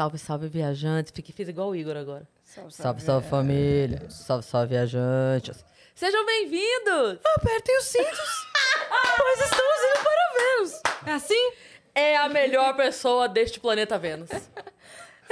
Salve, 0.00 0.16
salve, 0.16 0.48
viajantes. 0.48 1.12
Fique, 1.14 1.30
fiz 1.30 1.46
igual 1.46 1.68
o 1.68 1.76
Igor 1.76 1.94
agora. 1.94 2.26
Salve, 2.42 2.72
Salve, 2.72 3.02
salve, 3.02 3.28
família. 3.28 4.08
Salve, 4.08 4.42
salve, 4.42 4.68
viajantes. 4.68 5.62
Sejam 5.94 6.24
bem-vindos! 6.24 7.18
Apertem 7.36 7.76
os 7.76 7.84
cintos, 7.84 8.46
pois 9.18 9.40
estamos 9.40 9.78
indo 9.84 10.02
para 10.02 10.32
Vênus. 10.38 10.82
É 11.04 11.12
assim? 11.12 11.52
É 11.94 12.16
a 12.16 12.30
melhor 12.30 12.74
pessoa 12.76 13.28
deste 13.28 13.60
planeta 13.60 13.98
Vênus. 13.98 14.30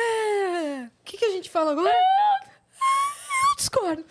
É... 0.00 0.85
O 0.85 1.04
que, 1.04 1.16
que 1.16 1.24
a 1.24 1.30
gente 1.30 1.50
fala 1.50 1.72
agora? 1.72 1.88
Eu 1.88 2.28
discordo. 3.69 4.03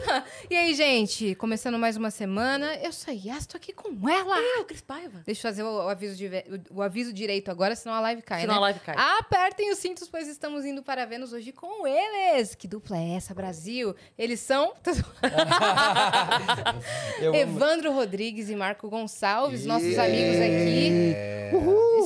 e 0.50 0.56
aí, 0.56 0.74
gente? 0.74 1.34
Começando 1.34 1.78
mais 1.78 1.94
uma 1.96 2.10
semana. 2.10 2.74
Eu 2.76 2.90
sou 2.90 3.12
a 3.12 3.14
Yas, 3.14 3.46
tô 3.46 3.56
aqui 3.58 3.70
com 3.72 4.08
ela. 4.08 4.38
Eu, 4.40 4.64
Cris 4.64 4.80
Paiva. 4.80 5.20
Deixa 5.26 5.46
eu 5.46 5.50
fazer 5.52 5.62
o, 5.62 5.84
o 5.84 5.88
aviso, 5.88 6.16
de, 6.16 6.26
o, 6.70 6.78
o 6.78 6.82
aviso 6.82 7.12
direito 7.12 7.50
agora, 7.50 7.76
senão 7.76 7.94
a 7.94 8.00
live 8.00 8.22
cai, 8.22 8.40
Senão 8.40 8.54
né? 8.54 8.58
a 8.58 8.62
live 8.62 8.80
cai. 8.80 8.94
Apertem 9.18 9.70
os 9.70 9.78
cintos, 9.78 10.08
pois 10.08 10.26
estamos 10.26 10.64
indo 10.64 10.82
para 10.82 11.04
Vênus 11.04 11.32
hoje 11.34 11.52
com 11.52 11.86
eles. 11.86 12.54
Que 12.54 12.66
dupla 12.66 12.96
é 12.96 13.16
essa, 13.16 13.34
Brasil? 13.34 13.94
Eles 14.16 14.40
são. 14.40 14.72
Evandro 17.34 17.92
Rodrigues 17.92 18.48
e 18.48 18.56
Marco 18.56 18.88
Gonçalves, 18.88 19.66
nossos 19.66 19.98
amigos 19.98 20.36
aqui. 20.36 21.14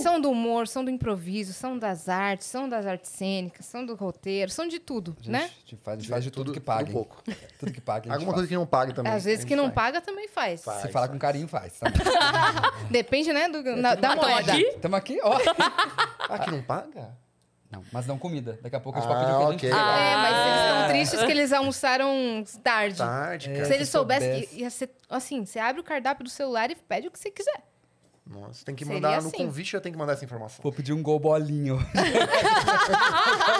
São 0.02 0.20
do 0.20 0.30
humor, 0.30 0.68
são 0.68 0.84
do 0.84 0.90
improviso, 0.90 1.52
são 1.52 1.78
das 1.78 2.08
artes, 2.08 2.46
são 2.46 2.68
das 2.68 2.86
artes 2.86 3.10
cênicas, 3.10 3.66
são 3.66 3.84
do 3.84 3.94
roteiro, 3.94 4.50
são 4.50 4.66
de 4.68 4.78
tudo, 4.78 5.16
gente, 5.20 5.30
né? 5.30 5.44
a 5.44 5.48
gente 5.60 5.76
faz, 5.82 6.06
faz 6.06 6.24
de 6.24 6.30
tudo, 6.30 6.46
Tudo- 6.46 6.54
que 6.54 6.60
tudo 6.60 6.66
pague. 6.88 6.92
pouco. 6.92 7.22
Tudo 7.58 7.72
que 7.72 7.80
pague. 7.80 8.08
a 8.08 8.12
gente 8.12 8.12
Alguma 8.14 8.32
faz. 8.32 8.34
coisa 8.34 8.48
que 8.48 8.54
não 8.54 8.66
paga 8.66 8.92
também. 8.92 9.12
Às 9.12 9.24
vezes 9.24 9.44
que 9.44 9.54
não 9.56 9.64
faz. 9.64 9.74
paga 9.74 10.00
também 10.00 10.28
faz. 10.28 10.62
Faz. 10.64 10.82
Se 10.82 10.88
falar 10.88 11.08
com 11.08 11.18
carinho, 11.18 11.46
faz. 11.48 11.78
Tá? 11.78 11.86
Depende, 12.90 13.32
né, 13.32 13.48
do, 13.48 13.62
na- 13.76 13.94
da 13.94 14.16
moeda. 14.16 14.52
aqui? 14.52 14.72
Tamo 14.80 14.96
aqui, 14.96 15.18
ó. 15.22 15.38
Ah, 16.30 16.38
que 16.40 16.50
não 16.50 16.62
paga? 16.62 17.16
Não, 17.70 17.82
mas 17.92 18.06
não 18.06 18.18
comida. 18.18 18.58
Daqui 18.62 18.76
a 18.76 18.80
pouco 18.80 18.98
a 18.98 19.02
gente 19.02 19.10
Ah, 19.10 19.14
pode 19.14 19.26
pedir 19.26 19.34
o 19.34 19.38
que 19.38 19.44
a 19.44 19.48
ok. 19.48 19.70
gente 19.70 19.78
Ah, 19.78 19.98
É, 19.98 20.16
mas 20.16 20.36
eles 20.36 20.60
Ah. 20.60 20.66
estão 20.74 20.88
tristes 20.88 21.22
que 21.22 21.30
eles 21.30 21.52
almoçaram 21.54 22.44
tarde. 22.62 22.96
Tarde, 22.98 23.50
É. 23.50 23.52
cara. 23.54 23.64
Se 23.66 23.74
eles 23.74 23.88
se 23.88 23.92
soubessem 23.92 24.48
ia 24.52 24.68
ser 24.70 24.90
assim, 25.08 25.44
você 25.46 25.58
abre 25.58 25.80
o 25.80 25.84
cardápio 25.84 26.22
do 26.24 26.28
celular 26.30 26.70
e 26.70 26.74
pede 26.74 27.08
o 27.08 27.10
que 27.10 27.18
você 27.18 27.30
quiser. 27.30 27.62
Nossa, 28.28 28.62
tem 28.64 28.74
que 28.74 28.84
Seria 28.84 29.00
mandar 29.00 29.22
no 29.22 29.28
assim. 29.28 29.36
convite, 29.38 29.72
já 29.72 29.80
tem 29.80 29.90
que 29.90 29.96
mandar 29.98 30.12
essa 30.12 30.24
informação. 30.24 30.62
Vou 30.62 30.70
pedir 30.72 30.92
um 30.92 31.02
gol 31.02 31.18
bolinho. 31.18 31.76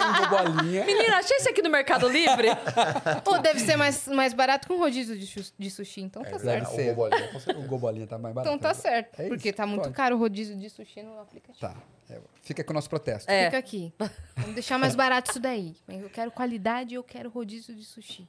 um 0.05 0.27
gol 0.29 0.29
bolinha. 0.29 0.85
Menina, 0.85 1.17
achei 1.17 1.37
esse 1.37 1.49
aqui 1.49 1.61
no 1.61 1.69
Mercado 1.69 2.07
Livre. 2.07 2.47
Ou 3.25 3.39
deve 3.41 3.59
ser 3.59 3.75
mais, 3.75 4.07
mais 4.07 4.33
barato 4.33 4.67
que 4.67 4.73
um 4.73 4.77
rodízio 4.77 5.17
de, 5.17 5.51
de 5.57 5.71
sushi, 5.71 6.01
então 6.01 6.21
tá 6.21 6.29
É, 6.29 6.39
certo. 6.39 6.43
Deve 6.45 6.65
o 6.65 6.69
ser. 6.75 6.95
com 7.33 7.39
certeza. 7.39 7.65
O 7.65 7.67
gol 7.67 7.79
bolinha 7.79 8.05
tá 8.07 8.17
mais 8.17 8.33
barato. 8.35 8.55
Então 8.55 8.59
tá 8.69 8.73
certo. 8.75 9.19
É 9.19 9.23
isso, 9.23 9.29
porque 9.29 9.51
tá 9.51 9.65
muito 9.65 9.83
pode. 9.83 9.95
caro 9.95 10.15
o 10.15 10.19
rodízio 10.19 10.55
de 10.55 10.69
sushi 10.69 11.01
no 11.01 11.19
aplicativo. 11.19 11.59
Tá. 11.59 11.75
É, 12.09 12.19
Fica 12.41 12.63
com 12.63 12.71
o 12.71 12.75
nosso 12.75 12.89
protesto. 12.89 13.29
É. 13.31 13.45
Fica 13.45 13.57
aqui. 13.57 13.93
Vamos 14.37 14.53
deixar 14.53 14.77
mais 14.77 14.95
barato 14.95 15.31
isso 15.31 15.39
daí. 15.39 15.75
Eu 15.87 16.09
quero 16.09 16.31
qualidade 16.31 16.93
e 16.93 16.95
eu 16.95 17.03
quero 17.03 17.29
rodízio 17.29 17.73
de 17.75 17.83
sushi. 17.83 18.27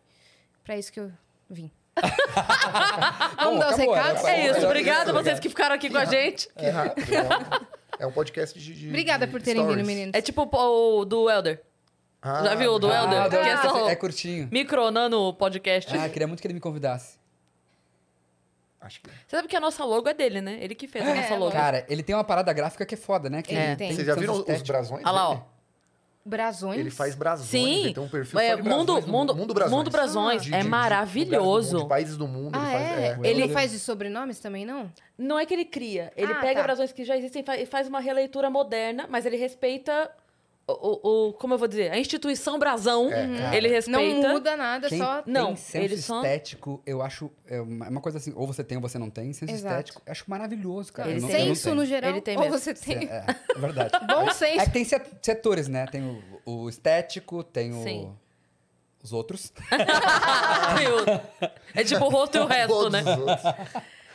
Pra 0.65 0.77
isso 0.79 0.93
que 0.93 1.01
eu 1.01 1.11
vim. 1.49 1.71
Vamos 3.37 3.55
Bom, 3.55 3.59
dar 3.59 3.69
os 3.69 3.75
acabou, 3.75 3.95
né? 3.95 4.03
recados? 4.03 4.25
É 4.25 4.41
isso. 4.47 4.51
Obrigado. 4.51 4.65
Obrigado 4.67 5.09
a 5.11 5.13
vocês 5.13 5.41
que 5.41 5.49
ficaram 5.49 5.75
aqui 5.75 5.91
com 5.91 5.99
a 5.99 6.05
gente. 6.05 6.49
Que 6.57 6.69
rápido. 6.69 7.15
É 7.15 7.23
um, 7.23 8.05
é 8.05 8.07
um 8.07 8.13
podcast 8.13 8.59
de, 8.59 8.75
de 8.75 8.89
Obrigada 8.89 9.27
de 9.27 9.33
por 9.33 9.43
terem 9.43 9.63
vindo, 9.63 9.71
stories. 9.73 9.87
meninos. 9.87 10.15
É 10.15 10.21
tipo 10.23 10.49
o 10.51 11.05
do 11.05 11.29
Elder. 11.31 11.63
Ah, 12.23 12.43
Já 12.45 12.55
viu 12.55 12.73
o 12.75 12.79
do 12.79 12.91
ah, 12.91 13.03
Elder? 13.03 13.23
Ah, 13.23 13.29
que 13.29 13.37
é 13.37 13.57
só 13.57 13.89
é 13.91 13.97
curtinho. 13.97 14.49
micro 14.51 14.91
nano 14.91 15.33
podcast. 15.35 15.95
Ah, 15.97 16.09
queria 16.09 16.27
muito 16.27 16.41
que 16.41 16.47
ele 16.47 16.55
me 16.55 16.61
convidasse. 16.61 17.19
Acho 18.81 19.01
que... 19.03 19.11
Você 19.11 19.37
sabe 19.37 19.47
que 19.47 19.55
a 19.57 19.61
nossa 19.61 19.85
logo 19.85 20.09
é 20.09 20.15
dele, 20.15 20.41
né? 20.41 20.57
Ele 20.61 20.75
que 20.75 20.89
fez 20.89 21.07
a 21.07 21.11
É, 21.11 21.15
nossa 21.15 21.35
logo. 21.35 21.53
Cara, 21.53 21.85
ele 21.89 22.03
tem 22.03 22.15
uma 22.15 22.25
parada 22.25 22.51
gráfica 22.53 22.87
que 22.87 22.95
é 22.95 22.99
foda, 22.99 23.29
né? 23.29 23.43
Que 23.43 23.53
Ele 23.55 23.63
ele 23.63 23.77
tem. 23.77 23.95
Vocês 23.95 24.07
já 24.07 24.15
viram 24.15 24.43
os 24.47 24.63
brasões? 24.63 25.03
Olha 25.05 25.13
lá, 25.13 25.29
ó. 25.29 25.35
dele? 25.35 25.45
Brasões. 26.31 26.79
Ele 26.79 26.91
faz 26.91 27.15
brasões, 27.15 27.49
Sim. 27.49 27.85
ele 27.85 27.95
tem 27.95 28.03
um 28.03 28.09
perfil 28.09 28.39
É, 28.39 28.55
mundo, 28.57 28.63
brasões, 28.95 29.05
mundo, 29.07 29.35
mundo 29.37 29.53
brasões. 29.55 29.77
mundo 29.79 29.91
brasões. 29.91 30.43
De- 30.43 30.49
é 30.49 30.53
de- 30.53 30.57
de- 30.59 30.63
de 30.65 30.69
maravilhoso. 30.71 31.79
De 31.83 31.89
países 31.89 32.17
do 32.17 32.27
mundo, 32.29 32.55
Ah, 32.55 32.59
ele 32.73 32.73
faz... 32.85 32.99
é? 32.99 33.19
é. 33.23 33.31
Ele 33.31 33.49
faz 33.49 33.71
de 33.73 33.79
sobrenomes 33.79 34.39
também, 34.39 34.65
não? 34.65 34.91
Não 35.19 35.39
é 35.39 35.45
que 35.45 35.53
ele 35.53 35.65
cria. 35.65 36.13
Ele 36.17 36.33
Ah, 36.33 36.37
pega 36.41 36.61
tá. 36.61 36.63
brasões 36.63 36.93
que 36.93 37.05
já 37.05 37.17
existem 37.17 37.45
e 37.59 37.67
faz 37.67 37.89
uma 37.89 38.01
releitura 38.01 38.49
moderna, 38.49 39.07
mas 39.11 39.27
ele 39.27 39.37
respeita 39.37 40.11
o, 40.81 41.29
o- 41.29 41.33
como 41.35 41.55
eu 41.55 41.59
vou 41.59 41.69
dizer, 41.69 41.91
a 41.93 41.99
instituição 41.99 42.59
brasão. 42.59 43.09
É, 43.13 43.27
cara. 43.39 43.57
ele 43.57 43.69
respeita. 43.69 44.01
Não 44.23 44.33
muda 44.33 44.57
nada, 44.57 44.89
Quem 44.89 44.99
só... 44.99 45.23
Não, 45.27 45.47
tem 45.49 45.57
senso 45.57 45.85
eles 45.85 46.05
são- 46.05 46.17
estético, 46.19 46.83
eu 46.87 47.03
acho. 47.03 47.31
É 47.47 47.61
uma 47.61 47.87
é 47.87 47.89
uma 47.89 48.01
coisa 48.01 48.19
assim, 48.19 48.33
ou 48.37 48.47
você 48.47 48.63
tem 48.63 48.77
ou 48.79 48.83
você 48.83 48.99
não 48.99 49.11
tem. 49.11 49.33
Senso 49.33 49.53
Exato. 49.53 49.75
estético, 49.75 50.03
eu 50.07 50.13
acho 50.13 50.25
maravilhoso, 50.29 50.93
cara. 50.93 51.09
Ele 51.11 51.19
Eu 51.19 51.23
não- 51.23 51.29
tem. 51.29 51.49
não 51.49 51.55
Senso 51.55 51.75
no 51.75 51.85
geral, 51.87 52.11
Ele 52.11 52.21
tem 52.21 52.37
ou 52.37 52.43
mesmo. 52.45 52.59
você 52.59 52.75
tem... 52.75 53.09
É, 53.09 53.25
é 53.55 53.59
verdade. 53.59 53.91
Bom 54.07 54.31
senso. 54.33 54.61
É 54.61 54.65
que 54.67 54.73
tem 54.73 54.85
set- 54.85 55.11
setores, 55.23 55.69
né? 55.69 55.87
Tem 55.87 56.03
o, 56.03 56.23
o 56.65 56.69
estético, 56.69 57.43
tem 57.43 57.73
o. 57.73 57.83
Sim. 57.83 58.13
Os 59.03 59.13
outros. 59.15 59.51
é 61.75 61.85
tipo 61.85 62.05
o 62.05 62.09
rosto 62.11 62.37
e 62.37 62.41
o 62.41 62.47
resto, 62.47 62.69
Todos 62.69 62.93
né? 62.93 63.03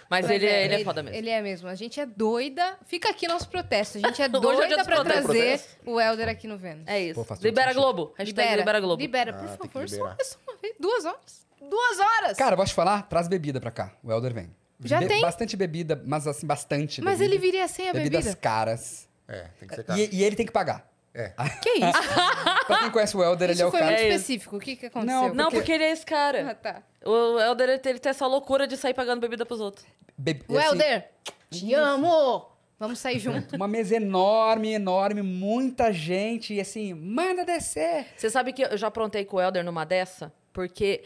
Os 0.09 0.11
outros. 0.11 0.29
Mas 0.29 0.29
ele 0.29 0.45
é, 0.45 0.65
ele 0.65 0.75
é 0.75 0.83
foda 0.83 1.03
mesmo. 1.03 1.17
Ele 1.17 1.29
é 1.29 1.41
mesmo. 1.41 1.67
A 1.67 1.75
gente 1.75 1.99
é 1.99 2.05
doida. 2.05 2.77
Fica 2.85 3.09
aqui 3.09 3.27
nosso 3.27 3.47
protesto. 3.49 3.97
A 3.97 4.01
gente 4.01 4.21
é 4.21 4.25
é 4.25 4.29
doida 4.29 4.83
pra 4.83 5.03
trazer 5.03 5.61
o 5.85 5.99
Helder 5.99 6.29
aqui 6.29 6.47
no 6.47 6.57
Vênus. 6.57 6.83
É 6.87 6.99
isso. 6.99 7.15
Pô, 7.15 7.23
faz 7.23 7.39
todo 7.39 7.47
libera 7.47 7.67
sentido. 7.73 7.81
Globo. 7.83 8.13
Hashtag 8.17 8.55
libera, 8.57 8.79
Globo. 8.79 9.01
Libera, 9.01 9.31
Ah, 9.31 9.33
por 9.33 9.47
tem 9.47 9.57
que 9.67 9.73
favor. 9.73 9.89
Só, 9.89 9.95
liberar. 9.95 10.15
é 10.19 10.23
só 10.23 10.37
uma 10.47 10.57
vez. 10.61 10.75
Duas 10.79 11.05
horas. 11.05 11.45
Duas 11.67 11.99
horas! 11.99 12.37
Cara, 12.37 12.55
posso 12.55 12.69
te 12.73 12.75
falar? 12.75 13.03
Traz 13.09 13.27
bebida 13.27 13.59
pra 13.59 13.71
cá. 13.71 13.91
O 14.03 14.11
Elder 14.11 14.33
vem. 14.33 14.55
Já 14.83 14.99
tem? 14.99 15.21
Bastante 15.21 15.57
bebida, 15.57 15.99
mas 16.05 16.27
assim, 16.27 16.45
bastante. 16.45 17.01
Mas 17.01 17.17
bebida. 17.19 17.35
ele 17.35 17.41
viria 17.41 17.67
sem 17.67 17.89
a 17.89 17.93
Bebidas 17.93 18.23
bebida. 18.25 18.39
caras. 18.41 19.07
É, 19.27 19.47
tem 19.59 19.67
que 19.67 19.75
ser 19.75 19.83
caro. 19.83 19.99
E, 19.99 20.09
e 20.13 20.23
ele 20.23 20.35
tem 20.35 20.45
que 20.45 20.51
pagar. 20.51 20.87
É. 21.17 21.29
Que 21.61 21.69
isso? 21.69 21.93
pra 22.67 22.79
quem 22.79 22.91
conhece 22.91 23.15
o 23.15 23.23
Elder, 23.23 23.45
ele 23.49 23.53
isso 23.53 23.63
é 23.63 23.65
o 23.65 23.71
foi 23.71 23.79
cara. 23.79 23.91
muito 23.93 24.03
É 24.03 24.07
isso. 24.09 24.15
específico. 24.17 24.57
O 24.57 24.59
que, 24.59 24.75
que 24.75 24.85
aconteceu? 24.87 25.15
Não, 25.21 25.33
Não, 25.33 25.43
Porque- 25.45 25.55
porque 25.57 25.71
ele 25.71 25.83
é 25.85 25.91
esse 25.91 26.03
Ah, 26.03 26.05
cara. 26.05 26.55
tá. 26.55 26.83
O 27.05 27.39
Helder, 27.39 27.69
ele 27.69 27.79
tem 27.99 28.09
essa 28.09 28.27
loucura 28.27 28.67
de 28.67 28.75
sair 28.75 28.93
pagando 28.93 29.21
bebida 29.21 29.45
pros 29.45 29.61
outros. 29.61 29.85
Be- 30.17 30.41
O 30.49 30.57
assim, 30.57 30.67
Helder, 30.67 31.09
te 31.49 31.73
amo! 31.73 32.45
Vamos 32.77 32.99
sair 32.99 33.17
junto. 33.19 33.55
Uma 33.55 33.69
mesa 33.69 33.95
enorme, 33.95 34.73
enorme, 34.73 35.21
muita 35.21 35.93
gente. 35.93 36.53
E 36.53 36.59
assim, 36.59 36.93
manda 36.93 37.45
descer. 37.45 38.07
Você 38.17 38.29
sabe 38.29 38.51
que 38.51 38.63
eu 38.63 38.77
já 38.77 38.87
aprontei 38.87 39.23
com 39.23 39.37
o 39.37 39.41
Helder 39.41 39.63
numa 39.63 39.85
dessa? 39.85 40.33
Porque. 40.51 41.03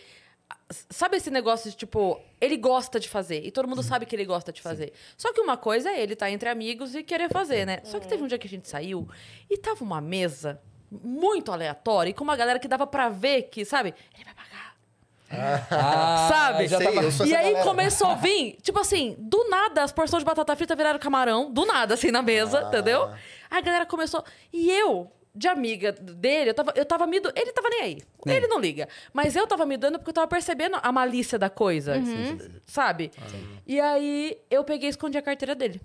Sabe 0.90 1.18
esse 1.18 1.32
negócio 1.32 1.70
de, 1.72 1.76
tipo, 1.76 2.22
ele 2.40 2.56
gosta 2.56 3.00
de 3.00 3.10
fazer. 3.10 3.44
E 3.44 3.50
todo 3.52 3.68
mundo 3.68 3.82
sabe 3.82 4.06
que 4.06 4.16
ele 4.16 4.26
gosta 4.26 4.52
de 4.54 4.62
fazer. 4.62 4.94
Só 5.18 5.34
que 5.34 5.42
uma 5.42 5.58
coisa 5.58 5.90
é 5.90 6.00
ele 6.02 6.14
estar 6.14 6.30
entre 6.30 6.48
amigos 6.48 6.94
e 6.94 7.02
querer 7.04 7.28
fazer, 7.30 7.66
né? 7.66 7.80
Só 7.84 8.00
que 8.00 8.08
teve 8.08 8.22
um 8.24 8.28
dia 8.28 8.38
que 8.38 8.46
a 8.46 8.50
gente 8.50 8.68
saiu 8.70 9.08
e 9.50 9.58
tava 9.58 9.84
uma 9.84 10.00
mesa 10.00 10.62
muito 10.92 11.52
aleatória 11.52 12.12
e 12.12 12.14
com 12.14 12.24
uma 12.24 12.36
galera 12.36 12.60
que 12.60 12.68
dava 12.68 12.86
pra 12.86 13.10
ver 13.10 13.44
que, 13.44 13.66
sabe? 13.66 13.96
Ele 14.14 14.24
vai 14.26 14.34
pagar. 14.36 14.76
Ah, 15.72 16.28
Sabe? 16.32 16.68
Já 16.68 16.78
Sei, 16.78 16.88
tava... 16.94 17.08
E 17.28 17.36
aí 17.36 17.44
galera. 17.54 17.64
começou 17.64 18.08
a 18.08 18.16
vir, 18.16 18.58
tipo 18.62 18.80
assim, 18.80 19.16
do 19.18 19.50
nada 19.50 19.84
as 19.84 19.92
porções 19.92 20.22
de 20.22 20.26
batata 20.26 20.56
frita 20.56 20.76
viraram 20.76 20.98
camarão, 21.00 21.52
do 21.52 21.66
nada, 21.66 21.94
assim, 21.96 22.10
na 22.12 22.22
mesa, 22.22 22.62
Ah. 22.66 22.68
entendeu? 22.68 23.06
Aí 23.50 23.58
a 23.58 23.62
galera 23.62 23.86
começou. 23.86 24.24
E 24.54 24.70
eu, 24.72 25.12
de 25.36 25.48
amiga 25.48 25.92
dele, 25.92 26.50
eu 26.50 26.54
tava, 26.54 26.74
eu 26.76 26.86
tava 26.86 27.06
me. 27.08 27.20
do- 27.20 27.32
Ele 27.36 27.52
tava 27.52 27.70
nem 27.70 27.82
aí. 27.82 27.98
Nem. 28.26 28.36
Ele 28.38 28.48
não 28.48 28.60
liga. 28.60 28.88
Mas 29.14 29.36
eu 29.36 29.46
tava 29.48 29.66
me 29.66 29.78
dando 29.78 29.98
porque 30.00 30.10
eu 30.10 30.14
tava 30.14 30.28
percebendo 30.28 30.78
a 30.82 30.92
malícia 30.92 31.38
da 31.40 31.50
coisa. 31.50 31.96
Sabe? 32.66 33.12
E 33.68 33.80
aí 33.80 34.38
eu 34.50 34.64
peguei 34.64 34.88
e 34.88 34.92
escondi 34.92 35.18
a 35.18 35.22
carteira 35.22 35.54
dele. 35.56 35.80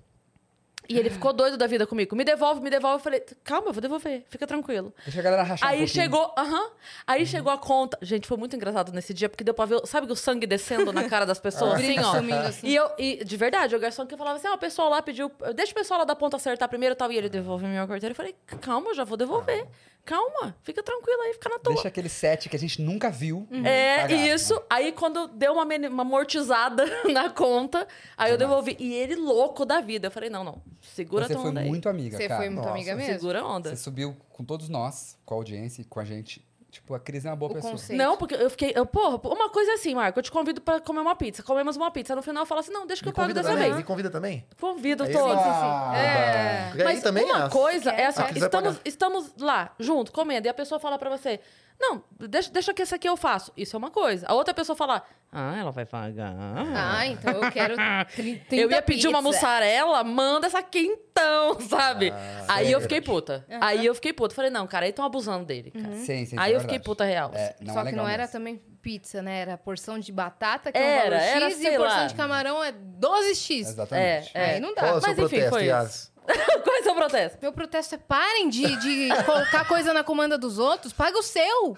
E 0.89 0.99
ele 0.99 1.11
ficou 1.11 1.33
doido 1.33 1.57
da 1.57 1.67
vida 1.67 1.87
comigo. 1.87 2.15
Me 2.15 2.25
devolve, 2.25 2.61
me 2.61 2.71
devolve. 2.71 2.97
Eu 2.97 3.01
falei, 3.01 3.25
calma, 3.43 3.69
eu 3.69 3.73
vou 3.73 3.81
devolver, 3.81 4.25
fica 4.29 4.47
tranquilo. 4.47 4.93
Deixa 5.05 5.21
a 5.21 5.23
galera 5.23 5.43
rachar 5.43 5.69
um 5.69 5.73
Aí 5.73 5.79
pouquinho. 5.79 6.03
chegou, 6.05 6.35
aham. 6.37 6.71
Aí 7.07 7.27
chegou 7.27 7.53
a 7.53 7.59
conta. 7.59 7.99
Gente, 8.03 8.27
foi 8.27 8.37
muito 8.37 8.55
engraçado 8.55 8.93
nesse 8.93 9.15
dia, 9.15 9.29
porque 9.29 9.43
deu 9.45 9.55
pra 9.55 9.65
ver, 9.65 9.81
sabe 9.87 10.11
o 10.11 10.17
sangue 10.17 10.47
descendo 10.47 10.93
na 10.93 11.09
cara 11.09 11.25
das 11.25 11.39
pessoas, 11.39 11.75
assim, 11.75 11.85
Brilho 11.95 12.07
ó. 12.07 12.13
sumindo, 12.17 12.47
assim. 12.47 12.67
E 12.67 12.75
eu, 12.75 12.91
e 12.99 13.25
de 13.25 13.37
verdade, 13.37 13.75
o 13.75 13.79
garçom 13.81 14.07
que 14.07 14.17
falava 14.17 14.37
assim: 14.37 14.47
ah, 14.49 14.55
o 14.55 14.59
pessoal 14.59 14.89
lá 14.91 15.01
pediu, 15.03 15.31
deixa 15.55 15.73
o 15.73 15.75
pessoal 15.75 16.01
lá 16.01 16.05
da 16.05 16.15
ponta 16.15 16.37
acertar 16.37 16.69
primeiro 16.69 16.95
e 16.95 16.97
tal. 16.97 17.11
E 17.11 17.17
ele 17.17 17.29
devolveu 17.29 17.69
minha 17.69 17.87
carteira. 17.87 18.13
Eu 18.13 18.17
falei, 18.17 18.35
calma, 18.61 18.91
eu 18.91 18.95
já 18.95 19.05
vou 19.05 19.17
devolver. 19.17 19.67
Calma, 20.05 20.55
fica 20.63 20.83
tranquilo 20.83 21.23
aí, 21.23 21.33
fica 21.33 21.49
na 21.49 21.59
tua. 21.59 21.73
Deixa 21.73 21.89
aquele 21.89 22.09
set 22.11 22.49
que 22.49 22.57
a 22.57 22.59
gente 22.59 22.83
nunca 22.83 23.11
viu. 23.11 23.49
É, 23.65 24.03
pagar, 24.03 24.13
isso. 24.15 24.63
Aí 24.69 24.93
quando 24.93 25.29
deu 25.29 25.55
uma, 25.55 25.65
uma 25.65 26.03
amortizada 26.03 26.85
na 27.11 27.31
conta, 27.31 27.89
aí 28.17 28.31
eu 28.31 28.37
devolvi. 28.37 28.77
E 28.79 28.93
ele 28.93 29.17
louco 29.17 29.65
da 29.65 29.81
vida. 29.81 30.09
Eu 30.09 30.11
falei, 30.11 30.29
não, 30.29 30.45
não, 30.45 30.61
segura 30.83 31.27
Você 31.27 31.33
tua 31.33 31.43
foi 31.43 31.51
onda 31.51 31.61
aí. 31.61 31.69
muito 31.69 31.89
amiga, 31.89 32.17
Você 32.19 32.29
cara. 32.29 32.41
foi 32.41 32.51
muito 32.51 32.59
Nossa, 32.65 32.71
amiga 32.75 32.95
mesmo? 32.95 33.13
Segura 33.15 33.41
a 33.41 33.49
onda. 33.49 33.71
Você 33.71 33.77
subiu 33.77 34.15
com 34.31 34.45
todos 34.45 34.69
nós, 34.69 35.17
com 35.25 35.35
a 35.35 35.37
audiência 35.39 35.81
e 35.81 35.85
com 35.85 35.99
a 36.01 36.05
gente. 36.05 36.45
Tipo, 36.75 36.93
a 36.95 36.99
Cris 36.99 37.25
é 37.25 37.31
uma 37.31 37.37
boa 37.37 37.53
O 37.53 37.55
pessoa. 37.55 37.71
conceito. 37.73 37.97
Não, 37.99 38.17
porque 38.17 38.35
eu 38.35 38.51
fiquei. 38.51 38.73
Eu, 38.75 38.85
porra, 38.85 39.21
uma 39.33 39.49
coisa 39.49 39.71
é 39.71 39.75
assim, 39.75 39.95
Marco, 39.95 40.19
eu 40.19 40.23
te 40.25 40.31
convido 40.33 40.61
pra 40.61 40.81
comer 40.81 41.01
uma 41.01 41.15
pizza. 41.15 41.41
Comemos 41.43 41.77
uma 41.77 41.89
pizza. 41.91 42.17
No 42.17 42.23
final 42.23 42.43
eu 42.43 42.47
falo 42.47 42.61
assim: 42.61 42.73
não, 42.73 42.85
deixa 42.87 43.01
que 43.01 43.07
Me 43.07 43.11
eu 43.13 43.15
pago 43.15 43.29
convida 43.29 43.41
dessa 43.43 43.53
também. 43.55 43.67
vez. 43.69 43.77
Me 43.77 43.85
convida 43.85 44.11
também. 44.11 44.45
Convido 44.61 45.05
todos. 45.09 45.39
ah, 45.41 45.93
É. 45.97 46.73
E 46.77 46.79
aí 46.81 46.85
Mas 46.85 47.03
também, 47.03 47.25
uma 47.25 47.47
ah, 47.47 47.49
coisa 47.49 47.91
é 47.91 48.07
assim, 48.07 48.23
estamos, 48.35 48.81
estamos 48.85 49.33
lá, 49.39 49.71
junto, 49.79 50.11
comendo, 50.11 50.49
e 50.49 50.51
a 50.51 50.55
pessoa 50.55 50.81
fala 50.81 50.99
pra 50.99 51.09
você, 51.09 51.39
não, 51.79 52.03
deixa, 52.29 52.51
deixa 52.51 52.73
que 52.73 52.83
esse 52.83 52.95
aqui 52.95 53.09
eu 53.09 53.17
faço. 53.17 53.53
Isso 53.57 53.77
é 53.77 53.79
uma 53.79 53.91
coisa. 53.91 54.27
A 54.29 54.35
outra 54.35 54.55
pessoa 54.55 54.75
fala, 54.77 55.03
ah, 55.31 55.57
ela 55.59 55.71
vai 55.73 55.85
pagar. 55.85 56.33
Ah, 56.75 57.07
então 57.07 57.33
eu 57.33 57.51
quero. 57.51 57.75
tri- 58.15 58.37
30 58.49 58.57
eu 58.57 58.71
ia 58.71 58.81
pedir 58.81 59.09
uma 59.09 59.19
pizza. 59.19 59.29
mussarela, 59.37 60.03
manda 60.05 60.47
essa 60.47 60.61
aqui 60.61 60.79
então, 60.81 61.61
sabe? 61.69 62.11
Ah, 62.13 62.45
aí 62.55 62.69
é 62.69 62.75
eu 62.75 62.81
fiquei 62.81 63.01
puta. 63.01 63.45
Aí 63.61 63.85
eu 63.85 63.95
fiquei 63.95 64.13
puta. 64.13 64.35
Falei, 64.35 64.51
não, 64.51 64.67
cara, 64.67 64.85
aí 64.87 64.91
estão 64.91 65.05
abusando 65.05 65.45
dele, 65.45 65.71
cara. 65.73 65.93
Sim, 65.97 66.05
sim, 66.05 66.27
sim, 66.27 66.37
Aí 66.39 66.53
é 66.53 66.57
eu 66.57 66.61
fiquei 66.61 66.79
puta 66.79 67.05
real. 67.05 67.31
É, 67.35 67.57
não 67.61 67.75
Só 67.75 67.81
é 67.83 67.85
que 67.91 67.97
não 67.97 68.09
era 68.09 68.23
mesmo. 68.23 68.33
também 68.33 68.63
pizza, 68.81 69.21
né? 69.23 69.41
Era 69.41 69.59
porção 69.59 69.99
de 69.99 70.13
batata, 70.13 70.71
que 70.71 70.79
Era, 70.79 70.87
é 70.87 70.93
um 70.93 71.11
valor 71.11 71.27
era, 71.37 71.51
X, 71.51 71.57
sei 71.59 71.75
e 71.75 71.77
porção 71.79 71.99
lá. 72.01 72.07
de 72.07 72.15
camarão 72.15 72.63
é 72.63 72.71
12X. 72.73 73.61
Exatamente. 73.61 74.31
É, 74.35 74.45
Aí 74.55 74.61
não 74.61 74.75
dá. 74.75 74.83
Qual 74.83 74.99
é 74.99 75.01
Mas 75.01 75.05
enfim, 75.11 75.19
protesto, 75.19 75.51
foi 75.51 75.65
Yas? 75.67 76.13
Qual 76.65 76.77
é 76.77 76.81
o 76.81 76.83
seu 76.83 76.95
protesto? 76.95 77.39
Meu 77.43 77.53
protesto 77.53 77.95
é 77.95 77.99
parem 77.99 78.49
de, 78.49 78.77
de 78.77 79.09
colocar 79.25 79.67
coisa 79.67 79.93
na 79.93 80.03
comanda 80.03 80.39
dos 80.39 80.59
outros, 80.59 80.93
paga 80.93 81.19
o 81.19 81.23
seu. 81.23 81.77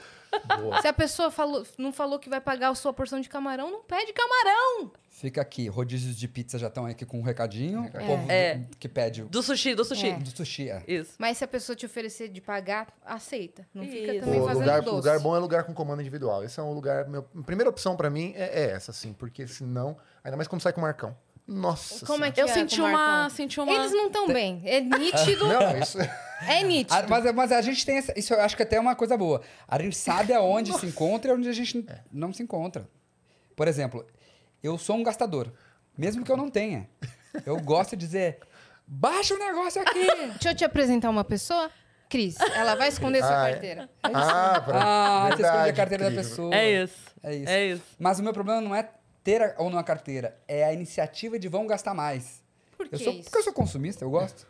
Boa. 0.59 0.81
Se 0.83 0.89
a 0.89 0.93
pessoa 0.93 1.31
falou, 1.31 1.67
não 1.79 1.93
falou 1.93 2.19
que 2.19 2.29
vai 2.29 2.41
pagar 2.41 2.69
a 2.71 2.75
sua 2.75 2.93
porção 2.93 3.21
de 3.21 3.29
camarão, 3.29 3.71
não 3.71 3.83
pede 3.83 4.13
camarão. 4.13 4.91
Fica 5.09 5.41
aqui, 5.41 5.67
rodízios 5.67 6.15
de 6.15 6.29
pizza 6.29 6.59
já 6.59 6.67
estão 6.67 6.85
aqui 6.85 7.07
com 7.07 7.19
um 7.19 7.23
recadinho. 7.23 7.85
O 7.87 7.91
povo 7.91 8.31
É. 8.31 8.57
do- 8.57 8.77
que 8.77 8.87
pede 8.87 9.23
o 9.23 9.29
Do 9.29 9.43
sushi, 9.43 9.75
do 9.75 9.83
sushi. 9.83 10.11
É. 10.11 10.19
do 10.19 10.29
sushi. 10.37 10.69
É. 10.69 10.83
Isso. 10.87 11.15
Mas 11.19 11.39
se 11.39 11.45
a 11.45 11.49
pessoa 11.49 11.75
te 11.75 11.87
oferecer 11.87 12.29
de 12.29 12.41
pagar, 12.43 12.89
aceita. 13.03 13.67
Não 13.73 13.83
fica 13.85 14.13
Isso. 14.13 14.25
também 14.27 14.41
Pô, 14.41 14.47
fazendo 14.47 14.61
lugar, 14.65 14.83
doce. 14.83 14.97
lugar 14.97 15.19
bom 15.21 15.35
é 15.35 15.39
lugar 15.39 15.65
com 15.65 15.73
comando 15.73 16.03
individual. 16.03 16.45
Esse 16.45 16.61
é 16.61 16.63
um 16.63 16.73
lugar. 16.75 17.09
Meu, 17.09 17.27
a 17.35 17.43
primeira 17.43 17.71
opção 17.71 17.97
pra 17.97 18.11
mim 18.11 18.35
é, 18.37 18.65
é 18.65 18.71
essa, 18.73 18.91
assim, 18.91 19.15
porque 19.15 19.47
senão. 19.47 19.97
Ainda 20.23 20.37
mais 20.37 20.47
quando 20.49 20.61
sai 20.61 20.73
com 20.75 20.81
o 20.81 20.83
Marcão. 20.83 21.17
Nossa. 21.47 22.05
Como 22.05 22.25
é 22.25 22.31
que 22.33 22.41
Eu 22.41 22.47
é 22.47 22.49
senti 22.49 22.81
uma, 22.81 23.31
senti 23.31 23.61
uma... 23.61 23.73
Eles 23.73 23.93
não 23.93 24.09
estão 24.09 24.27
bem. 24.27 24.61
É 24.65 24.81
nítido. 24.81 25.47
Não, 25.49 25.79
isso. 25.79 25.99
É 26.47 26.63
nítido. 26.63 26.93
Ah, 26.95 27.07
mas, 27.09 27.35
mas 27.35 27.53
a 27.53 27.61
gente 27.61 27.87
tem 27.87 27.99
essa, 27.99 28.13
isso 28.19 28.35
eu 28.35 28.41
acho 28.41 28.57
que 28.57 28.63
até 28.63 28.77
é 28.77 28.81
uma 28.81 28.97
coisa 28.97 29.17
boa. 29.17 29.41
A 29.67 29.81
gente 29.81 29.97
sabe 29.97 30.33
aonde 30.35 30.77
se 30.79 30.85
encontra 30.87 31.31
e 31.31 31.35
onde 31.35 31.49
a 31.49 31.53
gente 31.53 31.87
não 32.13 32.33
se 32.33 32.43
encontra. 32.43 32.89
Por 33.55 33.69
exemplo, 33.69 34.05
eu 34.63 34.77
sou 34.77 34.97
um 34.97 35.03
gastador, 35.03 35.53
mesmo 35.97 36.25
que 36.25 36.33
eu 36.33 36.37
não 36.37 36.51
tenha. 36.51 36.89
Eu 37.47 37.59
gosto 37.61 37.97
de 37.97 38.05
dizer, 38.05 38.41
baixa 38.87 39.35
o 39.35 39.39
negócio 39.39 39.81
aqui. 39.81 40.05
Deixa 40.35 40.51
eu 40.51 40.55
te 40.55 40.65
apresentar 40.65 41.09
uma 41.11 41.25
pessoa. 41.25 41.71
Cris, 42.09 42.37
ela 42.55 42.75
vai 42.75 42.89
esconder 42.89 43.21
sua 43.21 43.43
Ah, 43.43 43.49
é? 43.49 43.53
carteira. 43.53 43.91
Ah, 44.03 44.61
pra... 44.65 44.81
ah, 44.83 45.29
você 45.29 45.43
esconde 45.43 45.45
a 45.45 45.53
verdade, 45.53 45.77
carteira 45.77 46.11
da 46.11 46.17
pessoa. 46.17 46.55
É 46.55 46.83
isso. 46.83 47.15
É 47.23 47.35
isso. 47.35 47.51
É 47.51 47.67
isso. 47.67 47.83
Mas 47.99 48.19
o 48.19 48.23
meu 48.23 48.33
problema 48.33 48.61
não 48.61 48.75
é 48.75 48.89
ter 49.27 49.43
a- 49.43 49.55
ou 49.59 49.69
não 49.69 49.77
a 49.79 49.83
carteira, 49.83 50.39
é 50.47 50.63
a 50.65 50.73
iniciativa 50.73 51.37
de 51.37 51.49
vão 51.49 51.67
gastar 51.67 51.93
mais. 51.93 52.41
Por 52.77 52.89
que 52.89 52.95
Eu 52.95 52.99
sou, 53.01 53.13
isso? 53.15 53.25
porque 53.25 53.39
eu 53.39 53.43
sou 53.43 53.53
consumista, 53.53 54.05
eu 54.05 54.11
gosto. 54.11 54.47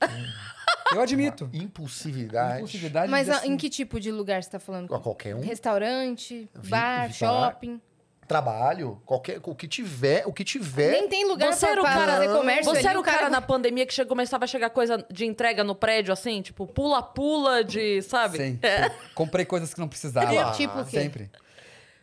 eu 0.94 1.00
admito. 1.02 1.50
Impulsividade. 1.52 2.56
Impulsividade 2.56 3.10
Mas 3.10 3.26
de, 3.26 3.32
a- 3.32 3.36
assim, 3.36 3.52
em 3.52 3.56
que 3.58 3.68
tipo 3.68 4.00
de 4.00 4.10
lugar 4.10 4.42
você 4.42 4.48
tá 4.50 4.58
falando? 4.58 4.94
A 4.94 4.98
qualquer 4.98 5.34
um. 5.34 5.40
Restaurante, 5.40 6.48
Vi- 6.54 6.70
bar, 6.70 7.12
shopping. 7.12 7.78
Trabalho, 8.26 9.00
qualquer, 9.06 9.38
o 9.44 9.54
que 9.54 9.68
tiver, 9.68 10.26
o 10.26 10.32
que 10.32 10.42
tiver. 10.44 10.90
Nem 10.92 11.08
tem 11.08 11.24
lugar 11.28 11.52
Você 11.52 11.64
pra, 11.66 11.82
cara- 11.82 12.12
fazer 12.14 12.28
comércio 12.36 12.64
Você 12.64 12.78
ali, 12.78 12.86
era 12.88 12.98
o 12.98 13.02
cara 13.02 13.30
na 13.30 13.40
pandemia 13.40 13.86
que 13.86 13.94
chegou, 13.94 14.08
começava 14.08 14.42
a 14.44 14.48
chegar 14.48 14.68
coisa 14.70 15.06
de 15.12 15.24
entrega 15.26 15.62
no 15.62 15.76
prédio, 15.76 16.12
assim? 16.12 16.42
Tipo, 16.42 16.66
pula-pula 16.66 17.62
de, 17.62 18.02
sabe? 18.02 18.36
Sim. 18.38 18.58
É. 18.62 18.88
Comprei 19.14 19.44
coisas 19.44 19.72
que 19.72 19.78
não 19.78 19.86
precisava. 19.88 20.28
Ah, 20.48 20.50
Tipo 20.52 20.80
o 20.80 20.84
quê? 20.84 20.98
Sempre. 21.02 21.30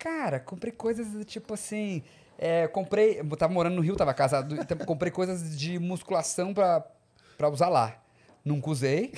Cara, 0.04 0.38
comprei 0.38 0.74
coisas 0.74 1.08
tipo 1.26 1.54
assim. 1.54 2.04
é, 2.38 2.68
comprei. 2.68 3.22
Eu 3.22 3.38
tava 3.38 3.54
morando 3.54 3.76
no 3.76 3.82
Rio, 3.82 3.96
tava 3.96 4.14
casado. 4.14 4.54
então 4.54 4.78
comprei 4.86 5.10
coisas 5.10 5.58
de 5.58 5.80
musculação 5.80 6.54
pra, 6.54 6.86
pra 7.38 7.48
usar 7.48 7.70
lá. 7.70 8.03
Nunca 8.46 8.70
usei, 8.72 9.14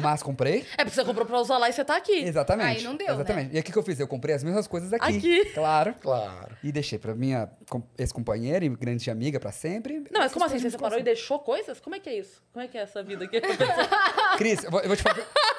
mas 0.00 0.22
comprei. 0.22 0.64
É 0.78 0.84
porque 0.84 0.90
você 0.94 1.04
comprou 1.04 1.26
pra 1.26 1.38
usar 1.40 1.58
lá 1.58 1.68
e 1.68 1.72
você 1.72 1.84
tá 1.84 1.96
aqui. 1.96 2.12
Exatamente. 2.22 2.78
Aí 2.78 2.82
não 2.84 2.94
deu, 2.94 3.08
né? 3.08 3.14
Exatamente. 3.14 3.56
E 3.56 3.58
o 3.58 3.62
que 3.62 3.76
eu 3.76 3.82
fiz? 3.82 3.98
Eu 3.98 4.06
comprei 4.06 4.34
as 4.36 4.44
mesmas 4.44 4.68
coisas 4.68 4.92
aqui. 4.92 5.16
Aqui. 5.18 5.44
Claro. 5.46 5.94
Claro. 6.00 6.56
E 6.62 6.70
deixei 6.70 6.96
pra 6.98 7.12
minha 7.14 7.50
com- 7.68 7.82
ex-companheira 7.98 8.64
e 8.64 8.68
grande 8.68 9.10
amiga 9.10 9.40
pra 9.40 9.50
sempre. 9.50 10.04
Não, 10.12 10.20
mas 10.20 10.32
como 10.32 10.44
assim? 10.44 10.60
Você 10.60 10.70
separou 10.70 10.96
e 10.98 11.02
deixou 11.02 11.40
coisas? 11.40 11.80
Como 11.80 11.96
é 11.96 11.98
que 11.98 12.08
é 12.08 12.18
isso? 12.18 12.40
Como 12.52 12.64
é 12.64 12.68
que 12.68 12.78
é 12.78 12.82
essa 12.82 13.02
vida 13.02 13.24
aqui? 13.24 13.40
Cris, 14.38 14.62
eu 14.62 14.70
vou, 14.70 14.80
eu 14.80 14.86
vou 14.88 14.96
te, 14.96 15.02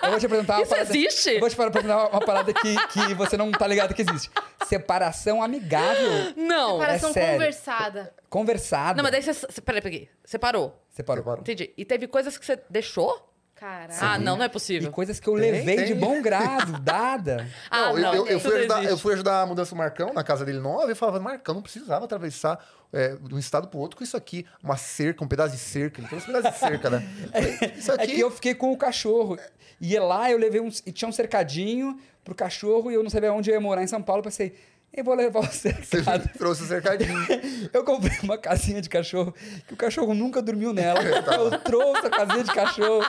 eu 0.03 0.09
vou 0.09 0.19
te 0.19 0.25
apresentar 0.25 0.53
uma 0.55 0.61
Isso 0.61 0.69
parada. 0.69 0.89
existe? 0.97 1.29
Eu 1.31 1.39
vou 1.41 1.49
te 1.49 1.61
apresentar 1.61 2.07
uma, 2.09 2.21
parada 2.21 2.53
que, 2.53 2.87
que 2.87 3.13
você 3.15 3.35
não 3.35 3.51
tá 3.51 3.67
ligado 3.67 3.93
que 3.93 4.01
existe. 4.01 4.29
Separação 4.65 5.43
amigável, 5.43 6.33
Não. 6.37 6.79
Separação 6.79 7.09
é 7.09 7.13
sério. 7.13 7.33
conversada. 7.33 8.13
Conversada. 8.33 8.95
Não, 8.97 9.03
mas 9.03 9.11
daí 9.11 9.21
você... 9.21 9.33
você- 9.47 9.61
Peraí, 9.61 9.81
peraí. 9.81 10.09
Separou. 10.25 10.75
Separou. 10.89 11.23
Separou. 11.23 11.41
Entendi. 11.41 11.71
E 11.77 11.85
teve 11.85 12.07
coisas 12.07 12.37
que 12.37 12.45
você 12.45 12.59
deixou? 12.69 13.29
Caralho. 13.55 13.93
Ah, 14.01 14.17
não, 14.19 14.35
não 14.35 14.43
é 14.43 14.47
E 14.47 14.49
possível. 14.49 14.91
coisas 14.91 15.19
que 15.19 15.29
eu 15.29 15.35
Tem, 15.39 15.51
levei 15.51 15.77
de 15.77 15.83
tem. 15.93 15.95
bom 15.95 16.21
grado, 16.21 16.79
dada. 16.81 17.47
Ah, 17.69 17.93
Não, 17.93 17.99
não. 17.99 18.15
eu, 18.15 18.27
eu, 18.27 18.39
fui 18.39 18.57
ajudar, 18.59 18.83
eu 18.83 18.97
fui 18.97 19.13
ajudar 19.13 19.41
a 19.41 19.45
mudança 19.45 19.69
do 19.73 19.77
Marcão 19.77 20.11
na 20.13 20.23
casa 20.23 20.43
dele 20.43 20.59
nova 20.59 20.91
e 20.91 20.95
falava, 20.95 21.19
Marcão, 21.19 21.55
não 21.55 21.61
precisava 21.61 22.03
atravessar 22.03 22.59
é, 22.91 23.15
de 23.15 23.33
um 23.33 23.39
estado 23.39 23.67
pro 23.69 23.79
outro 23.79 23.95
com 23.97 24.03
isso 24.03 24.17
aqui. 24.17 24.45
Uma 24.61 24.75
cerca, 24.75 25.23
um 25.23 25.27
pedaço 25.27 25.53
de 25.55 25.61
cerca. 25.61 26.01
Ele 26.01 26.07
trouxe 26.09 26.29
um 26.29 26.33
pedaço 26.33 26.53
de 26.53 26.59
cerca, 26.59 26.89
né? 26.89 27.07
Isso 27.77 27.91
É 27.91 27.95
aqui. 27.95 28.15
que 28.15 28.19
eu 28.19 28.31
fiquei 28.31 28.53
com 28.55 28.71
o 28.73 28.77
cachorro. 28.77 29.37
E 29.79 29.97
lá 29.99 30.29
eu 30.29 30.37
levei 30.37 30.59
uns. 30.59 30.81
E 30.85 30.91
tinha 30.91 31.07
um 31.07 31.11
cercadinho 31.13 31.97
pro 32.23 32.33
cachorro 32.35 32.89
e 32.91 32.95
eu 32.95 33.03
não 33.03 33.09
sabia 33.09 33.31
onde 33.31 33.49
eu 33.49 33.53
ia 33.53 33.61
morar 33.61 33.83
em 33.83 33.87
São 33.87 34.01
Paulo. 34.01 34.23
Pensei, 34.23 34.55
eu 34.95 35.03
vou 35.03 35.15
levar 35.15 35.39
o 35.39 35.43
Você 35.51 35.73
cercado. 35.83 36.29
trouxe 36.37 36.63
o 36.63 36.65
cercadinho. 36.67 37.17
Eu 37.73 37.83
comprei 37.83 38.17
uma 38.21 38.37
casinha 38.37 38.81
de 38.81 38.87
cachorro 38.89 39.33
que 39.67 39.73
o 39.73 39.77
cachorro 39.77 40.13
nunca 40.13 40.41
dormiu 40.41 40.71
nela. 40.73 40.99
Eu 41.01 41.59
trouxe 41.59 42.05
a 42.05 42.09
casinha 42.09 42.43
de 42.43 42.51
cachorro. 42.53 43.03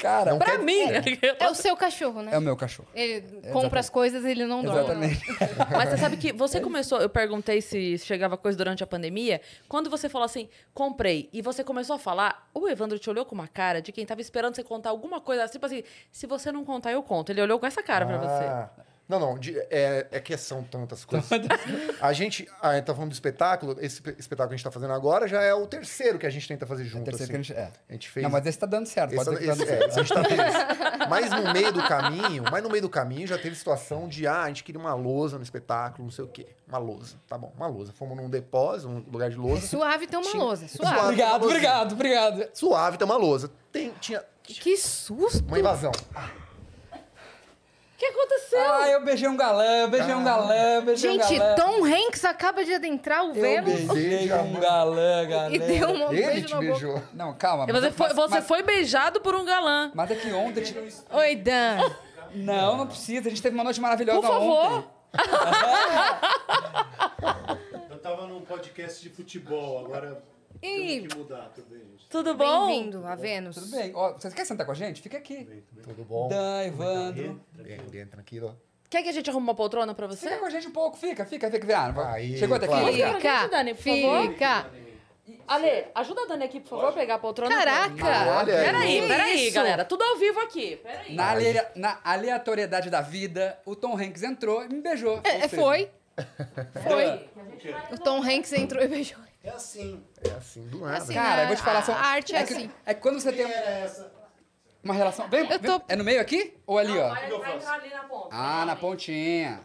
Cara, 0.00 0.32
Não 0.32 0.38
Pra 0.38 0.52
quer- 0.52 0.58
mim. 0.58 0.80
É 1.38 1.48
o 1.48 1.54
seu 1.54 1.76
cachorro, 1.76 2.22
né? 2.22 2.32
é 2.34 2.38
o 2.38 2.40
meu 2.40 2.56
cachorro. 2.56 2.88
Ele 2.94 3.22
compra 3.52 3.80
as 3.80 3.88
coisas 3.88 4.24
e 4.24 4.30
ele 4.30 4.44
não 4.44 4.62
dorme. 4.62 4.80
Exatamente. 4.80 5.26
Mas 5.70 5.88
você 5.90 5.96
sabe 5.96 6.16
que 6.16 6.32
você 6.32 6.60
começou, 6.60 7.00
eu 7.00 7.08
perguntei 7.08 7.60
se 7.62 7.96
chegava 7.98 8.36
coisa 8.36 8.58
durante 8.58 8.82
a 8.84 8.86
pandemia. 8.86 9.40
Quando 9.68 9.88
você 9.88 10.08
falou 10.08 10.24
assim, 10.26 10.48
comprei, 10.74 11.28
e 11.32 11.40
você 11.40 11.64
começou 11.64 11.96
a 11.96 11.98
falar, 11.98 12.48
o 12.52 12.68
Evandro 12.68 12.98
te 12.98 13.08
olhou 13.08 13.24
com 13.24 13.34
uma 13.34 13.48
cara 13.48 13.80
de 13.80 13.92
quem 13.92 14.04
tava 14.04 14.20
esperando 14.20 14.54
você 14.54 14.62
contar 14.64 14.90
alguma 14.90 15.20
coisa, 15.20 15.46
tipo 15.48 15.64
assim, 15.64 15.82
se 16.12 16.26
você 16.26 16.52
não 16.52 16.64
contar, 16.64 16.92
eu 16.92 17.02
conto. 17.02 17.30
Ele 17.32 17.40
olhou 17.40 17.58
com 17.58 17.66
essa 17.66 17.82
cara 17.82 18.04
pra 18.04 18.18
você. 18.18 18.89
Ah, 19.10 19.18
Não, 19.18 19.20
não, 19.20 19.38
de- 19.38 19.58
é, 19.70 20.06
é 20.12 20.20
que 20.20 20.36
são 20.36 20.62
tantas 20.62 21.04
coisas. 21.04 21.28
a 22.00 22.12
gente, 22.12 22.48
a 22.62 22.74
gente 22.74 22.84
tá 22.84 22.94
falando 22.94 23.10
do 23.10 23.14
espetáculo, 23.14 23.72
esse 23.80 23.96
espe- 23.96 24.14
espetáculo 24.18 24.50
que 24.50 24.54
a 24.54 24.56
gente 24.58 24.64
tá 24.64 24.70
fazendo 24.70 24.92
agora 24.92 25.26
já 25.26 25.42
é 25.42 25.52
o 25.52 25.66
terceiro 25.66 26.18
que 26.18 26.26
a 26.26 26.30
gente 26.30 26.46
tenta 26.46 26.66
fazer 26.66 26.84
junto. 26.84 27.04
Terceiro 27.04 27.32
assim. 27.40 27.52
que 27.52 27.52
a 27.52 27.56
gente, 27.62 27.72
é. 27.72 27.72
A 27.88 27.92
gente 27.92 28.08
fez. 28.08 28.22
Não, 28.24 28.30
mas 28.30 28.46
esse 28.46 28.58
tá 28.58 28.66
dando 28.66 28.86
certo. 28.86 29.12
Esse, 29.14 29.24
tá 29.24 29.32
esse- 29.32 29.46
dando 29.46 29.62
é, 29.64 29.86
esse 29.86 29.98
a 30.00 30.02
gente 30.02 30.14
tá 30.14 30.24
feliz. 30.24 31.08
Mas 31.08 31.30
no 31.30 31.52
meio 31.52 31.72
do 31.72 31.82
caminho, 31.82 32.44
mas 32.50 32.62
no 32.62 32.68
meio 32.70 32.82
do 32.82 32.88
caminho 32.88 33.26
já 33.26 33.36
teve 33.38 33.56
situação 33.56 34.08
de, 34.08 34.26
ah, 34.26 34.42
a 34.42 34.48
gente 34.48 34.62
queria 34.62 34.80
uma 34.80 34.94
lousa 34.94 35.36
no 35.36 35.42
espetáculo, 35.42 36.04
não 36.04 36.12
sei 36.12 36.24
o 36.24 36.28
quê. 36.28 36.46
Uma 36.68 36.78
lousa. 36.78 37.16
Tá 37.28 37.36
bom, 37.36 37.52
uma 37.56 37.66
lousa. 37.66 37.92
Fomos 37.92 38.16
num 38.16 38.30
depósito, 38.30 38.88
um 38.88 39.04
lugar 39.10 39.28
de 39.28 39.36
É 39.36 39.40
lousa. 39.40 39.66
suave 39.66 40.06
ter 40.06 40.16
uma 40.16 40.30
Tinha- 40.30 40.42
lousa. 40.42 40.68
Suave. 40.68 40.94
Suave. 40.94 41.00
Obrigado, 41.06 41.44
obrigado, 41.44 41.92
obrigado. 41.92 42.48
Suave, 42.54 42.96
tem 42.96 43.04
uma 43.04 43.16
lousa. 43.16 43.50
Tem, 43.72 43.92
tinha 44.00 44.22
Que 44.42 44.76
susto. 44.76 45.44
uma 45.48 45.58
invasão. 45.58 45.90
O 45.92 46.49
que 48.00 48.06
aconteceu? 48.06 48.58
Ah, 48.72 48.88
eu 48.88 49.04
beijei 49.04 49.28
um 49.28 49.36
galã, 49.36 49.64
eu 49.82 49.88
beijei 49.88 50.14
um 50.14 50.24
galã, 50.24 50.54
eu 50.76 50.82
beijei 50.82 51.12
Gente, 51.12 51.34
um 51.34 51.38
galã. 51.38 51.54
Tom 51.54 51.84
Hanks 51.84 52.24
acaba 52.24 52.64
de 52.64 52.72
adentrar 52.74 53.24
o 53.24 53.28
Eu 53.28 53.34
Vênus 53.34 53.74
beijei 53.82 54.08
Beija, 54.18 54.36
um 54.36 54.46
mano. 54.48 54.60
galã, 54.60 55.26
galera. 55.28 55.54
e 55.54 55.58
deu 55.58 55.88
um 55.90 56.12
Ele 56.12 56.26
beijo 56.26 56.46
te 56.46 56.50
na 56.54 56.56
boca. 56.60 56.70
beijou. 56.72 57.02
Não, 57.12 57.34
calma. 57.34 57.66
E 57.68 57.72
você, 57.72 57.90
foi, 57.92 58.06
mas- 58.08 58.16
você 58.16 58.34
mas- 58.36 58.46
foi 58.48 58.62
beijado 58.62 59.20
por 59.20 59.34
um 59.34 59.44
galã. 59.44 59.90
Mas 59.94 60.10
é 60.10 60.14
que 60.14 60.32
ontem... 60.32 60.62
tipo, 60.62 60.80
Oi, 61.16 61.36
Dan. 61.36 61.90
Não, 62.34 62.76
não 62.78 62.86
precisa. 62.86 63.26
A 63.28 63.30
gente 63.30 63.42
teve 63.42 63.54
uma 63.54 63.64
noite 63.64 63.80
maravilhosa 63.80 64.20
Por 64.20 64.28
favor. 64.28 64.72
ontem. 64.78 64.88
Eu 67.90 67.98
tava 67.98 68.26
num 68.26 68.40
podcast 68.40 69.02
de 69.02 69.10
futebol, 69.10 69.84
agora 69.84 70.22
Temos 70.60 71.12
que 71.12 71.18
mudar 71.18 71.48
também, 71.54 71.78
gente. 71.80 72.08
Tudo 72.10 72.34
bom? 72.34 72.66
bem-vindo 72.66 73.06
a 73.06 73.14
Vênus. 73.14 73.56
Tudo 73.56 73.70
bem. 73.76 73.92
Ó, 73.94 74.12
você 74.12 74.30
quer 74.30 74.44
sentar 74.44 74.66
com 74.66 74.72
a 74.72 74.74
gente? 74.74 75.00
Fica 75.00 75.16
aqui. 75.18 75.64
Tudo 75.82 76.04
bom? 76.04 76.28
Dan, 76.28 76.64
Evandro. 76.64 77.40
Bem, 77.52 77.78
bem 77.90 78.06
tranquilo. 78.06 78.56
Quer 78.90 79.02
que 79.02 79.08
a 79.08 79.12
gente 79.12 79.30
arrume 79.30 79.44
uma 79.46 79.54
poltrona 79.54 79.94
pra 79.94 80.06
você? 80.06 80.26
Fica 80.28 80.38
com 80.40 80.46
a 80.46 80.50
gente 80.50 80.66
um 80.66 80.72
pouco. 80.72 80.96
Fica, 80.96 81.24
fica, 81.24 81.50
fica. 81.50 81.78
Ah, 81.78 81.92
não- 81.92 82.02
Aí, 82.08 82.36
Chegou 82.36 82.56
até 82.56 82.66
aqui? 82.66 82.92
Fica. 82.92 83.14
Fica, 83.14 83.46
Dani, 83.48 83.74
por 83.74 83.82
favor. 83.84 84.28
fica. 84.32 84.70
Ale, 85.46 85.84
ajuda 85.94 86.22
a 86.22 86.26
Dani 86.26 86.44
aqui, 86.44 86.60
por 86.60 86.68
favor, 86.70 86.92
pegar 86.92 87.14
a 87.14 87.18
poltrona. 87.18 87.54
Caraca. 87.56 88.38
Olha 88.38 88.56
aí. 88.58 88.64
Peraí, 88.66 89.08
peraí, 89.08 89.44
isso? 89.46 89.54
galera. 89.54 89.84
Tudo 89.84 90.02
ao 90.02 90.16
vivo 90.16 90.40
aqui. 90.40 90.76
Peraí. 90.82 91.14
Na, 91.14 91.30
alea- 91.30 91.70
na 91.76 92.00
aleatoriedade 92.04 92.90
da 92.90 93.00
vida, 93.00 93.58
o 93.64 93.74
Tom 93.76 93.96
Hanks 93.96 94.22
entrou 94.24 94.64
e 94.64 94.68
me 94.68 94.80
beijou. 94.80 95.20
É, 95.24 95.42
seja, 95.42 95.48
foi. 95.50 95.90
Foi. 96.82 97.30
O 97.92 97.98
Tom 97.98 98.22
Hanks 98.22 98.52
entrou 98.52 98.82
e 98.82 98.88
beijou. 98.88 99.18
É 99.42 99.50
assim. 99.50 100.02
É 100.22 100.30
assim, 100.32 100.66
do 100.68 100.80
nada. 100.80 100.98
Assim, 100.98 101.14
Cara, 101.14 101.42
eu 101.42 101.46
vou 101.48 101.56
te 101.56 101.62
falar 101.62 101.82
só. 101.84 101.92
A 101.92 102.00
arte 102.00 102.34
é 102.34 102.42
que, 102.44 102.52
assim. 102.52 102.70
É 102.84 102.94
que 102.94 103.00
quando 103.00 103.20
você 103.20 103.32
tem. 103.32 103.50
Era 103.50 103.70
essa? 103.70 104.12
Uma 104.82 104.94
relação. 104.94 105.28
Vem, 105.28 105.40
Eu 105.40 105.48
vem- 105.48 105.58
tô- 105.58 105.82
É 105.88 105.96
no 105.96 106.04
meio 106.04 106.20
aqui? 106.20 106.54
Ou 106.66 106.78
ali, 106.78 106.96
ó? 106.98 107.08
Vai, 107.10 107.28
vai 107.30 107.56
entrar 107.56 107.74
ali 107.74 107.90
na 107.90 108.02
ponta. 108.04 108.28
Ah, 108.30 108.64
na 108.66 108.76
pontinha. 108.76 109.60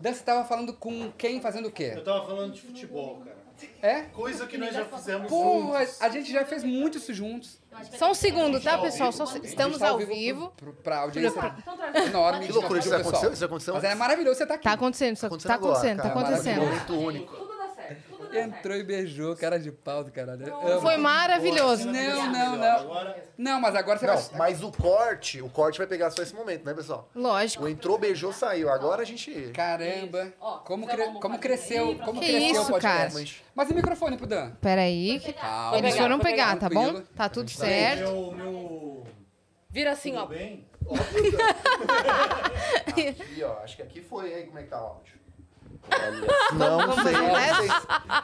Dan, 0.00 0.12
você 0.12 0.22
tava 0.22 0.44
falando 0.44 0.72
com 0.74 1.10
quem 1.12 1.40
fazendo 1.40 1.66
o 1.68 1.72
quê? 1.72 1.92
Eu 1.96 2.04
tava 2.04 2.24
falando 2.26 2.52
de 2.52 2.60
futebol, 2.60 3.20
cara. 3.24 3.34
É? 3.80 4.02
Coisa 4.12 4.46
que 4.46 4.58
nós 4.58 4.74
já 4.74 4.84
fizemos 4.84 5.28
Porra, 5.28 5.80
juntos. 5.84 6.02
a 6.02 6.08
gente 6.08 6.32
já 6.32 6.44
fez 6.44 6.64
muito 6.64 6.98
isso 6.98 7.12
juntos. 7.14 7.58
Só 7.96 8.10
um 8.10 8.14
segundo, 8.14 8.60
tá, 8.60 8.78
pessoal? 8.78 9.12
Só- 9.12 9.24
estamos 9.42 9.78
tá 9.78 9.88
ao 9.90 9.98
vivo. 9.98 10.50
Pro, 10.56 10.72
pro, 10.72 10.82
pra 10.82 10.98
audiência 11.00 11.38
Então 11.58 11.76
traz. 11.76 12.06
enorme. 12.08 12.46
Que 12.46 12.52
loucura, 12.52 12.78
isso 12.80 12.94
aconteceu? 12.94 13.32
Isso 13.32 13.44
aconteceu? 13.44 13.74
Mas 13.74 13.84
é 13.84 13.94
maravilhoso 13.94 14.38
você 14.38 14.46
tá 14.46 14.54
aqui. 14.54 14.64
Tá 14.64 14.72
acontecendo, 14.72 15.16
só- 15.16 15.28
tá 15.28 15.54
acontecendo, 15.54 16.02
tá 16.02 16.08
acontecendo. 16.08 16.60
Momento 16.62 16.98
único. 16.98 17.36
Tudo 17.36 17.56
dá 17.56 17.68
certo. 17.68 17.68
Tudo 17.68 17.74
dá 17.74 17.74
certo. 17.74 18.22
Entrou 18.36 18.76
e 18.76 18.82
beijou, 18.82 19.36
cara 19.36 19.58
de 19.58 19.70
pau 19.70 20.02
do 20.04 20.10
caralho. 20.10 20.54
Amo. 20.56 20.80
Foi 20.80 20.96
maravilhoso. 20.96 21.86
Não, 21.86 22.32
não, 22.32 22.56
não. 22.56 23.14
Não, 23.36 23.60
mas 23.60 23.74
agora 23.74 23.98
você 23.98 24.06
Não, 24.06 24.16
vai... 24.16 24.38
mas 24.38 24.62
o 24.62 24.70
corte, 24.70 25.40
o 25.42 25.48
corte 25.48 25.78
vai 25.78 25.86
pegar 25.86 26.10
só 26.10 26.22
esse 26.22 26.34
momento, 26.34 26.64
né, 26.64 26.72
pessoal? 26.74 27.08
Lógico. 27.14 27.64
O 27.64 27.68
entrou, 27.68 27.98
beijou, 27.98 28.32
saiu. 28.32 28.68
Agora 28.70 29.02
a 29.02 29.04
gente. 29.04 29.50
Caramba. 29.52 30.32
Ó, 30.40 30.58
Como, 30.58 30.86
cre- 30.86 31.12
como 31.20 31.38
cresceu, 31.38 31.96
como 32.04 32.20
Que 32.20 32.26
cresceu 32.30 32.50
isso, 32.50 32.62
o 32.62 32.66
podcast. 32.72 33.24
cara? 33.34 33.44
Mas 33.54 33.70
e 33.70 33.72
o 33.72 33.76
microfone 33.76 34.16
pro 34.16 34.26
Dan? 34.26 34.50
Peraí. 34.60 35.20
Calma. 35.40 35.78
Eles 35.78 35.96
foram 35.96 36.18
pegar, 36.18 36.56
tá 36.58 36.68
bom? 36.68 37.00
Tá 37.16 37.28
tudo 37.28 37.50
certo. 37.50 38.02
meu, 38.10 38.32
meu... 38.32 39.06
Vira 39.70 39.92
assim, 39.92 40.16
ó. 40.16 40.22
Tudo 40.22 40.34
bem? 40.34 40.66
Aqui, 42.86 43.42
ó. 43.42 43.62
Acho 43.62 43.76
que 43.76 43.82
aqui 43.82 44.00
foi, 44.00 44.32
hein? 44.38 44.46
Como 44.46 44.58
é 44.58 44.62
que 44.62 44.68
tá 44.68 44.80
o 44.80 44.86
áudio? 44.86 45.14
Não, 46.54 46.86
não 46.86 46.94
sei, 47.02 47.12
não 47.12 47.34
sei. 47.56 47.68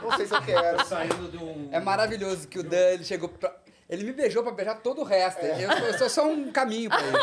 Não 0.03 0.17
sei 0.17 0.27
se 0.27 0.35
eu 0.35 0.43
quero. 0.43 0.85
Saindo 0.87 1.31
de 1.31 1.37
um... 1.39 1.69
É 1.73 1.81
maravilhoso 1.81 2.47
que 2.49 2.59
o 2.59 2.63
Dan, 2.63 2.77
ele 2.91 3.05
chegou 3.05 3.29
pra... 3.29 3.53
Ele 3.89 4.05
me 4.05 4.13
beijou 4.13 4.43
pra 4.43 4.53
beijar 4.53 4.77
todo 4.77 5.01
o 5.01 5.05
resto. 5.05 5.45
Eu, 5.45 5.69
sou- 5.71 5.87
eu 5.87 5.99
sou 5.99 6.09
só 6.09 6.27
um 6.29 6.53
caminho 6.53 6.89
pra 6.89 7.01
ele. 7.01 7.19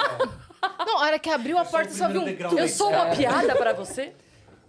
Não, 0.86 0.98
a 0.98 1.02
hora 1.06 1.20
que 1.20 1.30
abriu 1.30 1.58
a 1.58 1.64
porta, 1.66 1.92
só 1.94 2.10
viu 2.10 2.22
um... 2.22 2.28
Eu 2.28 2.68
sou 2.68 2.90
uma 2.90 3.08
piada 3.16 3.56
pra 3.56 3.72
você? 3.74 4.14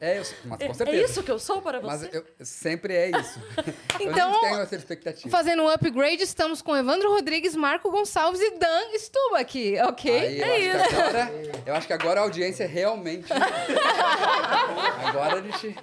É, 0.00 0.18
eu, 0.18 0.22
mas 0.44 0.60
É, 0.60 0.66
com 0.66 0.70
é 0.70 0.74
certeza. 0.74 1.02
isso 1.04 1.22
que 1.22 1.30
eu 1.30 1.38
sou 1.38 1.60
para 1.60 1.80
Mas 1.80 2.00
você? 2.02 2.10
eu, 2.16 2.24
sempre 2.44 2.94
é 2.94 3.10
isso. 3.10 3.40
Então, 4.00 4.32
eu 4.32 4.40
tenho 4.40 4.60
essa 4.60 4.76
expectativa. 4.76 5.28
Fazendo 5.28 5.62
um 5.64 5.68
upgrade, 5.68 6.22
estamos 6.22 6.62
com 6.62 6.76
Evandro 6.76 7.10
Rodrigues, 7.10 7.56
Marco 7.56 7.90
Gonçalves 7.90 8.40
e 8.40 8.52
Dan 8.58 8.96
Stuba 8.96 9.38
aqui, 9.40 9.76
ok? 9.82 10.42
Aí, 10.42 10.66
eu, 10.68 10.76
É 10.76 10.80
acho 10.80 10.88
que 10.88 10.94
agora, 10.94 11.32
eu 11.66 11.74
acho 11.74 11.86
que 11.88 11.92
agora 11.92 12.20
a 12.20 12.22
audiência 12.22 12.66
realmente. 12.66 13.26
agora 15.06 15.38
a 15.38 15.42
gente. 15.42 15.76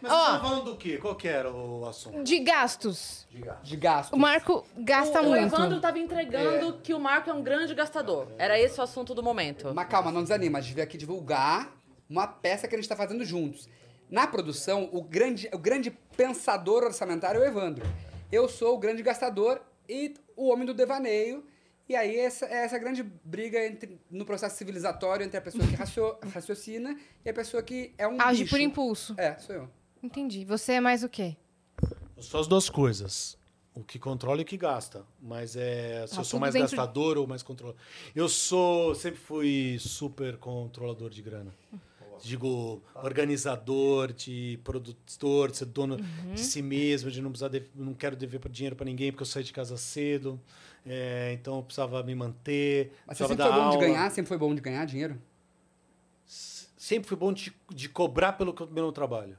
Mas 0.00 0.10
Ó. 0.10 0.16
você 0.18 0.30
tava 0.32 0.40
falando 0.48 0.64
do 0.64 0.76
quê? 0.76 0.96
Qual 0.96 1.14
que 1.14 1.28
era 1.28 1.52
o 1.52 1.84
assunto? 1.86 2.24
De 2.24 2.38
gastos. 2.38 3.26
De 3.62 3.76
gasto. 3.76 4.14
O 4.14 4.18
Marco 4.18 4.66
gasta 4.78 5.20
o, 5.20 5.26
o 5.26 5.28
muito. 5.28 5.54
Evandro 5.54 5.78
tava 5.78 5.98
entregando 5.98 6.80
que 6.82 6.94
o 6.94 6.98
Marco 6.98 7.28
é 7.28 7.34
um 7.34 7.42
grande 7.42 7.74
gastador. 7.74 8.28
Era 8.38 8.58
esse 8.58 8.80
o 8.80 8.82
assunto 8.82 9.14
do 9.14 9.22
momento. 9.22 9.72
Mas 9.74 9.88
calma, 9.88 10.10
não 10.10 10.22
desanima. 10.22 10.58
A 10.58 10.60
gente 10.62 10.74
veio 10.74 10.86
aqui 10.86 10.96
divulgar 10.96 11.70
uma 12.08 12.26
peça 12.26 12.66
que 12.68 12.74
a 12.74 12.78
gente 12.78 12.88
tá 12.88 12.96
fazendo 12.96 13.24
juntos. 13.24 13.68
Na 14.10 14.26
produção, 14.26 14.88
o 14.92 15.02
grande, 15.02 15.48
o 15.52 15.58
grande 15.58 15.90
pensador 16.16 16.84
orçamentário 16.84 17.40
é 17.42 17.44
o 17.44 17.48
Evandro. 17.48 17.84
Eu 18.30 18.48
sou 18.48 18.74
o 18.74 18.78
grande 18.78 19.02
gastador 19.02 19.60
e 19.88 20.14
o 20.36 20.48
homem 20.48 20.64
do 20.66 20.72
devaneio. 20.74 21.44
E 21.88 21.94
aí, 21.94 22.16
essa 22.16 22.46
é 22.46 22.64
essa 22.64 22.78
grande 22.78 23.02
briga 23.02 23.64
entre, 23.64 24.00
no 24.10 24.24
processo 24.24 24.56
civilizatório 24.56 25.24
entre 25.24 25.36
a 25.36 25.40
pessoa 25.40 25.64
que 25.66 25.74
racio- 25.74 26.16
raciocina 26.34 26.96
e 27.24 27.30
a 27.30 27.34
pessoa 27.34 27.62
que 27.62 27.94
é 27.96 28.06
um 28.08 28.20
Age 28.20 28.42
bicho. 28.44 28.54
por 28.54 28.60
impulso. 28.60 29.14
É, 29.16 29.36
sou 29.38 29.54
eu. 29.54 29.68
Entendi. 30.02 30.44
Você 30.44 30.72
é 30.72 30.80
mais 30.80 31.02
o 31.04 31.08
quê? 31.08 31.36
Só 32.18 32.40
as 32.40 32.46
duas 32.48 32.68
coisas. 32.70 33.36
O 33.74 33.84
que 33.84 33.98
controla 33.98 34.40
e 34.40 34.42
o 34.42 34.46
que 34.46 34.56
gasta. 34.56 35.04
Mas 35.20 35.54
é. 35.54 36.06
Se 36.06 36.16
Ah, 36.16 36.20
eu 36.20 36.24
sou 36.24 36.40
mais 36.40 36.54
dentro 36.54 36.68
de- 36.70 36.76
gastador 36.76 37.18
ou 37.18 37.26
mais 37.26 37.42
controlador. 37.42 37.80
Eu 38.14 38.28
sou. 38.28 38.94
Sempre 38.94 39.20
fui 39.20 39.76
super 39.78 40.36
controlador 40.38 41.10
de 41.10 41.22
grana. 41.22 41.52
Digo, 42.22 42.82
organizador, 42.94 44.12
de 44.12 44.58
produtor, 44.64 45.50
de 45.50 45.56
ser 45.58 45.66
dono 45.66 45.96
Uhum. 45.96 46.34
de 46.34 46.40
si 46.40 46.62
mesmo, 46.62 47.10
de 47.10 47.20
não 47.20 47.30
precisar. 47.30 47.48
de- 47.48 47.64
não 47.74 47.94
quero 47.94 48.16
dever 48.16 48.40
dinheiro 48.50 48.74
para 48.76 48.84
ninguém 48.86 49.10
porque 49.12 49.22
eu 49.22 49.26
saí 49.26 49.44
de 49.44 49.52
casa 49.52 49.76
cedo. 49.76 50.40
É, 50.84 51.32
então 51.32 51.56
eu 51.56 51.62
precisava 51.62 52.02
me 52.02 52.14
manter. 52.14 52.92
Mas 53.06 53.18
você 53.18 53.26
sempre 53.26 53.42
foi 53.44 53.52
bom 53.52 53.58
de 53.70 53.76
aula. 53.76 53.78
ganhar? 53.86 54.10
Sempre 54.10 54.28
foi 54.28 54.38
bom 54.38 54.54
de 54.54 54.60
ganhar 54.60 54.84
dinheiro? 54.84 55.20
Sempre 56.26 57.08
fui 57.08 57.16
bom 57.16 57.32
de, 57.32 57.52
de 57.74 57.88
cobrar 57.88 58.34
pelo 58.34 58.54
meu 58.70 58.92
trabalho. 58.92 59.36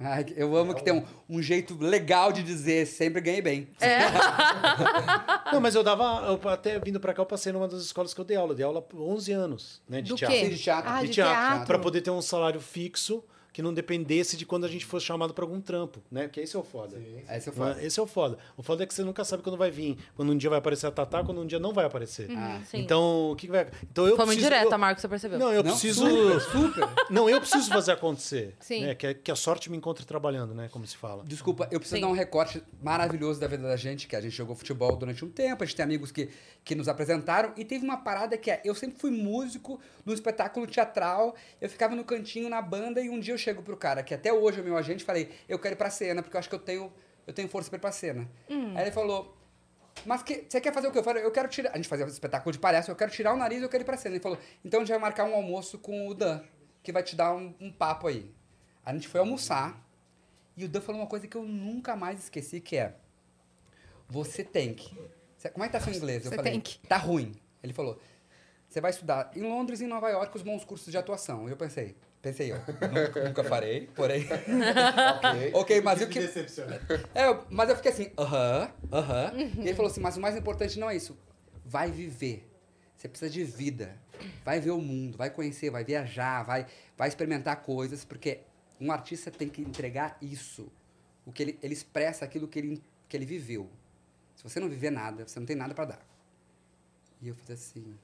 Ai, 0.00 0.26
eu 0.36 0.54
amo 0.56 0.74
que 0.74 0.84
tem 0.84 0.92
um, 0.94 1.04
um 1.28 1.42
jeito 1.42 1.76
legal 1.78 2.32
de 2.32 2.42
dizer 2.42 2.86
sempre 2.86 3.20
ganhei 3.20 3.42
bem. 3.42 3.68
Não, 5.52 5.60
mas 5.60 5.74
eu 5.74 5.82
dava. 5.82 6.24
Eu, 6.26 6.48
até 6.48 6.78
vindo 6.78 7.00
pra 7.00 7.12
cá, 7.12 7.22
eu 7.22 7.26
passei 7.26 7.52
numa 7.52 7.66
das 7.66 7.82
escolas 7.82 8.14
que 8.14 8.20
eu 8.20 8.24
dei 8.24 8.36
aula. 8.36 8.52
Eu 8.52 8.56
dei 8.56 8.64
aula 8.64 8.80
por 8.82 9.00
11 9.00 9.32
anos, 9.32 9.82
né? 9.88 10.00
De 10.00 10.10
Do 10.10 10.16
teatro. 10.16 10.36
quê? 10.38 10.48
De 10.48 10.58
teatro. 10.58 10.90
Ah, 10.90 11.00
de 11.00 11.08
de 11.08 11.14
teatro, 11.14 11.34
teatro. 11.34 11.66
Pra 11.66 11.78
poder 11.78 12.00
ter 12.00 12.10
um 12.10 12.22
salário 12.22 12.60
fixo 12.60 13.24
que 13.58 13.62
não 13.62 13.74
dependesse 13.74 14.36
de 14.36 14.46
quando 14.46 14.66
a 14.66 14.68
gente 14.68 14.86
fosse 14.86 15.04
chamado 15.06 15.34
pra 15.34 15.42
algum 15.44 15.60
trampo, 15.60 16.00
né? 16.12 16.28
Que 16.28 16.38
esse 16.38 16.54
é 16.54 16.58
o 16.60 16.62
foda. 16.62 16.96
Esse 17.28 17.48
eu 17.50 17.54
Não 17.56 17.66
é? 17.66 17.72
falo. 17.74 17.84
Esse 17.86 17.98
é 17.98 18.02
o 18.04 18.06
foda. 18.06 18.38
O 18.56 18.62
foda 18.62 18.84
é 18.84 18.86
que 18.86 18.94
você 18.94 19.02
nunca 19.02 19.24
sabe 19.24 19.42
quando 19.42 19.56
vai 19.58 19.68
vir. 19.68 19.98
Quando 20.14 20.30
um 20.30 20.36
dia 20.36 20.48
vai 20.48 20.60
aparecer 20.60 20.86
a 20.86 20.92
Tatá, 20.92 21.24
quando 21.24 21.40
um 21.40 21.44
dia 21.46 21.58
não 21.58 21.72
vai 21.72 21.84
aparecer. 21.84 22.30
Ah. 22.30 22.60
Sim. 22.70 22.78
Então, 22.78 23.32
o 23.32 23.34
que 23.34 23.48
vai. 23.48 23.66
Então 23.90 24.06
eu 24.06 24.14
Foi 24.14 24.26
muito 24.26 24.38
preciso. 24.38 24.48
direta, 24.60 24.72
eu- 24.76 24.78
Marco, 24.78 25.00
você 25.00 25.08
percebeu? 25.08 25.40
Não, 25.40 25.52
eu 25.52 25.64
Não? 25.64 25.72
preciso. 25.72 26.06
Super, 26.08 26.40
super. 26.40 26.88
Não, 27.10 27.28
eu 27.28 27.40
preciso 27.40 27.68
fazer 27.68 27.90
acontecer. 27.90 28.54
Sim. 28.60 28.82
Né? 28.86 28.94
Que, 28.94 29.08
a- 29.08 29.14
que 29.14 29.28
a 29.32 29.34
sorte 29.34 29.68
me 29.68 29.76
encontre 29.76 30.06
trabalhando, 30.06 30.54
né? 30.54 30.68
Como 30.70 30.86
se 30.86 30.96
fala. 30.96 31.24
Desculpa, 31.26 31.66
eu 31.72 31.80
preciso 31.80 31.96
Sim. 31.96 32.02
dar 32.02 32.06
um 32.06 32.12
recorte 32.14 32.62
maravilhoso 32.80 33.40
da 33.40 33.48
vida 33.48 33.64
da 33.64 33.74
gente, 33.76 34.06
que 34.06 34.14
a 34.14 34.20
gente 34.20 34.36
jogou 34.36 34.54
futebol 34.54 34.94
durante 34.94 35.24
um 35.24 35.28
tempo, 35.30 35.64
a 35.64 35.66
gente 35.66 35.74
tem 35.74 35.82
amigos 35.84 36.12
que, 36.12 36.28
que 36.68 36.74
nos 36.74 36.86
apresentaram, 36.86 37.54
e 37.56 37.64
teve 37.64 37.82
uma 37.82 37.96
parada 37.96 38.36
que 38.36 38.50
é, 38.50 38.60
eu 38.62 38.74
sempre 38.74 38.98
fui 38.98 39.10
músico 39.10 39.80
no 40.04 40.12
espetáculo 40.12 40.66
teatral, 40.66 41.34
eu 41.62 41.68
ficava 41.70 41.96
no 41.96 42.04
cantinho 42.04 42.46
na 42.50 42.60
banda, 42.60 43.00
e 43.00 43.08
um 43.08 43.18
dia 43.18 43.32
eu 43.32 43.38
chego 43.38 43.62
pro 43.62 43.74
cara, 43.74 44.02
que 44.02 44.12
até 44.12 44.30
hoje 44.30 44.60
é 44.60 44.62
meu 44.62 44.76
agente, 44.76 45.02
falei, 45.02 45.30
eu 45.48 45.58
quero 45.58 45.74
ir 45.74 45.78
pra 45.78 45.88
cena, 45.88 46.22
porque 46.22 46.36
eu 46.36 46.38
acho 46.38 46.46
que 46.46 46.54
eu 46.54 46.58
tenho, 46.58 46.92
eu 47.26 47.32
tenho 47.32 47.48
força 47.48 47.70
pra 47.70 47.78
ir 47.78 47.80
pra 47.80 47.90
cena. 47.90 48.28
Aí 48.76 48.82
ele 48.82 48.90
falou, 48.90 49.34
mas 50.04 50.22
que, 50.22 50.44
você 50.46 50.60
quer 50.60 50.70
fazer 50.74 50.88
o 50.88 50.92
quê? 50.92 50.98
Eu 50.98 51.02
falei, 51.02 51.24
eu 51.24 51.32
quero 51.32 51.48
tirar, 51.48 51.70
a 51.72 51.76
gente 51.76 51.88
fazia 51.88 52.04
um 52.04 52.08
espetáculo 52.10 52.52
de 52.52 52.58
palhaço, 52.58 52.90
eu 52.90 52.96
quero 52.96 53.10
tirar 53.10 53.32
o 53.32 53.36
nariz, 53.38 53.62
eu 53.62 53.68
quero 53.70 53.82
ir 53.82 53.86
pra 53.86 53.96
cena. 53.96 54.16
Ele 54.16 54.22
falou, 54.22 54.36
então 54.62 54.80
a 54.80 54.84
gente 54.84 54.90
vai 54.90 54.98
marcar 54.98 55.24
um 55.24 55.34
almoço 55.34 55.78
com 55.78 56.06
o 56.06 56.12
Dan, 56.12 56.42
que 56.82 56.92
vai 56.92 57.02
te 57.02 57.16
dar 57.16 57.34
um, 57.34 57.54
um 57.58 57.72
papo 57.72 58.08
aí. 58.08 58.30
A 58.84 58.92
gente 58.92 59.08
foi 59.08 59.20
almoçar, 59.20 59.82
e 60.54 60.66
o 60.66 60.68
Dan 60.68 60.82
falou 60.82 61.00
uma 61.00 61.06
coisa 61.06 61.26
que 61.26 61.36
eu 61.38 61.44
nunca 61.44 61.96
mais 61.96 62.24
esqueci, 62.24 62.60
que 62.60 62.76
é... 62.76 62.94
Você 64.06 64.44
tem 64.44 64.74
que... 64.74 64.94
Como 65.52 65.64
é 65.64 65.68
que 65.68 65.72
tá 65.72 65.80
seu 65.80 65.92
inglês? 65.92 66.24
Eu 66.24 66.30
Você 66.30 66.36
falei, 66.36 66.52
tem 66.52 66.60
que. 66.60 66.78
tá 66.86 66.96
ruim. 66.96 67.34
Ele 67.62 67.72
falou, 67.72 68.00
você 68.68 68.80
vai 68.80 68.90
estudar 68.90 69.30
em 69.34 69.42
Londres 69.42 69.80
e 69.80 69.84
em 69.84 69.88
Nova 69.88 70.10
York 70.10 70.36
os 70.36 70.42
bons 70.42 70.64
cursos 70.64 70.90
de 70.90 70.98
atuação. 70.98 71.48
E 71.48 71.52
eu 71.52 71.56
pensei, 71.56 71.96
pensei 72.20 72.52
eu, 72.52 72.58
nunca, 72.58 73.24
nunca 73.24 73.44
farei, 73.44 73.88
porém... 73.94 74.26
Ok. 75.16 75.50
ok, 75.54 75.80
mas 75.80 76.00
e 76.00 76.04
o 76.04 76.08
que... 76.08 76.20
decepciona. 76.20 76.80
É, 77.14 77.38
mas 77.48 77.70
eu 77.70 77.76
fiquei 77.76 77.90
assim, 77.90 78.10
aham, 78.18 78.70
aham. 78.92 79.32
E 79.36 79.60
ele 79.60 79.74
falou 79.74 79.90
assim, 79.90 80.00
mas 80.00 80.16
o 80.16 80.20
mais 80.20 80.36
importante 80.36 80.78
não 80.78 80.90
é 80.90 80.96
isso. 80.96 81.16
Vai 81.64 81.90
viver. 81.90 82.46
Você 82.94 83.08
precisa 83.08 83.30
de 83.30 83.44
vida. 83.44 83.96
Vai 84.44 84.60
ver 84.60 84.72
o 84.72 84.80
mundo, 84.80 85.16
vai 85.16 85.30
conhecer, 85.30 85.70
vai 85.70 85.84
viajar, 85.84 86.42
vai, 86.42 86.66
vai 86.96 87.08
experimentar 87.08 87.62
coisas, 87.62 88.04
porque 88.04 88.40
um 88.80 88.92
artista 88.92 89.30
tem 89.30 89.48
que 89.48 89.62
entregar 89.62 90.18
isso. 90.20 90.70
O 91.24 91.32
que 91.32 91.42
ele, 91.42 91.58
ele 91.62 91.72
expressa 91.72 92.24
aquilo 92.24 92.48
que 92.48 92.58
ele, 92.58 92.82
que 93.08 93.16
ele 93.16 93.24
viveu. 93.24 93.70
Se 94.38 94.44
você 94.44 94.60
não 94.60 94.68
viver 94.68 94.90
nada, 94.92 95.26
você 95.26 95.40
não 95.40 95.46
tem 95.46 95.56
nada 95.56 95.74
pra 95.74 95.84
dar. 95.84 96.06
E 97.20 97.26
eu 97.26 97.34
fiz 97.34 97.50
assim, 97.50 97.98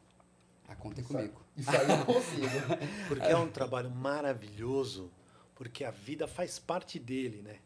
ah, 0.69 0.75
contem 0.75 1.05
comigo. 1.05 1.41
Isso 1.57 1.71
aí 1.71 1.89
eu 1.89 2.05
consigo. 2.05 3.07
Porque 3.07 3.25
é 3.29 3.37
um 3.37 3.49
trabalho 3.49 3.89
maravilhoso, 3.89 5.13
porque 5.55 5.85
a 5.85 5.93
vida 5.93 6.27
faz 6.27 6.59
parte 6.59 6.99
dele, 6.99 7.41
né? 7.41 7.59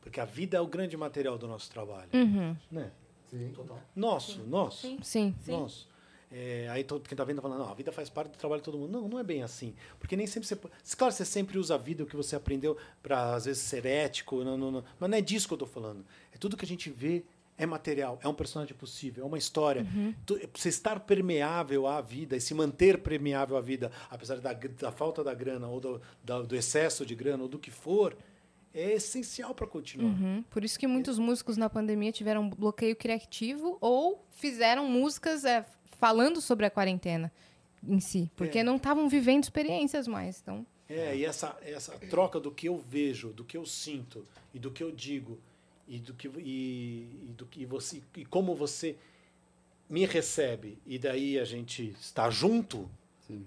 Porque 0.00 0.18
a 0.18 0.24
vida 0.24 0.56
é 0.56 0.60
o 0.60 0.66
grande 0.66 0.96
material 0.96 1.38
do 1.38 1.46
nosso 1.46 1.70
trabalho, 1.70 2.10
Uhum. 2.12 2.56
né? 2.72 2.90
Sim. 3.30 3.54
Nosso, 3.94 4.42
nosso, 4.42 4.98
Sim. 5.04 5.32
Sim. 5.40 5.52
nosso. 5.52 5.88
É, 6.32 6.68
aí 6.70 6.82
todo, 6.82 7.08
quem 7.08 7.16
tá 7.16 7.22
vendo 7.22 7.36
tá 7.36 7.42
falando, 7.42 7.58
não, 7.60 7.70
a 7.70 7.74
vida 7.74 7.92
faz 7.92 8.10
parte 8.10 8.32
do 8.32 8.36
trabalho 8.38 8.60
de 8.60 8.64
todo 8.64 8.78
mundo. 8.78 8.90
Não, 8.90 9.08
não 9.08 9.18
é 9.20 9.22
bem 9.22 9.44
assim. 9.44 9.76
Porque 10.00 10.16
nem 10.16 10.26
sempre 10.26 10.48
você. 10.48 10.56
Claro, 10.96 11.12
você 11.14 11.24
sempre 11.24 11.56
usa 11.56 11.76
a 11.76 11.78
vida, 11.78 12.02
o 12.02 12.06
que 12.06 12.16
você 12.16 12.34
aprendeu, 12.34 12.76
para 13.00 13.34
às 13.34 13.44
vezes 13.44 13.62
ser 13.62 13.86
ético, 13.86 14.42
não, 14.42 14.56
não, 14.58 14.70
não. 14.72 14.84
mas 14.98 15.08
não 15.10 15.16
é 15.16 15.20
disso 15.20 15.46
que 15.46 15.54
eu 15.54 15.58
tô 15.58 15.66
falando. 15.66 16.04
É 16.32 16.38
tudo 16.38 16.56
que 16.56 16.64
a 16.64 16.68
gente 16.68 16.90
vê 16.90 17.24
é 17.62 17.66
material, 17.66 18.18
é 18.22 18.28
um 18.28 18.34
personagem 18.34 18.74
possível, 18.74 19.24
é 19.24 19.26
uma 19.26 19.38
história. 19.38 19.86
Tu- 20.26 20.40
Você 20.54 20.68
estar 20.70 21.00
permeável 21.00 21.86
à 21.86 22.00
vida 22.00 22.36
e 22.36 22.40
se 22.40 22.54
manter 22.54 22.98
permeável 23.02 23.56
à 23.56 23.60
vida, 23.60 23.90
apesar 24.10 24.40
da, 24.40 24.52
da 24.52 24.90
falta 24.90 25.22
da 25.22 25.34
grana 25.34 25.68
ou 25.68 25.78
do, 25.80 26.00
da- 26.24 26.42
do 26.42 26.56
excesso 26.56 27.04
de 27.04 27.14
grana 27.14 27.42
ou 27.42 27.48
do 27.48 27.58
que 27.58 27.70
for, 27.70 28.16
é 28.72 28.92
essencial 28.94 29.54
para 29.54 29.66
continuar. 29.66 30.10
Uhum. 30.10 30.44
Por 30.48 30.64
isso 30.64 30.78
que 30.78 30.86
muitos 30.86 31.18
músicos 31.18 31.56
na 31.56 31.68
pandemia 31.68 32.12
tiveram 32.12 32.48
bloqueio 32.48 32.94
criativo 32.96 33.76
ou 33.80 34.24
fizeram 34.30 34.86
músicas 34.88 35.44
é, 35.44 35.66
falando 35.98 36.40
sobre 36.40 36.64
a 36.66 36.70
quarentena 36.70 37.30
em 37.86 37.98
si, 38.00 38.30
porque 38.36 38.60
É. 38.60 38.62
não 38.64 38.76
estavam 38.76 39.08
vivendo 39.08 39.42
experiências 39.44 40.06
mais. 40.06 40.40
Então, 40.40 40.64
É, 40.88 41.16
e 41.16 41.24
essa, 41.24 41.56
essa 41.62 41.92
troca 42.08 42.38
do 42.40 42.50
que 42.50 42.68
eu 42.68 42.76
vejo, 42.78 43.32
do 43.32 43.44
que 43.44 43.56
eu 43.56 43.64
sinto 43.66 44.24
e 44.54 44.58
do 44.58 44.70
que 44.70 44.82
eu 44.82 44.90
digo 44.90 45.38
e 45.90 45.98
do 45.98 46.14
que 46.14 46.28
e, 46.38 47.26
e 47.28 47.34
do 47.36 47.44
que 47.44 47.66
você 47.66 48.00
e 48.16 48.24
como 48.24 48.54
você 48.54 48.96
me 49.88 50.06
recebe 50.06 50.78
e 50.86 50.98
daí 50.98 51.36
a 51.36 51.44
gente 51.44 51.96
está 52.00 52.30
junto, 52.30 52.88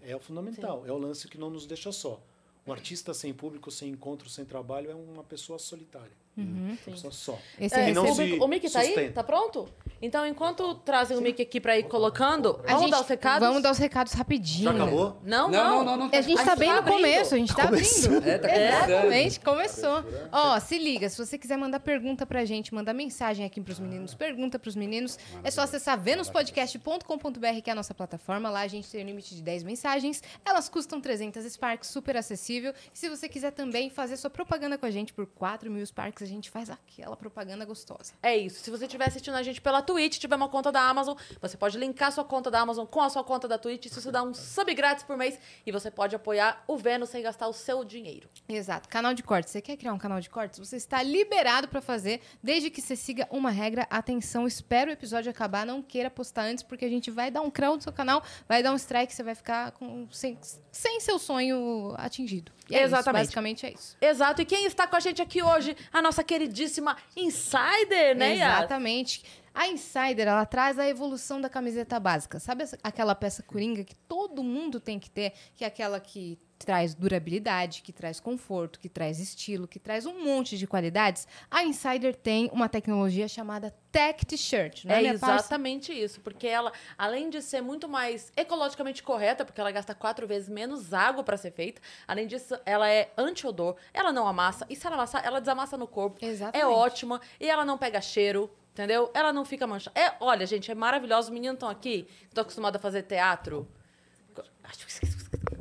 é 0.02 0.14
o 0.14 0.20
fundamental. 0.20 0.86
É 0.86 0.92
o 0.92 0.98
lance 0.98 1.28
que 1.28 1.38
não 1.38 1.50
nos 1.50 1.66
deixa 1.66 1.92
só. 1.92 2.22
Um 2.68 2.72
artista 2.72 3.14
sem 3.14 3.34
público, 3.34 3.72
sem 3.72 3.90
encontro, 3.90 4.30
sem 4.30 4.44
trabalho 4.44 4.92
é 4.92 4.96
uma 4.96 5.24
pessoa 5.24 5.58
solitária. 5.58 6.23
Uma 6.36 6.76
pessoa 6.78 7.12
só. 7.14 7.38
Esse 7.60 7.76
É, 7.76 7.90
é, 7.90 7.94
não 7.94 8.10
o, 8.10 8.16
se 8.16 8.24
Mickey, 8.24 8.40
o 8.40 8.48
Mickey 8.48 8.70
tá 8.70 8.80
aí? 8.80 9.12
Tá 9.12 9.24
pronto? 9.24 9.70
Então, 10.02 10.26
enquanto 10.28 10.76
trazem 10.76 11.16
o 11.16 11.22
Mickey 11.22 11.44
aqui 11.44 11.62
pra 11.62 11.78
ir 11.78 11.84
colocando, 11.84 12.60
A 12.64 12.72
vamos 12.74 12.82
gente- 12.82 12.92
dar 12.92 13.02
os 13.02 13.08
recados? 13.08 13.48
Vamos 13.48 13.64
dar 13.64 13.72
os 13.72 13.78
recados 13.78 14.14
rapidinho. 14.14 14.64
Já 14.64 14.72
acabou? 14.72 15.18
Não, 15.24 15.50
Não, 15.50 15.52
não. 15.52 15.76
não, 15.78 15.86
não, 15.86 15.98
não. 16.10 16.18
A 16.18 16.22
gente 16.22 16.40
A 16.40 16.44
tá 16.44 16.50
gente 16.52 16.60
bem 16.60 16.68
tá 16.70 16.74
no 16.74 16.80
abrindo. 16.80 16.96
começo, 16.96 17.36
a 17.36 17.38
gente 17.38 17.56
tá 17.56 17.64
abrindo. 17.64 18.28
É, 18.28 18.38
tá 18.38 18.48
começando. 18.50 18.90
Exatamente, 18.90 19.40
começou. 19.40 20.06
Ó, 20.32 20.60
se 20.60 20.78
liga, 20.80 21.08
se 21.08 21.18
você 21.24 21.38
quiser 21.38 21.58
mandar 21.58 21.80
pergunta 21.80 22.26
pra 22.26 22.44
gente, 22.46 22.74
mandar 22.74 22.94
mensagem 22.94 23.46
aqui 23.46 23.62
pros 23.62 23.80
meninos, 23.80 24.14
pergunta 24.16 24.58
pros 24.60 24.76
meninos, 24.76 25.18
é 25.44 25.52
só 25.52 25.62
acessar 25.62 25.98
venuspodcast.com.br, 26.00 27.62
que 27.64 27.70
é 27.70 27.74
a 27.74 27.76
nossa 27.76 27.94
plataforma. 27.94 28.50
Lá 28.50 28.62
a 28.62 28.68
gente 28.68 28.90
tem 28.90 29.04
um 29.04 29.08
limite 29.08 29.36
de 29.36 29.42
10 29.42 29.64
mensagens. 29.64 30.22
Elas 30.46 30.68
custam 30.70 31.00
300 31.00 31.46
Sparks, 31.46 31.90
super 31.90 32.18
acessível. 32.18 32.74
E 32.94 32.98
se 32.98 33.10
você 33.10 33.28
quiser 33.30 33.52
também 33.52 33.90
fazer 33.90 34.18
sua 34.18 34.30
propaganda 34.30 34.78
com 34.78 34.86
a 34.86 34.92
gente 34.92 35.14
por 35.14 35.26
4 35.28 35.70
mil 35.72 35.86
Sparks, 35.86 36.23
a 36.24 36.28
gente 36.28 36.50
faz 36.50 36.70
aquela 36.70 37.16
propaganda 37.16 37.66
gostosa. 37.66 38.14
É 38.22 38.36
isso. 38.36 38.64
Se 38.64 38.72
você 38.72 38.86
estiver 38.86 39.08
assistindo 39.08 39.36
a 39.36 39.44
gente 39.44 39.62
pela 39.62 39.82
Twitch, 39.82 40.18
tiver 40.18 40.36
uma 40.36 40.50
conta 40.50 40.72
da 40.72 40.82
Amazon, 40.82 41.18
você 41.42 41.58
pode 41.58 41.78
linkar 41.78 42.12
sua 42.12 42.24
conta 42.24 42.50
da 42.50 42.60
Amazon 42.60 42.86
com 42.86 43.02
a 43.02 43.10
sua 43.10 43.24
conta 43.24 43.48
da 43.48 43.58
Twitch. 43.58 43.86
Isso 43.86 44.02
você 44.02 44.12
dá 44.12 44.24
um 44.24 44.34
sub 44.34 44.74
grátis 44.74 45.04
por 45.04 45.18
mês 45.18 45.40
e 45.66 45.72
você 45.72 45.92
pode 45.92 46.16
apoiar 46.16 46.64
o 46.68 46.78
Vênus 46.78 47.10
sem 47.10 47.22
gastar 47.22 47.48
o 47.48 47.54
seu 47.54 47.84
dinheiro. 47.84 48.30
Exato. 48.48 48.90
Canal 48.90 49.14
de 49.14 49.24
cortes. 49.24 49.52
Você 49.52 49.62
quer 49.62 49.78
criar 49.78 49.94
um 49.94 49.98
canal 49.98 50.20
de 50.20 50.30
cortes? 50.30 50.60
Você 50.60 50.78
está 50.78 51.02
liberado 51.04 51.68
para 51.68 51.82
fazer, 51.82 52.22
desde 52.42 52.70
que 52.70 52.82
você 52.82 52.96
siga 52.96 53.28
uma 53.32 53.50
regra. 53.50 53.88
Atenção, 53.90 54.48
espera 54.48 54.90
o 54.90 54.94
episódio 54.94 55.30
acabar, 55.30 55.66
não 55.66 55.82
queira 55.82 56.10
postar 56.10 56.44
antes, 56.44 56.64
porque 56.64 56.86
a 56.86 56.90
gente 56.90 57.12
vai 57.12 57.30
dar 57.30 57.42
um 57.42 57.50
crowd 57.50 57.78
no 57.78 57.82
seu 57.82 57.94
canal, 57.94 58.24
vai 58.48 58.64
dar 58.64 58.72
um 58.72 58.76
strike, 58.76 59.14
você 59.14 59.24
vai 59.24 59.36
ficar 59.36 59.72
com, 59.72 60.08
sem, 60.12 60.38
sem 60.72 61.00
seu 61.00 61.20
sonho 61.20 61.94
atingido. 61.98 62.52
E 62.70 62.76
é 62.76 62.80
isso, 62.80 62.86
Exatamente. 62.88 63.22
basicamente 63.24 63.66
é 63.66 63.74
isso. 63.74 63.98
Exato. 64.02 64.42
E 64.42 64.46
quem 64.46 64.66
está 64.66 64.88
com 64.88 64.96
a 64.96 65.00
gente 65.00 65.22
aqui 65.22 65.44
hoje? 65.44 65.76
A 65.92 66.02
nossa 66.02 66.24
queridíssima 66.24 66.96
Insider, 67.16 68.16
né? 68.16 68.36
Exatamente. 68.36 69.24
A 69.54 69.68
Insider, 69.68 70.28
ela 70.28 70.46
traz 70.46 70.80
a 70.80 70.88
evolução 70.88 71.40
da 71.40 71.50
camiseta 71.50 72.00
básica. 72.00 72.40
Sabe 72.40 72.64
essa- 72.64 72.78
aquela 72.82 73.14
peça 73.14 73.44
coringa 73.44 73.84
que 73.84 73.94
todo 73.96 74.44
mundo 74.44 74.80
tem 74.80 74.98
que 75.00 75.10
ter? 75.10 75.34
Que 75.56 75.64
é 75.64 75.68
aquela 75.68 76.00
que 76.00 76.40
traz 76.64 76.94
durabilidade, 76.96 77.82
que 77.82 77.92
traz 77.94 78.20
conforto, 78.20 78.80
que 78.80 78.90
traz 78.90 79.20
estilo, 79.20 79.68
que 79.68 79.80
traz 79.80 80.06
um 80.06 80.24
monte 80.24 80.58
de 80.58 80.66
qualidades. 80.66 81.28
A 81.52 81.64
Insider 81.64 82.16
tem 82.16 82.50
uma 82.54 82.68
tecnologia 82.70 83.28
chamada 83.28 83.74
Tech 83.92 84.26
T-shirt, 84.26 84.86
não 84.86 84.96
é, 84.96 84.98
É 84.98 85.02
minha 85.02 85.20
parça? 85.20 85.36
exatamente 85.46 85.94
isso, 85.94 86.20
porque 86.22 86.48
ela, 86.48 86.72
além 86.98 87.30
de 87.30 87.42
ser 87.42 87.62
muito 87.62 87.88
mais 87.88 88.32
ecologicamente 88.36 89.04
correta, 89.04 89.46
porque 89.46 89.62
ela 89.62 89.72
gasta 89.72 89.94
quatro 89.94 90.26
vezes 90.26 90.50
menos 90.50 90.94
água 90.94 91.24
para 91.24 91.38
ser 91.38 91.52
feita, 91.52 91.82
além 92.08 92.26
disso, 92.26 92.56
ela 92.66 92.90
é 92.90 93.12
anti-odor, 93.18 93.76
ela 93.94 94.12
não 94.12 94.28
amassa, 94.28 94.66
e 94.70 94.76
se 94.76 94.86
ela 94.88 94.96
amassar, 94.96 95.24
ela 95.26 95.40
desamassa 95.40 95.78
no 95.78 95.88
corpo. 95.88 96.24
Exatamente. 96.26 96.64
É 96.64 96.66
ótima, 96.68 97.22
e 97.40 97.50
ela 97.50 97.64
não 97.64 97.78
pega 97.78 98.02
cheiro, 98.02 98.50
entendeu? 98.72 99.12
Ela 99.14 99.32
não 99.32 99.46
fica 99.46 99.68
manchada. 99.68 100.00
É, 100.00 100.14
olha, 100.20 100.46
gente, 100.48 100.72
é 100.72 100.76
maravilhosa. 100.76 101.28
Os 101.28 101.34
meninos 101.34 101.56
estão 101.56 101.70
aqui, 101.70 102.08
estão 102.28 102.42
acostumados 102.42 102.80
a 102.80 102.82
fazer 102.82 103.04
teatro. 103.04 103.68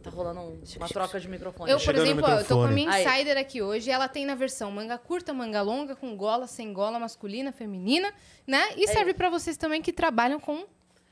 Tá 0.03 0.11
rolando 0.11 0.41
um- 0.41 0.63
uma 0.77 0.89
troca 0.89 1.21
de 1.21 1.29
microfone. 1.29 1.71
Eu, 1.71 1.77
por 1.79 1.85
Chegando 1.85 2.07
exemplo, 2.07 2.25
ó, 2.27 2.31
eu 2.39 2.45
tô 2.45 2.57
com 2.57 2.63
a 2.65 2.69
minha 2.69 2.91
Aí. 2.91 3.05
Insider 3.05 3.39
aqui 3.39 3.63
hoje. 3.63 3.91
Ela 3.91 4.09
tem 4.09 4.27
na 4.27 4.35
versão 4.35 4.71
manga 4.71 4.99
curta, 4.99 5.33
manga 5.33 5.63
longa, 5.63 5.95
com 5.95 6.17
gola, 6.17 6.47
sem 6.47 6.73
gola, 6.73 6.99
masculina, 6.99 7.53
feminina, 7.53 8.13
né? 8.47 8.71
E 8.77 8.87
serve 8.89 9.15
pra 9.15 9.31
vocês 9.31 9.57
também 9.57 9.81
que 9.81 9.93
trabalham 9.93 10.41
com 10.41 10.67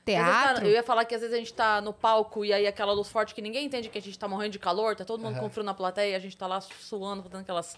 teatro. 0.04 0.66
eu 0.66 0.72
ia 0.72 0.82
falar 0.82 1.04
que 1.04 1.14
às 1.14 1.20
vezes 1.20 1.34
a 1.34 1.38
gente 1.38 1.52
tá 1.54 1.80
no 1.80 1.92
palco 1.92 2.44
e 2.44 2.52
aí 2.52 2.66
aquela 2.66 2.92
luz 2.92 3.08
forte 3.08 3.32
que 3.34 3.40
ninguém 3.40 3.66
entende 3.66 3.88
que 3.88 3.98
a 3.98 4.02
gente 4.02 4.18
tá 4.18 4.26
morrendo 4.26 4.52
de 4.52 4.58
calor, 4.58 4.96
tá 4.96 5.04
todo 5.04 5.22
mundo 5.22 5.38
com 5.38 5.48
frio 5.48 5.62
na 5.62 5.74
plateia, 5.74 6.16
a 6.16 6.20
gente 6.20 6.36
tá 6.36 6.46
lá 6.48 6.60
suando, 6.60 7.22
fazendo 7.22 7.42
aquelas 7.42 7.76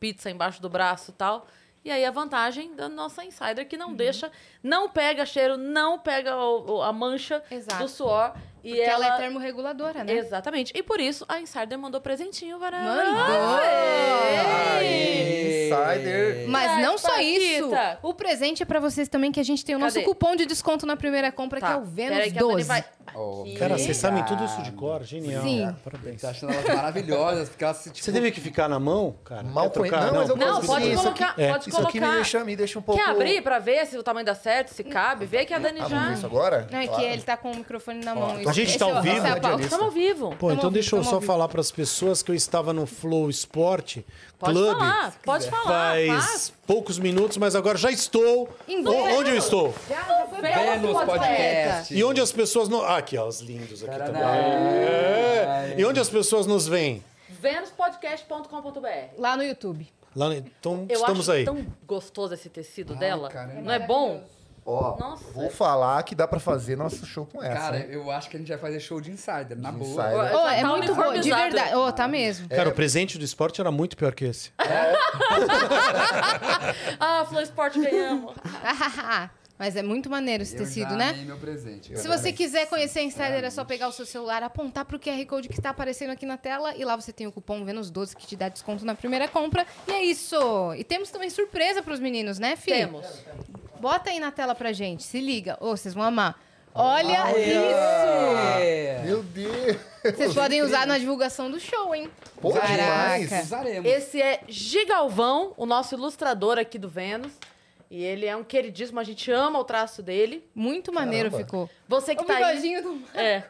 pizzas 0.00 0.26
embaixo 0.32 0.62
do 0.62 0.68
braço 0.70 1.10
e 1.10 1.14
tal. 1.14 1.46
E 1.84 1.90
aí 1.90 2.02
a 2.06 2.10
vantagem 2.10 2.74
da 2.74 2.88
nossa 2.88 3.22
insider 3.22 3.68
que 3.68 3.76
não 3.76 3.88
Uhum. 3.88 3.94
deixa, 3.96 4.32
não 4.62 4.88
pega 4.88 5.26
cheiro, 5.26 5.58
não 5.58 5.98
pega 5.98 6.34
o- 6.36 6.76
o- 6.78 6.82
a 6.82 6.90
mancha 6.92 7.42
Exato. 7.50 7.82
do 7.82 7.88
suor. 7.88 8.34
E 8.64 8.68
Porque 8.70 8.80
ela... 8.80 9.06
ela 9.06 9.16
é 9.16 9.18
termorreguladora, 9.20 10.02
né? 10.04 10.14
Exatamente. 10.14 10.72
E 10.74 10.82
por 10.82 10.98
isso 10.98 11.24
a 11.28 11.38
Insider 11.38 11.78
mandou 11.78 12.00
presentinho 12.00 12.58
para 12.58 12.80
Mandou! 12.80 13.60
Insider. 14.82 16.48
Mas 16.48 16.70
Ai, 16.70 16.82
não 16.82 16.96
só 16.98 17.18
isso. 17.20 17.70
O 18.02 18.14
presente 18.14 18.62
é 18.62 18.66
pra 18.66 18.80
vocês 18.80 19.08
também, 19.08 19.30
que 19.30 19.40
a 19.40 19.42
gente 19.44 19.64
tem 19.64 19.74
o 19.74 19.78
nosso 19.78 19.96
Cadê? 19.96 20.06
cupom 20.06 20.34
de 20.34 20.46
desconto 20.46 20.86
na 20.86 20.96
primeira 20.96 21.30
compra, 21.30 21.60
que 21.60 21.66
é 21.66 21.76
o 21.76 21.82
peraí 21.82 22.30
Vênus 22.30 22.32
que 22.32 22.38
a 22.38 22.40
Dani 22.40 22.52
12. 22.54 22.68
vai- 22.68 22.84
Oh, 23.14 23.42
Aqui. 23.42 23.56
Cara, 23.56 23.76
vocês 23.78 23.96
sabem 23.96 24.24
tudo 24.24 24.44
isso 24.44 24.62
de 24.62 24.72
cor, 24.72 25.02
genial. 25.04 25.42
Sim. 25.42 25.74
Parabéns. 25.84 26.20
Tá 26.20 26.30
achando 26.30 26.52
elas 26.52 26.64
maravilhosas, 26.66 27.48
porque 27.48 27.64
elas 27.64 27.76
se, 27.78 27.90
tipo, 27.90 28.04
Você 28.04 28.12
teve 28.12 28.30
que 28.30 28.40
ficar 28.40 28.68
na 28.68 28.78
mão, 28.80 29.14
cara? 29.24 29.42
Mal 29.42 29.70
conhe- 29.70 29.90
trocar? 29.90 30.06
Não, 30.06 30.14
mas 30.20 30.28
eu 30.28 30.36
Não, 30.36 30.60
pode 30.62 30.90
disso. 30.90 31.02
colocar, 31.02 31.34
é. 31.38 31.48
pode 31.52 31.68
Isso 31.68 31.76
aqui 31.80 31.94
me 31.94 32.00
colocar. 32.00 32.14
deixa, 32.16 32.44
me 32.44 32.56
deixa 32.56 32.78
um 32.78 32.82
pouco... 32.82 33.00
Quer 33.02 33.10
abrir 33.10 33.42
pra 33.42 33.58
ver 33.58 33.86
se 33.86 33.96
o 33.98 34.02
tamanho 34.02 34.26
dá 34.26 34.34
certo, 34.34 34.68
se 34.68 34.82
cabe? 34.84 35.26
Vê 35.26 35.44
que 35.44 35.52
a 35.54 35.58
Dani 35.58 35.80
Ah, 35.80 35.88
já... 35.88 36.12
isso 36.12 36.26
agora? 36.26 36.66
Não, 36.70 36.78
é 36.78 36.82
que 36.82 36.88
Claro. 36.88 37.04
ele 37.04 37.22
tá 37.22 37.36
com 37.36 37.50
o 37.52 37.56
microfone 37.56 38.04
na 38.04 38.14
mão. 38.14 38.36
a 38.46 38.52
gente 38.52 38.78
tá 38.78 38.84
ao 38.86 39.02
vivo? 39.02 39.26
Estamos 39.60 39.84
ao 39.84 39.90
vivo. 39.90 40.30
Pô, 40.38 40.48
Tamo 40.48 40.52
então 40.58 40.72
deixa 40.72 40.96
eu 40.96 41.04
só 41.04 41.20
falar 41.20 41.48
para 41.48 41.60
as 41.60 41.70
pessoas 41.70 42.22
que 42.22 42.30
eu 42.30 42.34
estava 42.34 42.72
no 42.72 42.86
Flow 42.86 43.28
Sport 43.30 43.98
Pode 44.44 44.58
Club 44.58 44.72
falar, 44.78 45.14
pode 45.24 45.50
falar. 45.50 45.64
faz 45.64 46.06
faz. 46.24 46.52
poucos 46.66 46.98
minutos, 46.98 47.36
mas 47.36 47.54
agora 47.54 47.76
já 47.78 47.90
estou. 47.90 48.48
Em 48.68 48.86
O-. 48.86 49.18
Onde 49.18 49.30
eu 49.30 49.36
estou? 49.36 49.74
Já, 49.88 49.96
já 49.96 50.26
foi 50.26 50.40
Vênus 50.42 50.90
outro 50.90 51.06
Podcast. 51.06 51.94
E 51.94 52.04
onde 52.04 52.20
as 52.20 52.30
pessoas 52.32 52.68
não. 52.68 52.82
Ah, 52.82 52.96
aqui, 52.98 53.16
ó, 53.18 53.26
os 53.26 53.40
lindos 53.40 53.82
aqui 53.82 53.96
Taraná. 53.98 54.18
também. 54.18 54.32
É. 54.38 55.74
E 55.78 55.84
onde 55.84 55.98
as 56.00 56.08
pessoas 56.08 56.46
nos 56.46 56.66
veem? 56.68 57.02
venuspodcast.com.br 57.28 58.88
Lá 59.18 59.36
no 59.36 59.42
YouTube. 59.42 59.86
Lá, 60.16 60.28
no- 60.28 60.34
então 60.34 60.86
Eu 60.88 60.94
estamos 61.00 61.28
acho 61.28 61.38
aí. 61.38 61.44
tão 61.44 61.66
gostoso 61.86 62.34
esse 62.34 62.48
tecido 62.48 62.92
Ai, 62.94 62.98
dela. 63.00 63.28
caramba. 63.28 63.60
Não 63.62 63.72
é 63.72 63.78
bom? 63.80 64.22
Ó, 64.66 64.96
Nossa. 64.98 65.24
vou 65.32 65.50
falar 65.50 66.02
que 66.04 66.14
dá 66.14 66.26
pra 66.26 66.40
fazer 66.40 66.74
nosso 66.76 67.04
show 67.04 67.26
com 67.26 67.42
essa. 67.42 67.54
Cara, 67.54 67.78
hein? 67.80 67.86
eu 67.90 68.10
acho 68.10 68.30
que 68.30 68.36
a 68.36 68.40
gente 68.40 68.48
vai 68.48 68.56
fazer 68.56 68.80
show 68.80 68.98
de 68.98 69.10
Insider, 69.10 69.58
na 69.58 69.70
De 69.70 69.76
boa. 69.76 70.06
Insider. 70.08 70.36
Oh, 70.36 70.46
já 70.48 70.54
é 70.54 70.62
tá 70.62 70.68
muito 70.68 70.94
bom, 70.94 71.12
de 71.20 71.30
verdade. 71.30 71.74
Oh, 71.74 71.92
tá 71.92 72.08
mesmo. 72.08 72.48
Cara, 72.48 72.70
o 72.70 72.72
presente 72.72 73.18
do 73.18 73.24
esporte 73.24 73.60
era 73.60 73.70
muito 73.70 73.96
pior 73.96 74.14
que 74.14 74.24
esse. 74.24 74.52
Ah, 76.98 77.24
Flow 77.28 77.42
Sport 77.42 77.76
ganhamos. 77.76 78.34
Mas 79.56 79.76
é 79.76 79.82
muito 79.82 80.10
maneiro 80.10 80.42
esse 80.42 80.54
Eu 80.56 80.64
tecido, 80.64 80.96
né? 80.96 81.12
meu 81.24 81.36
presente. 81.36 81.96
Se 81.96 82.08
você 82.08 82.32
quiser 82.32 82.66
conhecer 82.68 83.00
a 83.00 83.02
Insider, 83.04 83.44
é 83.44 83.50
só 83.50 83.64
pegar 83.64 83.86
o 83.88 83.92
seu 83.92 84.04
celular, 84.04 84.42
apontar 84.42 84.84
pro 84.84 84.98
QR 84.98 85.24
Code 85.26 85.48
que 85.48 85.54
está 85.54 85.70
aparecendo 85.70 86.10
aqui 86.10 86.26
na 86.26 86.36
tela 86.36 86.74
e 86.76 86.84
lá 86.84 86.96
você 86.96 87.12
tem 87.12 87.26
o 87.26 87.32
cupom 87.32 87.64
Vênus12 87.64 88.16
que 88.16 88.26
te 88.26 88.34
dá 88.34 88.48
desconto 88.48 88.84
na 88.84 88.94
primeira 88.96 89.28
compra. 89.28 89.64
E 89.86 89.92
é 89.92 90.02
isso! 90.02 90.36
E 90.76 90.82
temos 90.82 91.10
também 91.10 91.30
surpresa 91.30 91.82
pros 91.82 92.00
meninos, 92.00 92.38
né, 92.38 92.56
Fih? 92.56 92.72
Temos. 92.72 93.06
Bota 93.84 94.08
aí 94.08 94.18
na 94.18 94.30
tela 94.30 94.54
pra 94.54 94.72
gente, 94.72 95.02
se 95.02 95.20
liga. 95.20 95.58
Ô, 95.60 95.76
vocês 95.76 95.92
vão 95.92 96.04
amar. 96.04 96.40
Olha 96.74 97.18
É. 97.36 99.02
Meu 99.04 99.22
Deus! 99.22 99.76
isso! 99.76 100.16
Vocês 100.16 100.32
podem 100.32 100.62
usar 100.62 100.86
na 100.86 100.96
divulgação 100.96 101.50
do 101.50 101.60
show, 101.60 101.94
hein? 101.94 102.10
Pô, 102.40 102.50
demais. 102.50 103.28
Caraca. 103.28 103.44
Usaremos. 103.44 103.92
Esse 103.92 104.22
é 104.22 104.40
Gigalvão, 104.48 105.52
o 105.58 105.66
nosso 105.66 105.94
ilustrador 105.94 106.56
aqui 106.58 106.78
do 106.78 106.88
Vênus. 106.88 107.32
E 107.90 108.02
ele 108.02 108.24
é 108.24 108.34
um 108.34 108.42
queridíssimo, 108.42 108.98
a 109.00 109.04
gente 109.04 109.30
ama 109.30 109.58
o 109.58 109.64
traço 109.64 110.02
dele. 110.02 110.48
Muito 110.54 110.90
maneiro 110.90 111.30
Caramba. 111.30 111.46
ficou. 111.46 111.70
Você 111.86 112.14
que 112.14 112.22
O 112.22 112.24
tá 112.24 112.36
aí. 112.38 112.80
do... 112.80 113.02
É. 113.14 113.42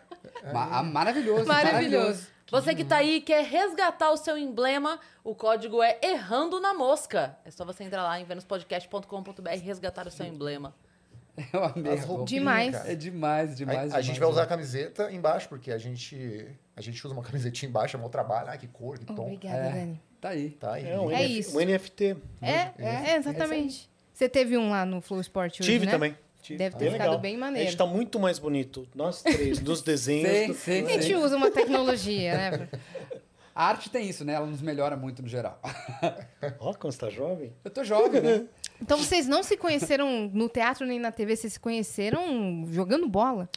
Ma- 0.52 0.68
ah, 0.78 0.82
maravilhoso, 0.82 1.46
Maravilhoso. 1.46 2.26
Você 2.50 2.74
que 2.74 2.85
tá 2.85 2.96
aí 2.98 3.16
e 3.16 3.20
quer 3.20 3.44
resgatar 3.44 4.11
o 4.12 4.16
seu 4.16 4.37
emblema, 4.38 5.00
o 5.24 5.35
código 5.35 5.83
é 5.83 5.98
Errando 6.02 6.61
na 6.61 6.74
Mosca. 6.74 7.37
É 7.44 7.50
só 7.50 7.64
você 7.64 7.85
entrar 7.85 8.02
lá 8.02 8.20
em 8.20 8.24
venuspodcast.com.br 8.24 9.50
e 9.54 9.59
resgatar 9.59 10.07
o 10.07 10.11
seu 10.11 10.26
emblema. 10.26 10.74
Eu 11.52 11.64
amei. 11.64 11.92
As 11.92 12.00
a 12.04 12.07
roupa. 12.07 12.18
roupinhas, 12.18 12.28
Demais. 12.28 12.72
cara. 12.76 12.92
É 12.92 12.94
demais, 12.94 13.57
demais. 13.57 13.78
A, 13.78 13.83
a 13.83 13.87
demais, 13.87 14.07
gente 14.07 14.20
vai 14.20 14.28
usar 14.28 14.42
a 14.44 14.46
camiseta 14.46 15.11
embaixo, 15.11 15.48
porque 15.48 15.72
a 15.72 15.78
gente, 15.78 16.46
a 16.76 16.80
gente 16.80 17.04
usa 17.04 17.12
uma 17.14 17.22
camisetinha 17.24 17.68
embaixo, 17.68 17.96
é 17.96 18.00
meu 18.00 18.09
trabalho. 18.09 18.50
Ah, 18.50 18.57
que 18.57 18.68
cor, 18.68 18.98
que 18.98 19.07
tom. 19.07 19.22
Obrigada, 19.22 19.57
É. 19.57 19.72
Dani. 19.72 20.02
Tá 20.20 20.28
aí. 20.28 20.50
Tá 20.50 20.72
aí. 20.74 20.88
É 20.88 20.98
um, 21.00 21.11
É 21.11 21.22
NF 21.24 21.38
isso. 21.38 21.59
um 21.59 21.61
NFT. 21.61 22.16
É, 22.40 22.70
é, 22.78 23.16
exatamente. 23.16 23.90
Você 24.12 24.28
teve 24.28 24.57
um 24.57 24.70
lá 24.70 24.87
no 24.87 25.00
Flow 25.00 25.20
Sport 25.20 25.61
hoje, 25.61 25.68
Tive 25.70 25.87
né? 25.87 25.92
também. 25.92 26.16
Tive. 26.44 26.59
Deve 26.59 26.76
ter 26.76 26.85
Bem 26.85 26.92
ficado 26.92 27.07
legal. 27.09 27.20
bem 27.20 27.37
A 27.37 27.38
maneiro. 27.38 27.66
gente 27.68 27.78
tá 27.78 27.87
muito 27.87 28.20
mais 28.20 28.38
bonito, 28.38 28.87
nós 28.94 29.22
três, 29.22 29.59
dos 29.59 29.80
desenhos. 29.83 30.30
Sim, 30.30 30.46
do- 30.48 30.54
sim, 30.54 30.85
A 30.87 30.88
gente 30.90 31.04
sim. 31.07 31.14
usa 31.16 31.37
uma 31.37 31.50
tecnologia, 31.50 32.35
né? 32.37 32.68
A 33.54 33.64
arte 33.68 33.88
tem 33.88 34.07
isso, 34.09 34.24
né? 34.26 34.35
Ela 34.35 34.46
nos 34.46 34.61
melhora 34.61 34.94
muito 34.94 35.22
no 35.22 35.28
geral. 35.28 35.59
Ó, 36.61 36.74
como 36.74 36.92
você 36.92 36.98
tá 36.98 37.09
jovem. 37.09 37.52
Eu 37.64 37.70
tô 37.70 37.83
jovem, 37.83 38.20
né? 38.20 38.44
Então 38.83 38.98
vocês 38.98 39.26
não 39.26 39.42
se 39.42 39.57
conheceram 39.57 40.28
no 40.35 40.48
teatro 40.48 40.85
nem 40.87 40.98
na 40.98 41.11
TV, 41.11 41.35
vocês 41.35 41.54
se 41.54 41.61
conheceram 41.61 42.66
jogando 42.70 43.09
bola. 43.09 43.48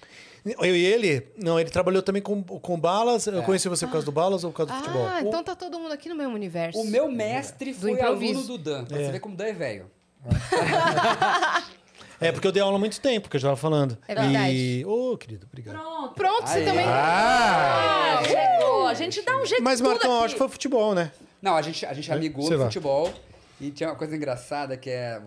Eu 0.46 0.74
e 0.74 0.86
ele, 0.86 1.28
não, 1.44 1.60
ele 1.60 1.70
trabalhou 1.70 2.02
também 2.02 2.22
com, 2.22 2.42
com 2.42 2.80
balas. 2.80 3.28
Eu 3.28 3.44
conheci 3.44 3.68
você 3.68 3.86
por 3.86 3.92
causa 3.94 4.06
do 4.06 4.12
balas 4.14 4.46
ou 4.46 4.52
por 4.52 4.58
causa 4.66 4.72
do 4.72 4.78
futebol? 4.80 5.08
Ah, 5.08 5.22
então 5.22 5.44
tá 5.44 5.56
todo 5.58 5.78
mundo 5.78 5.92
aqui 5.92 6.08
no 6.08 6.16
mesmo 6.16 6.34
universo. 6.36 6.80
O 6.80 6.86
meu 6.86 7.12
mestre 7.12 7.74
foi 7.74 7.92
improviso. 7.92 8.40
aluno 8.40 8.48
do 8.48 8.58
Dan, 8.58 8.86
pra 8.86 8.98
É. 9.02 9.06
você 9.08 9.12
ver 9.12 9.20
como 9.20 9.36
Dan 9.36 9.46
é 9.48 9.54
velho. 9.54 9.92
É, 12.20 12.32
porque 12.32 12.48
eu 12.48 12.52
dei 12.52 12.62
aula 12.62 12.76
há 12.76 12.80
muito 12.80 13.00
tempo, 13.00 13.30
que 13.30 13.36
eu 13.36 13.40
já 13.40 13.50
tava 13.50 13.60
falando. 13.60 13.98
É 14.08 14.16
verdade. 14.16 14.54
E... 14.56 14.86
Ô, 14.86 15.16
querido, 15.18 15.46
obrigado. 15.48 15.76
Pronto. 15.76 16.14
Pronto, 16.16 16.48
você 16.48 16.60
Aí. 16.60 16.66
também. 16.66 16.86
Ah! 16.86 18.20
Ah, 18.20 18.24
chegou. 18.24 18.88
A 18.88 18.94
gente 18.94 19.22
dá 19.22 19.38
um 19.38 19.46
jeito 19.46 19.64
Mas, 19.64 19.80
tudo 19.80 19.90
Marcão, 19.90 20.16
aqui. 20.18 20.26
acho 20.26 20.34
que 20.36 20.40
foi 20.40 20.50
futebol, 20.50 20.96
né? 20.96 21.12
Não, 21.42 21.56
a 21.56 21.62
gente, 21.62 21.86
a 21.86 21.94
gente 21.94 22.12
amigou 22.12 22.44
Sei 22.48 22.56
no 22.58 22.64
lá. 22.64 22.66
futebol 22.70 23.14
e 23.62 23.70
tinha 23.72 23.90
uma 23.90 23.96
coisa 23.96 24.16
engraçada 24.16 24.76
que 24.78 24.90
é 24.90 25.22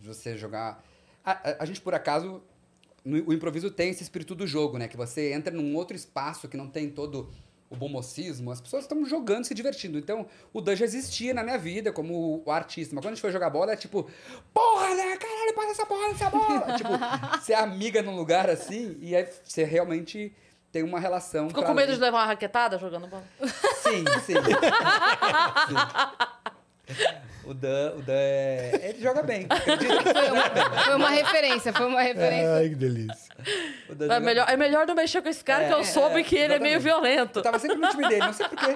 você 0.00 0.36
jogar. 0.36 0.82
A, 1.24 1.32
a- 1.32 1.56
a 1.60 1.64
gente, 1.66 1.80
por 1.80 1.94
acaso, 1.94 2.40
no- 3.04 3.28
o 3.28 3.32
improviso 3.32 3.70
tem 3.70 3.90
esse 3.90 4.02
espírito 4.02 4.34
do 4.34 4.46
jogo, 4.46 4.78
né? 4.78 4.88
Que 4.88 4.96
você 4.96 5.32
entra 5.32 5.52
num 5.52 5.74
outro 5.76 5.94
espaço 5.96 6.48
que 6.48 6.56
não 6.56 6.68
tem 6.68 6.88
todo 6.88 7.30
o 7.74 7.76
bom 7.76 7.88
mocismo, 7.88 8.50
as 8.50 8.60
pessoas 8.60 8.84
estão 8.84 9.04
jogando, 9.04 9.44
se 9.44 9.52
divertindo. 9.54 9.98
Então, 9.98 10.26
o 10.52 10.60
Dan 10.60 10.74
já 10.76 10.84
existia 10.84 11.34
na 11.34 11.42
minha 11.42 11.58
vida 11.58 11.92
como 11.92 12.42
o 12.46 12.50
artista. 12.50 12.94
Mas 12.94 13.02
quando 13.02 13.12
a 13.12 13.14
gente 13.14 13.20
foi 13.22 13.30
jogar 13.32 13.50
bola, 13.50 13.72
é 13.72 13.76
tipo, 13.76 14.08
porra, 14.52 14.94
né? 14.94 15.16
Caralho, 15.16 15.54
passa 15.54 15.70
essa 15.72 15.86
porra 15.86 16.08
nessa 16.08 16.30
bola. 16.30 16.76
tipo, 16.76 16.90
você 17.42 17.52
é 17.52 17.58
amiga 17.58 18.02
num 18.02 18.16
lugar 18.16 18.48
assim 18.48 18.96
e 19.00 19.14
aí 19.14 19.28
você 19.44 19.64
realmente 19.64 20.34
tem 20.72 20.82
uma 20.82 20.98
relação. 20.98 21.48
Ficou 21.48 21.62
com 21.64 21.74
medo 21.74 21.84
além- 21.88 21.94
de 21.96 22.00
levar 22.00 22.18
uma 22.18 22.26
raquetada 22.26 22.78
jogando 22.78 23.06
bola? 23.06 23.24
Sim, 23.82 24.04
sim. 24.24 24.34
Sim. 26.88 27.33
O 27.46 27.52
Dan, 27.52 27.92
o 27.96 28.02
Dan 28.02 28.14
é... 28.14 28.90
Ele 28.90 29.02
joga 29.02 29.22
bem. 29.22 29.46
Foi 30.14 30.30
uma, 30.30 30.84
foi 30.84 30.94
uma 30.94 31.10
referência, 31.10 31.72
foi 31.72 31.86
uma 31.86 32.00
referência. 32.02 32.54
Ai, 32.54 32.68
que 32.70 32.74
delícia. 32.74 33.34
É 34.10 34.20
melhor, 34.20 34.48
é 34.48 34.56
melhor 34.56 34.86
não 34.86 34.94
mexer 34.94 35.20
com 35.20 35.28
esse 35.28 35.44
cara 35.44 35.64
É, 35.64 35.68
que 35.68 35.74
eu 35.74 35.84
soube 35.84 36.20
é, 36.20 36.22
que 36.22 36.36
ele 36.36 36.54
é 36.54 36.58
meio 36.58 36.80
violento. 36.80 37.38
Eu 37.38 37.42
tava 37.42 37.58
sempre 37.58 37.76
no 37.76 37.88
time 37.88 38.08
dele, 38.08 38.20
não 38.20 38.32
sei 38.32 38.46
porquê. 38.48 38.74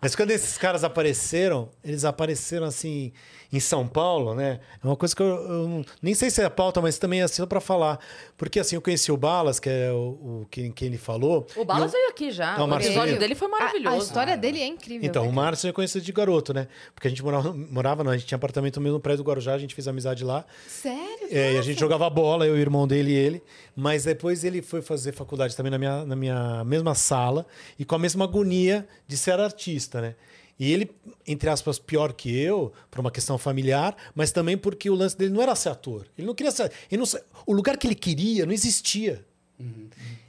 Mas 0.00 0.14
quando 0.14 0.30
esses 0.30 0.56
caras 0.58 0.84
apareceram, 0.84 1.70
eles 1.82 2.04
apareceram 2.04 2.66
assim 2.66 3.12
em 3.52 3.60
São 3.60 3.86
Paulo, 3.86 4.34
né? 4.34 4.60
É 4.82 4.86
uma 4.86 4.96
coisa 4.96 5.14
que 5.14 5.22
eu, 5.22 5.26
eu 5.26 5.84
nem 6.02 6.14
sei 6.14 6.30
se 6.30 6.40
é 6.40 6.44
a 6.44 6.50
pauta, 6.50 6.80
mas 6.82 6.98
também 6.98 7.20
é 7.20 7.24
assim 7.24 7.44
pra 7.46 7.60
falar. 7.60 7.98
Porque 8.36 8.58
assim, 8.60 8.74
eu 8.76 8.82
conheci 8.82 9.10
o 9.12 9.16
Balas, 9.16 9.58
que 9.60 9.68
é 9.68 9.90
o, 9.92 9.96
o 10.42 10.46
quem, 10.50 10.70
quem 10.72 10.88
ele 10.88 10.98
falou. 10.98 11.46
O 11.56 11.64
Balas 11.64 11.92
eu- 11.92 11.98
veio 11.98 12.10
aqui 12.10 12.30
já. 12.30 12.56
Não, 12.58 12.64
o 12.64 12.68
Marcelo. 12.68 12.94
episódio 12.94 13.18
dele 13.18 13.34
foi 13.34 13.48
A, 13.48 13.50
maravilhoso. 13.50 13.96
a 13.96 13.98
história 13.98 14.36
dele 14.36 14.60
é 14.60 14.66
incrível. 14.66 15.08
Então, 15.08 15.22
né, 15.24 15.28
o 15.28 15.32
Márcio 15.32 15.68
eu 15.68 15.72
conheci 15.72 16.00
de 16.00 16.12
garoto, 16.12 16.52
né? 16.52 16.66
Porque 16.94 17.06
a 17.08 17.10
gente 17.10 17.22
morava, 17.22 17.52
morava 17.52 18.04
não, 18.04 18.10
a 18.10 18.16
gente 18.16 18.26
tinha 18.26 18.36
apartamento 18.36 18.76
no 18.80 18.84
mesmo 18.84 19.00
prédio 19.00 19.22
do 19.24 19.28
Guarujá, 19.28 19.54
a 19.54 19.58
gente 19.58 19.74
fez 19.74 19.86
amizade 19.88 20.24
lá. 20.24 20.44
Sério? 20.66 21.28
É, 21.30 21.54
e 21.54 21.58
a 21.58 21.62
gente 21.62 21.78
jogava 21.80 22.08
bola, 22.10 22.46
eu, 22.46 22.54
o 22.54 22.58
irmão 22.58 22.86
dele 22.86 23.10
e 23.10 23.14
ele. 23.14 23.42
Mas 23.74 24.04
depois 24.04 24.44
ele 24.44 24.62
foi 24.62 24.82
fazer 24.82 25.12
faculdade 25.12 25.54
também 25.56 25.70
na 25.70 25.78
minha, 25.78 26.04
na 26.04 26.16
minha 26.16 26.64
mesma 26.64 26.94
sala 26.94 27.46
e 27.78 27.84
com 27.84 27.94
a 27.94 27.98
mesma 27.98 28.24
agonia 28.24 28.86
de 29.06 29.16
ser 29.16 29.38
artista, 29.38 30.00
né? 30.00 30.14
E 30.58 30.72
ele, 30.72 30.90
entre 31.26 31.48
aspas, 31.50 31.78
pior 31.78 32.12
que 32.14 32.34
eu, 32.36 32.72
por 32.90 33.00
uma 33.00 33.10
questão 33.10 33.36
familiar, 33.36 33.94
mas 34.14 34.32
também 34.32 34.56
porque 34.56 34.88
o 34.88 34.94
lance 34.94 35.16
dele 35.16 35.32
não 35.34 35.42
era 35.42 35.54
ser 35.54 35.68
ator. 35.68 36.06
Ele 36.16 36.26
não 36.26 36.34
queria 36.34 36.50
ser. 36.50 36.72
Ele 36.90 37.02
não, 37.02 37.20
o 37.46 37.52
lugar 37.52 37.76
que 37.76 37.86
ele 37.86 37.94
queria 37.94 38.46
não 38.46 38.52
existia. 38.52 39.24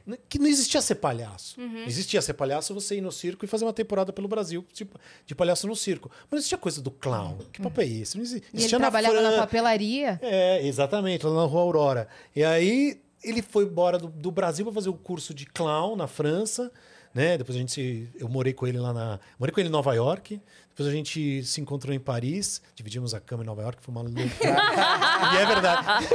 N- 0.05 0.17
Que 0.29 0.39
não 0.39 0.47
existia 0.47 0.81
ser 0.81 0.95
palhaço. 0.95 1.59
Existia 1.85 2.21
ser 2.21 2.33
palhaço 2.33 2.73
você 2.73 2.95
ir 2.97 3.01
no 3.01 3.11
circo 3.11 3.43
e 3.43 3.47
fazer 3.47 3.65
uma 3.65 3.73
temporada 3.73 4.13
pelo 4.13 4.27
Brasil 4.27 4.65
de, 4.73 4.87
de 5.25 5.35
palhaço 5.35 5.67
no 5.67 5.75
circo. 5.75 6.09
Mas 6.23 6.31
não 6.31 6.37
existia 6.39 6.57
coisa 6.57 6.81
do 6.81 6.91
clown. 6.91 7.37
Que 7.51 7.61
papo 7.61 7.81
é 7.81 7.87
esse? 7.87 8.15
Não 8.17 8.23
exi- 8.23 8.37
E 8.37 8.39
ele 8.39 8.47
existia 8.53 8.79
na 8.79 8.83
trabalhava 8.85 9.21
na 9.21 9.29
Fran- 9.31 9.37
papelaria. 9.39 10.19
é, 10.21 10.65
exatamente, 10.65 11.25
lá 11.25 11.33
na 11.33 11.43
Rua 11.43 11.61
Aurora. 11.61 12.07
E 12.35 12.43
aí 12.43 13.01
ele 13.23 13.41
foi 13.41 13.65
embora 13.65 13.97
do, 13.97 14.07
do 14.07 14.31
Brasil 14.31 14.63
para 14.65 14.73
fazer 14.75 14.89
o 14.89 14.93
curso 14.93 15.33
de 15.33 15.45
clown 15.45 15.95
na 15.97 16.07
França, 16.07 16.71
né? 17.17 17.35
Depois 17.35 17.55
a 17.55 17.59
gente 17.59 17.71
se, 17.71 18.07
eu 18.19 18.29
morei 18.29 18.53
com 18.53 18.67
ele 18.67 18.77
lá 18.77 18.93
na, 18.93 19.19
morei 19.39 19.51
com 19.51 19.59
ele 19.59 19.69
em 19.69 19.71
Nova 19.71 19.91
York. 19.95 20.39
Depois 20.69 20.87
a 20.87 20.91
gente 20.91 21.43
se 21.43 21.59
encontrou 21.59 21.91
em 21.91 21.99
Paris, 21.99 22.61
dividimos 22.75 23.15
a 23.15 23.19
cama 23.19 23.41
em 23.41 23.45
Nova 23.47 23.63
York, 23.63 23.79
foi 23.81 23.91
uma 23.91 24.03
loucura. 24.03 24.29
e 25.33 25.37
é 25.37 25.45
verdade. 25.47 26.07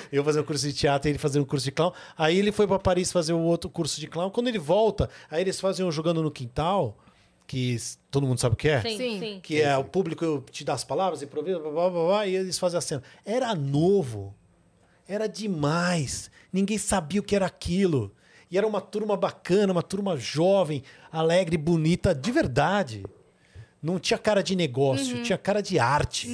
eu 0.10 0.24
fazer 0.24 0.40
o 0.40 0.44
curso 0.44 0.66
de 0.66 0.72
teatro 0.72 1.06
e 1.06 1.12
ele 1.12 1.18
fazer 1.18 1.38
um 1.38 1.44
curso 1.44 1.66
de 1.66 1.72
clown. 1.72 1.92
Aí 2.16 2.38
ele 2.38 2.50
foi 2.50 2.66
para 2.66 2.78
Paris 2.78 3.12
fazer 3.12 3.34
o 3.34 3.40
outro 3.40 3.68
curso 3.68 4.00
de 4.00 4.06
clown. 4.06 4.30
Quando 4.30 4.48
ele 4.48 4.58
volta, 4.58 5.10
aí 5.30 5.42
eles 5.42 5.60
fazem 5.60 5.84
um 5.84 5.92
jogando 5.92 6.22
no 6.22 6.30
quintal, 6.30 6.96
que 7.46 7.76
todo 8.10 8.26
mundo 8.26 8.40
sabe 8.40 8.54
o 8.54 8.56
que 8.56 8.70
é. 8.70 8.80
Sim, 8.80 8.96
Sim. 8.96 9.20
sim. 9.20 9.40
Que 9.42 9.60
é 9.60 9.76
o 9.76 9.84
público 9.84 10.42
te 10.50 10.64
dá 10.64 10.72
as 10.72 10.82
palavras, 10.82 11.22
improvisa, 11.22 11.58
blá, 11.58 11.70
blá, 11.70 11.90
blá, 11.90 12.04
blá, 12.06 12.26
e 12.26 12.34
eles 12.36 12.58
fazem 12.58 12.78
a 12.78 12.80
cena. 12.80 13.02
Era 13.26 13.54
novo. 13.54 14.34
Era 15.06 15.26
demais. 15.26 16.30
Ninguém 16.50 16.78
sabia 16.78 17.20
o 17.20 17.22
que 17.22 17.36
era 17.36 17.44
aquilo. 17.44 18.10
E 18.52 18.58
era 18.58 18.66
uma 18.66 18.82
turma 18.82 19.16
bacana, 19.16 19.72
uma 19.72 19.82
turma 19.82 20.14
jovem, 20.14 20.82
alegre, 21.10 21.56
bonita, 21.56 22.14
de 22.14 22.30
verdade. 22.30 23.02
Não 23.82 23.98
tinha 23.98 24.18
cara 24.18 24.42
de 24.42 24.54
negócio, 24.54 25.22
tinha 25.22 25.38
cara 25.38 25.62
de 25.62 25.78
arte, 25.78 26.28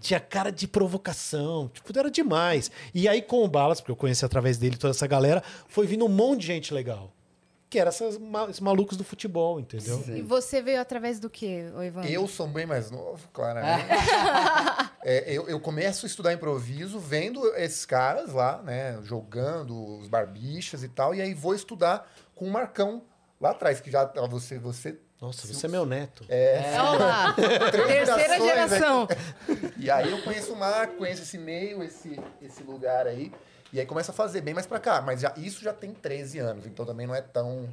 tinha 0.00 0.18
cara 0.18 0.50
de 0.50 0.66
provocação. 0.66 1.68
Tipo, 1.68 1.96
era 1.98 2.10
demais. 2.10 2.70
E 2.94 3.06
aí, 3.06 3.20
com 3.20 3.44
o 3.44 3.48
Balas, 3.48 3.82
porque 3.82 3.92
eu 3.92 3.96
conheci 3.96 4.24
através 4.24 4.56
dele 4.56 4.78
toda 4.78 4.92
essa 4.92 5.06
galera, 5.06 5.42
foi 5.68 5.86
vindo 5.86 6.06
um 6.06 6.08
monte 6.08 6.40
de 6.40 6.46
gente 6.46 6.72
legal. 6.72 7.12
Que 7.70 7.78
eram 7.78 7.90
esses 7.90 8.60
malucos 8.60 8.96
do 8.96 9.04
futebol, 9.04 9.60
entendeu? 9.60 10.02
E 10.08 10.22
você 10.22 10.62
veio 10.62 10.80
através 10.80 11.20
do 11.20 11.28
quê, 11.28 11.70
ô 11.76 11.82
Evandro? 11.82 12.10
Eu 12.10 12.26
sou 12.26 12.46
bem 12.46 12.64
mais 12.64 12.90
novo, 12.90 13.28
claramente. 13.32 13.88
É, 15.00 15.32
eu, 15.32 15.48
eu 15.48 15.60
começo 15.60 16.04
a 16.04 16.08
estudar 16.08 16.32
improviso 16.32 16.98
vendo 16.98 17.46
esses 17.54 17.86
caras 17.86 18.32
lá, 18.32 18.60
né? 18.62 18.98
Jogando 19.04 19.98
os 20.00 20.08
barbichas 20.08 20.82
e 20.82 20.88
tal. 20.88 21.14
E 21.14 21.22
aí 21.22 21.32
vou 21.32 21.54
estudar 21.54 22.10
com 22.34 22.44
o 22.46 22.50
Marcão 22.50 23.04
lá 23.40 23.50
atrás, 23.50 23.80
que 23.80 23.90
já 23.90 24.04
você, 24.28 24.58
você 24.58 24.98
Nossa, 25.20 25.46
você 25.46 25.66
é 25.66 25.68
meu 25.68 25.86
neto. 25.86 26.24
Olha 26.28 27.04
lá, 27.06 27.32
três 27.70 28.08
terceira 28.08 28.38
gerações, 28.38 28.40
né? 28.40 28.68
geração. 28.68 29.08
E 29.78 29.90
aí 29.90 30.10
eu 30.10 30.20
conheço 30.22 30.52
o 30.52 30.56
Marco, 30.56 30.96
conheço 30.96 31.22
esse 31.22 31.38
meio, 31.38 31.82
esse, 31.82 32.18
esse 32.42 32.62
lugar 32.64 33.06
aí. 33.06 33.32
E 33.72 33.80
aí 33.80 33.86
começa 33.86 34.12
a 34.12 34.14
fazer 34.14 34.40
bem 34.40 34.54
mais 34.54 34.66
pra 34.66 34.78
cá. 34.80 35.00
Mas 35.02 35.20
já, 35.20 35.32
isso 35.36 35.62
já 35.62 35.72
tem 35.72 35.92
13 35.92 36.38
anos, 36.38 36.66
então 36.66 36.84
também 36.86 37.06
não 37.06 37.14
é 37.14 37.20
tão, 37.22 37.68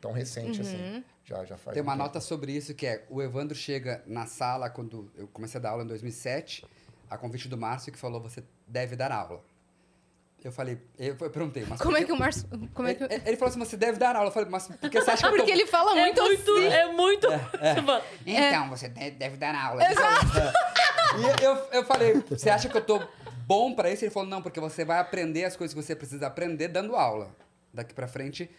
tão 0.00 0.12
recente 0.12 0.60
assim. 0.60 1.04
Já, 1.24 1.44
já 1.44 1.56
faz 1.56 1.74
Tem 1.74 1.82
uma 1.82 1.92
um 1.92 1.96
tempo. 1.96 2.06
nota 2.06 2.20
sobre 2.20 2.52
isso 2.52 2.74
que 2.74 2.86
é: 2.86 3.04
o 3.10 3.20
Evandro 3.22 3.54
chega 3.56 4.02
na 4.06 4.26
sala 4.26 4.68
quando 4.70 5.10
eu 5.16 5.26
comecei 5.28 5.58
a 5.58 5.62
dar 5.62 5.70
aula 5.70 5.82
em 5.84 5.86
2007, 5.86 6.64
a 7.10 7.16
convite 7.18 7.48
do 7.48 7.56
Márcio, 7.58 7.92
que 7.92 7.98
falou: 7.98 8.20
você 8.20 8.42
deve 8.66 8.94
dar 8.96 9.10
aula. 9.12 9.40
Eu 10.44 10.52
falei, 10.52 10.80
eu 10.96 11.16
perguntei, 11.16 11.64
mas. 11.68 11.80
Como 11.80 11.96
é 11.96 12.04
que 12.04 12.12
o 12.12 12.16
Márcio... 12.16 12.46
Como 12.72 12.86
é 12.86 12.94
que... 12.94 13.02
Ele, 13.02 13.14
ele 13.26 13.36
falou 13.36 13.50
assim: 13.50 13.58
você 13.58 13.76
deve 13.76 13.98
dar 13.98 14.14
aula. 14.14 14.28
Eu 14.28 14.32
falei, 14.32 14.48
mas 14.48 14.68
por 14.68 14.88
que 14.88 15.00
você 15.00 15.10
acha 15.10 15.22
que 15.22 15.26
eu 15.26 15.30
tô... 15.32 15.36
Porque 15.38 15.50
ele 15.50 15.66
fala 15.66 15.98
É 15.98 16.04
muito, 16.04 16.22
muito, 16.22 16.52
assim. 16.52 16.66
é 16.66 16.92
muito. 16.92 17.26
Tipo, 17.28 18.02
Então, 18.24 18.68
você 18.70 18.88
de- 18.88 19.10
deve 19.12 19.36
dar 19.38 19.54
aula. 19.56 19.82
E 19.82 21.44
eu, 21.44 21.56
eu 21.72 21.84
falei, 21.84 22.14
você 22.28 22.48
acha 22.50 22.68
que 22.68 22.76
eu 22.76 22.84
tô 22.84 23.02
bom 23.46 23.74
pra 23.74 23.90
isso? 23.90 24.04
Ele 24.04 24.10
falou, 24.10 24.28
não, 24.28 24.42
porque 24.42 24.58
você 24.58 24.84
vai 24.84 24.98
aprender 24.98 25.44
as 25.44 25.56
coisas 25.56 25.72
que 25.72 25.80
você 25.80 25.94
precisa 25.94 26.26
aprender 26.26 26.68
dando 26.68 26.96
aula. 26.96 27.34
Daqui 27.72 27.94
pra 27.94 28.08
frente, 28.08 28.50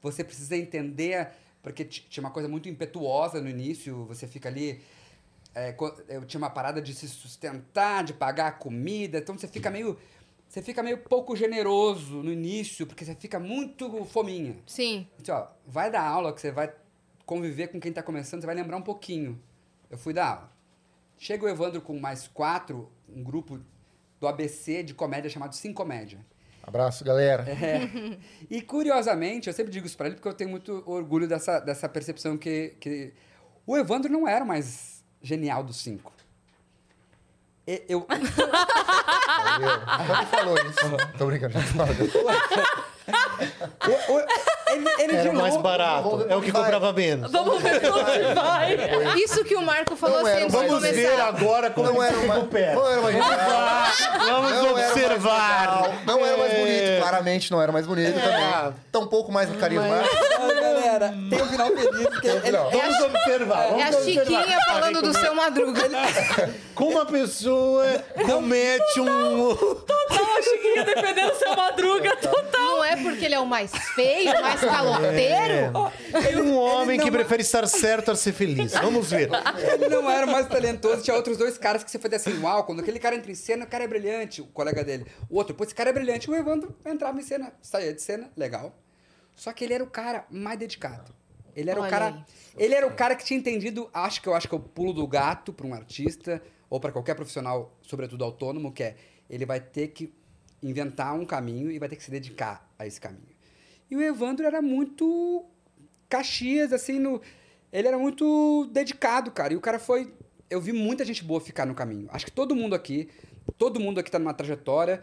você 0.00 0.24
precisa 0.24 0.56
entender, 0.56 1.28
porque 1.62 1.84
tinha 1.84 2.24
uma 2.24 2.30
coisa 2.30 2.48
muito 2.48 2.68
impetuosa 2.68 3.40
no 3.40 3.48
início, 3.48 4.04
você 4.04 4.26
fica 4.26 4.48
ali... 4.48 4.82
é, 5.54 5.74
eu 6.08 6.24
tinha 6.24 6.38
uma 6.38 6.50
parada 6.50 6.82
de 6.82 6.92
se 6.94 7.08
sustentar, 7.08 8.02
de 8.02 8.12
pagar 8.12 8.48
a 8.48 8.52
comida, 8.52 9.18
então 9.18 9.38
você 9.38 9.46
fica 9.46 9.70
meio... 9.70 9.96
Você 10.48 10.60
fica 10.60 10.82
meio 10.82 10.98
pouco 10.98 11.34
generoso 11.34 12.22
no 12.22 12.30
início, 12.30 12.86
porque 12.86 13.06
você 13.06 13.14
fica 13.14 13.40
muito 13.40 14.04
fominha. 14.04 14.58
Sim. 14.66 15.08
Assim, 15.18 15.30
ó, 15.30 15.46
vai 15.66 15.90
dar 15.90 16.02
aula 16.02 16.30
que 16.30 16.42
você 16.42 16.50
vai 16.50 16.70
conviver 17.24 17.68
com 17.68 17.80
quem 17.80 17.90
tá 17.90 18.02
começando, 18.02 18.42
você 18.42 18.46
vai 18.46 18.54
lembrar 18.54 18.76
um 18.76 18.82
pouquinho. 18.82 19.40
Eu 19.88 19.96
fui 19.96 20.12
dar 20.12 20.26
aula. 20.26 20.52
Chega 21.16 21.46
o 21.46 21.48
Evandro 21.48 21.80
com 21.80 21.98
mais 21.98 22.28
quatro, 22.28 22.90
um 23.08 23.22
grupo 23.22 23.60
do 24.22 24.28
ABC 24.28 24.84
de 24.84 24.94
comédia 24.94 25.28
chamado 25.28 25.52
Sim 25.52 25.72
Comédia. 25.72 26.20
Abraço, 26.62 27.02
galera. 27.04 27.44
É. 27.50 28.16
E 28.48 28.62
curiosamente, 28.62 29.48
eu 29.48 29.52
sempre 29.52 29.72
digo 29.72 29.84
isso 29.84 29.96
pra 29.96 30.06
ele 30.06 30.14
porque 30.14 30.28
eu 30.28 30.32
tenho 30.32 30.48
muito 30.48 30.80
orgulho 30.86 31.26
dessa, 31.26 31.58
dessa 31.58 31.88
percepção 31.88 32.38
que, 32.38 32.76
que 32.78 33.12
o 33.66 33.76
Evandro 33.76 34.12
não 34.12 34.28
era 34.28 34.44
o 34.44 34.46
mais 34.46 35.04
genial 35.20 35.64
dos 35.64 35.78
cinco. 35.82 36.12
E- 37.66 37.82
Eu, 37.88 38.06
Valeu. 38.06 39.68
Já 40.06 40.20
me 40.20 40.26
falou 40.26 40.56
isso. 40.58 41.16
Tô 41.18 41.26
brincando, 41.26 41.54
o- 43.88 44.12
o- 44.14 44.26
ele, 44.72 44.88
ele 44.98 45.12
Era 45.16 45.22
de 45.22 45.28
o 45.28 45.34
mais 45.40 45.52
novo- 45.54 45.62
barato. 45.62 46.02
vamos 46.10 46.30
É 46.30 46.36
o 46.36 46.40
que 46.42 46.52
comprava 46.52 46.92
menos. 46.92 47.30
vamos 47.30 47.62
ver 47.62 47.80
onde 47.92 48.34
vai. 48.34 48.76
Isso 49.22 49.44
que 49.44 49.54
o 49.54 49.62
Marco 49.62 49.94
falou 49.96 50.18
Não 50.20 50.26
assim 50.26 50.36
era 50.42 50.48
Vamos 50.48 50.72
começar. 50.74 50.92
ver 50.94 51.20
agora 51.20 51.70
como 51.70 51.92
Não 51.92 52.02
é 52.02 52.08
era 52.08 52.16
uma, 52.18 52.34
ficou 52.34 52.48
perto. 52.48 52.74
não 52.74 52.90
era 52.90 53.00
mais 53.02 53.14
legal. 53.14 53.30
Vamos 54.18 54.26
Não 54.26 54.48
era 54.48 54.72
mais 54.72 54.90
observar. 54.92 55.98
Não 56.06 56.26
era 56.26 56.36
mais 56.36 56.52
É. 56.52 56.58
bonito, 56.58 57.00
claramente 57.00 57.50
não 57.52 57.62
era 57.62 57.72
mais 57.72 57.86
bonito 57.86 58.14
também. 58.20 58.74
Tão 58.90 59.06
pouco 59.06 59.30
mais 59.32 59.48
carismático. 59.56 60.16
Ai, 60.40 60.54
galera, 60.60 61.14
tem 61.30 61.42
um 61.42 61.46
final 61.46 61.66
feliz. 61.68 62.08
Porque 62.08 62.20
Tem 62.20 62.30
um 62.30 62.34
ele- 62.36 62.46
final. 62.46 62.70
Vamos 62.70 63.00
observar. 63.00 63.64
É 63.64 63.68
Vamos 63.68 63.84
a 63.84 63.88
observar. 63.98 64.24
Chiquinha 64.42 64.58
falando 64.66 65.02
do 65.02 65.12
seu 65.18 65.34
Madruga. 65.34 65.82
Como 66.74 66.90
uma 66.92 67.06
pessoa 67.06 67.84
comete 68.26 69.00
um. 69.00 69.54
Total, 69.54 70.26
a 70.38 70.42
Chiquinha 70.42 70.84
defendendo 70.84 71.34
seu 71.34 71.54
madruga, 71.56 72.16
total. 72.16 72.42
Não 72.62 72.84
é 72.84 72.96
porque 72.96 73.12
porque 73.12 73.26
ele 73.26 73.34
é 73.34 73.40
o 73.40 73.46
mais 73.46 73.70
feio, 73.94 74.32
o 74.32 74.40
mais 74.42 74.61
caloteiro? 74.66 75.72
Ele 76.28 76.38
é 76.38 76.42
um 76.42 76.56
homem 76.56 76.98
não 76.98 77.04
que 77.04 77.10
prefere 77.10 77.42
estar 77.42 77.66
certo 77.66 78.10
a 78.10 78.16
ser 78.16 78.32
feliz. 78.32 78.72
Vamos 78.72 79.10
ver. 79.10 79.28
Ele 79.74 79.88
não 79.88 80.10
era 80.10 80.26
o 80.26 80.30
mais 80.30 80.46
talentoso, 80.46 81.02
tinha 81.02 81.16
outros 81.16 81.36
dois 81.36 81.58
caras 81.58 81.84
que 81.84 81.90
você 81.90 81.98
fazia 81.98 82.16
assim, 82.16 82.40
uau, 82.42 82.64
quando 82.64 82.80
aquele 82.80 82.98
cara 82.98 83.16
entra 83.16 83.30
em 83.30 83.34
cena, 83.34 83.64
o 83.64 83.68
cara 83.68 83.84
é 83.84 83.88
brilhante, 83.88 84.40
o 84.40 84.46
colega 84.46 84.84
dele. 84.84 85.06
O 85.28 85.36
outro, 85.36 85.54
pô, 85.54 85.64
esse 85.64 85.74
cara 85.74 85.90
é 85.90 85.92
brilhante. 85.92 86.30
O 86.30 86.34
Evandro 86.34 86.74
entrava 86.84 87.18
em 87.18 87.22
cena, 87.22 87.52
saía 87.60 87.92
de 87.92 88.00
cena, 88.02 88.30
legal. 88.36 88.76
Só 89.34 89.52
que 89.52 89.64
ele 89.64 89.74
era 89.74 89.84
o 89.84 89.88
cara 89.88 90.24
mais 90.30 90.58
dedicado. 90.58 91.12
Ele 91.54 91.70
era 91.70 91.80
Olha 91.80 91.86
o 91.86 91.90
cara. 91.90 92.06
aí. 92.06 92.24
Ele 92.56 92.74
era 92.74 92.86
o 92.86 92.94
cara 92.94 93.14
que 93.14 93.24
tinha 93.24 93.38
entendido, 93.38 93.88
acho 93.92 94.20
que 94.22 94.28
eu 94.28 94.34
acho 94.34 94.48
que 94.48 94.54
é 94.54 94.58
o 94.58 94.60
pulo 94.60 94.92
do 94.92 95.06
gato 95.06 95.52
para 95.52 95.66
um 95.66 95.74
artista, 95.74 96.42
ou 96.68 96.80
para 96.80 96.92
qualquer 96.92 97.14
profissional, 97.14 97.76
sobretudo 97.82 98.24
autônomo, 98.24 98.72
que 98.72 98.82
é 98.82 98.96
ele 99.28 99.46
vai 99.46 99.60
ter 99.60 99.88
que 99.88 100.12
inventar 100.62 101.14
um 101.14 101.24
caminho 101.24 101.70
e 101.70 101.78
vai 101.78 101.88
ter 101.88 101.96
que 101.96 102.04
se 102.04 102.10
dedicar 102.10 102.70
a 102.78 102.86
esse 102.86 103.00
caminho. 103.00 103.31
E 103.92 103.94
o 103.94 104.00
Evandro 104.00 104.46
era 104.46 104.62
muito 104.62 105.44
Caxias, 106.08 106.72
assim, 106.72 106.98
no. 106.98 107.20
Ele 107.70 107.86
era 107.86 107.98
muito 107.98 108.64
dedicado, 108.72 109.30
cara. 109.30 109.52
E 109.52 109.56
o 109.56 109.60
cara 109.60 109.78
foi. 109.78 110.14
Eu 110.48 110.62
vi 110.62 110.72
muita 110.72 111.04
gente 111.04 111.22
boa 111.22 111.38
ficar 111.42 111.66
no 111.66 111.74
caminho. 111.74 112.08
Acho 112.10 112.24
que 112.24 112.32
todo 112.32 112.56
mundo 112.56 112.74
aqui, 112.74 113.10
todo 113.58 113.78
mundo 113.78 114.00
aqui 114.00 114.10
tá 114.10 114.18
numa 114.18 114.32
trajetória. 114.32 115.02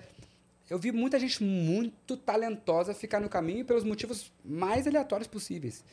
Eu 0.67 0.79
vi 0.79 0.91
muita 0.91 1.19
gente 1.19 1.43
muito 1.43 2.17
talentosa 2.17 2.91
ficar 2.95 3.19
no 3.19 3.29
caminho 3.29 3.63
pelos 3.63 3.83
motivos 3.83 4.31
mais 4.43 4.87
aleatórios 4.87 5.27
possíveis. 5.27 5.85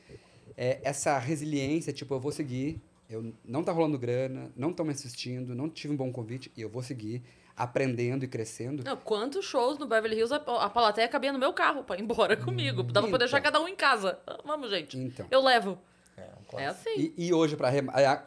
É, 0.56 0.80
essa 0.82 1.18
resiliência, 1.18 1.92
tipo, 1.92 2.14
eu 2.14 2.20
vou 2.20 2.32
seguir, 2.32 2.80
eu 3.10 3.30
não 3.44 3.62
tá 3.62 3.72
rolando 3.72 3.98
grana, 3.98 4.50
não 4.56 4.70
estão 4.70 4.86
me 4.86 4.92
assistindo, 4.92 5.54
não 5.54 5.68
tive 5.68 5.92
um 5.92 5.96
bom 5.98 6.10
convite, 6.10 6.50
e 6.56 6.62
eu 6.62 6.70
vou 6.70 6.82
seguir 6.82 7.22
aprendendo 7.56 8.24
e 8.24 8.28
crescendo. 8.28 8.84
Não, 8.84 8.96
quantos 8.96 9.44
shows 9.44 9.78
no 9.78 9.86
Beverly 9.86 10.16
Hills 10.18 10.34
a, 10.34 10.36
a 10.36 10.68
plateia 10.68 11.08
cabia 11.08 11.32
no 11.32 11.38
meu 11.38 11.52
carro 11.52 11.82
pra 11.84 11.96
ir 11.96 12.02
embora 12.02 12.36
comigo? 12.44 12.82
Dava 12.82 13.08
pra 13.08 13.18
deixar 13.18 13.38
então. 13.38 13.52
cada 13.52 13.64
um 13.64 13.68
em 13.68 13.74
casa. 13.76 14.18
Ah, 14.26 14.38
Vamos, 14.44 14.68
gente. 14.70 14.98
Então. 14.98 15.26
Eu 15.30 15.42
levo. 15.42 15.78
É, 16.16 16.28
É 16.62 16.66
assim. 16.66 17.12
E, 17.16 17.26
e 17.28 17.32
hoje, 17.34 17.56
para 17.56 17.70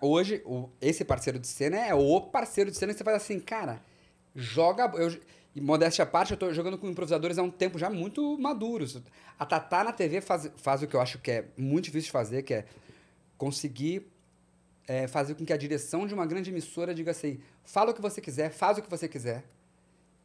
hoje, 0.01 0.41
o- 0.45 0.69
esse 0.81 1.05
parceiro 1.05 1.37
de 1.39 1.47
cena 1.47 1.77
é 1.77 1.93
o 1.93 2.21
parceiro 2.21 2.71
de 2.71 2.77
cena 2.77 2.91
que 2.91 2.97
você 2.97 3.03
faz 3.03 3.17
assim, 3.17 3.39
cara, 3.39 3.81
joga. 4.35 4.91
Eu, 4.95 5.15
e 5.55 5.61
modéstia 5.61 6.03
à 6.03 6.05
parte, 6.05 6.31
eu 6.31 6.37
tô 6.37 6.53
jogando 6.53 6.77
com 6.77 6.87
improvisadores 6.87 7.37
há 7.39 7.43
um 7.43 7.49
tempo 7.49 7.77
já 7.79 7.89
muito 7.89 8.37
maduros. 8.37 9.01
A 9.37 9.45
Tatá 9.45 9.83
na 9.83 9.91
TV 9.91 10.21
faz, 10.21 10.49
faz 10.57 10.83
o 10.83 10.87
que 10.87 10.95
eu 10.95 11.01
acho 11.01 11.17
que 11.19 11.31
é 11.31 11.45
muito 11.57 11.85
difícil 11.85 12.05
de 12.07 12.11
fazer, 12.11 12.43
que 12.43 12.53
é 12.53 12.65
conseguir 13.37 14.07
é, 14.89 15.07
fazer 15.07 15.35
com 15.35 15.45
que 15.45 15.53
a 15.53 15.57
direção 15.57 16.07
de 16.07 16.15
uma 16.15 16.25
grande 16.25 16.49
emissora 16.49 16.95
diga 16.95 17.11
assim: 17.11 17.39
fala 17.63 17.91
o 17.91 17.93
que 17.93 18.01
você 18.01 18.19
quiser, 18.19 18.49
faz 18.49 18.79
o 18.79 18.81
que 18.81 18.89
você 18.89 19.07
quiser. 19.07 19.43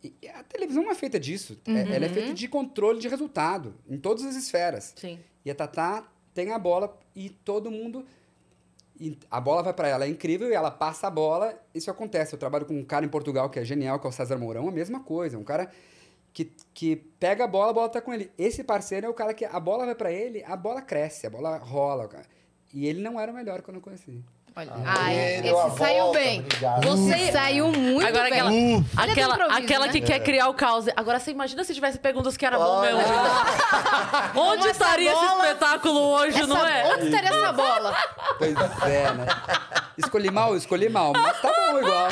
E 0.02 0.14
a 0.28 0.42
televisão 0.42 0.82
não 0.82 0.90
é 0.90 0.94
feita 0.94 1.20
disso. 1.20 1.60
É- 1.66 1.94
ela 1.96 2.06
é 2.06 2.08
feita 2.08 2.32
de 2.34 2.48
controle 2.48 2.98
de 2.98 3.06
resultado, 3.08 3.74
em 3.88 3.98
todas 3.98 4.24
as 4.24 4.34
esferas. 4.36 4.94
Sim. 4.96 5.18
E 5.44 5.50
a 5.50 5.54
Tatá 5.54 6.06
tem 6.32 6.50
a 6.52 6.58
bola 6.58 6.98
e 7.14 7.28
todo 7.28 7.70
mundo. 7.70 8.04
e 8.98 9.18
a 9.30 9.40
bola 9.40 9.60
vai 9.62 9.74
para 9.74 9.88
ela, 9.88 10.04
é 10.04 10.08
incrível, 10.08 10.48
e 10.48 10.54
ela 10.54 10.70
passa 10.70 11.08
a 11.08 11.10
bola. 11.10 11.52
Isso 11.74 11.90
acontece. 11.90 12.32
Eu 12.34 12.38
trabalho 12.38 12.64
com 12.64 12.78
um 12.78 12.84
cara 12.84 13.04
em 13.04 13.08
Portugal 13.08 13.50
que 13.50 13.58
é 13.58 13.64
genial, 13.64 13.98
que 13.98 14.06
é 14.06 14.08
o 14.08 14.12
César 14.12 14.38
Mourão, 14.38 14.68
a 14.68 14.72
mesma 14.72 15.00
coisa. 15.00 15.36
Um 15.36 15.42
cara 15.44 15.70
que, 16.32 16.52
que 16.72 16.96
pega 17.18 17.44
a 17.44 17.46
bola, 17.46 17.70
a 17.70 17.74
bola 17.74 17.88
tá 17.88 18.00
com 18.00 18.14
ele. 18.14 18.30
Esse 18.38 18.62
parceiro 18.62 19.06
é 19.06 19.10
o 19.10 19.14
cara 19.14 19.34
que 19.34 19.44
a 19.44 19.58
bola 19.58 19.84
vai 19.84 19.94
para 19.96 20.12
ele, 20.12 20.44
a 20.44 20.54
bola 20.56 20.80
cresce, 20.80 21.26
a 21.26 21.30
bola 21.30 21.56
rola. 21.58 22.08
E 22.72 22.86
ele 22.86 23.02
não 23.02 23.18
era 23.20 23.32
o 23.32 23.34
melhor 23.34 23.62
quando 23.62 23.76
eu 23.78 23.82
conheci. 23.82 24.22
Olha, 24.56 24.70
Ah, 24.86 24.94
ai, 25.06 25.16
a 25.18 25.38
esse 25.40 25.76
saiu 25.76 26.04
volta, 26.04 26.18
bem. 26.20 26.38
obrigado. 26.40 26.82
Você 26.86 27.32
saiu 27.32 27.72
muito 27.72 28.06
Agora 28.06 28.30
bem. 28.30 28.32
aquela, 28.34 28.50
é 28.52 28.52
do 29.06 29.10
aquela, 29.10 29.34
improviso, 29.34 29.58
aquela 29.64 29.86
né? 29.86 29.92
que 29.92 30.00
quer 30.00 30.20
criar 30.20 30.48
o 30.48 30.54
caos. 30.54 30.84
Agora 30.94 31.18
você 31.18 31.32
imagina 31.32 31.64
se 31.64 31.74
tivesse 31.74 31.98
dos 32.22 32.36
que 32.36 32.46
era 32.46 32.56
bom 32.56 32.80
mesmo. 32.80 33.00
Onde 34.36 34.58
Como 34.58 34.70
estaria 34.70 35.10
esse 35.12 35.20
bola- 35.26 35.42
espetáculo 35.48 36.00
hoje, 36.00 36.38
Essa- 36.38 36.46
não 36.46 36.64
é? 36.66 36.84
Onde 36.86 37.06
estaria 37.06 37.30
essa 37.30 37.52
bola? 37.52 37.96
Pois 38.38 38.54
é, 38.86 39.12
né? 39.12 39.26
Escolhi 39.98 40.30
mal, 40.30 40.56
escolhi 40.56 40.88
mal, 40.88 41.12
mas 41.12 41.40
tá 41.40 41.52
bom 41.52 41.78
igual. 41.80 42.08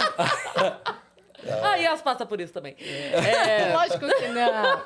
Ah, 1.62 1.78
e 1.78 1.86
as 1.86 2.02
passa 2.02 2.26
por 2.26 2.40
isso 2.40 2.52
também. 2.52 2.76
É, 2.78 3.72
Lógico 3.72 4.06
que 4.18 4.28
não. 4.28 4.82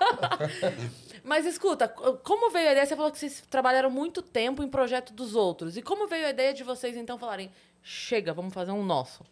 Mas 1.26 1.44
escuta, 1.44 1.88
como 1.88 2.50
veio 2.50 2.68
a 2.68 2.72
ideia? 2.72 2.86
Você 2.86 2.96
falou 2.96 3.10
que 3.12 3.18
vocês 3.18 3.42
trabalharam 3.50 3.90
muito 3.90 4.22
tempo 4.22 4.62
em 4.62 4.68
projeto 4.68 5.12
dos 5.12 5.34
outros. 5.34 5.76
E 5.76 5.82
como 5.82 6.06
veio 6.06 6.26
a 6.26 6.30
ideia 6.30 6.54
de 6.54 6.62
vocês 6.64 6.96
então 6.96 7.18
falarem: 7.18 7.50
chega, 7.82 8.32
vamos 8.32 8.54
fazer 8.54 8.70
um 8.70 8.84
nosso? 8.84 9.24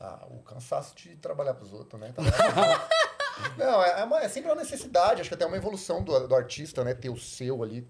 Ah, 0.00 0.26
o 0.30 0.38
cansaço 0.42 0.94
de 0.96 1.14
trabalhar 1.16 1.54
pros 1.54 1.72
outros, 1.72 2.00
né? 2.00 2.14
Não, 3.56 3.82
é, 3.82 4.00
é 4.00 4.04
uma- 4.04 4.20
é 4.22 4.28
sempre 4.28 4.50
uma 4.50 4.56
necessidade, 4.60 5.20
acho 5.20 5.30
que 5.30 5.34
até 5.34 5.46
uma 5.46 5.56
evolução 5.56 6.02
do, 6.02 6.26
do 6.26 6.34
artista, 6.34 6.82
né? 6.82 6.94
Ter 6.94 7.08
o 7.10 7.16
seu 7.16 7.62
ali. 7.62 7.86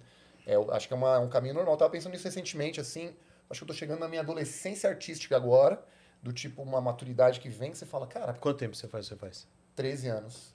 É, 0.46 0.54
acho 0.74 0.88
que 0.88 0.94
é 0.94 0.96
uma- 0.96 1.18
um 1.18 1.28
caminho 1.28 1.54
normal. 1.54 1.74
Eu 1.74 1.78
tava 1.78 1.90
pensando 1.90 2.12
nisso 2.12 2.24
recentemente, 2.24 2.80
assim. 2.80 3.14
Acho 3.50 3.60
que 3.60 3.64
eu 3.64 3.68
tô 3.68 3.74
chegando 3.74 4.00
na 4.00 4.08
minha 4.08 4.20
adolescência 4.20 4.88
artística 4.90 5.34
agora, 5.36 5.82
do 6.22 6.32
tipo 6.32 6.62
uma 6.62 6.80
maturidade 6.80 7.40
que 7.40 7.48
vem, 7.48 7.70
que 7.70 7.78
você 7.78 7.86
fala, 7.86 8.06
cara, 8.06 8.34
Quanto 8.34 8.58
tempo 8.58 8.74
você 8.76 8.88
faz? 8.88 9.06
Você 9.06 9.16
faz? 9.16 9.46
13 9.74 10.08
anos. 10.08 10.54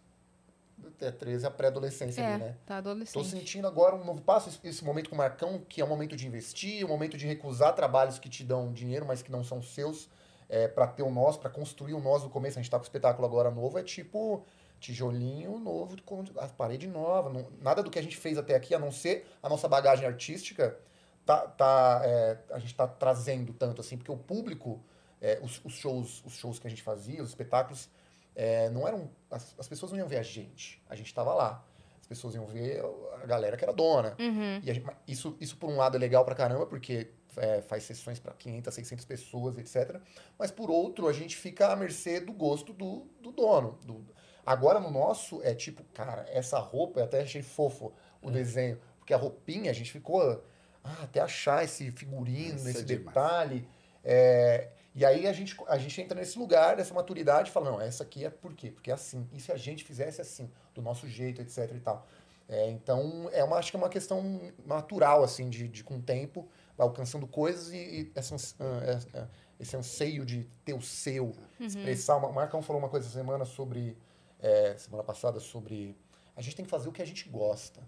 Até 0.88 1.12
13 1.12 1.46
é 1.46 1.48
a 1.48 1.52
pré-adolescência 1.52 2.24
ali, 2.24 2.34
É, 2.34 2.38
né? 2.48 2.56
tá 2.66 2.76
Tô 2.82 2.90
adolescente. 2.90 3.28
sentindo 3.30 3.68
agora 3.68 3.96
um 3.96 4.04
novo 4.04 4.22
passo, 4.22 4.50
esse- 4.50 4.60
esse 4.68 4.84
momento 4.84 5.10
com 5.10 5.16
o 5.16 5.18
Marcão, 5.18 5.60
que 5.68 5.82
é 5.82 5.86
um 5.86 5.88
momento 5.88 6.16
de 6.16 6.28
investir, 6.28 6.86
um 6.86 6.90
momento 6.90 7.18
de 7.18 7.26
recusar 7.26 7.74
trabalhos 7.74 8.20
que 8.20 8.30
te 8.30 8.44
dão 8.44 8.72
dinheiro, 8.74 9.06
mas 9.06 9.22
que 9.22 9.32
não 9.32 9.44
são 9.44 9.62
seus, 9.62 10.10
é, 10.50 10.68
para 10.68 10.88
ter 10.88 11.04
o 11.04 11.10
nós, 11.12 11.38
para 11.38 11.50
construir 11.50 11.94
o 11.94 12.00
nós 12.00 12.24
do 12.24 12.30
começo. 12.30 12.60
A 12.60 12.62
gente 12.62 12.70
tá 12.72 12.78
com 12.78 12.84
o 12.84 12.86
espetáculo 12.86 13.26
agora 13.26 13.50
novo, 13.50 13.78
é 13.78 13.84
tipo 13.84 14.44
tijolinho 14.80 15.58
novo, 15.60 16.02
com 16.04 16.24
a 16.38 16.48
parede 16.48 16.88
nova. 16.88 17.30
não- 17.30 17.48
nada 17.62 17.82
do 17.82 17.90
que 17.90 17.98
a 17.98 18.02
gente 18.02 18.18
fez 18.18 18.38
até 18.38 18.54
aqui, 18.56 18.76
a 18.76 18.80
não 18.80 18.92
ser 18.92 19.26
a 19.42 19.48
nossa 19.48 19.68
bagagem 19.68 20.06
artística, 20.06 20.78
tá, 21.26 21.48
tá, 21.48 22.02
é, 22.04 22.38
a 22.52 22.60
gente 22.60 22.76
tá 22.76 22.86
trazendo 22.88 23.54
tanto 23.54 23.80
assim, 23.80 23.96
porque 23.98 24.12
o 24.12 24.18
público, 24.18 24.84
é, 25.22 25.40
os, 25.42 25.62
os 25.64 25.74
shows, 25.74 26.22
os 26.26 26.34
shows 26.34 26.60
que 26.60 26.68
a 26.68 26.70
gente 26.70 26.84
fazia, 26.84 27.24
os 27.24 27.30
espetáculos, 27.30 27.90
é, 28.36 28.70
não 28.70 28.88
eram. 28.88 29.10
As, 29.30 29.56
as 29.60 29.68
pessoas 29.68 29.92
não 29.92 30.00
iam 30.00 30.08
ver 30.08 30.18
a 30.18 30.24
gente. 30.24 30.82
A 30.90 30.96
gente 30.96 31.14
tava 31.14 31.34
lá. 31.34 31.66
As 32.02 32.08
pessoas 32.08 32.36
iam 32.36 32.46
ver 32.46 32.84
a 33.22 33.26
galera 33.26 33.56
que 33.58 33.64
era 33.64 33.72
dona. 33.74 34.16
Uhum. 34.20 34.60
E 34.62 34.70
a 34.70 34.74
gente- 34.74 34.86
isso, 35.08 35.38
isso, 35.40 35.56
por 35.58 35.70
um 35.70 35.78
lado, 35.78 35.96
é 35.96 36.00
legal 36.00 36.26
pra 36.26 36.36
caramba, 36.36 36.66
porque 36.66 37.12
é, 37.38 37.62
faz 37.62 37.84
sessões 37.84 38.20
pra 38.20 38.34
500, 38.34 38.74
600 38.74 39.06
pessoas, 39.06 39.58
etc. 39.58 40.00
Mas, 40.38 40.52
por 40.52 40.70
outro, 40.70 41.08
a 41.08 41.14
gente 41.14 41.36
fica 41.38 41.68
à 41.72 41.76
mercê 41.76 42.20
do 42.20 42.34
gosto 42.34 42.74
do, 42.74 43.08
do 43.22 43.32
dono. 43.32 43.80
do- 43.86 44.06
Agora, 44.46 44.80
no 44.80 44.92
nosso, 44.92 45.42
é 45.42 45.56
tipo, 45.56 45.84
cara, 45.94 46.26
essa 46.30 46.60
roupa, 46.60 47.00
eu 47.00 47.06
até 47.06 47.22
achei 47.22 47.42
fofo 47.42 47.94
o 48.22 48.30
desenho, 48.30 48.78
porque 49.00 49.14
a 49.14 49.18
roupinha, 49.18 49.72
a 49.72 49.74
gente 49.74 49.90
ficou 49.92 50.44
ah, 50.84 51.04
até 51.04 51.22
achar 51.22 51.64
esse 51.64 51.90
figurino, 51.92 52.58
Isso 52.58 52.68
é 52.68 52.72
esse 52.72 52.84
demais. 52.84 53.06
detalhe. 53.08 53.68
É, 54.04 54.70
e 54.96 55.04
aí 55.06 55.28
a 55.28 55.34
gente, 55.34 55.56
a 55.68 55.78
gente 55.78 56.00
entra 56.02 56.20
nesse 56.20 56.38
lugar, 56.38 56.76
dessa 56.76 56.94
maturidade, 56.94 57.50
e 57.50 57.52
fala, 57.52 57.72
não, 57.72 57.82
essa 57.82 58.04
aqui 58.04 58.26
é 58.26 58.30
por 58.30 58.54
quê? 58.54 58.70
Porque 58.72 58.92
é 58.92 58.94
assim. 58.94 59.28
E 59.32 59.40
se 59.40 59.52
a 59.52 59.58
gente 59.58 59.84
fizesse 59.84 60.22
assim, 60.22 60.50
do 60.76 60.82
nosso 60.82 61.08
jeito, 61.08 61.42
etc 61.42 61.70
e 61.76 61.80
tal. 61.80 62.06
É, 62.48 62.70
então, 62.70 63.30
é 63.32 63.44
uma, 63.44 63.58
acho 63.58 63.72
que 63.72 63.78
é 63.78 63.80
uma 63.80 63.90
questão 63.90 64.42
natural, 64.66 65.24
assim, 65.24 65.50
de, 65.50 65.68
de 65.68 65.84
com 65.84 65.96
o 65.98 66.02
tempo, 66.02 66.48
vai 66.78 66.86
alcançando 66.86 67.26
coisas 67.26 67.72
e, 67.72 67.78
e 67.78 68.12
essa 68.16 68.36
é- 68.36 69.28
esse 69.60 69.78
anseio 69.78 70.26
de 70.26 70.44
ter 70.66 70.74
o 70.74 70.82
seu, 70.82 71.34
expressar. 71.60 72.18
uma- 72.18 72.28
O 72.28 72.34
Marcão 72.34 72.62
falou 72.62 72.82
uma 72.82 72.90
coisa 72.90 73.08
essa 73.08 73.18
semana 73.18 73.46
sobre, 73.46 73.96
é, 74.42 74.76
semana 74.78 75.04
passada, 75.04 75.40
sobre 75.40 75.96
a 76.36 76.42
gente 76.42 76.56
tem 76.56 76.66
que 76.66 76.72
fazer 76.72 76.90
o 76.90 76.92
que 76.92 77.02
a 77.02 77.06
gente 77.06 77.30
gosta. 77.30 77.80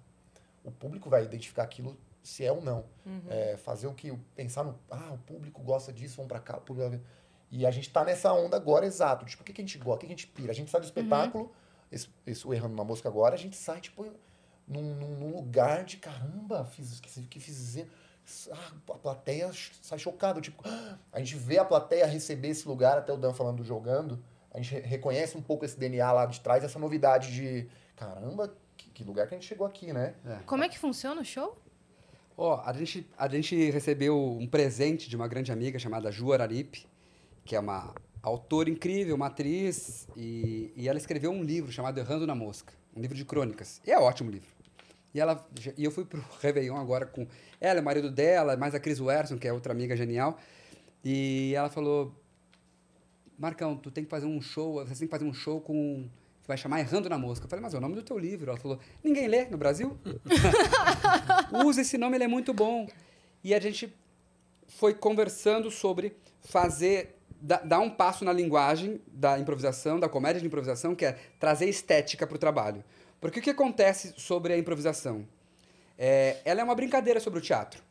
O 0.63 0.71
público 0.71 1.09
vai 1.09 1.23
identificar 1.25 1.63
aquilo 1.63 1.97
se 2.25 2.43
é 2.43 2.51
ou 2.51 2.61
não. 2.61 2.85
É, 3.29 3.55
fazer 3.57 3.87
o 3.87 3.93
que, 3.93 4.11
pensar 4.35 4.63
no, 4.63 4.77
ah, 4.89 5.11
o 5.13 5.17
público 5.19 5.61
gosta 5.61 5.93
disso, 5.93 6.15
vamos 6.17 6.29
pra 6.29 6.39
cá, 6.39 6.57
o 6.57 6.61
público... 6.61 6.99
E 7.51 7.65
a 7.65 7.71
gente 7.71 7.89
tá 7.91 8.03
nessa 8.03 8.33
onda 8.33 8.57
agora, 8.57 8.85
exato. 8.85 9.23
Tipo, 9.25 9.43
o 9.43 9.45
que, 9.45 9.53
que 9.53 9.61
a 9.61 9.63
gente 9.63 9.77
gosta, 9.77 9.97
o 9.97 9.99
que, 9.99 10.07
que 10.07 10.13
a 10.13 10.15
gente 10.15 10.27
pira? 10.27 10.51
A 10.51 10.55
gente 10.55 10.69
sai 10.71 10.81
do 10.81 10.85
espetáculo, 10.85 11.53
esse, 11.91 12.09
esse 12.25 12.45
o 12.45 12.53
Errando 12.53 12.73
uma 12.73 12.83
Mosca 12.83 13.07
agora, 13.07 13.35
a 13.35 13.37
gente 13.37 13.55
sai, 13.55 13.79
tipo, 13.79 14.03
num, 14.67 14.81
num- 14.95 15.17
num 15.19 15.35
lugar 15.35 15.83
de 15.85 15.97
caramba, 15.97 16.65
fiz 16.65 16.99
que, 16.99 17.21
que 17.21 17.39
fiz. 17.39 17.85
Ah, 18.51 18.71
a 18.89 18.97
plateia 18.97 19.51
sai 19.81 19.99
chocada. 19.99 20.41
Tipo, 20.41 20.63
ah, 20.67 20.97
a 21.13 21.19
gente 21.19 21.35
vê 21.35 21.59
a 21.59 21.63
plateia 21.63 22.07
receber 22.07 22.49
esse 22.49 22.67
lugar, 22.67 22.97
até 22.97 23.13
o 23.13 23.17
Dan 23.17 23.33
falando 23.33 23.57
do 23.57 23.63
jogando, 23.63 24.21
a 24.51 24.57
gente 24.57 24.73
re- 24.73 24.81
reconhece 24.81 25.37
um 25.37 25.41
pouco 25.41 25.63
esse 25.63 25.77
DNA 25.79 26.11
lá 26.11 26.25
de 26.25 26.41
trás, 26.41 26.63
essa 26.63 26.79
novidade 26.79 27.31
de 27.31 27.69
caramba, 27.95 28.53
que, 28.75 28.89
que 28.89 29.03
lugar 29.03 29.27
que 29.27 29.35
a 29.35 29.37
gente 29.37 29.47
chegou 29.47 29.65
aqui, 29.67 29.93
né? 29.93 30.15
Como 30.47 30.63
é 30.63 30.67
que 30.67 30.79
funciona 30.79 31.21
o 31.21 31.25
show? 31.25 31.55
Ó, 32.37 32.61
a 32.65 32.73
gente, 32.73 33.07
a 33.17 33.27
gente 33.29 33.71
recebeu 33.71 34.21
um 34.21 34.45
presente 34.45 35.09
de 35.09 35.15
uma 35.15 35.27
grande 35.27 35.51
amiga 35.51 35.79
chamada 35.79 36.11
Ju 36.11 36.33
Araripe, 36.33 36.85
que 37.45 37.55
é 37.55 37.59
uma 37.59 37.95
autora 38.21 38.69
incrível, 38.69 39.15
uma 39.15 39.27
atriz, 39.27 40.07
e, 40.17 40.73
e 40.75 40.89
ela 40.89 40.97
escreveu 40.97 41.31
um 41.31 41.43
livro 41.43 41.71
chamado 41.71 41.97
Errando 41.97 42.27
na 42.27 42.35
Mosca, 42.35 42.73
um 42.93 42.99
livro 42.99 43.15
de 43.15 43.23
crônicas. 43.23 43.81
E 43.85 43.91
é 43.91 43.97
um 43.97 44.03
ótimo 44.03 44.29
livro. 44.29 44.49
E, 45.13 45.19
ela, 45.19 45.47
e 45.77 45.85
eu 45.85 45.91
fui 45.91 46.03
pro 46.03 46.21
Réveillon 46.41 46.75
agora 46.75 47.05
com 47.05 47.25
ela, 47.61 47.79
o 47.79 47.83
marido 47.83 48.11
dela, 48.11 48.57
mais 48.57 48.75
a 48.75 48.79
Cris 48.81 48.99
Werson, 48.99 49.37
que 49.37 49.47
é 49.47 49.53
outra 49.53 49.71
amiga 49.71 49.95
genial, 49.95 50.37
e 51.05 51.53
ela 51.55 51.69
falou, 51.69 52.13
Marcão, 53.37 53.77
tu 53.77 53.89
tem 53.89 54.03
que 54.03 54.09
fazer 54.09 54.25
um 54.25 54.41
show, 54.41 54.85
você 54.85 54.99
tem 54.99 55.07
que 55.07 55.11
fazer 55.11 55.25
um 55.25 55.33
show 55.33 55.61
com 55.61 56.09
que 56.45 56.47
vai 56.47 56.57
chamar 56.57 56.79
Errando 56.79 57.09
na 57.09 57.17
Mosca. 57.17 57.45
Eu 57.45 57.49
falei, 57.49 57.61
mas 57.63 57.73
é 57.73 57.77
o 57.77 57.81
nome 57.81 57.95
do 57.95 58.03
teu 58.03 58.17
livro. 58.19 58.51
Ela 58.51 58.59
falou, 58.59 58.79
ninguém 59.03 59.27
lê 59.27 59.45
no 59.45 59.57
Brasil? 59.57 59.97
Usa 61.65 61.81
esse 61.81 61.97
nome, 61.97 62.15
ele 62.17 62.23
é 62.23 62.27
muito 62.27 62.53
bom. 62.53 62.87
E 63.43 63.53
a 63.53 63.59
gente 63.59 63.93
foi 64.67 64.93
conversando 64.93 65.71
sobre 65.71 66.15
fazer, 66.41 67.15
da- 67.41 67.57
dar 67.61 67.79
um 67.79 67.89
passo 67.89 68.23
na 68.23 68.31
linguagem 68.31 69.01
da 69.07 69.39
improvisação, 69.39 69.99
da 69.99 70.07
comédia 70.07 70.39
de 70.39 70.45
improvisação, 70.47 70.93
que 70.95 71.05
é 71.05 71.17
trazer 71.39 71.67
estética 71.67 72.27
para 72.27 72.35
o 72.35 72.39
trabalho. 72.39 72.83
Porque 73.19 73.39
o 73.39 73.41
que 73.41 73.49
acontece 73.49 74.13
sobre 74.15 74.53
a 74.53 74.57
improvisação? 74.57 75.27
É, 75.97 76.37
ela 76.45 76.61
é 76.61 76.63
uma 76.63 76.75
brincadeira 76.75 77.19
sobre 77.19 77.39
o 77.39 77.41
teatro. 77.41 77.81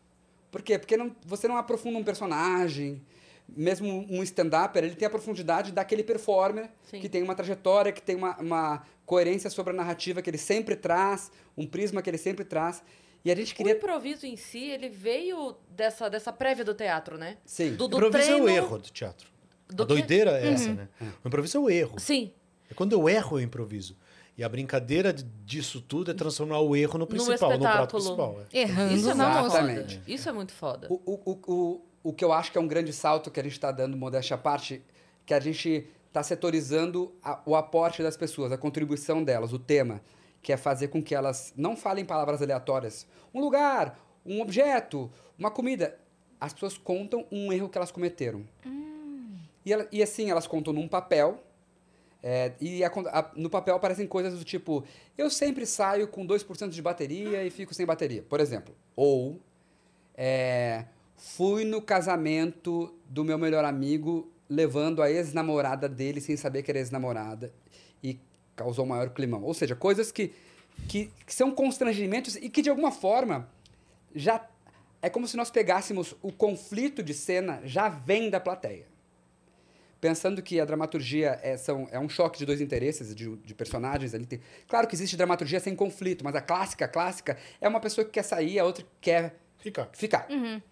Por 0.53 0.63
quê? 0.63 0.79
Porque 0.79 0.97
não- 0.97 1.15
você 1.27 1.49
não 1.49 1.57
aprofunda 1.57 1.99
um 1.99 2.05
personagem, 2.05 3.03
mesmo 3.49 4.07
um 4.11 4.23
stand-upper, 4.23 4.83
ele 4.85 4.95
tem 4.95 5.07
a 5.07 5.11
profundidade 5.11 5.73
daquele 5.73 6.03
performer 6.03 6.71
Sim. 6.85 7.01
que 7.01 7.09
tem 7.09 7.23
uma 7.23 7.35
trajetória, 7.35 7.93
que 7.93 8.03
tem 8.03 8.17
uma, 8.17 8.37
uma 8.41 8.83
coerência 9.07 9.51
sobre 9.51 9.73
a 9.73 9.77
narrativa 9.77 10.23
que 10.23 10.31
ele 10.31 10.39
sempre 10.39 10.77
traz, 10.77 11.31
um 11.57 11.67
prisma 11.67 12.01
que 12.03 12.09
ele 12.11 12.19
sempre 12.19 12.45
traz. 12.45 12.83
E 13.25 13.31
a 13.31 13.35
gente 13.35 13.53
O 13.53 13.57
queria... 13.57 13.73
improviso 13.75 14.27
em 14.27 14.37
si, 14.37 14.65
ele 14.65 14.89
veio 14.89 15.57
dessa, 15.71 16.09
dessa 16.11 16.33
prévia 16.33 16.65
do 16.65 16.75
teatro, 16.75 17.17
né? 17.17 17.39
Sim. 17.45 17.75
Do, 17.75 17.85
O 17.85 17.89
do 17.89 17.97
improviso 17.97 18.25
treino... 18.25 18.49
é 18.49 18.53
o 18.53 18.55
erro 18.55 18.79
do 18.79 18.91
teatro. 18.91 19.29
Do 19.69 19.83
a 19.83 19.87
quê? 19.87 19.95
doideira 19.95 20.31
é 20.39 20.53
essa, 20.53 20.73
né? 20.75 20.89
O 21.25 21.29
improviso 21.29 21.57
é 21.57 21.61
o 21.61 21.71
erro. 21.71 21.99
Sim. 21.99 22.33
É 22.71 22.75
quando 22.75 22.93
eu 22.93 23.09
erro, 23.09 23.39
eu 23.39 23.43
improviso. 23.43 23.97
E 24.37 24.43
a 24.45 24.49
brincadeira 24.49 25.13
de- 25.13 25.23
disso 25.45 25.81
tudo 25.81 26.11
é 26.11 26.15
transformar 26.15 26.59
o 26.61 26.75
erro 26.75 26.99
no 26.99 27.07
principal, 27.07 27.53
no, 27.53 27.61
prato 27.61 27.97
espetáculo. 27.97 28.27
principal. 28.37 28.47
é. 28.53 28.59
Errando 28.61 28.95
Isso 28.95 29.09
é. 29.09 29.13
Exatamente. 29.13 29.95
foda. 29.95 30.03
Isso 30.11 30.29
é 30.29 30.33
muito 30.33 30.53
foda. 30.53 30.87
O, 30.91 30.95
o, 31.07 31.41
o, 31.47 31.81
o, 32.05 32.13
que 32.13 32.25
eu 32.25 32.33
acho 32.33 32.53
que 32.53 32.59
é 32.59 32.61
um 32.61 32.69
grande 32.69 32.93
salto 32.93 33.31
que 33.33 33.41
a 33.41 33.43
gente 33.43 33.53
está 33.55 33.73
dando, 33.73 33.97
modéstia 33.97 34.37
à 34.37 34.39
parte, 34.39 34.81
que 35.27 35.35
a 35.35 35.41
gente 35.41 35.89
está 36.07 36.23
setorizando 36.23 37.13
a- 37.23 37.41
o 37.45 37.57
aporte 37.57 38.01
das 38.03 38.17
pessoas, 38.17 38.53
a 38.53 38.57
contribuição 38.59 39.25
delas, 39.25 39.53
o 39.53 39.59
tema, 39.59 40.01
que 40.41 40.53
é 40.53 40.57
fazer 40.57 40.89
com 40.89 41.03
que 41.03 41.15
elas 41.15 41.53
não 41.57 41.75
falem 41.77 42.05
palavras 42.05 42.41
aleatórias. 42.41 43.07
Um 43.35 43.41
lugar, 43.41 43.99
um 44.25 44.41
objeto, 44.41 45.11
uma 45.37 45.51
comida. 45.51 45.99
As 46.41 46.53
pessoas 46.53 46.77
contam 46.79 47.27
um 47.33 47.53
erro 47.53 47.69
que 47.69 47.77
elas 47.79 47.91
cometeram. 47.91 48.45
E, 49.65 49.73
ela- 49.73 49.89
e 49.91 50.03
assim, 50.03 50.31
elas 50.31 50.47
contam 50.47 50.73
num 50.73 50.87
papel. 50.87 51.43
é, 52.27 52.53
e 52.59 52.83
a- 52.83 52.89
a- 53.13 53.31
no 53.37 53.51
papel 53.51 53.77
aparecem 53.77 54.07
coisas 54.07 54.39
do 54.39 54.45
tipo: 54.47 54.83
eu 55.19 55.29
sempre 55.29 55.67
saio 55.67 56.09
com 56.09 56.25
2% 56.25 56.71
de 56.73 56.81
bateria 56.81 57.45
e 57.45 57.51
fico 57.51 57.75
sem 57.75 57.85
bateria, 57.85 58.23
por 58.23 58.41
exemplo. 58.41 58.75
Ou 58.97 59.39
é, 60.17 60.87
fui 61.17 61.65
no 61.65 61.81
casamento 61.81 62.95
do 63.09 63.25
meu 63.25 63.39
melhor 63.39 63.65
amigo 63.65 64.31
levando 64.49 65.03
a 65.03 65.11
ex-namorada 65.11 65.89
dele 65.89 66.21
sem 66.21 66.37
saber 66.37 66.63
que 66.63 66.71
era 66.71 66.79
ex-namorada 66.79 67.53
e 68.03 68.19
causou 68.55 68.87
maior 68.87 69.11
climão. 69.11 69.43
Ou 69.43 69.55
seja, 69.55 69.75
coisas 69.75 70.13
que, 70.13 70.33
que, 70.89 71.11
que 71.27 71.35
são 71.35 71.51
constrangimentos 71.51 72.37
e 72.37 72.49
que 72.49 72.63
de 72.63 72.71
alguma 72.71 72.93
forma 72.93 73.49
já 74.15 74.47
é 75.01 75.11
como 75.11 75.29
se 75.29 75.37
nós 75.37 75.51
pegássemos 75.51 76.15
o 76.23 76.33
conflito 76.33 77.03
de 77.03 77.13
cena 77.13 77.61
já 77.65 77.89
vem 77.89 78.31
da 78.31 78.41
plateia. 78.41 78.87
Pensando 80.01 80.43
que 80.43 80.61
a 80.61 80.65
dramaturgia 80.65 81.39
é, 81.43 81.57
são, 81.57 81.89
é 81.91 81.99
um 81.99 82.09
choque 82.09 82.39
de 82.39 82.47
dois 82.47 82.61
interesses, 82.61 83.15
de, 83.15 83.37
de 83.37 83.55
personagens 83.55 84.15
ali. 84.15 84.27
Tem, 84.27 84.41
claro 84.69 84.87
que 84.87 84.95
existe 84.95 85.17
dramaturgia 85.17 85.61
sem 85.61 85.75
conflito, 85.75 86.25
mas 86.25 86.35
a 86.35 86.43
clássica, 86.43 86.85
a 86.85 86.89
clássica, 86.89 87.39
é 87.61 87.69
uma 87.69 87.81
pessoa 87.81 88.05
que 88.05 88.13
quer 88.13 88.23
sair, 88.23 88.59
a 88.59 88.65
outra 88.65 88.83
que 88.83 88.91
quer 89.01 89.37
Fica. 89.59 89.89
ficar. 89.93 90.27
E, 90.31 90.63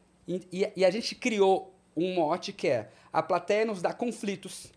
e- 0.52 0.70
e 0.76 0.84
a 0.84 0.90
gente 0.90 1.14
criou 1.14 1.74
um 1.96 2.14
mote 2.14 2.52
que 2.52 2.68
é 2.68 2.88
a 3.12 3.22
plateia 3.22 3.64
nos 3.66 3.82
dá 3.82 3.92
conflitos, 3.92 4.72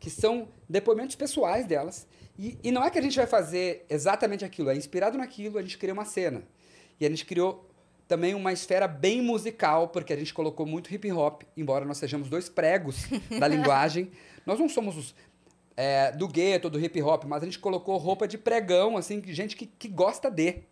que 0.00 0.10
são 0.10 0.48
depoimentos 0.68 1.14
pessoais 1.16 1.66
delas. 1.66 2.06
E, 2.38 2.58
e 2.62 2.70
não 2.70 2.84
é 2.84 2.90
que 2.90 2.98
a 2.98 3.02
gente 3.02 3.16
vai 3.16 3.26
fazer 3.26 3.86
exatamente 3.88 4.44
aquilo, 4.44 4.68
é 4.70 4.76
inspirado 4.76 5.16
naquilo, 5.16 5.58
a 5.58 5.62
gente 5.62 5.78
cria 5.78 5.92
uma 5.92 6.04
cena. 6.04 6.42
E 7.00 7.06
a 7.06 7.08
gente 7.08 7.24
criou 7.24 7.68
também 8.08 8.34
uma 8.34 8.52
esfera 8.52 8.86
bem 8.86 9.22
musical, 9.22 9.88
porque 9.88 10.12
a 10.12 10.16
gente 10.16 10.32
colocou 10.34 10.66
muito 10.66 10.92
hip 10.94 11.10
hop, 11.12 11.42
embora 11.56 11.84
nós 11.84 11.98
sejamos 11.98 12.28
dois 12.28 12.48
pregos 12.48 13.06
da 13.38 13.48
linguagem. 13.48 14.10
Nós 14.44 14.58
não 14.60 14.68
somos 14.68 14.96
os, 14.96 15.14
é, 15.76 16.12
do 16.12 16.28
gueto, 16.28 16.68
do 16.70 16.78
hip 16.78 17.00
hop, 17.02 17.24
mas 17.24 17.42
a 17.42 17.46
gente 17.46 17.58
colocou 17.58 17.96
roupa 17.96 18.28
de 18.28 18.36
pregão, 18.38 18.96
assim, 18.96 19.22
gente 19.26 19.56
que, 19.56 19.66
que 19.66 19.88
gosta 19.88 20.30
de. 20.30 20.62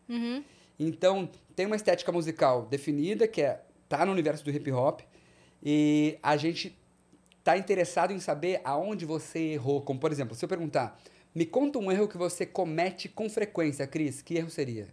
Então, 0.79 1.29
tem 1.57 1.67
uma 1.67 1.77
estética 1.77 2.11
musical 2.13 2.67
definida, 2.67 3.27
que 3.29 3.41
é 3.43 3.61
tá 3.89 4.05
no 4.05 4.13
universo 4.13 4.45
do 4.45 4.51
hip 4.51 4.71
hop, 4.73 5.01
e 5.63 6.19
a 6.23 6.37
gente 6.37 6.79
tá 7.43 7.57
interessado 7.57 8.13
em 8.13 8.19
saber 8.19 8.61
aonde 8.65 9.05
você 9.05 9.53
errou. 9.53 9.83
Como, 9.83 10.01
por 10.01 10.11
exemplo, 10.11 10.35
se 10.35 10.45
eu 10.45 10.49
perguntar, 10.49 10.99
me 11.35 11.45
conta 11.45 11.79
um 11.79 11.91
erro 11.91 12.09
que 12.09 12.17
você 12.17 12.47
comete 12.47 13.09
com 13.09 13.29
frequência, 13.29 13.87
Cris, 13.87 14.23
que 14.23 14.37
erro 14.37 14.51
seria? 14.51 14.89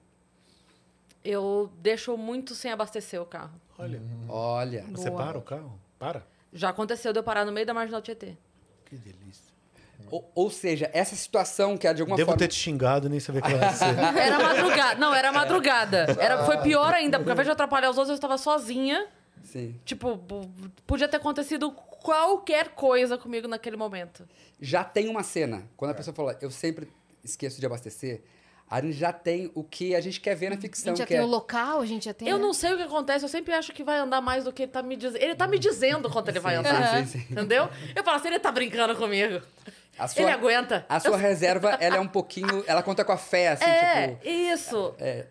Eu 1.24 1.72
deixo 1.80 2.18
muito 2.18 2.56
sem 2.56 2.72
abastecer 2.72 3.22
o 3.22 3.26
carro. 3.26 3.60
Olha, 3.78 4.02
Olha, 4.28 4.86
você 4.92 5.10
Boa. 5.10 5.24
para 5.24 5.38
o 5.38 5.42
carro? 5.42 5.80
Para. 6.00 6.26
Já 6.52 6.70
aconteceu 6.70 7.14
de 7.14 7.20
eu 7.20 7.24
parar 7.24 7.46
no 7.46 7.52
meio 7.52 7.66
da 7.66 7.74
Marginal 7.74 8.02
Tietê. 8.02 8.36
Que 8.86 8.96
delícia. 8.96 9.51
Ou, 10.12 10.30
ou 10.36 10.52
seja, 10.52 10.90
essa 10.94 11.16
situação 11.16 11.78
que 11.78 11.88
é 11.88 11.94
de 11.94 12.02
alguma 12.02 12.18
Devo 12.18 12.28
forma... 12.32 12.40
ter 12.40 12.50
te 12.50 12.56
xingado, 12.56 13.10
nem 13.10 13.20
saber 13.20 13.40
o 13.40 13.42
que 13.42 13.54
vai 13.54 13.74
ser. 13.74 13.86
Era 14.18 14.40
madrugada. 14.40 15.00
Não, 15.00 15.14
era 15.14 15.32
madrugada. 15.32 16.18
Era, 16.20 16.46
foi 16.46 16.58
pior 16.58 16.94
ainda, 16.94 17.18
porque 17.18 17.32
ao 17.32 17.34
invés 17.34 17.48
de 17.48 17.52
atrapalhar 17.52 17.90
os 17.90 17.98
outros, 17.98 18.10
eu 18.10 18.16
estava 18.16 18.38
sozinha. 18.38 19.08
Sim. 19.44 19.76
Tipo, 19.86 20.20
podia 20.86 21.08
ter 21.08 21.18
acontecido 21.18 21.72
qualquer 21.72 22.70
coisa 22.70 23.18
comigo 23.18 23.48
naquele 23.48 23.78
momento. 23.78 24.28
já 24.60 24.84
tem 24.84 25.08
uma 25.08 25.24
cena. 25.24 25.64
Quando 25.78 25.92
a 25.92 25.94
pessoa 25.94 26.14
fala, 26.14 26.38
eu 26.42 26.52
sempre 26.52 26.88
esqueço 27.24 27.60
de 27.60 27.66
abastecer, 27.66 28.22
a 28.72 28.80
gente 28.80 28.94
já 28.94 29.12
tem 29.12 29.52
o 29.54 29.64
que 29.64 29.94
a 29.94 30.00
gente 30.00 30.22
quer 30.22 30.34
ver 30.34 30.50
na 30.50 30.56
A 30.56 30.60
ficção, 30.60 30.92
gente 30.92 31.00
já 31.00 31.06
que 31.06 31.14
tem 31.14 31.22
é... 31.22 31.26
o 31.26 31.28
local, 31.28 31.82
a 31.82 31.86
gente 31.86 32.06
já 32.06 32.14
tem. 32.14 32.30
Eu 32.30 32.38
né? 32.38 32.44
não 32.44 32.54
sei 32.54 32.74
o 32.74 32.78
que 32.78 32.84
acontece, 32.84 33.26
eu 33.26 33.30
sempre 33.30 33.54
acho 33.54 33.74
que 33.74 33.84
vai 33.84 33.98
andar 33.98 34.22
mais 34.22 34.46
do 34.46 34.54
que 34.54 34.64
ele 34.64 34.72
tá 34.72 34.82
me 34.82 34.96
dizendo. 34.96 35.22
Ele 35.22 35.36
tá 35.36 35.46
me 35.46 35.60
dizendo 35.60 36.10
quanto 36.10 36.30
ele 36.30 36.40
vai 36.40 36.56
andar. 36.56 37.00
Sim, 37.00 37.06
sim, 37.06 37.20
sim. 37.20 37.34
Entendeu? 37.34 37.70
Eu 37.94 38.04
falo 38.04 38.16
assim, 38.16 38.30
ele 38.30 38.40
tá 38.40 38.50
brincando 38.50 38.96
comigo. 38.96 39.42
A 40.02 40.08
sua, 40.08 40.24
Ele 40.24 40.32
aguenta. 40.32 40.86
A 40.90 41.00
sua 41.00 41.16
reserva, 41.16 41.78
ela 41.80 41.98
é 41.98 42.00
um 42.00 42.08
pouquinho... 42.08 42.64
Ela 42.66 42.82
conta 42.82 43.06
com 43.06 43.12
a 43.12 43.18
fé, 43.18 43.50
assim, 43.50 43.66
é, 43.66 44.08
tipo... 44.08 44.28
isso. 44.28 44.96
É, 44.98 45.28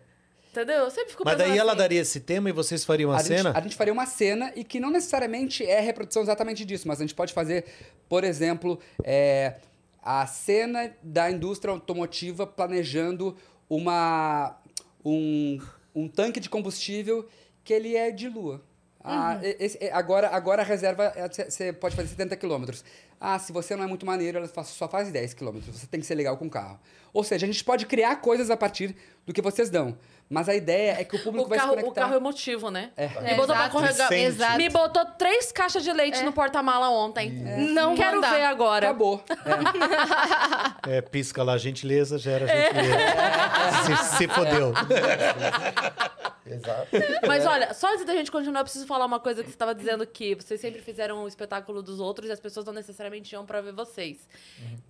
Entendeu? 0.51 0.79
Eu 0.79 0.91
sempre 0.91 1.11
fico 1.11 1.23
Mas 1.25 1.37
daí 1.37 1.57
ela 1.57 1.71
assim, 1.71 1.79
daria 1.79 2.01
esse 2.01 2.19
tema 2.19 2.49
e 2.49 2.51
vocês 2.51 2.83
fariam 2.83 3.11
a, 3.11 3.15
a, 3.15 3.19
gente, 3.19 3.37
cena? 3.37 3.51
a 3.55 3.61
gente 3.61 3.75
faria 3.75 3.93
uma 3.93 4.05
cena 4.05 4.51
e 4.55 4.65
que 4.65 4.81
não 4.81 4.89
necessariamente 4.89 5.65
é 5.65 5.79
reprodução 5.79 6.21
exatamente 6.21 6.65
disso, 6.65 6.87
mas 6.87 6.99
a 6.99 7.03
gente 7.03 7.15
pode 7.15 7.33
fazer, 7.33 7.65
por 8.09 8.25
exemplo, 8.25 8.77
é, 9.03 9.55
a 10.01 10.25
cena 10.27 10.93
da 11.01 11.31
indústria 11.31 11.73
automotiva 11.73 12.45
planejando 12.45 13.37
uma, 13.69 14.57
um, 15.05 15.57
um 15.95 16.07
tanque 16.09 16.39
de 16.39 16.49
combustível 16.49 17.27
que 17.63 17.73
ele 17.73 17.95
é 17.95 18.11
de 18.11 18.27
lua. 18.27 18.61
Ah, 19.03 19.39
e- 19.41 19.57
esse- 19.59 19.89
agora, 19.91 20.29
agora 20.29 20.61
a 20.61 20.65
reserva, 20.65 21.13
você 21.49 21.73
pode 21.73 21.95
fazer 21.95 22.09
70 22.09 22.35
quilômetros. 22.35 22.83
Ah, 23.19 23.37
se 23.39 23.51
você 23.51 23.75
não 23.75 23.83
é 23.83 23.87
muito 23.87 24.05
maneiro, 24.05 24.37
ela 24.39 24.47
só 24.63 24.87
faz 24.87 25.11
10 25.11 25.33
quilômetros. 25.33 25.79
Você 25.79 25.87
tem 25.87 25.99
que 25.99 26.05
ser 26.05 26.15
legal 26.15 26.37
com 26.37 26.45
o 26.45 26.49
carro. 26.49 26.79
Ou 27.13 27.23
seja, 27.23 27.45
a 27.45 27.47
gente 27.51 27.63
pode 27.63 27.85
criar 27.85 28.15
coisas 28.17 28.49
a 28.49 28.57
partir 28.57 28.95
do 29.25 29.33
que 29.33 29.41
vocês 29.41 29.69
dão. 29.69 29.97
Mas 30.29 30.47
a 30.47 30.55
ideia 30.55 30.95
é 30.99 31.03
que 31.03 31.15
o 31.17 31.21
público 31.23 31.45
O 31.45 31.49
vai 31.49 31.57
carro, 31.59 31.71
se 31.73 31.77
o 31.77 31.81
conectar. 31.81 32.01
carro 32.01 32.15
emotivo, 32.15 32.71
né? 32.71 32.91
É. 32.95 33.07
Me 33.21 33.35
botou 33.35 33.53
pra 33.53 33.65
Exato. 33.65 33.81
Vicente. 33.81 34.13
Exato. 34.23 34.57
Me 34.57 34.69
botou 34.69 35.05
três 35.17 35.51
caixas 35.51 35.83
de 35.83 35.91
leite 35.91 36.19
É. 36.19 36.23
no 36.23 36.31
porta-mala 36.31 36.89
ontem. 36.89 37.29
Não 37.73 37.95
Quero 37.95 38.15
mandar. 38.15 38.33
ver 38.33 38.45
agora. 38.45 38.85
Acabou. 38.87 39.21
É. 39.29 39.35
É, 40.97 41.01
pisca 41.01 41.43
lá, 41.43 41.57
gentileza, 41.59 42.17
gera 42.17 42.47
gentileza. 42.47 44.03
Se, 44.05 44.17
se 44.17 44.27
fodeu. 44.27 44.73
Exato. 46.55 46.87
Mas 47.27 47.45
olha, 47.45 47.73
só 47.73 47.93
antes 47.93 48.05
da 48.05 48.13
gente 48.13 48.31
continuar, 48.31 48.61
eu 48.61 48.65
preciso 48.65 48.85
falar 48.85 49.05
uma 49.05 49.19
coisa 49.19 49.41
que 49.41 49.49
você 49.49 49.55
estava 49.55 49.73
dizendo 49.73 50.05
que 50.05 50.35
vocês 50.35 50.59
sempre 50.59 50.81
fizeram 50.81 51.23
o 51.23 51.27
espetáculo 51.27 51.81
dos 51.81 51.99
outros 51.99 52.29
e 52.29 52.31
as 52.31 52.39
pessoas 52.39 52.65
não 52.65 52.73
necessariamente 52.73 53.33
iam 53.33 53.45
pra 53.45 53.61
ver 53.61 53.73
vocês. 53.73 54.27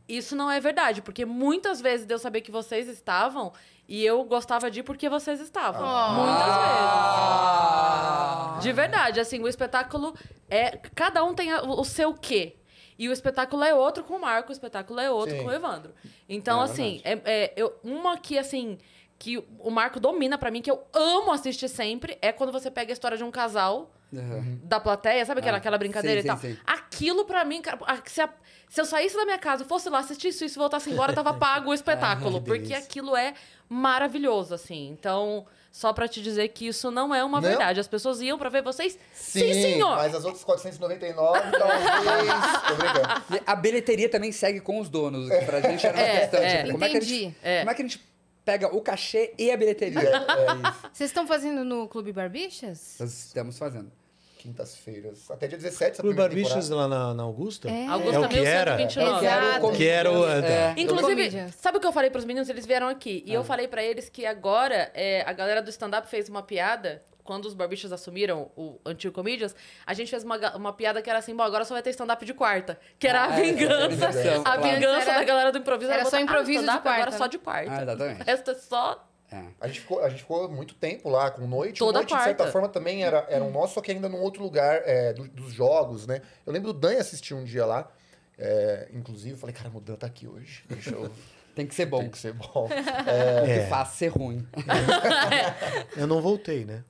Isso 0.08 0.36
não 0.36 0.50
é 0.50 0.60
verdade, 0.60 1.02
porque 1.02 1.26
muitas 1.26 1.82
vezes 1.82 2.06
deu 2.06 2.19
saber 2.19 2.41
que 2.41 2.52
vocês 2.52 2.88
estavam 2.88 3.52
e 3.88 4.06
eu 4.06 4.24
gostava 4.24 4.71
de 4.71 4.80
ir 4.80 4.84
porque 4.84 5.10
vocês 5.10 5.39
estavam. 5.39 5.82
Muitas 6.15 6.56
vezes. 6.56 8.63
De 8.63 8.71
verdade, 8.71 9.19
assim, 9.19 9.39
o 9.41 9.47
espetáculo 9.47 10.15
é. 10.50 10.78
Cada 10.95 11.24
um 11.24 11.34
tem 11.34 11.54
o 11.54 11.84
seu 11.84 12.13
quê. 12.13 12.56
E 12.97 13.10
o 13.10 13.12
espetáculo 13.12 13.63
é 13.63 13.74
outro 13.74 14.04
com 14.04 14.15
o 14.15 14.21
Marco, 14.21 14.50
o 14.50 14.52
espetáculo 14.52 15.00
é 15.00 15.10
outro 15.10 15.36
Sim. 15.36 15.41
com 15.41 15.50
o 15.50 15.52
Evandro. 15.52 15.91
Então, 16.30 16.62
É 16.62 16.65
assim, 16.65 17.02
é, 17.04 17.19
é, 17.26 17.54
eu, 17.56 17.76
uma 17.84 18.15
que, 18.15 18.38
assim, 18.38 18.78
que 19.21 19.38
o 19.60 19.69
Marco 19.69 19.99
domina 19.99 20.36
pra 20.36 20.49
mim, 20.49 20.63
que 20.63 20.71
eu 20.71 20.81
amo 20.91 21.31
assistir 21.31 21.69
sempre, 21.69 22.17
é 22.23 22.31
quando 22.31 22.51
você 22.51 22.71
pega 22.71 22.91
a 22.91 22.93
história 22.93 23.15
de 23.15 23.23
um 23.23 23.29
casal 23.29 23.91
Uhum. 24.12 24.60
da 24.63 24.79
plateia, 24.79 25.23
sabe 25.25 25.39
aquela, 25.41 25.57
Ah, 25.57 25.60
aquela 25.60 25.77
brincadeira 25.77 26.21
sim, 26.21 26.27
e 26.27 26.29
tal? 26.31 26.38
sim, 26.39 26.53
sim. 26.55 26.60
Aquilo 26.65 27.23
pra 27.23 27.45
mim, 27.45 27.62
cara, 27.62 27.77
se, 28.05 28.19
a- 28.19 28.29
se 28.67 28.81
eu 28.81 28.86
saísse 28.86 29.15
da 29.15 29.23
minha 29.23 29.38
casa, 29.38 29.63
fosse 29.63 29.89
lá, 29.89 29.99
assistisse 29.99 30.43
isso 30.45 30.57
e 30.57 30.60
voltasse 30.60 30.89
embora, 30.89 31.13
tava 31.13 31.34
pago 31.38 31.69
o 31.69 31.73
espetáculo. 31.73 32.39
que 32.41 32.47
porque 32.47 32.73
aquilo 32.73 33.15
é 33.15 33.34
maravilhoso, 33.69 34.53
assim. 34.55 34.89
Então, 34.89 35.45
Só 35.73 35.93
pra 35.93 36.05
te 36.05 36.21
dizer 36.21 36.49
que 36.49 36.67
isso 36.67 36.91
não 36.91 37.15
é 37.15 37.23
uma 37.23 37.39
Não? 37.39 37.47
verdade. 37.47 37.79
As 37.79 37.88
pessoas 37.88 38.19
iam 38.19 38.38
pra 38.38 38.49
ver 38.49 38.62
vocês. 38.62 38.99
Sim, 39.13 39.53
senhor! 39.53 39.95
mas 39.95 40.13
as 40.13 40.25
outras 40.25 40.43
499, 40.43 41.39
talvez. 41.57 42.34
Tô 42.67 42.75
brincando. 42.75 43.23
E 43.38 43.41
A 43.47 43.55
bilheteria 43.55 44.10
também 44.10 44.34
segue 44.34 44.59
com 44.59 44.82
os 44.82 44.89
donos, 44.89 45.30
que 45.30 45.45
pra 45.45 45.61
gente 45.61 45.88
era 45.88 45.95
uma 45.95 46.03
É, 46.05 46.19
questão. 46.19 46.39
é. 46.41 46.57
Tipo, 46.63 46.72
como, 46.74 46.84
é 46.84 46.89
que 46.89 46.97
a 46.97 46.99
gente, 46.99 47.13
Entendi. 47.24 47.36
É. 47.41 47.59
como 47.59 47.72
é 47.72 47.74
que 47.74 47.82
a 47.82 47.86
gente 47.88 48.11
pega 48.52 48.76
o 48.76 48.82
cachê 48.82 49.34
e 49.38 49.49
a 49.52 49.56
bilheteria? 49.58 49.99
É, 49.99 50.04
é 50.04 50.70
isso. 50.70 50.89
Vocês 50.93 51.10
estão 51.10 51.26
fazendo 51.26 51.64
no 51.64 51.88
Clube 51.88 52.12
Barbichas? 52.12 52.97
Nós 52.99 53.12
estamos 53.28 53.58
fazendo. 53.58 53.91
Quintas-feiras. 54.39 55.30
Até 55.30 55.47
dia 55.47 55.58
17, 55.58 55.91
essa 55.91 56.02
Clube 56.02 56.18
Barbichas 56.18 56.70
lá 56.70 56.88
na, 56.88 57.14
na 57.14 57.24
Augusta? 57.24 57.70
É. 57.70 57.86
Augusta 57.86 58.16
É 58.16 58.20
o 58.20 58.28
que 58.28 58.39
era? 58.39 58.76
1129. 58.76 59.26
Exato. 59.26 59.72
Que 59.78 59.88
era 59.88 60.12
o- 60.12 60.28
É. 60.28 60.74
Inclusive, 60.78 61.10
Comedians. 61.30 61.56
sabe 61.56 61.78
o 61.78 61.80
que 61.82 61.86
eu 61.88 61.91
falei 61.93 62.10
pros 62.10 62.26
meninos? 62.26 62.49
Eles 62.49 62.66
vieram 62.66 62.88
aqui. 62.88 63.24
Ah. 63.28 63.30
E 63.30 63.34
eu 63.36 63.43
falei 63.43 63.68
pra 63.68 63.84
eles 63.84 64.10
que 64.10 64.26
agora 64.26 64.91
é, 64.95 65.22
a 65.28 65.32
galera 65.32 65.62
do 65.62 65.70
stand-up 65.70 66.10
fez 66.10 66.28
uma 66.28 66.41
piada. 66.41 67.04
Quando 67.24 67.45
os 67.45 67.53
barbichas 67.53 67.91
assumiram 67.91 68.51
o 68.55 68.80
antigo 68.86 69.13
Comedians, 69.13 69.55
a 69.86 69.93
gente 69.93 70.09
fez 70.09 70.24
uma, 70.24 70.55
uma 70.55 70.74
piada 70.74 71.01
que 71.01 71.09
era 71.09 71.19
assim: 71.19 71.36
bom, 71.36 71.43
agora 71.43 71.63
só 71.65 71.74
vai 71.74 71.84
ter 71.84 71.91
stand-up 71.91 72.26
de 72.26 72.34
quarta. 72.34 72.80
Que 72.99 73.07
era 73.07 73.22
a 73.22 73.30
Ah, 73.34 73.39
é, 73.39 73.43
vingança. 73.43 73.74
organização, 73.84 74.43
a 74.45 74.57
vingança 74.57 75.05
da 75.13 75.24
galera 75.24 75.51
do 75.51 75.57
improviso. 75.59 75.91
era 75.91 76.05
só 76.05 76.19
improviso 76.19 76.61
de 76.61 76.67
quarta, 76.67 76.89
Agora 76.89 77.11
né? 77.11 77.17
só 77.17 77.28
de 77.28 77.38
quarta. 77.38 77.72
Ah, 77.72 77.82
exatamente. 77.84 78.22
O 78.22 78.26
resto 78.26 78.51
é 78.51 78.55
só. 78.55 79.07
É. 79.32 79.45
A 79.61 79.67
gente, 79.67 79.80
ficou, 79.80 80.03
a 80.03 80.09
gente 80.09 80.19
ficou 80.19 80.49
muito 80.49 80.74
tempo 80.76 81.07
lá 81.09 81.32
com 81.32 81.47
noite. 81.47 81.80
Toda 81.80 81.99
noite, 81.99 82.13
de 82.13 82.22
certa 82.22 82.36
quarta. 82.43 82.51
forma, 82.51 82.67
também 82.67 83.03
era, 83.05 83.26
era 83.30 83.41
um 83.43 83.49
nosso, 83.51 83.76
só 83.76 83.82
que 83.82 83.89
ainda 83.91 84.09
num 84.09 84.19
outro 84.19 84.43
lugar 84.43 84.82
é, 84.86 85.13
do- 85.13 85.28
dos 85.30 85.53
jogos, 85.53 86.05
né? 86.05 86.22
Eu 86.45 86.51
lembro 86.51 86.74
do 86.74 86.78
Dan 86.80 86.97
assistir 86.99 87.34
um 87.34 87.43
dia 87.45 87.65
lá. 87.65 87.89
é, 88.38 88.89
inclusive, 88.91 89.36
eu 89.36 89.38
falei, 89.38 89.55
cara, 89.55 89.69
o 89.74 89.80
Dan 89.80 89.95
tá 89.95 90.07
aqui 90.07 90.28
hoje. 90.28 90.63
Deixa 90.67 90.89
eu. 90.91 91.09
Tem 91.56 91.68
que 91.68 91.76
ser 91.76 91.86
bom. 91.86 91.99
Tem 91.99 92.10
que 92.10 92.18
ser 92.18 92.34
bom. 92.34 92.68
O 92.68 92.70
É. 93.10 93.64
que 93.64 93.70
faz 93.70 93.89
ser 93.89 94.08
ruim. 94.08 94.47
Eu 95.97 96.08
não 96.08 96.22
voltei, 96.22 96.64
né? 96.66 96.84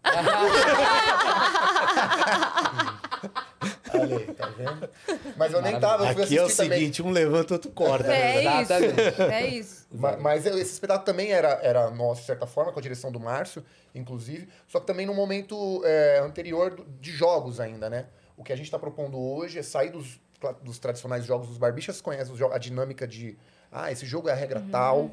Olha 3.93 4.17
aí, 4.17 4.25
tá 4.33 4.47
vendo? 4.47 4.89
Mas 5.37 5.53
eu 5.53 5.61
nem 5.61 5.79
tava, 5.79 6.05
eu 6.07 6.13
fui 6.13 6.23
Aqui 6.23 6.37
é 6.37 6.41
o 6.41 6.45
assistir 6.45 6.63
também. 6.63 6.79
seguinte, 6.79 7.03
um 7.03 7.11
levanta, 7.11 7.53
outro 7.55 7.71
corta. 7.71 8.07
né? 8.07 8.37
É 8.37 8.41
isso. 8.41 8.61
Exatamente. 8.73 9.21
É 9.21 9.47
isso. 9.47 9.87
Ma- 9.91 10.17
Mas 10.17 10.45
eu- 10.45 10.57
esse 10.57 10.71
espetáculo 10.73 11.05
também 11.05 11.31
era, 11.31 11.59
era 11.61 11.89
nosso, 11.91 12.21
de 12.21 12.27
certa 12.27 12.47
forma, 12.47 12.71
com 12.71 12.79
a 12.79 12.81
direção 12.81 13.11
do 13.11 13.19
Márcio, 13.19 13.63
inclusive, 13.93 14.47
só 14.67 14.79
que 14.79 14.87
também 14.87 15.05
no 15.05 15.13
momento 15.13 15.81
é, 15.85 16.19
anterior 16.19 16.73
do- 16.73 16.85
de 16.99 17.11
jogos 17.11 17.59
ainda, 17.59 17.89
né? 17.89 18.05
O 18.37 18.43
que 18.43 18.53
a 18.53 18.55
gente 18.55 18.65
está 18.65 18.79
propondo 18.79 19.19
hoje 19.19 19.59
é 19.59 19.63
sair 19.63 19.89
dos, 19.91 20.19
dos 20.63 20.79
tradicionais 20.79 21.25
jogos 21.25 21.47
dos 21.49 21.57
barbichas, 21.57 22.01
conhece 22.01 22.31
a 22.51 22.57
dinâmica 22.57 23.05
de, 23.07 23.37
ah, 23.71 23.91
esse 23.91 24.05
jogo 24.05 24.29
é 24.29 24.31
a 24.31 24.35
regra 24.35 24.63
tal, 24.71 25.11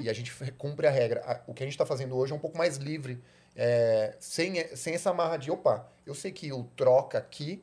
E, 0.00 0.04
e 0.04 0.08
a 0.08 0.12
gente 0.12 0.32
cumpre 0.56 0.86
a 0.86 0.90
regra. 0.90 1.42
O 1.46 1.52
que 1.52 1.62
a 1.62 1.66
gente 1.66 1.74
está 1.74 1.84
fazendo 1.84 2.16
hoje 2.16 2.32
é 2.32 2.34
um 2.34 2.38
pouco 2.38 2.56
mais 2.56 2.76
livre, 2.76 3.20
é, 3.56 4.14
sem, 4.18 4.64
sem 4.76 4.94
essa 4.94 5.10
amarra 5.10 5.36
de, 5.36 5.50
opa, 5.50 5.88
eu 6.06 6.14
sei 6.14 6.32
que 6.32 6.52
o 6.52 6.64
troca 6.76 7.18
aqui 7.18 7.62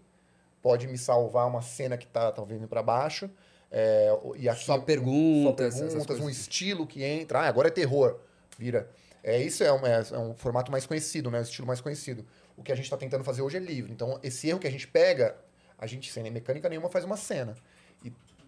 pode 0.62 0.88
me 0.88 0.98
salvar 0.98 1.48
uma 1.48 1.62
cena 1.62 1.98
que 1.98 2.06
tá, 2.08 2.32
tá 2.32 2.44
vindo 2.44 2.68
para 2.68 2.84
baixo, 2.84 3.30
é, 3.72 4.10
e 4.36 4.50
aqui 4.50 4.66
Só 4.66 4.76
só 4.76 4.82
perguntas, 4.82 5.76
essas 5.76 5.94
perguntas, 5.94 6.20
um 6.20 6.30
estilo 6.30 6.86
que 6.86 7.04
entra. 7.04 7.40
Ah, 7.40 7.48
agora 7.48 7.70
é 7.70 7.72
terror. 7.72 8.20
Vira. 8.58 8.90
É, 9.24 9.42
isso 9.42 9.64
é 9.64 9.72
um, 9.72 9.86
é, 9.86 10.04
é 10.12 10.18
um 10.18 10.36
formato 10.36 10.72
mais 10.72 10.86
conhecido, 10.86 11.32
né? 11.32 11.40
O 11.40 11.42
estilo 11.42 11.66
mais 11.66 11.80
conhecido. 11.80 12.26
O 12.58 12.64
que 12.64 12.72
a 12.72 12.76
gente 12.76 12.86
está 12.86 12.98
tentando 12.98 13.24
fazer 13.24 13.42
hoje 13.42 13.56
é 13.56 13.60
livre. 13.60 13.92
Então, 13.92 14.20
esse 14.22 14.50
erro 14.50 14.60
que 14.60 14.68
a 14.68 14.72
gente 14.72 14.88
pega, 14.88 15.38
a 15.78 15.88
gente, 15.88 16.12
sem 16.12 16.30
mecânica 16.30 16.68
nenhuma, 16.68 16.90
faz 16.90 17.06
uma 17.06 17.16
cena. 17.16 17.56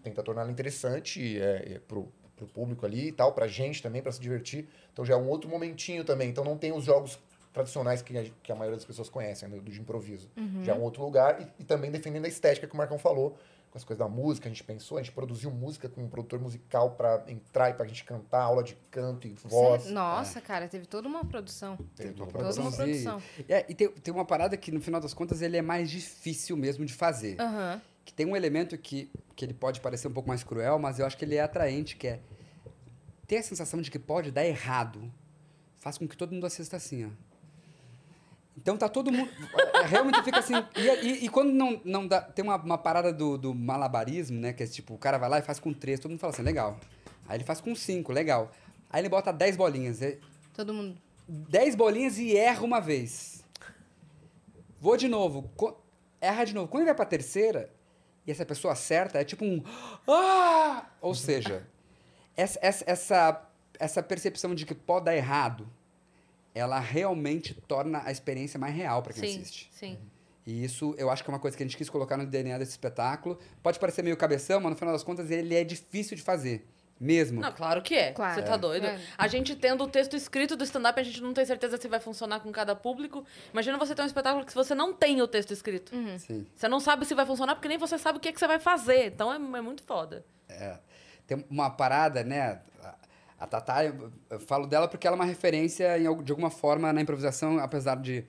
E 0.04 0.10
tenta 0.10 0.22
torná-la 0.22 0.50
interessante 0.50 1.38
é, 1.40 1.74
é, 1.74 1.78
pro, 1.78 2.12
pro 2.36 2.46
público 2.46 2.84
ali 2.84 3.08
e 3.08 3.12
tal, 3.12 3.32
pra 3.32 3.48
gente 3.48 3.82
também, 3.82 4.02
pra 4.02 4.12
se 4.12 4.20
divertir. 4.20 4.68
Então, 4.92 5.04
já 5.04 5.14
é 5.14 5.16
um 5.16 5.28
outro 5.28 5.48
momentinho 5.48 6.04
também. 6.04 6.28
Então, 6.28 6.44
não 6.44 6.58
tem 6.58 6.72
os 6.72 6.84
jogos 6.84 7.18
tradicionais 7.54 8.02
que 8.02 8.16
a, 8.18 8.24
que 8.42 8.52
a 8.52 8.54
maioria 8.54 8.76
das 8.76 8.84
pessoas 8.84 9.08
conhecem, 9.08 9.48
né, 9.48 9.56
do 9.58 9.70
de 9.70 9.80
improviso. 9.80 10.28
Já 10.62 10.72
é 10.72 10.74
um 10.76 10.82
outro 10.82 11.02
lugar. 11.02 11.40
E, 11.40 11.62
e 11.62 11.64
também 11.64 11.90
defendendo 11.90 12.26
a 12.26 12.28
estética 12.28 12.66
que 12.66 12.74
o 12.74 12.76
Marcão 12.76 12.98
falou, 12.98 13.38
com 13.70 13.78
as 13.78 13.84
coisas 13.84 13.98
da 14.06 14.08
música, 14.12 14.46
a 14.46 14.50
gente 14.50 14.62
pensou, 14.62 14.98
a 14.98 15.02
gente 15.02 15.10
produziu 15.12 15.50
música 15.50 15.88
com 15.88 16.02
um 16.02 16.08
produtor 16.08 16.38
musical 16.38 16.90
pra 16.92 17.24
entrar 17.28 17.70
e 17.70 17.74
pra 17.74 17.86
gente 17.86 18.04
cantar, 18.04 18.42
aula 18.42 18.62
de 18.62 18.76
canto 18.90 19.26
e 19.26 19.34
voz. 19.44 19.84
Cê- 19.84 19.90
Nossa, 19.92 20.40
cara, 20.40 20.68
teve 20.68 20.86
toda 20.86 21.08
uma 21.08 21.24
produção. 21.24 21.76
Teve 21.96 22.10
uma 22.20 22.26
Toda 22.26 22.38
uma 22.60 22.70
produção. 22.70 22.72
produção. 22.84 23.22
É, 23.48 23.64
e 23.68 23.74
tem, 23.74 23.88
tem 23.88 24.12
uma 24.14 24.24
parada 24.24 24.56
que, 24.56 24.70
no 24.70 24.80
final 24.80 25.00
das 25.00 25.14
contas, 25.14 25.40
ele 25.42 25.56
é 25.56 25.62
mais 25.62 25.90
difícil 25.90 26.56
mesmo 26.56 26.84
de 26.84 26.92
fazer. 26.92 27.40
Aham. 27.40 27.80
Que 28.04 28.12
tem 28.12 28.26
um 28.26 28.36
elemento 28.36 28.76
que, 28.76 29.10
que 29.34 29.44
ele 29.44 29.54
pode 29.54 29.80
parecer 29.80 30.08
um 30.08 30.12
pouco 30.12 30.28
mais 30.28 30.42
cruel, 30.44 30.78
mas 30.78 30.98
eu 30.98 31.06
acho 31.06 31.16
que 31.16 31.24
ele 31.24 31.36
é 31.36 31.40
atraente, 31.40 31.96
que 31.96 32.06
é 32.08 32.20
ter 33.26 33.38
a 33.38 33.42
sensação 33.42 33.80
de 33.80 33.90
que 33.90 33.98
pode 33.98 34.30
dar 34.30 34.44
errado. 34.44 35.10
Faz 35.78 35.96
com 35.98 36.06
que 36.06 36.16
todo 36.16 36.32
mundo 36.32 36.46
assista 36.46 36.76
assim, 36.76 37.06
ó. 37.06 37.08
Então 38.56 38.76
tá 38.76 38.88
todo 38.88 39.10
mundo. 39.10 39.28
é, 39.74 39.86
Realmente 39.86 40.22
fica 40.22 40.38
assim. 40.38 40.54
E, 40.76 41.06
e- 41.06 41.24
e 41.24 41.28
quando 41.28 41.50
não, 41.52 41.80
não 41.84 42.06
dá. 42.06 42.20
Tem 42.20 42.42
uma, 42.44 42.56
uma 42.56 42.78
parada 42.78 43.12
do, 43.12 43.36
do 43.36 43.52
malabarismo, 43.54 44.38
né? 44.38 44.52
Que 44.52 44.62
é 44.62 44.66
tipo, 44.66 44.94
o 44.94 44.98
cara 44.98 45.18
vai 45.18 45.28
lá 45.28 45.38
e 45.38 45.42
faz 45.42 45.58
com 45.58 45.72
três, 45.72 45.98
todo 45.98 46.10
mundo 46.12 46.20
fala 46.20 46.32
assim, 46.32 46.42
legal. 46.42 46.78
Aí 47.26 47.36
ele 47.38 47.44
faz 47.44 47.60
com 47.60 47.74
cinco, 47.74 48.12
legal. 48.12 48.52
Aí 48.90 49.00
ele 49.00 49.08
bota 49.08 49.32
dez 49.32 49.56
bolinhas. 49.56 49.98
Todo 50.52 50.72
mundo. 50.72 50.96
10 51.26 51.74
bolinhas 51.74 52.18
e 52.18 52.36
erra 52.36 52.62
uma 52.62 52.80
vez. 52.80 53.42
Vou 54.78 54.94
de 54.96 55.08
novo. 55.08 55.50
Erra 56.20 56.44
de 56.44 56.54
novo. 56.54 56.68
Quando 56.68 56.82
ele 56.82 56.86
vai 56.90 56.94
pra 56.94 57.06
terceira 57.06 57.70
e 58.26 58.30
essa 58.30 58.44
pessoa 58.46 58.72
acerta, 58.72 59.18
é 59.18 59.24
tipo 59.24 59.44
um. 59.44 59.62
Ah! 60.08 60.86
Ou 61.00 61.14
seja, 61.14 61.66
essa, 62.36 62.58
essa, 62.62 62.84
essa, 62.86 63.48
essa 63.78 64.02
percepção 64.02 64.54
de 64.54 64.64
que 64.64 64.74
pode 64.74 65.06
dar 65.06 65.16
errado, 65.16 65.68
ela 66.54 66.78
realmente 66.78 67.54
torna 67.66 68.02
a 68.04 68.10
experiência 68.12 68.58
mais 68.58 68.74
real 68.74 69.02
pra 69.02 69.12
quem 69.12 69.22
Sim, 69.30 69.40
assiste. 69.40 69.68
sim. 69.72 69.98
E 70.46 70.62
isso 70.62 70.94
eu 70.98 71.08
acho 71.08 71.24
que 71.24 71.30
é 71.30 71.32
uma 71.32 71.38
coisa 71.40 71.56
que 71.56 71.62
a 71.62 71.66
gente 71.66 71.76
quis 71.76 71.88
colocar 71.88 72.16
no 72.18 72.26
DNA 72.26 72.58
desse 72.58 72.72
espetáculo. 72.72 73.38
Pode 73.62 73.78
parecer 73.78 74.02
meio 74.02 74.16
cabeção, 74.16 74.60
mas 74.60 74.70
no 74.72 74.76
final 74.76 74.92
das 74.92 75.02
contas 75.02 75.30
ele 75.30 75.54
é 75.54 75.64
difícil 75.64 76.16
de 76.16 76.22
fazer. 76.22 76.66
Mesmo. 77.04 77.42
Não, 77.42 77.52
claro 77.52 77.82
que 77.82 77.94
é. 77.94 78.12
Claro. 78.12 78.34
Você 78.34 78.42
tá 78.42 78.56
doido? 78.56 78.86
É. 78.86 78.98
A 79.18 79.28
gente 79.28 79.54
tendo 79.54 79.84
o 79.84 79.88
texto 79.88 80.16
escrito 80.16 80.56
do 80.56 80.64
stand-up, 80.64 80.98
a 80.98 81.02
gente 81.02 81.20
não 81.20 81.34
tem 81.34 81.44
certeza 81.44 81.76
se 81.76 81.86
vai 81.86 82.00
funcionar 82.00 82.40
com 82.40 82.50
cada 82.50 82.74
público. 82.74 83.26
Imagina 83.52 83.76
você 83.76 83.94
ter 83.94 84.00
um 84.00 84.06
espetáculo 84.06 84.46
que 84.46 84.54
você 84.54 84.74
não 84.74 84.94
tem 84.94 85.20
o 85.20 85.28
texto 85.28 85.50
escrito. 85.50 85.92
Sim. 86.18 86.46
Você 86.56 86.66
não 86.66 86.80
sabe 86.80 87.04
se 87.04 87.14
vai 87.14 87.26
funcionar 87.26 87.56
porque 87.56 87.68
nem 87.68 87.76
você 87.76 87.98
sabe 87.98 88.16
o 88.16 88.20
que, 88.20 88.30
é 88.30 88.32
que 88.32 88.40
você 88.40 88.46
vai 88.46 88.58
fazer. 88.58 89.08
Então 89.08 89.30
é, 89.30 89.36
é 89.36 89.60
muito 89.60 89.82
foda. 89.82 90.24
tem 91.26 91.44
uma 91.50 91.68
parada, 91.68 92.24
né? 92.24 92.62
A, 93.38 93.46
Tatá, 93.46 93.84
eu, 93.84 94.10
eu 94.30 94.40
falo 94.40 94.66
dela 94.66 94.88
porque 94.88 95.06
ela 95.06 95.14
é 95.16 95.18
uma 95.18 95.26
referência 95.26 95.98
em, 95.98 96.22
de 96.22 96.32
alguma 96.32 96.48
forma 96.48 96.90
na 96.90 97.02
improvisação, 97.02 97.58
apesar 97.58 97.96
de 97.96 98.24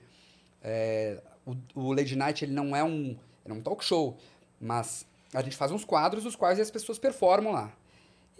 é, 0.62 1.22
o, 1.46 1.56
o 1.74 1.92
Lady 1.94 2.14
Night 2.14 2.44
ele 2.44 2.52
não 2.52 2.76
é 2.76 2.84
um, 2.84 3.16
é 3.42 3.52
um 3.54 3.62
talk 3.62 3.82
show, 3.82 4.18
mas 4.60 5.06
a 5.32 5.40
gente 5.40 5.56
faz 5.56 5.72
uns 5.72 5.82
quadros 5.82 6.26
os 6.26 6.36
quais 6.36 6.60
as 6.60 6.70
pessoas 6.70 6.98
performam 6.98 7.54
lá. 7.54 7.72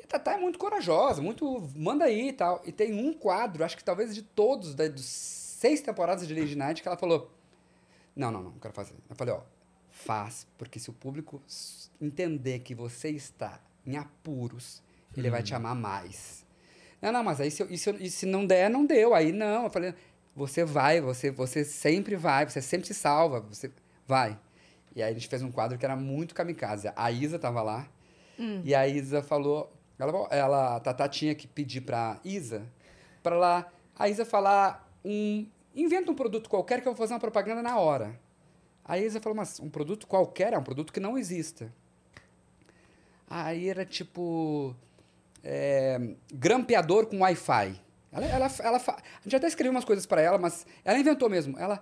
E 0.07 0.09
Tatá 0.09 0.35
é 0.35 0.37
muito 0.39 0.57
corajosa, 0.57 1.21
muito 1.21 1.69
manda 1.75 2.05
aí 2.05 2.29
e 2.29 2.33
tal. 2.33 2.63
E 2.65 2.71
tem 2.71 2.95
um 2.95 3.13
quadro, 3.13 3.65
acho 3.65 3.77
que 3.77 3.83
talvez 3.83 4.15
de 4.15 4.23
todos, 4.23 4.73
da, 4.73 4.87
dos 4.87 5.05
seis 5.05 5.81
temporadas 5.81 6.29
de 6.29 6.33
Lady 6.33 6.55
Night, 6.55 6.81
que 6.81 6.87
ela 6.87 6.97
falou: 6.97 7.29
Não, 8.15 8.31
não, 8.31 8.41
não, 8.43 8.51
não 8.53 8.59
quero 8.61 8.73
fazer. 8.73 8.95
Eu 9.11 9.17
falei: 9.17 9.35
Ó, 9.35 9.41
faz, 9.91 10.47
porque 10.57 10.79
se 10.79 10.89
o 10.91 10.93
público 10.93 11.43
entender 12.01 12.61
que 12.61 12.73
você 12.75 13.11
está 13.11 13.61
em 13.85 13.97
apuros, 13.97 14.81
ele 15.17 15.29
vai 15.31 15.43
te 15.43 15.55
amar 15.55 15.75
mais. 15.75 16.45
Não, 17.03 17.11
não, 17.11 17.25
mas 17.25 17.41
aí 17.41 17.51
se, 17.51 17.63
eu- 17.63 17.71
e 17.71 17.77
se, 17.77 17.91
eu- 17.91 17.97
e 18.01 18.09
se 18.09 18.27
não 18.27 18.47
der, 18.47 18.71
não 18.71 18.87
deu. 18.87 19.13
Aí 19.13 19.33
não. 19.33 19.65
Eu 19.65 19.71
falei: 19.71 19.93
Você 20.37 20.65
vai, 20.65 21.01
você, 21.01 21.33
você 21.33 21.65
sempre 21.65 22.15
vai, 22.15 22.49
você 22.49 22.63
sempre 22.63 22.87
se 22.87 22.95
salva, 22.95 23.41
você 23.41 23.73
vai. 24.07 24.39
E 24.95 25.03
aí 25.03 25.11
a 25.11 25.15
gente 25.15 25.27
fez 25.29 25.43
um 25.43 25.51
quadro 25.51 25.77
que 25.77 25.85
era 25.85 25.97
muito 25.97 26.33
kamikaze. 26.33 26.93
A 26.95 27.11
Isa 27.11 27.39
tava 27.41 27.61
lá. 27.61 27.89
E 28.65 28.73
a 28.73 28.87
Isa 28.87 29.21
falou. 29.21 29.73
Ela, 29.99 30.29
ela, 30.31 30.77
a 30.77 30.81
Tatá 30.81 31.09
tinha 31.09 31.35
que 31.35 31.47
pedir 31.47 31.81
pra 31.81 32.21
Isa 32.25 32.67
pra 33.23 33.37
lá. 33.37 33.73
A 33.99 34.09
Isa 34.09 34.25
falar 34.25 34.89
um. 35.05 35.47
Inventa 35.75 36.11
um 36.11 36.15
produto 36.15 36.49
qualquer 36.49 36.81
que 36.81 36.89
eu 36.89 36.93
vou 36.93 36.99
fazer 36.99 37.15
uma 37.15 37.21
propaganda 37.21 37.63
na 37.63 37.79
hora. 37.79 38.19
A 38.85 38.99
Isa 38.99 39.21
falou, 39.21 39.37
mas 39.37 39.59
um 39.61 39.69
produto 39.69 40.07
qualquer 40.07 40.53
é 40.53 40.59
um 40.59 40.63
produto 40.63 40.93
que 40.93 41.01
não 41.01 41.19
exista. 41.19 41.73
Aí 43.29 43.69
era 43.69 43.85
tipo. 43.85 44.75
é, 45.43 46.15
grampeador 46.33 47.07
com 47.07 47.21
Wi-Fi. 47.21 47.81
Ela, 48.13 48.27
ela, 48.27 48.51
ela, 48.61 48.77
a 48.79 49.23
gente 49.23 49.37
até 49.37 49.47
escreveu 49.47 49.73
umas 49.73 49.85
coisas 49.85 50.07
pra 50.07 50.21
ela, 50.21 50.39
mas 50.39 50.67
ela 50.85 50.99
inventou 50.99 51.29
mesmo. 51.29 51.59
Ela, 51.59 51.81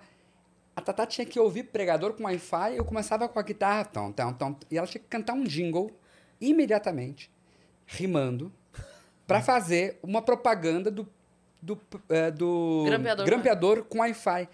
a 0.75 0.81
Tatá 0.81 1.05
tinha 1.05 1.25
que 1.25 1.39
ouvir 1.39 1.63
pregador 1.63 2.13
com 2.13 2.23
Wi-Fi, 2.23 2.75
eu 2.75 2.83
começava 2.83 3.29
com 3.29 3.39
a 3.39 3.41
guitarra, 3.41 3.85
tom, 3.85 4.11
tom, 4.11 4.55
e 4.69 4.77
ela 4.77 4.85
tinha 4.85 5.01
que 5.01 5.07
cantar 5.07 5.33
um 5.33 5.43
jingle 5.43 5.89
imediatamente, 6.41 7.31
rimando, 7.85 8.51
pra 9.27 9.41
fazer 9.41 9.97
uma 10.03 10.21
propaganda 10.21 10.89
do, 10.91 11.07
do, 11.61 11.79
eh, 12.09 12.31
do 12.31 12.83
Grampeador. 12.85 13.25
grampeador 13.25 13.83
com 13.83 13.99
Wi-Fi. 13.99 14.47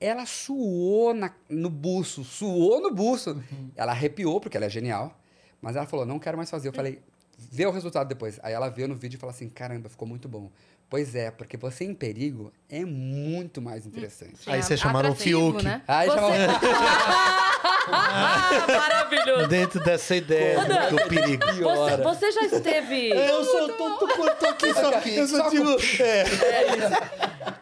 Ela 0.00 0.26
suou 0.26 1.14
na- 1.14 1.32
no 1.48 1.70
buço, 1.70 2.24
suou 2.24 2.80
no 2.80 2.92
buço. 2.92 3.40
Ela 3.76 3.92
arrepiou, 3.92 4.40
porque 4.40 4.56
ela 4.56 4.66
é 4.66 4.70
genial, 4.70 5.16
mas 5.60 5.76
ela 5.76 5.86
falou, 5.86 6.04
não 6.04 6.18
quero 6.18 6.36
mais 6.36 6.50
fazer. 6.50 6.68
Eu 6.68 6.72
falei, 6.72 7.00
vê 7.38 7.64
o 7.66 7.70
resultado 7.70 8.08
depois. 8.08 8.38
Aí 8.42 8.52
ela 8.52 8.68
veio 8.68 8.88
no 8.88 8.96
vídeo 8.96 9.16
e 9.16 9.20
falou 9.20 9.32
assim, 9.34 9.48
caramba, 9.48 9.88
ficou 9.88 10.06
muito 10.08 10.28
bom. 10.28 10.50
Pois 10.90 11.14
é, 11.14 11.30
porque 11.30 11.56
você 11.56 11.84
em 11.84 11.94
perigo 11.94 12.52
é 12.68 12.84
muito 12.84 13.62
mais 13.62 13.86
interessante. 13.86 14.34
Aí 14.46 14.58
É 14.58 14.62
você 14.62 14.76
chamaram 14.76 15.12
o 15.12 15.14
Fiuk. 15.14 15.64
Né? 15.64 15.80
Aí 15.88 16.06
Você- 16.08 16.16
chama- 16.16 16.28
Ah, 16.34 17.60
maravilhoso. 17.90 19.48
Dentro 19.48 19.80
dessa 19.80 20.16
ideia 20.16 20.58
do, 20.60 20.96
do 20.96 21.08
perigo. 21.08 21.44
Você, 21.52 21.96
você 21.98 22.32
já 22.32 22.42
esteve. 22.42 23.10
Eu 23.10 23.44
sou 23.44 23.68
tô, 23.68 23.90
tô, 23.98 24.06
tô, 24.08 24.30
tô 24.30 24.46
aqui 24.46 24.74
só 24.74 24.94
aqui, 24.94 25.16
Eu 25.16 25.26
só 25.28 25.36
só 25.44 25.50
digo. 25.50 25.76
É. 26.00 26.24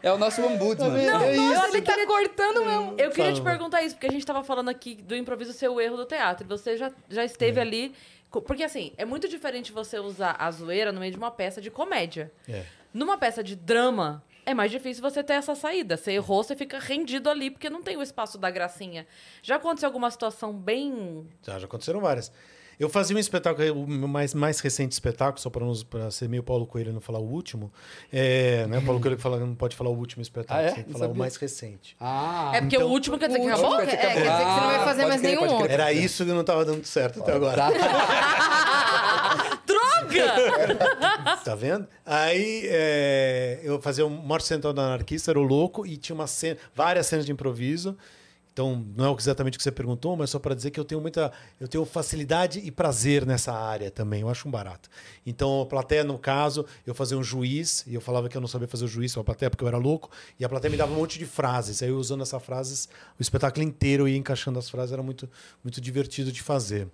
É 0.03 0.11
o 0.11 0.17
nosso 0.17 0.41
ombudsman. 0.45 1.05
Não, 1.05 1.21
É 1.21 1.35
nossa, 1.35 1.69
Ele 1.69 1.81
tá 1.81 1.93
cortando 2.05 2.65
mesmo. 2.65 2.95
Eu 2.97 3.09
queria 3.09 3.25
Fala. 3.25 3.33
te 3.33 3.41
perguntar 3.41 3.81
isso, 3.83 3.95
porque 3.95 4.07
a 4.07 4.11
gente 4.11 4.25
tava 4.25 4.43
falando 4.43 4.69
aqui 4.69 4.95
do 4.95 5.15
improviso 5.15 5.53
ser 5.53 5.69
o 5.69 5.79
erro 5.79 5.97
do 5.97 6.05
teatro. 6.05 6.45
E 6.45 6.49
você 6.49 6.75
já, 6.77 6.91
já 7.09 7.23
esteve 7.23 7.59
É. 7.59 7.63
ali. 7.63 7.93
Porque 8.31 8.63
assim, 8.63 8.93
é 8.97 9.03
muito 9.05 9.27
diferente 9.27 9.71
você 9.71 9.99
usar 9.99 10.35
a 10.39 10.49
zoeira 10.51 10.91
no 10.91 10.99
meio 11.01 11.11
de 11.11 11.17
uma 11.17 11.29
peça 11.31 11.59
de 11.61 11.69
comédia. 11.69 12.31
É. 12.47 12.63
Numa 12.93 13.17
peça 13.17 13.43
de 13.43 13.55
drama, 13.55 14.23
é 14.45 14.53
mais 14.53 14.71
difícil 14.71 15.01
você 15.01 15.23
ter 15.23 15.33
essa 15.33 15.55
saída. 15.55 15.97
Você 15.97 16.11
errou, 16.13 16.43
você 16.43 16.55
fica 16.55 16.79
rendido 16.79 17.29
ali, 17.29 17.49
porque 17.51 17.69
não 17.69 17.81
tem 17.81 17.97
o 17.97 18.01
espaço 18.01 18.37
da 18.37 18.49
gracinha. 18.49 19.05
Já 19.41 19.55
aconteceu 19.57 19.87
alguma 19.87 20.09
situação 20.11 20.53
bem. 20.53 21.27
Já, 21.43 21.59
já 21.59 21.65
aconteceram 21.65 21.99
várias. 22.01 22.31
Eu 22.79 22.89
fazia 22.89 23.15
um 23.15 23.19
espetáculo, 23.19 23.83
o 23.83 23.87
meu 23.87 24.07
mais, 24.07 24.33
mais 24.33 24.59
recente 24.59 24.91
espetáculo, 24.93 25.39
só 25.39 25.51
para 25.51 26.09
ser 26.09 26.27
meio 26.27 26.41
Paulo 26.41 26.65
Coelho 26.65 26.89
e 26.89 26.93
não 26.93 26.99
falar 27.01 27.19
o 27.19 27.29
último. 27.29 27.71
É, 28.11 28.65
né? 28.65 28.81
Paulo 28.81 28.99
Coelho 28.99 29.19
fala, 29.19 29.37
não 29.39 29.53
pode 29.53 29.75
falar 29.75 29.91
o 29.91 29.95
último 29.95 30.23
espetáculo, 30.23 30.67
Ah, 30.67 30.71
é? 30.71 30.71
tem 30.73 30.83
que 30.85 30.91
falar 30.91 31.05
o 31.05 31.09
sabia. 31.09 31.19
mais 31.19 31.35
recente. 31.35 31.95
Ah, 31.99 32.51
é 32.55 32.61
porque 32.61 32.77
então- 32.77 32.87
o 32.87 32.91
último 32.91 33.19
quer 33.19 33.27
dizer 33.27 33.39
que 33.39 33.45
o 33.45 33.53
acabou? 33.53 33.79
É, 33.81 33.85
quer 33.85 33.97
dizer 33.97 34.07
que 34.07 34.13
você 34.23 34.25
não 34.61 34.67
vai 34.67 34.79
fazer 34.83 35.03
Ah, 35.03 35.07
mais 35.09 35.21
crer, 35.21 35.35
nenhum 35.39 35.51
outro. 35.53 35.71
Era 35.71 35.93
isso 35.93 36.25
que 36.25 36.31
não 36.31 36.41
estava 36.41 36.65
dando 36.65 36.83
certo 36.83 37.21
até 37.21 37.33
agora. 37.33 37.71
tá. 37.71 37.71
Droga! 40.11 41.41
Tá 41.43 41.55
vendo? 41.55 41.87
Aí 42.05 42.63
é, 42.65 43.59
eu 43.63 43.81
fazia 43.81 44.05
o 44.05 44.09
Morte 44.09 44.45
Central 44.45 44.73
da 44.73 44.83
Anarquista, 44.83 45.31
era 45.31 45.39
o 45.39 45.43
louco, 45.43 45.85
e 45.85 45.97
tinha 45.97 46.13
uma 46.13 46.27
cena, 46.27 46.57
várias 46.75 47.07
cenas 47.07 47.25
de 47.25 47.31
improviso. 47.31 47.97
Então, 48.53 48.85
não 48.97 49.13
é 49.13 49.15
exatamente 49.17 49.55
o 49.55 49.57
que 49.57 49.63
você 49.63 49.71
perguntou, 49.71 50.15
mas 50.17 50.29
só 50.29 50.37
para 50.37 50.53
dizer 50.53 50.71
que 50.71 50.79
eu 50.79 50.83
tenho 50.83 50.99
muita. 50.99 51.31
Eu 51.59 51.69
tenho 51.69 51.85
facilidade 51.85 52.59
e 52.59 52.69
prazer 52.69 53.25
nessa 53.25 53.53
área 53.53 53.89
também. 53.89 54.21
Eu 54.21 54.29
acho 54.29 54.45
um 54.45 54.51
barato. 54.51 54.89
Então, 55.25 55.61
a 55.61 55.65
plateia, 55.65 56.03
no 56.03 56.19
caso, 56.19 56.65
eu 56.85 56.93
fazia 56.93 57.17
um 57.17 57.23
juiz, 57.23 57.85
e 57.87 57.93
eu 57.93 58.01
falava 58.01 58.27
que 58.27 58.35
eu 58.35 58.41
não 58.41 58.49
sabia 58.49 58.67
fazer 58.67 58.85
o 58.85 58.87
juiz 58.89 59.17
a 59.17 59.23
plateia 59.23 59.49
porque 59.49 59.63
eu 59.63 59.69
era 59.69 59.77
louco, 59.77 60.11
e 60.37 60.43
a 60.43 60.49
plateia 60.49 60.69
me 60.69 60.77
dava 60.77 60.91
um 60.91 60.95
monte 60.95 61.17
de 61.17 61.25
frases. 61.25 61.81
Aí 61.81 61.89
eu 61.89 61.97
usando 61.97 62.23
essas 62.23 62.43
frases, 62.43 62.89
o 63.17 63.21
espetáculo 63.21 63.63
inteiro 63.63 64.05
ia 64.05 64.17
encaixando 64.17 64.59
as 64.59 64.69
frases, 64.69 64.91
era 64.91 65.01
muito, 65.01 65.29
muito 65.63 65.79
divertido 65.79 66.29
de 66.29 66.41
fazer. 66.41 66.89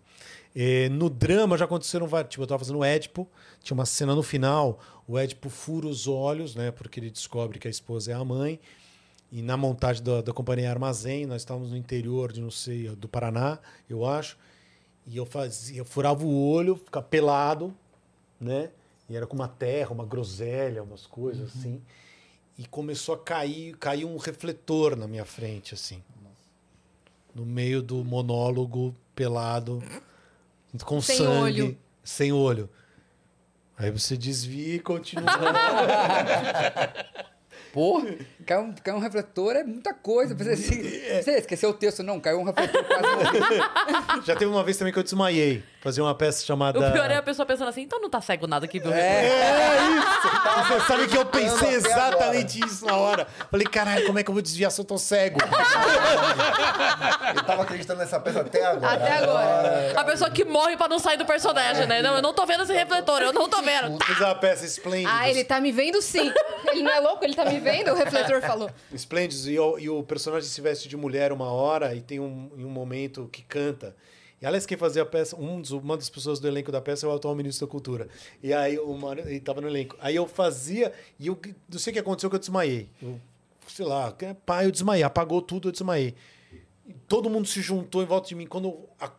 Eh, 0.59 0.89
no 0.89 1.07
drama 1.07 1.55
já 1.55 1.65
aconteceram 1.65 2.07
vários. 2.07 2.31
Tipo, 2.31 2.41
eu 2.41 2.45
estava 2.45 2.57
fazendo 2.57 2.79
o 2.79 2.83
Édipo, 2.83 3.29
tinha 3.61 3.75
uma 3.75 3.85
cena 3.85 4.15
no 4.15 4.23
final, 4.23 4.79
o 5.07 5.15
Édipo 5.15 5.51
fura 5.51 5.85
os 5.85 6.07
olhos, 6.07 6.55
né? 6.55 6.71
Porque 6.71 6.99
ele 6.99 7.11
descobre 7.11 7.59
que 7.59 7.67
a 7.67 7.69
esposa 7.69 8.11
é 8.11 8.15
a 8.15 8.25
mãe. 8.25 8.59
E 9.31 9.43
na 9.43 9.55
montagem 9.55 10.01
da, 10.03 10.19
da 10.21 10.33
companhia 10.33 10.71
Armazém, 10.71 11.27
nós 11.27 11.43
estávamos 11.43 11.69
no 11.69 11.77
interior 11.77 12.31
de 12.31 12.41
não 12.41 12.49
sei, 12.49 12.87
do 12.95 13.07
Paraná, 13.07 13.59
eu 13.87 14.03
acho. 14.03 14.35
E 15.05 15.15
eu 15.15 15.27
fazia, 15.27 15.77
eu 15.77 15.85
furava 15.85 16.25
o 16.25 16.49
olho, 16.49 16.75
ficava 16.77 17.05
pelado, 17.05 17.71
né? 18.41 18.71
E 19.07 19.15
era 19.15 19.27
com 19.27 19.35
uma 19.35 19.47
terra, 19.47 19.91
uma 19.91 20.07
groselha, 20.07 20.81
umas 20.81 21.05
coisas 21.05 21.55
assim. 21.55 21.79
E 22.57 22.65
começou 22.65 23.13
a 23.13 23.19
cair, 23.19 23.77
caiu 23.77 24.09
um 24.09 24.17
refletor 24.17 24.95
na 24.95 25.07
minha 25.07 25.23
frente, 25.23 25.75
assim. 25.75 26.01
No 27.35 27.45
meio 27.45 27.83
do 27.83 28.03
monólogo, 28.03 28.95
pelado, 29.13 29.83
com 30.85 31.01
Sem 31.01 31.17
sangue, 31.17 31.61
olho. 31.61 31.77
sem 32.03 32.31
olho. 32.31 32.69
Aí 33.77 33.91
você 33.91 34.17
desvia 34.17 34.75
e 34.75 34.79
continua. 34.79 35.25
Pô, 37.71 38.01
caiu 38.45 38.61
um, 38.61 38.73
caiu 38.73 38.97
um 38.97 38.99
refletor 38.99 39.55
é 39.55 39.63
muita 39.63 39.93
coisa. 39.93 40.33
Você, 40.33 41.21
você 41.21 41.31
esqueceu 41.37 41.69
o 41.69 41.73
texto, 41.73 42.01
não, 42.01 42.19
caiu 42.19 42.39
um 42.39 42.43
refletor 42.43 42.83
quase. 42.85 44.25
Já 44.25 44.35
teve 44.35 44.49
uma 44.49 44.63
vez 44.63 44.77
também 44.77 44.91
que 44.91 44.97
eu 44.97 45.03
desmaiei. 45.03 45.63
Fazia 45.81 46.03
uma 46.03 46.15
peça 46.15 46.43
chamada. 46.45 46.79
O 46.79 46.91
pior 46.91 47.09
é 47.09 47.15
a 47.17 47.21
pessoa 47.21 47.45
pensando 47.45 47.67
assim, 47.69 47.81
então 47.81 48.01
não 48.01 48.09
tá 48.09 48.19
cego 48.19 48.47
nada 48.47 48.65
aqui, 48.65 48.79
viu? 48.79 48.91
É 48.91 49.77
isso! 49.89 50.27
Você 50.67 50.79
sabe 50.87 51.07
que 51.07 51.15
eu 51.17 51.25
pensei 51.25 51.69
exatamente 51.75 52.59
isso 52.65 52.85
na 52.85 52.95
hora. 52.97 53.27
Falei, 53.49 53.65
caralho, 53.67 54.05
como 54.07 54.17
é 54.19 54.23
que 54.23 54.29
eu 54.29 54.33
vou 54.33 54.41
desviar 54.41 54.71
se 54.71 54.81
eu 54.81 54.85
tô 54.85 54.97
cego? 54.97 55.39
Eu 57.35 57.43
tava 57.43 57.61
acreditando 57.63 57.99
nessa 57.99 58.19
peça 58.19 58.41
até 58.41 58.65
agora. 58.65 58.93
Até 58.93 59.11
agora. 59.13 59.93
A 59.99 60.03
pessoa 60.03 60.29
que 60.29 60.43
morre 60.43 60.75
pra 60.77 60.87
não 60.87 60.99
sair 60.99 61.17
do 61.17 61.25
personagem, 61.25 61.85
né? 61.85 62.01
Não, 62.01 62.15
eu 62.15 62.21
não 62.21 62.33
tô 62.33 62.45
vendo 62.45 62.63
esse 62.63 62.73
refletor, 62.73 63.21
eu 63.21 63.31
não 63.33 63.47
tô 63.49 63.61
vendo. 63.61 64.03
Fiz 64.03 64.19
uma 64.19 64.35
peça 64.35 64.65
esplêndida. 64.65 65.11
Ah, 65.13 65.29
ele 65.29 65.43
tá 65.43 65.59
me 65.61 65.71
vendo 65.71 66.01
sim. 66.01 66.31
Ele 66.65 66.81
não 66.83 66.91
é 66.91 66.99
louco? 66.99 67.23
Ele 67.23 67.35
tá 67.35 67.45
me 67.45 67.59
vendo? 67.59 67.91
O 67.91 67.95
refletor 67.95 68.41
falou. 68.41 68.69
Esplêndidos, 68.91 69.47
e, 69.47 69.57
o- 69.59 69.77
e 69.79 69.89
o 69.89 70.03
personagem 70.03 70.49
se 70.49 70.59
veste 70.59 70.89
de 70.89 70.97
mulher 70.97 71.31
uma 71.31 71.51
hora 71.51 71.93
e 71.95 72.01
tem 72.01 72.19
um, 72.19 72.51
um 72.57 72.67
momento 72.67 73.29
que 73.31 73.41
canta. 73.43 73.95
E 74.41 74.45
aliás, 74.45 74.65
quem 74.67 74.77
fazia 74.77 75.01
a 75.01 75.05
peça, 75.05 75.35
um 75.35 75.59
dos- 75.59 75.71
uma 75.71 75.97
das 75.97 76.09
pessoas 76.09 76.39
do 76.39 76.47
elenco 76.47 76.71
da 76.71 76.79
peça 76.79 77.05
é 77.05 77.09
o 77.09 77.13
atual 77.13 77.33
ministro 77.35 77.65
da 77.65 77.71
Cultura. 77.71 78.07
E 78.43 78.53
aí, 78.53 78.77
uma, 78.77 79.13
ele 79.13 79.39
tava 79.39 79.61
no 79.61 79.67
elenco. 79.67 79.95
Aí 79.99 80.15
eu 80.15 80.27
fazia, 80.27 80.93
e 81.19 81.25
eu 81.27 81.39
não 81.67 81.79
sei 81.79 81.91
o 81.91 81.93
que 81.95 81.99
aconteceu 81.99 82.29
que 82.29 82.35
eu 82.35 82.39
desmaiei. 82.39 82.87
Eu, 83.01 83.19
sei 83.67 83.85
lá, 83.85 84.11
que- 84.11 84.33
pá, 84.45 84.63
eu 84.63 84.71
desmaiei, 84.71 85.03
apagou 85.03 85.41
tudo, 85.41 85.69
eu 85.69 85.71
desmaiei. 85.71 86.13
E 86.87 86.93
todo 87.07 87.29
mundo 87.29 87.47
se 87.47 87.61
juntou 87.61 88.03
em 88.03 88.05
volta 88.05 88.27
de 88.27 88.35
mim. 88.35 88.45
Quando, 88.45 88.77
a- 88.99 89.11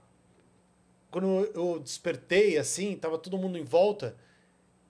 quando 1.11 1.27
eu 1.55 1.81
despertei, 1.83 2.57
assim, 2.59 2.95
tava 2.97 3.19
todo 3.19 3.37
mundo 3.39 3.59
em 3.59 3.64
volta, 3.64 4.14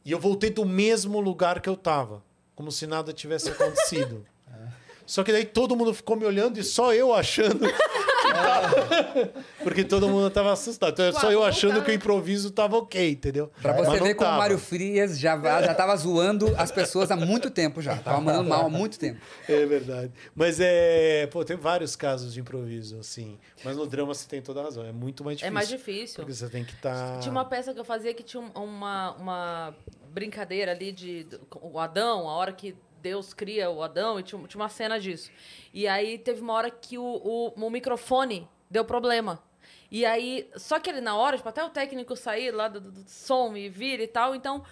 e 0.05 0.11
eu 0.13 0.19
voltei 0.19 0.51
do 0.51 0.65
mesmo 0.67 1.21
lugar 1.21 1.61
que 1.61 1.69
eu 1.69 1.77
tava, 1.77 2.23
como 2.55 2.71
se 2.71 2.87
nada 2.87 3.13
tivesse 3.13 3.49
acontecido. 3.49 4.27
Só 5.07 5.25
que 5.25 5.33
daí 5.33 5.47
todo 5.47 5.75
mundo 5.75 5.95
ficou 5.95 6.17
me 6.17 6.25
olhando 6.27 6.59
e 6.61 6.63
só 6.63 6.93
eu 6.93 7.15
achando 7.15 7.61
Porque 9.63 9.85
todo 9.85 10.09
mundo 10.09 10.31
tava 10.31 10.53
assustado. 10.53 10.93
Então, 10.93 11.13
só 11.21 11.31
eu 11.31 11.41
Uau, 11.41 11.49
achando 11.49 11.77
tá. 11.79 11.85
que 11.85 11.91
o 11.91 11.95
improviso 11.95 12.51
tava 12.51 12.77
ok, 12.77 13.11
entendeu? 13.11 13.51
Pra 13.61 13.73
você 13.73 14.01
ver 14.01 14.15
como 14.15 14.31
o. 14.31 14.37
Mário 14.39 14.59
Frias 14.59 15.19
já, 15.19 15.37
já 15.63 15.75
tava 15.75 15.97
zoando 15.97 16.55
as 16.57 16.71
pessoas 16.71 17.11
há 17.11 17.17
muito 17.17 17.51
tempo 17.51 17.81
já. 17.83 17.97
Tava 17.97 18.21
mandando 18.21 18.49
mal 18.49 18.67
há 18.67 18.69
muito 18.71 18.99
tempo. 18.99 19.21
É 19.49 19.67
verdade. 19.67 20.13
Mas 20.35 20.59
é. 20.61 21.27
Pô, 21.29 21.45
tem 21.45 21.57
vários 21.57 21.97
casos 21.97 22.33
de 22.33 22.41
improviso, 22.41 22.99
assim. 22.99 23.39
Mas 23.65 23.77
no 23.77 23.87
drama 23.87 24.15
você 24.15 24.27
tem 24.29 24.41
toda 24.41 24.61
a 24.61 24.65
razão. 24.65 24.85
É 24.85 24.93
muito 24.93 25.25
mais 25.25 25.39
difícil. 25.39 25.49
É 25.49 25.55
mais 25.55 25.69
difícil. 25.69 26.17
Porque 26.17 26.35
você 26.35 26.49
tem 26.49 26.65
que 26.65 26.75
tá 26.77 26.93
estar. 26.93 27.19
Tinha 27.21 27.33
uma 27.33 27.45
peça 27.45 27.73
que 27.75 27.81
eu 27.81 27.85
fazia 27.85 28.15
que 28.15 28.23
tinha 28.23 28.43
um- 28.43 28.51
uma, 28.63 29.13
uma 29.13 29.75
brincadeira 30.13 30.73
ali 30.73 30.93
de 30.93 31.27
o 31.61 31.79
Adão, 31.79 32.29
a 32.29 32.33
hora 32.35 32.53
que 32.53 32.75
Deus 33.01 33.33
cria 33.35 33.71
o 33.71 33.83
Adão, 33.83 34.19
e 34.19 34.23
tinha, 34.23 34.41
tinha 34.47 34.61
uma 34.61 34.69
cena 34.69 34.99
disso. 34.99 35.31
E 35.73 35.87
aí 35.89 36.19
teve 36.19 36.41
uma 36.41 36.53
hora 36.53 36.71
que 36.71 36.99
o, 36.99 37.03
o, 37.05 37.49
o 37.67 37.71
microfone 37.71 38.49
deu 38.71 38.85
problema. 38.85 39.43
E 39.91 40.05
aí, 40.05 40.51
só 40.57 40.79
que 40.79 40.91
ele 40.91 41.01
na 41.01 41.17
hora, 41.17 41.37
tipo, 41.37 41.49
até 41.49 41.65
o 41.65 41.71
técnico 41.71 42.15
sair 42.17 42.51
lá 42.51 42.69
do, 42.69 42.81
do- 42.81 42.91
do 42.93 43.09
som 43.09 43.57
e 43.57 43.69
vir 43.69 44.01
e 44.01 44.07
tal, 44.07 44.35
então 44.35 44.63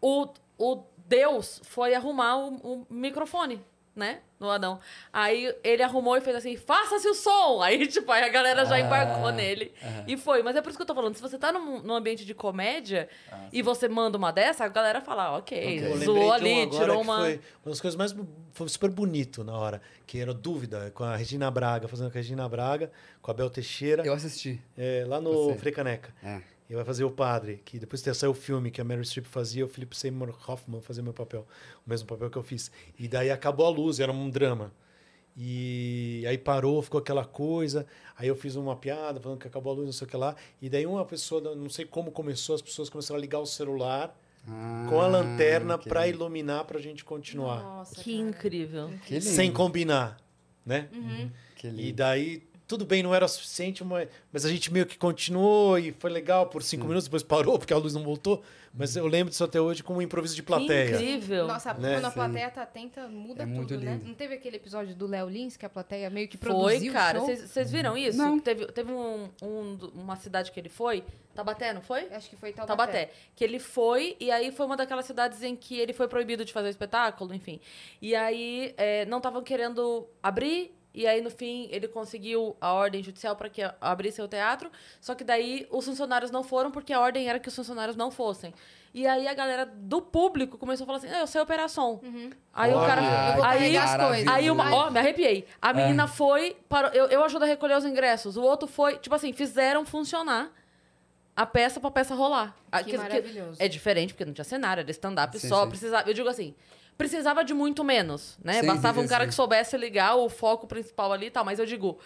o, 0.00 0.26
o 0.58 0.82
Deus 0.96 1.60
foi 1.64 1.94
arrumar 1.94 2.36
o, 2.38 2.54
o 2.56 2.86
microfone, 2.90 3.62
né? 3.96 4.20
No 4.38 4.50
Adão. 4.50 4.78
Aí 5.10 5.52
ele 5.64 5.82
arrumou 5.82 6.14
e 6.16 6.20
fez 6.20 6.36
assim, 6.36 6.56
faça-se 6.56 7.08
o 7.08 7.14
som! 7.14 7.62
Aí, 7.64 7.86
tipo, 7.86 8.12
aí 8.12 8.22
a 8.22 8.28
galera 8.28 8.66
já 8.66 8.78
embarcou 8.78 9.32
nele. 9.32 9.72
E 10.06 10.16
foi. 10.16 10.42
Mas 10.42 10.54
é 10.54 10.60
por 10.60 10.68
isso 10.68 10.76
que 10.78 10.82
eu 10.82 10.86
tô 10.86 10.94
falando. 10.94 11.14
Se 11.14 11.22
você 11.22 11.38
tá 11.38 11.50
num, 11.50 11.80
num 11.80 11.94
ambiente 11.94 12.24
de 12.24 12.34
comédia 12.34 13.08
e 13.50 13.62
você 13.62 13.88
manda 13.88 14.18
uma 14.18 14.30
dessa, 14.30 14.64
a 14.64 14.68
galera 14.68 15.00
fala, 15.00 15.24
ah, 15.24 15.36
ok, 15.38 15.80
de 15.80 16.04
zoou 16.04 16.26
um 16.26 16.32
ali, 16.32 16.62
agora 16.62 16.78
tirou 16.84 17.00
uma... 17.00 17.20
Foi 17.20 17.40
uma 17.64 17.70
das 17.70 17.80
coisas 17.80 17.96
mais. 17.96 18.14
Foi 18.52 18.68
super 18.68 18.90
bonito 18.90 19.42
na 19.42 19.56
hora. 19.56 19.80
Que 20.06 20.20
era 20.20 20.34
dúvida 20.34 20.90
com 20.94 21.02
a 21.02 21.16
Regina 21.16 21.50
Braga, 21.50 21.88
fazendo 21.88 22.10
com 22.10 22.18
a 22.18 22.20
Regina 22.20 22.46
Braga, 22.48 22.92
com 23.22 23.30
a 23.30 23.34
Bel 23.34 23.48
Teixeira, 23.48 24.04
Eu 24.04 24.12
assisti. 24.12 24.60
é, 24.76 25.04
lá 25.08 25.20
no. 25.20 25.54
Frecaneca. 25.56 26.14
É. 26.22 26.55
E 26.68 26.74
vai 26.74 26.84
fazer 26.84 27.04
o 27.04 27.10
padre, 27.10 27.62
que 27.64 27.78
depois 27.78 28.02
que 28.02 28.12
saiu 28.12 28.32
o 28.32 28.34
filme 28.34 28.70
que 28.70 28.80
a 28.80 28.84
Meryl 28.84 29.04
Streep 29.04 29.26
fazia, 29.26 29.64
o 29.64 29.68
Philip 29.68 29.96
Seymour 29.96 30.34
Hoffman 30.48 30.80
fazia 30.80 31.02
meu 31.02 31.12
papel, 31.12 31.46
o 31.86 31.88
mesmo 31.88 32.08
papel 32.08 32.28
que 32.28 32.36
eu 32.36 32.42
fiz. 32.42 32.70
E 32.98 33.06
daí 33.06 33.30
acabou 33.30 33.66
a 33.66 33.70
luz, 33.70 34.00
era 34.00 34.10
um 34.10 34.28
drama. 34.28 34.72
E 35.36 36.24
aí 36.26 36.38
parou, 36.38 36.80
ficou 36.82 36.98
aquela 36.98 37.24
coisa. 37.24 37.86
Aí 38.16 38.26
eu 38.26 38.34
fiz 38.34 38.56
uma 38.56 38.74
piada 38.74 39.20
falando 39.20 39.38
que 39.38 39.46
acabou 39.46 39.72
a 39.72 39.76
luz, 39.76 39.86
não 39.86 39.92
sei 39.92 40.06
o 40.06 40.10
que 40.10 40.16
lá. 40.16 40.34
E 40.60 40.68
daí 40.68 40.86
uma 40.86 41.04
pessoa, 41.04 41.54
não 41.54 41.68
sei 41.68 41.84
como 41.84 42.10
começou, 42.10 42.54
as 42.54 42.62
pessoas 42.62 42.88
começaram 42.88 43.18
a 43.18 43.20
ligar 43.20 43.38
o 43.38 43.46
celular 43.46 44.18
com 44.88 45.00
a 45.00 45.06
lanterna 45.08 45.74
Ah, 45.74 45.78
que 45.78 45.88
para 45.88 46.06
iluminar 46.08 46.64
pra 46.64 46.80
gente 46.80 47.04
continuar. 47.04 47.62
Nossa, 47.62 48.02
Que 48.02 48.16
incrível. 48.16 48.90
Que 49.04 49.14
lindo. 49.14 49.24
Sem 49.26 49.52
combinar, 49.52 50.16
né? 50.64 50.88
Que 51.56 51.68
E 51.68 51.92
daí 51.92 52.42
tudo 52.68 52.84
bem, 52.84 53.02
não 53.02 53.14
era 53.14 53.28
suficiente, 53.28 53.84
mas, 53.84 54.08
mas 54.32 54.44
a 54.44 54.48
gente 54.48 54.72
meio 54.72 54.86
que 54.86 54.98
continuou 54.98 55.78
e 55.78 55.92
foi 55.92 56.10
legal 56.10 56.46
por 56.46 56.62
cinco 56.62 56.84
minutos, 56.84 57.04
depois 57.04 57.22
parou 57.22 57.58
porque 57.58 57.72
a 57.72 57.76
luz 57.78 57.94
não 57.94 58.02
voltou. 58.02 58.42
Mas 58.78 58.94
eu 58.94 59.06
lembro 59.06 59.30
disso 59.30 59.42
até 59.42 59.58
hoje 59.58 59.82
como 59.82 60.00
um 60.00 60.02
improviso 60.02 60.34
de 60.36 60.42
Que 60.42 60.46
plateia. 60.48 60.96
incrível. 60.96 61.46
Nossa, 61.46 61.72
Né? 61.72 61.94
quando 61.94 62.04
a 62.04 62.10
plateia 62.10 62.50
tá 62.50 62.62
atenta, 62.62 63.08
muda 63.08 63.44
É 63.44 63.46
tudo, 63.46 63.78
né? 63.80 63.98
Não 64.04 64.12
teve 64.12 64.34
aquele 64.34 64.56
episódio 64.56 64.94
do 64.94 65.06
Léo 65.06 65.30
Lins 65.30 65.56
que 65.56 65.64
a 65.64 65.68
plateia 65.70 66.10
meio 66.10 66.28
que 66.28 66.36
Foi, 66.36 66.48
produziu 66.50 66.92
cara. 66.92 67.22
o 67.22 67.26
show? 67.26 67.36
Vocês 67.36 67.70
viram 67.70 67.96
isso? 67.96 68.18
Não. 68.18 68.38
Teve, 68.38 68.66
teve 68.66 68.92
um, 68.92 69.30
um- 69.42 69.78
uma 69.94 70.16
cidade 70.16 70.52
que 70.52 70.60
ele 70.60 70.68
foi, 70.68 71.02
Tabaté, 71.34 71.72
não 71.72 71.80
foi? 71.80 72.06
Acho 72.12 72.28
que 72.28 72.36
foi 72.36 72.52
Taubaté. 72.52 72.76
Taubaté. 72.92 73.12
Que 73.34 73.44
ele 73.44 73.58
foi, 73.58 74.14
e 74.20 74.30
aí 74.30 74.52
foi 74.52 74.66
uma 74.66 74.76
daquelas 74.76 75.06
cidades 75.06 75.42
em 75.42 75.56
que 75.56 75.78
ele 75.78 75.94
foi 75.94 76.06
proibido 76.08 76.44
de 76.44 76.52
fazer 76.52 76.68
o 76.68 76.70
espetáculo, 76.70 77.32
enfim. 77.34 77.58
E 78.02 78.14
aí 78.14 78.74
é, 78.76 79.06
não 79.06 79.18
estavam 79.18 79.42
querendo 79.42 80.06
abrir, 80.22 80.75
e 80.96 81.06
aí 81.06 81.20
no 81.20 81.30
fim 81.30 81.68
ele 81.70 81.86
conseguiu 81.86 82.56
a 82.60 82.72
ordem 82.72 83.02
judicial 83.02 83.36
para 83.36 83.48
que 83.50 83.62
abrisse 83.80 84.20
o 84.22 84.26
teatro, 84.26 84.70
só 85.00 85.14
que 85.14 85.22
daí 85.22 85.66
os 85.70 85.84
funcionários 85.84 86.30
não 86.30 86.42
foram 86.42 86.70
porque 86.70 86.92
a 86.92 86.98
ordem 87.00 87.28
era 87.28 87.38
que 87.38 87.48
os 87.48 87.54
funcionários 87.54 87.96
não 87.96 88.10
fossem. 88.10 88.52
E 88.94 89.06
aí 89.06 89.28
a 89.28 89.34
galera 89.34 89.66
do 89.66 90.00
público 90.00 90.56
começou 90.56 90.84
a 90.84 90.86
falar 90.86 90.98
assim: 90.98 91.08
"Ah, 91.08 91.20
eu 91.20 91.26
sei 91.26 91.38
operar 91.38 91.68
som. 91.68 92.00
Aí 92.54 92.72
o 92.72 92.76
Olha. 92.78 92.86
cara. 92.88 93.02
Eu 93.02 93.34
vou 93.36 93.44
aí, 93.44 93.76
as 93.76 93.96
coisas. 93.96 94.26
Aí 94.26 94.50
uma, 94.50 94.64
Ai. 94.64 94.72
ó, 94.72 94.90
me 94.90 94.98
arrepiei. 94.98 95.46
A 95.60 95.74
menina 95.74 96.08
foi, 96.08 96.56
parou, 96.66 96.90
eu, 96.92 97.06
eu 97.08 97.22
ajudo 97.22 97.44
a 97.44 97.46
recolher 97.46 97.76
os 97.76 97.84
ingressos. 97.84 98.38
O 98.38 98.42
outro 98.42 98.66
foi, 98.66 98.96
tipo 98.96 99.14
assim, 99.14 99.34
fizeram 99.34 99.84
funcionar 99.84 100.50
a 101.36 101.44
peça 101.44 101.78
pra 101.78 101.90
peça 101.90 102.14
rolar. 102.14 102.56
Que 102.72 102.78
Aquilo 102.78 103.02
maravilhoso. 103.02 103.56
É 103.62 103.68
diferente, 103.68 104.14
porque 104.14 104.24
não 104.24 104.32
tinha 104.32 104.44
cenário, 104.44 104.80
era 104.80 104.90
stand-up 104.90 105.38
só. 105.38 105.64
sim. 105.64 105.68
Precisava, 105.68 106.08
eu 106.08 106.14
digo 106.14 106.28
assim, 106.30 106.54
precisava 106.96 107.44
de 107.44 107.54
muito 107.54 107.84
menos, 107.84 108.38
né? 108.42 108.60
Sem 108.60 108.66
Bastava 108.66 109.00
um 109.00 109.06
cara 109.06 109.24
sim. 109.24 109.28
que 109.28 109.34
soubesse 109.34 109.76
ligar 109.76 110.16
o 110.16 110.28
foco 110.28 110.66
principal 110.66 111.12
ali 111.12 111.26
e 111.26 111.30
tal. 111.30 111.44
Mas 111.44 111.58
eu 111.58 111.66
digo, 111.66 111.98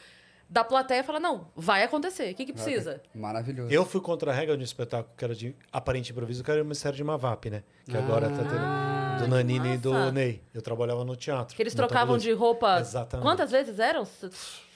da 0.49 0.64
plateia 0.64 1.05
fala, 1.05 1.20
não, 1.20 1.47
vai 1.55 1.82
acontecer. 1.82 2.32
O 2.32 2.34
que, 2.34 2.47
que 2.47 2.53
precisa? 2.53 3.01
Maravilhoso. 3.14 3.72
Eu 3.72 3.86
fui 3.86 4.01
contra 4.01 4.32
a 4.32 4.34
regra 4.34 4.57
de 4.57 4.62
um 4.62 4.64
espetáculo 4.64 5.14
que 5.16 5.24
era 5.24 5.34
de 5.34 5.55
aparente 5.72 6.11
improviso, 6.11 6.43
que 6.43 6.51
era 6.51 6.62
o 6.62 6.66
Mistério 6.66 6.97
de 6.97 7.05
Mavap, 7.05 7.49
né? 7.49 7.62
Que 7.84 7.97
agora 7.97 8.28
tá 8.28 8.43
tendo 8.43 9.20
do 9.20 9.28
Nanini 9.28 9.74
e 9.74 9.78
do. 9.78 10.12
Ney. 10.12 10.43
Eu 10.53 10.62
trabalhava 10.62 11.05
no 11.05 11.14
teatro. 11.14 11.55
Que 11.55 11.62
eles 11.62 11.74
trocavam 11.74 12.18
de 12.18 12.32
roupa. 12.32 12.80
Exatamente. 12.80 13.24
Quantas 13.24 13.51
vezes 13.51 13.78
eram? 13.78 14.07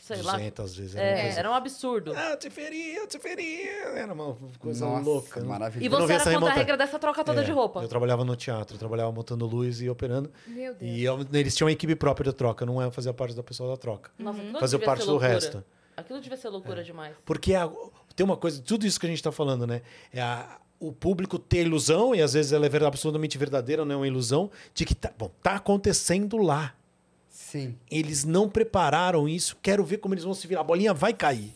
Sei 0.05 0.21
lá. 0.21 0.33
200 0.33 0.77
vezes. 0.77 0.95
Era 0.97 1.07
É, 1.19 1.23
coisa- 1.23 1.39
era 1.39 1.51
um 1.51 1.55
absurdo. 1.55 2.13
Ah, 2.15 2.37
te 2.37 2.51
feria, 2.51 3.07
te 3.07 3.19
feria. 3.19 3.71
Era 3.97 4.13
uma 4.13 4.37
coisa 4.59 4.85
Nossa, 4.85 5.03
louca. 5.03 5.41
E 5.41 5.45
maravilhoso. 5.45 5.87
Eu 5.95 5.99
não 5.99 6.07
você 6.07 6.13
era 6.13 6.23
essa 6.23 6.33
contra 6.35 6.51
a 6.51 6.53
regra 6.53 6.77
dessa 6.77 6.99
troca 6.99 7.25
toda 7.25 7.41
É, 7.41 7.45
de 7.45 7.51
roupa. 7.53 7.81
Eu 7.81 7.89
trabalhava 7.89 8.23
no 8.23 8.37
teatro, 8.37 8.75
eu 8.75 8.79
trabalhava 8.79 9.11
montando 9.11 9.47
luz 9.47 9.81
e 9.81 9.89
operando. 9.89 10.31
Meu 10.47 10.75
Deus. 10.75 10.93
E 10.93 11.03
eu- 11.03 11.27
eles 11.33 11.57
tinham 11.57 11.67
uma 11.69 11.73
equipe 11.73 11.97
própria 11.97 12.31
de 12.31 12.37
troca, 12.37 12.67
não 12.67 12.83
é 12.83 12.91
fazer 12.91 13.15
parte 13.15 13.35
da 13.35 13.43
pessoa 13.43 13.71
da 13.71 13.77
troca. 13.79 14.11
Nossa, 14.19 14.39
Fazer 14.61 14.77
devia 14.77 14.87
parte 14.87 15.05
ser 15.05 15.11
do 15.11 15.17
resto. 15.17 15.65
Aquilo 15.97 16.21
devia 16.21 16.37
ser 16.37 16.51
loucura 16.51 16.85
demais. 16.85 17.17
Porque 17.25 17.55
a- 17.55 17.71
tem 18.15 18.27
uma 18.27 18.37
coisa, 18.37 18.61
tudo 18.61 18.85
isso 18.87 19.01
que 19.01 19.07
a 19.07 19.09
gente 19.09 19.21
está 19.21 19.33
falando, 19.33 19.67
né? 19.67 19.81
É 20.13 20.21
a- 20.21 20.59
o 20.79 20.93
público 20.93 21.39
ter 21.39 21.65
ilusão, 21.65 22.15
e 22.15 22.21
às 22.21 22.35
vezes 22.35 22.53
ela 22.53 22.67
é 22.67 22.85
absolutamente 22.85 23.39
verdadeira, 23.39 23.87
não 23.87 23.95
é 23.95 23.97
uma 23.97 24.07
ilusão, 24.07 24.51
de 24.75 24.85
que 24.85 24.95
tá, 24.95 25.11
bom, 25.17 25.31
tá 25.43 25.55
acontecendo 25.55 26.37
lá. 26.37 26.75
Sim, 27.55 27.79
Eles 27.91 28.25
não 28.25 28.49
prepararam 28.49 29.29
isso, 29.29 29.57
quero 29.63 29.85
ver 29.85 29.99
como 29.99 30.13
eles 30.15 30.25
vão 30.25 30.35
se 30.35 30.45
virar. 30.47 30.63
A 30.63 30.65
bolinha 30.65 30.93
vai 30.93 31.13
cair. 31.15 31.55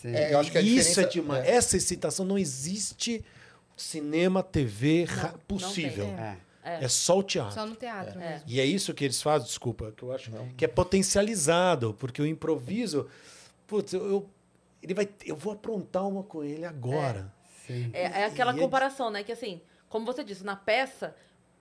sim. 0.00 0.14
É, 0.14 0.32
eu 0.32 0.38
acho 0.38 0.50
que 0.50 0.56
a 0.58 0.62
isso 0.62 0.98
é 1.00 1.04
demais. 1.06 1.44
é. 1.44 1.50
Essa 1.50 1.76
excitação 1.76 2.24
não 2.24 2.38
existe 2.38 3.22
cinema, 3.76 4.42
TV 4.42 5.06
não 5.22 5.38
possível. 5.46 6.06
tem. 6.06 6.14
É. 6.14 6.38
É. 6.84 6.88
só 6.88 7.18
o 7.18 7.22
teatro. 7.22 7.52
Só 7.54 7.66
no 7.66 7.76
teatro 7.76 8.18
É. 8.20 8.30
mesmo. 8.30 8.44
E 8.48 8.58
é 8.60 8.64
isso 8.64 8.92
que 8.94 9.04
eles 9.04 9.20
fazem, 9.22 9.46
desculpa, 9.46 9.92
que 9.96 10.02
eu 10.02 10.10
acho 10.12 10.30
que 10.56 10.64
é 10.64 10.68
potencializado, 10.68 11.94
porque 11.98 12.20
o 12.20 12.26
improviso, 12.26 13.06
putz, 13.66 13.92
eu, 13.92 14.04
eu- 14.08 14.30
ele 14.82 14.94
vai, 14.94 15.08
eu 15.24 15.36
vou 15.36 15.52
aprontar 15.52 16.06
uma 16.08 16.22
com 16.22 16.42
ele 16.42 16.64
agora. 16.64 17.32
Sim. 17.66 17.90
É, 17.92 18.02
é 18.22 18.24
aquela 18.24 18.52
E 18.52 18.56
é- 18.56 18.60
comparação, 18.60 19.10
né? 19.10 19.22
Que 19.22 19.32
assim, 19.32 19.60
como 19.88 20.06
você 20.06 20.24
disse, 20.24 20.42
na 20.44 20.56
peça, 20.56 21.14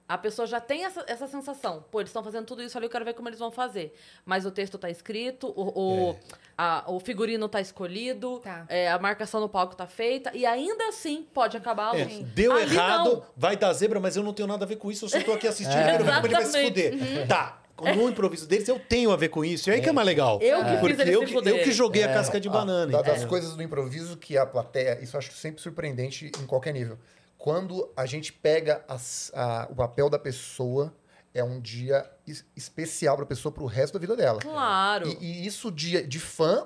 a 0.07 0.17
pessoa 0.17 0.45
já 0.45 0.59
tem 0.61 0.85
essa, 0.85 1.03
essa 1.07 1.27
sensação. 1.27 1.83
Pô, 1.91 1.99
eles 1.99 2.09
estão 2.09 2.23
fazendo 2.23 2.45
tudo 2.45 2.61
isso 2.61 2.77
ali, 2.77 2.85
eu 2.85 2.89
quero 2.91 3.03
ver 3.05 3.13
como 3.13 3.27
eles 3.27 3.39
vão 3.39 3.49
fazer. 3.51 3.93
Mas 4.23 4.45
o 4.45 4.51
texto 4.51 4.77
tá 4.77 4.89
escrito, 4.89 5.47
o, 5.55 6.09
o, 6.11 6.15
a- 6.57 6.83
o 6.87 6.99
figurino 6.99 7.49
tá 7.49 7.59
escolhido, 7.59 8.39
Tá. 8.39 8.65
é, 8.69 8.89
a 8.91 8.99
marcação 8.99 9.41
no 9.41 9.49
palco 9.49 9.75
tá 9.75 9.87
feita, 9.87 10.31
e 10.35 10.45
ainda 10.45 10.87
assim 10.89 11.25
pode 11.33 11.57
acabar 11.57 11.93
a 11.95 11.99
É, 11.99 12.05
deu 12.05 12.51
Ali 12.53 12.73
errado, 12.75 13.09
não. 13.09 13.23
vai 13.35 13.57
dar 13.57 13.73
zebra, 13.73 13.99
mas 13.99 14.15
eu 14.15 14.23
não 14.23 14.33
tenho 14.33 14.47
nada 14.47 14.63
a 14.63 14.67
ver 14.67 14.75
com 14.75 14.91
isso, 14.91 15.05
eu 15.05 15.09
só 15.09 15.19
tô 15.21 15.33
aqui 15.33 15.47
assistindo, 15.47 15.75
quero 15.83 16.03
ver 16.05 16.13
como 16.13 16.27
ele 16.27 16.33
vai 16.35 16.45
se 16.45 16.63
fuder. 16.63 17.27
Tá. 17.27 17.61
No 17.95 18.07
improviso 18.07 18.47
deles, 18.47 18.67
eu 18.69 18.79
tenho 18.79 19.11
a 19.11 19.17
ver 19.17 19.27
com 19.27 19.43
isso. 19.43 19.69
E 19.69 19.73
aí 19.73 19.81
que 19.81 19.89
é 19.89 19.91
mais 19.91 20.05
legal. 20.05 20.39
Eu 20.41 20.63
que 20.63 20.77
Porque 20.77 21.01
ele 21.01 21.13
eu, 21.13 21.25
que, 21.25 21.33
eu 21.35 21.59
que 21.63 21.71
joguei 21.73 22.03
a 22.03 22.13
casca 22.13 22.39
de 22.39 22.47
Ah, 22.47 22.51
banana. 22.51 22.89
da- 22.89 22.99
das 23.01 23.09
entendeu? 23.09 23.27
coisas 23.27 23.53
do 23.53 23.61
improviso 23.61 24.15
que 24.15 24.37
a 24.37 24.45
plateia, 24.45 24.97
isso 25.01 25.13
eu 25.13 25.19
acho 25.19 25.33
sempre 25.33 25.61
surpreendente 25.61 26.31
em 26.41 26.45
qualquer 26.45 26.71
nível. 26.73 26.97
Quando 27.37 27.91
a 27.95 28.05
gente 28.05 28.31
pega 28.33 28.83
as- 28.87 29.31
a- 29.35 29.67
o 29.69 29.75
papel 29.75 30.09
da 30.09 30.17
pessoa, 30.17 30.93
é 31.33 31.43
um 31.43 31.59
dia 31.59 32.09
es- 32.25 32.45
especial 32.55 33.15
para 33.15 33.25
a 33.25 33.27
pessoa 33.27 33.51
pro 33.51 33.65
resto 33.65 33.93
da 33.93 33.99
vida 33.99 34.15
dela. 34.15 34.39
Claro. 34.39 35.07
E, 35.21 35.25
e 35.43 35.45
isso 35.45 35.71
de, 35.71 36.01
de 36.07 36.19
fã 36.19 36.65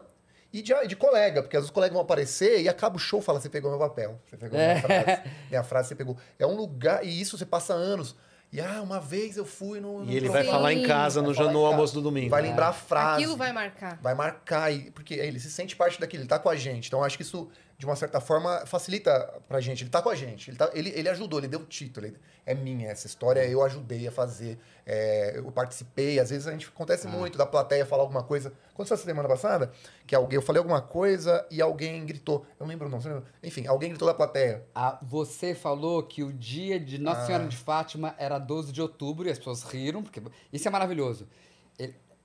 e 0.54 0.62
de, 0.62 0.74
de 0.88 0.96
colega, 0.96 1.42
porque 1.42 1.58
às 1.58 1.62
vezes 1.62 1.70
os 1.70 1.74
colegas 1.74 1.94
vão 1.94 2.02
aparecer 2.02 2.62
e 2.62 2.70
acaba 2.70 2.96
o 2.96 3.00
show 3.00 3.20
e 3.20 3.24
fala: 3.24 3.40
Você 3.42 3.50
pegou 3.50 3.70
meu 3.72 3.80
papel, 3.80 4.20
você 4.26 4.38
pegou 4.38 4.58
minha 4.58 4.82
frase. 4.82 5.22
Minha 5.50 5.64
frase 5.64 5.88
você 5.90 5.96
pegou. 5.96 6.18
É 6.38 6.46
um 6.46 6.56
lugar, 6.56 7.04
e 7.06 7.20
isso 7.22 7.38
você 7.38 7.46
passa 7.46 7.74
anos. 7.74 8.16
E 8.52 8.60
ah, 8.60 8.82
uma 8.82 9.00
vez 9.00 9.38
eu 9.38 9.46
fui 9.46 9.80
no. 9.80 10.04
no 10.04 10.12
E 10.12 10.16
ele 10.18 10.28
vai 10.28 10.44
falar 10.44 10.74
em 10.74 10.82
casa 10.88 11.22
no, 11.22 11.32
no 11.52 11.66
almoço 11.66 11.94
do 11.94 12.02
domingo. 12.02 12.30
Vai 12.32 12.42
lembrar 12.42 12.70
a 12.70 12.74
frase. 12.74 13.22
Aquilo 13.22 13.38
vai 13.38 13.54
marcar. 13.54 14.00
Vai 14.02 14.16
marcar, 14.16 14.74
e- 14.74 14.90
porque 14.90 15.14
ele 15.14 15.40
se 15.40 15.52
sente 15.52 15.76
parte 15.76 16.00
daquilo, 16.00 16.24
ele 16.24 16.30
tá 16.30 16.40
com 16.40 16.50
a 16.50 16.56
gente. 16.56 16.88
Então, 16.88 17.04
acho 17.04 17.16
que 17.16 17.22
isso, 17.22 17.48
de 17.80 17.86
uma 17.86 17.96
certa 17.96 18.20
forma, 18.20 18.66
facilita 18.66 19.42
pra 19.48 19.62
gente. 19.62 19.84
Ele 19.86 19.90
tá 19.90 20.02
com 20.02 20.10
a 20.10 20.16
gente, 20.16 20.50
ele, 20.52 20.58
tá- 20.58 20.70
ele, 20.74 20.90
ele 20.90 21.08
ajudou, 21.08 21.40
ele 21.40 21.48
deu 21.48 21.62
o 21.62 21.66
título. 21.66 22.06
ele- 22.06 22.18
é 22.46 22.54
minha 22.56 22.90
essa 22.90 23.06
história, 23.06 23.46
eu 23.48 23.64
ajudei 23.64 24.08
a 24.08 24.12
fazer, 24.12 24.58
é, 24.86 25.34
eu 25.38 25.52
participei. 25.52 26.20
Às 26.20 26.32
vezes 26.32 26.48
a 26.48 26.52
gente 26.52 26.68
acontece 26.68 27.08
muito 27.08 27.38
da 27.38 27.46
plateia 27.46 27.86
falar 27.86 28.02
alguma 28.04 28.24
coisa. 28.24 28.52
Aconteceu 28.74 28.96
essa 28.96 29.04
semana 29.06 29.30
passada, 29.30 29.72
que 30.08 30.16
alguém, 30.16 30.36
eu 30.36 30.42
falei 30.42 30.58
alguma 30.58 30.82
coisa 30.82 31.46
e 31.52 31.62
alguém 31.62 32.04
gritou. 32.08 32.44
Eu 32.60 32.66
não 32.66 32.68
lembro 32.68 32.90
não, 32.90 33.00
você 33.00 33.08
lembra? 33.10 33.24
Enfim, 33.44 33.68
alguém 33.68 33.90
gritou 33.90 34.08
da 34.08 34.14
plateia. 34.16 34.64
Ah, 34.74 34.98
você 35.04 35.54
falou 35.54 36.02
que 36.04 36.24
o 36.24 36.34
dia 36.34 36.80
de 36.80 36.98
Nossa 36.98 37.22
Ah. 37.22 37.26
Senhora 37.28 37.48
de 37.48 37.56
Fátima 37.56 38.16
era 38.18 38.40
12 38.40 38.72
de 38.72 38.82
outubro 38.82 39.28
e 39.28 39.32
as 39.32 39.38
pessoas 39.38 39.62
riram, 39.64 40.02
porque 40.02 40.20
isso 40.52 40.68
é 40.68 40.72
maravilhoso. 40.72 41.28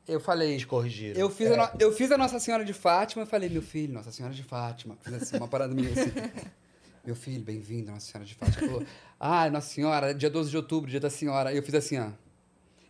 Eu 0.07 0.21
falei, 0.21 0.59
Te 0.59 0.67
corrigiram. 0.67 1.19
eu 1.19 1.31
fiz, 1.31 1.51
a 1.51 1.57
no- 1.57 1.71
eu 1.81 1.93
fiz 1.93 2.11
a 2.13 2.19
Nossa 2.19 2.39
Senhora 2.39 2.65
de 2.65 2.73
Fátima, 2.75 3.23
eu 3.23 3.27
falei, 3.27 3.49
meu 3.49 3.63
filho, 3.63 3.93
Nossa 3.95 4.13
Senhora 4.13 4.35
de 4.35 4.43
Fátima. 4.43 4.97
Fiz 5.03 5.15
assim, 5.15 5.37
uma 5.39 5.49
parada 5.49 5.75
minha 5.75 5.91
assim. 5.91 6.13
Meu 7.07 7.15
filho, 7.15 7.43
bem-vindo, 7.43 7.91
Nossa 7.93 8.07
Senhora 8.13 8.27
de 8.27 8.35
Fátima. 8.35 8.67
Falou, 8.67 8.87
ah, 9.21 9.51
Nossa 9.51 9.69
Senhora, 9.69 10.15
dia 10.15 10.31
12 10.31 10.49
de 10.51 10.57
outubro, 10.57 10.91
dia 10.91 10.99
da 11.01 11.11
Senhora. 11.11 11.53
E 11.53 11.57
eu 11.59 11.63
fiz 11.63 11.75
assim, 11.75 11.99
ó. 11.99 12.09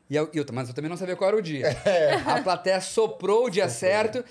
E 0.09 0.15
eu, 0.15 0.31
eu- 0.33 0.45
mas 0.53 0.69
eu 0.69 0.75
também 0.75 0.89
não 0.89 0.97
sabia 0.97 1.17
qual 1.17 1.27
era 1.29 1.37
o 1.37 1.43
dia. 1.43 1.67
A 2.25 2.41
plateia 2.41 2.81
soprou 2.81 3.47
o 3.47 3.51
dia 3.51 3.69
certo. 3.69 4.25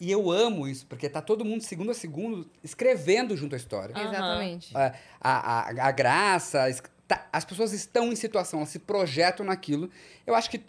E 0.00 0.08
eu 0.10 0.30
amo 0.30 0.68
isso, 0.68 0.86
porque 0.86 1.08
tá 1.08 1.20
todo 1.20 1.44
mundo, 1.44 1.62
segundo 1.62 1.90
a 1.90 1.94
segundo, 1.94 2.48
escrevendo 2.62 3.36
junto 3.36 3.54
à 3.54 3.56
história. 3.56 3.92
Exatamente. 3.96 4.70
A, 4.76 4.94
a, 5.20 5.60
a, 5.70 5.88
a 5.88 5.90
graça, 5.90 6.60
tá- 7.08 7.26
as 7.32 7.44
pessoas 7.44 7.72
estão 7.72 8.12
em 8.12 8.16
situação, 8.16 8.60
elas 8.60 8.68
se 8.68 8.78
projetam 8.78 9.44
naquilo. 9.46 9.90
Eu 10.26 10.34
acho 10.36 10.48
que 10.50 10.60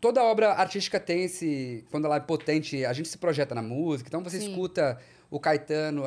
toda 0.00 0.22
obra 0.22 0.52
artística 0.52 0.98
tem 1.00 1.24
esse. 1.24 1.84
Quando 1.90 2.04
ela 2.06 2.16
é 2.16 2.20
potente, 2.20 2.84
a 2.84 2.92
gente 2.92 3.08
se 3.08 3.18
projeta 3.18 3.54
na 3.54 3.62
música. 3.62 4.08
Então 4.08 4.22
você 4.22 4.40
Sim. 4.40 4.50
escuta 4.50 4.98
o 5.30 5.38
Caetano 5.38 6.04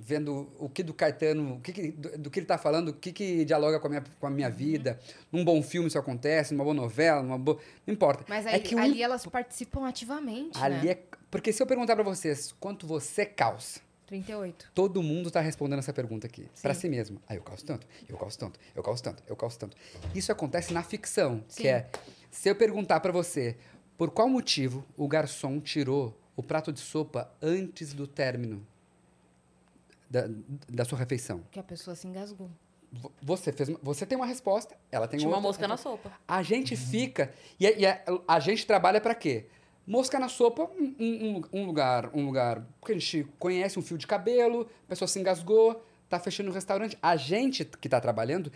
vendo 0.00 0.48
o 0.60 0.68
que 0.68 0.84
do 0.84 0.94
Caetano, 0.94 1.54
o 1.56 1.60
que, 1.60 1.72
que- 1.72 1.90
do, 1.90 2.18
do 2.18 2.30
que 2.30 2.38
ele 2.38 2.44
está 2.44 2.56
falando, 2.56 2.90
o 2.90 2.92
que, 2.92 3.10
que 3.10 3.44
dialoga 3.44 3.80
com 3.80 3.88
a 3.88 3.90
minha, 3.90 4.04
com 4.20 4.26
a 4.28 4.30
minha 4.30 4.48
vida. 4.48 4.98
Num 5.32 5.44
bom 5.44 5.60
filme 5.60 5.88
isso 5.88 5.98
acontece, 5.98 6.54
numa 6.54 6.62
boa 6.62 6.74
novela, 6.74 7.20
numa 7.22 7.36
boa. 7.38 7.58
Não 7.86 7.92
importa. 7.94 8.24
Mas 8.28 8.46
é 8.46 8.54
aí, 8.54 8.60
que 8.60 8.76
o 8.76 8.78
ali 8.78 9.02
elas 9.02 9.26
participam 9.26 9.88
ativamente, 9.88 10.56
Ali 10.62 10.86
né? 10.86 10.92
é. 10.92 10.98
Porque 11.30 11.52
se 11.52 11.60
eu 11.62 11.66
perguntar 11.66 11.94
pra 11.96 12.04
vocês 12.04 12.54
quanto 12.60 12.86
você 12.86 13.26
calça, 13.26 13.80
38. 14.06 14.70
todo 14.72 15.02
mundo 15.02 15.30
tá 15.32 15.40
respondendo 15.40 15.80
essa 15.80 15.92
pergunta 15.92 16.26
aqui. 16.28 16.46
Pra 16.62 16.72
Sim. 16.74 16.80
si 16.82 16.88
mesmo. 16.88 17.20
Ah, 17.28 17.34
eu 17.34 17.42
calço 17.42 17.64
tanto, 17.66 17.86
eu 18.08 18.16
calço 18.16 18.38
tanto, 18.38 18.58
eu 18.76 18.82
calço 18.82 19.02
tanto, 19.02 19.22
eu 19.26 19.36
calço 19.36 19.58
tanto. 19.58 19.76
Isso 20.14 20.30
acontece 20.30 20.72
na 20.72 20.82
ficção, 20.84 21.42
Sim. 21.48 21.62
que 21.62 21.68
é 21.68 21.88
se 22.30 22.48
eu 22.48 22.54
perguntar 22.54 23.00
pra 23.00 23.12
você 23.12 23.56
por 23.96 24.10
qual 24.10 24.28
motivo 24.28 24.84
o 24.96 25.08
garçom 25.08 25.58
tirou 25.60 26.16
o 26.36 26.42
prato 26.42 26.72
de 26.72 26.80
sopa 26.80 27.30
antes 27.42 27.92
do 27.92 28.06
término 28.06 28.64
da, 30.08 30.24
da 30.68 30.84
sua 30.84 30.98
refeição. 30.98 31.42
Que 31.50 31.58
a 31.58 31.62
pessoa 31.62 31.94
se 31.94 32.06
engasgou. 32.06 32.50
Vo- 32.90 33.12
Você, 33.20 33.52
fez, 33.52 33.68
uma- 33.68 33.78
você 33.82 34.06
tem 34.06 34.16
uma 34.16 34.26
resposta, 34.26 34.76
ela 34.90 35.06
tem 35.06 35.18
Tinha 35.18 35.28
uma 35.28 35.36
outra. 35.36 35.48
mosca 35.48 35.68
na 35.68 35.76
sopa. 35.76 36.10
A 36.26 36.42
gente 36.42 36.76
fica. 36.76 37.32
E, 37.60 37.66
a- 37.66 37.72
e 37.78 37.86
a, 37.86 38.02
a 38.26 38.40
gente 38.40 38.66
trabalha 38.66 39.00
pra 39.00 39.14
quê? 39.14 39.46
Mosca 39.86 40.18
na 40.18 40.28
sopa, 40.28 40.64
um, 40.78 40.94
um- 40.98 41.42
um 41.60 41.66
lugar, 41.66 42.10
um 42.14 42.24
lugar. 42.24 42.64
Porque 42.80 42.92
a 42.92 42.98
gente 42.98 43.24
conhece 43.38 43.78
um 43.78 43.82
fio 43.82 43.98
de 43.98 44.06
cabelo, 44.06 44.68
a 44.86 44.88
pessoa 44.88 45.08
se 45.08 45.18
engasgou, 45.18 45.84
tá 46.08 46.18
fechando 46.18 46.50
o 46.50 46.52
restaurante. 46.54 46.96
A 47.02 47.16
gente 47.16 47.64
que 47.64 47.88
tá 47.88 48.00
trabalhando, 48.00 48.50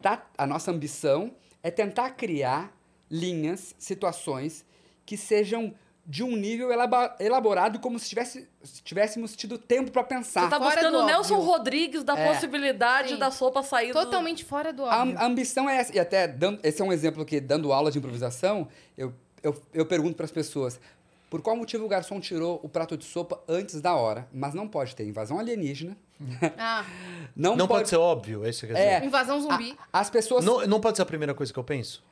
tá, 0.00 0.28
a 0.38 0.46
nossa 0.46 0.70
ambição 0.70 1.34
é 1.62 1.70
tentar 1.70 2.10
criar 2.10 2.76
linhas, 3.12 3.74
situações 3.78 4.64
que 5.06 5.16
sejam 5.16 5.74
de 6.04 6.24
um 6.24 6.34
nível 6.34 6.68
elaborado 7.20 7.78
como 7.78 7.96
se, 7.96 8.08
tivesse, 8.08 8.48
se 8.64 8.82
tivéssemos 8.82 9.36
tido 9.36 9.56
tempo 9.56 9.92
pra 9.92 10.02
pensar. 10.02 10.42
Você 10.44 10.50
tá 10.50 10.58
Fora 10.58 10.74
buscando 10.74 10.98
do 10.98 11.02
o 11.04 11.06
Nelson 11.06 11.34
óbvio. 11.34 11.50
Rodrigues 11.50 12.02
da 12.02 12.18
É. 12.18 12.26
possibilidade 12.32 13.10
Sim. 13.10 13.18
da 13.18 13.30
sopa 13.30 13.62
sair 13.62 13.92
do... 13.92 14.00
Totalmente 14.00 14.44
fora 14.44 14.72
do 14.72 14.84
A, 14.84 15.02
óbvio. 15.02 15.18
a 15.18 15.24
ambição 15.26 15.70
é 15.70 15.76
essa. 15.76 15.94
E 15.94 16.00
até, 16.00 16.26
dando, 16.26 16.58
esse 16.64 16.82
é 16.82 16.84
um 16.84 16.92
exemplo 16.92 17.24
que, 17.24 17.38
dando 17.40 17.72
aula 17.72 17.88
de 17.92 17.98
improvisação, 17.98 18.66
eu, 18.98 19.14
eu, 19.44 19.62
eu 19.72 19.86
pergunto 19.86 20.16
para 20.16 20.24
as 20.24 20.32
pessoas 20.32 20.80
por 21.30 21.40
qual 21.40 21.54
motivo 21.56 21.84
o 21.84 21.88
garçom 21.88 22.18
tirou 22.18 22.58
o 22.64 22.68
prato 22.68 22.96
de 22.96 23.04
sopa 23.04 23.40
antes 23.48 23.80
da 23.80 23.94
hora, 23.94 24.28
mas 24.32 24.54
não 24.54 24.66
pode 24.66 24.96
ter 24.96 25.06
invasão 25.06 25.38
alienígena. 25.38 25.96
Ah, 26.58 26.84
Não, 27.34 27.56
Não 27.56 27.66
pode 27.68 27.88
ser 27.88 27.96
óbvio, 27.96 28.44
é 28.44 28.50
isso 28.50 28.66
quer 28.66 28.76
É. 28.76 28.94
dizer. 28.96 29.06
invasão 29.06 29.40
zumbi. 29.40 29.76
A- 29.92 30.00
as 30.00 30.10
pessoas. 30.10 30.44
Não, 30.44 30.66
não 30.66 30.80
pode 30.80 30.96
ser 30.96 31.02
a 31.02 31.06
primeira 31.06 31.32
coisa 31.34 31.52
que 31.52 31.58
eu 31.58 31.64
penso? 31.64 32.02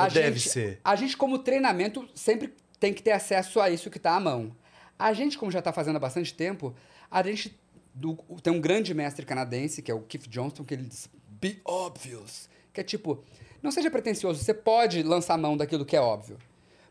A 0.00 0.04
Ou 0.04 0.10
deve 0.10 0.38
gente- 0.38 0.50
ser? 0.50 0.80
A 0.84 0.94
gente, 0.96 1.16
como 1.16 1.38
treinamento, 1.38 2.08
sempre 2.14 2.52
tem 2.78 2.92
que 2.92 3.02
ter 3.02 3.12
acesso 3.12 3.60
a 3.60 3.70
isso 3.70 3.90
que 3.90 3.96
está 3.98 4.14
à 4.14 4.20
mão. 4.20 4.54
A 4.98 5.12
gente, 5.12 5.36
como 5.38 5.50
já 5.50 5.58
está 5.60 5.72
fazendo 5.72 5.96
há 5.96 6.00
bastante 6.00 6.32
tempo, 6.34 6.74
a 7.10 7.22
gente 7.22 7.58
do- 7.94 8.16
tem 8.42 8.52
um 8.52 8.60
grande 8.60 8.92
mestre 8.94 9.24
canadense, 9.24 9.80
que 9.82 9.90
é 9.90 9.94
o 9.94 10.00
Keith 10.02 10.28
Johnston, 10.28 10.64
que 10.64 10.74
ele 10.74 10.82
diz, 10.84 11.08
be 11.40 11.60
obvious. 11.64 12.48
Que 12.72 12.80
é 12.80 12.84
tipo, 12.84 13.24
não 13.62 13.70
seja 13.70 13.90
pretencioso, 13.90 14.42
você 14.44 14.52
pode 14.52 15.02
lançar 15.02 15.34
a 15.34 15.38
mão 15.38 15.56
daquilo 15.56 15.84
que 15.84 15.96
é 15.96 16.00
óbvio. 16.00 16.38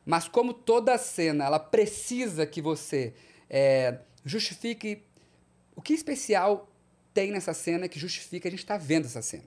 Mas 0.03 0.27
como 0.27 0.53
toda 0.53 0.97
cena, 0.97 1.45
ela 1.45 1.59
precisa 1.59 2.45
que 2.45 2.61
você 2.61 3.13
é, 3.49 3.99
justifique 4.23 5.03
o 5.75 5.81
que 5.81 5.93
especial 5.93 6.67
tem 7.13 7.31
nessa 7.31 7.53
cena 7.53 7.87
que 7.87 7.99
justifica 7.99 8.47
a 8.47 8.51
gente 8.51 8.61
estar 8.61 8.77
vendo 8.77 9.05
essa 9.05 9.21
cena. 9.21 9.43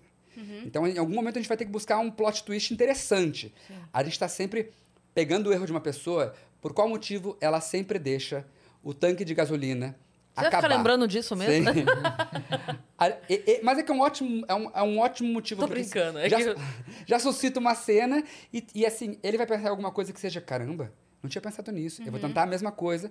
Então, 0.65 0.87
em 0.87 0.99
algum 0.99 1.15
momento, 1.15 1.37
a 1.37 1.41
gente 1.41 1.49
vai 1.49 1.57
ter 1.57 1.65
que 1.65 1.71
buscar 1.71 1.99
um 1.99 2.11
plot 2.11 2.45
twist 2.45 2.73
interessante. 2.73 3.53
A 3.93 4.03
gente 4.03 4.13
está 4.13 4.29
sempre 4.29 4.71
pegando 5.15 5.49
o 5.49 5.53
erro 5.53 5.67
de 5.67 5.73
uma 5.73 5.81
pessoa, 5.81 6.35
por 6.61 6.73
qual 6.73 6.89
motivo 6.89 7.37
ela 7.41 7.61
sempre 7.61 7.99
deixa 7.99 8.47
o 8.83 8.93
tanque 8.95 9.25
de 9.25 9.35
gasolina 9.35 9.97
Você 10.35 10.47
acabar. 10.47 10.63
ficar 10.63 10.77
lembrando 10.77 11.09
disso 11.09 11.35
mesmo? 11.37 11.73
Sim. 11.73 11.85
E- 13.29 13.43
e- 13.47 13.61
mas 13.63 13.79
é 13.79 13.83
que 13.85 13.93
é 13.93 13.95
um 13.95 14.01
ótimo, 14.01 14.45
é 14.49 14.55
um, 14.55 14.71
é 14.75 14.83
um 14.83 14.99
ótimo 14.99 15.33
motivo. 15.33 15.61
Tô 15.61 15.69
brincando, 15.69 16.19
é 16.19 16.29
Já, 16.29 16.39
já 17.07 17.19
suscita 17.21 17.61
uma 17.61 17.75
cena 17.77 18.25
e, 18.53 18.67
e, 18.75 18.85
assim, 18.85 19.19
ele 19.23 19.37
vai 19.39 19.47
pensar 19.47 19.65
em 19.67 19.69
alguma 19.69 19.93
coisa 19.93 20.13
que 20.13 20.19
seja, 20.21 20.41
caramba, 20.41 20.93
não 21.23 21.31
tinha 21.31 21.41
pensado 21.41 21.71
nisso. 21.71 22.03
Eu 22.05 22.11
vou 22.11 22.21
tentar 22.21 22.43
a 22.43 22.47
mesma 22.47 22.73
coisa, 22.73 23.11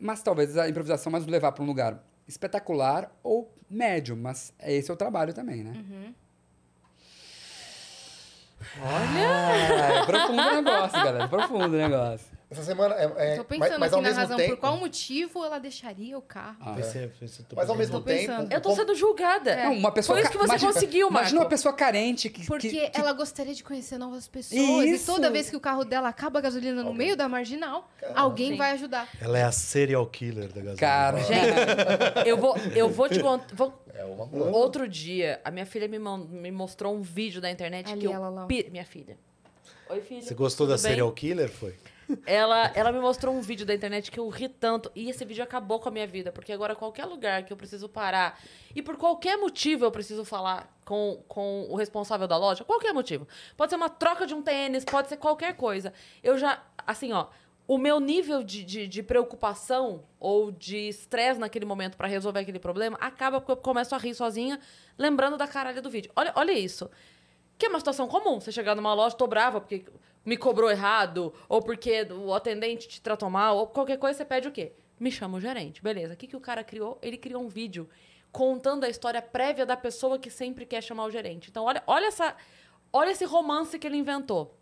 mas 0.00 0.22
talvez 0.22 0.56
a 0.56 0.68
improvisação 0.68 1.12
vai 1.12 1.20
nos 1.20 1.28
levar 1.30 1.52
para 1.52 1.62
um 1.62 1.66
lugar 1.66 2.02
espetacular 2.26 3.16
ou 3.22 3.52
médio, 3.70 4.16
mas 4.16 4.52
esse 4.60 4.90
é 4.90 4.94
o 4.94 4.96
trabalho 4.96 5.32
também, 5.32 5.62
né? 5.62 6.12
Olha! 8.80 10.00
é 10.00 10.04
profundo 10.06 10.42
o 10.42 10.62
negócio, 10.62 10.92
galera. 10.92 11.28
Profundo 11.28 11.64
o 11.64 11.78
negócio. 11.78 12.37
Essa 12.50 12.62
semana 12.62 12.94
é. 12.94 13.04
é 13.34 13.36
Tô 13.36 13.44
mas, 13.46 13.58
pensando 13.58 13.78
mas 13.80 13.92
ao 13.92 13.98
aqui 13.98 14.02
na 14.02 14.08
mesmo 14.08 14.20
razão 14.22 14.36
tempo, 14.38 14.50
por 14.52 14.60
qual 14.60 14.76
motivo 14.78 15.44
ela 15.44 15.58
deixaria 15.58 16.16
o 16.16 16.22
carro. 16.22 16.56
Ah, 16.60 16.82
ser- 16.82 17.12
vai 17.20 17.28
ser- 17.28 17.42
tô 17.42 17.54
Mas 17.54 17.68
ao 17.68 17.76
mesmo 17.76 17.98
Tô 18.00 18.06
tempo. 18.06 18.20
pensando. 18.20 18.50
Eu 18.52 18.60
tô 18.62 18.70
como- 18.70 18.80
sendo 18.80 18.94
julgada. 18.94 19.54
Não, 19.64 19.74
uma 19.74 19.92
pessoa 19.92 20.16
Foi 20.16 20.22
isso 20.22 20.32
que 20.32 20.38
você 20.38 20.46
imagina- 20.52 20.72
conseguiu, 20.72 21.10
Marco. 21.10 21.18
Imagina 21.24 21.40
uma 21.42 21.48
pessoa 21.48 21.74
carente 21.74 22.30
que. 22.30 22.46
Porque 22.46 22.70
que- 22.70 22.88
que- 22.88 22.98
ela 22.98 23.12
gostaria 23.12 23.54
de 23.54 23.62
conhecer 23.62 23.98
novas 23.98 24.26
pessoas. 24.26 24.58
E 24.86 24.90
Isso. 24.94 25.04
toda 25.12 25.30
vez 25.30 25.50
que 25.50 25.56
o 25.56 25.60
carro 25.60 25.84
dela 25.84 26.08
acaba 26.08 26.38
a 26.38 26.42
gasolina 26.42 26.82
no 26.82 26.94
meio 26.94 27.14
da 27.16 27.28
marginal, 27.28 27.86
alguém 28.14 28.52
Sim. 28.52 28.56
vai 28.56 28.72
ajudar. 28.72 29.06
Ela 29.20 29.38
é 29.38 29.42
a 29.44 29.52
serial 29.52 30.06
killer 30.06 30.48
da 30.48 30.54
gasolina. 30.62 30.76
Cara. 30.78 31.18
Gente, 31.20 32.26
eu 32.26 32.38
vou, 32.38 32.56
eu 32.74 32.88
vou 32.88 33.08
te 33.10 33.20
contar. 33.20 33.46
vou- 33.54 33.74
É 33.94 34.04
uma 34.04 34.24
boa. 34.24 34.48
Outro 34.56 34.88
dia, 34.88 35.38
a 35.44 35.50
minha 35.50 35.66
filha 35.66 35.86
me, 35.86 35.98
me 35.98 36.50
mostrou 36.50 36.94
um 36.94 37.02
vídeo 37.02 37.42
da 37.42 37.50
internet 37.50 37.90
Ali 37.90 38.00
que 38.00 38.06
eu. 38.06 38.12
ela 38.12 38.30
lá. 38.30 38.46
pi- 38.46 38.68
Minha 38.70 38.86
filha. 38.86 39.18
Oi, 39.90 40.00
filha. 40.00 40.22
Você 40.22 40.34
gostou 40.34 40.66
tudo 40.66 40.76
da 40.76 40.82
bem? 40.82 40.90
serial 40.92 41.10
killer, 41.12 41.50
foi? 41.50 41.74
Ela, 42.24 42.72
ela 42.74 42.90
me 42.90 43.00
mostrou 43.00 43.34
um 43.34 43.40
vídeo 43.40 43.66
da 43.66 43.74
internet 43.74 44.10
que 44.10 44.18
eu 44.18 44.28
ri 44.28 44.48
tanto. 44.48 44.90
E 44.94 45.10
esse 45.10 45.24
vídeo 45.24 45.42
acabou 45.42 45.78
com 45.78 45.88
a 45.88 45.92
minha 45.92 46.06
vida. 46.06 46.32
Porque 46.32 46.52
agora, 46.52 46.74
qualquer 46.74 47.04
lugar 47.04 47.42
que 47.44 47.52
eu 47.52 47.56
preciso 47.56 47.88
parar 47.88 48.40
e 48.74 48.82
por 48.82 48.96
qualquer 48.96 49.36
motivo 49.36 49.84
eu 49.84 49.90
preciso 49.90 50.24
falar 50.24 50.72
com, 50.84 51.22
com 51.28 51.66
o 51.68 51.76
responsável 51.76 52.26
da 52.26 52.36
loja, 52.36 52.64
qualquer 52.64 52.92
motivo. 52.94 53.28
Pode 53.56 53.70
ser 53.70 53.76
uma 53.76 53.90
troca 53.90 54.26
de 54.26 54.34
um 54.34 54.42
tênis, 54.42 54.84
pode 54.84 55.08
ser 55.08 55.16
qualquer 55.16 55.54
coisa. 55.54 55.92
Eu 56.22 56.38
já, 56.38 56.62
assim, 56.86 57.12
ó. 57.12 57.26
O 57.66 57.76
meu 57.76 58.00
nível 58.00 58.42
de, 58.42 58.64
de, 58.64 58.88
de 58.88 59.02
preocupação 59.02 60.02
ou 60.18 60.50
de 60.50 60.88
estresse 60.88 61.38
naquele 61.38 61.66
momento 61.66 61.98
pra 61.98 62.08
resolver 62.08 62.40
aquele 62.40 62.58
problema 62.58 62.96
acaba 62.98 63.42
porque 63.42 63.52
eu 63.52 63.56
começo 63.58 63.94
a 63.94 63.98
rir 63.98 64.14
sozinha, 64.14 64.58
lembrando 64.96 65.36
da 65.36 65.46
caralho 65.46 65.82
do 65.82 65.90
vídeo. 65.90 66.10
Olha, 66.16 66.32
olha 66.34 66.52
isso. 66.52 66.90
Que 67.58 67.66
é 67.66 67.68
uma 67.68 67.78
situação 67.78 68.08
comum. 68.08 68.40
Você 68.40 68.50
chegar 68.50 68.74
numa 68.74 68.94
loja, 68.94 69.14
tô 69.14 69.26
brava 69.26 69.60
porque 69.60 69.84
me 70.24 70.36
cobrou 70.36 70.70
errado, 70.70 71.32
ou 71.48 71.62
porque 71.62 72.02
o 72.12 72.34
atendente 72.34 72.88
te 72.88 73.00
tratou 73.00 73.30
mal, 73.30 73.56
ou 73.56 73.66
qualquer 73.66 73.98
coisa, 73.98 74.18
você 74.18 74.24
pede 74.24 74.48
o 74.48 74.52
quê? 74.52 74.72
Me 74.98 75.10
chama 75.10 75.38
o 75.38 75.40
gerente. 75.40 75.82
Beleza. 75.82 76.14
O 76.14 76.16
que, 76.16 76.26
que 76.26 76.36
o 76.36 76.40
cara 76.40 76.64
criou? 76.64 76.98
Ele 77.00 77.16
criou 77.16 77.42
um 77.42 77.48
vídeo 77.48 77.88
contando 78.32 78.84
a 78.84 78.88
história 78.88 79.22
prévia 79.22 79.64
da 79.64 79.76
pessoa 79.76 80.18
que 80.18 80.30
sempre 80.30 80.66
quer 80.66 80.82
chamar 80.82 81.04
o 81.04 81.10
gerente. 81.10 81.50
Então, 81.50 81.64
olha, 81.64 81.82
olha 81.86 82.06
essa. 82.06 82.36
Olha 82.92 83.10
esse 83.10 83.24
romance 83.24 83.78
que 83.78 83.86
ele 83.86 83.96
inventou. 83.96 84.56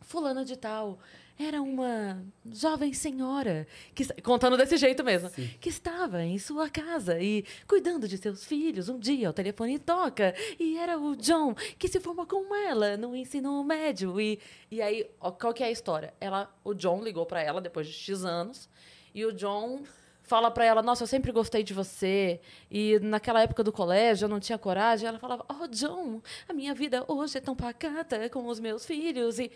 Fulana 0.00 0.44
de 0.44 0.56
tal 0.56 0.98
era 1.38 1.60
uma 1.60 2.24
jovem 2.50 2.92
senhora 2.92 3.66
que 3.94 4.04
contando 4.22 4.56
desse 4.56 4.76
jeito 4.76 5.04
mesmo, 5.04 5.30
que 5.60 5.68
estava 5.68 6.22
em 6.22 6.38
sua 6.38 6.70
casa 6.70 7.20
e 7.20 7.44
cuidando 7.66 8.08
de 8.08 8.16
seus 8.16 8.44
filhos. 8.44 8.88
Um 8.88 8.98
dia 8.98 9.30
o 9.30 9.32
telefone 9.32 9.78
toca 9.78 10.34
e 10.58 10.78
era 10.78 10.98
o 10.98 11.14
John 11.16 11.54
que 11.78 11.88
se 11.88 12.00
formou 12.00 12.26
com 12.26 12.54
ela 12.54 12.96
no 12.96 13.14
ensino 13.14 13.62
médio 13.64 14.20
e 14.20 14.38
e 14.70 14.80
aí 14.80 15.08
ó, 15.20 15.30
qual 15.30 15.52
que 15.52 15.62
é 15.62 15.66
a 15.66 15.70
história? 15.70 16.14
Ela, 16.20 16.52
o 16.64 16.74
John 16.74 17.02
ligou 17.02 17.26
pra 17.26 17.42
ela 17.42 17.60
depois 17.60 17.86
de 17.86 17.92
X 17.92 18.24
anos 18.24 18.68
e 19.14 19.24
o 19.24 19.32
John 19.32 19.82
fala 20.26 20.50
pra 20.50 20.64
ela, 20.64 20.82
nossa, 20.82 21.04
eu 21.04 21.06
sempre 21.06 21.30
gostei 21.30 21.62
de 21.62 21.72
você. 21.72 22.40
E 22.70 22.98
naquela 22.98 23.40
época 23.42 23.62
do 23.62 23.72
colégio 23.72 24.26
eu 24.26 24.28
não 24.28 24.40
tinha 24.40 24.58
coragem. 24.58 25.08
Ela 25.08 25.18
falava, 25.18 25.46
oh, 25.48 25.68
John, 25.68 26.20
a 26.48 26.52
minha 26.52 26.74
vida 26.74 27.04
hoje 27.06 27.38
é 27.38 27.40
tão 27.40 27.54
pacata 27.54 28.28
com 28.28 28.46
os 28.48 28.58
meus 28.58 28.84
filhos. 28.84 29.38
E, 29.38 29.50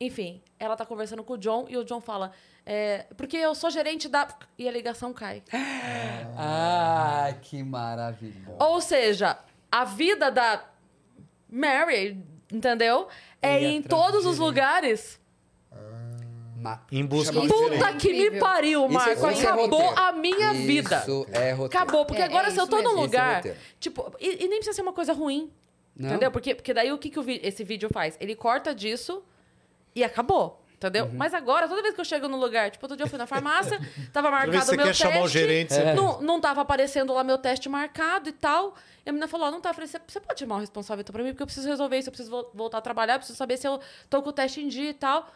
enfim, 0.00 0.40
ela 0.58 0.76
tá 0.76 0.84
conversando 0.86 1.24
com 1.24 1.32
o 1.34 1.38
John 1.38 1.66
e 1.68 1.76
o 1.76 1.84
John 1.84 2.00
fala, 2.00 2.30
é, 2.64 3.06
porque 3.16 3.36
eu 3.36 3.54
sou 3.54 3.70
gerente 3.70 4.08
da... 4.08 4.28
E 4.58 4.68
a 4.68 4.72
ligação 4.72 5.12
cai. 5.12 5.42
Ah, 6.36 7.34
que 7.42 7.62
maravilha. 7.62 8.54
Ou 8.60 8.80
seja, 8.80 9.38
a 9.72 9.84
vida 9.84 10.30
da 10.30 10.64
Mary, 11.50 12.22
entendeu? 12.52 13.08
É 13.42 13.60
Ia 13.60 13.68
em 13.68 13.78
atrás 13.80 13.88
todos 14.02 14.24
do 14.24 14.30
os 14.30 14.38
lugares. 14.38 15.18
Ma- 16.56 16.82
Em 16.90 17.04
busca 17.06 17.32
gerente. 17.32 17.48
Puta 17.52 17.92
que 17.94 18.12
me 18.12 18.38
pariu, 18.38 18.86
Isso 18.86 18.90
é- 18.90 18.94
Marco. 18.94 19.30
isso 19.30 19.46
é 19.46 19.48
Acabou 19.48 19.80
roteiro. 19.80 20.00
a 20.00 20.12
minha 20.12 20.52
vida. 20.54 20.98
Isso 20.98 21.26
é 21.32 21.52
roteiro. 21.52 21.64
Acabou, 21.84 22.04
porque 22.06 22.22
É, 22.22 22.24
agora 22.24 22.48
é 22.48 22.50
se 22.50 22.58
eu 22.58 22.64
isso 22.64 22.70
tô 22.70 22.76
num 22.78 22.82
mesmo. 22.82 22.98
É 23.00 23.02
lugar. 23.02 23.42
tipo, 23.78 24.12
e, 24.20 24.44
e 24.44 24.48
nem 24.48 24.58
precisa 24.58 24.74
ser 24.74 24.82
uma 24.82 24.92
coisa 24.92 25.12
ruim. 25.12 25.50
Não? 25.96 26.10
Entendeu? 26.10 26.30
Porque, 26.30 26.54
porque 26.54 26.74
daí 26.74 26.92
o 26.92 26.98
que, 26.98 27.10
que 27.10 27.18
o 27.18 27.22
vi- 27.22 27.40
esse 27.42 27.62
vídeo 27.64 27.88
faz? 27.92 28.16
Ele 28.20 28.34
corta 28.36 28.74
disso 28.74 29.22
e 29.98 30.04
acabou. 30.04 30.62
Entendeu? 30.74 31.06
Uhum. 31.06 31.12
Mas 31.14 31.34
agora, 31.34 31.66
toda 31.66 31.82
vez 31.82 31.92
que 31.92 32.00
eu 32.00 32.04
chego 32.04 32.28
no 32.28 32.36
lugar, 32.36 32.70
tipo, 32.70 32.84
outro 32.84 32.96
dia 32.96 33.04
eu 33.04 33.10
fui 33.10 33.18
na 33.18 33.26
farmácia, 33.26 33.80
tava 34.12 34.30
marcado 34.30 34.64
você 34.64 34.74
o 34.74 34.76
meu 34.76 34.84
quer 34.86 34.90
teste. 34.90 35.02
chamar 35.02 35.22
o 35.22 35.28
gerente, 35.28 35.74
você... 35.74 35.92
Não, 35.92 36.20
não 36.22 36.40
tava 36.40 36.60
aparecendo 36.60 37.12
lá 37.12 37.24
meu 37.24 37.36
teste 37.36 37.68
marcado 37.68 38.28
e 38.28 38.32
tal. 38.32 38.76
E 39.04 39.10
a 39.10 39.12
menina 39.12 39.26
falou: 39.26 39.48
ó, 39.48 39.50
não 39.50 39.60
tá. 39.60 39.70
Eu 39.70 39.74
falei: 39.74 39.88
"Você- 39.88 40.20
pode 40.20 40.38
chamar 40.38 40.54
o 40.54 40.58
responsável 40.60 41.00
então 41.00 41.12
pra 41.12 41.22
mim? 41.24 41.30
Porque 41.30 41.42
eu 41.42 41.46
preciso 41.46 41.66
resolver 41.68 41.98
isso, 41.98 42.08
eu 42.08 42.12
preciso 42.12 42.30
vol- 42.30 42.48
voltar 42.54 42.78
a 42.78 42.80
trabalhar, 42.80 43.14
eu 43.14 43.18
preciso 43.18 43.36
saber 43.36 43.56
se 43.56 43.66
eu 43.66 43.80
tô 44.08 44.22
com 44.22 44.28
o 44.28 44.32
teste 44.32 44.60
em 44.60 44.68
dia 44.68 44.90
e 44.90 44.94
tal. 44.94 45.28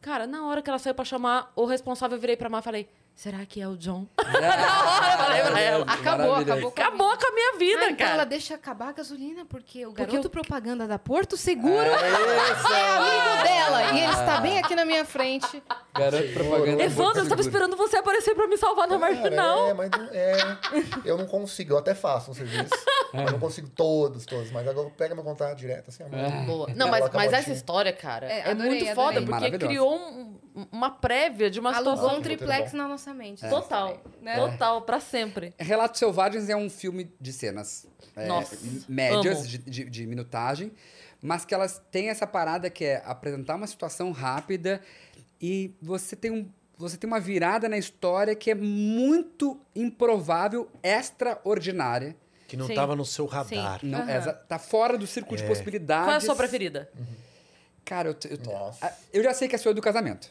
Cara, 0.00 0.26
na 0.26 0.44
hora 0.48 0.60
que 0.60 0.68
ela 0.68 0.78
saiu 0.80 0.94
pra 0.94 1.04
chamar 1.04 1.52
o 1.54 1.64
responsável, 1.66 2.16
eu 2.16 2.20
virei 2.20 2.36
pra 2.36 2.48
Mar 2.48 2.58
e 2.58 2.62
falei: 2.62 2.88
será 3.14 3.44
que 3.46 3.60
é 3.60 3.68
o 3.68 3.76
John? 3.76 4.06
na 4.18 4.90
hora 4.90 5.12
eu 5.12 5.18
falei 5.18 5.42
pra 5.42 5.60
ela. 5.60 5.84
Acabou, 5.86 6.34
acabou. 6.34 6.70
com 6.72 6.80
a 6.80 6.84
Acabou 6.84 7.16
com 7.16 7.26
a 7.26 7.34
minha 7.34 7.58
vida, 7.58 7.80
Ah, 7.82 7.90
então 7.90 7.96
cara. 8.06 8.10
ela 8.14 8.24
deixa 8.24 8.54
acabar 8.54 8.88
a 8.88 8.92
gasolina 8.92 9.44
porque 9.44 9.86
o 9.86 9.90
Porque 9.92 10.04
garoto 10.06 10.28
o- 10.28 10.30
propaganda 10.30 10.86
da 10.86 10.98
Porto 10.98 11.36
Seguro 11.36 11.74
é 11.74 11.94
amigo 11.94 13.42
dela. 13.42 13.82
E 13.92 14.00
ele 14.00 14.12
está 14.12 14.40
bem 14.40 14.58
aqui 14.58 14.74
na 14.74 14.84
minha 14.84 15.04
frente. 15.04 15.62
Garoto 15.96 16.32
propaganda. 16.32 16.82
Evandro, 16.82 17.22
eu 17.22 17.28
tava 17.28 17.40
esperando 17.40 17.76
você 17.76 17.96
aparecer 17.96 18.34
pra 18.34 18.46
me 18.48 18.56
salvar 18.56 18.88
na 18.88 18.98
Cara, 18.98 19.12
marginal. 19.14 19.68
É, 19.68 19.74
mas 19.74 19.90
não- 19.90 20.08
é, 20.12 20.58
eu 21.04 21.16
não 21.18 21.26
consigo, 21.26 21.72
eu 21.74 21.78
até 21.78 21.94
faço 21.94 22.30
um 22.30 22.34
serviço. 22.34 22.70
mas 23.12 23.30
não 23.30 23.38
consigo 23.38 23.68
todos, 23.68 24.26
todos. 24.26 24.50
Mas 24.50 24.66
agora 24.66 24.90
pega 24.90 25.14
meu 25.14 25.22
contato 25.24 25.56
direto, 25.56 25.88
assim, 25.90 26.02
amor. 26.02 26.46
Boa. 26.46 26.66
Não, 26.74 26.88
mas, 26.88 27.08
mas 27.12 27.32
essa 27.32 27.52
história, 27.52 27.92
cara, 27.92 28.26
É, 28.30 28.38
é, 28.40 28.50
adorei, 28.50 28.70
muito 28.70 28.88
adorei. 28.90 28.94
foda, 28.94 29.22
porque 29.22 29.58
criou 29.58 29.94
um- 29.96 30.38
uma 30.72 30.90
prévia 30.90 31.50
de 31.50 31.58
uma 31.60 31.74
Alugou 31.74 31.94
situação 31.96 32.18
um 32.18 32.22
triplex 32.22 32.72
na 32.72 32.86
nossa 32.88 33.03
mente. 33.12 33.46
total. 33.48 34.00
Né? 34.22 34.36
Total, 34.36 34.80
pra 34.82 35.00
sempre. 35.00 35.52
Relatos 35.58 35.98
Selvagens 35.98 36.48
é 36.48 36.56
um 36.56 36.70
filme 36.70 37.12
de 37.20 37.32
cenas 37.32 37.86
é, 38.16 38.26
Nossa, 38.26 38.56
médias 38.88 39.46
de, 39.48 39.58
de- 39.58 39.84
de 39.90 40.06
minutagem, 40.06 40.72
mas 41.20 41.44
que 41.44 41.52
elas 41.54 41.82
têm 41.90 42.08
essa 42.08 42.26
parada 42.26 42.70
que 42.70 42.84
é 42.84 43.02
apresentar 43.04 43.56
uma 43.56 43.66
situação 43.66 44.12
rápida 44.12 44.80
e 45.40 45.74
você 45.82 46.14
tem, 46.14 46.30
um, 46.30 46.48
você 46.78 46.96
tem 46.96 47.08
uma 47.08 47.18
virada 47.20 47.68
na 47.68 47.76
história 47.76 48.34
que 48.34 48.50
é 48.50 48.54
muito 48.54 49.60
improvável, 49.74 50.70
extraordinária. 50.82 52.16
Que 52.46 52.56
não 52.56 52.66
Sim. 52.66 52.74
tava 52.74 52.94
no 52.94 53.04
seu 53.04 53.26
radar. 53.26 53.80
Não, 53.82 54.00
Aham. 54.00 54.16
exa- 54.16 54.32
tá 54.34 54.58
fora 54.58 54.96
do 54.98 55.06
círculo 55.06 55.36
de 55.36 55.42
possibilidades. 55.44 56.04
Qual 56.06 56.14
é 56.14 56.16
a 56.18 56.20
sua 56.20 56.36
preferida? 56.36 56.90
Cara, 57.84 58.08
eu, 58.10 58.16
eu, 58.30 58.38
eu 59.12 59.22
já 59.22 59.34
sei 59.34 59.48
que 59.48 59.54
é 59.54 59.58
a 59.58 59.58
sua 59.58 59.72
é 59.72 59.74
do 59.74 59.82
casamento. 59.82 60.30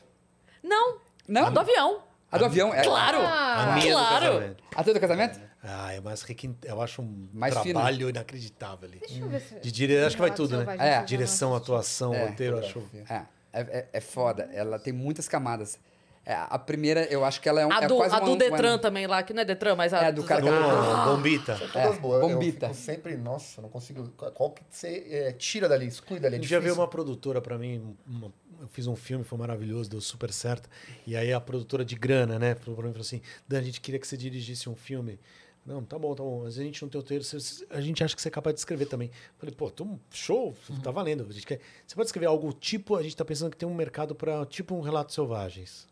Não, 0.64 0.98
Não, 1.28 1.48
A 1.48 1.50
do 1.50 1.60
avião. 1.60 2.04
A 2.34 2.38
do 2.38 2.46
avião. 2.46 2.74
É, 2.74 2.84
Claro. 2.84 3.20
Ah, 3.22 3.64
A 3.64 3.76
minha 3.76 3.94
do 3.96 4.00
claro. 4.00 4.26
casamento. 4.26 4.64
A 4.76 4.84
tua 4.84 4.94
do 4.94 5.00
casamento? 5.00 5.40
Ah, 5.64 5.94
é 5.94 6.02
mais 6.02 6.22
requin... 6.24 6.58
eu 6.64 6.82
acho 6.82 7.02
um 7.02 7.30
Mais 7.34 7.58
fino. 7.60 7.74
trabalho 7.76 8.10
inacreditável 8.10 8.90
ali. 8.90 9.00
Deixa 9.00 9.20
eu 9.22 9.30
ver 9.30 9.40
se... 9.42 9.56
De 9.60 9.72
dire... 9.72 9.98
Acho 10.04 10.16
que 10.16 10.22
vai 10.22 10.34
tudo, 10.34 10.58
né? 10.64 10.76
É. 10.78 11.02
Direção, 11.04 11.56
atuação, 11.56 12.14
É. 12.14 12.26
roteiro, 12.28 12.60
acho. 12.60 12.84
É, 13.10 13.14
é, 13.14 13.62
é- 13.62 13.88
é 13.94 14.02
foda. 14.02 14.50
Ela 14.54 14.78
tem 14.80 14.92
muitas 14.92 15.28
camadas. 15.28 15.80
É, 16.26 16.34
a 16.36 16.58
primeira, 16.58 17.04
eu 17.12 17.26
acho 17.26 17.42
que 17.42 17.50
ela 17.50 17.60
é, 17.60 17.66
um, 17.66 17.72
A 17.74 17.84
é 17.84 17.88
do, 17.88 17.98
quase 17.98 18.16
a 18.16 18.20
do 18.22 18.28
uma- 18.32 18.38
Detran 18.38 18.78
também 18.78 19.06
lá, 19.08 19.22
que 19.24 19.34
não 19.34 19.42
é 19.42 19.46
Detran, 19.46 19.76
mas 19.76 19.94
a 19.94 20.04
É, 20.06 20.12
do 20.12 20.24
cara 20.24 20.42
que- 20.42 20.50
Não, 20.50 21.06
bombita. 21.16 21.58
Todas 21.74 21.76
É, 21.98 22.00
boas. 22.00 22.22
bombita. 22.22 22.68
Eu 22.68 22.74
fico 22.74 22.82
sempre, 22.86 23.18
nossa, 23.18 23.62
não 23.62 23.68
consigo. 23.68 24.08
Qual 24.34 24.52
que 24.52 24.62
você 24.70 25.06
é, 25.10 25.32
tira 25.34 25.68
dali, 25.68 25.86
exclui 25.86 26.22
dali? 26.22 26.36
É 26.36 26.40
Um 26.40 26.42
dia 26.42 26.62
veio 26.62 26.76
uma 26.76 26.88
produtora 26.88 27.42
pra 27.42 27.58
mim, 27.58 27.94
uma- 28.08 28.32
eu 28.64 28.68
fiz 28.70 28.88
um 28.88 28.95
filme, 28.95 29.26
foi 29.26 29.38
maravilhoso, 29.38 29.89
deu 29.89 29.99
super 29.99 30.32
certo. 30.32 30.70
E 31.05 31.18
aí 31.18 31.34
a 31.34 31.41
produtora 31.41 31.84
de 31.84 31.95
grana, 31.95 32.39
né, 32.39 32.55
falou 32.55 32.78
pra 32.78 32.86
mim 32.88 32.93
falou 32.93 33.01
assim: 33.05 33.22
Dan, 33.45 33.59
a 33.59 33.61
gente 33.61 33.82
queria 33.82 33.99
que 33.99 34.07
você 34.07 34.16
dirigisse 34.16 34.70
um 34.70 34.76
filme. 34.76 35.20
Não, 35.66 35.84
tá 35.84 35.97
bom, 35.99 36.14
tá 36.16 36.24
bom. 36.24 36.43
Mas 36.43 36.57
a 36.57 36.64
gente 36.64 36.82
não 36.82 36.89
tem 36.89 36.99
o 36.99 37.24
você- 37.24 37.66
a 37.70 37.80
gente 37.82 38.01
acha 38.03 38.16
que 38.16 38.22
você 38.22 38.28
é 38.30 38.32
capaz 38.32 38.53
de 38.53 38.59
escrever 38.61 38.86
também. 38.86 39.11
Falei, 39.38 39.53
pô, 39.53 39.70
tô, 39.70 39.86
show, 40.11 40.55
tá 40.82 40.91
valendo. 40.91 41.26
A 41.30 41.34
gente 41.34 41.45
quer, 41.45 41.59
você 41.86 41.95
pode 41.95 42.07
escrever 42.07 42.26
algo 42.28 42.51
tipo, 42.53 42.95
a 42.95 43.03
gente 43.03 43.16
tá 43.16 43.24
pensando 43.26 43.51
que 43.51 43.57
tem 43.57 43.68
um 43.68 43.74
mercado 43.76 44.16
pra 44.16 44.45
tipo 44.45 44.76
um 44.76 44.82
relato 44.82 45.14
selvagens. 45.14 45.86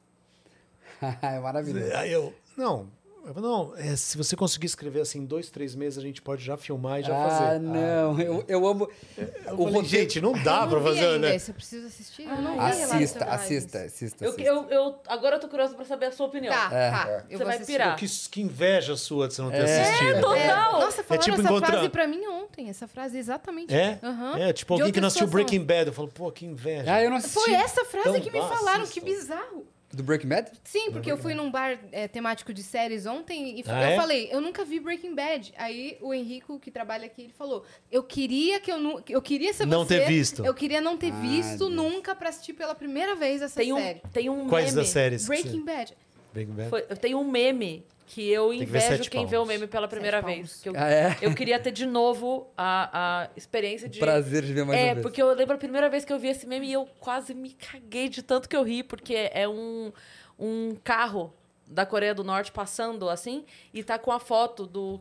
é 1.22 1.40
maravilhoso. 1.40 1.94
Aí 1.94 2.12
eu, 2.12 2.34
não, 2.58 2.90
eu 3.26 3.34
falei, 3.34 3.50
não, 3.50 3.74
é, 3.78 3.96
se 3.96 4.18
você 4.18 4.36
conseguir 4.36 4.66
escrever 4.68 5.02
assim 5.02 5.20
em 5.20 5.26
dois, 5.26 5.50
três 5.50 5.76
meses, 5.76 5.98
a 5.98 6.02
gente 6.02 6.22
pode 6.22 6.44
já 6.44 6.58
filmar 6.58 7.00
e 7.00 7.04
já 7.04 7.16
ah, 7.16 7.30
fazer. 7.30 7.60
não. 7.60 8.20
Eu, 8.20 8.44
eu 8.48 8.68
amo. 8.68 8.90
Eu 9.18 9.26
o 9.26 9.58
falei, 9.58 9.66
roteiro- 9.74 9.86
gente, 9.88 10.20
não 10.22 10.34
dá 10.44 10.62
Eu 10.64 10.70
pra 10.70 10.82
fazer, 10.82 11.06
ainda 11.06 11.20
né? 11.30 11.36
esse, 11.36 11.52
eu 11.52 11.56
preciso 11.56 11.88
assistir. 11.88 12.24
Eu 12.24 12.42
não 12.42 12.54
vi 12.54 12.60
Assista, 12.60 13.26
assista, 13.26 13.80
assista. 13.84 14.24
Eu, 14.26 14.30
assista. 14.32 14.44
eu, 14.48 14.70
eu, 14.70 15.00
agora 15.08 15.36
eu 15.36 15.40
tô 15.40 15.48
curiosa 15.48 15.76
pra 15.76 15.86
saber 15.86 16.08
a 16.08 16.12
sua 16.12 16.28
opinião. 16.28 16.54
Tá, 16.54 16.70
É. 16.74 16.92
tá. 16.92 17.06
É. 17.10 17.18
Eu 17.18 17.22
Você 17.30 17.38
vou 17.38 17.46
vai 17.46 17.56
assistir. 17.56 17.72
pirar. 17.74 17.96
Que, 17.96 18.06
que 18.08 18.42
inveja 18.42 18.96
sua 18.98 19.28
de 19.28 19.34
você 19.36 19.42
não 19.42 19.52
ter 19.52 19.58
É. 19.68 19.82
assistido. 19.82 20.22
Total. 20.22 20.36
É, 20.36 20.56
nossa, 20.84 21.04
falaram 21.04 21.24
tipo 21.24 21.40
essa 21.40 21.50
encontrar- 21.50 21.72
frase 21.72 21.90
pra 21.90 22.08
mim 22.08 22.26
ontem. 22.28 22.70
Essa 22.70 22.88
frase 22.88 23.18
exatamente. 23.18 23.74
É? 23.74 24.00
Aham. 24.04 24.38
É, 24.40 24.54
tipo 24.54 24.74
alguém 24.74 24.92
que 24.92 25.00
não 25.00 25.08
assistiu. 25.08 25.28
Breaking 25.28 25.64
Bad. 25.64 25.88
Eu 25.88 25.94
falo, 25.94 26.08
pô, 26.08 26.32
que 26.32 26.46
inveja. 26.46 26.92
Ah, 26.94 27.04
eu 27.04 27.10
não 27.10 27.18
assisti. 27.18 27.40
Foi 27.40 27.54
essa 27.54 27.86
frase 27.86 28.10
Então 28.10 28.22
que 28.22 28.32
me 28.32 28.40
falaram, 28.40 28.86
que 28.88 29.00
bizarro. 29.00 29.66
Do 29.94 30.04
Breaking 30.04 30.28
Bad? 30.30 30.52
Sim, 30.64 30.92
porque 30.92 31.12
eu 31.12 31.18
fui 31.18 31.34
num 31.34 31.52
bar 31.52 31.78
é, 31.92 32.08
temático 32.08 32.54
de 32.54 32.64
séries 32.64 33.06
ontem 33.06 33.60
e 33.60 33.64
Ah, 33.68 33.82
eu 33.84 33.88
é? 33.90 33.96
falei, 33.98 34.30
eu 34.32 34.40
nunca 34.40 34.64
vi 34.64 34.80
Breaking 34.80 35.14
Bad. 35.14 35.54
Aí 35.58 35.98
o 36.02 36.14
Henrico, 36.14 36.60
que 36.60 36.72
trabalha 36.72 37.06
aqui, 37.06 37.24
ele 37.24 37.34
falou: 37.34 37.66
Eu 37.92 38.02
queria 38.04 38.60
que 38.60 38.72
eu 38.72 38.80
nu- 38.80 39.02
eu 39.10 39.22
queria 39.22 39.54
ser 39.54 39.66
Não 39.66 39.84
você, 39.86 40.00
ter 40.00 40.08
visto. 40.08 40.46
Eu 40.46 40.54
queria 40.54 40.80
não 40.80 40.96
ter 40.98 41.12
Ah, 41.12 41.20
visto 41.20 41.58
Deus. 41.58 41.72
nunca 41.74 42.16
pra 42.16 42.30
assistir 42.30 42.54
pela 42.54 42.74
primeira 42.74 43.16
vez 43.16 43.42
essa 43.42 43.60
Tem 43.60 43.74
um, 43.74 43.78
série. 43.78 44.02
tem 44.14 44.30
um 44.30 44.48
Quais 44.48 44.68
meme. 44.68 44.78
das 44.78 44.88
séries? 44.90 45.26
Breaking 45.28 45.66
Bad. 45.66 45.94
Breaking 46.34 46.54
Bad? 46.54 46.70
Foi, 46.70 46.82
tem 46.84 47.14
um 47.16 47.24
meme 47.30 47.84
que 48.14 48.30
eu 48.30 48.50
que 48.50 48.58
invejo 48.64 49.10
quem 49.10 49.26
vê 49.26 49.38
o 49.38 49.46
meme 49.46 49.68
pela 49.68 49.88
primeira 49.88 50.18
Sete 50.22 50.26
vez. 50.36 50.62
Que 50.62 50.68
eu, 50.70 50.74
Ah, 50.76 50.90
é? 50.92 51.18
eu 51.22 51.34
queria 51.34 51.58
ter 51.60 51.72
de 51.72 51.86
novo 51.86 52.52
a, 52.58 53.22
a 53.24 53.30
experiência 53.38 53.88
de. 53.88 54.00
Prazer 54.00 54.44
de 54.44 54.52
ver 54.54 54.66
mais 54.66 54.78
é, 54.80 54.84
uma 54.88 54.94
vez. 54.96 55.02
porque 55.02 55.22
eu 55.22 55.34
lembro 55.34 55.56
a 55.56 55.58
primeira 55.58 55.90
vez 55.90 56.04
que 56.04 56.12
eu 56.12 56.20
vi 56.20 56.28
esse 56.28 56.46
meme 56.46 56.68
e 56.68 56.74
eu 56.74 56.86
quase 57.00 57.34
me 57.34 57.52
caguei 57.54 58.10
de 58.10 58.22
tanto 58.22 58.50
que 58.50 58.56
eu 58.56 58.64
ri, 58.64 58.84
porque 58.84 59.30
é 59.34 59.48
um, 59.48 59.94
um 60.38 60.76
carro 60.84 61.34
da 61.66 61.86
Coreia 61.86 62.14
do 62.14 62.22
Norte 62.24 62.52
passando 62.52 63.10
assim 63.10 63.46
e 63.74 63.82
tá 63.82 63.98
com 63.98 64.12
a 64.12 64.20
foto 64.20 64.66
do. 64.68 65.00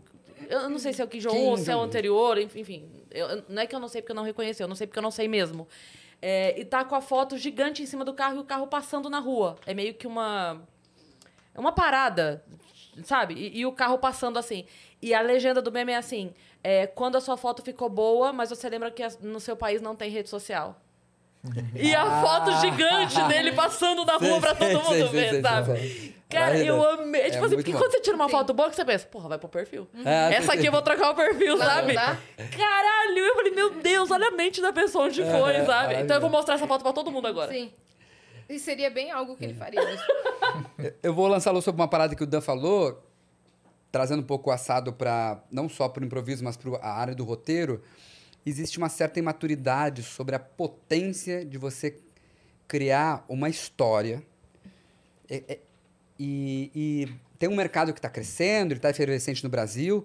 Eu 0.49 0.71
não 0.71 0.79
sei 0.79 0.93
se 0.93 1.03
é 1.03 1.05
o 1.05 1.09
Kim 1.09 1.19
Jong-un 1.19 1.49
ou 1.51 1.57
se 1.57 1.69
é 1.71 1.75
o 1.77 1.81
anterior, 1.81 2.39
enfim. 2.39 2.89
eu- 3.11 3.43
não 3.49 3.61
é 3.63 3.67
que 3.67 3.75
eu 3.75 3.81
não 3.81 3.89
sei 3.89 4.01
porque 4.03 4.13
eu 4.13 4.17
não 4.17 4.23
reconheci, 4.23 4.63
eu 4.63 4.69
não 4.69 4.77
sei 4.77 4.87
porque 4.87 4.99
eu 4.99 5.03
não 5.03 5.11
sei 5.11 5.27
mesmo. 5.27 5.67
É, 6.23 6.59
e 6.61 6.65
tá 6.65 6.85
com 6.85 6.95
a 6.95 7.01
foto 7.01 7.37
gigante 7.37 7.83
em 7.83 7.87
cima 7.87 8.05
do 8.05 8.15
carro 8.15 8.37
e 8.37 8.39
o 8.39 8.45
carro 8.45 8.67
passando 8.69 9.11
na 9.11 9.19
rua. 9.19 9.57
É 9.67 9.75
meio 9.75 9.95
que 9.95 10.07
uma. 10.07 10.63
É 11.53 11.59
uma 11.59 11.73
parada, 11.73 12.45
sabe? 13.05 13.35
E, 13.35 13.61
e 13.61 13.67
o 13.67 13.73
carro 13.73 13.99
passando 13.99 14.39
assim. 14.39 14.65
E 15.03 15.15
a 15.15 15.21
legenda 15.21 15.61
do 15.63 15.71
meme 15.73 15.93
é 15.93 15.97
assim: 15.97 16.33
é, 16.63 16.87
quando 16.87 17.17
a 17.17 17.21
sua 17.21 17.37
foto 17.37 17.63
ficou 17.63 17.89
boa, 17.89 18.33
mas 18.33 18.51
você 18.51 18.69
lembra 18.69 18.91
que 18.91 19.03
no 19.21 19.41
seu 19.41 19.57
país 19.57 19.81
não 19.81 19.95
tem 19.97 20.11
rede 20.11 20.29
social. 20.29 20.77
E 21.75 21.95
a 21.95 22.21
foto 22.21 22.53
gigante 22.61 23.23
dele 23.29 23.53
passando 23.53 24.05
na 24.05 24.17
rua 24.19 24.39
pra 24.41 24.55
todo 24.55 24.83
mundo 24.83 25.09
ver, 25.09 25.41
sabe? 25.41 26.15
Cara, 26.29 26.57
eu 26.59 26.85
amei. 26.91 27.23
É 27.23 27.31
tipo 27.31 27.45
assim, 27.45 27.55
muito 27.55 27.65
porque 27.65 27.73
bom. 27.73 27.79
quando 27.79 27.93
você 27.93 28.01
tira 28.01 28.15
uma 28.15 28.27
Sim. 28.27 28.31
foto 28.33 28.53
boa, 28.55 28.69
que 28.71 28.77
você 28.77 28.85
pensa, 28.85 29.07
porra, 29.07 29.31
vai 29.31 29.39
pro 29.39 29.49
perfil. 29.49 29.89
Ah, 30.05 30.31
Essa 30.33 30.49
sei, 30.53 30.59
aqui 30.59 30.67
eu 30.69 30.73
vou 30.73 30.83
trocar 30.83 31.11
o 31.11 31.15
perfil, 31.15 31.57
Não, 31.57 31.67
sabe? 31.67 31.95
não. 31.95 32.17
Caralho, 32.57 33.19
eu 33.19 33.35
falei, 33.35 33.53
meu 33.53 33.71
Deus, 33.71 34.11
olha 34.13 34.29
a 34.29 34.31
mente 34.31 34.61
da 34.61 34.73
pessoa 34.73 35.07
onde 35.07 35.23
É, 35.23 35.31
foi, 35.41 35.53
é, 35.57 35.65
sabe? 35.65 35.95
Então 35.97 36.17
eu 36.17 36.21
vou 36.21 36.31
mostrar 36.31 36.55
essa 36.55 36.67
foto 36.69 36.83
pra 36.83 36.93
todo 36.93 37.11
mundo 37.11 37.27
agora. 37.27 37.51
Sim. 37.51 37.73
E 38.51 38.59
seria 38.59 38.91
bem 38.91 39.11
algo 39.11 39.37
que 39.37 39.45
ele 39.45 39.55
faria. 39.55 39.81
mesmo. 39.85 40.03
Eu 41.03 41.15
vou 41.15 41.29
lançar 41.29 41.53
luz 41.53 41.65
sobre 41.65 41.81
uma 41.81 41.89
parada 41.89 42.15
que 42.17 42.23
o 42.23 42.27
Dan 42.27 42.41
falou, 42.41 43.01
trazendo 43.93 44.21
um 44.21 44.27
pouco 44.27 44.51
o 44.51 44.53
assado 44.53 44.93
para 44.93 45.41
não 45.51 45.69
só 45.69 45.89
para 45.89 46.03
o 46.03 46.07
improviso, 46.07 46.43
mas 46.43 46.57
para 46.57 46.77
a 46.79 46.93
área 46.93 47.15
do 47.15 47.25
roteiro. 47.25 47.83
Existe 48.45 48.79
uma 48.79 48.89
certa 48.89 49.19
imaturidade 49.19 50.03
sobre 50.03 50.35
a 50.35 50.39
potência 50.39 51.45
de 51.45 51.57
você 51.59 51.97
criar 52.67 53.25
uma 53.29 53.49
história. 53.49 54.23
É- 55.29 55.45
é- 55.49 55.59
e, 56.19 56.71
e 56.75 57.09
tem 57.39 57.49
um 57.49 57.57
mercado 57.57 57.93
que 57.93 57.99
está 57.99 58.09
crescendo, 58.11 58.73
ele 58.73 58.79
está 58.79 58.91
efervescente 58.91 59.45
no 59.45 59.51
Brasil. 59.51 60.05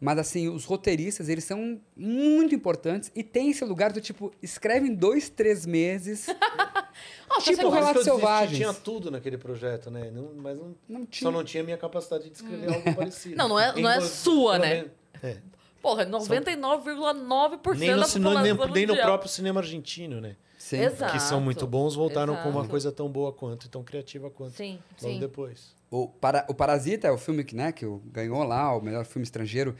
Mas, 0.00 0.18
assim, 0.18 0.48
os 0.48 0.64
roteiristas, 0.64 1.28
eles 1.28 1.44
são 1.44 1.78
muito 1.94 2.54
importantes 2.54 3.12
e 3.14 3.22
tem 3.22 3.50
esse 3.50 3.62
lugar 3.64 3.92
do 3.92 4.00
tipo, 4.00 4.32
escreve 4.42 4.88
em 4.88 4.94
dois, 4.94 5.28
três 5.28 5.66
meses. 5.66 6.26
Nossa, 7.28 7.50
Tipo 7.54 7.68
o 7.68 7.70
desisti, 7.70 8.04
Selvagens. 8.04 8.56
Tinha 8.58 8.72
tudo 8.74 9.10
naquele 9.10 9.36
projeto, 9.38 9.90
né? 9.90 10.10
Não- 10.10 10.32
mas 10.36 10.56
não, 10.58 10.74
Não 10.88 11.00
só 11.02 11.06
tinha. 11.10 11.30
não 11.30 11.44
tinha 11.44 11.62
minha 11.62 11.76
capacidade 11.76 12.28
de 12.28 12.34
escrever 12.34 12.72
algo 12.74 12.94
parecido. 12.94 13.36
Não, 13.36 13.48
não 13.48 13.60
é- 13.60 13.72
não 13.80 13.90
é 13.90 14.00
sua, 14.00 14.58
né? 14.58 14.86
É. 15.22 15.36
Porra, 15.82 16.04
99,9% 16.06 17.78
Nem, 17.78 17.90
no, 17.92 17.96
da 18.00 18.04
cine- 18.06 18.24
população 18.24 18.66
nem, 18.66 18.72
nem 18.72 18.86
no 18.86 18.96
próprio 18.96 19.30
cinema 19.30 19.60
argentino, 19.60 20.20
né? 20.20 20.36
Sim. 20.58 20.78
Exato. 20.80 21.12
Que 21.12 21.20
são 21.20 21.40
muito 21.40 21.66
bons, 21.66 21.94
voltaram 21.94 22.34
com 22.36 22.48
uma 22.50 22.60
exato. 22.60 22.68
coisa 22.68 22.92
tão 22.92 23.08
boa 23.08 23.32
quanto 23.32 23.66
e 23.66 23.68
tão 23.68 23.82
criativa 23.82 24.28
quanto. 24.30 24.52
Sim. 24.56 24.78
Logo 25.00 25.14
Sim. 25.14 25.20
depois. 25.20 25.74
O, 25.90 26.06
para, 26.08 26.46
o 26.48 26.54
Parasita 26.54 27.08
é 27.08 27.10
o 27.10 27.18
filme 27.18 27.42
que, 27.42 27.54
né, 27.56 27.72
que 27.72 27.84
ganhou 28.06 28.42
lá 28.44 28.76
o 28.76 28.80
melhor 28.80 29.04
filme 29.04 29.24
estrangeiro, 29.24 29.74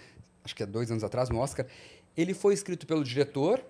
acho 0.44 0.56
que 0.56 0.62
é 0.62 0.66
dois 0.66 0.90
anos 0.90 1.04
atrás, 1.04 1.28
no 1.30 1.38
Oscar. 1.38 1.66
Ele 2.16 2.34
foi 2.34 2.52
escrito 2.54 2.86
pelo 2.86 3.04
diretor. 3.04 3.64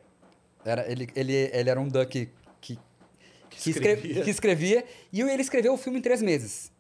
Era, 0.64 0.90
ele, 0.90 1.08
ele, 1.14 1.32
ele 1.52 1.68
era 1.70 1.78
um 1.80 1.86
duck 1.88 2.28
que, 2.60 2.78
que, 3.50 3.70
escre- 3.70 3.70
escrevia. 3.92 4.24
que 4.24 4.30
escrevia. 4.30 4.84
E 5.12 5.20
ele 5.20 5.42
escreveu 5.42 5.74
o 5.74 5.76
filme 5.76 5.98
em 5.98 6.02
três 6.02 6.22
meses. 6.22 6.72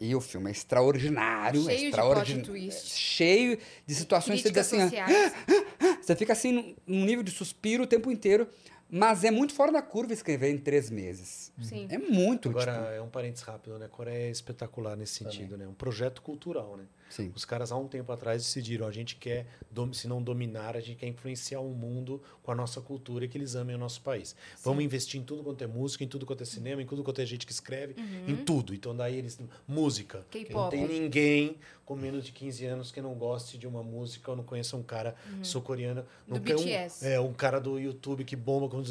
E 0.00 0.14
o 0.14 0.20
filme 0.20 0.48
é 0.48 0.52
extraordinário. 0.52 1.62
Cheio 1.62 1.78
de 1.78 1.84
extraordin- 1.86 2.34
plot 2.34 2.46
twist. 2.46 2.98
Cheio 2.98 3.58
de 3.86 3.94
situações 3.94 4.42
que 4.42 4.48
você 4.48 4.52
diz 4.54 4.60
assim, 4.66 4.78
ó, 4.82 4.84
sociais. 4.88 5.32
você 6.02 6.16
fica 6.16 6.32
assim 6.32 6.74
num 6.86 7.04
nível 7.04 7.22
de 7.22 7.30
suspiro 7.30 7.84
o 7.84 7.86
tempo 7.86 8.10
inteiro. 8.10 8.48
Mas 8.90 9.24
é 9.24 9.30
muito 9.30 9.54
fora 9.54 9.70
da 9.72 9.82
curva 9.82 10.12
escrever 10.12 10.50
em 10.50 10.58
três 10.58 10.90
meses. 10.90 11.45
Sim. 11.62 11.86
É 11.90 11.98
muito, 11.98 12.50
Agora, 12.50 12.72
tipo, 12.72 12.86
é 12.88 13.00
um 13.02 13.08
parênteses 13.08 13.44
rápido, 13.44 13.78
né? 13.78 13.86
A 13.86 13.88
Coreia 13.88 14.28
é 14.28 14.30
espetacular 14.30 14.96
nesse 14.96 15.14
sentido, 15.14 15.56
né? 15.56 15.66
Um 15.66 15.74
projeto 15.74 16.20
cultural, 16.22 16.76
né? 16.76 16.84
sim. 17.08 17.32
Os 17.34 17.44
caras 17.44 17.70
há 17.72 17.76
um 17.76 17.86
tempo 17.86 18.10
atrás 18.12 18.42
decidiram, 18.42 18.86
a 18.86 18.90
gente 18.92 19.16
quer, 19.16 19.46
se 19.92 20.08
não 20.08 20.20
dominar, 20.22 20.76
a 20.76 20.80
gente 20.80 20.98
quer 20.98 21.06
influenciar 21.06 21.60
o 21.60 21.70
mundo 21.70 22.20
com 22.42 22.50
a 22.50 22.54
nossa 22.54 22.80
cultura 22.80 23.24
e 23.24 23.28
que 23.28 23.38
eles 23.38 23.54
amem 23.54 23.76
o 23.76 23.78
nosso 23.78 24.00
país. 24.02 24.34
Vamos 24.62 24.84
investir 24.84 25.20
em 25.20 25.24
tudo 25.24 25.42
quanto 25.42 25.62
é 25.62 25.66
música, 25.66 26.02
em 26.04 26.08
tudo 26.08 26.26
quanto 26.26 26.42
é 26.42 26.46
cinema, 26.46 26.82
em 26.82 26.86
tudo 26.86 27.02
quanto 27.04 27.20
é 27.20 27.26
gente 27.26 27.46
que 27.46 27.52
escreve, 27.52 27.94
em 28.26 28.36
tudo. 28.36 28.74
Então 28.74 28.94
daí 28.94 29.16
eles 29.16 29.38
música. 29.66 30.26
K-pop. 30.30 30.54
Não 30.54 30.68
tem 30.88 31.00
ninguém 31.00 31.56
com 31.84 31.94
menos 31.94 32.24
de 32.24 32.32
15 32.32 32.66
anos 32.66 32.90
que 32.90 33.00
não 33.00 33.14
goste 33.14 33.56
de 33.56 33.66
uma 33.66 33.82
música 33.82 34.32
ou 34.32 34.36
não 34.36 34.42
conheça 34.42 34.76
um 34.76 34.82
cara 34.82 35.14
sul-coreano. 35.42 36.04
Do 36.26 36.40
tem 36.40 36.54
um- 36.56 36.58
BTS. 36.58 37.06
é, 37.06 37.20
um 37.20 37.32
cara 37.32 37.60
do 37.60 37.78
YouTube 37.78 38.24
que 38.24 38.34
bomba 38.34 38.68
com 38.68 38.82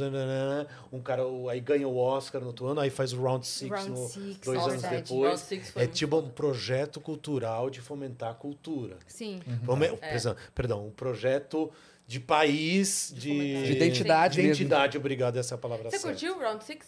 um 0.92 1.02
cara 1.02 1.24
aí 1.52 1.60
ganha 1.60 1.88
o 1.88 1.98
Oscar 1.98 2.42
no 2.42 2.54
outro 2.64 2.68
ano, 2.68 2.82
aí 2.82 2.90
faz 2.90 3.14
o 3.14 3.22
Round 3.22 3.46
Six 3.46 3.70
Round 3.72 3.90
no- 3.92 4.08
Six, 4.08 4.38
dois 4.40 4.60
é 4.60 4.64
anos 4.64 4.82
verdade. 4.82 5.04
depois. 5.04 5.52
É 5.76 5.88
tipo 5.88 6.18
um 6.18 6.30
projeto 6.30 7.00
cultural 7.00 7.70
de 7.70 7.82
fomentar 7.82 8.32
a 8.32 8.34
cultura. 8.34 8.98
Sim. 9.08 9.40
Vamos- 9.64 9.90
perdão, 10.00 10.36
Perdão, 10.54 10.88
um 10.88 10.92
projeto 10.92 11.72
de 12.08 12.20
país, 12.20 13.12
de, 13.16 13.64
De 13.64 13.72
identidade 13.72 14.36
De 14.36 14.42
mesmo. 14.42 14.54
identidade, 14.54 14.98
obrigado, 14.98 15.38
essa 15.38 15.54
é 15.54 15.56
a 15.56 15.60
palavra 15.60 15.90
Você 15.90 15.98
certa. 15.98 16.08
curtiu 16.08 16.36
o 16.38 16.40
Round 16.40 16.64
Six? 16.64 16.86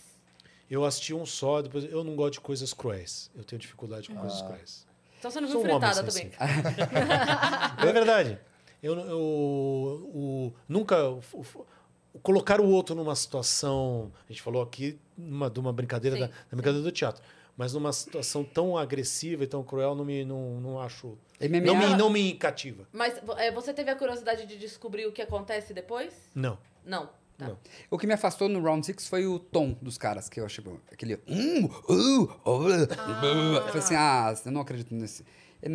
Eu 0.70 0.84
assisti 0.86 1.14
um 1.14 1.26
só, 1.26 1.62
depois 1.62 1.86
eu 1.86 2.04
não 2.04 2.16
gosto 2.16 2.34
de 2.34 2.42
coisas 2.42 2.74
cruéis. 2.74 3.32
Eu 3.36 3.44
tenho 3.44 3.60
dificuldade 3.60 4.10
com 4.10 4.16
coisas 4.16 4.42
cruéis. 4.42 4.86
Então 5.18 5.32
você 5.32 5.40
não 5.42 5.48
Sou 5.50 5.62
viu 5.64 5.72
um 5.72 5.76
homem 5.76 5.90
fritada 5.90 6.08
também. 6.12 6.32
sensível. 6.32 6.48
É 7.90 7.94
verdade. 7.94 8.40
Eu, 8.84 8.94
eu 9.00 9.18
o- 9.20 10.54
nunca 10.70 11.10
o- 11.10 11.22
o- 11.34 12.20
colocar 12.22 12.60
o 12.62 12.68
outro 12.70 12.94
numa 12.96 13.16
situação. 13.16 14.12
A 14.28 14.32
gente 14.32 14.42
falou 14.42 14.62
aqui 14.62 15.00
numa, 15.18 15.50
de 15.50 15.60
uma 15.60 15.74
brincadeira 15.74 16.16
Sim, 16.16 16.22
da, 16.22 16.28
da 16.28 16.34
brincadeira 16.52 16.84
do 16.84 16.92
teatro. 16.92 17.24
Mas 17.56 17.74
numa 17.74 17.92
situação 17.92 18.44
tão 18.44 18.78
agressiva 18.78 19.44
e 19.44 19.48
tão 19.48 19.64
cruel, 19.64 19.96
não 19.96 20.06
me 20.06 20.24
não, 20.24 20.62
não 20.62 20.80
acho. 20.80 21.18
MMA, 21.42 21.60
Não 21.62 21.76
me, 21.76 21.96
não 21.96 22.10
me 22.10 22.34
cativa. 22.36 22.88
Mas 22.94 23.20
é, 23.38 23.52
você 23.52 23.74
teve 23.74 23.90
a 23.90 23.96
curiosidade 23.96 24.46
de 24.46 24.58
descobrir 24.58 25.08
o 25.08 25.12
que 25.12 25.22
acontece 25.22 25.74
depois? 25.74 26.14
Não. 26.36 26.58
Não. 26.86 27.10
Não. 27.38 27.58
O 27.92 27.98
que 27.98 28.08
me 28.08 28.14
afastou 28.14 28.50
no 28.50 28.62
Round 28.62 28.86
Six 28.86 29.08
foi 29.08 29.28
o 29.28 29.38
tom 29.38 29.78
dos 29.80 29.98
caras, 29.98 30.28
que 30.28 30.40
eu 30.40 30.46
achei 30.46 30.64
bom. 30.64 30.78
aquele. 30.92 31.20
Hum, 31.28 31.66
uh, 31.88 32.24
uh, 32.24 32.30
Eu 32.48 33.68
falei 33.68 33.78
assim, 33.78 33.96
ah, 33.96 34.34
eu 34.44 34.52
não 34.52 34.62
acredito 34.62 34.94
nesse. 34.96 35.24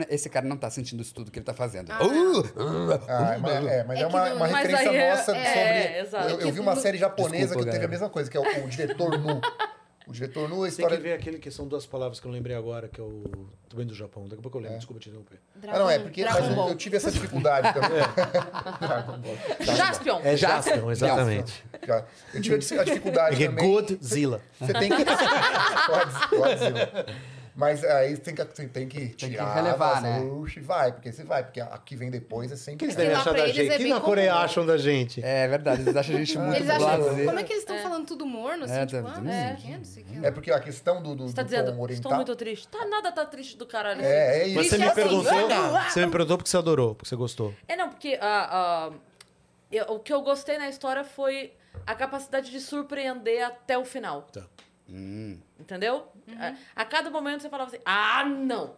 Esse 0.09 0.29
cara 0.31 0.47
não 0.47 0.57
tá 0.57 0.71
sentindo 0.71 1.03
isso 1.03 1.13
tudo 1.13 1.31
que 1.31 1.39
ele 1.39 1.45
tá 1.47 1.53
fazendo. 1.55 1.91
Ah. 1.91 2.05
Uh, 2.05 2.39
uh, 2.41 3.01
Ah, 3.09 3.37
mas 3.41 3.67
é, 3.67 3.85
mas 3.85 3.99
É 3.99 4.03
é, 4.03 4.07
uma, 4.07 4.29
no- 4.31 4.37
uma 4.37 4.49
Mas 4.49 4.57
referência 4.69 4.97
é- 4.97 5.11
nossa 5.11 5.37
é, 5.37 5.45
sobre. 5.45 5.99
exato. 6.01 6.29
Eu, 6.31 6.41
eu 6.41 6.53
vi 6.53 6.61
uma 6.61 6.77
série 6.77 6.99
japonesa 6.99 7.47
Desculpa, 7.47 7.65
que 7.67 7.71
teve 7.73 7.85
a 7.85 7.89
mesma 7.89 8.09
coisa, 8.09 8.31
que 8.31 8.37
é 8.37 8.41
o, 8.41 8.65
o 8.65 8.69
diretor 8.69 9.19
nu. 9.19 9.41
O 10.07 10.13
diretor 10.13 10.49
nu, 10.49 10.57
a 10.57 10.59
Tem 10.63 10.69
história. 10.69 10.97
que 10.97 11.03
ver 11.03 11.13
aquele 11.13 11.39
que 11.39 11.49
são 11.51 11.67
duas 11.67 11.87
palavras 11.87 12.19
que 12.19 12.27
eu 12.27 12.29
não 12.31 12.35
lembrei 12.37 12.57
agora, 12.57 12.89
que 12.89 13.01
é 13.01 13.05
o. 13.05 13.23
Também 13.69 13.87
do 13.87 13.95
Japão. 13.95 14.25
Daqui 14.25 14.41
a 14.41 14.43
pouco 14.43 14.59
eu 14.59 14.63
lembro, 14.63 14.77
desculpa 14.79 15.01
te 15.01 15.09
interromper. 15.09 15.39
Ah, 15.69 15.79
não, 15.79 15.89
é 15.91 15.99
porque 15.99 16.23
eu, 16.23 16.27
eu 16.69 16.75
tive 16.77 16.97
essa 16.97 17.11
dificuldade 17.11 17.69
também. 17.75 18.01
Jaspion! 19.77 20.21
É 20.25 20.37
Jaspion, 20.37 20.91
exatamente. 20.91 21.65
Eu 22.35 22.41
tive 22.41 22.57
a 22.81 22.85
dificuldade 22.85 23.43
É 23.43 23.47
também. 23.49 23.71
Godzilla. 23.71 24.41
Você 24.61 24.73
tem 24.75 24.91
que. 24.91 25.05
pode, 25.05 26.29
pode 26.37 26.59
ser. 26.59 27.07
Mas 27.55 27.85
aí 27.85 28.17
tem 28.17 28.35
que, 28.35 28.45
tem, 28.47 28.67
tem 28.69 28.89
que 28.89 29.09
que 29.09 29.15
tirar. 29.29 29.53
relevar, 29.55 30.01
nossa, 30.03 30.21
né? 30.21 30.21
Uxi, 30.21 30.59
vai, 30.61 30.91
porque 30.91 31.13
você 31.13 31.23
vai, 31.23 31.45
porque 31.45 31.61
aqui 31.61 31.95
vem 31.95 32.11
depois 32.11 32.51
é 32.51 32.55
O 32.55 32.57
sempre. 32.57 32.79
que 32.79 32.85
eles 32.87 32.97
devem 32.97 33.15
achar 33.15 33.33
da 33.35 33.41
eles 33.41 33.55
gente? 33.55 33.69
é 33.71 33.75
O 33.75 33.77
que 33.77 33.83
bem 33.85 33.93
na 33.93 34.01
Coreia 34.01 34.33
comum. 34.33 34.43
acham 34.45 34.67
da 34.67 34.77
gente? 34.79 35.23
É 35.23 35.47
verdade, 35.49 35.83
eles 35.83 35.95
acham 35.95 36.17
a 36.17 36.19
gente 36.19 36.39
muito 36.39 36.57
Eles 36.57 36.71
acham, 36.71 37.25
como 37.27 37.39
é 37.39 37.43
que 37.43 37.53
eles 37.53 37.63
estão 37.63 37.79
falando 37.79 38.07
tudo 38.07 38.25
morno, 38.25 38.65
assim, 38.65 38.75
É, 38.75 38.87
tipo, 38.87 39.03
tá- 39.03 39.15
ah, 39.17 39.21
o 39.21 39.57
quê. 39.57 40.19
É 40.23 40.31
porque 40.31 40.51
a 40.51 40.61
questão 40.61 41.03
do, 41.03 41.15
do, 41.15 41.29
Você 41.29 41.35
tá 41.35 41.43
do 41.43 41.45
dizendo, 41.45 41.65
tom 41.67 41.71
estou 41.73 41.83
oriental. 41.85 42.15
muito 42.15 42.37
triste. 42.37 42.69
Tá, 42.69 42.87
nada 42.87 43.13
tá 43.13 43.27
triste 43.27 43.59
do 43.59 43.67
caralho. 43.67 44.01
assim. 44.01 44.09
É, 44.09 44.39
é 44.43 44.47
isso. 44.47 44.57
Mas 44.57 44.69
você 44.71 44.79
me 44.79 44.85
assim, 44.85 44.95
perguntou. 44.95 45.33
Você 45.91 46.07
me 46.07 46.11
perguntou 46.11 46.37
porque 46.39 46.51
você 46.51 46.57
adorou, 46.57 46.95
porque 46.95 47.09
você 47.11 47.17
gostou. 47.17 47.55
É, 47.69 47.77
não, 47.77 47.91
porque 47.91 48.19
ah, 48.21 48.91
ah, 49.71 49.93
o 49.93 49.99
que 49.99 50.13
eu 50.13 50.23
gostei 50.23 50.57
na 50.57 50.69
história 50.71 51.05
foi 51.05 51.53
a 51.87 51.95
capacidade 51.95 52.51
de 52.51 52.61
surpreender 52.61 53.45
até 53.45 53.77
o 53.77 53.85
final. 53.85 54.23
Tá. 54.33 54.43
Entendeu? 55.59 56.07
A, 56.39 56.83
a 56.83 56.85
cada 56.85 57.11
momento 57.11 57.43
você 57.43 57.49
falava 57.49 57.69
assim: 57.71 57.83
ah, 57.85 58.25
não! 58.25 58.77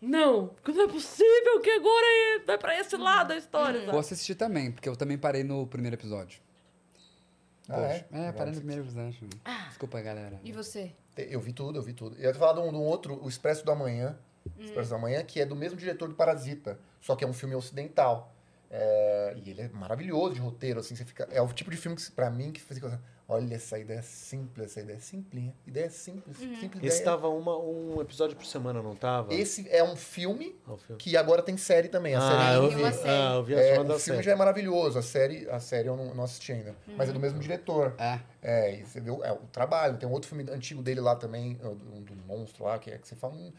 Não! 0.00 0.48
Porque 0.48 0.72
não 0.72 0.84
é 0.84 0.88
possível 0.88 1.60
que 1.60 1.70
agora 1.70 2.06
é- 2.06 2.38
vai 2.46 2.58
pra 2.58 2.78
esse 2.78 2.96
lado 2.96 3.28
da 3.28 3.36
história. 3.36 3.80
Vou 3.80 3.88
sabe? 3.88 3.98
assistir 3.98 4.34
também, 4.34 4.72
porque 4.72 4.88
eu 4.88 4.96
também 4.96 5.18
parei 5.18 5.44
no 5.44 5.66
primeiro 5.66 5.96
episódio. 5.96 6.40
Ah, 7.68 7.82
é? 7.82 8.06
É, 8.12 8.32
parei 8.32 8.52
no 8.52 8.58
primeiro 8.58 8.82
episódio. 8.82 9.28
Desculpa, 9.68 10.00
galera. 10.00 10.40
E 10.42 10.52
você? 10.52 10.92
Eu 11.16 11.40
vi 11.40 11.52
tudo, 11.52 11.78
eu 11.78 11.82
vi 11.82 11.92
tudo. 11.92 12.16
Eu 12.16 12.30
ia 12.30 12.34
falar 12.34 12.54
de 12.54 12.60
um, 12.60 12.70
de 12.70 12.76
um 12.76 12.82
outro, 12.82 13.22
o 13.22 13.28
Expresso 13.28 13.64
da 13.64 13.74
Manhã. 13.74 14.18
Expresso 14.58 14.90
da 14.90 14.98
Manhã, 14.98 15.22
que 15.22 15.40
é 15.40 15.44
do 15.46 15.54
mesmo 15.54 15.78
diretor 15.78 16.08
do 16.08 16.14
Parasita, 16.14 16.78
só 17.00 17.14
que 17.14 17.22
é 17.22 17.26
um 17.26 17.32
filme 17.32 17.54
ocidental. 17.54 18.32
É, 18.70 19.36
e 19.36 19.50
ele 19.50 19.62
é 19.62 19.68
maravilhoso 19.68 20.34
de 20.34 20.40
roteiro, 20.40 20.80
assim, 20.80 20.94
você 20.94 21.04
fica. 21.04 21.28
É 21.30 21.42
o 21.42 21.48
tipo 21.48 21.70
de 21.70 21.76
filme 21.76 21.96
que, 21.96 22.10
pra 22.12 22.30
mim, 22.30 22.52
que 22.52 22.60
fica. 22.60 23.00
Olha, 23.32 23.54
essa 23.54 23.78
ideia 23.78 24.00
é 24.00 24.02
simples, 24.02 24.66
essa 24.66 24.80
ideia 24.80 24.96
é 24.96 25.00
simplinha. 25.00 25.54
Ideia 25.64 25.88
simples, 25.88 26.36
simples 26.36 26.82
Esse 26.82 27.02
ideia. 27.02 27.04
tava 27.04 27.28
uma, 27.28 27.56
um 27.56 28.00
episódio 28.00 28.36
por 28.36 28.44
semana, 28.44 28.82
não 28.82 28.96
tava? 28.96 29.32
Esse 29.32 29.68
é 29.70 29.84
um 29.84 29.94
filme 29.94 30.56
Ah, 30.66 30.76
filme. 30.76 30.98
que 31.00 31.16
agora 31.16 31.40
tem 31.40 31.56
série 31.56 31.88
também. 31.88 32.16
A 32.16 32.18
Ah, 32.18 32.28
série 32.28 32.56
eu 32.56 32.70
vi. 32.70 32.92
série. 32.92 33.08
Ah, 33.08 33.32
eu 33.36 33.44
vi 33.44 33.54
a 33.54 33.60
é, 33.60 33.72
o 33.78 33.84
filme 33.84 33.98
série. 34.00 34.22
já 34.24 34.32
é 34.32 34.34
maravilhoso, 34.34 34.98
a 34.98 35.02
série, 35.02 35.48
a 35.48 35.60
série 35.60 35.86
eu 35.86 35.96
não, 35.96 36.12
não 36.12 36.24
assisti 36.24 36.50
ainda. 36.52 36.74
Mas 36.96 37.08
é 37.08 37.12
do 37.12 37.20
mesmo 37.20 37.38
diretor. 37.38 37.94
É. 37.98 38.18
É, 38.42 38.74
e 38.80 38.84
você 38.84 39.00
vê 39.00 39.10
o, 39.12 39.22
é, 39.22 39.30
o 39.32 39.36
trabalho. 39.52 39.96
Tem 39.96 40.08
um 40.08 40.12
outro 40.12 40.28
filme 40.28 40.50
antigo 40.50 40.82
dele 40.82 41.00
lá 41.00 41.14
também, 41.14 41.54
do, 41.54 41.74
do 41.76 42.16
monstro 42.26 42.64
lá, 42.64 42.80
que 42.80 42.90
é 42.90 42.98
que 42.98 43.06
você 43.06 43.14
fala. 43.14 43.34
Um, 43.34 43.52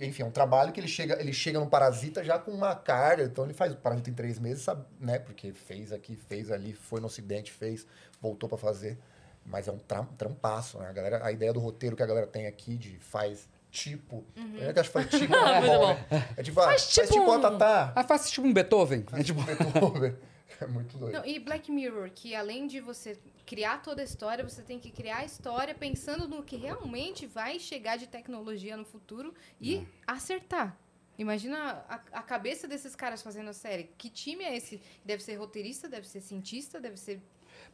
enfim, 0.00 0.22
é 0.22 0.26
um 0.26 0.30
trabalho 0.30 0.72
que 0.72 0.80
ele 0.80 0.88
chega, 0.88 1.20
ele 1.20 1.32
chega 1.32 1.60
no 1.60 1.66
Parasita 1.66 2.24
já 2.24 2.38
com 2.38 2.50
uma 2.50 2.74
carga. 2.74 3.24
Então 3.24 3.44
ele 3.44 3.52
faz 3.54 3.72
o 3.72 3.76
Parasita 3.76 4.10
em 4.10 4.14
três 4.14 4.38
meses, 4.38 4.62
sabe, 4.64 4.84
né? 4.98 5.18
Porque 5.18 5.52
fez 5.52 5.92
aqui, 5.92 6.16
fez 6.16 6.50
ali, 6.50 6.72
foi 6.72 7.00
no 7.00 7.06
Ocidente, 7.06 7.52
fez, 7.52 7.86
voltou 8.20 8.48
pra 8.48 8.58
fazer. 8.58 8.98
Mas 9.44 9.68
é 9.68 9.72
um 9.72 9.78
tra- 9.78 10.06
trampaço, 10.18 10.78
né? 10.78 10.88
A, 10.88 10.92
galera, 10.92 11.24
a 11.24 11.32
ideia 11.32 11.52
do 11.52 11.60
roteiro 11.60 11.96
que 11.96 12.02
a 12.02 12.06
galera 12.06 12.26
tem 12.26 12.46
aqui 12.46 12.76
de 12.76 12.98
faz 12.98 13.48
tipo. 13.70 14.24
Eu 14.58 14.70
acho 14.70 14.82
que 14.82 14.88
faz 14.88 15.08
tipo. 15.08 15.34
é, 15.36 15.60
bom, 15.60 15.88
né? 15.88 16.28
é 16.36 16.42
tipo, 16.42 16.60
ah, 16.60 16.64
Faz 16.64 16.82
faz 16.94 17.08
tipo 17.08 17.20
tipo, 17.20 17.30
um- 17.30 17.32
a 17.32 17.40
Tatá. 17.40 17.92
Ah, 17.96 18.04
faça 18.04 18.28
tipo 18.30 18.46
um 18.46 18.52
Beethoven. 18.52 19.04
É 19.12 19.22
tipo, 19.22 19.42
Beethoven. 19.42 20.14
É 20.60 20.66
muito 20.66 20.96
doido. 20.96 21.12
Não, 21.12 21.26
e 21.26 21.38
Black 21.38 21.70
Mirror, 21.70 22.10
que 22.10 22.34
além 22.34 22.66
de 22.66 22.80
você 22.80 23.18
criar 23.46 23.82
toda 23.82 24.00
a 24.02 24.04
história, 24.04 24.42
você 24.42 24.62
tem 24.62 24.78
que 24.78 24.90
criar 24.90 25.18
a 25.18 25.24
história 25.24 25.74
pensando 25.74 26.28
no 26.28 26.42
que 26.42 26.56
realmente 26.56 27.26
vai 27.26 27.58
chegar 27.58 27.96
de 27.96 28.06
tecnologia 28.06 28.76
no 28.76 28.84
futuro 28.84 29.34
e 29.60 29.86
acertar. 30.06 30.76
Imagina 31.18 31.84
a, 31.88 32.00
a 32.12 32.22
cabeça 32.22 32.66
desses 32.66 32.96
caras 32.96 33.20
fazendo 33.20 33.50
a 33.50 33.52
série. 33.52 33.90
Que 33.98 34.08
time 34.08 34.42
é 34.42 34.56
esse? 34.56 34.80
Deve 35.04 35.22
ser 35.22 35.34
roteirista, 35.34 35.88
deve 35.88 36.08
ser 36.08 36.20
cientista, 36.20 36.80
deve 36.80 36.96
ser. 36.96 37.20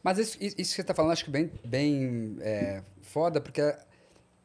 Mas 0.03 0.17
isso, 0.17 0.37
isso 0.41 0.55
que 0.55 0.65
você 0.65 0.81
está 0.81 0.93
falando, 0.93 1.13
acho 1.13 1.23
que 1.23 1.31
bem, 1.31 1.51
bem 1.63 2.37
é, 2.41 2.83
foda, 3.01 3.39
porque 3.39 3.61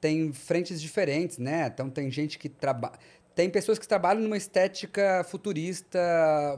tem 0.00 0.32
frentes 0.32 0.80
diferentes, 0.80 1.38
né? 1.38 1.66
Então 1.66 1.90
tem 1.90 2.10
gente 2.10 2.38
que 2.38 2.48
trabalha. 2.48 2.98
Tem 3.34 3.48
pessoas 3.48 3.78
que 3.78 3.88
trabalham 3.88 4.20
numa 4.22 4.36
estética 4.36 5.24
futurista 5.28 5.98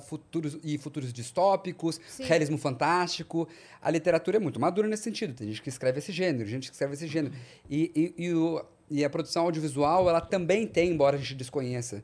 futuros, 0.09 0.59
e 0.65 0.77
futuros 0.79 1.13
distópicos, 1.13 2.01
Sim. 2.09 2.25
realismo 2.25 2.59
fantástico. 2.59 3.49
A 3.81 3.91
literatura 3.91 4.39
é 4.39 4.41
muito 4.41 4.59
madura 4.61 4.89
nesse 4.89 5.05
sentido. 5.05 5.35
Tem 5.35 5.49
gente 5.49 5.63
que 5.63 5.69
escreve 5.69 5.99
esse 5.99 6.11
gênero, 6.13 6.49
gente 6.49 6.69
que 6.69 6.75
escreve 6.75 6.95
esse 6.95 7.07
gênero. 7.07 7.35
E, 7.71 7.93
e, 8.19 8.25
e, 8.27 8.35
o- 8.35 8.65
e 8.91 9.05
a 9.05 9.11
produção 9.11 9.45
audiovisual, 9.45 10.09
ela 10.09 10.21
também 10.21 10.67
tem, 10.67 10.91
embora 10.91 11.17
a 11.17 11.19
gente 11.19 11.35
desconheça. 11.35 12.03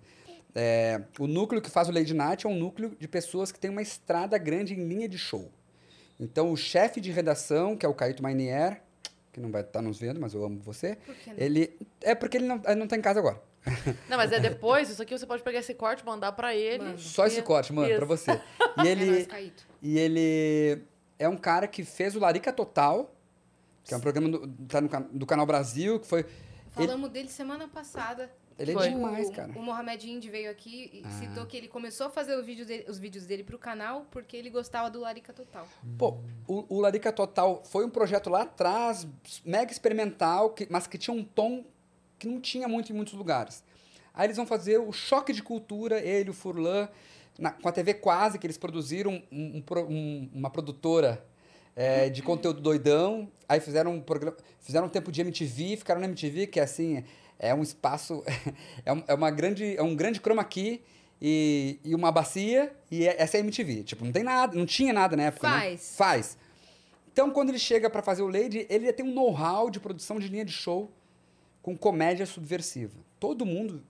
É, 0.54 1.02
o 1.18 1.26
núcleo 1.26 1.60
que 1.62 1.70
faz 1.70 1.88
o 1.88 1.92
Lady 1.92 2.12
Night 2.14 2.46
é 2.46 2.48
um 2.48 2.58
núcleo 2.58 2.96
de 2.98 3.06
pessoas 3.08 3.52
que 3.52 3.58
tem 3.60 3.70
uma 3.70 3.82
estrada 3.82 4.36
grande 4.38 4.74
em 4.74 4.84
linha 4.88 5.08
de 5.08 5.18
show. 5.18 5.50
Então, 6.18 6.52
o 6.52 6.56
chefe 6.56 7.00
de 7.00 7.10
redação, 7.10 7.76
que 7.76 7.86
é 7.86 7.88
o 7.88 7.94
Caíto 7.94 8.22
Mainier, 8.22 8.82
que 9.32 9.40
não 9.40 9.50
vai 9.50 9.62
estar 9.62 9.80
nos 9.80 9.98
vendo, 9.98 10.20
mas 10.20 10.34
eu 10.34 10.44
amo 10.44 10.60
você, 10.60 10.96
Por 11.06 11.14
que 11.14 11.30
não? 11.30 11.36
ele... 11.38 11.76
É 12.02 12.14
porque 12.14 12.36
ele 12.36 12.46
não, 12.46 12.60
ele 12.66 12.74
não 12.74 12.86
tá 12.88 12.96
em 12.96 13.00
casa 13.00 13.20
agora. 13.20 13.40
Não, 14.08 14.16
mas 14.16 14.32
é 14.32 14.40
depois, 14.40 14.88
isso 14.90 15.02
aqui 15.02 15.16
você 15.16 15.26
pode 15.26 15.42
pegar 15.42 15.58
esse 15.60 15.74
corte, 15.74 16.04
mandar 16.04 16.32
pra 16.32 16.54
ele. 16.54 16.82
Manda. 16.84 16.98
Só 16.98 17.26
esse 17.26 17.42
corte, 17.42 17.72
mano, 17.72 17.88
isso. 17.88 17.96
pra 17.96 18.06
você. 18.06 18.40
E 18.82 18.86
É 18.86 18.90
ele, 18.90 19.24
Caíto. 19.26 19.66
e 19.82 19.98
ele 19.98 20.82
é 21.18 21.28
um 21.28 21.36
cara 21.36 21.66
que 21.68 21.84
fez 21.84 22.14
o 22.16 22.20
Larica 22.20 22.52
Total, 22.52 23.12
que 23.84 23.92
é 23.92 23.96
um 23.96 24.00
programa 24.00 24.28
do, 24.28 24.48
tá 24.66 24.80
no, 24.80 24.88
do 25.12 25.26
Canal 25.26 25.44
Brasil, 25.44 25.98
que 26.00 26.06
foi... 26.06 26.24
Falamos 26.70 27.10
dele 27.10 27.28
semana 27.28 27.66
passada. 27.68 28.30
Ele 28.58 28.72
é 28.72 28.74
Foi. 28.74 28.90
demais, 28.90 29.28
o, 29.28 29.32
cara. 29.32 29.52
O 29.56 29.62
Mohamed 29.62 30.08
Indy 30.10 30.28
veio 30.30 30.50
aqui 30.50 30.90
e 30.92 31.02
Ah. 31.04 31.10
citou 31.18 31.46
que 31.46 31.56
ele 31.56 31.66
começou 31.66 32.06
a 32.06 32.10
fazer 32.10 32.36
os 32.36 32.44
vídeos, 32.44 32.68
dele, 32.68 32.84
os 32.88 32.98
vídeos 32.98 33.24
dele 33.26 33.42
pro 33.42 33.58
canal 33.58 34.06
porque 34.10 34.36
ele 34.36 34.50
gostava 34.50 34.90
do 34.90 35.00
Larica 35.00 35.32
Total. 35.32 35.66
Pô, 35.98 36.18
o, 36.46 36.76
o 36.76 36.80
Larica 36.80 37.10
Total 37.10 37.62
foi 37.64 37.84
um 37.86 37.90
projeto 37.90 38.28
lá 38.30 38.42
atrás, 38.42 39.06
mega 39.44 39.72
experimental, 39.72 40.50
que- 40.50 40.66
mas 40.70 40.86
que 40.86 40.98
tinha 40.98 41.14
um 41.14 41.24
tom 41.24 41.64
que 42.20 42.28
não 42.28 42.40
tinha 42.40 42.68
muito 42.68 42.92
em 42.92 42.94
muitos 42.94 43.14
lugares. 43.14 43.64
Aí 44.14 44.26
eles 44.26 44.36
vão 44.36 44.46
fazer 44.46 44.78
o 44.78 44.92
choque 44.92 45.32
de 45.32 45.42
cultura, 45.42 45.98
ele, 46.00 46.30
o 46.30 46.32
Furlan, 46.34 46.88
na- 47.38 47.50
com 47.52 47.68
a 47.68 47.72
TV 47.72 47.94
Quase, 47.94 48.38
que 48.38 48.46
eles 48.46 48.58
produziram 48.58 49.20
um- 49.32 49.56
um 49.58 49.64
um- 49.88 50.30
uma 50.34 50.50
produtora 50.50 51.24
é, 51.76 52.10
de 52.10 52.20
conteúdo 52.20 52.60
doidão. 52.60 53.30
Aí 53.48 53.58
fizeram 53.60 53.94
um 53.94 54.00
programa, 54.00 54.36
fizeram 54.58 54.86
um 54.86 54.90
tempo 54.90 55.10
de 55.10 55.20
MTV, 55.22 55.76
ficaram 55.78 56.00
na 56.00 56.06
MTV, 56.08 56.46
que 56.48 56.60
é 56.60 56.64
assim, 56.64 57.02
é 57.38 57.54
um 57.54 57.62
espaço, 57.62 58.22
é, 58.84 58.92
um- 58.92 59.04
é 59.06 59.14
uma 59.14 59.30
grande, 59.30 59.76
é 59.76 59.82
um 59.82 59.94
grande 59.96 60.20
chroma 60.20 60.44
key 60.44 60.82
e, 61.22 61.78
e 61.84 61.94
uma 61.94 62.10
bacia, 62.12 62.74
e 62.90 63.06
é- 63.06 63.22
essa 63.22 63.36
é 63.36 63.40
a 63.40 63.44
MTV. 63.44 63.84
Tipo, 63.84 64.04
não 64.04 64.12
tem 64.12 64.24
nada, 64.24 64.54
não 64.58 64.66
tinha 64.66 64.92
nada 64.92 65.16
na 65.16 65.22
época, 65.24 65.48
né? 65.48 65.54
Faz. 65.60 65.94
Faz. 65.96 66.38
Então, 67.12 67.30
quando 67.30 67.48
ele 67.50 67.58
chega 67.58 67.88
pra 67.88 68.02
fazer 68.02 68.22
o 68.22 68.28
Lady, 68.28 68.66
ele 68.68 68.92
tem 68.92 69.06
um 69.06 69.14
know-how 69.14 69.70
de 69.70 69.80
produção 69.80 70.18
de 70.18 70.28
linha 70.28 70.44
de 70.44 70.52
show 70.52 70.90
com 71.62 71.76
comédia 71.76 72.26
subversiva. 72.26 72.94
Todo 73.18 73.44
mundo 73.46 73.82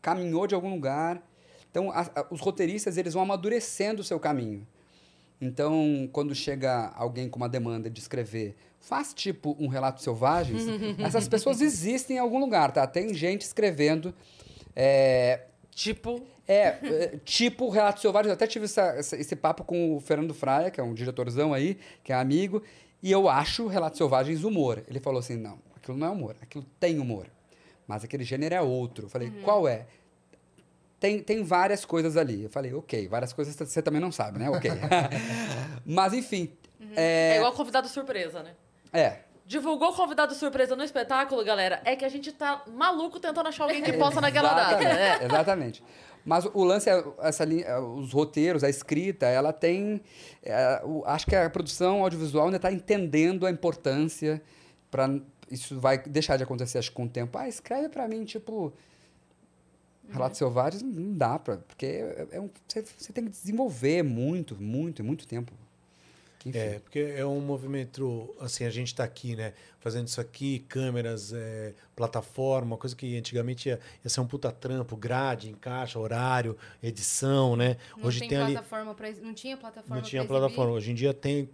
caminhou 0.00 0.46
de 0.46 0.54
algum 0.54 0.70
lugar. 0.70 1.22
Então, 1.70 1.90
a- 1.90 2.10
a- 2.14 2.26
os 2.30 2.40
roteiristas, 2.40 2.96
eles 2.96 3.12
vão 3.14 3.22
amadurecendo 3.22 4.00
o 4.00 4.04
seu 4.04 4.18
caminho. 4.18 4.66
Então, 5.40 6.08
quando 6.12 6.34
chega 6.34 6.88
alguém 6.96 7.28
com 7.28 7.36
uma 7.36 7.48
demanda 7.48 7.88
de 7.88 8.00
escrever, 8.00 8.56
faz 8.80 9.14
tipo 9.14 9.56
um 9.60 9.68
relato 9.68 10.02
selvagens, 10.02 10.62
essas 10.98 11.28
pessoas 11.28 11.60
existem 11.60 12.16
em 12.16 12.20
algum 12.20 12.38
lugar, 12.40 12.72
tá? 12.72 12.86
Tem 12.86 13.12
gente 13.14 13.42
escrevendo 13.42 14.14
é, 14.74 15.42
Tipo, 15.70 16.20
é, 16.46 16.62
é, 16.82 17.20
tipo 17.24 17.68
Relatos 17.68 18.02
Selvagens. 18.02 18.30
Eu 18.30 18.34
até 18.34 18.48
tive 18.48 18.64
essa- 18.64 18.94
essa- 18.96 19.16
esse 19.16 19.36
papo 19.36 19.62
com 19.62 19.94
o 19.94 20.00
Fernando 20.00 20.34
Fraia, 20.34 20.72
que 20.72 20.80
é 20.80 20.82
um 20.82 20.92
diretorzão 20.92 21.54
aí, 21.54 21.78
que 22.02 22.12
é 22.12 22.16
amigo, 22.16 22.64
e 23.00 23.12
eu 23.12 23.28
acho 23.28 23.68
Relatos 23.68 23.96
Selvagens 23.96 24.42
humor. 24.42 24.82
Ele 24.88 24.98
falou 24.98 25.20
assim: 25.20 25.36
não, 25.36 25.60
aquilo 25.88 25.98
não 25.98 26.06
é 26.06 26.10
humor, 26.10 26.36
aquilo 26.42 26.64
tem 26.78 26.98
humor. 26.98 27.26
Mas 27.86 28.04
aquele 28.04 28.22
gênero 28.24 28.54
é 28.54 28.60
outro. 28.60 29.06
Eu 29.06 29.08
falei, 29.08 29.30
qual 29.42 29.66
é? 29.66 29.86
Tem, 31.00 31.22
tem 31.22 31.42
várias 31.42 31.84
coisas 31.84 32.16
ali. 32.16 32.42
Eu 32.42 32.50
falei, 32.50 32.74
ok, 32.74 33.08
várias 33.08 33.32
coisas 33.32 33.54
você 33.54 33.80
também 33.80 34.00
não 34.00 34.12
sabe, 34.12 34.38
né? 34.38 34.50
Ok. 34.50 34.70
Mas 35.86 36.12
enfim. 36.12 36.52
é, 36.96 37.34
É, 37.34 37.36
igual 37.36 37.52
convidado 37.52 37.88
surpresa, 37.88 38.42
né? 38.42 38.52
é. 38.92 39.20
divulgou 39.46 39.94
convidado 39.94 40.34
surpresa 40.34 40.76
no 40.76 40.82
espetáculo, 40.84 41.42
galera, 41.42 41.80
é 41.84 41.96
que 41.96 42.04
a 42.04 42.08
gente 42.10 42.30
tá 42.32 42.62
maluco 42.66 43.18
tentando 43.18 43.48
achar 43.48 43.64
alguém 43.64 43.82
que 43.82 43.92
possa 43.96 44.20
naquela 44.20 44.52
data. 44.52 44.82
Exatamente, 44.82 44.98
É. 45.22 45.24
Exatamente. 45.24 45.84
Mas 46.24 46.44
o 46.52 46.62
lance 46.64 46.90
é 46.90 47.02
essa 47.20 47.44
linha, 47.44 47.80
os 47.80 48.12
roteiros, 48.12 48.62
a 48.62 48.68
escrita, 48.68 49.24
ela 49.26 49.50
tem. 49.52 50.02
é, 50.42 50.82
o- 50.84 51.02
acho 51.06 51.24
que 51.26 51.34
a 51.34 51.48
produção 51.48 52.02
audiovisual 52.02 52.44
ainda 52.46 52.56
está 52.58 52.70
entendendo 52.70 53.46
a 53.46 53.50
importância 53.50 54.42
para 54.90 55.08
isso 55.50 55.78
vai 55.78 55.98
deixar 55.98 56.36
de 56.36 56.42
acontecer 56.42 56.78
acho 56.78 56.90
que 56.90 56.96
com 56.96 57.04
o 57.04 57.08
tempo. 57.08 57.36
Ah, 57.38 57.48
escreve 57.48 57.88
para 57.88 58.06
mim 58.08 58.24
tipo 58.24 58.72
Relatos 60.08 60.38
Selvagens 60.38 60.82
não 60.82 61.14
dá 61.14 61.38
para 61.38 61.58
porque 61.58 61.86
é, 61.86 62.28
é 62.32 62.40
um, 62.40 62.48
você, 62.66 62.82
você 62.82 63.12
tem 63.12 63.24
que 63.24 63.30
desenvolver 63.30 64.02
muito, 64.02 64.60
muito, 64.60 65.04
muito 65.04 65.26
tempo. 65.26 65.52
Enfim. 66.46 66.58
É, 66.58 66.78
porque 66.78 67.00
é 67.16 67.26
um 67.26 67.40
movimento, 67.40 68.34
assim, 68.40 68.64
a 68.64 68.70
gente 68.70 68.88
está 68.88 69.04
aqui, 69.04 69.34
né, 69.34 69.52
fazendo 69.80 70.06
isso 70.08 70.20
aqui, 70.20 70.60
câmeras, 70.68 71.32
é, 71.32 71.74
plataforma, 71.94 72.76
coisa 72.76 72.96
que 72.96 73.16
antigamente 73.16 73.68
ia, 73.68 73.78
ia 74.04 74.08
ser 74.10 74.20
um 74.20 74.26
puta 74.26 74.50
trampo, 74.50 74.96
grade, 74.96 75.48
encaixa, 75.50 75.98
horário, 75.98 76.56
edição, 76.82 77.54
né? 77.56 77.76
Não 77.96 78.06
Hoje 78.06 78.20
tem, 78.20 78.28
tem 78.30 78.38
ali... 78.38 78.52
plataforma 78.52 78.94
pra, 78.94 79.10
não 79.22 79.34
tinha 79.34 79.56
plataforma 79.56 79.96
Não 79.96 80.02
tinha 80.02 80.24
plataforma. 80.24 80.72
Hoje 80.72 80.90
em 80.90 80.94
dia 80.94 81.14
tem. 81.14 81.48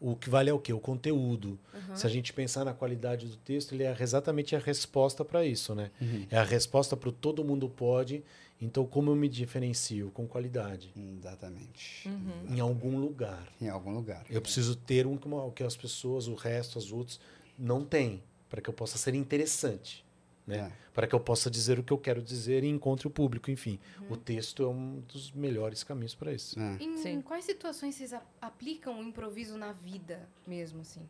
O 0.00 0.16
que 0.16 0.30
vale 0.30 0.50
é 0.50 0.52
o 0.52 0.58
quê? 0.58 0.72
O 0.72 0.80
conteúdo. 0.80 1.58
Se 1.94 2.06
a 2.06 2.10
gente 2.10 2.32
pensar 2.32 2.64
na 2.64 2.72
qualidade 2.74 3.26
do 3.26 3.36
texto, 3.36 3.72
ele 3.74 3.84
é 3.84 3.96
exatamente 4.00 4.54
a 4.56 4.58
resposta 4.58 5.24
para 5.24 5.44
isso, 5.44 5.74
né? 5.74 5.90
É 6.30 6.38
a 6.38 6.44
resposta 6.44 6.96
para 6.96 7.08
o 7.08 7.12
todo 7.12 7.44
mundo 7.44 7.68
pode. 7.68 8.22
Então, 8.60 8.84
como 8.84 9.12
eu 9.12 9.14
me 9.14 9.28
diferencio? 9.28 10.10
Com 10.12 10.26
qualidade. 10.26 10.90
Exatamente. 10.96 12.08
Em 12.48 12.58
algum 12.58 12.98
lugar. 12.98 13.46
Em 13.60 13.68
algum 13.68 13.92
lugar. 13.92 14.24
Eu 14.28 14.40
preciso 14.42 14.74
ter 14.74 15.06
um 15.06 15.16
que 15.16 15.26
uma- 15.28 15.48
que 15.52 15.62
as 15.62 15.76
pessoas, 15.76 16.26
o 16.26 16.34
resto, 16.34 16.76
as 16.76 16.90
outras, 16.90 17.20
não 17.58 17.84
têm. 17.84 18.22
Para 18.48 18.62
que 18.62 18.70
eu 18.70 18.74
possa 18.74 18.96
ser 18.96 19.14
interessante. 19.14 20.02
Né? 20.46 20.56
É. 20.56 20.72
Para 20.94 21.06
que 21.06 21.14
eu 21.14 21.20
possa 21.20 21.50
dizer 21.50 21.78
o 21.78 21.82
que 21.82 21.92
eu 21.92 21.98
quero 21.98 22.22
dizer 22.22 22.64
e 22.64 22.68
encontre 22.68 23.06
o 23.06 23.10
público. 23.10 23.50
Enfim, 23.50 23.78
o 24.08 24.16
texto 24.16 24.62
é 24.62 24.66
um 24.66 25.02
dos 25.06 25.30
melhores 25.32 25.84
caminhos 25.84 26.14
para 26.14 26.32
isso. 26.32 26.58
É. 26.58 26.76
Em 26.82 26.96
Sim. 26.96 27.20
quais 27.20 27.44
situações 27.44 27.94
vocês 27.94 28.14
aplicam 28.40 28.98
o 28.98 29.02
improviso 29.04 29.58
na 29.58 29.72
vida 29.72 30.26
mesmo, 30.46 30.80
assim? 30.80 31.06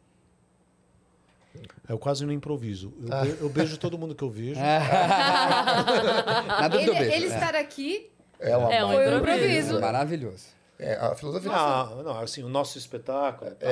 Eu 1.88 1.98
quase 1.98 2.26
não 2.26 2.32
improviso. 2.32 2.92
Eu, 3.00 3.08
be- 3.22 3.36
eu 3.42 3.48
beijo 3.48 3.78
todo 3.78 3.96
mundo 3.96 4.14
que 4.14 4.22
eu 4.22 4.30
vejo. 4.30 4.60
Dúvida 6.70 6.90
Ele, 6.90 6.90
eu 6.90 6.94
ele 7.12 7.24
é. 7.26 7.34
estar 7.34 7.54
aqui 7.54 8.10
É, 8.38 8.56
uma, 8.56 8.72
É 8.72 8.84
um 8.84 8.92
foi 8.92 9.08
um 9.08 9.18
improviso. 9.18 9.44
improviso. 9.46 9.80
Maravilhoso. 9.80 10.46
É, 10.78 10.94
a 10.94 11.14
filosofia 11.14 11.50
Não, 11.50 12.02
não, 12.02 12.20
assim, 12.20 12.42
o 12.42 12.48
nosso 12.48 12.78
espetáculo. 12.78 13.50
tá? 13.52 13.66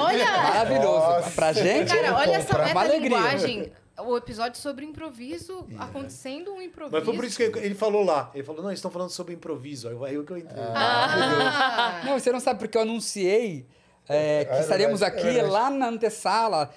Olha! 0.00 0.24
Maravilhoso. 0.42 0.98
Nossa. 1.06 1.30
Pra 1.32 1.52
gente, 1.52 1.88
Cara, 1.94 2.16
olha 2.16 2.36
essa 2.36 2.58
metalinguagem. 2.58 3.72
O 4.02 4.16
episódio 4.16 4.58
sobre 4.58 4.86
improviso, 4.86 5.66
acontecendo 5.78 6.54
um 6.54 6.62
improviso. 6.62 6.96
Mas 6.96 7.04
foi 7.04 7.14
por 7.14 7.24
isso 7.24 7.36
que 7.36 7.42
ele 7.58 7.74
falou 7.74 8.02
lá. 8.02 8.30
Ele 8.34 8.42
falou, 8.42 8.62
não, 8.62 8.70
eles 8.70 8.78
estão 8.78 8.90
falando 8.90 9.10
sobre 9.10 9.34
improviso. 9.34 9.88
Aí 10.04 10.14
eu- 10.14 10.24
que 10.24 10.32
eu 10.32 10.38
entrei. 10.38 10.62
Ah, 10.74 12.00
Não, 12.06 12.18
você 12.18 12.32
não 12.32 12.40
sabe 12.40 12.58
porque 12.60 12.78
eu 12.78 12.82
anunciei 12.82 13.66
é, 14.08 14.44
que 14.46 14.52
É 14.54 14.60
estaremos 14.60 15.00
verdade, 15.00 15.26
é 15.28 15.40
aqui 15.40 15.42
lá 15.50 15.68
na 15.68 15.88
antessala, 15.88 16.70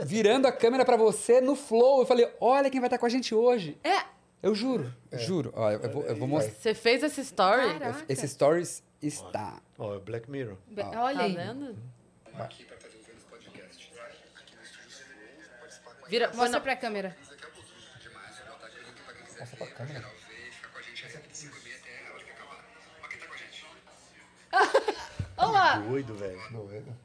virando 0.00 0.46
a 0.46 0.52
câmera 0.52 0.84
pra 0.84 0.96
você 0.96 1.40
no 1.40 1.54
flow. 1.54 2.00
Eu 2.00 2.06
falei, 2.06 2.28
olha 2.40 2.68
quem 2.68 2.80
vai 2.80 2.88
estar 2.88 2.98
com 2.98 3.06
a 3.06 3.08
gente 3.08 3.32
hoje. 3.34 3.78
É. 3.84 4.02
Eu 4.42 4.54
juro, 4.54 4.92
juro. 5.12 5.52
Ó, 5.54 5.70
eu, 5.70 5.90
vou, 5.90 6.04
eu 6.04 6.16
vou 6.16 6.26
mostrar. 6.26 6.52
Você 6.54 6.74
fez 6.74 7.02
esse 7.02 7.20
story? 7.20 7.78
Caraca. 7.78 8.04
Esse 8.08 8.26
stories 8.28 8.82
está. 9.00 9.60
Ó, 9.78 9.94
é 9.96 9.98
Black 10.00 10.28
Mirror. 10.30 10.56
Be- 10.66 10.82
Ó. 10.82 11.04
Olha 11.04 11.18
Tá 11.18 11.24
aí. 11.24 11.34
vendo? 11.36 11.76
Vira, 16.08 16.30
Mostra 16.34 16.60
pra 16.60 16.76
câmera. 16.76 17.16
Nossa, 19.38 19.56
pra 19.56 19.66
câmera. 19.68 20.04
Olá! 25.36 25.76
Doido, 25.88 26.14
velho. 26.14 26.40
Doido. 26.50 26.96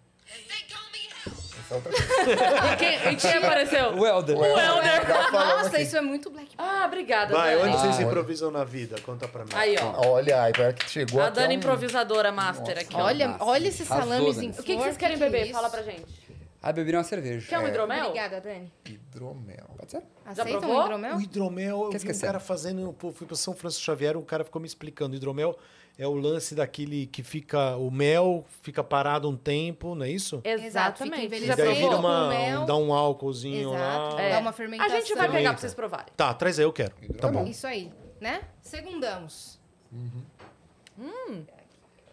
Essa 1.68 1.74
é 1.74 1.78
outra 1.78 1.92
coisa. 1.92 2.74
E 2.74 2.78
quem, 2.78 3.12
e 3.12 3.16
quem 3.18 3.32
apareceu? 3.34 3.94
O 3.94 4.06
Helder. 4.08 4.38
O 4.38 4.46
Helder. 4.46 5.08
Nossa, 5.34 5.68
aqui. 5.68 5.82
isso 5.82 5.98
é 5.98 6.02
muito 6.02 6.30
Black 6.30 6.50
Ah, 6.58 6.84
obrigada, 6.88 7.34
Vai, 7.36 7.56
Dani. 7.58 7.70
onde 7.70 7.82
vocês 7.82 8.00
Ah, 8.00 8.04
improvisam 8.04 8.52
na 8.52 8.64
vida? 8.64 8.96
Conta 9.02 9.28
pra 9.28 9.44
mim. 9.44 9.52
Aí, 9.54 9.76
ó. 9.82 10.08
Olha, 10.12 10.44
aí, 10.44 10.54
pior 10.54 10.74
que 10.74 10.90
chegou 10.90 11.22
A 11.22 11.28
até 11.28 11.42
Dani 11.42 11.56
um- 11.56 11.58
improvisadora 11.60 12.32
master 12.32 12.80
aqui, 12.80 12.96
ó. 12.96 13.04
Olha, 13.04 13.28
Nossa, 13.28 13.44
olha 13.44 13.68
esses 13.68 13.90
arrasou, 13.92 14.10
salames 14.14 14.36
Dani. 14.36 14.48
em 14.48 14.50
O 14.52 14.54
que, 14.64 14.76
que 14.76 14.82
vocês 14.82 14.98
querem 14.98 15.18
que 15.18 15.20
que 15.20 15.26
é 15.28 15.30
beber? 15.30 15.44
isso? 15.46 15.54
Fala 15.54 15.70
pra 15.70 15.82
gente. 15.84 16.28
Ah, 16.64 16.72
bebi 16.72 16.92
uma 16.94 17.04
cerveja. 17.04 17.48
Quer 17.48 17.60
um 17.60 17.68
hidromel? 17.68 18.06
Obrigada, 18.08 18.42
Dani. 18.42 18.72
Hidromel. 18.86 19.66
Pode 19.78 19.92
ser? 19.92 20.02
Aceitam 20.26 20.60
provou? 20.60 20.78
um 20.78 20.84
hidromel? 20.86 21.16
O 21.18 21.22
hidromel, 21.22 21.84
eu 21.84 21.90
Quer 21.90 22.00
vi 22.00 22.12
um 22.12 22.20
cara 22.20 22.40
fazendo, 22.40 22.94
pô, 22.94 23.12
fui 23.12 23.28
para 23.28 23.36
São 23.36 23.54
Francisco 23.56 23.86
Xavier, 23.86 24.18
um 24.18 24.24
cara 24.24 24.44
ficou 24.44 24.60
me 24.62 24.68
explicando. 24.68 25.14
O 25.14 25.16
hidromel 25.18 25.58
é 25.98 26.06
o 26.08 26.14
lance 26.14 26.54
daquele 26.54 27.08
que 27.08 27.24
fica, 27.24 27.76
o 27.78 27.90
mel 27.90 28.46
fica 28.62 28.84
parado 28.84 29.28
um 29.30 29.36
tempo, 29.36 29.96
não 29.96 30.06
é 30.06 30.10
isso? 30.12 30.42
Exatamente. 30.44 31.26
E 31.36 31.56
daí 31.56 31.74
vira 31.76 31.96
uma, 31.98 32.62
um- 32.62 32.66
dá 32.66 32.76
um 32.76 32.94
álcoolzinho 32.94 33.74
Exato. 33.74 34.16
lá. 34.16 34.22
É. 34.22 34.30
Dá 34.34 34.40
uma 34.40 34.50
A 34.52 34.54
fermentação. 34.54 34.96
gente 34.98 35.08
vai 35.10 35.16
pegar 35.16 35.28
pra 35.28 35.38
Fermenta. 35.40 35.62
vocês 35.62 35.74
provarem. 35.74 36.14
Tá, 36.16 36.34
traz 36.34 36.60
aí, 36.60 36.66
eu 36.66 36.74
quero. 36.74 36.94
Tá 37.20 37.28
bom. 37.30 37.46
Isso 37.48 37.66
aí, 37.66 37.92
né? 38.22 38.42
Segundamos. 38.62 39.60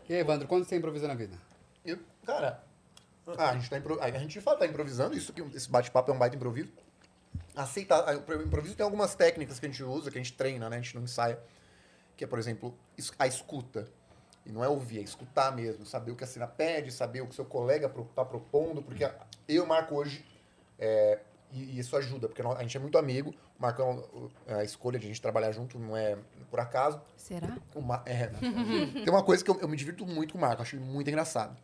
E 0.09 0.13
aí, 0.15 0.21
Evandro, 0.21 0.47
quando 0.47 0.65
você 0.65 0.77
improvisa 0.77 1.09
na 1.09 1.15
vida? 1.15 1.37
Eu- 1.85 1.99
cara, 2.25 2.63
ah, 3.39 3.51
a 3.51 3.55
gente 3.55 3.71
tá 3.71 3.79
impro- 3.79 3.99
a 4.01 4.11
gente 4.11 4.33
de 4.33 4.41
fato 4.41 4.59
tá 4.59 4.67
improvisando, 4.67 5.17
isso 5.17 5.33
que 5.33 5.43
esse 5.55 5.69
bate-papo 5.71 6.11
é 6.11 6.15
um 6.15 6.19
baita 6.19 6.37
improviso. 6.37 6.73
Aceitar, 7.57 8.01
a- 8.09 8.17
o 8.17 8.43
improviso 8.43 8.75
tem 8.75 8.85
algumas 8.85 9.15
técnicas 9.15 9.59
que 9.59 9.67
a 9.67 9.69
gente 9.69 9.83
usa, 9.83 10.11
que 10.11 10.19
a 10.19 10.23
gente 10.23 10.33
treina, 10.35 10.69
né? 10.69 10.77
A 10.77 10.81
gente 10.81 10.95
não 10.95 11.03
ensaia. 11.05 11.39
Que 12.17 12.25
é, 12.25 12.27
por 12.27 12.39
exemplo, 12.39 12.75
a 13.19 13.27
escuta. 13.27 13.89
E 14.47 14.53
não 14.53 14.63
é 14.63 14.69
ouvir, 14.69 14.99
é 14.99 15.03
escutar 15.03 15.51
mesmo. 15.55 15.87
Saber 15.87 16.11
o 16.13 16.17
que 16.17 16.23
a 16.25 16.27
cena 16.27 16.47
pede, 16.47 16.93
saber 16.93 17.23
o 17.23 17.27
que 17.27 17.35
seu 17.35 17.45
colega 17.45 17.89
pro- 17.89 18.05
tá 18.15 18.25
propondo. 18.25 18.83
Porque 18.83 19.09
eu 19.49 19.65
o 19.65 19.67
Marco 19.67 19.95
hoje, 19.95 20.25
é, 20.79 21.19
e, 21.51 21.63
e 21.77 21.79
isso 21.79 21.97
ajuda, 21.97 22.29
porque 22.29 22.43
a 22.43 22.63
gente 22.63 22.77
é 22.77 22.81
muito 22.81 22.99
amigo. 22.99 23.31
O 23.59 23.63
Marcão, 23.63 24.05
o- 24.13 24.31
a 24.47 24.63
escolha 24.63 24.99
de 24.99 25.07
a 25.07 25.09
gente 25.09 25.21
trabalhar 25.23 25.51
junto 25.53 25.79
não 25.79 25.97
é 25.97 26.19
por 26.51 26.61
acaso. 26.61 27.01
Será? 27.17 27.57
O 27.75 27.81
Ma- 27.81 28.03
é? 28.05 28.27
Tem 28.27 29.09
uma 29.09 29.23
coisa 29.23 29.43
que 29.43 29.51
eu, 29.51 29.59
eu 29.61 29.69
me 29.69 29.77
divirto 29.77 30.05
muito 30.07 30.33
com 30.33 30.39
o 30.39 30.41
Marco, 30.43 30.61
acho 30.61 30.77
muito 30.77 31.09
engraçado. 31.09 31.57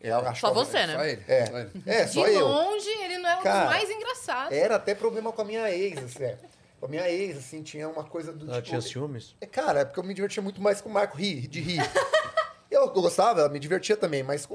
É, 0.00 0.10
Só 0.34 0.48
que- 0.50 0.54
você, 0.54 0.84
né? 0.86 0.94
Só 0.94 1.04
ele. 1.04 1.24
É. 1.28 1.46
Só 1.46 1.58
ele. 1.58 1.70
É, 1.86 2.06
só 2.06 2.26
de 2.26 2.34
eu. 2.34 2.46
longe, 2.46 2.88
ele 2.88 3.18
não 3.18 3.30
é 3.30 3.38
um 3.38 3.42
Cara, 3.42 3.60
dos 3.60 3.70
mais 3.70 3.90
engraçados. 3.90 4.52
Era 4.56 4.76
até 4.76 4.94
problema 4.94 5.32
com 5.32 5.42
a 5.42 5.44
minha 5.44 5.70
ex, 5.70 5.98
assim. 5.98 6.36
É. 6.76 6.80
Com 6.80 6.86
a 6.86 6.88
minha 6.88 7.08
ex, 7.10 7.36
assim, 7.38 7.62
tinha 7.62 7.88
uma 7.88 8.04
coisa 8.04 8.32
do 8.32 8.44
Ela 8.46 8.56
tipo... 8.56 8.68
tinha 8.68 8.80
ciúmes? 8.80 9.34
É, 9.40 9.46
cara, 9.46 9.80
é 9.80 9.84
porque 9.84 9.98
eu 10.00 10.04
me 10.04 10.14
divertia 10.14 10.42
muito 10.42 10.60
mais 10.60 10.80
com 10.80 10.88
o 10.88 10.92
Marco 10.92 11.16
rir, 11.16 11.46
de 11.48 11.60
rir. 11.60 11.80
eu 12.70 12.88
gostava, 12.90 13.40
eu 13.42 13.50
me 13.50 13.58
divertia 13.58 13.96
também, 13.96 14.22
mas 14.22 14.46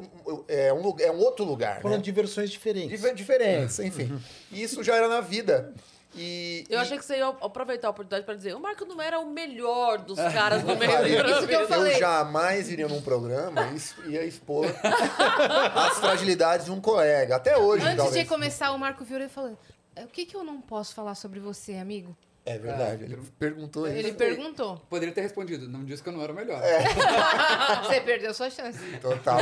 é, 0.48 0.72
um, 0.74 0.82
lugar- 0.82 1.06
é 1.08 1.12
um 1.12 1.20
outro 1.20 1.44
lugar, 1.46 1.82
Falando 1.82 1.98
né? 1.98 2.04
de 2.04 2.12
versões 2.12 2.50
diferentes. 2.50 2.90
Difer- 2.92 3.16
Diferentes, 3.16 3.80
enfim. 3.80 4.22
E 4.52 4.62
isso 4.62 4.84
já 4.84 4.96
era 4.96 5.08
na 5.08 5.22
vida. 5.22 5.74
E, 6.14 6.66
Eu 6.70 6.78
e- 6.78 6.82
achei 6.82 6.98
que 6.98 7.06
você 7.06 7.16
ia 7.20 7.28
aproveitar 7.30 7.88
a 7.88 7.92
oportunidade 7.92 8.26
pra 8.26 8.36
dizer 8.36 8.54
o 8.54 8.60
Marco 8.60 8.84
não 8.84 9.02
era 9.02 9.18
o 9.18 9.32
melhor 9.32 9.98
dos 10.00 10.18
caras 10.34 10.62
do 10.62 10.76
meio 10.76 11.24
do 11.24 11.30
Isso 11.32 11.48
que 11.48 11.54
eu 11.56 11.66
falei. 11.70 11.96
Eu 11.96 12.00
jamais 12.00 12.70
iria 12.70 12.86
num 12.90 13.02
programa 13.02 13.62
e 14.06 14.10
ia 14.12 14.26
expor 14.26 14.66
as 15.74 16.00
fragilidades 16.00 16.66
de 16.66 16.72
um 16.72 16.82
colega. 16.82 17.38
Até 17.38 17.58
hoje, 17.58 17.86
Antes 17.86 17.98
talvez. 17.98 18.24
de 18.24 18.30
começar, 18.30 18.72
o 18.72 18.78
Marco 18.78 19.06
virou 19.06 19.26
e 19.26 19.30
falou: 19.30 19.58
O 19.98 20.08
que, 20.08 20.26
que 20.26 20.36
eu 20.36 20.44
não 20.44 20.62
posso 20.62 20.94
falar 20.94 21.16
sobre 21.16 21.40
você, 21.40 21.76
amigo? 21.76 22.16
É 22.44 22.58
verdade, 22.58 23.04
ele 23.04 23.18
perguntou 23.38 23.88
isso. 23.88 23.98
Ele 23.98 24.14
perguntou. 24.14 24.78
Poderia 24.90 25.14
ter 25.14 25.22
respondido. 25.22 25.68
Não 25.70 25.86
disse 25.86 26.02
que 26.02 26.10
eu 26.10 26.14
não 26.14 26.24
era 26.24 26.34
o 26.34 26.36
melhor. 26.36 26.60
Você 27.86 28.02
perdeu 28.02 28.34
sua 28.34 28.50
chance. 28.50 28.80
Total. 29.00 29.40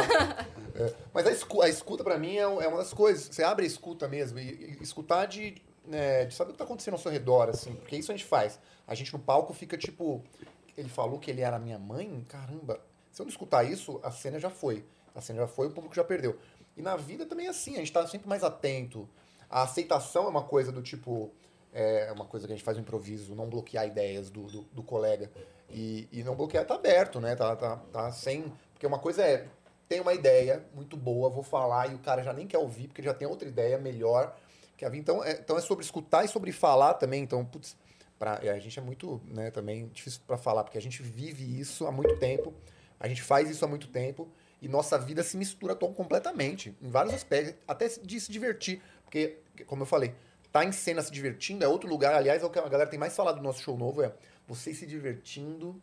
É, 0.75 0.93
Mas 1.13 1.25
a 1.25 1.31
escuta, 1.31 1.65
a 1.65 1.69
escuta 1.69 2.03
para 2.03 2.17
mim, 2.17 2.35
é 2.35 2.45
um- 2.47 2.61
é 2.61 2.67
uma 2.67 2.77
das 2.79 2.93
coisas. 2.93 3.33
Você 3.33 3.41
abre 3.41 3.63
a 3.63 3.67
escuta 3.67 4.07
mesmo 4.07 4.37
e, 4.39 4.77
e 4.79 4.83
escutar 4.83 5.25
de, 5.27 5.55
né, 5.85 6.25
de 6.25 6.33
saber 6.35 6.49
o 6.49 6.53
que 6.53 6.57
tá 6.57 6.65
acontecendo 6.65 6.95
ao 6.95 6.99
seu 6.99 7.09
redor, 7.11 7.49
assim. 7.49 7.73
Porque 7.75 7.95
isso 7.95 8.11
a 8.11 8.15
gente 8.15 8.25
faz. 8.27 8.59
A 8.85 8.93
gente 8.95 9.13
no 9.13 9.19
palco 9.19 9.53
fica 9.53 9.77
tipo... 9.77 10.21
Ele 10.77 10.89
falou 10.89 11.19
que 11.19 11.31
ele 11.31 11.41
era 11.41 11.57
minha 11.57 11.79
mãe? 11.79 12.25
Caramba. 12.27 12.81
Se 13.13 13.21
eu 13.21 13.25
não 13.25 13.29
escutar 13.29 13.63
isso, 13.63 13.99
a 14.03 14.11
cena 14.11 14.39
já 14.39 14.49
foi. 14.49 14.83
A 15.15 15.21
cena 15.21 15.39
já 15.39 15.47
foi, 15.47 15.67
o 15.67 15.71
público 15.71 15.95
já 15.95 16.03
perdeu. 16.03 16.37
E 16.75 16.81
na 16.81 16.95
vida 16.97 17.25
também 17.25 17.47
é 17.47 17.49
assim. 17.49 17.75
A 17.75 17.79
gente 17.79 17.91
tá 17.93 18.05
sempre 18.07 18.27
mais 18.27 18.43
atento. 18.43 19.07
A 19.49 19.63
aceitação 19.63 20.25
é 20.25 20.29
uma 20.29 20.43
coisa 20.43 20.71
do 20.71 20.81
tipo... 20.81 21.31
É 21.71 22.11
uma 22.11 22.25
coisa 22.25 22.47
que 22.47 22.53
a 22.53 22.55
gente 22.55 22.65
faz 22.65 22.77
no 22.77 22.81
improviso. 22.81 23.35
Não 23.35 23.47
bloquear 23.47 23.85
ideias 23.87 24.29
do, 24.29 24.43
do, 24.43 24.61
do 24.73 24.83
colega. 24.83 25.31
E, 25.69 26.07
e 26.11 26.23
não 26.23 26.35
bloquear, 26.35 26.65
tá 26.65 26.75
aberto, 26.75 27.19
né? 27.19 27.35
Tá, 27.35 27.55
tá, 27.55 27.77
tá 27.91 28.11
sem... 28.11 28.51
Porque 28.73 28.87
uma 28.87 28.99
coisa 28.99 29.23
é 29.23 29.47
tem 29.89 29.99
uma 29.99 30.13
ideia 30.13 30.63
muito 30.75 30.95
boa, 30.95 31.31
vou 31.31 31.41
falar, 31.41 31.91
e 31.91 31.95
o 31.95 31.97
cara 31.97 32.21
já 32.21 32.31
nem 32.31 32.45
quer 32.45 32.59
ouvir, 32.59 32.87
porque 32.87 33.01
já 33.01 33.13
tem 33.13 33.27
outra 33.27 33.49
ideia 33.49 33.75
melhor 33.79 34.37
que 34.77 34.85
a 34.85 34.89
vir. 34.89 34.99
Então 34.99 35.23
é, 35.23 35.31
então 35.31 35.57
é 35.57 35.61
sobre 35.61 35.83
escutar 35.83 36.23
e 36.23 36.27
sobre 36.27 36.51
falar 36.51 36.93
também. 36.93 37.23
Então, 37.23 37.43
putz, 37.43 37.75
pra, 38.19 38.35
a 38.37 38.59
gente 38.59 38.77
é 38.77 38.81
muito, 38.83 39.19
né, 39.25 39.49
também 39.49 39.87
difícil 39.87 40.21
para 40.27 40.37
falar, 40.37 40.63
porque 40.63 40.77
a 40.77 40.81
gente 40.81 41.01
vive 41.01 41.59
isso 41.59 41.87
há 41.87 41.91
muito 41.91 42.15
tempo, 42.17 42.53
a 42.99 43.07
gente 43.07 43.23
faz 43.23 43.49
isso 43.49 43.65
há 43.65 43.67
muito 43.67 43.87
tempo, 43.87 44.29
E 44.61 44.67
nossa 44.67 44.97
vida 44.97 45.23
se 45.23 45.37
mistura 45.37 45.73
tão 45.73 45.93
completamente, 45.93 46.75
em 46.81 46.89
vários 46.89 47.13
aspectos, 47.13 47.55
até 47.67 47.87
de 47.87 48.19
se 48.19 48.31
divertir. 48.31 48.81
Porque, 49.09 49.37
como 49.65 49.81
eu 49.81 49.87
falei, 49.87 50.13
tá 50.51 50.63
em 50.63 50.71
cena 50.71 51.01
se 51.01 51.11
divertindo 51.11 51.65
é 51.65 51.67
outro 51.67 51.89
lugar. 51.89 52.13
Aliás, 52.13 52.43
é 52.43 52.45
o 52.45 52.49
que 52.49 52.59
a 52.59 52.69
galera 52.69 52.87
tem 52.87 52.99
mais 52.99 53.15
falado 53.15 53.37
do 53.37 53.41
nosso 53.41 53.61
show 53.61 53.75
novo, 53.75 54.03
é 54.03 54.13
vocês 54.47 54.77
se 54.77 54.85
divertindo, 54.85 55.81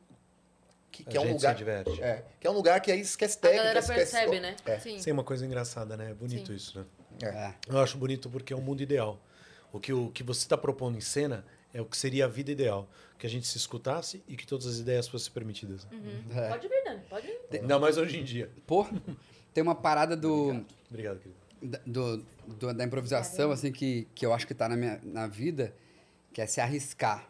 que, 0.92 1.04
que 1.04 1.18
A 1.18 1.20
é 1.20 1.24
um 1.24 1.26
gente 1.26 1.36
lugar... 1.36 1.52
se 1.52 1.58
diverte. 1.58 2.02
É, 2.02 2.24
que 2.40 2.46
é 2.46 2.50
um 2.50 2.54
lugar 2.54 2.80
que 2.80 2.92
aí 2.92 3.00
esquece 3.00 3.36
A 3.36 3.40
técnica, 3.40 3.62
galera 3.64 3.80
esquece... 3.80 4.12
percebe, 4.12 4.40
né? 4.40 4.56
É. 4.64 4.78
Sim. 4.78 5.00
Tem 5.00 5.12
uma 5.12 5.24
coisa 5.24 5.44
engraçada, 5.44 5.96
né? 5.96 6.12
É 6.12 6.14
bonito 6.14 6.48
Sim. 6.48 6.54
isso, 6.54 6.78
né? 6.78 6.86
É. 7.22 7.54
Eu 7.68 7.80
acho 7.80 7.98
bonito 7.98 8.30
porque 8.30 8.52
é 8.52 8.56
um 8.56 8.60
mundo 8.60 8.80
ideal. 8.80 9.20
O 9.72 9.80
que, 9.80 9.92
o 9.92 10.10
que 10.10 10.22
você 10.22 10.40
está 10.40 10.56
propondo 10.56 10.96
em 10.96 11.00
cena 11.00 11.44
é 11.74 11.80
o 11.80 11.84
que 11.84 11.96
seria 11.96 12.26
a 12.26 12.28
vida 12.28 12.52
ideal. 12.52 12.88
Que 13.18 13.26
a 13.26 13.30
gente 13.30 13.46
se 13.46 13.58
escutasse 13.58 14.22
e 14.28 14.36
que 14.36 14.46
todas 14.46 14.66
as 14.66 14.78
ideias 14.78 15.08
fossem 15.08 15.32
permitidas. 15.32 15.86
É. 16.34 16.48
Pode 16.48 16.68
vir, 16.68 16.84
Dani, 16.84 17.00
pode 17.10 17.26
vir. 17.26 17.60
Ainda 17.60 17.78
mais 17.78 17.98
hoje 17.98 18.18
em 18.18 18.24
dia. 18.24 18.50
Pô, 18.66 18.86
tem 19.52 19.62
uma 19.62 19.74
parada 19.74 20.16
do, 20.16 20.64
Obrigado, 20.88 21.18
querido. 21.18 21.45
Da, 21.62 21.78
do- 21.86 22.24
do- 22.46 22.74
da 22.74 22.84
improvisação, 22.84 23.50
assim, 23.50 23.72
que, 23.72 24.06
que 24.14 24.24
eu 24.24 24.32
acho 24.32 24.46
que 24.46 24.54
tá 24.54 24.68
na 24.68 24.76
minha 24.76 25.00
na 25.04 25.26
vida, 25.26 25.74
que 26.32 26.40
é 26.40 26.46
se 26.46 26.60
arriscar. 26.60 27.28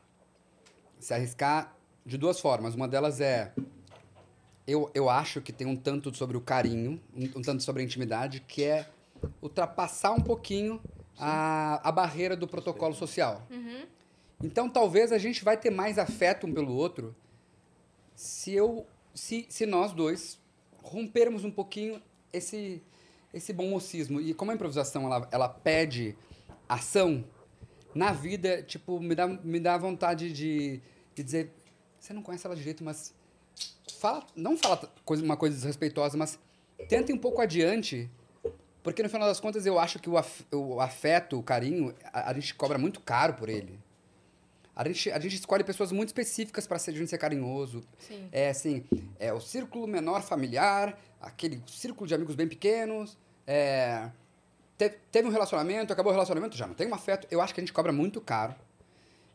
Se 0.99 1.13
arriscar 1.15 1.77
de 2.05 2.17
duas 2.19 2.41
formas. 2.41 2.75
Uma 2.75 2.89
delas 2.89 3.21
é. 3.21 3.53
Eu, 4.67 4.91
eu 4.95 5.09
acho 5.09 5.41
que 5.41 5.53
tem 5.53 5.67
um 5.67 5.77
tanto 5.77 6.13
sobre 6.17 6.37
o 6.37 6.41
carinho, 6.41 7.01
um, 7.15 7.25
um 7.39 7.43
tanto 7.43 7.63
sobre 7.63 7.83
a 7.83 7.85
intimidade, 7.85 8.41
que 8.41 8.65
é 8.65 8.89
ultrapassar 9.41 10.11
um 10.13 10.21
pouquinho 10.21 10.81
a, 11.19 11.81
a 11.89 11.93
barreira 11.93 12.37
do 12.37 12.49
protocolo 12.49 12.93
social. 12.95 13.47
Então, 14.43 14.69
talvez 14.69 15.13
a 15.13 15.19
gente 15.19 15.45
vai 15.45 15.57
ter 15.57 15.71
mais 15.71 15.99
afeto 15.99 16.47
um 16.47 16.53
pelo 16.53 16.75
outro 16.75 17.15
se 18.15 18.53
eu 18.53 18.87
se, 19.15 19.47
se 19.49 19.65
nós 19.67 19.93
dois 19.93 20.39
rompermos 20.83 21.45
um 21.45 21.51
pouquinho 21.51 22.03
esse 22.33 22.83
esse 23.37 23.53
bom 23.53 23.69
mocismo 23.69 24.21
e 24.21 24.33
como 24.35 24.51
a 24.51 24.55
improvisação 24.55 25.05
ela, 25.07 25.29
ela 25.31 25.49
pede 25.49 26.17
ação 26.69 27.25
na 27.95 28.13
vida 28.13 28.63
tipo 28.63 28.99
me 29.01 29.15
dá 29.15 29.27
me 29.27 29.61
dá 29.61 29.77
vontade 29.77 30.33
de, 30.33 30.81
de 31.15 31.23
dizer 31.23 31.53
você 31.99 32.13
não 32.13 32.23
conhece 32.23 32.47
ela 32.47 32.57
direito 32.57 32.83
mas 32.83 33.15
fala 33.99 34.27
não 34.35 34.57
fala 34.57 34.79
coisa, 35.05 35.23
uma 35.23 35.37
coisa 35.37 35.55
desrespeitosa 35.55 36.17
mas 36.17 36.39
tente 36.89 37.13
um 37.13 37.19
pouco 37.19 37.41
adiante 37.41 38.11
porque 38.83 39.03
no 39.03 39.09
final 39.09 39.29
das 39.29 39.41
contas 39.41 39.67
eu 39.67 39.79
acho 39.79 39.99
que 39.99 40.09
o, 40.09 40.17
af- 40.17 40.45
o 40.53 40.81
afeto 40.81 41.39
o 41.39 41.43
carinho 41.43 41.95
a, 42.13 42.31
a 42.31 42.35
gente 42.35 42.55
cobra 42.55 42.79
muito 42.79 43.01
caro 43.01 43.35
por 43.35 43.49
ele 43.49 43.79
a 44.75 44.87
gente, 44.87 45.11
a 45.11 45.19
gente 45.19 45.37
escolhe 45.37 45.65
pessoas 45.65 45.91
muito 45.91 46.09
específicas 46.11 46.67
para 46.67 46.79
ser, 46.79 46.93
gente 46.93 47.09
ser 47.09 47.17
carinhoso. 47.17 47.83
Sim. 47.99 48.29
É 48.31 48.51
assim, 48.51 48.85
é 49.19 49.33
o 49.33 49.41
círculo 49.41 49.87
menor 49.87 50.21
familiar, 50.23 51.01
aquele 51.19 51.63
círculo 51.67 52.07
de 52.07 52.15
amigos 52.15 52.35
bem 52.35 52.47
pequenos. 52.47 53.17
É, 53.47 54.09
te- 54.77 54.91
teve 55.11 55.29
um 55.29 55.31
relacionamento, 55.31 55.93
acabou 55.93 56.11
o 56.11 56.15
relacionamento, 56.15 56.57
já 56.57 56.67
não 56.67 56.75
tem 56.75 56.89
um 56.89 56.95
afeto. 56.95 57.27
Eu 57.31 57.41
acho 57.41 57.55
que 57.55 57.61
a 57.61 57.63
gente 57.63 57.73
cobra 57.73 57.93
muito 57.93 58.21
caro. 58.21 58.55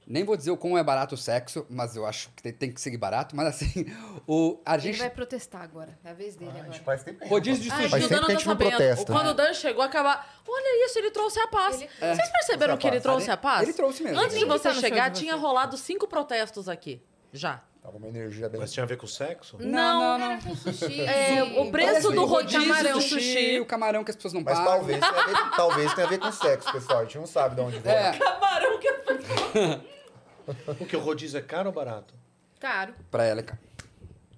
Nem 0.07 0.23
vou 0.25 0.35
dizer 0.35 0.49
o 0.51 0.57
quão 0.57 0.77
é 0.77 0.83
barato 0.83 1.13
o 1.15 1.17
sexo, 1.17 1.65
mas 1.69 1.95
eu 1.95 2.05
acho 2.05 2.31
que 2.35 2.51
tem, 2.51 2.71
que 2.71 2.81
seguir 2.81 2.97
barato. 2.97 3.35
Mas 3.35 3.47
assim, 3.47 3.85
o, 4.27 4.59
a 4.65 4.73
Ele 4.73 4.81
gente. 4.81 4.97
vai 4.99 5.09
protestar 5.11 5.61
agora. 5.61 5.97
É 6.03 6.09
a 6.09 6.13
vez 6.13 6.35
dele 6.35 6.51
A 6.51 6.53
agora. 6.55 6.71
gente 6.73 6.83
faz 6.83 7.03
tempo 7.03 7.19
que 7.19 7.23
a 7.23 7.27
gente 7.27 7.33
Rodízio 7.33 7.63
de 7.63 7.69
sushi. 7.69 7.87
Faz 7.89 7.91
que 8.03 8.05
o 8.07 8.09
tempo 8.09 8.21
Dan 8.21 8.25
que 8.25 8.31
a 8.31 8.33
não 8.33 8.39
gente 8.39 8.47
não 8.47 8.53
sabendo. 8.55 8.69
protesta. 8.77 9.13
Quando 9.13 9.27
o 9.27 9.33
Dan 9.33 9.53
chegou 9.53 9.83
a 9.83 9.85
acabar. 9.85 10.41
Olha 10.45 10.85
isso, 10.85 10.99
ele 10.99 11.11
trouxe 11.11 11.39
a 11.39 11.47
paz. 11.47 11.75
Ele- 11.81 11.89
Vocês 12.15 12.29
perceberam 12.29 12.77
que 12.77 12.87
ele 12.87 12.99
trouxe 12.99 13.31
a 13.31 13.37
paz? 13.37 13.61
Ele 13.63 13.73
trouxe 13.73 14.03
mesmo. 14.03 14.19
Antes 14.19 14.37
de 14.37 14.43
você 14.45 14.69
tá 14.69 14.73
chegar, 14.75 15.09
de 15.09 15.19
tinha 15.19 15.35
rolado 15.35 15.77
cinco 15.77 16.07
protestos 16.07 16.67
aqui. 16.67 17.01
Já. 17.31 17.61
Tava 17.81 17.97
uma 17.97 18.07
energia 18.07 18.47
bem... 18.47 18.59
Mas 18.61 18.71
tinha 18.71 18.83
a 18.83 18.87
ver 18.87 18.95
com 18.97 19.07
sexo? 19.07 19.57
Não, 19.59 20.17
não, 20.19 20.29
não. 20.29 20.41
Com 20.41 20.55
sushi. 20.55 21.01
É, 21.01 21.41
o 21.59 21.71
preço 21.71 22.11
do 22.11 22.21
o 22.21 22.25
rodízio 22.25 22.61
camarão. 22.61 22.93
do 22.93 23.01
sushi. 23.01 23.59
O 23.59 23.65
camarão 23.65 24.03
que 24.03 24.11
as 24.11 24.15
pessoas 24.15 24.33
não 24.33 24.41
Mas 24.41 24.57
pagam. 24.59 24.73
talvez 24.73 24.99
tenha, 24.99 25.25
ver, 25.25 25.49
talvez 25.57 25.93
tenha 25.95 26.07
a 26.07 26.09
ver 26.09 26.19
com 26.19 26.31
sexo, 26.31 26.71
pessoal. 26.71 26.99
A 26.99 27.03
gente 27.05 27.17
não 27.17 27.25
sabe 27.25 27.55
de 27.55 27.61
onde 27.61 27.79
vem. 27.79 27.91
É, 27.91 28.11
Camarão 28.17 28.79
que 28.79 28.91
Porque 30.77 30.95
o 30.95 30.99
rodízio 30.99 31.39
é 31.39 31.41
caro 31.41 31.69
ou 31.69 31.73
barato? 31.73 32.13
Caro. 32.59 32.93
pra 33.09 33.23
ela, 33.25 33.41
cara. 33.41 33.59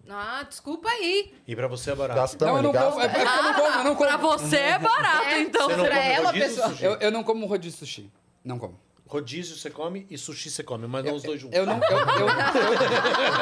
Ah, 0.09 0.43
desculpa 0.47 0.89
aí. 0.89 1.33
E 1.47 1.55
pra 1.55 1.67
você 1.67 1.91
é 1.91 1.95
barato. 1.95 2.19
Gastão, 2.19 2.47
Não, 2.47 2.55
eu 2.55 2.59
ele 2.63 2.67
não 2.73 2.89
como. 2.89 3.01
É 3.01 3.07
gasta. 3.07 3.19
porque 3.19 3.37
eu 3.39 3.43
não 3.43 3.53
como, 3.53 3.67
eu 3.77 3.83
não 3.83 3.95
como. 3.95 4.07
Pra 4.09 4.17
você 4.17 4.57
é 4.57 4.79
barato, 4.79 5.25
É, 5.25 5.39
então. 5.41 5.69
Você 5.69 5.75
não 5.77 5.85
pra 5.85 5.95
come 5.95 6.07
ela, 6.13 6.33
pessoal. 6.33 6.71
Eu, 6.79 6.93
eu 6.95 7.11
não 7.11 7.23
como 7.23 7.45
rodízio 7.45 7.71
de 7.71 7.85
sushi. 7.85 8.11
Não 8.43 8.59
como. 8.59 8.79
Rodízio 9.13 9.55
você 9.55 9.69
come 9.69 10.07
e 10.09 10.17
sushi 10.17 10.49
você 10.49 10.63
come, 10.63 10.87
mas 10.87 11.05
não 11.05 11.13
os 11.13 11.21
dois 11.21 11.39
juntos. 11.39 11.55
Eu 11.57 11.65
não, 11.67 11.75
eu, 11.75 11.97
eu, 11.97 12.27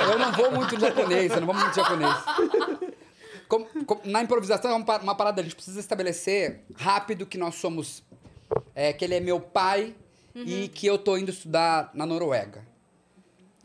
eu, 0.06 0.12
eu 0.12 0.20
não 0.20 0.32
vou 0.34 0.52
muito 0.52 0.76
de 0.76 0.82
japonês, 0.82 1.32
eu 1.32 1.40
não 1.40 1.48
vou 1.48 1.56
muito 1.56 1.70
de 1.70 1.76
japonês. 1.78 2.14
Como- 3.48 3.66
como- 3.86 4.02
na 4.06 4.22
improvisação 4.22 4.72
é 4.72 4.76
uma, 4.76 4.86
pa- 4.86 4.98
uma 5.00 5.16
parada, 5.16 5.40
a 5.42 5.44
gente 5.44 5.56
precisa 5.56 5.80
estabelecer 5.80 6.62
rápido 6.76 7.26
que 7.26 7.38
nós 7.38 7.56
somos. 7.56 8.04
é, 8.76 8.92
que 8.92 9.06
ele 9.06 9.16
é 9.16 9.20
meu 9.22 9.40
pai 9.40 9.96
e 10.36 10.68
que 10.68 10.86
eu 10.86 10.98
tô 10.98 11.18
indo 11.18 11.30
estudar 11.32 11.90
na 11.94 12.06
Noruega. 12.06 12.66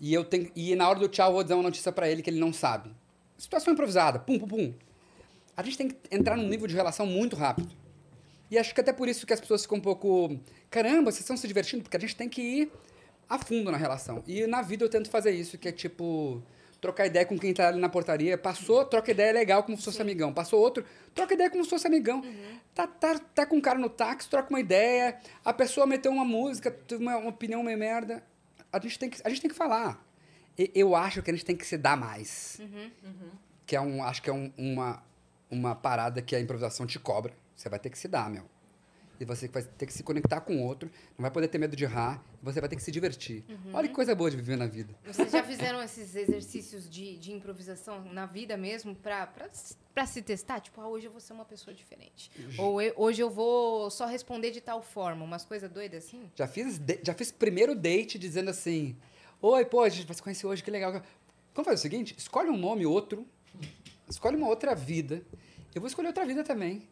E, 0.01 0.15
eu 0.15 0.25
tenho, 0.25 0.49
e 0.55 0.77
na 0.77 0.89
hora 0.89 0.99
do 1.01 1.09
tchau 1.09 1.29
eu 1.31 1.35
vou 1.35 1.43
dizer 1.43 1.55
uma 1.55 1.63
notícia 1.65 1.91
pra 1.91 2.09
ele 2.09 2.23
que 2.23 2.31
ele 2.31 2.39
não 2.39 2.53
sabe. 2.53 2.91
Situação 3.37 3.73
improvisada, 3.73 4.19
pum, 4.21 4.39
pum, 4.39 4.47
pum. 4.47 4.75
A 5.57 5.63
gente 5.65 5.77
tem 5.77 5.89
que 5.89 5.97
entrar 6.11 6.37
num 6.37 6.47
nível 6.49 6.67
de 6.69 6.75
relação 6.75 7.05
muito 7.07 7.35
rápido. 7.35 7.75
E 8.51 8.59
acho 8.59 8.75
que 8.75 8.81
até 8.81 8.93
por 8.93 9.09
isso 9.09 9.27
que 9.27 9.33
as 9.33 9.41
pessoas 9.41 9.63
ficam 9.63 9.79
um 9.79 9.81
pouco. 9.81 10.39
Caramba, 10.71 11.11
vocês 11.11 11.21
estão 11.21 11.37
se 11.37 11.47
divertindo, 11.49 11.83
porque 11.83 11.97
a 11.97 12.01
gente 12.01 12.15
tem 12.17 12.29
que 12.29 12.41
ir 12.43 12.73
a 13.29 13.39
fundo 13.39 13.71
na 13.73 13.77
relação. 13.77 14.23
E 14.27 14.47
na 14.47 14.63
vida 14.63 14.85
eu 14.85 14.89
tento 14.89 15.11
fazer 15.11 15.31
isso, 15.33 15.59
que 15.59 15.69
é 15.69 15.73
tipo. 15.73 16.43
Trocar 16.79 17.07
ideia 17.07 17.25
com 17.25 17.39
quem 17.39 17.55
tá 17.55 17.69
ali 17.69 17.81
na 17.81 17.89
portaria. 17.89 18.37
Passou, 18.37 18.85
troca 18.85 19.11
ideia 19.11 19.33
legal 19.33 19.63
como 19.65 19.77
se 19.79 19.85
fosse 19.85 20.01
amigão. 20.01 20.33
Passou 20.33 20.61
outro, 20.61 20.85
troca 21.15 21.33
ideia 21.33 21.49
como 21.51 21.65
se 21.65 21.71
fosse 21.71 21.87
amigão. 21.87 22.23
Tá, 22.75 22.87
tá, 22.87 23.19
tá 23.19 23.47
com 23.47 23.57
um 23.57 23.61
cara 23.63 23.79
no 23.79 23.89
táxi, 23.89 24.29
troca 24.29 24.51
uma 24.51 24.61
ideia. 24.61 25.19
A 25.43 25.55
pessoa 25.55 25.87
meteu 25.87 26.13
uma 26.13 26.25
música, 26.25 26.71
teve 26.71 27.03
uma, 27.03 27.17
uma 27.17 27.31
opinião 27.31 27.63
meio 27.63 27.79
merda. 27.79 28.23
A 28.71 28.79
gente 28.79 28.99
tem 28.99 29.09
que, 29.09 29.21
a 29.25 29.29
gente 29.31 29.41
tem 29.41 29.51
que 29.51 29.57
falar. 29.57 30.05
E- 30.57 30.71
Eu 30.75 30.95
acho 30.95 31.23
que 31.23 31.31
a 31.31 31.35
gente 31.35 31.47
tem 31.47 31.57
que 31.57 31.67
se 31.67 31.79
dar 31.79 31.97
mais. 31.97 32.61
Que 33.67 33.75
é 33.75 33.81
um, 33.81 34.05
acho 34.05 34.23
que 34.23 34.29
é 34.29 34.33
um- 34.33 34.53
uma, 34.57 35.03
uma 35.51 35.75
parada 35.75 36.21
que 36.21 36.37
a 36.37 36.41
improvisação 36.41 36.87
te 36.87 36.99
cobra. 36.99 37.33
Você 37.57 37.69
vai 37.69 37.79
ter 37.79 37.91
que 37.91 37.99
se 37.99 38.07
dar, 38.07 38.29
meu. 38.31 38.45
E 39.19 39.25
você 39.25 39.49
vai 39.49 39.63
ter 39.63 39.87
que 39.87 39.95
se 39.95 40.03
conectar 40.03 40.43
com 40.43 40.59
o 40.59 40.63
outro, 40.63 40.91
não 41.17 41.23
vai 41.23 41.31
poder 41.31 41.49
ter 41.49 41.57
medo 41.57 41.75
de 41.75 41.85
errar, 41.85 42.23
você 42.43 42.61
vai 42.61 42.69
ter 42.69 42.77
que 42.77 42.83
se 42.83 42.91
divertir. 42.93 43.43
Olha 43.73 43.89
que 43.89 43.95
coisa 43.95 44.15
boa 44.15 44.31
de 44.31 44.37
viver 44.37 44.59
na 44.59 44.67
vida. 44.67 44.95
Vocês 45.07 45.33
já 45.33 45.43
fizeram 45.43 45.83
esses 45.83 46.15
exercícios 46.15 46.87
de, 46.87 47.17
de 47.17 47.33
improvisação 47.33 48.05
na 48.13 48.27
vida 48.27 48.59
mesmo 48.59 48.95
pra, 48.95 49.27
pra, 49.27 49.49
pra 49.95 50.05
se 50.07 50.21
testar? 50.21 50.61
Tipo, 50.61 50.83
ah, 50.83 50.89
hoje 50.89 51.07
eu 51.07 51.11
vou 51.11 51.19
ser 51.21 51.33
uma 51.33 51.47
pessoa 51.47 51.73
diferente. 51.73 52.31
Ou 52.59 52.83
eu- 52.83 52.93
hoje 52.95 53.23
eu 53.23 53.31
vou 53.31 53.91
só 53.91 54.05
responder 54.05 54.51
de 54.51 54.61
tal 54.61 54.83
forma. 54.83 55.25
Umas 55.25 55.47
coisas 55.47 55.71
doidas 55.71 56.05
assim? 56.05 56.31
Já 56.35 56.47
fiz, 56.47 56.77
de- 56.79 57.01
já 57.03 57.15
fiz 57.15 57.33
primeiro 57.33 57.75
date 57.75 58.19
dizendo 58.19 58.51
assim: 58.51 58.95
Oi, 59.41 59.65
pô, 59.65 59.81
a 59.81 59.89
gente 59.89 60.07
vai 60.07 60.15
se 60.15 60.23
conhecer 60.23 60.47
hoje, 60.47 60.63
que 60.63 60.71
legal. 60.71 60.93
Vamos 60.93 61.65
fazer 61.65 61.77
o 61.77 61.79
seguinte: 61.79 62.15
escolhe 62.19 62.51
um 62.51 62.57
nome 62.59 62.85
outro, 62.85 63.27
escolhe 64.11 64.37
uma 64.37 64.47
outra 64.49 64.75
vida. 64.75 65.23
Eu 65.75 65.81
vou 65.81 65.89
escolher 65.89 66.09
outra 66.09 66.27
vida 66.27 66.45
também. 66.45 66.87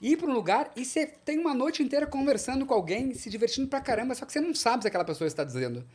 Ir 0.00 0.16
para 0.18 0.28
um 0.28 0.32
lugar 0.32 0.70
e 0.76 0.84
você 0.84 1.06
tem 1.06 1.38
uma 1.38 1.54
noite 1.54 1.82
inteira 1.82 2.06
conversando 2.06 2.66
com 2.66 2.74
alguém, 2.74 3.14
se 3.14 3.30
divertindo 3.30 3.66
pra 3.68 3.80
caramba, 3.80 4.14
só 4.14 4.26
que 4.26 4.32
você 4.32 4.40
não 4.40 4.54
sabe 4.54 4.82
se 4.82 4.88
aquela 4.88 5.04
pessoa 5.04 5.26
está 5.26 5.42
dizendo. 5.42 5.86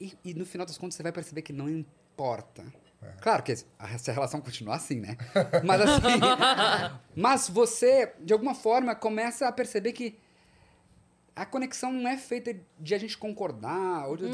E, 0.00 0.12
e 0.24 0.34
no 0.34 0.46
final 0.46 0.66
das 0.66 0.78
contas 0.78 0.94
você 0.96 1.02
vai 1.02 1.12
perceber 1.12 1.42
que 1.42 1.52
não 1.52 1.68
importa. 1.68 2.64
Claro 3.20 3.42
que 3.42 3.52
a- 3.78 3.98
se 3.98 4.10
a 4.10 4.14
relação 4.14 4.40
continuar 4.40 4.76
assim, 4.76 4.98
né? 4.98 5.16
Mas 5.62 5.80
assim. 5.82 6.02
mas 7.14 7.48
você, 7.50 8.14
de 8.20 8.32
alguma 8.32 8.54
forma, 8.54 8.94
começa 8.94 9.46
a 9.46 9.52
perceber 9.52 9.92
que 9.92 10.16
a 11.36 11.44
conexão 11.44 11.92
não 11.92 12.08
é 12.08 12.16
feita 12.16 12.56
de 12.80 12.94
a 12.94 12.98
gente 12.98 13.18
concordar, 13.18 14.08
ou 14.08 14.16
de, 14.16 14.24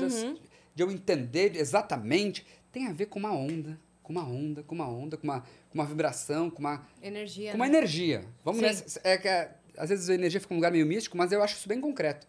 de 0.75 0.83
eu 0.83 0.91
entender 0.91 1.57
exatamente. 1.57 2.47
Tem 2.71 2.87
a 2.87 2.93
ver 2.93 3.07
com 3.07 3.19
uma 3.19 3.33
onda, 3.33 3.77
com 4.03 4.13
uma 4.13 4.25
onda, 4.25 4.63
com 4.63 4.75
uma 4.75 4.89
onda, 4.89 5.17
com 5.17 5.25
uma, 5.25 5.41
com 5.41 5.75
uma 5.75 5.85
vibração, 5.85 6.51
com 6.51 6.59
uma, 6.61 6.85
Energia. 7.03 7.51
com 7.53 7.57
uma 7.57 7.67
né? 7.69 7.77
energia. 7.79 8.25
Vamos 8.45 8.61
Sim. 8.61 8.67
nessa, 8.67 9.01
é 9.05 9.17
que 9.19 9.29
é- 9.29 9.55
às 9.77 9.89
vezes 9.89 10.09
a 10.11 10.15
energia 10.15 10.41
fica 10.41 10.53
um 10.53 10.57
lugar 10.57 10.73
meio 10.73 10.85
místico, 10.87 11.17
mas 11.17 11.31
eu 11.33 11.43
acho 11.43 11.55
isso 11.57 11.69
bem 11.69 11.81
concreto. 11.81 12.27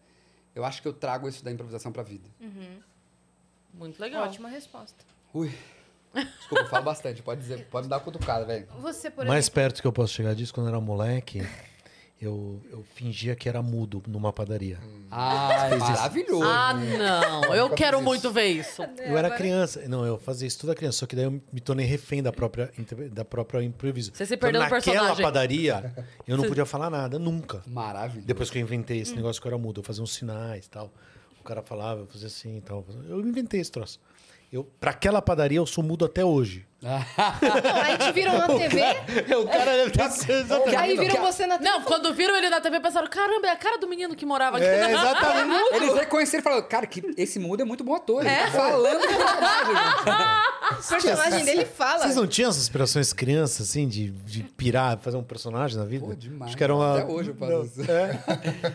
Eu 0.53 0.63
acho 0.65 0.81
que 0.81 0.87
eu 0.87 0.93
trago 0.93 1.27
isso 1.27 1.43
da 1.43 1.51
improvisação 1.51 1.91
pra 1.91 2.03
vida. 2.03 2.29
Muito 3.73 3.99
legal. 3.99 4.23
Ótima 4.25 4.49
resposta. 4.49 5.03
Ui. 5.33 5.51
Desculpa, 6.13 6.63
eu 6.65 6.69
falo 6.69 6.83
bastante. 6.83 7.21
Pode 7.23 7.39
dizer, 7.41 7.65
pode 7.67 7.85
me 7.85 7.89
dar 7.89 7.97
uma 7.97 8.03
cutucada, 8.03 8.43
velho. 8.45 8.67
Você, 8.81 9.09
por 9.09 9.25
Mais 9.25 9.45
exemplo. 9.45 9.55
perto 9.55 9.81
que 9.81 9.87
eu 9.87 9.93
posso 9.93 10.13
chegar 10.13 10.35
disso, 10.35 10.53
quando 10.53 10.67
eu 10.67 10.73
era 10.73 10.81
moleque, 10.81 11.39
eu, 12.21 12.61
eu 12.71 12.83
fingia 12.93 13.35
que 13.35 13.49
era 13.49 13.61
mudo 13.61 14.03
numa 14.07 14.31
padaria. 14.31 14.77
Ai, 15.09 15.75
maravilhoso. 15.77 16.43
Ah, 16.43 16.73
não. 16.73 17.55
Eu 17.55 17.69
quero 17.71 18.01
muito 18.01 18.29
ver 18.31 18.45
isso. 18.47 18.83
Eu 18.99 19.17
era 19.17 19.29
criança. 19.31 19.81
Não, 19.87 20.05
eu 20.05 20.17
fazia 20.19 20.47
isso 20.47 20.59
tudo 20.59 20.71
a 20.71 20.75
criança. 20.75 20.99
Só 20.99 21.05
que 21.07 21.15
daí 21.15 21.25
eu 21.25 21.41
me 21.51 21.59
tornei 21.59 21.85
refém 21.85 22.21
da 22.21 22.31
própria, 22.31 22.71
da 23.11 23.25
própria 23.25 23.63
improviso. 23.63 24.11
Você 24.13 24.25
se 24.25 24.35
Então, 24.35 24.47
perdeu 24.47 24.61
no 24.61 24.69
naquela 24.69 24.81
personagem. 24.93 25.23
padaria, 25.23 25.93
eu 26.27 26.37
não 26.37 26.45
podia 26.45 26.65
falar 26.65 26.89
nada, 26.89 27.17
nunca. 27.17 27.61
Maravilhoso. 27.65 28.27
Depois 28.27 28.49
que 28.49 28.57
eu 28.57 28.61
inventei 28.61 28.99
esse 29.01 29.15
negócio 29.15 29.41
que 29.41 29.47
eu 29.47 29.51
era 29.51 29.57
mudo, 29.57 29.79
eu 29.81 29.83
fazia 29.83 30.03
uns 30.03 30.13
sinais 30.13 30.65
e 30.65 30.69
tal. 30.69 30.93
O 31.39 31.43
cara 31.43 31.61
falava, 31.63 32.01
eu 32.01 32.07
fazia 32.07 32.27
assim 32.27 32.57
e 32.57 32.61
tal. 32.61 32.85
Eu 33.09 33.19
inventei 33.21 33.59
esse 33.59 33.71
troço. 33.71 33.99
Eu, 34.53 34.63
pra 34.79 34.91
aquela 34.91 35.21
padaria, 35.21 35.57
eu 35.57 35.65
sou 35.65 35.83
mudo 35.83 36.05
até 36.05 36.23
hoje. 36.23 36.67
Aí 36.83 37.97
te 37.99 38.11
viram 38.11 38.37
na 38.39 38.47
TV, 38.57 38.81
o 39.35 39.45
cara 39.47 39.71
deve 39.77 39.91
ter 39.97 40.09
sido 40.09 40.63
aí 40.75 40.97
viram 40.97 41.21
você 41.21 41.45
na 41.45 41.59
TV. 41.59 41.69
Não, 41.69 41.81
quando 41.83 42.11
viram 42.11 42.35
ele 42.35 42.49
na 42.49 42.59
TV, 42.59 42.79
pensaram, 42.79 43.07
caramba, 43.07 43.47
é 43.47 43.51
a 43.51 43.55
cara 43.55 43.77
do 43.77 43.87
menino 43.87 44.15
que 44.15 44.25
morava 44.25 44.57
aqui. 44.57 44.65
É, 44.65 44.89
exatamente. 44.89 45.73
Eles 45.75 45.93
reconheceram 45.93 46.41
e 46.41 46.43
falaram, 46.43 46.67
cara, 46.67 46.87
que 46.87 47.03
esse 47.17 47.37
mudo 47.37 47.61
é 47.61 47.65
muito 47.65 47.83
bom 47.83 47.93
ator. 47.93 48.25
Ele 48.25 48.35
tá 48.35 48.47
falando 48.51 48.99
do 48.99 49.07
personagem. 49.07 50.41
O 50.71 50.87
personagem 51.01 51.45
dele 51.45 51.65
fala. 51.65 51.99
Vocês 51.99 52.15
não 52.15 52.25
tinham 52.25 52.49
essas 52.49 52.63
aspirações 52.63 53.13
crianças, 53.13 53.69
assim, 53.69 53.87
de, 53.87 54.09
de 54.09 54.41
pirar, 54.43 54.97
fazer 54.97 55.17
um 55.17 55.23
personagem 55.23 55.77
na 55.77 55.85
vida? 55.85 56.05
Pô, 56.05 56.15
demais. 56.15 56.49
Acho 56.49 56.57
que 56.57 56.63
era 56.63 56.73
uma... 56.73 56.97
Até 56.97 57.05
hoje 57.11 57.29
eu 57.29 57.35
faço 57.35 57.51
Não, 57.51 57.63
isso. 57.63 57.91
É. 57.91 58.19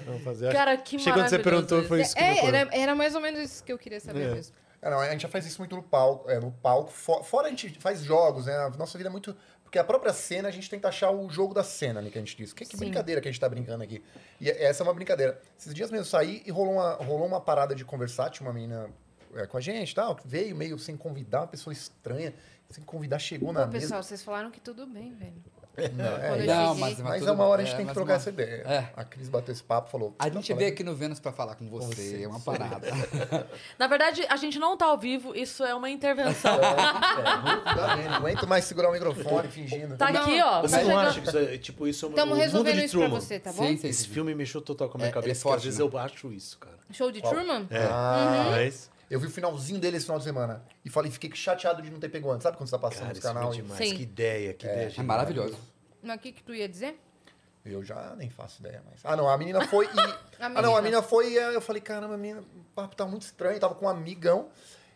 Não 0.07 0.21
fazia. 0.21 0.53
Cara, 0.53 0.77
que 0.77 0.99
Chegou 0.99 1.15
quando 1.21 1.29
você 1.29 1.39
perguntou, 1.41 1.83
foi 1.85 2.03
isso 2.03 2.15
que 2.15 2.23
É, 2.23 2.45
era, 2.47 2.69
era 2.71 2.95
mais 2.95 3.17
ou 3.17 3.21
menos 3.21 3.41
isso 3.41 3.65
que 3.65 3.73
eu 3.73 3.79
queria 3.79 3.99
saber 3.99 4.31
É. 4.31 4.35
mesmo. 4.35 4.55
É, 4.87 4.91
não, 4.91 5.01
a 5.01 5.11
gente 5.11 5.23
já 5.23 5.29
faz 5.29 5.45
isso 5.47 5.59
muito 5.61 5.75
no 5.75 5.83
palco. 5.83 6.31
É, 6.31 6.39
no 6.39 6.51
palco. 6.53 6.91
Fo- 6.91 7.23
Fora 7.25 7.47
a 7.49 7.51
gente 7.51 7.71
faz 7.81 8.03
jogos, 8.03 8.47
né? 8.47 8.55
A 8.57 8.71
nossa 8.71 8.97
vida 8.97 9.09
é 9.09 9.13
muito. 9.13 9.37
Porque 9.65 9.79
a 9.81 9.85
própria 9.85 10.13
cena, 10.13 10.47
a 10.49 10.51
gente 10.53 10.71
tenta 10.71 10.89
achar 10.89 11.11
o 11.11 11.29
jogo 11.29 11.53
da 11.53 11.65
cena, 11.65 12.01
né? 12.01 12.09
Que 12.09 12.19
a 12.19 12.21
gente 12.21 12.37
diz. 12.37 12.53
Que, 12.53 12.65
que 12.65 12.77
Sim. 12.77 12.85
brincadeira 12.85 13.21
que 13.21 13.29
a 13.29 13.31
gente 13.33 13.41
tá 13.41 13.49
brincando 13.49 13.83
aqui. 13.83 14.03
E 14.41 14.49
essa 14.49 14.83
é 14.83 14.85
uma 14.85 14.95
brincadeira. 14.95 15.41
Esses 15.59 15.75
dias 15.75 15.91
mesmo 15.91 16.03
eu 16.07 16.09
saí 16.09 16.43
e 16.47 16.51
rolou 16.53 16.75
uma, 16.75 16.93
rolou 16.95 17.27
uma 17.27 17.41
parada 17.41 17.75
de 17.75 17.85
conversar. 17.85 18.31
Tinha 18.31 18.47
uma 18.49 18.55
menina 18.55 18.89
é, 19.35 19.45
com 19.47 19.57
a 19.57 19.61
gente 19.61 19.93
tal. 19.95 20.17
Veio 20.25 20.55
meio 20.55 20.79
sem 20.79 20.97
convidar, 20.97 21.41
uma 21.41 21.47
pessoa 21.49 21.73
estranha. 21.73 22.33
Sem 22.71 22.83
convidar, 22.85 23.19
chegou 23.21 23.53
na 23.53 23.61
Pô, 23.61 23.73
mesa. 23.73 23.81
pessoal, 23.87 24.03
vocês 24.03 24.23
falaram 24.23 24.51
que 24.51 24.61
tudo 24.61 24.87
bem, 24.87 25.15
velho. 25.15 25.43
Não, 25.95 26.05
é, 26.17 26.47
Não, 26.47 26.75
mas, 26.75 26.99
mas 26.99 27.19
tudo 27.21 27.29
é 27.31 27.33
uma 27.35 27.45
hora 27.45 27.63
a 27.63 27.65
gente 27.65 27.75
tem 27.77 27.85
que 27.85 27.91
mas 27.91 27.95
trocar 27.95 28.13
uma- 28.13 28.17
essa 28.17 28.31
ideia. 28.31 28.63
É. 28.67 28.89
A 28.97 29.05
Cris 29.05 29.29
bateu 29.29 29.53
esse 29.53 29.63
papo 29.63 29.91
falou. 29.91 30.15
A 30.19 30.25
"Tá 30.25 30.31
gente 30.31 30.47
falando?" 30.47 30.59
veio 30.61 30.73
aqui 30.73 30.83
no 30.83 30.95
Vênus 30.95 31.21
pra 31.21 31.33
falar 31.33 31.55
com 31.55 31.69
você, 31.69 31.95
você, 31.95 32.23
é 32.23 32.29
uma 32.29 32.41
parada. 32.41 32.87
Na 33.79 33.87
verdade, 33.87 34.25
a 34.29 34.37
gente 34.37 34.59
não 34.59 34.77
tá 34.77 34.87
ao 34.87 34.97
vivo, 34.99 35.35
isso 35.35 35.63
é 35.65 35.75
uma 35.75 35.91
intervenção. 35.91 36.55
É, 36.55 37.75
tá 37.75 37.95
vendo? 37.97 38.09
Não 38.11 38.17
aguento 38.17 38.47
mais 38.47 38.65
segurar 38.65 38.89
o 38.89 38.93
microfone 38.93 39.49
fingindo. 39.49 39.97
Tá 39.97 40.09
aqui, 40.09 40.41
ó. 40.43 40.63
Você 40.63 40.83
não 40.83 40.99
acha 40.99 41.21
que 41.21 41.29
isso 41.29 41.39
é, 41.39 41.59
tipo, 41.59 41.87
isso 41.87 42.07
é 42.07 42.09
Estamos 42.09 42.35
mundo 42.37 42.43
resolvendo 42.45 42.79
isso 42.83 42.99
pra 42.99 43.09
você, 43.09 43.39
tá 43.39 43.53
bom? 43.53 43.67
sim, 43.67 43.77
sim, 43.77 43.89
Esse 43.89 44.05
sim. 44.05 44.11
filme 44.11 44.35
mexeu 44.35 44.61
total 44.61 44.89
com 44.89 44.97
a 44.97 44.99
minha 44.99 45.09
É, 45.09 45.11
é 45.11 45.13
cabeça, 45.15 45.43
forte, 45.43 45.57
às 45.59 45.65
vezes 45.65 45.79
né? 45.79 45.85
eu 45.85 45.99
acho 45.99 46.33
isso, 46.33 46.59
cara. 46.59 46.77
Show 46.93 47.11
de? 47.11 47.21
Truman? 47.21 47.67
É. 47.71 47.85
Ah, 47.91 48.49
Mas, 48.53 48.91
Eu 49.11 49.21
vi 49.21 49.27
o 49.27 49.31
finalzinho 49.31 49.79
dele 49.79 49.97
esse 49.97 50.07
final 50.07 50.19
de 50.19 50.25
semana. 50.25 50.65
E 50.85 50.91
falei, 50.91 51.11
fiquei 51.11 51.31
chateado 51.35 51.81
de 51.83 51.91
não 51.91 52.01
ter 52.01 52.09
pego 52.09 52.31
antes. 52.31 52.43
Sabe 52.43 52.57
quando 52.57 52.69
você 52.69 52.75
tá 52.77 52.79
passando 52.79 53.01
cara, 53.03 53.13
esse 53.13 53.21
canal? 53.23 53.53
é 53.53 53.57
demais. 53.57 53.79
Sim. 53.89 53.95
Que 53.97 54.03
ideia, 54.03 54.53
que 54.55 54.67
ideia. 54.67 54.87
É 54.87 54.91
genial. 54.91 55.07
maravilhoso. 55.07 55.57
Mas 56.03 56.17
o 56.17 56.19
que, 56.21 56.33
que 56.33 56.43
tu 56.43 56.55
ia 56.55 56.69
dizer? 56.69 56.99
Eu 57.65 57.83
já 57.85 58.15
nem 58.17 58.31
faço 58.31 58.61
ideia 58.61 58.83
mais. 58.87 59.01
Ah, 59.05 59.17
não, 59.17 59.29
a 59.29 59.37
menina 59.39 59.67
foi 59.69 59.87
e. 59.87 59.89
A 60.43 60.47
Ah, 60.47 60.63
não, 60.63 60.77
a 60.77 60.83
menina 60.83 61.03
foi 61.03 61.33
e 61.33 61.37
eu 61.37 61.61
falei, 61.61 61.81
caramba, 61.81 62.15
a 62.15 62.19
menina, 62.19 62.41
o 62.41 62.65
papo 62.75 62.95
tá 62.95 63.07
muito 63.07 63.23
estranho. 63.23 63.57
Eu 63.57 63.61
tava 63.61 63.75
com 63.75 63.87
um 63.87 63.89
amigão 63.89 64.49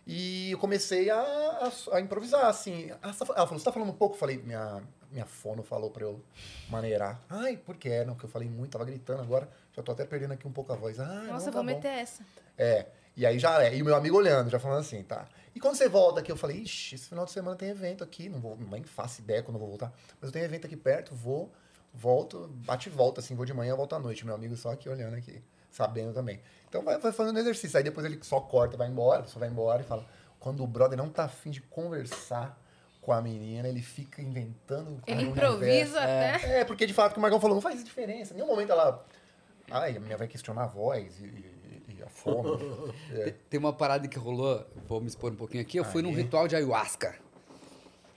e 0.06 0.50
eu 0.52 0.58
comecei 0.58 1.08
a, 1.10 1.18
a, 1.20 1.96
a 1.96 2.00
improvisar, 2.00 2.44
assim. 2.46 2.90
Ah, 3.02 3.12
você 3.12 3.24
tá- 3.24 3.34
Ela 3.36 3.46
falou, 3.46 3.58
você 3.58 3.64
tá 3.64 3.72
falando 3.72 3.88
um 3.88 3.94
pouco? 3.94 4.14
Eu 4.16 4.18
falei, 4.18 4.36
minha, 4.38 4.82
minha 5.10 5.24
fono 5.26 5.62
falou 5.62 5.90
pra 5.90 6.04
eu 6.04 6.20
maneirar. 6.68 7.20
Ai, 7.28 7.56
por 7.56 7.76
que? 7.76 8.04
Não, 8.04 8.14
que 8.14 8.24
eu 8.24 8.28
falei 8.28 8.48
muito, 8.48 8.72
tava 8.72 8.84
gritando 8.84 9.22
agora. 9.22 9.48
Já 9.74 9.82
tô 9.82 9.92
até 9.92 10.04
perdendo 10.04 10.32
aqui 10.34 10.46
um 10.46 10.52
pouco 10.52 10.72
a 10.72 10.76
voz. 10.76 11.00
Ah, 11.00 11.06
Nossa, 11.28 11.46
não, 11.46 11.52
tá 11.52 11.62
vou 11.62 11.62
bom. 11.62 11.64
meter 11.64 11.88
essa. 11.88 12.22
É. 12.58 12.86
E 13.16 13.26
aí 13.26 13.38
já 13.38 13.62
é. 13.62 13.74
E 13.76 13.82
o 13.82 13.84
meu 13.84 13.94
amigo 13.94 14.16
olhando, 14.16 14.48
já 14.50 14.58
falando 14.58 14.80
assim, 14.80 15.02
tá. 15.02 15.26
E 15.54 15.60
quando 15.60 15.74
você 15.74 15.88
volta 15.88 16.20
aqui, 16.20 16.30
eu 16.30 16.36
falei, 16.36 16.58
ixi, 16.58 16.94
esse 16.94 17.08
final 17.08 17.24
de 17.24 17.32
semana 17.32 17.56
tem 17.56 17.68
evento 17.70 18.04
aqui. 18.04 18.28
Não 18.28 18.38
vou, 18.40 18.56
nem 18.70 18.82
faço 18.84 19.20
ideia 19.20 19.42
quando 19.42 19.56
eu 19.56 19.60
vou 19.60 19.68
voltar. 19.68 19.92
Mas 20.20 20.28
eu 20.28 20.32
tenho 20.32 20.44
evento 20.44 20.66
aqui 20.66 20.76
perto, 20.76 21.14
vou, 21.14 21.52
volto, 21.92 22.48
bate 22.64 22.88
e 22.88 22.92
volta, 22.92 23.20
assim, 23.20 23.34
vou 23.34 23.44
de 23.44 23.52
manhã, 23.52 23.74
volto 23.74 23.94
à 23.94 23.98
noite. 23.98 24.24
Meu 24.24 24.34
amigo 24.34 24.56
só 24.56 24.70
aqui 24.72 24.88
olhando 24.88 25.14
aqui, 25.16 25.42
sabendo 25.70 26.12
também. 26.14 26.40
Então 26.68 26.82
vai, 26.82 26.98
vai 26.98 27.10
fazendo 27.12 27.38
exercício. 27.38 27.76
Aí 27.76 27.82
depois 27.84 28.06
ele 28.06 28.18
só 28.22 28.40
corta, 28.40 28.76
vai 28.76 28.88
embora, 28.88 29.22
pessoa 29.22 29.40
vai 29.40 29.48
embora 29.48 29.82
e 29.82 29.84
fala. 29.84 30.06
Quando 30.38 30.62
o 30.62 30.66
brother 30.66 30.96
não 30.96 31.10
tá 31.10 31.24
afim 31.24 31.50
de 31.50 31.60
conversar 31.60 32.58
com 33.02 33.12
a 33.12 33.20
menina, 33.20 33.66
ele 33.68 33.82
fica 33.82 34.22
inventando. 34.22 35.02
Ele 35.06 35.24
improvisa 35.24 35.98
até. 36.00 36.60
É, 36.60 36.64
porque 36.64 36.86
de 36.86 36.94
fato, 36.94 37.16
o 37.16 37.20
Marcão 37.20 37.40
falou, 37.40 37.56
não 37.56 37.60
faz 37.62 37.82
diferença. 37.82 38.32
Em 38.32 38.36
nenhum 38.36 38.48
momento 38.48 38.70
ela. 38.72 39.04
Ai, 39.70 39.96
a 39.96 40.00
minha 40.00 40.16
vai 40.16 40.26
questionar 40.28 40.64
a 40.64 40.66
voz 40.66 41.20
e- 41.20 41.24
e 41.24 41.49
a 42.04 42.08
fome. 42.08 42.58
É. 43.12 43.34
Tem 43.48 43.58
uma 43.58 43.72
parada 43.72 44.06
que 44.08 44.18
rolou, 44.18 44.64
vou 44.88 45.00
me 45.00 45.06
expor 45.08 45.32
um 45.32 45.36
pouquinho 45.36 45.62
aqui. 45.62 45.76
Eu 45.76 45.84
fui 45.84 46.02
num 46.02 46.12
ritual 46.14 46.46
de 46.48 46.56
ayahuasca. 46.56 47.16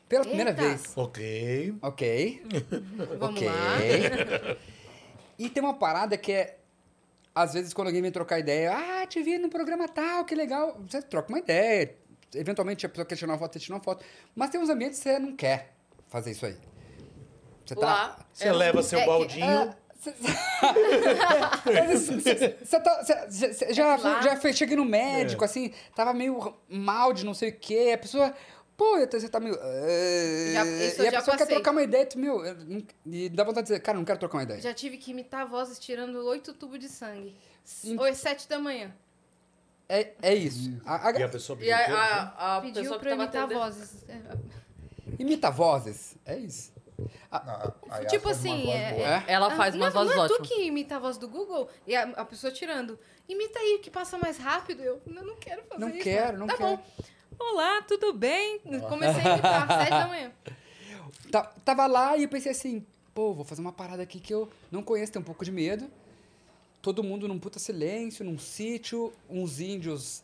Pela 0.08 0.24
primeira 0.24 0.52
Eita. 0.52 0.62
vez. 0.62 0.94
Ok. 0.96 1.76
Ok. 1.82 2.44
Vamos 3.20 3.38
ok. 3.38 3.48
lá. 3.48 4.58
E 5.40 5.50
tem 5.50 5.64
uma 5.64 5.74
parada 5.74 6.18
que 6.18 6.32
é. 6.32 6.60
Às 7.34 7.54
vezes, 7.56 7.74
quando 7.74 7.88
alguém 7.88 8.02
vem 8.02 8.12
trocar 8.12 8.38
ideia, 8.38 8.72
ah, 8.76 9.08
te 9.08 9.24
vi 9.24 9.40
no 9.40 9.50
programa 9.50 9.88
tal, 9.88 10.24
que 10.24 10.36
legal. 10.36 10.80
Você 10.88 11.02
troca 11.02 11.30
uma 11.30 11.40
ideia. 11.40 11.96
Eventualmente 12.36 12.86
a 12.86 12.90
pessoa 12.90 13.06
quer 13.06 13.16
tirar 13.16 13.32
uma 13.32 13.40
foto, 13.40 13.54
você 13.54 13.60
tira 13.60 13.76
uma 13.76 13.84
foto. 13.84 14.06
Mas 14.36 14.52
tem 14.52 14.62
uns 14.62 14.70
ambientes 14.70 15.00
que 15.00 15.04
você 15.10 15.18
não 15.18 15.36
quer 15.36 15.74
fazer 16.08 16.32
isso 16.32 16.46
aí. 16.46 16.56
Você 17.66 17.74
tá. 17.76 17.82
Lá. 17.82 18.26
Você 18.32 18.52
leva 18.52 18.84
seu 18.84 19.00
É 19.00 19.02
que- 19.02 19.08
baldinho. 19.08 19.76
Você 22.64 22.80
tá, 22.80 23.04
já, 23.72 23.96
Lá. 23.98 24.22
já 24.22 24.36
fez, 24.38 24.58
cheguei 24.58 24.76
no 24.76 24.86
médico, 24.86 25.44
assim, 25.44 25.72
tava 25.96 26.14
meio 26.14 26.54
mal 26.70 27.14
de 27.14 27.26
não 27.26 27.34
sei 27.34 27.50
o 27.50 27.56
quê. 27.58 27.92
A 27.94 27.98
pessoa, 27.98 28.34
pô, 28.78 28.98
você 29.00 29.30
tá 29.30 29.40
meio. 29.40 29.56
ah", 29.56 30.54
Já- 30.54 30.66
e 30.66 31.08
a 31.08 31.12
já 31.12 31.18
pessoa 31.20 31.38
quer 31.38 31.48
trocar 31.48 31.72
uma 31.72 31.84
ideia, 31.84 32.06
tu, 32.06 32.18
meu, 32.20 32.42
e 33.06 33.30
dá 33.30 33.44
vontade 33.44 33.68
de 33.68 33.74
dizer, 33.74 33.80
cara, 33.82 33.98
não 33.98 34.06
quero 34.06 34.20
trocar 34.20 34.38
uma 34.38 34.44
ideia. 34.44 34.62
Já 34.62 34.74
tive 34.74 34.98
que 34.98 35.12
imitar 35.12 35.48
vozes 35.48 35.80
tirando 35.80 36.16
oito 36.26 36.54
tubos 36.54 36.80
de 36.80 36.90
sangue. 36.90 37.36
Sim. 37.64 37.98
Ou 37.98 38.14
sete 38.14 38.48
da 38.50 38.60
manhã. 38.60 38.94
É, 39.88 40.12
é 40.22 40.34
isso. 40.34 40.74
A- 40.86 41.10
a- 41.10 41.12
E 41.20 41.24
a 41.24 41.30
pessoa 41.30 41.58
E 41.62 41.72
a, 41.72 41.78
pediu 41.78 41.96
a, 41.98 42.58
a 42.58 42.62
Pediu 42.62 42.82
pessoa 42.82 43.00
pra 43.00 43.12
imitar 43.12 43.44
atendendo... 43.44 43.60
vozes. 43.60 44.06
É, 44.10 44.20
imita 45.20 45.50
vozes. 45.52 46.16
É 46.26 46.36
isso. 46.38 46.73
Ah, 47.32 47.72
Tipo 48.10 48.30
ela 48.30 48.36
faz 48.36 48.46
uma 48.46 48.54
assim, 48.54 48.72
é-. 48.72 49.02
É? 49.02 49.24
Ela 49.28 49.48
Ah, 49.54 49.56
faz 49.58 49.76
umas 49.76 49.94
não, 49.94 50.02
vozes 50.02 50.16
não 50.18 50.26
é 50.26 50.28
tu 50.28 50.42
que 50.44 50.64
imita 50.66 50.96
a 50.96 51.00
voz 51.00 51.18
do 51.18 51.28
Google 51.28 51.70
e 51.88 51.96
a, 51.96 52.04
a 52.04 52.26
pessoa 52.26 52.52
tirando. 52.52 52.98
Imita 53.28 53.58
aí, 53.60 53.80
que 53.82 53.90
passa 53.90 54.18
mais 54.18 54.38
rápido. 54.38 54.82
Eu 54.84 55.02
não, 55.06 55.24
não 55.24 55.36
quero 55.38 55.64
fazer 55.64 55.80
Não 55.82 55.90
isso. 55.90 56.04
quero, 56.04 56.38
não 56.38 56.48
tá 56.48 56.58
quero. 56.58 56.78
bom. 56.78 56.84
Olá, 57.40 57.82
tudo 57.84 58.14
bem? 58.14 58.60
Comecei 58.88 59.22
a 59.24 59.34
imitar, 59.34 59.68
sete 59.68 59.90
da 59.90 60.08
manhã. 60.08 60.32
Tá- 61.32 61.52
tava 61.66 61.88
lá 61.88 62.16
e 62.16 62.24
eu 62.24 62.30
pensei 62.30 62.52
assim, 62.52 62.86
pô, 63.14 63.34
vou 63.34 63.44
fazer 63.44 63.62
uma 63.62 63.72
parada 63.72 64.04
aqui 64.04 64.20
que 64.20 64.32
eu 64.34 64.48
não 64.72 64.84
conheço, 64.84 65.12
tenho 65.12 65.22
um 65.22 65.26
pouco 65.26 65.44
de 65.44 65.52
medo. 65.52 65.90
Todo 66.82 67.02
mundo 67.04 67.28
num 67.28 67.40
puta 67.40 67.58
silêncio, 67.60 68.24
num 68.26 68.38
sítio, 68.38 69.12
uns 69.30 69.60
índios 69.60 70.24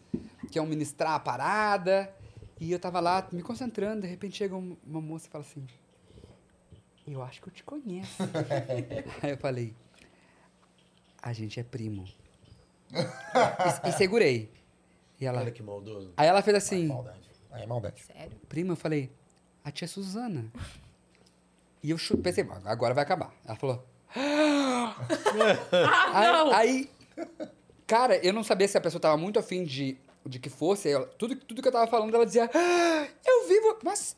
que 0.52 0.60
iam 0.60 0.66
ministrar 0.68 1.14
a 1.14 1.20
parada. 1.20 2.14
E 2.60 2.72
eu 2.72 2.78
tava 2.80 3.00
lá 3.00 3.28
me 3.32 3.42
concentrando, 3.42 4.02
de 4.02 4.08
repente 4.08 4.36
chega 4.38 4.56
um- 4.56 4.76
uma 4.86 5.00
moça 5.02 5.26
e 5.28 5.30
fala 5.32 5.44
assim: 5.44 5.66
Eu 7.11 7.22
acho 7.23 7.41
que 7.41 7.48
eu 7.49 7.53
te 7.53 7.64
conheço. 7.64 8.22
Aí 9.23 9.31
eu 9.31 9.38
falei: 9.38 9.73
A 11.22 11.34
gente 11.34 11.60
é 11.60 11.64
primo. 11.64 12.06
e, 12.94 13.90
e 13.90 13.91
segurei. 13.94 14.52
E 15.19 15.26
ela, 15.26 15.41
Olha 15.41 15.52
que 15.52 15.61
maldoso. 15.61 16.14
aí 16.15 16.27
ela 16.27 16.41
fez 16.41 16.56
É 16.56 16.57
assim: 16.57 16.88
maldade. 16.88 17.30
Aí 17.52 17.64
é 17.64 17.65
maldade. 17.68 18.02
Sério. 18.03 18.38
prima, 18.48 18.73
eu 18.73 18.77
falei, 18.77 19.11
a 19.64 19.72
tia 19.72 19.88
Suzana. 19.88 20.52
E 21.84 21.90
eu 21.91 21.98
pensei, 22.22 22.44
"Bom, 22.44 22.57
agora 22.65 22.94
vai 22.94 23.03
acabar. 23.03 23.34
Ela 23.45 23.56
falou. 23.56 23.86
Ah, 24.15 24.95
não! 26.14 26.53
Aí, 26.53 26.90
aí, 27.18 27.27
cara, 27.88 28.18
eu 28.18 28.31
não 28.34 28.44
sabia 28.44 28.68
se 28.68 28.77
a 28.77 28.81
pessoa 28.81 29.02
tava 29.02 29.18
muito 29.18 29.40
afim 29.40 29.64
de, 29.64 29.98
de 30.26 30.40
que 30.40 30.49
fosse. 30.49 30.90
Ela- 30.90 31.07
tudo, 31.07 31.36
tudo 31.36 31.61
que 31.61 31.68
eu 31.68 31.72
tava 31.72 31.88
falando, 31.88 32.14
ela 32.15 32.26
dizia, 32.26 32.49
"Ah, 32.53 33.07
eu 33.26 33.48
vivo. 33.48 33.80
Mas 33.84 34.15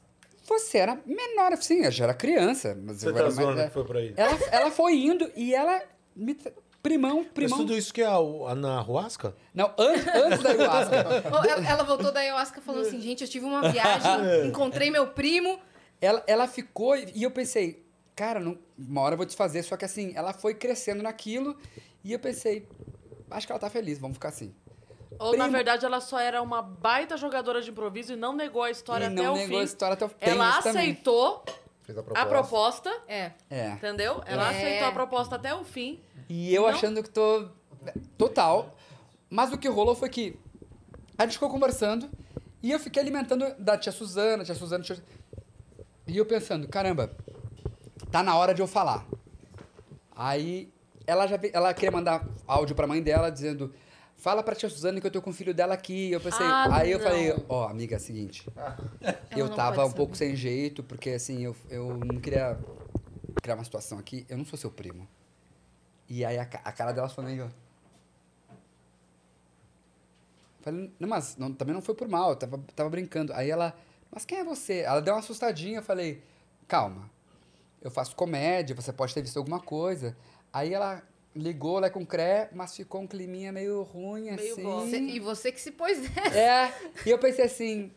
você 0.59 0.77
era 0.79 0.99
menor, 1.05 1.55
sim, 1.57 1.83
eu 1.85 1.91
já 1.91 2.05
era 2.05 2.13
criança. 2.13 2.77
Mas 2.83 2.97
Você 2.97 3.07
eu 3.09 3.13
tá 3.13 3.19
era 3.19 3.61
é." 3.61 3.67
que 3.67 3.73
foi 3.73 3.85
por 3.85 3.97
aí. 3.97 4.13
ela, 4.17 4.37
ela 4.51 4.71
foi 4.71 4.95
indo 4.95 5.31
e 5.35 5.53
ela 5.53 5.81
me. 6.15 6.33
tra- 6.35 6.51
Primão, 6.81 7.17
Mas 7.17 7.27
primão. 7.33 7.59
tudo 7.59 7.77
isso 7.77 7.93
que 7.93 8.01
é 8.01 8.07
a, 8.07 8.15
a, 8.15 8.55
na 8.55 8.81
Ruasca? 8.81 9.35
Não, 9.53 9.71
antes, 9.77 10.07
antes 10.07 10.41
da 10.41 10.49
ayahuasca. 10.49 10.95
Ela, 11.47 11.69
ela 11.69 11.83
voltou 11.83 12.11
da 12.11 12.21
ayahuasca 12.21 12.59
falando 12.59 12.87
assim, 12.87 12.99
gente, 12.99 13.21
eu 13.23 13.27
tive 13.29 13.45
uma 13.45 13.69
viagem, 13.71 14.09
encontrei 14.49 14.89
meu 14.89 15.05
primo. 15.05 15.59
Ela, 16.01 16.23
ela 16.25 16.47
ficou 16.47 16.95
e 16.95 17.11
e 17.13 17.21
eu 17.21 17.29
pensei, 17.29 17.85
cara, 18.15 18.39
não- 18.39 18.57
uma 18.79 19.01
hora 19.01 19.13
eu 19.13 19.17
vou 19.17 19.27
desfazer. 19.27 19.61
Só 19.61 19.77
que 19.77 19.85
assim, 19.85 20.11
ela 20.15 20.33
foi 20.33 20.55
crescendo 20.55 21.03
naquilo 21.03 21.55
e 22.03 22.11
eu 22.13 22.17
pensei, 22.19 22.67
acho 23.29 23.45
que 23.45 23.53
ela 23.53 23.59
tá 23.59 23.69
feliz, 23.69 23.99
vamos 23.99 24.15
ficar 24.17 24.29
assim. 24.29 24.51
Ou, 25.19 25.31
na 25.37 25.43
Primo. 25.43 25.51
verdade, 25.51 25.85
ela 25.85 25.99
só 25.99 26.19
era 26.19 26.41
uma 26.41 26.61
baita 26.61 27.17
jogadora 27.17 27.61
de 27.61 27.69
improviso 27.69 28.13
e 28.13 28.15
não 28.15 28.33
negou 28.33 28.63
a 28.63 28.71
história 28.71 29.05
e 29.05 29.07
até 29.07 29.15
não 29.15 29.33
o 29.33 29.37
negou 29.37 29.57
a 29.57 29.59
fim. 29.59 29.65
história 29.65 29.93
até 29.93 30.05
o 30.05 30.09
Tem 30.09 30.29
Ela 30.29 30.57
aceitou 30.57 31.43
Fez 31.83 31.97
a 31.97 32.01
a 32.01 32.25
proposta, 32.25 32.89
É. 33.07 33.31
É. 33.49 33.69
entendeu? 33.71 34.21
Ela 34.25 34.51
É. 34.53 34.57
aceitou 34.57 34.87
a 34.87 34.91
proposta 34.91 35.35
até 35.35 35.53
o 35.53 35.63
fim. 35.63 35.99
E 36.29 36.53
eu 36.53 36.61
Não? 36.63 36.69
achando 36.69 37.03
que 37.03 37.09
tô. 37.09 37.47
Total. 38.17 38.75
Mas 39.29 39.51
o 39.51 39.57
que 39.57 39.67
rolou 39.67 39.95
foi 39.95 40.09
que 40.09 40.39
a 41.17 41.23
gente 41.23 41.33
ficou 41.33 41.49
conversando 41.49 42.09
e 42.63 42.71
eu 42.71 42.79
fiquei 42.79 43.01
alimentando 43.01 43.53
da 43.59 43.77
tia 43.77 43.91
Suzana, 43.91 44.43
tia 44.43 44.55
Suzana, 44.55 44.83
tia... 44.83 45.01
E 46.07 46.17
eu 46.17 46.25
pensando, 46.25 46.67
caramba, 46.67 47.11
tá 48.11 48.21
na 48.23 48.35
hora 48.37 48.53
de 48.53 48.61
eu 48.61 48.67
falar. 48.67 49.05
Aí 50.15 50.71
ela 51.07 51.27
já 51.27 51.39
ela 51.53 51.73
queria 51.73 51.91
mandar 51.91 52.25
áudio 52.47 52.75
pra 52.75 52.85
mãe 52.87 53.01
dela 53.01 53.29
dizendo: 53.31 53.73
fala 54.21 54.43
pra 54.43 54.55
tia 54.55 54.69
Suzana 54.69 55.01
que 55.01 55.07
eu 55.07 55.11
tô 55.11 55.21
com 55.21 55.31
o 55.31 55.33
filho 55.33 55.53
dela 55.53 55.73
aqui. 55.73 56.11
Eu 56.11 56.21
pensei, 56.21 56.45
Ah, 56.45 56.75
aí 56.77 56.91
eu 56.91 56.99
não. 56.99 57.03
falei, 57.05 57.33
ó, 57.49 57.67
amiga, 57.67 57.95
é 57.95 57.97
o 57.97 57.99
seguinte. 57.99 58.45
eu 59.35 59.47
não 59.49 59.55
tava 59.55 59.83
um 59.85 59.91
pouco 59.91 60.15
saber. 60.15 60.27
sem 60.29 60.35
jeito, 60.35 60.83
porque 60.83 61.09
assim, 61.09 61.41
eu, 61.43 61.55
eu 61.69 61.97
não 61.97 62.19
queria 62.21 62.57
criar 63.41 63.55
uma 63.55 63.63
situação 63.63 63.97
aqui. 63.97 64.25
Eu 64.29 64.37
não 64.37 64.45
sou 64.45 64.57
seu 64.57 64.69
primo. 64.71 65.07
E 66.07 66.23
aí 66.23 66.37
a, 66.37 66.43
a 66.43 66.71
cara 66.71 66.91
dela 66.91 67.09
foi 67.09 67.25
meio. 67.25 67.51
Falei, 70.61 70.93
não, 70.99 71.09
mas 71.09 71.35
não- 71.37 71.51
também 71.53 71.73
não 71.73 71.81
foi 71.81 71.95
por 71.95 72.07
mal, 72.07 72.29
eu 72.31 72.35
tava, 72.35 72.59
tava 72.75 72.89
brincando. 72.89 73.33
Aí 73.33 73.49
ela, 73.49 73.75
mas 74.11 74.23
quem 74.25 74.37
é 74.39 74.43
você? 74.43 74.81
Ela 74.81 75.01
deu 75.01 75.13
uma 75.15 75.19
assustadinha, 75.19 75.79
eu 75.79 75.83
falei, 75.83 76.23
calma, 76.67 77.09
eu 77.81 77.89
faço 77.89 78.15
comédia, 78.15 78.75
você 78.75 78.93
pode 78.93 79.13
ter 79.13 79.21
visto 79.23 79.37
alguma 79.37 79.59
coisa. 79.59 80.15
Aí 80.53 80.71
ela 80.73 81.01
ligou 81.35 81.79
lá 81.79 81.89
com 81.89 82.01
o 82.01 82.05
Cré, 82.05 82.49
mas 82.53 82.75
ficou 82.75 83.01
um 83.01 83.07
climinha 83.07 83.51
meio 83.51 83.83
ruim, 83.83 84.31
Meio 84.31 84.79
assim. 84.79 85.07
e 85.09 85.19
você 85.19 85.51
que 85.51 85.61
se 85.61 85.71
pôs 85.71 85.97
nessa. 86.15 86.37
É, 86.37 86.73
e 87.05 87.09
eu 87.09 87.17
pensei 87.17 87.45
assim, 87.45 87.91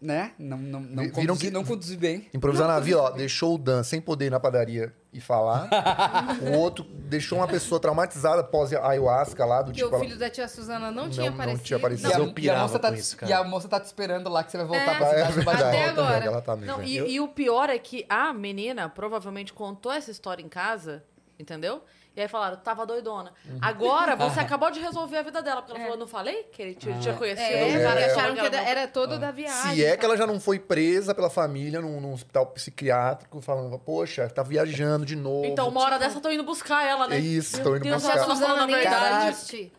né? 0.00 0.32
Não, 0.38 0.56
não, 0.56 0.80
não, 0.80 1.02
Vi- 1.04 1.10
viram 1.10 1.26
conduzi, 1.26 1.40
que- 1.46 1.50
não 1.52 1.64
conduzi 1.64 1.96
bem. 1.96 2.26
Improvisar 2.34 2.66
na 2.66 2.80
vila, 2.80 3.02
ó, 3.02 3.10
deixou 3.10 3.54
o 3.54 3.58
Dan 3.58 3.82
sem 3.82 4.00
poder 4.00 4.26
ir 4.26 4.30
na 4.30 4.40
padaria 4.40 4.92
e 5.12 5.20
falar. 5.20 5.68
o 6.42 6.58
outro 6.58 6.82
deixou 6.82 7.38
uma 7.38 7.46
pessoa 7.46 7.78
traumatizada 7.78 8.42
pós 8.42 8.72
ayahuasca 8.72 9.44
lá, 9.44 9.60
do 9.60 9.66
Porque 9.66 9.80
tipo. 9.82 9.90
o 9.90 9.94
ela- 9.96 10.04
filho 10.04 10.18
da 10.18 10.30
tia 10.30 10.48
Suzana 10.48 10.90
não, 10.90 11.04
Não- 11.04 11.10
tinha 11.10 11.26
não 11.30 11.34
aparecido. 11.34 11.62
tinha 11.64 11.76
aparecido. 11.76 12.08
Mas 12.08 12.16
e, 12.16 12.20
a, 12.20 12.24
eu 12.24 12.26
e 12.26 12.30
a 12.30 12.34
pirava 12.34 12.62
moça 12.62 12.78
tá, 12.78 12.88
com 12.88 12.94
te- 12.94 13.00
isso, 13.00 13.16
cara. 13.18 13.30
e 13.30 13.34
a 13.34 13.44
moça 13.44 13.68
tá 13.68 13.78
te 13.78 13.84
esperando 13.84 14.28
lá 14.30 14.42
que 14.42 14.50
você 14.50 14.56
vai 14.56 14.66
voltar 14.66 14.82
É. 14.92 14.96
pra 14.96 15.08
cidade. 15.10 15.20
é 15.20 15.32
verdade, 15.32 15.62
Até 15.62 15.82
ela 15.82 15.94
tá 15.94 16.02
agora. 16.02 16.24
ela 16.24 16.40
tá 16.40 16.56
meio 16.56 16.72
Não, 16.72 16.82
e, 16.82 16.96
e 16.96 17.20
o 17.20 17.28
pior 17.28 17.68
é 17.68 17.78
que 17.78 18.04
a 18.08 18.32
menina 18.32 18.88
provavelmente 18.88 19.52
contou 19.52 19.92
essa 19.92 20.10
história 20.10 20.42
em 20.42 20.48
casa, 20.48 21.04
entendeu? 21.38 21.82
E 22.14 22.20
aí 22.20 22.28
falaram, 22.28 22.56
tava 22.58 22.84
doidona. 22.84 23.32
Uhum. 23.48 23.58
Agora 23.60 24.14
você 24.14 24.38
acabou 24.38 24.70
de 24.70 24.78
resolver 24.80 25.16
a 25.16 25.22
vida 25.22 25.40
dela, 25.40 25.62
porque 25.62 25.72
ela 25.72 25.80
falou, 25.84 25.98
não 25.98 26.06
falei 26.06 26.42
que 26.52 26.60
ele 26.60 26.74
tinha, 26.74 26.98
tinha 26.98 27.14
conhecido 27.14 27.40
É, 27.42 27.64
um 27.64 27.68
porque 27.70 27.82
cara 27.82 27.96
que 27.96 28.04
acharam 28.10 28.34
que 28.34 28.50
que 28.50 28.56
era, 28.56 28.86
todo 28.88 29.18
da 29.18 29.30
viagem. 29.30 29.74
Se 29.74 29.84
é 29.84 29.92
tá? 29.92 29.96
que 29.96 30.04
ela 30.04 30.16
já 30.16 30.26
não 30.26 30.38
foi 30.38 30.58
presa 30.58 31.14
pela 31.14 31.30
família 31.30 31.80
num, 31.80 32.00
num 32.02 32.12
hospital 32.12 32.46
psiquiátrico, 32.46 33.40
falando, 33.40 33.78
poxa, 33.78 34.28
tá 34.28 34.42
viajando 34.42 35.06
de 35.06 35.16
novo. 35.16 35.46
Então, 35.46 35.68
uma 35.68 35.80
hora 35.80 35.98
dessa 35.98 36.18
eu 36.18 36.20
tô 36.20 36.30
indo 36.30 36.44
buscar 36.44 36.86
ela, 36.86 37.08
né? 37.08 37.16
É 37.16 37.20
isso, 37.20 37.56
Meu 37.56 37.64
tô 37.64 37.76
indo 37.76 37.84
Deus, 37.84 38.02
buscar. 38.02 38.16
ela 38.18 38.26
tá 38.26 38.36
falando 38.36 38.60
a 38.60 38.66
nem 38.66 38.76
verdade. 38.76 39.28
existe. 39.30 39.72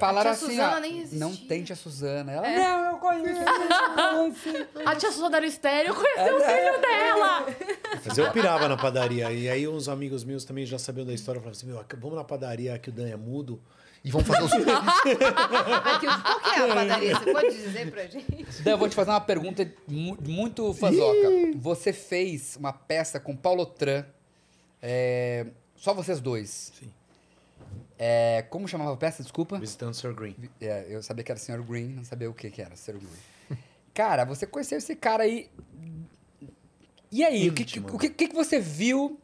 Falaram 0.00 0.30
A 0.30 0.32
assim, 0.32 0.46
tia 0.46 0.54
Suzana 0.56 0.76
ó, 0.76 0.80
nem 0.80 0.98
existia. 0.98 1.18
não 1.20 1.36
tente 1.36 1.72
a 1.72 1.76
Suzana. 1.76 2.32
Ela, 2.32 2.46
É. 2.48 2.58
não, 2.58 2.84
eu 2.92 2.98
conheço, 2.98 3.40
eu 3.40 3.46
conheço. 4.34 4.68
A 4.88 4.96
tia 4.96 5.12
Suzana 5.12 5.36
era 5.36 5.46
estéreo, 5.46 5.90
eu 5.90 5.94
conheci 5.94 6.32
o 6.34 6.40
filho 6.40 6.80
dela. 6.80 7.46
Mas 8.04 8.18
eu 8.18 8.30
pirava 8.32 8.68
na 8.68 8.76
padaria. 8.76 9.30
E 9.32 9.48
aí 9.48 9.68
uns 9.68 9.88
amigos 9.88 10.24
meus 10.24 10.44
também 10.44 10.66
já 10.66 10.78
sabiam 10.78 11.06
da 11.06 11.12
história. 11.12 11.40
Falavam 11.40 11.56
assim, 11.56 11.66
meu, 11.66 11.84
vamos 11.98 12.16
na 12.16 12.24
padaria 12.24 12.78
que 12.78 12.88
o 12.90 12.92
Dan 12.92 13.08
é 13.08 13.16
mudo. 13.16 13.60
E 14.04 14.10
vão 14.12 14.24
fazer 14.24 14.42
os. 14.44 14.52
Aqui, 14.52 16.06
qual 16.06 16.40
que 16.40 16.60
é 16.60 16.70
a 16.70 16.74
padaria? 16.74 17.16
Você 17.18 17.32
pode 17.32 17.50
dizer 17.50 17.90
pra 17.90 18.06
gente? 18.06 18.62
Dan, 18.62 18.70
eu 18.72 18.78
vou 18.78 18.88
te 18.88 18.94
fazer 18.94 19.10
uma 19.10 19.20
pergunta 19.20 19.70
mu- 19.86 20.16
muito 20.26 20.72
fazoca. 20.74 21.28
Você 21.56 21.92
fez 21.92 22.56
uma 22.56 22.72
peça 22.72 23.18
com 23.18 23.36
Paulo 23.36 23.66
Tran, 23.66 24.04
é, 24.80 25.46
só 25.76 25.92
vocês 25.94 26.20
dois. 26.20 26.72
Sim. 26.78 26.92
É, 27.98 28.42
como 28.48 28.68
chamava 28.68 28.92
a 28.92 28.96
peça, 28.96 29.22
desculpa? 29.22 29.58
Visitando 29.58 29.90
o 29.90 29.94
Sr. 29.94 30.14
Green. 30.14 30.36
É, 30.60 30.86
eu 30.88 31.02
sabia 31.02 31.24
que 31.24 31.32
era 31.32 31.40
Sr. 31.40 31.62
Green, 31.62 31.88
não 31.88 32.04
sabia 32.04 32.30
o 32.30 32.34
que, 32.34 32.48
que 32.48 32.62
era 32.62 32.76
Sr. 32.76 32.98
Green. 32.98 33.58
Cara, 33.92 34.24
você 34.24 34.46
conheceu 34.46 34.78
esse 34.78 34.94
cara 34.94 35.24
aí. 35.24 35.50
E 37.10 37.24
aí, 37.24 37.48
o 37.48 37.52
que, 37.52 37.62
Íntimo. 37.62 37.88
o 37.92 37.98
que, 37.98 38.08
que 38.10 38.28
que 38.28 38.34
você 38.34 38.60
viu 38.60 39.18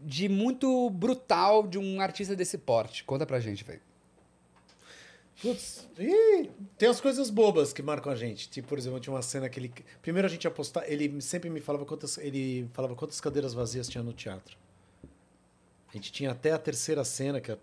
de 0.00 0.28
muito 0.28 0.90
brutal 0.90 1.66
de 1.66 1.78
um 1.78 2.00
artista 2.00 2.34
desse 2.34 2.58
porte? 2.58 3.04
Conta 3.04 3.24
pra 3.24 3.38
gente, 3.38 3.62
velho. 3.62 3.80
Putz, 5.40 5.86
ih, 5.98 6.50
tem 6.78 6.88
as 6.88 7.00
coisas 7.00 7.28
bobas 7.28 7.72
que 7.72 7.82
marcam 7.82 8.10
a 8.10 8.16
gente. 8.16 8.48
Tipo, 8.48 8.68
por 8.68 8.78
exemplo, 8.78 8.98
tinha 8.98 9.12
uma 9.12 9.22
cena 9.22 9.48
que 9.48 9.60
ele. 9.60 9.72
Primeiro 10.00 10.26
a 10.26 10.30
gente 10.30 10.44
ia 10.44 10.50
postar. 10.50 10.90
Ele 10.90 11.20
sempre 11.20 11.50
me 11.50 11.60
falava 11.60 11.84
quantas. 11.84 12.18
Ele 12.18 12.68
falava 12.72 12.96
quantas 12.96 13.20
cadeiras 13.20 13.52
vazias 13.52 13.88
tinha 13.88 14.02
no 14.02 14.12
teatro. 14.12 14.56
A 15.94 15.96
gente 15.96 16.10
tinha 16.10 16.32
até 16.32 16.50
a 16.52 16.58
terceira 16.58 17.04
cena, 17.04 17.40
que 17.40 17.52
a, 17.52 17.56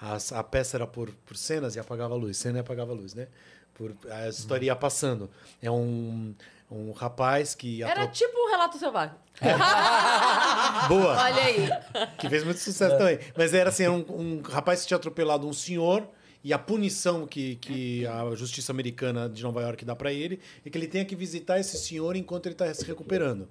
a, 0.00 0.16
a- 0.38 0.42
peça 0.44 0.76
era 0.78 0.86
por, 0.86 1.10
por 1.26 1.36
cenas 1.36 1.76
e 1.76 1.78
apagava 1.78 2.14
a 2.14 2.16
luz. 2.16 2.38
Cena 2.38 2.56
e 2.58 2.60
apagava 2.62 2.92
a 2.92 2.94
luz, 2.94 3.12
né? 3.14 3.28
Por, 3.74 3.94
a 4.10 4.26
história 4.28 4.64
ia 4.66 4.74
passando. 4.76 5.28
É 5.60 5.70
um, 5.70 6.34
um 6.70 6.92
rapaz 6.92 7.54
que. 7.54 7.82
Era 7.82 8.06
tipo 8.06 8.32
um 8.38 8.50
relato 8.50 8.78
selvagem. 8.78 9.14
Boa! 10.88 11.16
Olha 11.24 11.42
aí. 11.42 11.68
que 12.18 12.28
fez 12.28 12.42
muito 12.44 12.60
sucesso 12.60 12.96
também. 12.96 13.18
Mas 13.36 13.52
era 13.52 13.68
assim, 13.68 13.82
era 13.84 13.92
um, 13.92 14.04
um 14.08 14.42
rapaz 14.42 14.82
que 14.82 14.88
tinha 14.88 14.96
atropelado 14.96 15.46
um 15.46 15.52
senhor 15.52 16.08
e 16.42 16.52
a 16.52 16.58
punição 16.58 17.26
que, 17.26 17.56
que 17.56 18.06
a 18.06 18.34
justiça 18.34 18.70
americana 18.72 19.28
de 19.28 19.42
Nova 19.42 19.60
York 19.62 19.84
dá 19.84 19.96
pra 19.96 20.12
ele 20.12 20.40
é 20.64 20.70
que 20.70 20.76
ele 20.78 20.86
tenha 20.86 21.04
que 21.04 21.16
visitar 21.16 21.58
esse 21.58 21.76
senhor 21.78 22.16
enquanto 22.16 22.46
ele 22.46 22.54
tá 22.54 22.72
se 22.72 22.84
recuperando. 22.84 23.48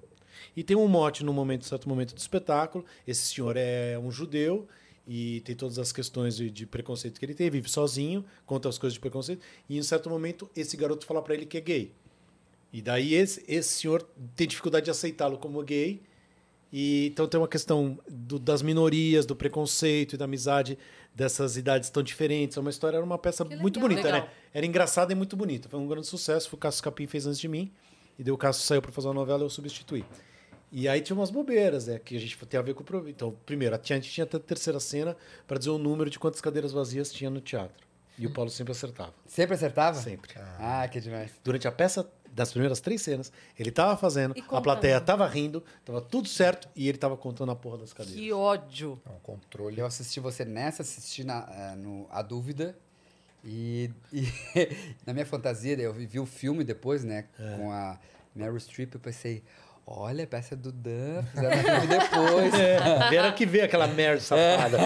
E 0.56 0.62
tem 0.62 0.76
um 0.76 0.86
mote 0.88 1.24
no 1.24 1.32
momento, 1.32 1.64
certo 1.64 1.88
momento 1.88 2.14
do 2.14 2.18
espetáculo. 2.18 2.84
Esse 3.06 3.26
senhor 3.34 3.56
é 3.56 3.98
um 3.98 4.10
judeu 4.10 4.66
e 5.06 5.40
tem 5.40 5.54
todas 5.54 5.78
as 5.78 5.92
questões 5.92 6.36
de, 6.36 6.50
de 6.50 6.64
preconceito 6.66 7.18
que 7.18 7.24
ele 7.26 7.34
tem, 7.34 7.50
vive 7.50 7.68
sozinho, 7.68 8.24
conta 8.46 8.68
as 8.68 8.78
coisas 8.78 8.94
de 8.94 9.00
preconceito. 9.00 9.42
E 9.68 9.76
em 9.78 9.82
certo 9.82 10.08
momento 10.08 10.50
esse 10.56 10.76
garoto 10.76 11.04
fala 11.06 11.20
pra 11.22 11.34
ele 11.34 11.46
que 11.46 11.56
é 11.58 11.60
gay. 11.60 11.92
E 12.72 12.80
daí 12.82 13.14
esse, 13.14 13.44
esse 13.46 13.80
senhor 13.80 14.02
tem 14.34 14.46
dificuldade 14.48 14.84
de 14.86 14.90
aceitá-lo 14.90 15.38
como 15.38 15.62
gay. 15.62 16.00
E 16.72 17.06
então 17.06 17.28
tem 17.28 17.38
uma 17.38 17.46
questão 17.46 17.96
do- 18.08 18.38
das 18.38 18.60
minorias, 18.62 19.24
do 19.24 19.36
preconceito 19.36 20.14
e 20.14 20.16
da 20.18 20.24
amizade 20.24 20.76
dessas 21.14 21.56
idades 21.56 21.88
tão 21.88 22.02
diferentes. 22.02 22.56
É 22.56 22.60
uma 22.60 22.70
história, 22.70 22.96
era 22.96 23.04
uma 23.06 23.16
peça 23.18 23.44
Que 23.44 23.54
muito 23.54 23.76
legal. 23.76 23.88
bonita, 23.88 24.08
Legal. 24.12 24.26
né? 24.26 24.32
Era 24.52 24.66
engraçada 24.66 25.12
e 25.12 25.14
muito 25.14 25.36
bonita. 25.36 25.68
Foi 25.68 25.78
um 25.78 25.86
grande 25.86 26.08
sucesso. 26.08 26.48
O 26.52 26.58
Cássio 26.58 26.82
Capim 26.82 27.06
fez 27.06 27.26
antes 27.26 27.38
de 27.38 27.46
mim. 27.46 27.70
E 28.18 28.24
daí 28.24 28.32
o 28.32 28.36
Cássio 28.36 28.64
saiu 28.64 28.82
para 28.82 28.90
fazer 28.90 29.06
uma 29.06 29.14
novela 29.14 29.40
e 29.42 29.44
eu 29.44 29.50
substituí. 29.50 30.04
E 30.76 30.88
aí 30.88 31.00
tinha 31.00 31.16
umas 31.16 31.30
bobeiras, 31.30 31.86
né? 31.86 32.00
Que 32.04 32.16
a 32.16 32.20
gente 32.20 32.36
tem 32.46 32.58
a 32.58 32.62
ver 32.62 32.74
com 32.74 32.82
o. 32.82 33.08
Então, 33.08 33.32
primeiro, 33.46 33.76
a 33.76 33.80
gente 33.80 34.10
tinha 34.10 34.24
até 34.24 34.38
a 34.38 34.40
terceira 34.40 34.80
cena 34.80 35.16
para 35.46 35.56
dizer 35.56 35.70
o 35.70 35.78
número 35.78 36.10
de 36.10 36.18
quantas 36.18 36.40
cadeiras 36.40 36.72
vazias 36.72 37.12
tinha 37.12 37.30
no 37.30 37.40
teatro. 37.40 37.86
E 38.18 38.26
o 38.26 38.32
Paulo 38.32 38.50
sempre 38.50 38.72
acertava. 38.72 39.14
Sempre 39.24 39.54
acertava? 39.54 40.00
Sempre. 40.00 40.32
Ah, 40.58 40.88
que 40.88 41.00
demais. 41.00 41.30
Durante 41.44 41.68
a 41.68 41.72
peça, 41.72 42.10
das 42.28 42.50
primeiras 42.50 42.80
três 42.80 43.00
cenas, 43.02 43.32
ele 43.56 43.70
tava 43.70 43.96
fazendo, 43.96 44.34
a 44.48 44.60
plateia 44.60 45.00
tava 45.00 45.24
rindo, 45.28 45.62
tava 45.84 46.00
tudo 46.00 46.26
certo 46.26 46.68
e 46.74 46.88
ele 46.88 46.98
tava 46.98 47.16
contando 47.16 47.52
a 47.52 47.56
porra 47.56 47.78
das 47.78 47.92
cadeiras. 47.92 48.20
Que 48.20 48.32
ódio. 48.32 49.00
É 49.06 49.10
um 49.10 49.20
controle. 49.20 49.78
Eu 49.78 49.86
assisti 49.86 50.18
você 50.18 50.44
nessa, 50.44 50.82
assisti 50.82 51.22
na, 51.22 51.46
eh, 51.52 51.76
no 51.76 52.08
A 52.10 52.20
Dúvida. 52.20 52.76
E, 53.44 53.92
e 54.12 54.26
na 55.06 55.12
minha 55.12 55.26
fantasia, 55.26 55.78
eu 55.78 55.92
vi 55.92 56.18
o 56.18 56.26
filme 56.26 56.64
depois, 56.64 57.04
né? 57.04 57.26
É. 57.38 57.56
Com 57.56 57.70
a 57.70 57.96
Meryl 58.34 58.58
Streep, 58.58 58.92
eu 58.94 59.00
pensei, 59.00 59.44
olha, 59.86 60.24
a 60.24 60.26
peça 60.26 60.56
do 60.56 60.72
Dan, 60.72 61.22
fizeram 61.24 61.50
o 61.58 61.62
filme 61.62 61.86
depois. 61.86 62.54
É, 62.54 63.08
vieram 63.10 63.32
que 63.32 63.44
ver 63.46 63.62
aquela 63.62 63.86
merda 63.86 64.20
safada. 64.20 64.78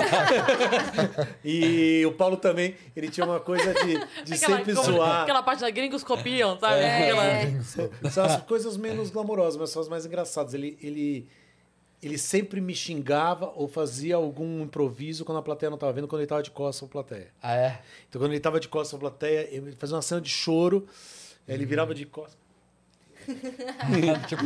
e 1.44 2.04
o 2.06 2.12
Paulo 2.12 2.36
também, 2.36 2.74
ele 2.96 3.08
tinha 3.08 3.24
uma 3.26 3.40
coisa 3.40 3.72
de, 3.74 4.24
de 4.24 4.38
sempre 4.38 4.74
como- 4.74 4.86
zoar. 4.92 5.22
aquela 5.22 5.42
parte 5.42 5.60
da 5.60 5.70
gringos 5.70 6.02
copiam, 6.04 6.58
sabe? 6.58 6.80
É. 6.82 7.02
Aquela- 7.10 8.10
São 8.10 8.24
as 8.24 8.42
coisas 8.42 8.76
menos 8.76 9.10
glamourosas, 9.10 9.56
mas 9.58 9.70
são 9.70 9.82
as 9.82 9.88
mais 9.88 10.04
engraçadas. 10.06 10.54
Ele, 10.54 10.76
ele, 10.82 11.28
ele 12.02 12.18
sempre 12.18 12.60
me 12.60 12.74
xingava 12.74 13.52
ou 13.54 13.68
fazia 13.68 14.16
algum 14.16 14.62
improviso 14.62 15.24
quando 15.24 15.38
a 15.38 15.42
plateia 15.42 15.70
não 15.70 15.76
estava 15.76 15.92
vendo, 15.92 16.08
quando 16.08 16.20
ele 16.20 16.26
estava 16.26 16.42
de 16.42 16.50
costas 16.50 16.88
pra 16.88 17.02
plateia. 17.02 17.28
Ah, 17.42 17.54
é? 17.54 17.80
Então, 18.08 18.20
quando 18.20 18.30
ele 18.30 18.38
estava 18.38 18.58
de 18.60 18.68
costas 18.68 18.98
pra 18.98 19.10
plateia, 19.10 19.48
ele 19.50 19.72
fazia 19.78 19.96
uma 19.96 20.02
cena 20.02 20.20
de 20.20 20.30
choro, 20.30 20.86
ele 21.46 21.64
virava 21.64 21.94
de 21.94 22.04
costas. 22.04 22.36
tipo, 24.28 24.42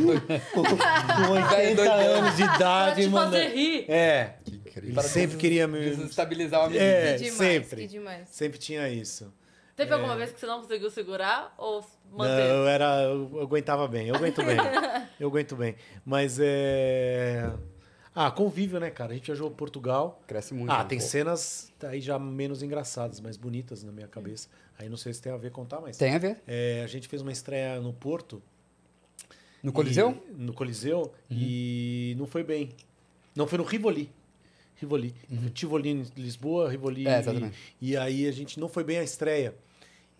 Com 0.53 0.61
80 1.33 1.75
doidão. 1.75 1.93
anos 2.17 2.35
de 2.37 2.43
Pra 2.45 2.55
idade, 2.55 3.01
te 3.03 3.09
mano. 3.09 3.31
fazer 3.31 3.47
rir. 3.49 3.85
É, 3.89 4.35
Que 4.43 4.55
incrível. 4.55 4.89
ele 4.99 5.01
sempre 5.09 5.37
queria 5.37 5.67
me. 5.67 5.79
desestabilizar 5.79 6.61
o 6.61 6.63
amigo. 6.65 6.79
É, 6.81 7.13
que 7.13 7.23
demais, 7.23 7.33
sempre. 7.37 7.81
que 7.81 7.87
demais. 7.87 8.29
Sempre 8.29 8.59
tinha 8.59 8.89
isso. 8.89 9.33
Teve 9.75 9.91
alguma 9.93 10.15
vez 10.15 10.31
que 10.31 10.39
você 10.39 10.45
não 10.45 10.61
conseguiu 10.61 10.89
segurar 10.91 11.53
ou 11.57 11.81
Não, 12.11 12.17
manter? 12.19 12.49
eu 12.49 12.67
era. 12.67 13.01
Eu, 13.03 13.29
eu 13.33 13.41
aguentava 13.41 13.87
bem, 13.87 14.07
eu 14.07 14.15
aguento 14.15 14.43
bem. 14.43 14.57
eu 15.19 15.27
aguento 15.27 15.55
bem. 15.55 15.75
Mas 16.05 16.37
é. 16.39 17.51
Ah, 18.15 18.29
convívio, 18.29 18.79
né, 18.79 18.91
cara? 18.91 19.11
A 19.11 19.15
gente 19.15 19.25
viajou 19.25 19.49
Portugal. 19.49 20.21
Cresce 20.27 20.53
muito. 20.53 20.71
Ah, 20.71 20.79
né? 20.83 20.85
tem 20.89 20.99
cenas 20.99 21.71
aí 21.81 21.99
já 21.99 22.19
menos 22.19 22.61
engraçadas, 22.61 23.19
mas 23.19 23.35
bonitas 23.37 23.83
na 23.83 23.91
minha 23.91 24.07
cabeça. 24.07 24.47
Aí 24.77 24.87
não 24.87 24.97
sei 24.97 25.11
se 25.11 25.19
tem 25.21 25.31
a 25.33 25.37
ver 25.37 25.49
contar, 25.51 25.81
mas. 25.81 25.97
Tem 25.97 26.13
a 26.13 26.19
ver? 26.19 26.39
É, 26.47 26.81
a 26.83 26.87
gente 26.87 27.07
fez 27.07 27.23
uma 27.23 27.31
estreia 27.31 27.79
no 27.79 27.91
Porto. 27.93 28.43
No 29.63 29.71
Coliseu? 29.71 30.21
e- 30.29 30.33
no 30.43 30.53
Coliseu. 30.53 31.13
E 31.31 32.13
não 32.17 32.27
foi 32.27 32.43
bem. 32.43 32.69
Não, 33.35 33.47
foi 33.47 33.57
no 33.57 33.63
Rivoli. 33.63 34.11
Rivoli. 34.75 35.15
Tivoli 35.53 35.89
em 35.89 36.03
Lisboa, 36.17 36.69
Rivoli. 36.69 37.07
É, 37.07 37.19
exatamente. 37.19 37.57
E, 37.81 37.91
e 37.91 37.97
aí 37.97 38.27
a 38.27 38.31
gente 38.31 38.59
não 38.59 38.67
foi 38.67 38.83
bem 38.83 38.97
a 38.97 39.03
estreia. 39.03 39.55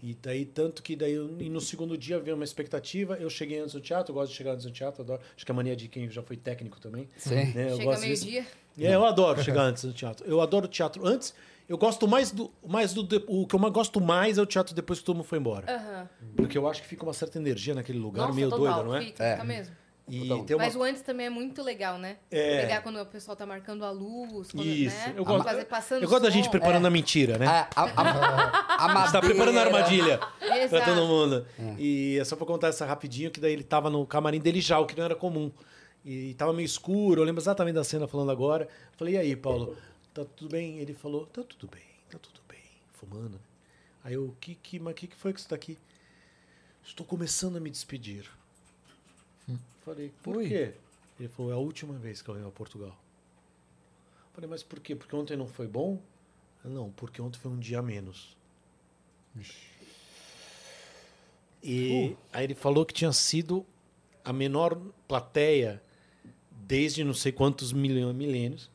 E 0.01 0.17
daí, 0.21 0.45
tanto 0.45 0.83
que 0.83 0.95
daí, 0.97 1.13
e 1.39 1.49
no 1.49 1.61
segundo 1.61 1.97
dia 1.97 2.19
veio 2.19 2.35
uma 2.35 2.43
expectativa. 2.43 3.15
Eu 3.15 3.29
cheguei 3.29 3.59
antes 3.59 3.73
do 3.73 3.79
teatro, 3.79 4.11
eu 4.11 4.15
gosto 4.15 4.31
de 4.31 4.37
chegar 4.37 4.51
antes 4.53 4.65
do 4.65 4.71
teatro, 4.71 5.01
adoro. 5.01 5.21
Acho 5.35 5.45
que 5.45 5.51
é 5.51 5.53
a 5.53 5.55
mania 5.55 5.75
de 5.75 5.87
quem 5.87 6.09
já 6.09 6.21
foi 6.21 6.35
técnico 6.35 6.79
também. 6.79 7.07
Sim. 7.17 7.35
Né? 7.53 7.71
Eu 7.71 7.77
Chega 7.77 7.99
meio-dia. 7.99 8.45
É, 8.77 8.95
eu 8.95 9.05
adoro 9.05 9.41
chegar 9.43 9.63
antes 9.63 9.85
do 9.85 9.93
teatro. 9.93 10.25
Eu 10.27 10.41
adoro 10.41 10.65
o 10.65 10.67
teatro 10.69 11.05
antes. 11.05 11.33
Eu 11.67 11.77
gosto 11.77 12.07
mais 12.07 12.31
do. 12.31 12.51
Mais 12.67 12.93
do 12.93 13.03
de- 13.03 13.23
o 13.27 13.47
que 13.47 13.55
eu 13.55 13.59
mais 13.59 13.73
gosto 13.73 14.01
mais 14.01 14.37
é 14.37 14.41
o 14.41 14.45
teatro 14.45 14.75
depois 14.75 14.99
que 14.99 15.05
todo 15.05 15.15
mundo 15.15 15.25
foi 15.25 15.39
embora. 15.39 15.65
Aham. 15.73 16.09
Porque 16.35 16.57
eu 16.57 16.67
acho 16.67 16.81
que 16.81 16.87
fica 16.87 17.03
uma 17.03 17.13
certa 17.13 17.37
energia 17.37 17.73
naquele 17.73 17.99
lugar, 17.99 18.23
Nossa, 18.23 18.33
meio 18.35 18.49
total. 18.49 18.73
doido, 18.75 18.87
não 18.89 18.95
é? 18.95 19.01
Fica, 19.01 19.23
É. 19.23 19.31
fica 19.33 19.43
mesmo. 19.45 19.75
E 20.05 20.29
uma. 20.29 20.45
Mas 20.57 20.75
o 20.75 20.83
antes 20.83 21.01
também 21.01 21.27
é 21.27 21.29
muito 21.29 21.63
legal, 21.63 21.97
né? 21.97 22.17
É. 22.29 22.63
Legal 22.63 22.81
quando 22.81 22.99
o 22.99 23.05
pessoal 23.05 23.37
tá 23.37 23.45
marcando 23.45 23.85
a 23.85 23.91
luz, 23.91 24.51
quando, 24.51 24.65
Isso. 24.67 24.93
né? 24.97 25.13
Eu 25.15 25.23
gosto, 25.23 25.45
Fazer, 25.45 25.63
passando 25.63 26.03
eu 26.03 26.09
gosto 26.09 26.23
da 26.23 26.29
gente 26.29 26.49
preparando 26.49 26.85
a 26.85 26.89
mentira, 26.89 27.37
né? 27.37 27.47
A, 27.47 27.69
a, 27.73 27.83
a, 27.83 29.01
a 29.01 29.05
Você 29.07 29.13
tá 29.13 29.21
preparando 29.21 29.57
a 29.57 29.63
madeira. 29.69 29.77
armadilha 29.77 30.17
pra 30.39 30.57
Exato. 30.61 30.85
todo 30.93 31.07
mundo. 31.07 31.45
E 31.79 32.17
é 32.19 32.23
só 32.25 32.35
pra 32.35 32.45
contar 32.45 32.67
essa 32.67 32.85
rapidinho, 32.85 33.31
que 33.31 33.39
daí 33.39 33.53
ele 33.53 33.63
tava 33.63 33.89
no 33.89 34.05
camarim 34.05 34.39
dele 34.41 34.59
já, 34.59 34.77
o 34.77 34.85
que 34.85 34.97
não 34.97 35.05
era 35.05 35.15
comum. 35.15 35.49
E 36.03 36.33
tava 36.33 36.51
meio 36.51 36.65
escuro, 36.65 37.21
eu 37.21 37.25
lembro 37.25 37.41
exatamente 37.41 37.75
da 37.75 37.83
cena 37.85 38.05
falando 38.05 38.29
agora. 38.29 38.67
Falei, 38.97 39.13
e 39.13 39.17
aí, 39.17 39.35
Paulo, 39.37 39.77
tá 40.13 40.25
tudo 40.25 40.51
bem? 40.51 40.79
Ele 40.79 40.93
falou, 40.93 41.25
tá 41.25 41.43
tudo 41.43 41.67
bem, 41.67 41.85
tá 42.09 42.17
tudo 42.19 42.41
bem. 42.47 42.63
Fumando. 42.93 43.39
Aí 44.03 44.13
eu, 44.13 44.35
que, 44.39 44.55
que, 44.55 44.79
mas 44.79 44.95
que, 44.95 45.07
que 45.07 45.15
foi 45.15 45.33
que 45.33 45.41
você 45.41 45.47
tá 45.47 45.55
aqui? 45.55 45.77
Estou 46.83 47.05
começando 47.05 47.55
a 47.57 47.59
me 47.59 47.69
despedir. 47.69 48.29
Falei, 49.83 50.11
por 50.21 50.41
quê? 50.41 50.73
Ele 51.19 51.27
falou, 51.29 51.51
é 51.51 51.55
a 51.55 51.57
última 51.57 51.93
vez 51.95 52.21
que 52.21 52.29
eu 52.29 52.35
venho 52.35 52.47
a 52.47 52.51
Portugal. 52.51 52.97
Falei, 54.33 54.49
mas 54.49 54.63
por 54.63 54.79
quê? 54.79 54.95
Porque 54.95 55.15
ontem 55.15 55.37
não 55.37 55.47
foi 55.47 55.67
bom? 55.67 56.01
Não, 56.63 56.91
porque 56.91 57.21
ontem 57.21 57.37
foi 57.37 57.51
um 57.51 57.59
dia 57.59 57.79
a 57.79 57.81
menos. 57.81 58.35
E 61.61 62.15
aí 62.31 62.43
ele 62.43 62.55
falou 62.55 62.85
que 62.85 62.93
tinha 62.93 63.11
sido 63.11 63.65
a 64.23 64.33
menor 64.33 64.75
plateia 65.07 65.81
desde 66.51 67.03
não 67.03 67.13
sei 67.13 67.31
quantos 67.31 67.73
milhões, 67.73 68.15
milênios, 68.15 68.69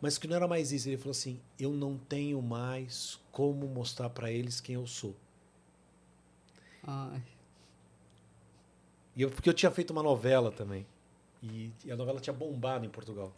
mas 0.00 0.18
que 0.18 0.26
não 0.28 0.36
era 0.36 0.46
mais 0.46 0.72
isso. 0.72 0.88
Ele 0.88 0.96
falou 0.96 1.12
assim: 1.12 1.40
eu 1.58 1.72
não 1.72 1.96
tenho 1.96 2.40
mais 2.42 3.18
como 3.32 3.66
mostrar 3.66 4.10
para 4.10 4.30
eles 4.30 4.60
quem 4.60 4.74
eu 4.74 4.86
sou. 4.86 5.14
Ai. 6.86 7.22
E 9.14 9.22
eu, 9.22 9.30
porque 9.30 9.48
eu 9.48 9.54
tinha 9.54 9.70
feito 9.70 9.90
uma 9.90 10.02
novela 10.02 10.52
também. 10.52 10.86
E, 11.42 11.70
e 11.84 11.90
a 11.90 11.96
novela 11.96 12.20
tinha 12.20 12.34
bombado 12.34 12.84
em 12.84 12.90
Portugal. 12.90 13.32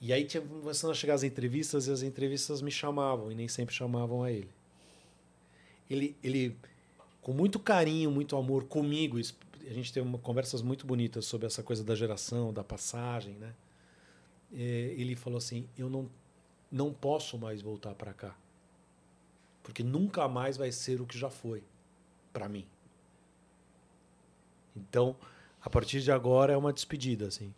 E 0.00 0.12
aí 0.12 0.24
tinha 0.24 0.40
começando 0.42 0.90
a 0.90 0.94
chegar 0.94 1.14
as 1.14 1.22
entrevistas 1.22 1.86
e 1.86 1.92
as 1.92 2.02
entrevistas 2.02 2.62
me 2.62 2.70
chamavam 2.70 3.32
e 3.32 3.34
nem 3.34 3.48
sempre 3.48 3.74
chamavam 3.74 4.22
a 4.22 4.30
ele. 4.30 4.50
Ele, 5.90 6.16
ele 6.22 6.56
com 7.20 7.32
muito 7.32 7.58
carinho, 7.58 8.10
muito 8.10 8.36
amor 8.36 8.64
comigo, 8.64 9.18
a 9.18 9.72
gente 9.72 9.92
teve 9.92 10.06
uma, 10.06 10.18
conversas 10.18 10.62
muito 10.62 10.86
bonitas 10.86 11.24
sobre 11.26 11.46
essa 11.46 11.62
coisa 11.62 11.82
da 11.82 11.94
geração, 11.94 12.52
da 12.52 12.62
passagem, 12.62 13.34
né? 13.34 13.54
É, 14.52 14.58
ele 14.96 15.14
falou 15.16 15.36
assim: 15.38 15.68
eu 15.76 15.88
não, 15.90 16.08
não 16.70 16.92
posso 16.92 17.36
mais 17.38 17.60
voltar 17.62 17.94
para 17.94 18.12
cá. 18.12 18.34
Porque 19.62 19.82
nunca 19.82 20.26
mais 20.28 20.56
vai 20.56 20.72
ser 20.72 21.00
o 21.00 21.06
que 21.06 21.18
já 21.18 21.28
foi 21.28 21.62
para 22.32 22.48
mim. 22.48 22.66
Então, 24.76 25.16
a 25.60 25.68
partir 25.68 26.00
de 26.00 26.10
agora 26.12 26.52
é 26.52 26.56
uma 26.56 26.72
despedida, 26.72 27.26
assim. 27.26 27.52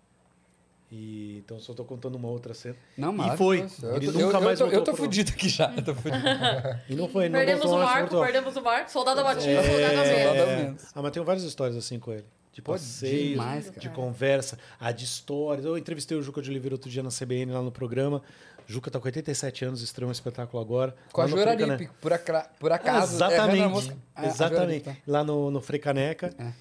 E, 0.90 1.36
então, 1.38 1.60
só 1.60 1.72
estou 1.72 1.86
contando 1.86 2.16
uma 2.16 2.28
outra 2.28 2.52
cena. 2.52 2.76
Não, 2.96 3.12
E 3.12 3.16
maravilhoso. 3.16 3.76
foi. 3.80 3.88
Eu 3.90 3.96
Ele 3.96 4.06
tô- 4.12 4.18
nunca 4.18 4.38
eu, 4.38 4.40
mais 4.42 4.58
eu 4.60 4.66
tô, 4.66 4.72
voltou 4.72 4.92
eu 4.92 4.96
tô 4.96 5.02
fudido 5.04 5.30
aqui 5.30 5.48
já. 5.48 5.72
Eu 5.76 5.84
tô 5.84 5.94
fudido. 5.94 6.16
E 6.88 6.94
não 6.96 7.08
foi, 7.08 7.28
não 7.28 7.38
Perdemos 7.38 7.64
o 7.64 7.68
voltou. 7.68 8.22
perdemos 8.24 8.56
o 8.56 8.62
Marco. 8.62 8.90
Soldado 8.90 9.20
abatido, 9.20 9.46
É, 9.50 9.62
soldado 9.62 10.40
abatido. 10.40 10.62
menos. 10.64 10.84
Ah, 10.92 11.02
mas 11.02 11.12
tenho 11.12 11.24
várias 11.24 11.44
histórias 11.44 11.76
assim 11.76 12.00
com 12.00 12.12
ele. 12.12 12.24
De 12.52 12.60
Pô, 12.60 12.72
passeios, 12.72 13.30
demais, 13.30 13.70
de 13.78 13.88
conversa, 13.90 14.58
a 14.78 14.90
de 14.90 15.04
histórias. 15.04 15.64
Eu 15.64 15.78
entrevistei 15.78 16.16
o 16.16 16.22
Juca 16.22 16.42
de 16.42 16.50
Oliveira 16.50 16.74
outro 16.74 16.90
dia 16.90 17.02
na 17.02 17.10
CBN, 17.10 17.52
lá 17.52 17.62
no 17.62 17.70
programa. 17.70 18.22
Juca 18.66 18.90
tá 18.90 18.98
com 19.00 19.06
87 19.06 19.64
anos, 19.64 19.82
estreou 19.82 20.08
um 20.08 20.12
espetáculo 20.12 20.62
agora. 20.62 20.94
Com 21.12 21.20
a 21.20 21.28
Frecaneca. 21.28 21.62
Juraripe, 21.64 21.90
por, 22.00 22.12
acra- 22.12 22.50
por 22.58 22.72
acaso. 22.72 23.14
Exatamente. 23.16 23.60
É, 23.60 23.64
a 23.64 23.68
música- 23.68 23.96
a- 24.14 24.20
a 24.22 24.26
exatamente. 24.26 24.84
Juraripe, 24.84 25.02
Lá 25.06 25.24
no, 25.24 25.50
no 25.50 25.60
Frecaneca. 25.60 26.34
É. 26.38 26.52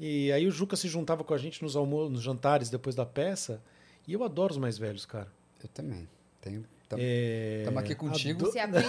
E 0.00 0.30
aí 0.32 0.46
o 0.46 0.50
Juca 0.50 0.76
se 0.76 0.86
juntava 0.88 1.24
com 1.24 1.34
a 1.34 1.38
gente 1.38 1.62
nos 1.62 1.76
almoços, 1.76 2.12
nos 2.12 2.22
jantares 2.22 2.70
depois 2.70 2.94
da 2.94 3.04
peça. 3.04 3.60
E 4.06 4.12
eu 4.12 4.22
adoro 4.24 4.52
os 4.52 4.58
mais 4.58 4.78
velhos, 4.78 5.04
cara. 5.04 5.28
Eu 5.62 5.68
também. 5.68 6.08
Tenho, 6.40 6.64
tam- 6.88 6.98
É... 7.00 7.64
Aqui 7.76 7.94
contigo. 7.94 8.46
Você 8.46 8.58
aprende? 8.60 8.88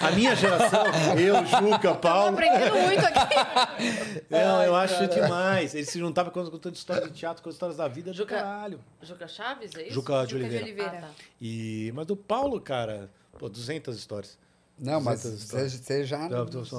A 0.00 0.10
minha 0.12 0.34
geração, 0.34 0.84
eu, 1.18 1.44
Juca, 1.46 1.94
Paulo. 1.94 2.30
aprendendo 2.34 2.74
muito 2.76 3.04
aqui. 3.04 4.22
Não, 4.30 4.62
eu 4.62 4.74
acho 4.74 5.06
demais. 5.08 5.74
Ele 5.74 5.84
se 5.86 5.98
juntava 5.98 6.30
com 6.30 6.44
contando 6.50 6.74
histórias 6.74 7.12
de 7.12 7.18
teatro, 7.18 7.42
com 7.42 7.50
histórias 7.50 7.76
da 7.76 7.86
vida 7.88 8.10
do 8.10 8.16
Juca- 8.16 8.36
caralho. 8.36 8.80
Juca 9.02 9.28
Chaves, 9.28 9.74
é 9.76 9.82
isso? 9.84 9.92
Juca 9.94 10.12
de 10.14 10.18
Juca 10.20 10.26
de 10.26 10.34
Oliveira. 10.36 10.64
Oliveira. 10.64 10.98
Ah, 10.98 11.00
tá. 11.02 11.08
E, 11.40 11.92
mas 11.94 12.06
do 12.06 12.16
Paulo, 12.16 12.60
cara, 12.60 13.10
pô, 13.38 13.48
200 13.48 13.96
histórias. 13.96 14.38
Não, 14.78 15.00
mas 15.00 15.22
200 15.22 15.40
você 15.40 15.44
histórias. 15.44 15.72
você 15.72 16.04
já, 16.04 16.28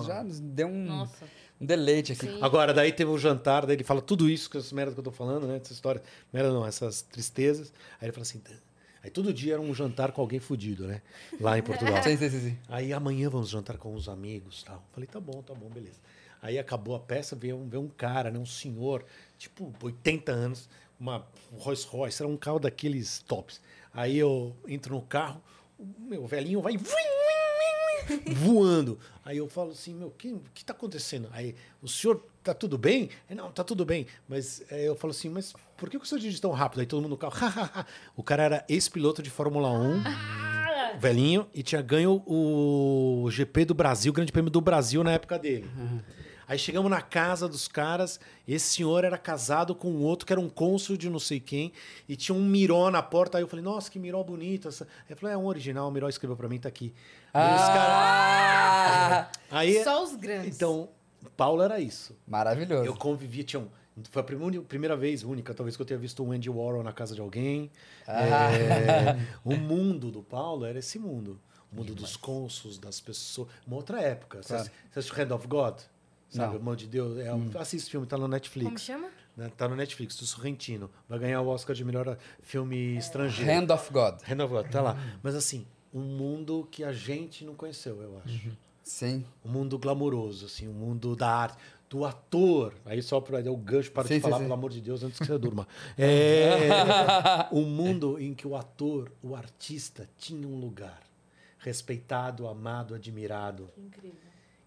Já 0.06 0.24
deu 0.42 0.68
um, 0.68 0.86
Nossa. 0.86 1.26
um 1.60 1.66
deleite 1.66 2.14
aqui. 2.14 2.28
Sim. 2.28 2.40
Agora, 2.42 2.74
daí 2.74 2.92
teve 2.94 3.12
um 3.12 3.18
jantar, 3.18 3.66
daí 3.66 3.76
ele 3.76 3.84
fala 3.84 4.02
tudo 4.02 4.30
isso, 4.30 4.50
com 4.50 4.58
essas 4.58 4.72
merdas 4.72 4.94
que 4.94 5.00
eu 5.02 5.04
tô 5.04 5.12
falando, 5.12 5.46
né? 5.48 5.58
Essas 5.58 5.72
histórias. 5.72 6.04
Merda 6.32 6.50
não, 6.52 6.66
essas 6.66 7.02
tristezas. 7.02 7.74
Aí 8.02 8.06
ele 8.08 8.12
fala 8.14 8.22
assim. 8.24 8.42
Aí 9.10 9.12
todo 9.12 9.34
dia 9.34 9.54
era 9.54 9.62
um 9.62 9.74
jantar 9.74 10.12
com 10.12 10.22
alguém 10.22 10.40
fudido, 10.40 10.86
né? 10.88 11.02
Lá 11.42 11.58
em 11.58 11.64
Portugal. 11.64 11.98
Sim, 12.04 12.16
sim, 12.16 12.30
sim. 12.30 12.58
Aí 12.70 12.94
amanhã 12.94 13.28
vamos 13.28 13.50
jantar 13.50 13.76
com 13.78 13.96
os 13.96 14.08
amigos 14.08 14.62
tal. 14.62 14.84
Falei, 14.94 15.08
tá 15.08 15.20
bom, 15.20 15.42
tá 15.42 15.52
bom, 15.56 15.68
beleza. 15.68 15.98
Aí 16.40 16.60
acabou 16.60 16.96
a 16.96 17.00
peça, 17.00 17.36
veio, 17.36 17.58
um- 17.58 17.68
veio 17.68 17.82
um 17.82 17.88
cara, 17.90 18.30
né, 18.30 18.38
um 18.38 18.46
senhor, 18.46 19.04
tipo 19.36 19.74
80 19.82 20.32
anos, 20.32 20.70
uma 21.00 21.28
Rolls 21.58 21.88
Royce, 21.88 22.22
era 22.22 22.30
um 22.32 22.38
carro 22.38 22.60
daqueles 22.60 23.18
tops. 23.28 23.60
Aí 23.92 24.16
eu 24.16 24.56
entro 24.68 24.94
no 24.94 25.02
carro, 25.02 25.42
o 25.80 25.88
meu 26.02 26.28
velhinho 26.28 26.62
vai 26.62 26.78
voando. 28.36 29.00
Aí 29.26 29.38
eu 29.38 29.50
falo 29.50 29.72
assim, 29.72 29.96
meu, 29.96 30.10
o 30.10 30.12
que, 30.12 30.36
que 30.54 30.64
tá 30.64 30.74
acontecendo? 30.74 31.28
Aí, 31.32 31.56
o 31.82 31.88
senhor 31.88 32.24
tá 32.44 32.54
tudo 32.54 32.78
bem? 32.78 33.10
Aí, 33.30 33.36
não, 33.36 33.52
tá 33.52 33.64
tudo 33.64 33.86
bem. 33.86 34.08
Mas 34.28 34.64
é, 34.70 34.88
eu 34.88 34.96
falo 34.96 35.12
assim, 35.12 35.30
mas 35.30 35.54
por 35.78 35.90
que 35.90 35.98
o 35.98 36.06
senhor 36.06 36.20
dirige 36.20 36.42
tão 36.42 36.52
rápido? 36.52 36.80
Aí 36.80 36.86
todo 36.86 37.02
mundo 37.02 37.12
no 37.12 37.18
carro, 37.18 37.34
o 38.16 38.24
cara 38.24 38.44
era 38.44 38.66
ex-piloto 38.68 39.22
de 39.22 39.30
Fórmula 39.30 39.72
1 39.72 40.04
velhinho 40.98 41.48
e 41.54 41.62
tinha 41.64 41.82
ganho 41.82 42.24
o 42.26 43.28
GP 43.30 43.66
do 43.66 43.74
Brasil, 43.74 44.12
o 44.12 44.14
Grande 44.14 44.32
Prêmio 44.32 44.52
do 44.52 44.62
Brasil 44.62 45.04
na 45.04 45.12
época 45.12 45.38
dele. 45.38 45.70
Aí 46.48 46.58
chegamos 46.58 46.90
na 46.90 47.00
casa 47.00 47.48
dos 47.48 47.68
caras, 47.68 48.20
esse 48.48 48.78
senhor 48.78 49.04
era 49.04 49.20
casado 49.20 49.76
com 49.76 49.92
um 49.92 50.02
outro 50.02 50.26
que 50.26 50.34
era 50.34 50.40
um 50.40 50.50
cônsul 50.50 50.98
de 50.98 51.08
não 51.08 51.20
sei 51.20 51.40
quem 51.40 51.72
e 52.08 52.16
tinha 52.16 52.36
um 52.36 52.44
miró 52.44 52.90
na 52.90 53.04
porta. 53.04 53.38
Aí 53.38 53.44
eu 53.44 53.48
falei, 53.48 53.64
nossa, 53.64 53.92
que 53.92 54.00
miró 54.00 54.24
bonito. 54.24 54.68
Essa... 54.68 54.88
Eu 55.08 55.16
falei, 55.16 55.36
é 55.36 55.38
um 55.38 55.46
original, 55.46 55.88
o 55.88 55.92
miró 55.92 56.10
escreveu 56.10 56.36
pra 56.36 56.50
mim, 56.50 56.60
tá 56.60 56.68
aqui. 56.68 56.92
Aí 57.32 57.54
os 57.54 57.62
caras... 57.62 57.88
Ah! 57.88 59.32
Aí, 59.52 59.84
Só 59.84 60.04
os 60.04 60.16
grandes. 60.16 60.56
então, 60.56 60.90
Paulo 61.40 61.62
era 61.64 61.80
isso. 61.80 62.16
Maravilhoso. 62.28 62.86
Eu 62.86 62.96
convivi, 62.96 63.44
tinha 63.44 63.60
um, 63.62 63.70
foi 64.12 64.22
a 64.22 64.26
primeira, 64.26 64.62
primeira 64.62 64.96
vez, 64.98 65.24
única, 65.24 65.54
talvez 65.54 65.76
que 65.76 65.82
eu 65.82 65.86
tenha 65.86 66.00
visto 66.00 66.24
um 66.24 66.32
Andy 66.32 66.50
Warhol 66.50 66.84
na 66.84 66.94
casa 66.94 67.16
de 67.16 67.22
alguém. 67.22 67.72
Ah. 68.08 68.52
É, 68.52 69.28
o 69.44 69.56
mundo 69.56 70.12
do 70.12 70.22
Paulo 70.22 70.66
era 70.66 70.78
esse 70.80 71.00
mundo. 71.00 71.40
O 71.72 71.76
mundo 71.78 71.94
dos 71.96 72.16
cônsuls, 72.18 72.78
das 72.78 73.00
pessoas. 73.00 73.48
Uma 73.68 73.76
outra 73.78 74.02
época. 74.02 74.42
Você 74.42 74.48
Claro. 74.50 74.64
ass- 74.64 74.72
Você 74.92 75.00
assistiu 75.00 75.24
Hand 75.24 75.32
of 75.36 75.48
God? 75.48 75.80
Sabe, 76.30 76.54
Não. 76.54 76.62
o 76.62 76.64
mão 76.64 76.76
de 76.76 76.88
Deus. 76.88 77.18
É, 77.18 77.34
Hum. 77.34 77.50
Assiste 77.56 77.82
esse 77.84 77.90
filme, 77.90 78.06
tá 78.08 78.16
no 78.18 78.24
Como 78.24 78.34
Netflix. 78.34 78.82
chama? 78.84 79.10
Né? 79.38 79.52
Tá 79.56 79.68
no 79.68 79.76
Netflix, 79.76 80.16
do 80.18 80.26
Sorrentino. 80.26 80.90
Vai 81.08 81.18
ganhar 81.20 81.42
o 81.42 81.48
Oscar 81.48 81.76
de 81.76 81.84
melhor 81.86 82.18
filme 82.42 82.98
estrangeiro. 82.98 83.50
Hand 83.52 83.74
of 83.74 83.92
God. 83.94 84.16
Hand 84.30 84.44
of 84.44 84.54
God, 84.54 84.68
tá 84.70 84.82
lá. 84.82 84.98
Mas 85.24 85.34
assim, 85.36 85.66
um 85.94 86.02
mundo 86.02 86.68
que 86.72 86.84
a 86.84 86.92
gente 86.92 87.46
não 87.46 87.56
conheceu, 87.56 88.02
eu 88.02 88.22
acho 88.26 88.52
Sim. 88.90 89.24
um 89.46 89.50
mundo 89.50 89.78
glamouroso, 89.78 90.48
assim, 90.48 90.68
um 90.68 90.74
mundo 90.74 91.16
da 91.16 91.30
arte, 91.30 91.58
do 91.88 92.04
ator. 92.06 92.74
Aí 92.86 93.02
só 93.04 93.22
para 93.22 93.40
dar 93.40 93.52
o 93.52 93.58
gancho 93.58 93.92
para 93.92 94.08
Sim, 94.08 94.16
de 94.16 94.16
sim, 94.16 94.22
falar, 94.22 94.38
sim. 94.38 94.44
pelo 94.44 94.54
amor 94.54 94.72
de 94.72 94.82
Deus, 94.82 95.04
antes 95.04 95.20
que 95.20 95.26
você 95.26 95.38
durma. 95.38 95.68
É 95.96 96.68
um 97.54 97.66
mundo 97.66 98.20
em 98.20 98.34
que 98.34 98.48
o 98.48 98.56
ator, 98.56 99.12
o 99.22 99.36
artista, 99.36 100.10
tinha 100.18 100.48
um 100.48 100.60
lugar 100.60 101.02
respeitado, 101.60 102.48
amado, 102.48 102.96
admirado. 102.96 103.70
Incrível. 103.78 104.18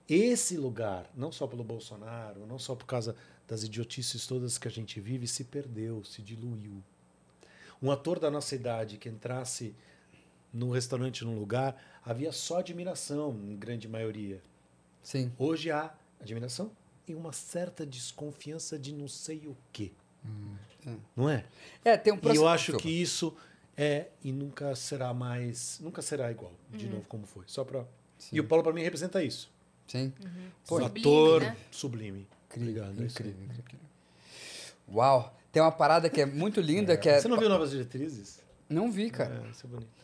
Esse 0.09 0.57
lugar, 0.57 1.11
não 1.16 1.32
só 1.32 1.47
pelo 1.47 1.65
Bolsonaro, 1.65 2.47
não 2.47 2.59
só 2.59 2.77
por 2.77 2.86
causa 2.86 3.16
das 3.49 3.65
idiotices 3.65 4.27
todas 4.27 4.57
que 4.57 4.69
a 4.69 4.70
gente 4.70 5.01
vive, 5.01 5.27
se 5.27 5.43
perdeu, 5.43 6.05
se 6.05 6.23
diluiu. 6.23 6.82
Um 7.82 7.90
ator 7.90 8.20
da 8.20 8.31
nossa 8.31 8.55
idade 8.55 8.99
que 8.99 9.09
entrasse 9.09 9.74
num 10.53 10.70
restaurante, 10.70 11.24
num 11.24 11.39
lugar, 11.39 11.77
havia 12.05 12.31
só 12.33 12.59
admiração, 12.59 13.33
em 13.49 13.57
grande 13.57 13.89
maioria. 13.89 14.41
Sim. 15.03 15.33
Hoje 15.39 15.70
há 15.70 15.93
admiração 16.20 16.70
e 17.09 17.15
uma 17.15 17.33
certa 17.33 17.85
desconfiança 17.87 18.79
de 18.79 18.93
não 18.93 19.09
sei 19.09 19.47
o 19.47 19.57
quê. 19.73 19.93
Não 21.16 21.29
é? 21.29 21.45
É, 21.85 21.97
tem 21.97 22.12
um 22.12 22.16
E 22.16 22.20
processo. 22.20 22.43
eu 22.43 22.49
acho 22.49 22.77
que 22.77 22.89
isso 22.89 23.35
é 23.77 24.09
e 24.23 24.31
nunca 24.33 24.74
será 24.77 25.12
mais, 25.15 25.79
nunca 25.81 26.03
será 26.03 26.31
igual, 26.31 26.53
de 26.70 26.87
novo 26.89 27.05
como 27.09 27.27
foi. 27.27 27.45
Só 27.47 27.65
para 27.65 27.85
E 28.31 28.39
o 28.41 28.45
Paulo 28.45 28.62
para 28.62 28.73
mim 28.73 28.83
representa 28.83 29.23
isso. 29.23 29.51
Sim. 29.87 30.12
Pô, 30.66 30.77
O 30.77 30.81
Sublime, 30.83 31.01
ator 31.01 31.41
né? 31.43 31.57
sublime. 31.70 32.29
Incrível, 32.49 32.69
Obrigado, 32.85 33.03
é 33.03 33.07
isso 33.07 33.23
aí. 33.23 33.29
incrível, 33.31 33.57
incrível. 33.59 33.87
Uau. 34.93 35.37
Tem 35.51 35.61
uma 35.62 35.73
parada 35.73 36.09
que 36.09 36.20
é 36.20 36.24
muito 36.27 36.61
linda, 36.61 36.97
que 36.97 37.09
é... 37.09 37.20
Você 37.20 37.29
não 37.29 37.39
viu 37.39 37.49
Novas 37.49 37.70
Diretrizes? 37.73 38.41
Não 38.69 38.91
vi, 38.91 39.11
cara. 39.11 39.43
É, 39.47 39.51
isso 39.51 39.66
é 39.66 39.69
bonito. 39.69 40.02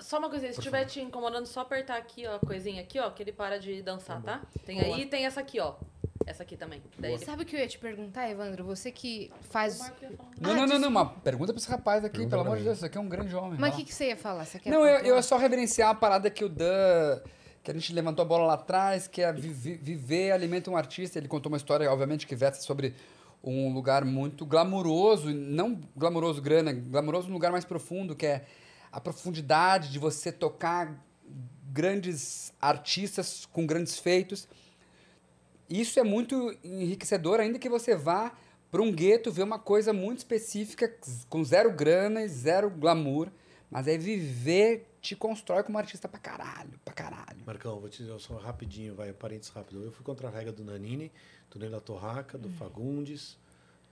Só 0.00 0.18
uma 0.18 0.28
coisa, 0.30 0.46
se 0.52 0.58
estiver 0.58 0.84
te 0.84 1.00
incomodando, 1.00 1.46
só 1.46 1.60
apertar 1.60 1.96
aqui, 1.96 2.26
ó, 2.26 2.36
a 2.36 2.38
coisinha 2.38 2.82
aqui, 2.82 2.98
ó, 2.98 3.10
que 3.10 3.22
ele 3.22 3.32
para 3.32 3.58
de 3.58 3.82
dançar, 3.82 4.22
tá? 4.22 4.42
Tem 4.64 4.80
aí 4.80 5.02
e 5.02 5.06
tem 5.06 5.26
essa 5.26 5.40
aqui, 5.40 5.58
ó. 5.60 5.74
Essa 6.26 6.42
aqui 6.42 6.56
também. 6.56 6.82
Daí 6.98 7.14
ele... 7.14 7.24
Sabe 7.24 7.42
o 7.42 7.46
que 7.46 7.56
eu 7.56 7.60
ia 7.60 7.66
te 7.66 7.78
perguntar, 7.78 8.28
Evandro? 8.30 8.62
Você 8.64 8.90
que 8.92 9.32
faz. 9.48 9.76
O 9.76 9.78
Marco 9.78 9.96
ia 10.04 10.10
falar. 10.10 10.30
Não, 10.40 10.50
Ah, 10.50 10.66
não, 10.66 10.78
não, 10.78 10.90
não. 10.90 11.08
pergunta 11.20 11.52
pra 11.54 11.60
esse 11.60 11.70
rapaz 11.70 12.04
aqui, 12.04 12.18
Pergunta 12.18 12.30
pelo 12.36 12.42
pra 12.42 12.50
amor 12.50 12.56
de 12.58 12.62
mim. 12.62 12.66
Deus. 12.66 12.76
Isso 12.78 12.86
aqui 12.86 12.98
é 12.98 13.00
um 13.00 13.08
grande 13.08 13.34
homem. 13.34 13.58
Mas 13.58 13.72
o 13.72 13.76
que, 13.78 13.84
que 13.84 13.94
você 13.94 14.08
ia 14.08 14.16
falar? 14.16 14.44
Você 14.44 14.58
quer 14.58 14.68
Não, 14.70 14.84
eu, 14.86 14.98
eu 15.06 15.16
é 15.16 15.22
só 15.22 15.38
reverenciar 15.38 15.88
a 15.90 15.94
parada 15.94 16.28
que 16.28 16.44
o 16.44 16.48
Dan. 16.48 17.20
Que 17.62 17.70
a 17.70 17.74
gente 17.74 17.92
levantou 17.94 18.22
a 18.22 18.26
bola 18.26 18.44
lá 18.46 18.54
atrás, 18.54 19.08
que 19.08 19.22
é 19.22 19.32
viver, 19.32 19.78
viver 19.78 20.32
alimenta 20.32 20.70
um 20.70 20.76
artista. 20.76 21.18
Ele 21.18 21.28
contou 21.28 21.50
uma 21.50 21.56
história, 21.56 21.90
obviamente, 21.90 22.26
que 22.26 22.36
versa 22.36 22.60
sobre 22.60 22.94
um 23.42 23.72
lugar 23.72 24.04
muito 24.04 24.44
glamuroso, 24.44 25.30
não 25.32 25.80
glamuroso 25.96 26.42
grana, 26.42 26.72
glamuroso 26.72 27.28
um 27.30 27.32
lugar 27.32 27.52
mais 27.52 27.64
profundo, 27.64 28.14
que 28.14 28.26
é 28.26 28.44
a 28.90 29.00
profundidade 29.00 29.90
de 29.90 29.98
você 29.98 30.32
tocar 30.32 31.04
grandes 31.70 32.52
artistas 32.60 33.46
com 33.46 33.66
grandes 33.66 33.98
feitos. 33.98 34.48
Isso 35.68 36.00
é 36.00 36.02
muito 36.02 36.56
enriquecedor, 36.64 37.40
ainda 37.40 37.58
que 37.58 37.68
você 37.68 37.94
vá 37.94 38.32
para 38.70 38.82
um 38.82 38.92
gueto 38.92 39.30
ver 39.30 39.42
uma 39.42 39.58
coisa 39.58 39.92
muito 39.92 40.18
específica, 40.18 40.92
com 41.28 41.44
zero 41.44 41.72
grana 41.72 42.22
e 42.22 42.28
zero 42.28 42.70
glamour. 42.70 43.28
Mas 43.70 43.86
aí 43.86 43.98
viver 43.98 44.88
te 45.00 45.14
constrói 45.14 45.62
como 45.62 45.78
artista 45.78 46.08
pra 46.08 46.18
caralho, 46.18 46.80
pra 46.84 46.94
caralho. 46.94 47.38
Marcão, 47.46 47.78
vou 47.78 47.88
te 47.88 48.02
dizer 48.02 48.18
só 48.18 48.36
rapidinho, 48.36 48.94
vai, 48.94 49.12
parênteses 49.12 49.52
rápido. 49.52 49.84
Eu 49.84 49.92
fui 49.92 50.04
contra 50.04 50.28
a 50.28 50.30
regra 50.30 50.52
do 50.52 50.64
Nanini, 50.64 51.12
do 51.50 51.58
Nela 51.58 51.80
Torraca, 51.80 52.38
do 52.38 52.48
Fagundes, 52.48 53.38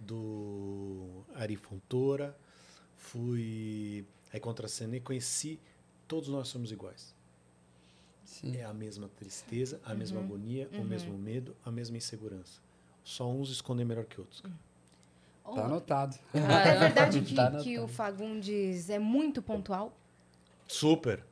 do 0.00 1.24
Ari 1.34 1.56
Fontoura. 1.56 2.36
Fui 2.96 4.06
aí 4.32 4.40
contra 4.40 4.66
a 4.66 4.68
Cena 4.68 4.96
e 4.96 5.00
conheci 5.00 5.58
Todos 6.08 6.28
Nós 6.28 6.48
Somos 6.48 6.70
Iguais. 6.72 7.14
Sim. 8.24 8.56
É 8.56 8.64
a 8.64 8.74
mesma 8.74 9.08
tristeza, 9.16 9.80
a 9.84 9.94
mesma 9.94 10.20
agonia, 10.20 10.68
o 10.72 10.82
mesmo 10.84 11.16
medo, 11.16 11.56
a 11.64 11.70
mesma 11.70 11.96
insegurança. 11.96 12.60
Só 13.04 13.30
uns 13.30 13.50
escondem 13.50 13.86
melhor 13.86 14.04
que 14.04 14.20
outros. 14.20 14.40
cara. 14.40 14.54
Oh, 15.44 15.54
Tá 15.54 15.64
anotado. 15.64 16.18
É 16.34 16.76
verdade 16.78 17.20
que, 17.20 17.34
Tá 17.36 17.50
que 17.58 17.78
o. 17.78 17.86
Fagundes 17.86 18.90
é 18.90 18.98
muito 18.98 19.40
pontual? 19.40 19.96
Super. 20.66 21.22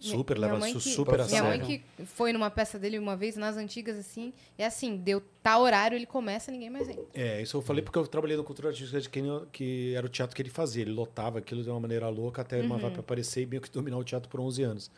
Super, 0.00 0.36
Minha 0.38 0.46
leva 0.48 0.60
mãe 0.60 0.70
isso 0.70 0.80
que- 0.80 0.94
super 0.94 1.14
a 1.20 1.26
Minha 1.26 1.42
sério. 1.42 1.66
mãe 1.66 1.82
que 1.98 2.04
foi 2.06 2.32
numa 2.32 2.48
peça 2.50 2.78
dele 2.78 2.98
uma 2.98 3.16
vez, 3.16 3.36
nas 3.36 3.56
antigas, 3.56 3.96
assim, 3.96 4.32
é 4.56 4.64
assim, 4.64 4.96
deu 4.96 5.20
tal 5.42 5.62
horário, 5.62 5.96
ele 5.96 6.06
começa, 6.06 6.52
ninguém 6.52 6.70
mais 6.70 6.88
entra. 6.88 7.04
É, 7.14 7.42
isso 7.42 7.56
eu 7.56 7.62
falei 7.62 7.82
porque 7.82 7.98
eu 7.98 8.06
trabalhei 8.06 8.36
no 8.36 8.44
Cultura 8.44 8.68
Artística 8.68 9.00
de 9.00 9.08
Quênia, 9.08 9.42
que 9.50 9.92
era 9.94 10.06
o 10.06 10.08
teatro 10.08 10.36
que 10.36 10.40
ele 10.42 10.50
fazia. 10.50 10.82
Ele 10.82 10.92
lotava 10.92 11.38
aquilo 11.38 11.62
de 11.64 11.68
uma 11.70 11.80
maneira 11.80 12.08
louca 12.08 12.42
até 12.42 12.60
uma 12.60 12.78
vai 12.78 12.90
para 12.92 13.00
aparecer 13.00 13.42
e 13.42 13.46
meio 13.46 13.60
que 13.60 13.70
dominar 13.70 13.98
o 13.98 14.04
teatro 14.04 14.28
por 14.28 14.38
11 14.40 14.62
anos. 14.62 14.90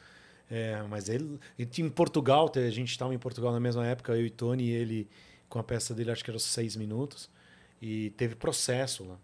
É, 0.50 0.82
mas 0.90 1.08
ele, 1.08 1.38
ele 1.58 1.68
tinha 1.70 1.86
em 1.86 1.90
Portugal, 1.90 2.50
a 2.54 2.70
gente 2.70 2.90
estava 2.90 3.14
em 3.14 3.18
Portugal 3.18 3.52
na 3.52 3.60
mesma 3.60 3.86
época, 3.86 4.12
eu 4.16 4.26
e 4.26 4.30
Tony, 4.30 4.64
e 4.64 4.70
ele 4.72 5.08
com 5.48 5.58
a 5.58 5.62
peça 5.62 5.94
dele, 5.94 6.10
acho 6.10 6.22
que 6.24 6.30
era 6.30 6.38
seis 6.38 6.76
minutos, 6.76 7.30
e 7.80 8.10
teve 8.10 8.34
processo 8.34 9.04
lá. 9.04 9.16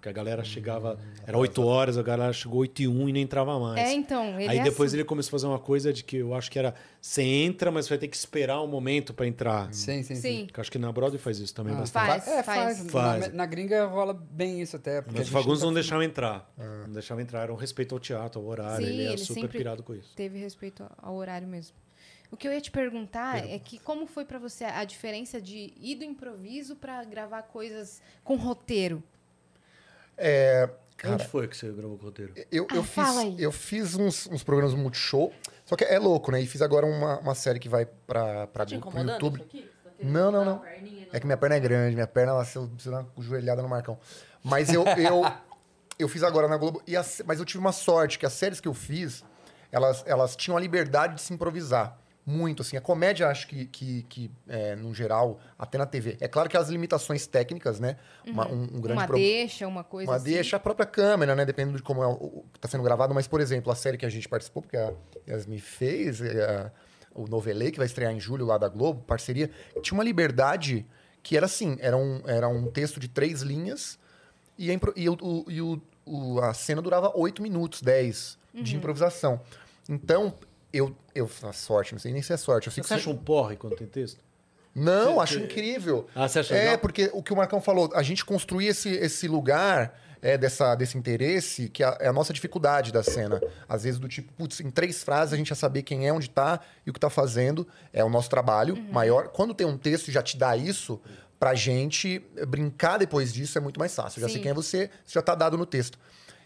Porque 0.00 0.08
a 0.08 0.12
galera 0.12 0.42
chegava, 0.42 0.98
era 1.26 1.36
8 1.36 1.62
horas, 1.62 1.98
a 1.98 2.02
galera 2.02 2.32
chegou 2.32 2.60
8 2.60 2.80
e 2.80 2.88
1 2.88 3.10
e 3.10 3.12
nem 3.12 3.22
entrava 3.22 3.60
mais. 3.60 3.78
É, 3.78 3.92
então, 3.92 4.40
ele 4.40 4.48
Aí 4.48 4.58
é 4.58 4.62
depois 4.62 4.88
assim. 4.92 4.96
ele 4.96 5.04
começou 5.04 5.28
a 5.28 5.32
fazer 5.32 5.46
uma 5.46 5.58
coisa 5.58 5.92
de 5.92 6.02
que 6.02 6.16
eu 6.16 6.34
acho 6.34 6.50
que 6.50 6.58
era 6.58 6.74
você 7.02 7.20
entra, 7.22 7.70
mas 7.70 7.86
vai 7.86 7.98
ter 7.98 8.08
que 8.08 8.16
esperar 8.16 8.62
um 8.62 8.66
momento 8.66 9.12
para 9.12 9.26
entrar. 9.26 9.70
Sim, 9.74 10.02
sim, 10.02 10.14
sim. 10.14 10.20
Sim. 10.22 10.46
Que 10.50 10.58
eu 10.58 10.62
acho 10.62 10.72
que 10.72 10.78
na 10.78 10.90
Broadway 10.90 11.18
faz 11.20 11.38
isso 11.38 11.54
também 11.54 11.74
Ah, 11.74 11.80
bastante. 11.80 12.06
Faz, 12.06 12.28
É, 12.28 12.42
faz. 12.42 12.78
faz. 12.78 12.90
Faz. 12.90 13.26
Na, 13.28 13.34
na 13.34 13.46
gringa 13.46 13.84
rola 13.84 14.14
bem 14.14 14.62
isso 14.62 14.76
até. 14.76 15.02
Mas 15.02 15.14
o 15.14 15.16
gente 15.18 15.30
Fagundes 15.30 15.62
não 15.62 15.74
deixava 15.74 16.02
entrar. 16.02 16.50
Não 16.56 16.92
deixava 16.94 17.20
entrar, 17.20 17.42
era 17.42 17.52
um 17.52 17.56
respeito 17.56 17.94
ao 17.94 18.00
teatro, 18.00 18.40
ao 18.40 18.46
horário. 18.46 18.86
Sim, 18.86 18.92
ele 18.94 19.02
era 19.02 19.12
ele 19.12 19.22
super 19.22 19.50
pirado 19.50 19.82
com 19.82 19.94
isso. 19.94 20.14
Teve 20.16 20.38
respeito 20.38 20.82
ao 20.96 21.14
horário 21.14 21.46
mesmo. 21.46 21.76
O 22.30 22.38
que 22.38 22.48
eu 22.48 22.52
ia 22.54 22.60
te 22.62 22.70
perguntar 22.70 23.46
é 23.46 23.58
que 23.58 23.78
como 23.78 24.06
foi 24.06 24.24
pra 24.24 24.38
você 24.38 24.64
a 24.64 24.82
diferença 24.84 25.42
de 25.42 25.74
ir 25.78 25.96
do 25.96 26.04
improviso 26.04 26.74
pra 26.74 27.04
gravar 27.04 27.42
coisas 27.42 28.00
com 28.24 28.36
roteiro? 28.36 29.02
É, 30.22 30.68
Onde 31.02 31.16
cara, 31.16 31.18
foi 31.24 31.48
que 31.48 31.56
você 31.56 31.70
gravou 31.72 31.96
o 31.96 32.02
roteiro? 32.02 32.34
eu, 32.52 32.66
Ah, 32.70 32.74
eu 32.76 32.82
fala 32.82 33.08
fiz, 33.08 33.18
aí. 33.20 33.42
eu 33.42 33.50
fiz 33.50 33.94
uns, 33.94 34.26
uns 34.26 34.42
programas 34.42 34.74
multishow, 34.74 35.32
só 35.64 35.74
que 35.74 35.82
é 35.84 35.98
louco, 35.98 36.30
né? 36.30 36.42
E 36.42 36.46
fiz 36.46 36.60
agora 36.60 36.84
uma, 36.84 37.18
uma 37.20 37.34
série 37.34 37.58
que 37.58 37.68
vai 37.70 37.86
pra, 37.86 38.46
pra, 38.48 38.64
Tá 38.64 38.66
te 38.66 38.78
pro 38.78 38.98
YouTube. 39.00 39.36
isso 39.36 39.44
aqui? 39.44 39.70
Você 39.82 39.88
tá 39.90 40.08
Não, 40.08 40.30
não, 40.30 40.44
não. 40.44 40.62
a 40.62 40.66
É 41.16 41.18
que 41.18 41.24
minha 41.26 41.38
perna 41.38 41.56
é 41.56 41.60
grande, 41.60 41.94
minha 41.94 42.06
perna, 42.06 42.32
ela, 42.32 42.44
se 42.44 42.56
eu 42.56 42.70
se 42.78 42.86
eu 42.86 42.92
dar 42.92 43.00
uma 43.00 43.10
joelhada 43.24 43.62
no 43.62 43.68
Marcão. 43.68 43.98
Mas 44.44 44.72
eu, 44.72 44.84
eu, 44.98 45.24
eu 45.98 46.06
fiz 46.08 46.22
agora 46.22 46.46
na 46.48 46.58
Globo, 46.58 46.82
e 46.86 46.94
as- 46.94 47.22
mas 47.24 47.38
eu 47.38 47.46
tive 47.46 47.58
uma 47.60 47.72
sorte, 47.72 48.18
que 48.18 48.26
as 48.26 48.34
séries 48.34 48.60
que 48.60 48.68
eu 48.68 48.74
fiz, 48.74 49.24
elas, 49.72 50.02
elas 50.06 50.36
tinham 50.36 50.56
a 50.56 50.60
liberdade 50.60 51.14
de 51.14 51.22
se 51.22 51.32
improvisar. 51.32 51.98
Muito, 52.26 52.62
assim. 52.62 52.76
A 52.76 52.80
comédia, 52.80 53.26
acho 53.28 53.46
que, 53.48 53.64
que, 53.66 54.02
que 54.04 54.30
é, 54.48 54.76
no 54.76 54.94
geral, 54.94 55.40
até 55.58 55.78
na 55.78 55.86
TV. 55.86 56.16
É 56.20 56.28
claro 56.28 56.48
que 56.48 56.56
as 56.56 56.68
limitações 56.68 57.26
técnicas, 57.26 57.80
né? 57.80 57.96
Uma- 58.26 58.46
um, 58.46 58.62
um 58.74 58.80
grande 58.80 59.00
uma 59.02 59.06
deixa, 59.06 59.66
uma 59.66 59.82
coisa 59.82 60.10
Uma 60.10 60.16
assim? 60.16 60.26
deixa 60.26 60.56
a 60.56 60.60
própria 60.60 60.86
câmera, 60.86 61.34
né? 61.34 61.44
Dependendo 61.44 61.76
de 61.78 61.82
como 61.82 62.02
é 62.02 62.06
o, 62.06 62.44
está 62.54 62.68
sendo 62.68 62.82
gravado. 62.84 63.14
Mas, 63.14 63.26
por 63.26 63.40
exemplo, 63.40 63.72
a 63.72 63.74
série 63.74 63.96
que 63.96 64.06
a 64.06 64.08
gente 64.10 64.28
participou, 64.28 64.62
porque 64.62 64.76
a 64.76 64.92
Yasmin 65.26 65.58
fez, 65.58 66.20
é, 66.20 66.44
a- 66.44 66.70
o 67.14 67.26
Novelê, 67.26 67.70
que 67.72 67.78
vai 67.78 67.86
estrear 67.86 68.12
em 68.12 68.20
julho 68.20 68.46
lá 68.46 68.56
da 68.58 68.68
Globo, 68.68 69.02
parceria, 69.02 69.50
tinha 69.82 69.96
uma 69.96 70.04
liberdade 70.04 70.86
que 71.22 71.36
era 71.36 71.46
assim: 71.46 71.76
era 71.80 71.96
um, 71.96 72.22
era 72.26 72.46
um 72.48 72.70
texto 72.70 73.00
de 73.00 73.08
três 73.08 73.40
linhas 73.42 73.98
e, 74.56 74.70
a, 74.70 74.74
e 74.94 75.08
o- 75.08 75.44
e 75.48 75.60
o- 75.60 75.82
o- 76.06 76.40
a 76.40 76.54
cena 76.54 76.80
durava 76.80 77.10
oito 77.16 77.42
minutos, 77.42 77.82
dez 77.82 78.38
de 78.54 78.76
improvisação. 78.76 79.40
Então, 79.88 80.34
eu, 80.72 80.94
eu. 81.14 81.28
A 81.42 81.52
sorte, 81.52 81.92
não 81.92 81.98
sei 82.00 82.12
nem 82.12 82.22
se 82.22 82.32
é 82.32 82.36
sorte. 82.36 82.66
Eu 82.68 82.72
sei 82.72 82.82
Você 82.82 82.88
que 82.88 82.94
acha 82.94 83.10
um 83.10 83.16
porre 83.16 83.56
quando 83.56 83.76
tem 83.76 83.86
texto? 83.86 84.18
não, 84.74 85.14
Você- 85.14 85.20
acho 85.20 85.34
você- 85.34 85.40
incrível. 85.44 86.06
Ah, 86.14 86.28
você 86.28 86.38
acha 86.40 86.54
É, 86.54 86.60
legal? 86.64 86.78
porque 86.78 87.10
o 87.12 87.22
que 87.22 87.32
o 87.32 87.36
Marcão 87.36 87.60
falou, 87.60 87.90
a 87.94 88.02
gente 88.02 88.24
construir 88.24 88.66
esse, 88.68 88.88
esse 88.88 89.26
lugar 89.26 89.98
é, 90.22 90.36
dessa, 90.36 90.74
desse 90.74 90.98
interesse, 90.98 91.68
que 91.70 91.82
é 91.82 92.06
a 92.06 92.12
nossa 92.12 92.30
dificuldade 92.32 92.92
da 92.92 93.02
cena. 93.02 93.40
Às 93.68 93.84
vezes, 93.84 93.98
do 93.98 94.06
tipo, 94.06 94.30
putz, 94.34 94.60
em 94.60 94.70
três 94.70 95.02
frases 95.02 95.32
a 95.32 95.36
gente 95.38 95.48
já 95.48 95.54
saber 95.54 95.82
quem 95.82 96.06
é, 96.06 96.12
onde 96.12 96.28
tá 96.28 96.60
e 96.86 96.90
o 96.90 96.92
que 96.92 97.00
tá 97.00 97.08
fazendo. 97.08 97.66
É 97.92 98.04
o 98.04 98.10
nosso 98.10 98.28
trabalho 98.28 98.76
maior. 98.92 99.28
Quando 99.28 99.54
tem 99.54 99.66
um 99.66 99.78
texto 99.78 100.08
e 100.08 100.12
já 100.12 100.22
te 100.22 100.36
dá 100.36 100.54
isso, 100.56 101.00
pra 101.38 101.54
gente 101.54 102.18
brincar 102.46 102.98
depois 102.98 103.32
disso 103.32 103.56
é 103.56 103.60
muito 103.62 103.80
mais 103.80 103.94
fácil. 103.94 104.18
Eu 104.18 104.22
já 104.22 104.28
sei 104.28 104.36
Sim. 104.36 104.42
quem 104.42 104.50
é 104.50 104.54
você, 104.54 104.90
você 105.06 105.14
já 105.14 105.22
tá 105.22 105.34
dado 105.34 105.56
no 105.56 105.64
texto. 105.64 105.98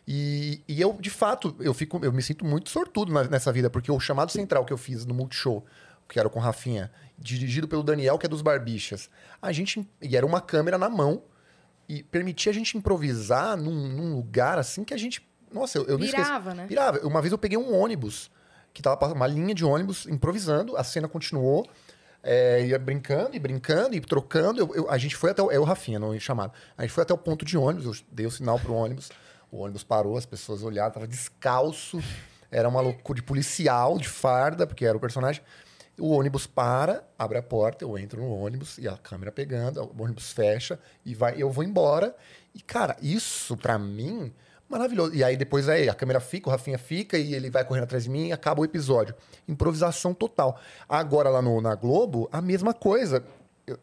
E, 0.07 0.63
e 0.69 0.81
eu, 0.81 0.93
de 1.01 1.09
fato, 1.11 1.57
eu 1.61 1.73
fico, 1.73 1.99
eu 2.05 2.13
me 2.13 2.23
sinto 2.23 2.45
muito 2.45 2.69
sortudo 2.71 3.13
nessa 3.31 3.51
vida, 3.53 3.71
porque 3.71 3.91
o 3.91 3.99
chamado 3.99 4.31
central 4.31 4.65
que 4.65 4.73
eu 4.73 4.77
fiz 4.77 5.05
no 5.07 5.15
Multishow, 5.15 5.65
que 6.09 6.19
era 6.21 6.29
com 6.29 6.39
Rafinha, 6.39 6.91
dirigido 7.19 7.67
pelo 7.67 7.83
Daniel, 7.83 8.19
que 8.19 8.27
é 8.27 8.29
dos 8.29 8.43
Barbixas, 8.43 9.09
a 9.41 9.51
gente. 9.53 9.89
E 10.03 10.17
era 10.17 10.27
uma 10.27 10.41
câmera 10.41 10.77
na 10.77 10.91
mão 10.91 11.23
e 11.89 12.03
permitia 12.03 12.51
a 12.51 12.55
gente 12.55 12.77
improvisar 12.77 13.57
num, 13.57 13.89
num 13.89 14.15
lugar 14.17 14.59
assim 14.59 14.85
que 14.85 14.93
a 14.93 14.97
gente. 14.99 15.27
Nossa, 15.51 15.79
eu, 15.79 15.85
eu 15.87 15.97
não 15.99 16.05
esqueço. 16.05 16.25
Pirava, 16.25 16.55
né? 16.55 16.67
Pirava. 16.67 16.99
Uma 17.07 17.23
vez 17.23 17.33
eu 17.33 17.39
peguei 17.39 17.57
um 17.57 17.75
ônibus, 17.75 18.31
que 18.75 18.83
tava 18.83 18.97
passando, 18.97 19.17
uma 19.17 19.27
linha 19.27 19.55
de 19.55 19.65
ônibus, 19.65 20.07
improvisando, 20.07 20.77
a 20.77 20.85
cena 20.85 21.09
continuou. 21.09 21.67
É, 22.27 22.67
ia 22.67 22.79
brincando 22.79 23.37
e 23.37 23.39
brincando 23.39 23.95
e 23.95 24.01
trocando. 24.01 24.59
Eu- 24.59 24.75
eu- 24.75 24.91
a 24.91 24.97
gente 24.99 25.15
foi 25.15 25.31
até 25.31 25.43
o. 25.43 25.51
É 25.51 25.59
o 25.59 25.65
Rafinha, 25.65 25.99
não 25.99 26.19
chamado. 26.19 26.53
A 26.77 26.83
gente 26.83 26.93
foi 26.93 27.03
até 27.03 27.13
o 27.13 27.19
ponto 27.19 27.45
de 27.45 27.57
ônibus, 27.57 27.85
eu 28.01 28.05
dei 28.11 28.25
o 28.27 28.31
sinal 28.31 28.59
pro 28.59 28.73
ônibus. 28.75 29.11
O 29.55 29.59
ônibus 29.59 29.85
parou, 29.85 30.17
as 30.17 30.27
pessoas 30.27 30.65
olharam, 30.65 30.93
tava 30.93 31.07
descalço. 31.07 32.03
Era 32.51 32.69
uma 32.69 32.81
loucura 32.81 33.21
de 33.21 33.23
policial, 33.23 33.97
de 33.99 34.09
farda, 34.09 34.67
porque 34.67 34.85
era 34.85 34.97
o 34.97 35.01
personagem. 35.01 35.41
O 35.97 36.11
ônibus 36.11 36.45
para, 36.45 37.05
abre 37.17 37.39
a 37.39 37.43
porta, 37.43 37.85
eu 37.85 37.97
entro 37.97 38.21
no 38.21 38.35
ônibus 38.35 38.79
e 38.79 38.89
a 38.89 38.97
câmera 38.97 39.31
pegando, 39.31 39.81
o 39.81 40.03
ônibus 40.03 40.33
fecha 40.33 40.77
e 41.05 41.15
vai, 41.15 41.41
eu 41.41 41.53
vou 41.53 41.63
embora. 41.63 42.17
E, 42.53 42.61
cara, 42.61 42.97
isso 43.01 43.57
pra 43.57 43.79
mim, 43.79 44.33
maravilhoso. 44.69 45.15
E 45.15 45.23
aí 45.23 45.37
depois 45.37 45.69
aí, 45.69 45.89
a 45.89 45.95
câmera 45.95 46.19
fica, 46.19 46.49
o 46.49 46.51
Rafinha 46.51 46.77
fica 46.77 47.17
e 47.17 47.33
ele 47.33 47.49
vai 47.49 47.65
correndo 47.65 47.85
atrás 47.85 48.03
de 48.03 48.11
mim 48.11 48.27
e 48.27 48.33
acaba 48.33 48.61
o 48.61 48.65
episódio. 48.65 49.15
Improvisação 49.47 50.13
total. 50.13 50.59
Agora 50.89 51.31
lá 51.31 51.41
no, 51.41 51.61
na 51.61 51.77
Globo, 51.77 52.29
a 52.33 52.41
mesma 52.41 52.75
coisa. 52.75 53.23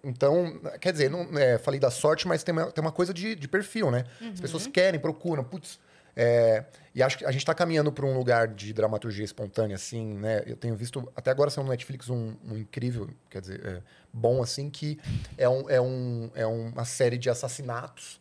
Então, 0.04 0.60
quer 0.80 0.92
dizer, 0.92 1.10
não, 1.10 1.22
é, 1.38 1.58
falei 1.58 1.80
da 1.80 1.90
sorte, 1.90 2.28
mas 2.28 2.44
tem 2.44 2.54
uma, 2.54 2.72
tem 2.72 2.82
uma 2.82 2.92
coisa 2.92 3.14
de, 3.14 3.36
de 3.36 3.48
perfil, 3.48 3.90
né? 3.90 4.06
As 4.34 4.40
pessoas 4.40 4.68
querem, 4.68 5.00
procuram, 5.00 5.44
putz. 5.44 5.80
é, 6.16 6.66
e 6.94 7.02
acho 7.02 7.18
que 7.18 7.26
a 7.26 7.32
gente 7.32 7.42
está 7.42 7.54
caminhando 7.54 7.92
para 7.92 8.06
um 8.06 8.16
lugar 8.18 8.48
de 8.48 8.74
dramaturgia 8.74 9.24
espontânea, 9.24 9.76
assim, 9.76 10.14
né? 10.16 10.44
Eu 10.46 10.56
tenho 10.56 10.76
visto, 10.76 11.12
até 11.16 11.32
agora 11.32 11.50
saiu 11.50 11.64
no 11.64 11.72
Netflix 11.72 12.10
um, 12.10 12.36
um 12.44 12.58
incrível, 12.58 13.10
quer 13.30 13.42
dizer, 13.42 13.66
é, 13.66 13.82
bom, 14.14 14.44
assim, 14.44 14.70
que 14.70 15.00
é, 15.38 15.48
um, 15.48 15.70
é, 15.70 15.82
um, 15.82 16.30
é 16.36 16.46
uma 16.46 16.86
série 16.86 17.18
de 17.18 17.30
assassinatos 17.30 18.20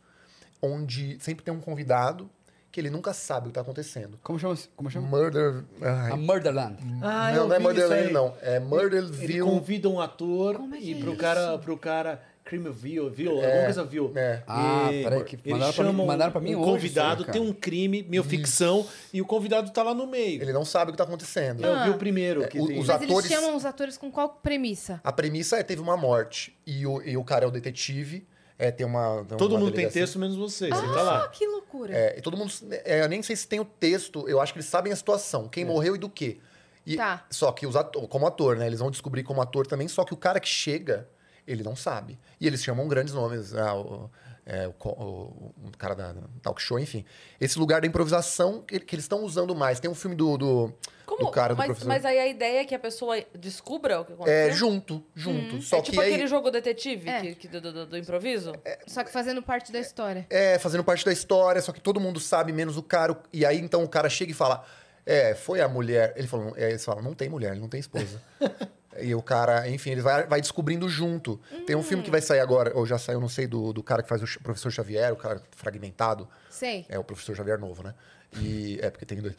onde 0.62 1.18
sempre 1.20 1.44
tem 1.44 1.52
um 1.52 1.60
convidado 1.60 2.30
que 2.72 2.80
ele 2.80 2.90
nunca 2.90 3.12
sabe 3.12 3.46
o 3.46 3.50
que 3.50 3.54
tá 3.54 3.60
acontecendo. 3.62 4.18
Como 4.22 4.38
chama? 4.38 4.56
Como 4.76 4.90
chama? 4.90 5.08
Murder. 5.08 5.64
ai, 5.82 6.12
A 6.12 6.16
Murderland. 6.16 6.76
Ah, 7.02 7.32
não, 7.32 7.48
não 7.48 7.56
é 7.56 7.58
Murderland, 7.58 8.12
não. 8.12 8.34
É 8.40 8.56
Ele 8.56 8.64
Murderville. 8.64 9.40
convida 9.40 9.88
um 9.88 10.00
ator 10.00 10.56
Como 10.56 10.74
é 10.74 10.78
que 10.78 10.84
e 10.84 10.92
é 10.94 11.00
pro 11.00 11.10
isso? 11.12 11.20
cara, 11.20 11.58
pro 11.58 11.76
cara 11.76 12.22
Crimerville, 12.44 13.10
viu? 13.10 13.32
Alguma 13.32 13.64
coisa 13.64 13.84
viu. 13.84 14.12
é. 14.16 14.42
Ah, 14.46 14.88
peraí, 14.90 15.24
que 15.24 15.38
mandaram 15.50 15.72
pra 15.72 15.84
mim- 15.92 16.06
mandaram 16.06 16.32
pra 16.32 16.40
mim 16.40 16.54
um 16.56 16.60
hoje 16.62 16.70
convidado, 16.72 17.22
isso 17.22 17.30
tem 17.32 17.40
um 17.40 17.52
crime, 17.52 18.02
meio 18.08 18.24
ficção, 18.24 18.84
e 19.12 19.20
o 19.22 19.24
convidado 19.24 19.70
tá 19.70 19.82
lá 19.84 19.94
no 19.94 20.06
meio. 20.06 20.42
Ele 20.42 20.52
não 20.52 20.64
sabe 20.64 20.90
o 20.90 20.92
que 20.92 20.98
tá 20.98 21.04
acontecendo. 21.04 21.64
Eu 21.64 21.84
vi 21.84 21.90
o 21.90 21.98
primeiro. 21.98 22.48
Que 22.48 22.58
o- 22.58 22.66
tem... 22.66 22.78
os 22.80 22.86
Mas 22.88 22.96
atores- 23.02 23.24
eles 23.26 23.38
chamam 23.38 23.56
os 23.56 23.64
atores 23.64 23.96
com 23.96 24.10
qual 24.10 24.28
premissa? 24.30 25.00
A 25.04 25.12
premissa 25.12 25.58
é 25.58 25.62
teve 25.62 25.80
uma 25.80 25.96
morte 25.96 26.56
e 26.66 26.84
o, 26.86 27.00
e 27.02 27.16
o 27.16 27.22
cara 27.22 27.44
é 27.44 27.48
o 27.48 27.50
detetive. 27.52 28.26
É, 28.60 28.70
tem 28.70 28.84
uma. 28.86 29.24
tem 29.26 29.38
Todo 29.38 29.52
uma 29.52 29.60
mundo 29.60 29.72
tem 29.72 29.88
texto, 29.88 30.18
menos 30.18 30.36
você. 30.36 30.68
Você 30.68 30.82
tá 30.82 31.00
Ah, 31.00 31.02
lá. 31.02 31.28
que 31.28 31.46
loucura. 31.46 31.96
É, 31.96 32.18
e 32.18 32.20
todo 32.20 32.36
mundo. 32.36 32.52
é, 32.84 33.02
eu 33.02 33.08
nem 33.08 33.22
sei 33.22 33.34
se 33.34 33.48
tem 33.48 33.58
o 33.58 33.64
texto, 33.64 34.28
eu 34.28 34.38
acho 34.38 34.52
que 34.52 34.58
eles 34.58 34.68
sabem 34.68 34.92
a 34.92 34.96
situação, 34.96 35.48
quem 35.48 35.64
morreu 35.64 35.94
e 35.96 35.98
do 35.98 36.10
quê. 36.10 36.38
E- 36.86 36.96
Tá. 36.96 37.24
Só 37.30 37.50
que 37.52 37.66
os 37.66 37.74
ato- 37.74 38.06
como 38.08 38.26
ator, 38.26 38.56
né? 38.56 38.66
Eles 38.66 38.80
vão 38.80 38.90
descobrir 38.90 39.22
como 39.22 39.40
ator 39.40 39.66
também, 39.66 39.88
só 39.88 40.04
que 40.04 40.12
o 40.12 40.16
cara 40.16 40.38
que 40.38 40.48
chega, 40.48 41.08
ele 41.46 41.62
não 41.62 41.74
sabe. 41.74 42.18
E 42.38 42.46
eles 42.46 42.62
chamam 42.62 42.86
grandes 42.86 43.14
nomes, 43.14 43.54
ah, 43.54 43.74
o, 43.74 44.10
é, 44.52 44.66
o, 44.66 44.74
o- 44.88 45.54
o 45.68 45.70
cara 45.78 45.94
da 45.94 46.12
da 46.12 46.22
talk 46.42 46.60
show, 46.60 46.78
enfim. 46.78 47.04
Esse 47.40 47.56
lugar 47.58 47.80
da 47.80 47.86
improvisação 47.86 48.62
que, 48.62 48.80
que 48.80 48.94
eles 48.96 49.04
estão 49.04 49.22
usando 49.22 49.54
mais. 49.54 49.78
Tem 49.78 49.88
um 49.88 49.94
filme 49.94 50.16
do, 50.16 50.36
do, 50.36 50.74
Como? 51.06 51.20
do 51.26 51.30
cara 51.30 51.54
do 51.54 51.58
mas, 51.58 51.66
professor. 51.66 51.88
mas 51.88 52.04
aí 52.04 52.18
a 52.18 52.26
ideia 52.26 52.60
é 52.60 52.64
que 52.64 52.74
a 52.74 52.78
pessoa 52.78 53.16
descubra 53.38 54.00
o 54.00 54.04
que 54.04 54.12
aconteceu? 54.12 54.34
É, 54.38 54.50
junto, 54.50 55.04
junto. 55.14 55.62
Só 55.62 55.76
é 55.76 55.80
que 55.82 55.90
tipo 55.90 56.00
aí. 56.00 56.12
aquele 56.12 56.26
jogo 56.26 56.50
detetive 56.50 57.08
É. 57.08 57.20
que, 57.20 57.34
que 57.36 57.48
do, 57.48 57.60
do- 57.60 57.86
do 57.86 57.96
improviso? 57.96 58.52
Só 58.88 59.04
que 59.04 59.12
fazendo 59.12 59.40
parte 59.42 59.70
da 59.70 59.78
história. 59.78 60.26
É, 60.28 60.58
fazendo 60.58 60.82
parte 60.82 61.04
da 61.04 61.12
história, 61.12 61.62
só 61.62 61.70
que 61.72 61.80
todo 61.80 62.00
mundo 62.00 62.18
sabe, 62.18 62.52
menos 62.52 62.76
o 62.76 62.82
cara. 62.82 63.16
E 63.32 63.46
aí 63.46 63.58
então 63.60 63.84
o 63.84 63.88
cara 63.88 64.08
chega 64.10 64.32
e 64.32 64.34
fala: 64.34 64.64
É, 65.06 65.34
foi 65.34 65.60
a 65.60 65.68
mulher. 65.68 66.12
Ele 66.16 66.26
falou, 66.26 66.54
é, 66.56 66.70
eles 66.70 66.84
falam, 66.84 67.02
não 67.02 67.14
tem 67.14 67.28
mulher, 67.28 67.52
ele 67.52 67.60
não 67.60 67.68
tem 67.68 67.78
esposa. 67.80 68.20
e 68.98 69.14
o 69.14 69.22
cara, 69.22 69.68
enfim, 69.68 69.90
ele 69.90 70.00
vai, 70.00 70.26
vai 70.26 70.40
descobrindo 70.40 70.88
junto. 70.88 71.40
Tem 71.66 71.76
um 71.76 71.82
filme 71.82 72.02
que 72.02 72.10
vai 72.10 72.20
sair 72.20 72.40
agora, 72.40 72.72
ou 72.76 72.84
já 72.84 72.98
saiu, 72.98 73.20
não 73.20 73.28
sei, 73.28 73.46
do, 73.46 73.72
do 73.72 73.82
cara 73.82 74.02
que 74.02 74.08
faz 74.08 74.22
o 74.22 74.40
professor 74.42 74.70
Xavier, 74.70 75.12
o 75.12 75.16
cara 75.16 75.42
fragmentado. 75.52 76.28
Sei. 76.50 76.84
É 76.88 76.98
o 76.98 77.04
professor 77.04 77.36
Xavier 77.36 77.58
novo, 77.58 77.82
né? 77.82 77.94
E 78.40 78.78
é 78.82 78.90
porque 78.90 79.06
tem 79.06 79.20
dois. 79.20 79.34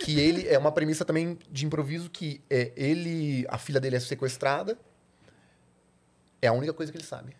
Que 0.00 0.18
ele 0.18 0.48
é 0.48 0.58
uma 0.58 0.72
premissa 0.72 1.04
também 1.04 1.38
de 1.50 1.64
improviso 1.66 2.10
que 2.10 2.40
é 2.50 2.72
ele, 2.76 3.46
a 3.48 3.58
filha 3.58 3.78
dele 3.80 3.96
é 3.96 4.00
sequestrada. 4.00 4.76
É 6.42 6.48
a 6.48 6.52
única 6.52 6.72
coisa 6.72 6.90
que 6.90 6.98
ele 6.98 7.04
sabe. 7.06 7.34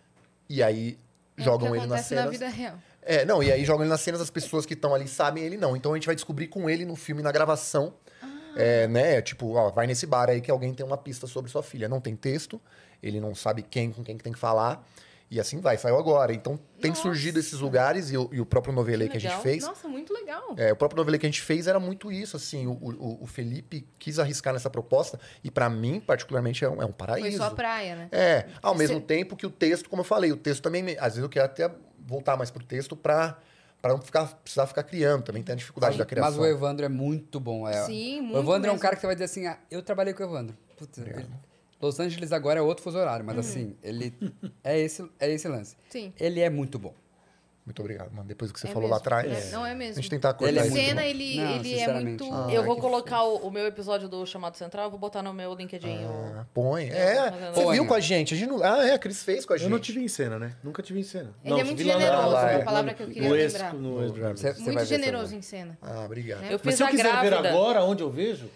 E 0.49 0.63
aí 0.63 0.97
É 1.37 1.43
jogam 1.43 1.69
ele 1.75 1.85
nas 1.87 2.01
acontece 2.11 2.15
na 2.15 2.21
cenas. 2.21 2.31
vida 2.31 2.47
real. 2.47 2.79
É, 3.01 3.23
não, 3.25 3.43
e 3.43 3.51
aí 3.51 3.63
jogam 3.65 3.83
ele 3.83 3.89
nas 3.89 4.01
cenas, 4.01 4.19
as 4.21 4.29
pessoas 4.31 4.65
que 4.65 4.73
estão 4.73 4.95
ali 4.95 5.07
sabem, 5.07 5.43
ele 5.43 5.57
não. 5.57 5.75
Então 5.75 5.91
a 5.93 5.95
gente 5.95 6.05
vai 6.07 6.15
descobrir 6.15 6.47
com 6.47 6.69
ele 6.69 6.85
no 6.85 6.95
filme, 6.95 7.21
na 7.21 7.31
gravação. 7.31 7.93
É, 8.55 8.87
né? 8.87 9.21
Tipo, 9.21 9.53
ó, 9.53 9.69
vai 9.71 9.87
nesse 9.87 10.05
bar 10.05 10.29
aí 10.29 10.41
que 10.41 10.49
alguém 10.51 10.73
tem 10.73 10.85
uma 10.85 10.97
pista 10.97 11.27
sobre 11.27 11.49
sua 11.51 11.63
filha. 11.63 11.87
Não 11.89 11.99
tem 12.01 12.15
texto, 12.15 12.59
ele 13.01 13.19
não 13.19 13.33
sabe 13.35 13.61
quem 13.61 13.91
com 13.91 14.03
quem 14.03 14.17
que 14.17 14.23
tem 14.23 14.33
que 14.33 14.39
falar. 14.39 14.85
E 15.29 15.39
assim 15.39 15.59
vai, 15.59 15.75
saiu 15.75 15.97
agora. 15.97 16.31
Então 16.33 16.57
tem 16.79 16.91
Nossa. 16.91 17.01
surgido 17.01 17.39
esses 17.39 17.59
lugares 17.59 18.11
e 18.11 18.17
o, 18.17 18.29
e 18.31 18.39
o 18.39 18.45
próprio 18.45 18.71
novelê 18.71 19.05
Que 19.05 19.11
que, 19.11 19.17
a 19.17 19.19
gente 19.19 19.41
fez. 19.41 19.63
Nossa, 19.63 19.87
muito 19.87 20.13
legal. 20.13 20.53
É, 20.55 20.71
o 20.71 20.75
próprio 20.75 20.97
novelê 20.97 21.17
que 21.17 21.25
a 21.25 21.29
gente 21.29 21.41
fez 21.41 21.65
era 21.65 21.79
muito 21.79 22.11
isso, 22.11 22.37
assim. 22.37 22.67
O, 22.67 22.73
o, 22.73 23.23
o 23.23 23.25
Felipe 23.25 23.87
quis 23.97 24.19
arriscar 24.19 24.53
nessa 24.53 24.69
proposta 24.69 25.19
e 25.43 25.49
pra 25.49 25.67
mim, 25.67 25.99
particularmente, 25.99 26.63
é 26.63 26.69
um, 26.69 26.79
é 26.81 26.85
um 26.85 26.91
paraíso. 26.91 27.37
Foi 27.37 27.37
só 27.37 27.51
a 27.51 27.55
praia, 27.55 27.95
né? 27.95 28.07
É, 28.11 28.45
ao 28.61 28.73
Cê- 28.73 28.77
mesmo 28.79 29.01
tempo 29.01 29.35
que 29.35 29.47
o 29.47 29.49
texto, 29.49 29.89
como 29.89 30.01
eu 30.01 30.05
falei, 30.05 30.31
o 30.31 30.37
texto 30.37 30.61
também, 30.61 30.95
às 30.99 31.13
vezes 31.15 31.23
eu 31.23 31.29
quero 31.29 31.45
até 31.45 31.71
voltar 31.99 32.37
mais 32.37 32.51
pro 32.51 32.63
texto 32.63 32.95
pra, 32.95 33.35
pra 33.85 33.93
não 33.93 34.01
ficar, 34.01 34.25
precisar 34.43 34.65
ficar 34.65 34.81
criando, 34.81 35.21
também 35.23 35.43
tem 35.43 35.53
a 35.53 35.55
dificuldade 35.55 35.95
da 35.95 36.05
criação. 36.05 36.31
Mas 36.31 36.39
o 36.39 36.45
Evandro 36.45 36.83
é 36.85 36.89
muito 36.89 37.39
bom. 37.39 37.67
É. 37.67 37.85
Sim, 37.85 38.19
O 38.19 38.23
muito 38.23 38.37
Evandro 38.39 38.67
é 38.67 38.71
um 38.71 38.73
mesmo. 38.73 38.79
cara 38.79 38.95
que 38.95 39.01
você 39.01 39.05
vai 39.07 39.15
dizer 39.15 39.25
assim, 39.25 39.45
ah, 39.45 39.59
eu 39.69 39.83
trabalhei 39.83 40.11
com 40.13 40.23
o 40.23 40.25
Evandro. 40.25 40.57
Putz, 40.75 40.97
ele- 40.97 41.25
Los 41.79 41.99
Angeles 41.99 42.31
agora 42.31 42.59
é 42.59 42.63
outro 42.63 42.83
fuso 42.83 42.97
horário, 42.97 43.23
Uhum. 43.23 43.35
mas 43.35 43.37
assim, 43.47 43.75
ele 43.83 44.11
é 44.63 44.79
esse, 44.79 45.07
é 45.19 45.29
esse 45.31 45.47
lance. 45.47 45.75
Sim. 45.89 46.11
Ele 46.19 46.39
é 46.39 46.49
muito 46.49 46.79
bom. 46.79 46.95
Muito 47.65 47.79
obrigado, 47.81 48.11
mano. 48.11 48.27
Depois 48.27 48.51
do 48.51 48.53
que 48.53 48.59
você 48.59 48.67
É 48.67 48.71
falou 48.71 48.87
lá 48.87 48.97
mesmo. 48.97 49.01
atrás, 49.07 49.47
É, 49.47 49.51
Não 49.51 49.65
é 49.65 49.71
a 49.71 49.75
mesmo. 49.75 49.95
gente 49.95 50.09
tentar 50.11 50.33
cortar 50.35 50.49
Ele 50.49 50.59
é 50.59 50.61
isso. 50.67 50.71
muito 50.71 50.85
cena, 50.87 51.01
bom. 51.01 51.07
ele, 51.07 51.35
Não, 51.37 51.55
ele 51.55 51.79
é 51.79 51.93
muito. 51.99 52.25
Ah, 52.31 52.47
eu 52.53 52.63
vou 52.63 52.77
colocar 52.77 53.23
o, 53.23 53.37
o 53.37 53.49
meu 53.51 53.65
episódio 53.65 54.07
do 54.07 54.23
Chamado 54.23 54.55
Central, 54.55 54.85
eu 54.85 54.91
vou 54.91 54.99
botar 54.99 55.23
no 55.23 55.33
meu 55.33 55.51
LinkedIn. 55.55 55.97
o- 56.05 56.35
Ah, 56.41 56.45
põe. 56.53 56.89
É, 56.91 56.95
É, 56.95 57.15
fazendo- 57.31 57.55
você 57.55 57.63
Põe. 57.63 57.73
viu 57.73 57.87
com 57.87 57.93
a 57.95 57.99
gente. 57.99 58.33
A 58.35 58.37
gente 58.37 58.49
não... 58.49 58.63
Ah, 58.63 58.87
é, 58.87 58.93
a 58.93 58.99
Cris 58.99 59.23
fez 59.23 59.45
com 59.47 59.53
a 59.53 59.57
gente. 59.57 59.65
Eu 59.65 59.71
não 59.71 59.79
tive 59.79 59.99
em 59.99 60.07
cena, 60.07 60.37
né? 60.37 60.53
Nunca 60.63 60.83
tive 60.83 60.99
em 60.99 61.03
cena. 61.03 61.33
Ele 61.43 61.53
não, 61.53 61.59
é 61.59 61.63
muito 61.63 61.83
lá 61.87 61.93
generoso, 61.99 62.29
lá, 62.29 62.51
é 62.51 62.53
é. 62.53 62.61
a 62.61 62.65
palavra 62.65 62.93
que 62.93 63.01
eu 63.03 63.07
queria 63.07 63.29
no 63.29 63.35
ex, 63.35 63.53
lembrar. 63.53 63.73
no 63.73 64.03
ex 64.03 64.11
Você- 64.11 64.53
você 64.53 64.63
vai 64.65 64.73
Muito 64.75 64.85
generoso 64.85 65.35
em 65.35 65.41
cena. 65.41 65.77
Ah, 65.81 66.03
obrigado. 66.05 66.43
É. 66.43 66.47
Eu 66.49 66.51
Mas 66.51 66.61
fiz 66.61 66.75
se 66.75 66.83
eu 66.83 66.87
a 66.87 66.89
quiser 66.91 67.21
ver 67.21 67.33
agora, 67.33 67.83
onde 67.83 68.03
eu 68.03 68.11
vejo? 68.11 68.47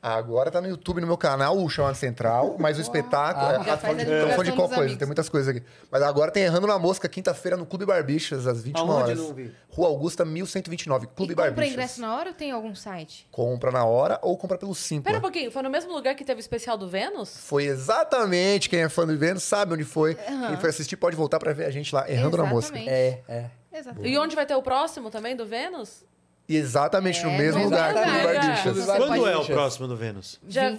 Agora 0.00 0.48
tá 0.50 0.60
no 0.60 0.68
YouTube, 0.68 1.00
no 1.00 1.08
meu 1.08 1.16
canal, 1.16 1.58
o 1.58 1.68
Chamado 1.68 1.96
Central, 1.96 2.54
mas 2.58 2.78
o 2.78 2.80
espetáculo... 2.80 3.46
Ah. 3.46 3.52
é, 3.66 3.70
ah, 3.70 3.76
faz 3.76 3.98
a 3.98 4.04
de, 4.04 4.52
qual 4.52 4.68
coisa, 4.68 4.82
amigos. 4.82 4.96
tem 4.98 5.06
muitas 5.06 5.28
coisas 5.28 5.48
aqui. 5.48 5.66
Mas 5.90 6.02
agora 6.02 6.30
tem 6.30 6.44
Errando 6.44 6.68
na 6.68 6.78
Mosca, 6.78 7.08
quinta-feira, 7.08 7.56
no 7.56 7.66
Clube 7.66 7.84
Barbichas, 7.84 8.46
às 8.46 8.62
21 8.62 8.80
Aonde? 8.80 9.20
horas. 9.20 9.52
Rua 9.70 9.88
Augusta, 9.88 10.24
1129, 10.24 11.08
Clube 11.08 11.32
e 11.32 11.34
compra 11.34 11.50
Barbichas. 11.50 11.72
ingresso 11.72 12.00
na 12.00 12.16
hora 12.16 12.30
ou 12.30 12.34
tem 12.34 12.52
algum 12.52 12.74
site? 12.74 13.26
Compra 13.30 13.72
na 13.72 13.84
hora 13.84 14.20
ou 14.22 14.36
compra 14.38 14.56
pelo 14.56 14.74
Simpla. 14.74 15.04
Pera 15.04 15.18
um 15.18 15.20
pouquinho, 15.22 15.50
foi 15.50 15.62
no 15.62 15.70
mesmo 15.70 15.92
lugar 15.92 16.14
que 16.14 16.24
teve 16.24 16.38
o 16.38 16.42
especial 16.42 16.78
do 16.78 16.88
Vênus? 16.88 17.36
Foi 17.36 17.64
exatamente 17.64 18.68
quem 18.68 18.82
é 18.82 18.88
fã 18.88 19.04
do 19.04 19.18
Vênus 19.18 19.42
sabe 19.42 19.74
onde 19.74 19.84
foi. 19.84 20.14
Quem 20.14 20.56
foi 20.58 20.70
assistir 20.70 20.96
pode 20.96 21.16
voltar 21.16 21.38
pra 21.38 21.52
ver 21.52 21.64
a 21.64 21.70
gente 21.70 21.92
lá, 21.92 22.08
Errando 22.08 22.36
na 22.36 22.44
Mosca. 22.44 22.78
Exatamente. 22.78 22.88
É, 22.88 23.22
é. 23.28 23.50
Exatamente. 23.72 24.12
E 24.12 24.18
onde 24.18 24.34
vai 24.34 24.46
ter 24.46 24.54
o 24.54 24.62
próximo 24.62 25.10
também 25.10 25.36
do 25.36 25.44
Vênus? 25.44 26.04
Exatamente 26.48 27.22
no 27.24 27.30
É, 27.30 27.36
mesmo 27.38 27.58
no 27.60 27.64
lugar, 27.66 27.92
mesmo 27.94 28.10
Clube 28.10 28.18
lugar. 28.26 28.34
Barbichas. 28.42 28.86
Quando 28.96 29.28
é 29.28 29.36
o 29.36 29.44
próximo 29.44 29.86
do 29.88 29.96
Vênus? 29.96 30.40
Dia 30.42 30.70
27 30.74 30.78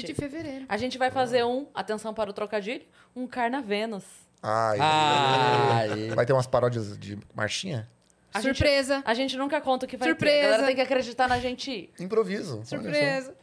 27 0.00 0.02
de 0.06 0.14
fevereiro. 0.14 0.64
A 0.68 0.76
gente 0.76 0.98
vai 0.98 1.10
fazer 1.10 1.44
um, 1.44 1.66
atenção 1.74 2.12
para 2.12 2.28
o 2.28 2.32
trocadilho, 2.32 2.82
um 3.14 3.26
Carnavênus. 3.26 4.02
Ai, 4.42 4.78
Ai. 4.80 6.08
Vai 6.14 6.26
ter 6.26 6.32
umas 6.32 6.46
paródias 6.46 6.98
de 6.98 7.18
marchinha? 7.34 7.88
A 8.34 8.40
gente- 8.40 8.56
Surpresa. 8.56 9.02
A 9.04 9.14
gente 9.14 9.36
nunca 9.36 9.60
conta 9.60 9.86
o 9.86 9.88
que 9.88 9.96
vai 9.96 10.06
ter. 10.08 10.10
Surpresa. 10.14 10.38
A 10.38 10.50
galera 10.50 10.66
tem 10.66 10.74
que 10.76 10.82
acreditar 10.82 11.28
na 11.28 11.38
gente. 11.38 11.90
Improviso. 11.98 12.56
olha 12.56 12.64
só. 12.64 12.76
Surpresa. 12.76 13.34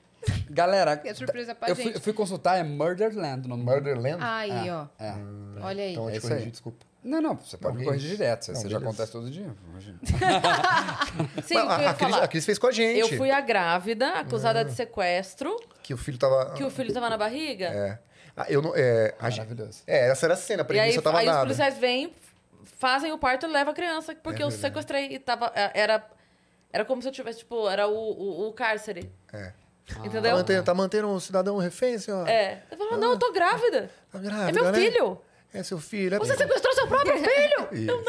Galera, 0.49 1.02
É 1.06 1.14
surpresa 1.14 1.53
pra 1.53 1.69
eu 1.69 1.76
fui, 1.76 1.84
gente. 1.86 1.95
eu 1.95 2.02
fui 2.02 2.14
consultar, 2.14 2.57
é 2.57 2.64
Murderland. 2.64 3.48
No 3.48 3.57
Murderland? 3.57 4.18
Aí, 4.23 4.69
ó. 4.72 4.86
É. 4.99 5.14
Olha 5.61 5.84
aí. 5.84 5.91
Então 5.91 6.03
eu 6.03 6.10
É 6.10 6.11
te 6.14 6.18
isso 6.18 6.27
corrigi, 6.27 6.45
aí. 6.45 6.52
desculpa. 6.52 6.86
Não, 7.06 7.22
não, 7.22 7.36
você 7.36 7.56
pode 7.56 7.76
Não, 7.76 7.82
me 7.82 7.86
corrigir 7.86 8.11
direto. 8.18 8.48
Não, 8.48 8.60
Isso 8.60 8.68
já 8.68 8.77
acontece 8.80 9.11
todo 9.11 9.30
dia. 9.30 9.53
Imagina. 9.69 9.99
Sim, 11.45 11.57
a, 11.57 11.90
a, 11.91 11.94
Cris, 11.94 12.15
a 12.15 12.27
Cris 12.27 12.45
fez 12.45 12.57
com 12.60 12.65
a 12.68 12.72
gente. 12.72 12.99
Eu 12.99 13.10
fui 13.10 13.30
a 13.30 13.40
grávida, 13.41 14.10
acusada 14.14 14.65
de 14.65 14.72
sequestro, 14.73 15.56
Que 15.84 15.94
o 15.94 15.98
filho 15.98 16.18
tava... 16.18 16.53
que 16.53 16.64
o 16.64 16.69
filho 16.72 16.91
tava 16.91 17.07
na 17.10 17.18
barriga. 17.18 17.65
É. 17.68 17.99
Ah, 18.36 18.45
eu 18.49 18.61
não... 18.61 18.73
É, 18.76 19.14
a 19.19 19.30
Maravilhoso. 19.30 19.84
é, 19.86 20.10
essa 20.10 20.26
era 20.26 20.34
a 20.34 20.38
cena, 20.38 20.64
a 20.64 20.65
E 20.73 20.80
aí, 20.80 20.80
premissa 20.80 21.02
tava 21.02 21.19
aí 21.19 21.26
os 21.26 21.32
dada. 21.32 21.41
policiais 21.45 21.77
vêm, 21.77 22.14
fazem 22.80 23.11
o 23.14 23.18
parto 23.19 23.45
e 23.45 23.49
levam 23.49 23.72
a 23.72 23.76
criança, 23.76 24.15
porque 24.15 24.41
É 24.41 24.45
eu 24.45 24.52
sequestrei 24.52 25.06
e 25.14 25.19
tava. 25.19 25.52
Era, 25.56 26.03
era 26.73 26.84
como 26.84 27.02
se 27.02 27.07
eu 27.07 27.11
tivesse, 27.11 27.40
tipo, 27.40 27.69
era 27.69 27.88
o, 27.88 27.94
o, 27.94 28.48
o 28.49 28.53
cárcere. 28.53 29.10
É. 29.32 29.53
Tá 29.88 30.03
Entendeu? 30.03 30.36
mantendo, 30.36 30.64
tá 30.64 30.73
mantendo 30.73 31.07
um 31.07 31.19
cidadão 31.19 31.57
refém, 31.60 31.98
senhora? 31.99 32.30
É. 32.30 32.64
Eu 32.72 32.77
falava, 32.77 32.98
não, 32.98 33.11
eu 33.11 33.19
tô 33.19 33.32
grávida. 33.32 33.90
Tá 34.11 34.18
É 34.18 34.22
grávida, 34.22 34.52
meu 34.64 34.72
né? 34.72 34.80
filho. 34.80 35.22
É 35.56 35.64
seu 35.64 35.80
filho. 35.80 36.15
É 36.15 36.19
Você 36.19 36.36
sequestrou 36.36 36.73
seu 36.73 36.88
próprio 36.88 37.18
filho? 37.19 37.68
Isso. 37.72 38.03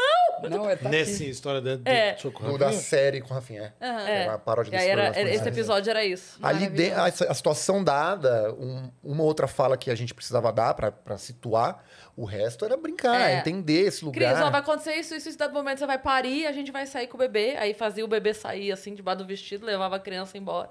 Não, 0.49 0.69
é 0.69 0.75
tá 0.75 0.87
Nessa 0.89 1.15
aqui. 1.15 1.29
história 1.31 1.59
da, 1.61 1.75
do 1.77 1.87
É. 1.89 2.15
Socorro. 2.17 2.57
Da 2.59 2.71
série 2.71 3.21
com 3.21 3.31
o 3.31 3.33
Rafinha. 3.33 3.73
É. 3.79 4.23
É. 4.23 4.29
Uma 4.29 4.37
paródia 4.37 4.69
E 4.69 4.71
desse 4.77 4.87
era, 4.89 5.03
programa, 5.05 5.29
esse 5.31 5.47
episódio 5.47 5.89
era 5.89 6.05
isso. 6.05 6.37
Ali 6.43 6.67
de, 6.67 6.91
a, 6.91 7.05
a 7.05 7.33
situação 7.33 7.83
dada, 7.83 8.53
um- 8.53 8.91
uma 9.03 9.23
outra 9.23 9.47
fala 9.47 9.75
que 9.77 9.89
a 9.89 9.95
gente 9.95 10.13
precisava 10.13 10.51
dar 10.53 10.73
pra, 10.75 10.91
pra 10.91 11.17
situar, 11.17 11.83
o 12.15 12.23
resto 12.23 12.65
era 12.65 12.77
brincar, 12.77 13.31
É. 13.31 13.39
entender 13.39 13.87
esse 13.87 14.05
lugar. 14.05 14.31
Cris, 14.33 14.45
ó, 14.45 14.51
vai 14.51 14.59
acontecer 14.61 14.93
isso, 14.95 15.15
isso, 15.15 15.29
isso, 15.29 15.37
dado 15.37 15.53
momento 15.53 15.79
você 15.79 15.87
vai 15.87 15.97
parir, 15.97 16.45
a 16.45 16.51
gente 16.51 16.71
vai 16.71 16.85
sair 16.85 17.07
com 17.07 17.15
o 17.15 17.19
bebê. 17.19 17.55
Aí 17.57 17.73
fazia 17.73 18.05
o 18.05 18.07
bebê 18.07 18.33
sair 18.33 18.71
assim, 18.71 18.93
debaixo 18.93 19.19
do 19.19 19.25
vestido, 19.25 19.65
levava 19.65 19.95
a 19.95 19.99
criança 19.99 20.37
embora. 20.37 20.69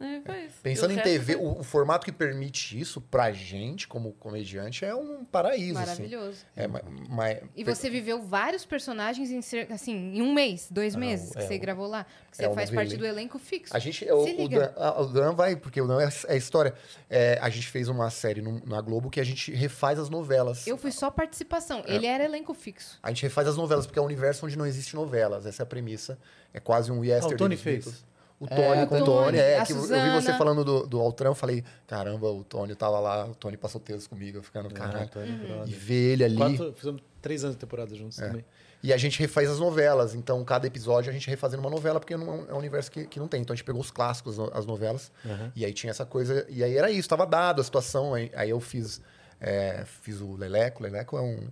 Isso. 0.00 0.56
Pensando 0.62 0.92
em 0.94 0.98
o 0.98 1.02
TV, 1.02 1.34
foi- 1.34 1.42
o, 1.42 1.58
o 1.60 1.62
formato 1.62 2.04
que 2.04 2.12
permite 2.12 2.78
isso 2.78 3.00
pra 3.00 3.30
gente, 3.32 3.86
como 3.86 4.12
comediante, 4.14 4.84
é 4.84 4.94
um 4.94 5.24
paraíso. 5.24 5.78
assim. 5.78 5.86
Maravilhoso. 6.02 6.38
É, 6.56 6.66
mas, 6.66 6.82
mas- 7.08 7.38
E 7.54 7.62
você 7.62 7.90
viveu 7.90 8.22
vários 8.22 8.64
personagens 8.64 9.30
em, 9.30 9.38
assim, 9.72 9.94
em 10.16 10.22
um 10.22 10.32
mês, 10.32 10.68
dois 10.70 10.94
Ah, 10.94 10.98
não, 10.98 11.06
meses 11.06 11.32
que 11.32 11.38
é 11.38 11.46
você 11.46 11.56
o- 11.56 11.60
gravou 11.60 11.86
lá. 11.86 12.04
Porque 12.04 12.36
você 12.36 12.44
é 12.44 12.48
o 12.48 12.54
faz 12.54 12.70
parte 12.70 12.96
do 12.96 13.04
elenco 13.04 13.38
fixo. 13.38 13.76
A 13.76 13.78
gente, 13.78 14.04
o, 14.10 14.24
Se 14.24 14.32
o, 14.32 14.36
liga. 14.36 14.68
Dan, 14.68 14.72
ah, 14.76 15.00
o 15.02 15.06
Dan 15.06 15.34
vai, 15.34 15.56
porque 15.56 15.80
o 15.80 15.86
Dan 15.86 16.00
é, 16.02 16.08
é 16.28 16.36
história. 16.36 16.72
É, 17.08 17.38
a 17.42 17.50
gente 17.50 17.66
fez 17.68 17.88
uma 17.88 18.08
série 18.10 18.40
no- 18.40 18.62
na 18.64 18.80
Globo 18.80 19.10
que 19.10 19.20
a 19.20 19.24
gente 19.24 19.52
refaz 19.52 19.98
as 19.98 20.08
novelas. 20.08 20.66
Eu 20.66 20.78
fui 20.78 20.92
só 20.92 21.10
participação. 21.10 21.82
Ele 21.86 22.06
era 22.06 22.24
elenco 22.24 22.54
fixo. 22.54 22.98
A 23.02 23.08
gente 23.10 23.22
refaz 23.22 23.46
as 23.48 23.56
novelas, 23.56 23.86
porque 23.86 23.98
é 23.98 24.02
um 24.02 24.06
universo 24.06 24.46
onde 24.46 24.56
não 24.56 24.64
existe 24.66 24.94
novelas. 24.94 25.44
Essa 25.46 25.62
é 25.62 25.64
a 25.64 25.66
premissa. 25.66 26.18
É 26.54 26.58
quase 26.60 26.90
um 26.90 27.04
yesterday. 27.04 27.32
Ah, 27.32 27.34
o 27.34 27.38
Tony 27.38 27.56
fez. 27.56 27.84
Beatles. 27.84 28.09
O 28.40 28.46
Tony 28.48 28.86
com 28.86 28.96
o 28.96 29.04
Tony, 29.04 29.24
Tony. 29.26 29.38
É, 29.38 29.62
que 29.66 29.72
eu- 29.72 29.76
eu 29.76 30.02
vi 30.02 30.10
você 30.22 30.32
falando 30.32 30.64
do, 30.64 30.86
do 30.86 30.98
Altran, 30.98 31.28
eu 31.28 31.34
falei, 31.34 31.62
caramba, 31.86 32.26
o 32.30 32.42
Tony 32.42 32.74
tava 32.74 32.98
lá, 32.98 33.26
o 33.26 33.34
Tony 33.34 33.56
passou 33.58 33.78
texto 33.80 34.08
comigo, 34.08 34.38
eu 34.38 34.42
ficando, 34.42 34.70
caralho. 34.72 35.08
Tony, 35.10 35.30
brother. 35.32 35.68
E 35.68 35.72
ver 35.72 36.12
ele 36.12 36.24
ali. 36.24 36.36
Quatro, 36.36 36.72
fizemos 36.74 37.02
três 37.20 37.44
anos 37.44 37.54
de 37.56 37.60
temporada 37.60 37.94
juntos 37.94 38.18
É. 38.18 38.26
também. 38.28 38.44
E 38.82 38.94
a 38.94 38.96
gente 38.96 39.18
refaz 39.20 39.50
as 39.50 39.58
novelas. 39.58 40.14
Então, 40.14 40.42
cada 40.42 40.66
episódio 40.66 41.10
a 41.10 41.12
gente 41.12 41.28
refazendo 41.28 41.60
uma 41.60 41.68
novela, 41.68 42.00
porque 42.00 42.16
não, 42.16 42.46
é 42.48 42.54
um 42.54 42.56
universo 42.56 42.90
que, 42.90 43.04
que 43.04 43.20
não 43.20 43.28
tem. 43.28 43.42
Então, 43.42 43.52
a 43.52 43.56
gente 43.56 43.64
pegou 43.66 43.78
os 43.82 43.90
clássicos, 43.90 44.38
as 44.54 44.64
novelas. 44.64 45.12
Uhum. 45.22 45.52
E 45.54 45.66
aí 45.66 45.74
tinha 45.74 45.90
essa 45.90 46.06
coisa. 46.06 46.46
E 46.48 46.64
aí 46.64 46.78
era 46.78 46.90
isso, 46.90 47.06
tava 47.06 47.26
dado 47.26 47.60
a 47.60 47.64
situação. 47.64 48.14
Aí, 48.14 48.32
aí 48.34 48.48
eu 48.48 48.58
fiz, 48.58 49.02
é, 49.38 49.84
fiz 49.84 50.22
o 50.22 50.34
Leleco. 50.34 50.80
O 50.80 50.86
Leleco 50.86 51.18
é 51.18 51.20
um. 51.20 51.48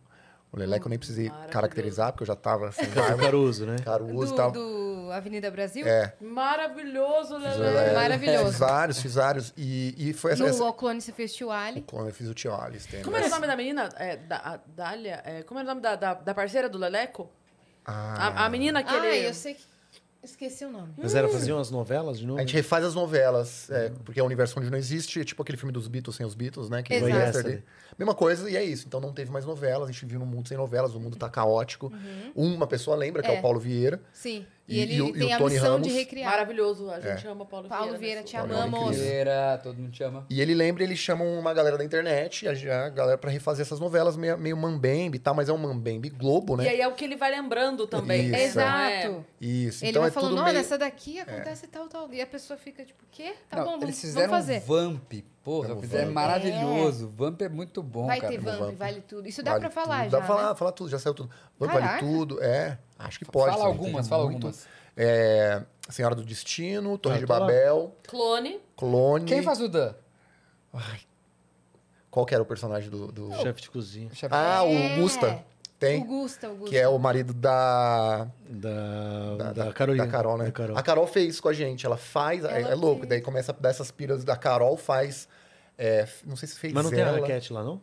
O 0.50 0.58
Leleco 0.58 0.86
eu 0.86 0.90
nem 0.90 0.98
precisei 0.98 1.30
caracterizar, 1.50 2.10
porque 2.12 2.22
eu 2.22 2.26
já 2.26 2.34
tava 2.34 2.72
sem 2.72 2.86
Caso 2.88 3.06
barba, 3.08 3.22
Caruso, 3.22 3.66
né? 3.66 3.76
caruso 3.84 4.24
e 4.24 4.30
Do, 4.30 4.34
tal. 4.34 4.50
do 4.50 5.10
Avenida 5.12 5.50
Brasil? 5.50 5.86
É. 5.86 6.14
Maravilhoso, 6.20 7.34
Fiz, 7.38 7.56
Lele. 7.58 7.76
é, 7.76 7.94
Maravilhoso. 7.94 8.46
Fiz 8.46 8.58
vários, 8.58 9.00
fiz 9.02 9.14
vários. 9.14 9.52
E, 9.56 9.94
e 10.10 10.12
foi 10.14 10.32
essa. 10.32 10.42
No 10.42 10.48
essa 10.48 10.72
Clone 10.72 11.00
você 11.02 11.12
fez 11.12 11.34
Tio 11.34 11.50
Ali. 11.50 11.82
quando 11.82 12.08
eu 12.08 12.14
fiz 12.14 12.28
o 12.28 12.34
Tio 12.34 12.54
Alice. 12.54 12.88
tem 12.88 13.02
Como 13.02 13.16
era 13.16 13.26
o 13.26 13.30
nome 13.30 13.46
da 13.46 13.56
menina? 13.56 13.88
É, 13.96 14.16
da, 14.16 14.36
a 14.36 14.58
Dália? 14.74 15.22
É, 15.24 15.42
como 15.42 15.60
era 15.60 15.66
o 15.66 15.68
nome 15.70 15.80
da, 15.82 15.96
da, 15.96 16.14
da 16.14 16.34
parceira 16.34 16.68
do 16.68 16.78
Leleco? 16.78 17.30
Ah, 17.84 18.42
A, 18.42 18.46
a 18.46 18.48
menina 18.50 18.82
que 18.82 18.94
Ah, 18.94 19.06
ele... 19.06 19.28
eu 19.28 19.34
sei 19.34 19.54
que... 19.54 19.62
Esqueci 20.30 20.64
o 20.64 20.70
nome. 20.70 20.92
Mas 20.96 21.14
era 21.14 21.28
faziam 21.28 21.58
as 21.58 21.70
novelas 21.70 22.18
de 22.18 22.26
novo? 22.26 22.38
A 22.38 22.42
gente 22.42 22.54
refaz 22.54 22.84
as 22.84 22.94
novelas, 22.94 23.70
é, 23.70 23.90
porque 24.04 24.20
é 24.20 24.22
um 24.22 24.26
universo 24.26 24.58
onde 24.58 24.70
não 24.70 24.78
existe, 24.78 25.20
é 25.20 25.24
tipo 25.24 25.42
aquele 25.42 25.56
filme 25.58 25.72
dos 25.72 25.88
Beatles 25.88 26.16
sem 26.16 26.24
os 26.26 26.34
Beatles, 26.34 26.68
né? 26.68 26.82
Que 26.82 26.94
Exato. 26.94 27.12
Yesterday. 27.16 27.62
Mesma 27.98 28.14
coisa, 28.14 28.48
e 28.50 28.56
é 28.56 28.62
isso. 28.62 28.86
Então 28.86 29.00
não 29.00 29.12
teve 29.12 29.30
mais 29.30 29.44
novelas, 29.44 29.88
a 29.88 29.92
gente 29.92 30.04
vive 30.04 30.18
num 30.18 30.26
mundo 30.26 30.46
sem 30.48 30.56
novelas, 30.56 30.94
o 30.94 31.00
mundo 31.00 31.16
tá 31.16 31.28
caótico. 31.28 31.92
Uma 32.34 32.66
pessoa 32.66 32.96
lembra, 32.96 33.22
que 33.22 33.28
é, 33.30 33.34
É. 33.36 33.38
o 33.38 33.42
Paulo 33.42 33.58
Vieira. 33.58 34.00
Sim. 34.12 34.46
E, 34.68 34.76
E- 34.76 34.80
ele 34.80 34.92
e 34.92 34.96
e 35.08 35.12
tem 35.14 35.32
o 35.32 35.34
a 35.34 35.38
Tony 35.38 35.54
missão 35.54 35.80
de 35.80 35.88
Ramos. 35.88 35.92
recriar. 35.98 36.30
Maravilhoso, 36.30 36.90
a 36.90 36.98
É. 36.98 37.00
gente 37.16 37.26
ama 37.26 37.46
Paulo, 37.46 37.68
Paulo 37.68 37.84
Vieira. 37.96 37.98
Vieira, 37.98 38.22
te 38.22 38.36
Paulo 38.36 38.54
amamos. 38.54 38.96
Vieira, 38.98 39.58
todo 39.62 39.78
mundo 39.78 39.90
te 39.92 40.02
ama. 40.04 40.26
E 40.28 40.42
ele 40.42 40.54
lembra, 40.54 40.82
eles 40.84 40.98
chamam 40.98 41.26
uma 41.38 41.54
galera 41.54 41.78
da 41.78 41.84
internet, 41.84 42.46
a, 42.46 42.52
a 42.84 42.88
galera 42.90 43.16
pra 43.16 43.30
refazer 43.30 43.64
essas 43.64 43.80
novelas 43.80 44.14
meio, 44.14 44.36
meio 44.36 44.56
mambembe 44.58 45.16
e 45.16 45.18
tal, 45.18 45.34
mas 45.34 45.48
é 45.48 45.52
um 45.54 45.56
mambembe 45.56 46.10
Globo, 46.10 46.54
né? 46.56 46.64
E 46.64 46.68
aí 46.68 46.80
é 46.82 46.86
o 46.88 46.92
que 46.94 47.02
ele 47.04 47.16
vai 47.16 47.30
lembrando 47.30 47.86
também. 47.86 48.26
Isso. 48.26 48.30
né? 48.32 48.44
Exato. 49.04 49.24
Isso. 49.40 49.84
Ele 49.84 49.90
então 49.90 50.02
vai 50.02 50.10
é 50.10 50.12
falando, 50.12 50.34
olha, 50.36 50.44
meio... 50.44 50.58
essa 50.58 50.76
daqui 50.76 51.18
acontece 51.18 51.66
tal, 51.68 51.88
tal. 51.88 52.12
E 52.12 52.20
a 52.20 52.26
pessoa 52.26 52.58
fica 52.58 52.84
tipo, 52.84 53.02
o 53.02 53.06
quê? 53.10 53.32
Tá 53.48 53.56
Não, 53.56 53.64
bom, 53.64 53.70
vamos, 53.70 53.84
eles 53.84 53.94
vamos 53.96 54.00
fizeram 54.14 54.30
fazer. 54.30 54.56
um 54.58 54.60
Vamp. 54.66 55.12
Porra, 55.42 55.68
Vamos, 55.68 55.88
Vamp. 55.88 56.10
maravilhoso. 56.12 57.10
Vamp 57.16 57.40
é 57.40 57.48
muito 57.48 57.82
bom, 57.82 58.06
Vai 58.06 58.20
cara. 58.20 58.32
ter 58.34 58.38
Vamp, 58.38 58.58
Vamp. 58.60 58.74
vale 58.76 59.00
tudo. 59.00 59.26
Isso 59.26 59.42
dá 59.42 59.52
Vale 59.52 59.60
pra 59.62 59.70
falar 59.70 60.02
tudo. 60.02 60.10
já, 60.10 60.18
Dá 60.18 60.18
pra 60.18 60.26
falar, 60.36 60.48
né? 60.50 60.54
falar 60.56 60.72
tudo, 60.72 60.90
já 60.90 60.98
saiu 60.98 61.14
tudo. 61.14 61.30
Vamp 61.58 61.70
Caraca. 61.72 62.04
vale 62.04 62.12
tudo, 62.12 62.42
é. 62.42 62.78
Acho 62.98 63.18
que 63.20 63.24
pode. 63.24 63.52
Fala 63.52 63.66
algumas, 63.66 64.08
fala 64.08 64.24
muito. 64.24 64.46
algumas. 64.46 64.66
É, 64.96 65.62
Senhora 65.88 66.14
do 66.14 66.24
Destino, 66.24 66.98
Torre 66.98 67.16
Ah, 67.16 67.18
de. 67.20 67.26
Babel, 67.26 67.94
Clone. 68.06 68.60
Clone. 68.76 69.24
Quem 69.24 69.42
faz 69.42 69.60
o 69.60 69.68
Dan? 69.68 69.94
Ai, 70.72 71.00
qual 72.10 72.26
que 72.26 72.34
era 72.34 72.42
o 72.42 72.46
personagem 72.46 72.90
do... 72.90 73.12
do- 73.12 73.32
Chefe 73.40 73.62
de 73.62 73.70
cozinha. 73.70 74.10
Ah, 74.30 74.64
É. 74.64 74.96
o 74.98 75.02
Gusta. 75.02 75.44
Tem. 75.78 76.02
O 76.02 76.04
Gusta, 76.04 76.48
o 76.50 76.56
Gusta. 76.56 76.70
Que 76.70 76.76
é 76.76 76.88
o 76.88 76.98
marido 76.98 77.32
da... 77.32 78.26
Da, 78.48 79.36
Da, 79.38 79.52
da, 79.52 79.64
da- 79.66 79.72
Carolina. 79.72 80.04
da 80.04 80.10
Carol, 80.10 80.36
né? 80.36 80.46
Da 80.46 80.50
Carol. 80.52 80.76
A 80.76 80.82
Carol 80.82 81.06
fez 81.06 81.34
isso 81.34 81.42
com 81.42 81.48
a 81.48 81.52
gente. 81.52 81.86
Ela 81.86 81.96
faz. 81.96 82.44
é- 82.44 82.62
Ela 82.62 82.72
é 82.72 82.74
louco. 82.74 82.98
fez. 83.00 83.08
Daí 83.10 83.20
começa 83.20 83.52
a 83.52 83.54
dar 83.54 83.70
essas 83.70 83.92
piras 83.92 84.24
da 84.24 84.36
Carol, 84.36 84.76
faz. 84.76 85.28
é, 85.78 86.08
não 86.26 86.34
sei 86.34 86.48
se 86.48 86.58
fez 86.58 86.72
Mas 86.72 86.82
não 86.82 86.90
tem 86.90 87.00
a 87.02 87.06
ela. 87.08 87.20
raquete 87.20 87.52
lá, 87.52 87.62
não? 87.62 87.80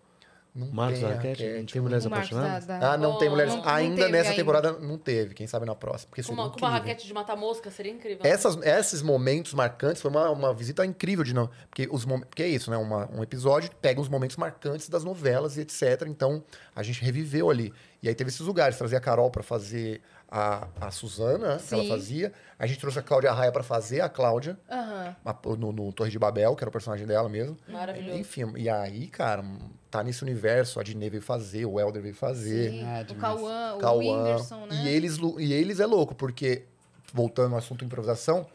Não 0.56 0.68
Marcos 0.72 1.00
tem 1.02 1.10
raquete. 1.10 1.44
Não 1.44 1.66
tem 1.66 1.82
mulheres 1.82 2.06
O 2.06 2.10
Marcos 2.10 2.30
da, 2.30 2.38
apaixonadas? 2.38 2.66
da- 2.66 2.94
Ah, 2.94 2.98
não 2.98 3.18
tem 3.18 3.28
Oh, 3.28 3.32
mulheres. 3.32 3.54
não- 3.54 3.62
não 3.62 3.70
ainda 3.70 4.08
nessa 4.08 4.30
ainda. 4.30 4.42
temporada 4.42 4.72
não 4.72 4.98
teve. 4.98 5.34
Quem 5.34 5.46
sabe 5.48 5.66
na 5.66 5.76
próxima. 5.76 6.10
Porque 6.10 6.22
Com 6.22 6.28
seria 6.30 6.42
uma, 6.44 6.50
com 6.50 6.58
uma 6.60 6.70
raquete 6.70 7.06
de 7.06 7.14
matar 7.14 7.36
mosca, 7.36 7.70
seria 7.70 7.92
incrível. 7.92 8.20
Essas, 8.24 8.56
esses 8.64 9.02
momentos 9.02 9.54
marcantes 9.54 10.02
foi 10.02 10.10
uma, 10.10 10.30
uma 10.30 10.54
visita 10.54 10.86
incrível 10.86 11.26
de 11.26 11.34
não. 11.34 11.50
Porque, 11.70 11.90
os, 11.92 12.06
porque 12.06 12.44
é 12.44 12.48
isso, 12.48 12.72
né? 12.72 12.78
Uma- 12.78 13.10
um 13.14 13.22
episódio 13.22 13.70
pega 13.82 14.00
os 14.00 14.08
momentos 14.08 14.38
marcantes 14.38 14.88
das 14.88 15.04
novelas 15.04 15.58
e 15.58 15.62
etc. 15.62 16.04
Então 16.08 16.42
a 16.74 16.82
gente 16.82 17.04
reviveu 17.04 17.50
ali. 17.50 17.74
E 18.02 18.08
aí 18.08 18.16
teve 18.16 18.30
esses 18.30 18.40
lugares. 18.40 18.78
Trazia 18.78 18.98
a 18.98 19.02
Carol 19.02 19.30
pra 19.30 19.44
fazer 19.44 20.00
a, 20.36 20.68
a 20.82 20.92
Suzana, 20.92 21.58
que 21.58 21.74
ela 21.74 21.84
Sim. 21.84 21.90
fazia. 21.90 22.34
A 22.60 22.68
gente 22.68 22.78
trouxe 22.78 23.00
a 23.00 23.02
Cláudia 23.02 23.32
Raia 23.32 23.54
pra 23.54 23.64
fazer 23.64 24.02
a 24.02 24.10
Cláudia. 24.10 24.60
A- 24.70 25.36
no, 25.58 25.72
no 25.72 25.94
Torre 25.94 26.12
de 26.12 26.20
Babel, 26.20 26.54
que 26.58 26.62
era 26.64 26.68
o 26.70 26.72
personagem 26.74 27.08
dela 27.08 27.30
mesmo. 27.30 27.58
Maravilhoso. 27.70 28.20
Enfim, 28.20 28.52
e 28.58 28.70
aí, 28.70 29.08
cara, 29.08 29.46
tá 29.90 30.04
nesse 30.04 30.24
universo, 30.24 30.78
a 30.78 30.84
Dinê 30.84 31.10
veio 31.10 31.22
fazer, 31.24 31.66
o 31.66 31.80
Elder 31.80 32.02
veio 32.02 32.14
fazer. 32.14 32.72
Sim. 32.72 32.84
Ah, 32.84 33.06
o. 33.10 33.16
Cauã, 33.16 33.78
o. 33.78 34.00
Whindersson, 34.00 34.66
né? 34.66 34.84
E 34.84 34.90
eles, 34.90 35.18
e 35.40 35.54
eles 35.54 35.80
é 35.80 35.86
louco, 35.86 36.14
porque, 36.14 36.66
voltando 37.14 37.54
ao 37.54 37.60
assunto 37.60 37.86
improvisação, 37.86 38.46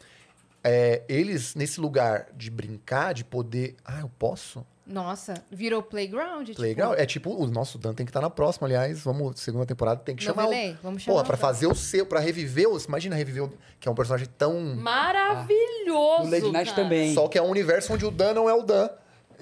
é, 0.63 1.01
eles, 1.09 1.55
nesse 1.55 1.81
lugar 1.81 2.27
de 2.35 2.51
brincar, 2.51 3.13
de 3.15 3.23
poder. 3.25 3.75
Ah, 3.83 4.01
eu 4.01 4.11
posso? 4.19 4.63
Nossa, 4.91 5.33
virou 5.49 5.81
playground? 5.81 6.45
tipo, 6.47 6.57
Playground? 6.57 6.99
É 6.99 7.05
tipo, 7.05 7.31
o 7.31 7.47
nosso 7.47 7.77
Dan 7.77 7.93
tem 7.93 8.05
que 8.05 8.09
estar 8.09 8.21
na 8.21 8.29
próxima, 8.29 8.67
aliás. 8.67 8.99
Vamos, 9.01 9.39
segunda 9.39 9.65
temporada, 9.65 10.01
tem 10.01 10.15
que 10.15 10.23
chamar. 10.23 10.43
o- 10.43 10.45
Novelei? 10.47 10.75
Vamos 10.83 11.01
chamar 11.03 11.17
Pô, 11.17 11.21
o 11.23 11.25
pra 11.25 11.37
fazer 11.37 11.67
o 11.67 11.75
seu, 11.75 12.05
pra 12.05 12.19
reviver 12.19 12.67
os. 12.69 12.85
Imagina 12.85 13.15
reviver 13.15 13.43
o. 13.45 13.53
Que 13.79 13.87
é 13.87 13.91
um 13.91 13.95
personagem 13.95 14.27
tão. 14.37 14.53
Maravilhoso. 14.75 16.23
O 16.23 16.29
Lady 16.29 16.51
Night 16.51 16.71
cara. 16.71 16.83
também. 16.83 17.13
Só 17.13 17.27
que 17.27 17.37
é 17.37 17.41
um 17.41 17.49
universo 17.49 17.93
onde 17.93 18.05
o 18.05 18.11
Dan 18.11 18.33
não 18.33 18.49
é 18.49 18.53
o 18.53 18.61
Dan. 18.61 18.89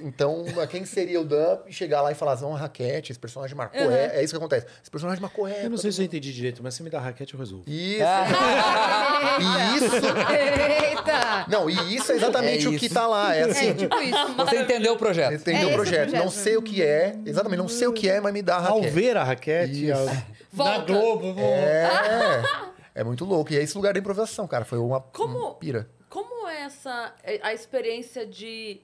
Então, 0.04 0.46
quem 0.70 0.86
seria 0.86 1.20
o 1.22 1.26
Dan 1.26 1.60
e 1.68 1.74
chegar 1.74 2.02
lá 2.02 2.12
e 2.12 2.16
falar, 2.16 2.40
não, 2.42 2.54
raquete, 2.54 3.12
esse 3.12 3.20
personagem 3.20 3.56
marcou 3.56 3.82
Uhum. 3.82 3.92
é, 3.92 4.18
é 4.20 4.24
isso 4.24 4.34
que 4.34 4.38
acontece. 4.38 4.66
Esse 4.82 4.90
personagem 4.92 5.22
marcou 5.22 5.48
é. 5.48 5.66
Eu 5.66 5.70
não 5.70 5.78
sei 5.78 5.92
se 5.92 6.02
eu 6.02 6.06
entendi 6.06 6.34
direito, 6.34 6.62
mas 6.64 6.74
se 6.74 6.84
me 6.84 6.90
dá 6.90 7.00
raquete, 7.00 7.34
eu 7.34 7.40
resolvo. 7.40 7.64
Isso. 7.68 8.04
Ah, 8.04 9.38
E 9.40 9.78
isso. 9.78 9.96
Eita! 9.96 11.46
Não, 11.48 11.70
e 11.70 11.96
isso 11.96 12.12
é 12.12 12.16
exatamente 12.16 12.66
É 12.66 12.70
o 12.70 12.78
que 12.78 12.90
tá 12.90 13.08
lá. 13.08 13.36
É 13.36 13.44
assim. 13.44 13.70
É 13.70 13.74
tipo 13.74 13.96
isso. 14.02 14.34
Você 14.36 14.62
entendeu 14.62 14.94
o 14.94 14.98
projeto. 14.98 15.34
Entendeu 15.34 15.70
É 15.70 15.72
o 15.72 15.76
projeto. 15.76 16.08
o 16.08 16.12
projeto. 16.12 16.24
Não 16.24 16.32
sei 16.32 16.58
o 16.58 16.62
que 16.62 16.82
é. 16.82 17.16
Exatamente, 17.26 17.60
não 17.60 17.68
sei 17.68 17.88
o 17.88 17.94
que 17.94 18.10
é, 18.10 18.20
mas 18.20 18.34
me 18.34 18.42
dá 18.42 18.58
a 18.58 18.68
Ao 18.68 18.76
raquete. 18.78 18.94
ver 18.94 19.18
a 19.18 19.24
raquete, 19.24 19.92
ao... 19.92 20.06
Na 20.54 20.80
Globo, 20.80 21.34
vou... 21.34 21.44
É. 21.46 22.42
É 22.96 23.04
muito 23.04 23.24
louco. 23.26 23.54
E 23.54 23.58
é 23.58 23.64
esse 23.64 23.76
lugar 23.78 23.94
da 23.94 24.00
improvisação, 24.00 24.48
cara. 24.48 24.66
Foi 24.66 24.78
uma, 24.80 25.00
Como- 25.00 25.38
uma 25.38 25.54
pira. 25.56 25.88
Como 26.10 26.48
é 26.48 26.62
essa 26.64 27.14
é, 27.24 27.40
a 27.44 27.54
experiência 27.54 28.26
de 28.26 28.82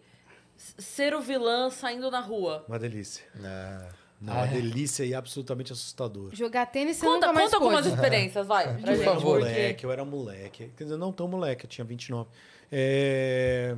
ser 0.57 1.13
o 1.13 1.21
vilã 1.21 1.69
saindo 1.69 2.09
na 2.11 2.19
rua? 2.19 2.63
Uma 2.67 2.79
delícia. 2.79 3.23
Ah. 3.43 3.87
Não, 4.21 4.33
uma 4.33 4.47
delícia 4.47 5.03
e 5.03 5.13
absolutamente 5.13 5.73
assustador. 5.73 6.33
Jogar 6.33 6.65
tênis 6.67 6.97
você 6.97 7.05
Conta, 7.05 7.27
nunca 7.27 7.33
mais 7.33 7.45
conta 7.51 7.57
algumas 7.57 7.83
pôde. 7.85 7.95
experiências, 7.95 8.47
vai. 8.47 8.63
Pra 8.63 8.73
Eu 8.91 8.95
gente, 8.95 9.01
era 9.07 9.13
favor. 9.15 9.39
moleque, 9.39 9.83
eu 9.85 9.91
era 9.91 10.05
moleque. 10.05 10.71
Quer 10.77 10.83
dizer, 10.85 10.97
não 10.97 11.11
tão 11.11 11.27
moleque, 11.27 11.65
eu 11.65 11.69
tinha 11.69 11.83
29. 11.85 12.29
É... 12.71 13.75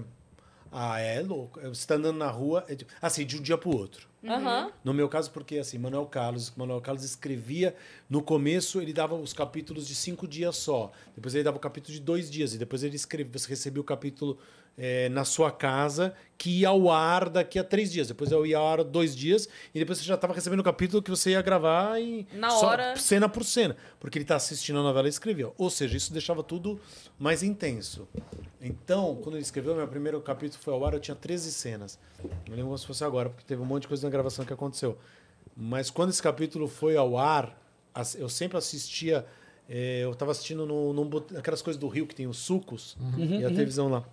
Ah, 0.72 1.00
é 1.00 1.22
louco. 1.22 1.60
Você 1.62 1.88
tá 1.88 1.96
andando 1.96 2.18
na 2.18 2.30
rua, 2.30 2.64
é 2.68 2.76
tipo- 2.76 2.92
assim, 3.02 3.26
de 3.26 3.38
um 3.38 3.42
dia 3.42 3.58
pro 3.58 3.76
outro. 3.76 4.08
Aham. 4.26 4.72
No 4.84 4.94
meu 4.94 5.08
caso, 5.08 5.32
porque 5.32 5.58
assim, 5.58 5.78
Manuel 5.78 6.06
Carlos, 6.06 6.52
Manuel 6.56 6.82
Carlos 6.82 7.04
escrevia, 7.04 7.76
no 8.10 8.22
começo 8.22 8.82
ele 8.82 8.94
dava 8.94 9.16
os 9.16 9.34
capítulos 9.34 9.88
de 9.88 9.96
cinco 9.96 10.28
dias 10.28 10.56
só, 10.58 10.92
depois 11.16 11.36
ele 11.36 11.44
dava 11.44 11.58
o 11.58 11.60
capítulo 11.60 11.94
de 11.94 12.00
dois 12.02 12.30
dias, 12.30 12.54
e 12.54 12.58
depois 12.58 12.84
ele 12.84 12.96
escrevia, 12.96 13.32
você 13.38 13.48
recebia 13.50 13.80
o 13.82 13.84
capítulo 13.84 14.38
eh, 14.78 15.08
na 15.10 15.24
sua 15.24 15.52
casa, 15.52 16.14
que 16.38 16.60
ia 16.62 16.70
ao 16.70 16.92
ar 16.92 17.30
daqui 17.30 17.58
a 17.60 17.64
três 17.64 17.92
dias, 17.92 18.08
depois 18.08 18.32
eu 18.32 18.46
ia 18.46 18.58
ao 18.58 18.68
ar 18.68 18.84
dois 18.84 19.16
dias, 19.16 19.48
e 19.74 19.80
depois 19.80 19.98
você 20.00 20.04
já 20.06 20.16
estava 20.16 20.34
recebendo 20.34 20.60
o 20.60 20.64
capítulo 20.64 21.02
que 21.02 21.10
você 21.10 21.32
ia 21.32 21.42
gravar 21.42 22.00
e 22.02 22.28
Na 22.34 22.50
só 22.52 22.68
hora. 22.70 22.96
cena 22.96 23.28
por 23.30 23.44
cena, 23.44 23.76
porque 24.00 24.18
ele 24.18 24.24
está 24.24 24.36
assistindo 24.36 24.80
a 24.80 24.84
novela 24.84 25.08
e 25.08 25.10
escreveu. 25.10 25.54
Ou 25.58 25.70
seja, 25.70 25.96
isso 25.98 26.12
deixava 26.14 26.44
tudo 26.44 26.80
mais 27.20 27.42
intenso. 27.44 28.08
Então, 28.62 29.16
quando 29.22 29.36
ele 29.36 29.44
escreveu, 29.44 29.76
meu 29.76 29.88
primeiro 29.88 30.20
capítulo 30.22 30.62
foi 30.62 30.74
ao 30.74 30.84
ar, 30.86 30.94
eu 30.94 31.00
tinha 31.00 31.16
13 31.16 31.52
cenas. 31.52 31.98
Eu 32.48 32.52
lembro 32.52 32.66
como 32.66 32.78
se 32.78 32.88
fosse 32.88 33.04
agora, 33.04 33.30
porque 33.30 33.46
teve 33.46 33.62
um 33.62 33.66
monte 33.66 33.84
de 33.84 33.88
coisa 33.88 34.07
na 34.08 34.12
gravação 34.12 34.44
que 34.46 34.54
aconteceu. 34.54 34.98
Mas 35.56 35.90
quando 35.90 36.10
esse 36.10 36.22
capítulo 36.22 36.68
foi 36.68 36.96
ao 36.98 37.18
ar, 37.18 37.58
eu 38.16 38.30
sempre 38.30 38.58
assistia. 38.58 39.26
eh, 39.70 40.02
eu 40.04 40.12
estava 40.12 40.32
assistindo 40.32 40.66
no, 40.66 41.06
bot- 41.06 41.36
aquelas 41.38 41.62
coisas 41.62 41.80
do 41.80 41.88
Rio 41.88 42.08
que 42.08 42.16
tem 42.16 42.28
os 42.28 42.38
sucos 42.38 42.96
e 43.18 43.44
a 43.44 43.50
televisão 43.50 43.90
lá. 43.90 44.04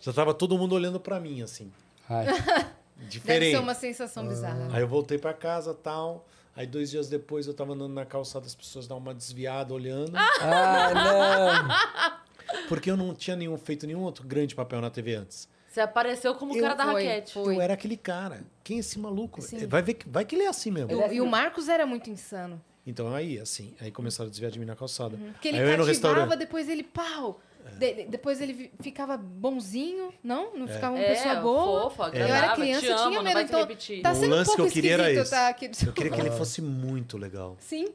Já 0.00 0.12
tava 0.12 0.32
todo 0.34 0.56
mundo 0.56 0.74
olhando 0.74 1.00
para 1.00 1.18
mim, 1.18 1.42
assim. 1.42 1.72
Ai. 2.08 2.26
Deve 2.98 3.08
Diferente. 3.10 3.56
ser 3.56 3.62
uma 3.62 3.74
sensação 3.74 4.26
bizarra. 4.26 4.68
Aí 4.72 4.80
eu 4.82 4.88
voltei 4.88 5.18
para 5.18 5.32
casa 5.32 5.72
tal. 5.72 6.26
Aí 6.56 6.66
dois 6.66 6.90
dias 6.90 7.08
depois 7.08 7.46
eu 7.46 7.54
tava 7.54 7.72
andando 7.72 7.94
na 7.94 8.04
calçada, 8.04 8.44
as 8.44 8.54
pessoas 8.54 8.88
davam 8.88 9.00
uma 9.02 9.14
desviada 9.14 9.72
olhando. 9.72 10.12
Ai, 10.16 10.94
não. 10.94 12.66
Porque 12.68 12.90
eu 12.90 12.96
não 12.96 13.14
tinha 13.14 13.36
nenhum, 13.36 13.56
feito 13.56 13.86
nenhum 13.86 14.00
outro 14.02 14.26
grande 14.26 14.54
papel 14.54 14.80
na 14.80 14.90
TV 14.90 15.14
antes. 15.14 15.48
Você 15.78 15.82
apareceu 15.82 16.34
como 16.34 16.52
o 16.54 16.56
Eu- 16.56 16.62
cara 16.62 16.74
da 16.74 16.84
foi, 16.90 17.04
raquete. 17.06 17.32
foi. 17.32 17.54
Eu 17.56 17.60
era 17.60 17.74
aquele 17.74 17.96
cara. 17.96 18.42
Quem 18.64 18.78
é 18.78 18.80
esse 18.80 18.98
maluco? 18.98 19.40
Sim. 19.40 19.64
Vai 19.68 19.80
ver 19.80 19.94
que, 19.94 20.08
vai 20.08 20.24
que 20.24 20.34
ele 20.34 20.42
é 20.42 20.48
assim 20.48 20.72
mesmo. 20.72 20.90
E 20.90 20.94
o- 20.96 21.12
E 21.12 21.20
o 21.20 21.26
Marcos 21.26 21.68
era 21.68 21.86
muito 21.86 22.10
insano. 22.10 22.60
Então 22.84 23.14
aí, 23.14 23.38
assim, 23.38 23.74
aí 23.80 23.92
começaram 23.92 24.26
a 24.26 24.30
desviar 24.30 24.50
de 24.50 24.58
mim 24.58 24.64
na 24.64 24.74
calçada. 24.74 25.16
Porque 25.16 25.46
ele 25.48 25.58
aí 25.58 25.62
eu 25.62 25.68
cativava, 25.68 25.88
restaurante. 25.88 26.36
depois 26.38 26.68
ele 26.68 26.82
pau. 26.82 27.40
De- 27.78 28.06
depois 28.06 28.40
ele 28.40 28.72
ficava 28.80 29.16
bonzinho, 29.16 30.12
não? 30.24 30.56
Não 30.56 30.66
ficava 30.66 30.96
uma 30.96 31.04
É, 31.04 31.14
pessoa 31.14 31.34
boa. 31.36 31.82
fofa, 31.90 32.10
eu 32.16 32.26
era 32.26 32.54
criança, 32.56 32.86
eu 32.86 32.98
amo, 32.98 33.10
tinha 33.10 33.22
medo. 33.22 33.40
Então, 33.40 33.60
repetir. 33.60 34.02
tá 34.02 34.10
O 34.10 34.14
sendo 34.16 34.26
um 34.26 34.30
lance 34.36 34.50
que 34.50 34.56
pouco 34.56 34.68
eu 34.70 34.72
queria 34.72 34.94
era 34.94 35.02
esquisito 35.04 35.22
esse. 35.22 35.30
tá 35.30 35.48
aqui. 35.48 35.70
Eu 35.86 35.92
queria 35.92 36.10
que 36.12 36.20
ele 36.20 36.30
fosse 36.32 36.60
muito 36.62 37.16
legal. 37.18 37.56
Sim. 37.60 37.86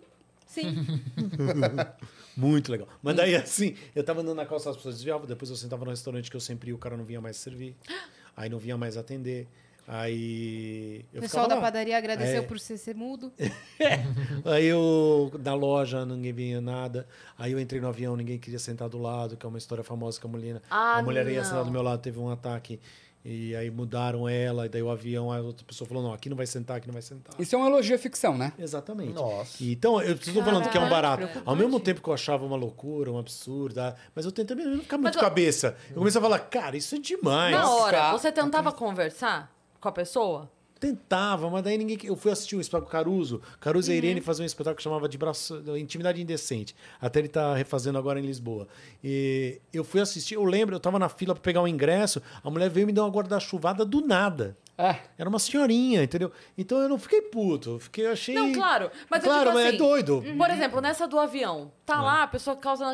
Sim. 0.45 0.85
Muito 2.35 2.72
legal. 2.72 2.88
Mas 3.01 3.15
daí, 3.15 3.35
assim, 3.35 3.76
eu 3.95 4.03
tava 4.03 4.22
andando 4.22 4.35
na 4.38 4.45
calçada, 4.45 4.72
as 4.72 4.77
pessoas 4.77 4.95
desviavam, 4.95 5.26
depois 5.27 5.49
eu 5.51 5.55
sentava 5.57 5.84
no 5.85 5.91
restaurante 5.91 6.30
que 6.31 6.35
eu 6.35 6.41
sempre 6.41 6.69
ia, 6.69 6.76
o 6.76 6.80
cara 6.80 6.97
não 6.97 7.03
vinha 7.05 7.22
mais 7.22 7.38
servir. 7.38 7.76
Aí 8.35 8.49
não 8.49 8.57
vinha 8.57 8.76
mais 8.77 8.97
atender. 8.97 9.47
Aí. 9.88 11.05
O 11.14 11.19
pessoal 11.19 11.47
da 11.47 11.55
lá. 11.55 11.61
padaria 11.61 11.97
agradeceu 11.97 12.39
É. 12.39 12.45
por 12.45 12.57
você 12.60 12.77
ser 12.77 12.95
mudo. 12.95 13.31
Aí 14.45 14.65
eu, 14.65 15.31
da 15.39 15.53
loja, 15.53 16.05
ninguém 16.05 16.34
vinha 16.34 16.61
nada. 16.61 17.07
Aí 17.38 17.51
eu 17.51 17.60
entrei 17.60 17.80
no 17.81 17.88
avião, 17.88 18.15
ninguém 18.15 18.39
queria 18.39 18.60
sentar 18.60 18.89
do 18.89 18.97
lado, 18.97 19.35
que 19.38 19.45
é 19.45 19.49
uma 19.49 19.57
história 19.57 19.84
famosa 19.84 20.19
que 20.19 20.26
a 20.26 20.30
mulher, 20.30 20.61
Ah, 20.69 20.97
a 20.99 21.03
mulher 21.03 21.27
ia 21.27 21.39
não. 21.41 21.43
sentar 21.45 21.64
do 21.65 21.72
meu 21.72 21.81
lado, 21.81 22.01
teve 22.01 22.18
um 22.19 22.30
ataque. 22.30 22.80
E 23.26 23.56
aí 23.56 23.72
mudaram 23.72 24.28
ela, 24.28 24.66
e 24.66 24.70
daí 24.70 24.84
o 24.84 24.90
avião, 24.90 25.32
a 25.32 25.40
outra 25.40 25.66
pessoa 25.66 25.88
falou: 25.88 26.04
não, 26.04 26.14
aqui 26.14 26.30
não 26.30 26.36
vai 26.36 26.45
sentar, 26.45 26.78
aqui 26.78 26.88
não 26.88 26.94
vai 26.94 27.02
sentar. 27.02 27.34
Isso 27.40 27.56
é 27.56 27.58
um 27.58 27.66
elogio 27.66 27.95
à 27.95 27.98
ficção, 27.98 28.38
né? 28.38 28.52
Exatamente. 28.60 29.14
Nossa. 29.14 29.64
Então, 29.64 30.02
eu 30.02 30.16
estou 30.16 30.44
falando 30.44 30.70
que 30.70 30.78
é 30.78 30.82
um 30.82 30.90
barato. 30.90 31.41
Ao 31.45 31.56
mesmo 31.56 31.80
tempo 31.80 32.02
que 32.02 32.10
eu 32.10 32.14
achava 32.14 32.45
uma 32.45 32.58
loucura, 32.58 33.12
um 33.12 33.18
absurdo, 33.18 33.80
ah, 33.80 33.95
mas 34.14 34.26
eu 34.26 34.32
tentei 34.32 34.58
não 34.58 34.82
ficar 34.82 34.98
muito 34.98 35.16
Mas 35.16 35.24
cabeça. 35.24 35.78
Eu 35.90 35.95
comecei 35.95 36.20
a 36.20 36.22
falar, 36.22 36.40
cara, 36.40 36.76
isso 36.76 36.95
é 36.95 37.00
demais. 37.00 37.56
Na 37.56 37.70
hora, 37.70 38.12
você 38.12 38.30
tentava 38.30 38.74
conversar 38.74 39.56
com 39.80 39.88
a 39.88 39.91
pessoa? 39.91 40.52
Tentava, 40.84 41.49
mas 41.49 41.64
daí 41.64 41.77
ninguém. 41.77 41.97
Eu 42.03 42.15
fui 42.18 42.30
assistir 42.30 42.57
um 42.57 42.60
espetáculo 42.60 42.91
Caruso. 42.91 43.41
Caruso 43.61 43.88
Uhum. 43.89 43.93
e 43.95 43.95
a 43.95 43.97
Irene 43.99 44.19
faziam 44.19 44.43
um 44.43 44.45
espetáculo 44.45 44.76
que 44.76 44.84
chamava 44.84 45.07
de 45.07 45.18
braço, 45.18 45.64
Intimidade 45.77 46.22
Indecente. 46.22 46.76
Até 46.99 47.19
ele 47.19 47.30
tá 47.30 47.55
refazendo 47.55 47.97
agora 47.97 48.19
em 48.19 48.23
Lisboa. 48.26 48.68
E 49.01 49.61
eu 49.72 49.85
fui 49.85 50.01
assistir, 50.01 50.35
eu 50.35 50.43
lembro, 50.43 50.76
eu 50.76 50.80
tava 50.81 50.99
na 50.99 51.07
fila 51.07 51.34
para 51.34 51.41
pegar 51.41 51.61
o 51.61 51.68
ingresso, 51.69 52.22
a 52.43 52.49
mulher 52.49 52.69
veio 52.69 52.84
e 52.84 52.88
me 52.88 52.91
deu 52.91 53.05
uma 53.05 53.10
guarda-chuvada 53.10 53.85
do 53.85 54.05
nada. 54.05 54.57
É. 54.77 54.97
Era 55.18 55.30
uma 55.30 55.39
senhorinha, 55.39 56.03
entendeu? 56.03 56.31
Então 56.57 56.80
eu 56.80 56.89
não 56.89 56.97
fiquei 56.97 57.22
puto, 57.22 57.72
eu 57.72 57.80
fiquei, 57.80 58.05
eu 58.07 58.11
achei. 58.11 58.35
Não, 58.35 58.51
claro. 58.51 58.91
Mas 59.10 59.23
eu 59.23 59.30
claro, 59.30 59.43
digo 59.45 59.53
mas 59.53 59.68
assim, 59.68 59.76
é 59.76 59.77
doido. 59.77 60.23
Por 60.38 60.49
exemplo, 60.49 60.81
nessa 60.81 61.07
do 61.07 61.18
avião, 61.19 61.72
tá 61.85 62.01
lá 62.01 62.23
a 62.23 62.27
pessoa 62.27 62.57
causando 62.57 62.91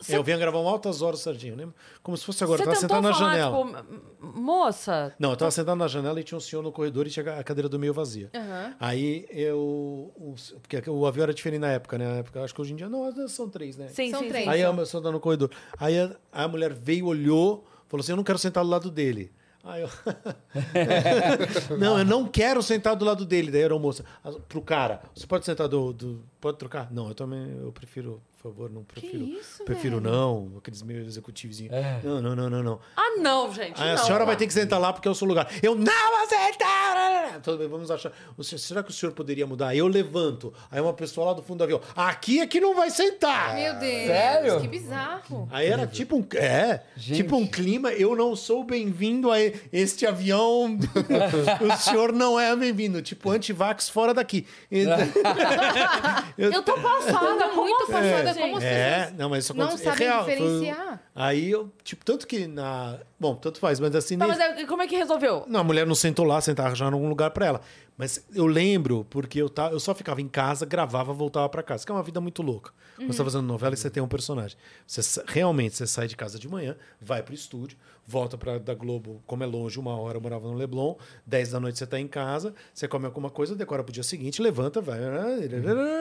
aquele. 0.00 0.18
Eu 0.18 0.22
vinha 0.24 0.36
gravar 0.38 0.58
altas 0.58 1.02
horas, 1.02 1.20
Serginho, 1.20 1.56
lembra? 1.56 1.74
Como 2.02 2.16
se 2.16 2.24
fosse 2.24 2.42
agora, 2.44 2.62
eu 2.62 2.64
Você 2.66 2.86
tava 2.86 3.02
tentou 3.02 3.12
sentado 3.12 3.12
na 3.12 3.14
falar, 3.14 3.36
janela. 3.36 3.76
tipo, 3.76 4.28
"M- 4.28 4.40
moça, 4.40 5.14
Não, 5.18 5.30
eu 5.30 5.36
tava 5.36 5.50
sentado 5.50 5.76
na 5.76 5.88
janela 5.88 6.20
e 6.20 6.24
tinha 6.24 6.36
um 6.38 6.40
senhor 6.40 6.62
no 6.62 6.70
corredor 6.72 7.06
e 7.06 7.10
tinha 7.10 7.38
a 7.38 7.44
cadeira 7.44 7.68
do 7.68 7.78
meio 7.78 7.92
vazia. 7.94 8.30
Aham. 8.34 8.74
Aí 8.80 9.26
eu. 9.30 9.58
o- 9.58 10.34
Porque 10.62 10.90
o 10.90 11.06
avião 11.06 11.22
era 11.24 11.34
diferente 11.34 11.60
na 11.60 11.72
época, 11.72 11.96
né? 11.98 12.06
Na 12.08 12.16
época, 12.18 12.42
acho 12.42 12.54
que 12.54 12.60
hoje 12.60 12.72
em 12.72 12.76
dia 12.76 12.88
não, 12.88 13.28
são 13.28 13.48
três, 13.48 13.76
né? 13.76 13.88
sim, 13.88 14.10
São 14.10 14.20
sim, 14.20 14.28
três. 14.28 14.46
Aí 14.48 14.62
a 14.62 14.72
tá 14.72 15.12
no 15.12 15.20
corredor. 15.20 15.50
Aí 15.78 15.98
a, 15.98 16.10
a 16.32 16.48
mulher 16.48 16.72
veio, 16.72 17.06
olhou, 17.06 17.64
falou 17.88 18.02
assim: 18.02 18.12
Eu 18.12 18.16
não 18.16 18.24
quero 18.24 18.38
sentar 18.38 18.64
do 18.64 18.70
lado 18.70 18.90
dele. 18.90 19.32
Aí 19.64 19.82
eu. 19.82 19.88
não, 21.78 21.98
eu 21.98 22.04
não 22.04 22.26
quero 22.26 22.62
sentar 22.62 22.96
do 22.96 23.04
lado 23.04 23.24
dele. 23.24 23.50
Daí 23.50 23.62
era 23.62 23.78
moça. 23.78 24.04
"Ah, 24.24 24.32
Pro 24.48 24.62
cara, 24.62 25.02
você 25.14 25.26
pode 25.26 25.44
sentar 25.44 25.68
do. 25.68 25.92
do- 25.92 26.24
pode 26.40 26.58
trocar? 26.58 26.90
Não, 26.92 27.08
eu 27.08 27.14
também. 27.14 27.58
Eu 27.60 27.72
prefiro, 27.72 28.20
por 28.40 28.52
favor, 28.52 28.70
não 28.70 28.84
prefiro. 28.84 29.24
isso, 29.24 29.64
prefiro 29.64 30.00
velho? 30.00 30.12
não. 30.12 30.52
Aqueles 30.58 30.80
meio 30.82 31.04
executivos. 31.04 31.60
É. 31.60 32.00
Não, 32.04 32.22
não, 32.22 32.36
não, 32.36 32.48
não, 32.48 32.62
não. 32.62 32.80
Ah, 32.96 33.16
não, 33.18 33.52
gente. 33.52 33.82
Aí 33.82 33.90
a 33.90 33.96
não. 33.96 34.04
senhora 34.04 34.24
vai 34.24 34.36
ter 34.36 34.46
que 34.46 34.52
sentar 34.52 34.80
lá 34.80 34.92
porque 34.92 35.08
é 35.08 35.10
o 35.10 35.14
seu 35.14 35.26
lugar. 35.26 35.50
Eu 35.60 35.74
não 35.74 36.16
vou 36.16 36.28
sentar! 36.28 37.40
Tudo 37.42 37.58
bem, 37.58 37.66
vamos 37.66 37.90
achar. 37.90 38.12
Será 38.40 38.84
que 38.84 38.90
o 38.90 38.92
senhor 38.92 39.12
poderia 39.12 39.44
mudar? 39.44 39.74
Eu 39.74 39.88
levanto. 39.88 40.54
Aí 40.70 40.80
uma 40.80 40.92
pessoa 40.92 41.28
lá 41.28 41.32
do 41.32 41.42
fundo 41.42 41.58
do 41.58 41.64
avião. 41.64 41.80
Aqui 41.96 42.38
é 42.38 42.46
que 42.46 42.60
não 42.60 42.76
vai 42.76 42.90
sentar! 42.90 43.56
Meu 43.56 43.74
Deus. 43.74 44.06
Sério? 44.06 44.60
Que 44.60 44.68
bizarro. 44.68 45.48
Aí 45.50 45.66
era 45.66 45.84
tipo 45.86 46.16
um. 46.16 46.24
É, 46.36 46.82
Gente. 46.96 47.16
tipo 47.16 47.36
um 47.36 47.46
clima. 47.46 47.90
Eu 47.92 48.14
não 48.14 48.36
sou 48.36 48.62
bem-vindo 48.62 49.32
a 49.32 49.38
este 49.72 50.06
avião. 50.06 50.78
o 51.60 51.76
senhor 51.76 52.12
não 52.12 52.38
é 52.38 52.54
bem-vindo. 52.54 53.02
Tipo, 53.02 53.30
antivax 53.30 53.88
fora 53.88 54.14
daqui. 54.14 54.46
Eu 56.38 56.62
tô 56.62 56.74
passada, 56.74 57.48
muito 57.48 57.86
passada, 57.86 58.27
assim, 58.27 58.27
como 58.34 58.60
gente? 58.60 58.64
É, 58.70 59.12
não, 59.16 59.28
mas 59.30 59.44
isso 59.44 59.54
não 59.54 59.66
acontece. 59.66 59.88
É 59.88 59.90
sabem 59.92 60.06
real. 60.08 60.24
Foi- 60.24 60.34
diferenciar. 60.36 61.02
Aí 61.14 61.50
eu, 61.50 61.70
tipo, 61.82 62.04
tanto 62.04 62.26
que 62.26 62.46
na. 62.46 62.98
Bom, 63.18 63.34
tanto 63.34 63.58
faz, 63.58 63.80
mas 63.80 63.94
assim. 63.94 64.16
Tá, 64.18 64.26
nesse- 64.26 64.38
mas 64.38 64.58
aí, 64.58 64.66
como 64.66 64.82
é 64.82 64.86
que 64.86 64.96
resolveu? 64.96 65.44
Não, 65.48 65.60
a 65.60 65.64
mulher 65.64 65.86
não 65.86 65.94
sentou 65.94 66.24
lá, 66.24 66.40
sentava 66.40 66.74
já 66.74 66.88
em 66.88 66.92
algum 66.92 67.08
lugar 67.08 67.30
pra 67.30 67.46
ela. 67.46 67.60
Mas 67.96 68.24
eu 68.32 68.46
lembro, 68.46 69.04
porque 69.10 69.42
eu, 69.42 69.48
tá, 69.50 69.70
eu 69.72 69.80
só 69.80 69.92
ficava 69.92 70.20
em 70.20 70.28
casa, 70.28 70.64
gravava, 70.64 71.12
voltava 71.12 71.48
pra 71.48 71.62
casa. 71.64 71.84
Que 71.84 71.90
é 71.90 71.94
uma 71.94 72.02
vida 72.04 72.20
muito 72.20 72.42
louca. 72.42 72.72
Quando 72.96 73.12
você 73.12 73.18
tá 73.18 73.24
fazendo 73.24 73.42
novela 73.46 73.74
e 73.74 73.76
você 73.76 73.90
tem 73.90 74.00
um 74.02 74.08
personagem. 74.08 74.56
Você, 74.86 75.22
realmente, 75.26 75.76
você 75.76 75.86
sai 75.86 76.06
de 76.06 76.16
casa 76.16 76.38
de 76.38 76.48
manhã, 76.48 76.76
vai 77.00 77.22
pro 77.22 77.34
estúdio, 77.34 77.76
volta 78.08 78.38
pra, 78.38 78.56
da 78.56 78.74
Globo, 78.74 79.22
como 79.26 79.44
é 79.44 79.46
longe, 79.46 79.78
uma 79.78 79.94
hora, 79.94 80.16
eu 80.16 80.20
morava 80.22 80.48
no 80.48 80.54
Leblon, 80.54 80.96
10 81.26 81.50
da 81.50 81.60
noite 81.60 81.78
você 81.78 81.86
tá 81.86 82.00
em 82.00 82.08
casa, 82.08 82.54
você 82.72 82.88
come 82.88 83.04
alguma 83.04 83.28
coisa, 83.28 83.54
decora 83.54 83.84
pro 83.84 83.92
dia 83.92 84.02
seguinte, 84.02 84.40
levanta, 84.40 84.80
vai. 84.80 84.98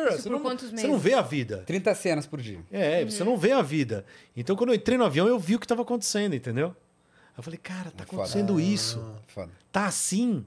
Você 0.10 0.24
por 0.24 0.32
não, 0.32 0.40
quantos 0.40 0.72
você 0.72 0.88
não 0.88 0.98
vê 0.98 1.14
a 1.14 1.22
vida. 1.22 1.64
30 1.68 1.94
cenas 1.96 2.26
por 2.26 2.40
dia. 2.40 2.60
É, 2.72 3.04
você 3.04 3.26
não 3.26 3.38
vê 3.38 3.52
a 3.52 3.62
vida. 3.62 4.06
Então, 4.38 4.56
quando 4.56 4.70
eu 4.70 4.76
entrei 4.76 4.98
no 4.98 5.04
avião, 5.04 5.28
eu 5.28 5.38
vi 5.38 5.56
o 5.56 5.60
que 5.60 5.66
estava 5.66 5.82
acontecendo, 5.82 6.34
entendeu? 6.34 6.74
Eu 7.38 7.44
falei, 7.44 7.60
cara, 7.62 7.92
tá 7.92 8.06
foda. 8.06 8.24
acontecendo 8.24 8.60
isso. 8.60 9.04
Foda. 9.28 9.52
Tá 9.70 9.86
assim. 9.86 10.46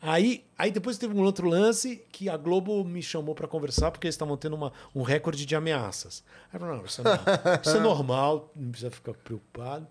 Aí, 0.00 0.44
aí 0.56 0.70
depois 0.70 0.96
teve 0.96 1.12
um 1.12 1.22
outro 1.22 1.48
lance 1.48 2.04
que 2.12 2.28
a 2.28 2.36
Globo 2.36 2.84
me 2.84 3.02
chamou 3.02 3.34
para 3.34 3.48
conversar 3.48 3.90
porque 3.90 4.06
eles 4.06 4.14
estavam 4.14 4.36
tendo 4.36 4.54
uma, 4.54 4.72
um 4.94 5.02
recorde 5.02 5.44
de 5.44 5.56
ameaças. 5.56 6.22
Aí 6.52 6.56
eu 6.56 6.60
falei, 6.60 6.76
não, 6.76 6.84
isso 6.84 7.00
é, 7.00 7.04
normal, 7.04 7.60
isso 7.64 7.76
é 7.76 7.80
normal, 7.80 8.52
não 8.54 8.70
precisa 8.70 8.90
ficar 8.92 9.14
preocupado. 9.14 9.88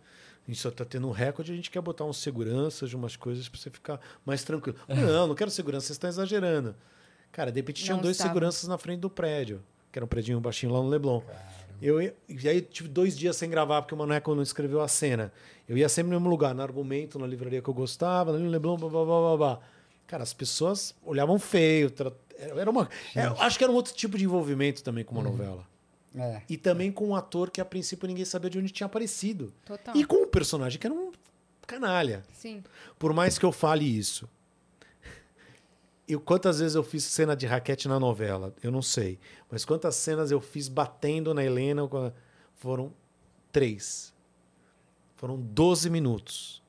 A 0.47 0.51
gente 0.51 0.61
só 0.61 0.71
tá 0.71 0.85
tendo 0.85 1.09
um 1.09 1.11
recorde, 1.11 1.51
a 1.51 1.55
gente 1.55 1.69
quer 1.69 1.81
botar 1.81 2.05
uns 2.05 2.17
seguranças 2.21 2.89
de 2.89 2.95
umas 2.95 3.17
coisas 3.17 3.49
para 3.49 3.59
você 3.59 3.69
ficar 3.69 3.99
mais 4.25 4.45
tranquilo. 4.45 4.77
Eu 4.87 4.95
falei, 4.95 5.11
não, 5.11 5.27
não 5.27 5.35
quero 5.35 5.51
segurança, 5.51 5.87
vocês 5.87 5.95
estão 5.95 6.09
exagerando. 6.09 6.73
Cara, 7.33 7.51
de 7.51 7.59
repente 7.59 7.83
tinham 7.83 7.97
Não 7.97 8.03
dois 8.03 8.15
estavam. 8.15 8.33
seguranças 8.33 8.67
na 8.69 8.77
frente 8.77 9.01
do 9.01 9.09
prédio, 9.09 9.61
que 9.91 9.99
era 9.99 10.05
um 10.05 10.07
prédio 10.07 10.39
baixinho 10.39 10.71
lá 10.71 10.79
no 10.81 10.87
Leblon. 10.87 11.21
Eu 11.81 12.01
ia, 12.01 12.15
e 12.29 12.47
aí 12.47 12.61
tive 12.61 12.87
dois 12.87 13.15
dias 13.17 13.35
sem 13.35 13.49
gravar, 13.49 13.81
porque 13.81 13.93
o 13.93 13.97
Maneco 13.97 14.33
não 14.33 14.41
escreveu 14.41 14.79
a 14.81 14.87
cena. 14.87 15.33
Eu 15.67 15.77
ia 15.77 15.89
sempre 15.89 16.11
no 16.11 16.17
mesmo 16.17 16.29
lugar, 16.29 16.55
no 16.55 16.63
argumento, 16.63 17.19
na 17.19 17.27
livraria 17.27 17.61
que 17.61 17.69
eu 17.69 17.73
gostava, 17.73 18.31
no 18.31 18.49
Leblon, 18.49 18.77
blá, 18.77 18.89
blá, 18.89 19.05
blá, 19.05 19.19
blá, 19.19 19.37
blá. 19.37 19.59
Cara, 20.07 20.23
as 20.23 20.33
pessoas 20.33 20.95
olhavam 21.03 21.37
feio. 21.37 21.91
tra- 21.91 22.11
Era 22.37 22.69
uma, 22.71 22.89
é, 23.15 23.21
acho 23.43 23.57
que 23.57 23.63
era 23.63 23.71
um 23.71 23.75
outro 23.75 23.93
tipo 23.93 24.17
de 24.17 24.23
envolvimento 24.23 24.81
também 24.83 25.03
com 25.03 25.13
uma 25.13 25.23
novela. 25.23 25.67
É. 26.15 26.41
E 26.49 26.57
também 26.57 26.91
com 26.91 27.09
um 27.09 27.15
ator 27.15 27.51
que 27.51 27.61
a 27.61 27.65
princípio 27.65 28.07
ninguém 28.07 28.25
sabia 28.25 28.49
de 28.49 28.57
onde 28.57 28.71
tinha 28.71 28.87
aparecido. 28.87 29.53
Total. 29.65 29.95
E 29.95 30.03
com 30.05 30.23
um 30.23 30.27
personagem 30.27 30.79
que 30.79 30.87
era 30.87 30.93
um 30.95 31.11
canalha. 31.67 32.23
Sim. 32.33 32.63
Por 32.97 33.13
mais 33.13 33.37
que 33.37 33.45
eu 33.45 33.51
fale 33.51 33.85
isso. 33.85 34.27
Eu, 36.07 36.21
quantas 36.21 36.59
vezes 36.59 36.73
eu 36.75 36.83
fiz 36.83 37.03
cena 37.03 37.35
de 37.35 37.45
raquete 37.45 37.87
na 37.89 37.99
novela? 37.99 38.55
Eu 38.63 38.71
não 38.71 38.81
sei. 38.81 39.19
Mas 39.51 39.65
quantas 39.65 39.93
cenas 39.95 40.31
eu 40.31 40.39
fiz 40.39 40.69
batendo 40.69 41.33
na 41.33 41.43
Helena? 41.43 41.81
Foram 42.55 42.93
três. 43.51 44.13
Foram 45.17 45.37
12 45.37 45.89
minutos. 45.89 46.63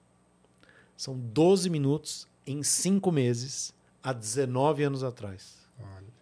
São 0.96 1.16
12 1.16 1.70
minutos 1.70 2.26
em 2.50 2.62
cinco 2.62 3.12
meses, 3.12 3.72
há 4.02 4.12
19 4.12 4.82
anos 4.82 5.04
atrás. 5.04 5.56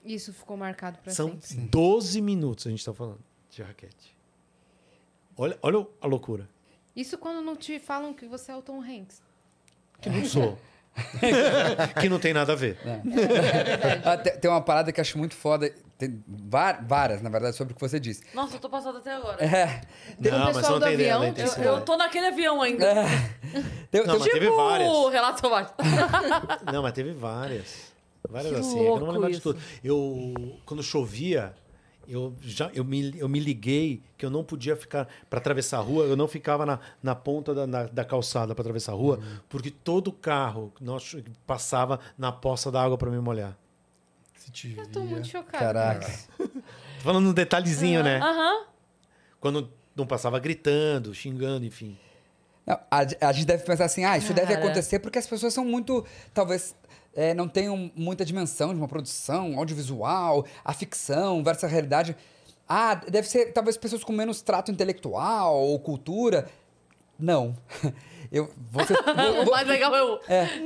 Isso 0.04 0.32
ficou 0.32 0.56
marcado 0.56 0.98
pra 0.98 1.12
São 1.12 1.36
sempre. 1.40 1.66
12 1.68 2.20
minutos 2.20 2.66
a 2.66 2.70
gente 2.70 2.78
está 2.78 2.92
falando 2.94 3.18
de 3.50 3.62
raquete. 3.62 4.16
Olha, 5.36 5.58
olha 5.62 5.86
a 6.00 6.06
loucura. 6.06 6.48
Isso 6.94 7.18
quando 7.18 7.44
não 7.44 7.56
te 7.56 7.78
falam 7.78 8.14
que 8.14 8.26
você 8.26 8.52
é 8.52 8.56
o 8.56 8.62
Tom 8.62 8.80
Hanks. 8.80 9.20
Que 10.00 10.08
não 10.08 10.24
sou. 10.24 10.58
que 12.00 12.08
não 12.08 12.18
tem 12.18 12.32
nada 12.32 12.52
a 12.52 12.56
ver. 12.56 12.78
Ah, 14.04 14.16
te- 14.16 14.38
tem 14.38 14.50
uma 14.50 14.62
parada 14.62 14.92
que 14.92 15.00
acho 15.00 15.18
muito 15.18 15.34
foda. 15.34 15.74
Tem 15.98 16.22
várias, 16.86 17.22
na 17.22 17.30
verdade, 17.30 17.56
sobre 17.56 17.72
o 17.72 17.74
que 17.76 17.80
você 17.80 17.98
disse. 17.98 18.22
Nossa, 18.34 18.56
eu 18.56 18.60
tô 18.60 18.68
passada 18.68 18.98
até 18.98 19.14
agora. 19.14 19.42
É. 19.42 19.80
Tem 20.20 20.30
um 20.32 20.38
não, 20.38 20.44
mas 20.46 20.56
pessoal 20.58 20.62
você 20.62 20.70
não 20.72 20.78
do 20.78 20.84
tem 20.84 20.94
ideia 20.94 21.14
avião, 21.16 21.32
da 21.32 21.42
eu- 21.42 21.62
Eu, 21.76 21.80
tô 21.80 21.96
naquele 21.96 22.26
avião 22.26 22.60
ainda. 22.60 22.94
Tem- 23.90 24.04
Não, 24.06 24.14
tem- 24.14 24.18
mas 24.18 24.22
teve 24.24 24.40
tipo 24.46 24.56
várias. 24.56 24.90
Relato. 25.10 25.42
Não, 26.72 26.82
mas 26.82 26.92
teve 26.92 27.12
várias. 27.12 27.92
Várias 28.28 28.52
Que 28.52 28.58
assim. 28.60 28.78
é 28.80 28.88
eu 28.90 29.00
não 29.00 29.10
lembrar 29.10 29.30
de 29.30 29.40
tudo. 29.40 29.58
Eu, 29.82 30.34
quando 30.66 30.82
chovia, 30.82 31.54
eu 32.06 32.34
já 32.42 32.70
eu 32.74 32.84
me, 32.84 33.16
eu 33.18 33.28
me 33.28 33.40
liguei 33.40 34.02
que 34.18 34.26
eu 34.26 34.30
não 34.30 34.44
podia 34.44 34.76
ficar 34.76 35.08
para 35.30 35.38
atravessar 35.38 35.78
a 35.78 35.80
rua, 35.80 36.04
eu 36.04 36.16
não 36.16 36.28
ficava 36.28 36.66
na, 36.66 36.78
na 37.02 37.14
ponta 37.14 37.54
da, 37.54 37.66
na- 37.66 37.84
da 37.84 38.04
calçada 38.04 38.54
para 38.54 38.62
atravessar 38.62 38.92
a 38.92 38.96
rua, 38.96 39.18
porque 39.48 39.70
todo 39.70 40.12
carro 40.12 40.72
nossa, 40.80 41.22
passava 41.46 42.00
na 42.18 42.30
poça 42.32 42.70
da 42.70 42.82
água 42.82 42.98
para 42.98 43.10
me 43.10 43.18
molhar. 43.18 43.56
Se 44.54 44.74
Eu 44.76 44.86
tô 44.86 45.00
muito 45.00 45.26
chocada. 45.26 45.58
Caraca. 45.58 46.12
Tô 46.38 46.48
falando 47.00 47.28
um 47.28 47.32
detalhezinho, 47.32 48.02
né? 48.02 48.18
Aham. 48.18 48.66
Quando 49.40 49.70
não 49.94 50.06
passava 50.06 50.38
gritando, 50.38 51.14
xingando, 51.14 51.64
enfim. 51.64 51.98
Não, 52.66 52.78
a, 52.90 53.28
a 53.28 53.32
gente 53.32 53.46
deve 53.46 53.64
pensar 53.64 53.84
assim, 53.84 54.04
ah, 54.04 54.18
isso 54.18 54.34
deve 54.34 54.52
Cara. 54.52 54.64
acontecer 54.64 54.98
porque 54.98 55.18
as 55.18 55.26
pessoas 55.26 55.54
são 55.54 55.64
muito, 55.64 56.04
talvez, 56.34 56.74
é, 57.14 57.32
não 57.32 57.48
tenham 57.48 57.90
muita 57.94 58.24
dimensão 58.24 58.74
de 58.74 58.80
uma 58.80 58.88
produção 58.88 59.58
audiovisual, 59.58 60.44
a 60.64 60.72
ficção 60.72 61.42
versus 61.44 61.64
a 61.64 61.68
realidade. 61.68 62.16
Ah, 62.68 62.94
deve 62.94 63.28
ser 63.28 63.52
talvez 63.52 63.76
pessoas 63.76 64.02
com 64.02 64.12
menos 64.12 64.42
trato 64.42 64.70
intelectual 64.72 65.56
ou 65.56 65.78
cultura. 65.78 66.48
Não. 67.18 67.56
Eu 68.32 68.50
vou- 68.70 68.82
O 69.46 69.50
mais 69.50 69.66
legal 69.66 69.94
é 69.94 70.02
o. 70.02 70.20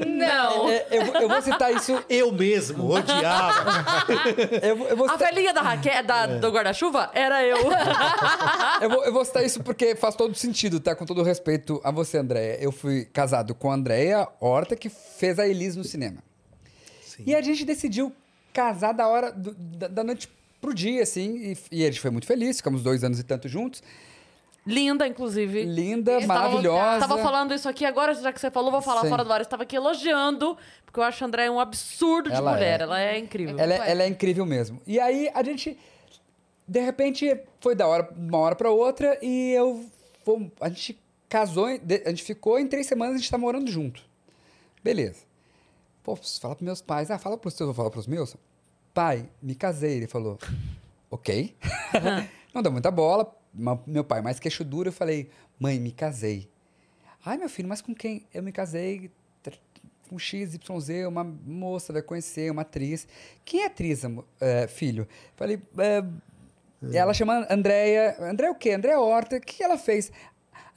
Não. 0.07 0.69
é, 0.71 0.87
eu, 0.91 1.05
vou- 1.05 1.15
eu 1.23 1.29
vou 1.29 1.43
citar 1.43 1.73
isso. 1.75 2.03
Eu 2.09 2.33
mesmo 2.33 2.91
odiava. 2.91 3.71
Eu, 4.63 4.77
eu 4.89 4.97
vou 4.97 5.07
A 5.09 5.13
citar, 5.13 5.29
velhinha 5.33 5.53
da 5.53 5.63
Raquel, 5.63 6.05
da, 6.05 6.27
do 6.27 6.51
guarda-chuva, 6.51 7.11
era 7.15 7.43
eu. 7.45 7.57
eu, 8.81 8.91
vou, 8.91 9.05
eu 9.05 9.13
vou 9.13 9.25
citar 9.25 9.45
isso 9.45 9.63
porque 9.63 9.95
faz 9.95 10.15
todo 10.15 10.35
sentido, 10.35 10.81
tá? 10.81 10.95
Com 10.95 11.05
todo 11.07 11.23
respeito 11.23 11.81
a 11.85 11.91
você, 11.91 12.19
Andréia. 12.19 12.59
Eu 12.61 12.73
fui 12.73 13.05
casado 13.07 13.55
com 13.55 13.71
a 13.71 13.75
Andréia 13.75 14.27
Horta, 14.41 14.77
que 14.77 14.89
fez 14.89 15.39
a 15.39 15.47
Elis 15.47 15.77
no 15.77 15.85
cinema. 15.85 16.19
Sim. 17.03 17.25
E 17.27 17.35
a 17.35 17.41
gente 17.43 17.65
decidiu 17.65 18.13
casar 18.53 18.93
da 18.93 19.07
hora 19.09 19.31
do- 19.33 19.55
da, 19.55 19.89
da 19.89 20.05
noite 20.05 20.29
pro 20.61 20.75
dia, 20.75 21.03
assim. 21.03 21.53
E, 21.71 21.81
e 21.81 21.83
a 21.85 21.87
gente 21.87 22.01
foi 22.01 22.11
muito 22.11 22.27
feliz, 22.27 22.57
ficamos 22.59 22.83
dois 22.83 23.03
anos 23.05 23.19
e 23.19 23.23
tanto 23.23 23.49
juntos. 23.49 23.83
Linda, 24.67 25.07
inclusive. 25.07 25.65
Linda, 25.65 26.21
maravilhosa. 26.21 27.01
Tava 27.01 27.19
falando 27.19 27.55
isso 27.55 27.69
aqui 27.69 27.85
agora, 27.85 28.15
já 28.15 28.33
que 28.33 28.41
você 28.41 28.51
falou, 28.51 28.71
vou 28.71 28.83
falar 28.83 29.03
Sim. 29.03 29.09
fora 29.09 29.25
do 29.25 29.33
ar. 29.33 29.41
Estava 29.41 29.63
aqui 29.63 29.77
elogiando, 29.77 30.57
porque 30.85 31.01
eu 31.01 31.05
acho 31.05 31.25
a 31.25 31.27
Andréia 31.27 31.51
um 31.51 31.59
absurdo 31.59 32.29
de 32.31 32.37
Ela 32.37 32.53
mulher. 32.53 32.81
é. 32.81 32.83
Ela 32.83 33.01
é 33.01 33.19
incrível. 33.19 33.59
Ela 33.59 33.75
é, 33.75 33.91
ela 33.91 34.03
é 34.03 34.07
incrível 34.07 34.45
mesmo. 34.45 34.81
E 34.87 35.01
aí 35.01 35.31
a 35.35 35.43
gente, 35.43 35.79
de 36.69 36.81
repente, 36.81 37.41
foi 37.61 37.75
da 37.75 37.87
hora, 37.87 38.09
uma 38.17 38.39
hora 38.39 38.55
pra 38.55 38.71
outra 38.71 39.19
e 39.23 39.53
eu, 39.53 39.85
a 40.61 40.69
gente 40.69 41.01
casou, 41.29 41.67
a 41.67 42.11
gente 42.11 42.23
ficou 42.23 42.59
em 42.59 42.67
três 42.67 42.87
semanas, 42.87 43.15
a 43.15 43.19
gente 43.19 43.31
tá 43.31 43.39
morando 43.39 43.71
junto. 43.71 44.03
Beleza. 44.83 45.21
Pô, 46.03 46.17
preciso 46.17 46.41
falar 46.41 46.55
pros 46.55 46.65
meus 46.65 46.83
pais. 46.83 47.11
Ah, 47.11 47.19
fala 47.19 47.37
pros 47.37 47.55
teus, 47.55 47.69
eu 47.69 47.73
vou 47.73 47.75
falar 47.75 47.91
pros 47.91 48.07
meus. 48.07 48.37
Pai, 48.93 49.29
me 49.43 49.55
casei. 49.55 49.99
Ele 49.99 50.07
falou, 50.07 50.39
ok. 51.11 51.55
Não 52.53 52.63
deu 52.63 52.73
muita 52.73 52.91
bola. 52.91 53.33
Meu 53.87 54.05
pai 54.05 54.23
mais 54.23 54.39
queixo 54.39 54.65
duro, 54.65 54.89
eu 54.89 54.93
falei, 54.93 55.31
mãe, 55.59 55.79
me 55.79 55.93
casei. 55.93 56.49
Ai, 57.25 57.37
meu 57.37 57.49
filho, 57.49 57.69
mas 57.69 57.83
com 57.83 57.95
quem? 57.95 58.25
Eu 58.33 58.43
me 58.43 58.53
casei 58.53 59.11
com 60.09 60.19
XYZ, 60.19 61.07
uma 61.07 61.23
moça 61.23 61.93
vai 61.93 62.03
conhecer, 62.03 62.51
uma 62.51 62.63
atriz. 62.63 63.07
Quem 63.45 63.63
é 63.63 63.67
atriz, 63.67 64.03
é, 64.41 64.67
filho? 64.67 65.07
Falei, 65.37 65.63
é, 65.79 66.03
ela 66.97 67.15
chama 67.15 67.47
Andréia. 67.49 68.17
Andréia 68.19 68.51
o 68.51 68.57
quê? 68.57 68.73
Andréia 68.73 68.99
Horta. 68.99 69.37
O 69.37 69.41
que 69.41 69.63
ela 69.63 69.79
fez? 69.79 70.11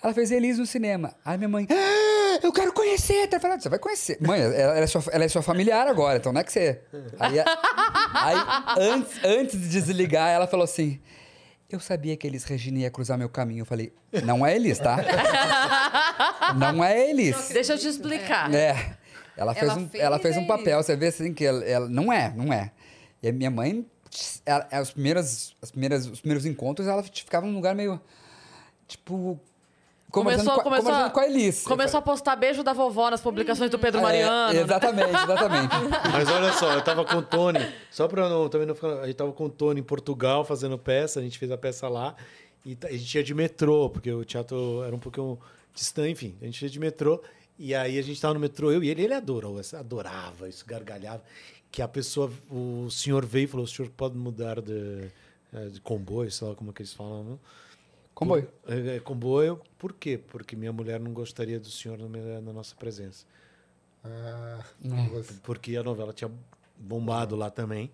Ela 0.04 0.14
fez 0.14 0.30
Elise 0.32 0.60
no 0.60 0.68
cinema. 0.68 1.16
Aí 1.26 1.38
minha 1.38 1.50
mãe, 1.50 1.68
ah, 1.72 2.40
eu 2.44 2.52
quero 2.52 2.72
conhecer. 2.74 3.28
Eu 3.32 3.40
falei, 3.40 3.60
você 3.60 3.70
vai 3.70 3.80
conhecer. 3.80 4.18
Mãe, 4.22 4.40
ela, 4.40 4.54
ela 4.54 4.80
é 4.80 4.88
sua, 4.88 5.04
ela 5.12 5.24
é 5.24 5.28
sua 5.28 5.42
familiar 5.42 5.88
agora, 5.88 6.18
então 6.18 6.32
não 6.32 6.42
é 6.42 6.44
que 6.44 6.52
você... 6.52 6.82
Aí, 7.20 7.40
aí 7.40 8.36
antes, 8.78 9.24
antes 9.24 9.60
de 9.60 9.68
desligar, 9.70 10.30
ela 10.30 10.46
falou 10.46 10.66
assim... 10.66 11.02
Eu 11.74 11.80
sabia 11.80 12.16
que 12.16 12.28
Elis 12.28 12.44
Regina 12.44 12.78
ia 12.78 12.92
cruzar 12.92 13.18
meu 13.18 13.28
caminho. 13.28 13.62
Eu 13.62 13.66
falei, 13.66 13.92
não 14.24 14.46
é 14.46 14.56
Elis, 14.56 14.78
tá? 14.78 14.98
não 16.56 16.84
é 16.84 17.10
Elis. 17.10 17.50
Deixa 17.50 17.74
eu 17.74 17.80
te 17.80 17.88
explicar. 17.88 18.54
É. 18.54 18.96
Ela 19.36 19.56
fez, 19.56 19.72
Ela 19.72 19.80
um, 19.80 19.90
fez 19.90 20.04
ela 20.04 20.20
fez 20.20 20.38
um 20.38 20.46
papel, 20.46 20.84
você 20.84 20.96
vê 20.96 21.08
assim 21.08 21.34
que 21.34 21.44
ela, 21.44 21.66
ela- 21.66 21.90
não 21.90 22.14
é, 22.14 22.32
não 22.36 22.54
é. 22.54 22.72
E 23.24 23.28
a 23.28 23.34
minha 23.34 23.50
mãe, 23.50 23.84
ela, 24.46 24.68
as 24.72 24.92
primeiras, 24.92 25.56
as 25.60 25.72
primeiras, 25.72 26.06
os 26.06 26.20
primeiros 26.22 26.46
encontros, 26.46 26.88
ela 26.88 27.02
ficava 27.02 27.48
num 27.48 27.56
lugar 27.56 27.74
meio 27.74 28.00
tipo 28.88 29.40
Começou- 30.14 30.54
com, 30.54 30.60
a- 30.62 30.64
começou 30.64 30.92
a- 30.94 31.10
com 31.10 31.20
a 31.20 31.26
Elis. 31.28 31.64
Começou 31.64 31.98
a 31.98 32.02
postar 32.02 32.36
beijo 32.36 32.62
da 32.64 32.72
vovó 32.72 33.10
nas 33.10 33.20
publicações 33.22 33.70
do 33.72 33.80
Pedro 33.80 34.00
É, 34.00 34.04
Mariano. 34.04 34.54
né? 34.54 34.62
exatamente, 34.62 35.10
exatamente. 35.10 35.74
Mas 36.14 36.30
olha 36.30 36.54
só, 36.54 36.72
eu 36.74 36.82
tava 36.84 37.04
com 37.04 37.18
o 37.18 37.22
Tony, 37.24 37.60
só 37.90 38.08
pra 38.08 38.30
não, 38.30 38.48
também 38.48 38.68
não 38.68 38.76
ficar. 38.76 39.00
A 39.02 39.08
gente 39.08 39.16
tava 39.16 39.32
com 39.34 39.46
o 39.46 39.50
Tony 39.50 39.80
em 39.80 39.84
Portugal 39.84 40.46
fazendo 40.46 40.78
peça, 40.78 41.20
a 41.20 41.24
gente 41.24 41.40
fez 41.40 41.52
a 41.52 41.58
peça 41.58 41.88
lá. 41.90 42.16
E 42.66 42.78
a 42.84 42.92
gente 42.92 43.16
ia 43.16 43.24
de 43.24 43.34
metrô, 43.34 43.90
porque 43.90 44.12
o 44.12 44.24
teatro 44.24 44.84
era 44.86 44.96
um 44.96 45.00
pouquinho 45.00 45.38
distante, 45.74 46.12
enfim. 46.12 46.36
A 46.42 46.46
gente 46.46 46.62
ia 46.62 46.70
de 46.70 46.80
metrô. 46.80 47.20
E 47.58 47.74
aí 47.76 47.98
a 48.00 48.02
gente 48.02 48.20
tava 48.22 48.34
no 48.36 48.40
metrô, 48.40 48.72
eu 48.72 48.84
e 48.84 48.90
ele, 48.90 49.04
ele 49.04 49.14
adorou, 49.14 49.60
adorava 49.78 50.48
isso, 50.48 50.64
gargalhava. 50.66 51.22
Que 51.72 51.82
a 51.82 51.88
pessoa, 51.88 52.32
o 52.52 52.88
senhor 52.90 53.26
veio 53.26 53.46
e 53.46 53.48
falou: 53.48 53.66
o 53.66 53.68
senhor 53.68 53.90
pode 53.90 54.16
mudar 54.16 54.62
de, 54.62 55.08
eh, 55.54 55.66
de 55.72 55.82
comboio, 55.82 56.32
sei 56.32 56.48
lá 56.48 56.56
como 56.56 56.70
é 56.70 56.74
que 56.74 56.82
eles 56.84 56.94
falam, 56.94 57.24
não? 57.24 57.40
Comboio. 58.16 58.48
É, 58.68 58.98
é, 58.98 59.00
comboio, 59.00 59.60
por 59.78 59.94
quê? 59.94 60.18
Porque 60.18 60.56
minha 60.56 60.72
mulher 60.72 61.00
não 61.00 61.12
gostaria 61.14 61.60
do 61.60 61.70
senhor 61.70 61.98
na, 61.98 62.08
minha- 62.08 62.42
na 62.42 62.54
nossa 62.54 62.76
presença. 62.76 63.26
Ah, 64.04 64.64
você- 65.12 65.34
Porque 65.44 65.76
a 65.76 65.84
novela 65.84 66.14
tinha 66.14 66.30
bombado 66.78 67.36
lá 67.36 67.50
também. 67.50 67.90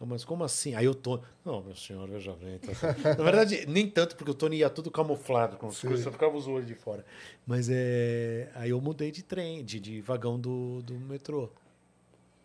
Ah, 0.00 0.04
Mas 0.06 0.24
como 0.24 0.42
assim? 0.44 0.74
Aí 0.74 0.88
o 0.88 0.94
Tony. 0.94 1.22
Não, 1.44 1.62
meu 1.62 1.74
senhor, 1.76 2.08
veja 2.08 2.32
bem. 2.34 2.58
tá 2.58 2.74
certo." 2.74 3.00
Na 3.02 3.14
verdade, 3.24 3.64
nem 3.66 3.88
tanto, 3.88 4.16
porque 4.16 4.30
o 4.30 4.34
Tony 4.34 4.56
ia 4.58 4.70
tudo 4.70 4.90
camuflado, 4.90 5.56
com 5.56 5.68
as 5.68 5.76
Sim. 5.76 5.88
coisas, 5.88 6.04
só 6.04 6.10
ficava 6.12 6.36
os 6.36 6.46
olhos 6.48 6.66
de 6.66 6.74
fora. 6.74 7.04
Mas 7.46 7.68
é. 7.70 8.50
Aí 8.54 8.70
eu 8.70 8.80
mudei 8.80 9.10
de 9.10 9.22
trem, 9.22 9.64
de, 9.64 9.78
de 9.78 10.00
vagão 10.00 10.38
do, 10.38 10.82
do 10.82 10.94
metrô. 10.94 11.48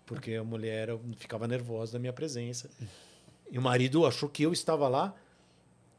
Porque 0.06 0.36
a 0.36 0.44
mulher 0.44 0.90
ficava 1.18 1.48
nervosa 1.48 1.94
da 1.94 2.00
minha 2.00 2.14
presença. 2.14 2.70
E 3.50 3.58
o 3.58 3.62
marido 3.62 4.06
achou 4.06 4.30
que 4.30 4.44
eu 4.44 4.54
estava 4.54 4.88
lá, 4.88 5.16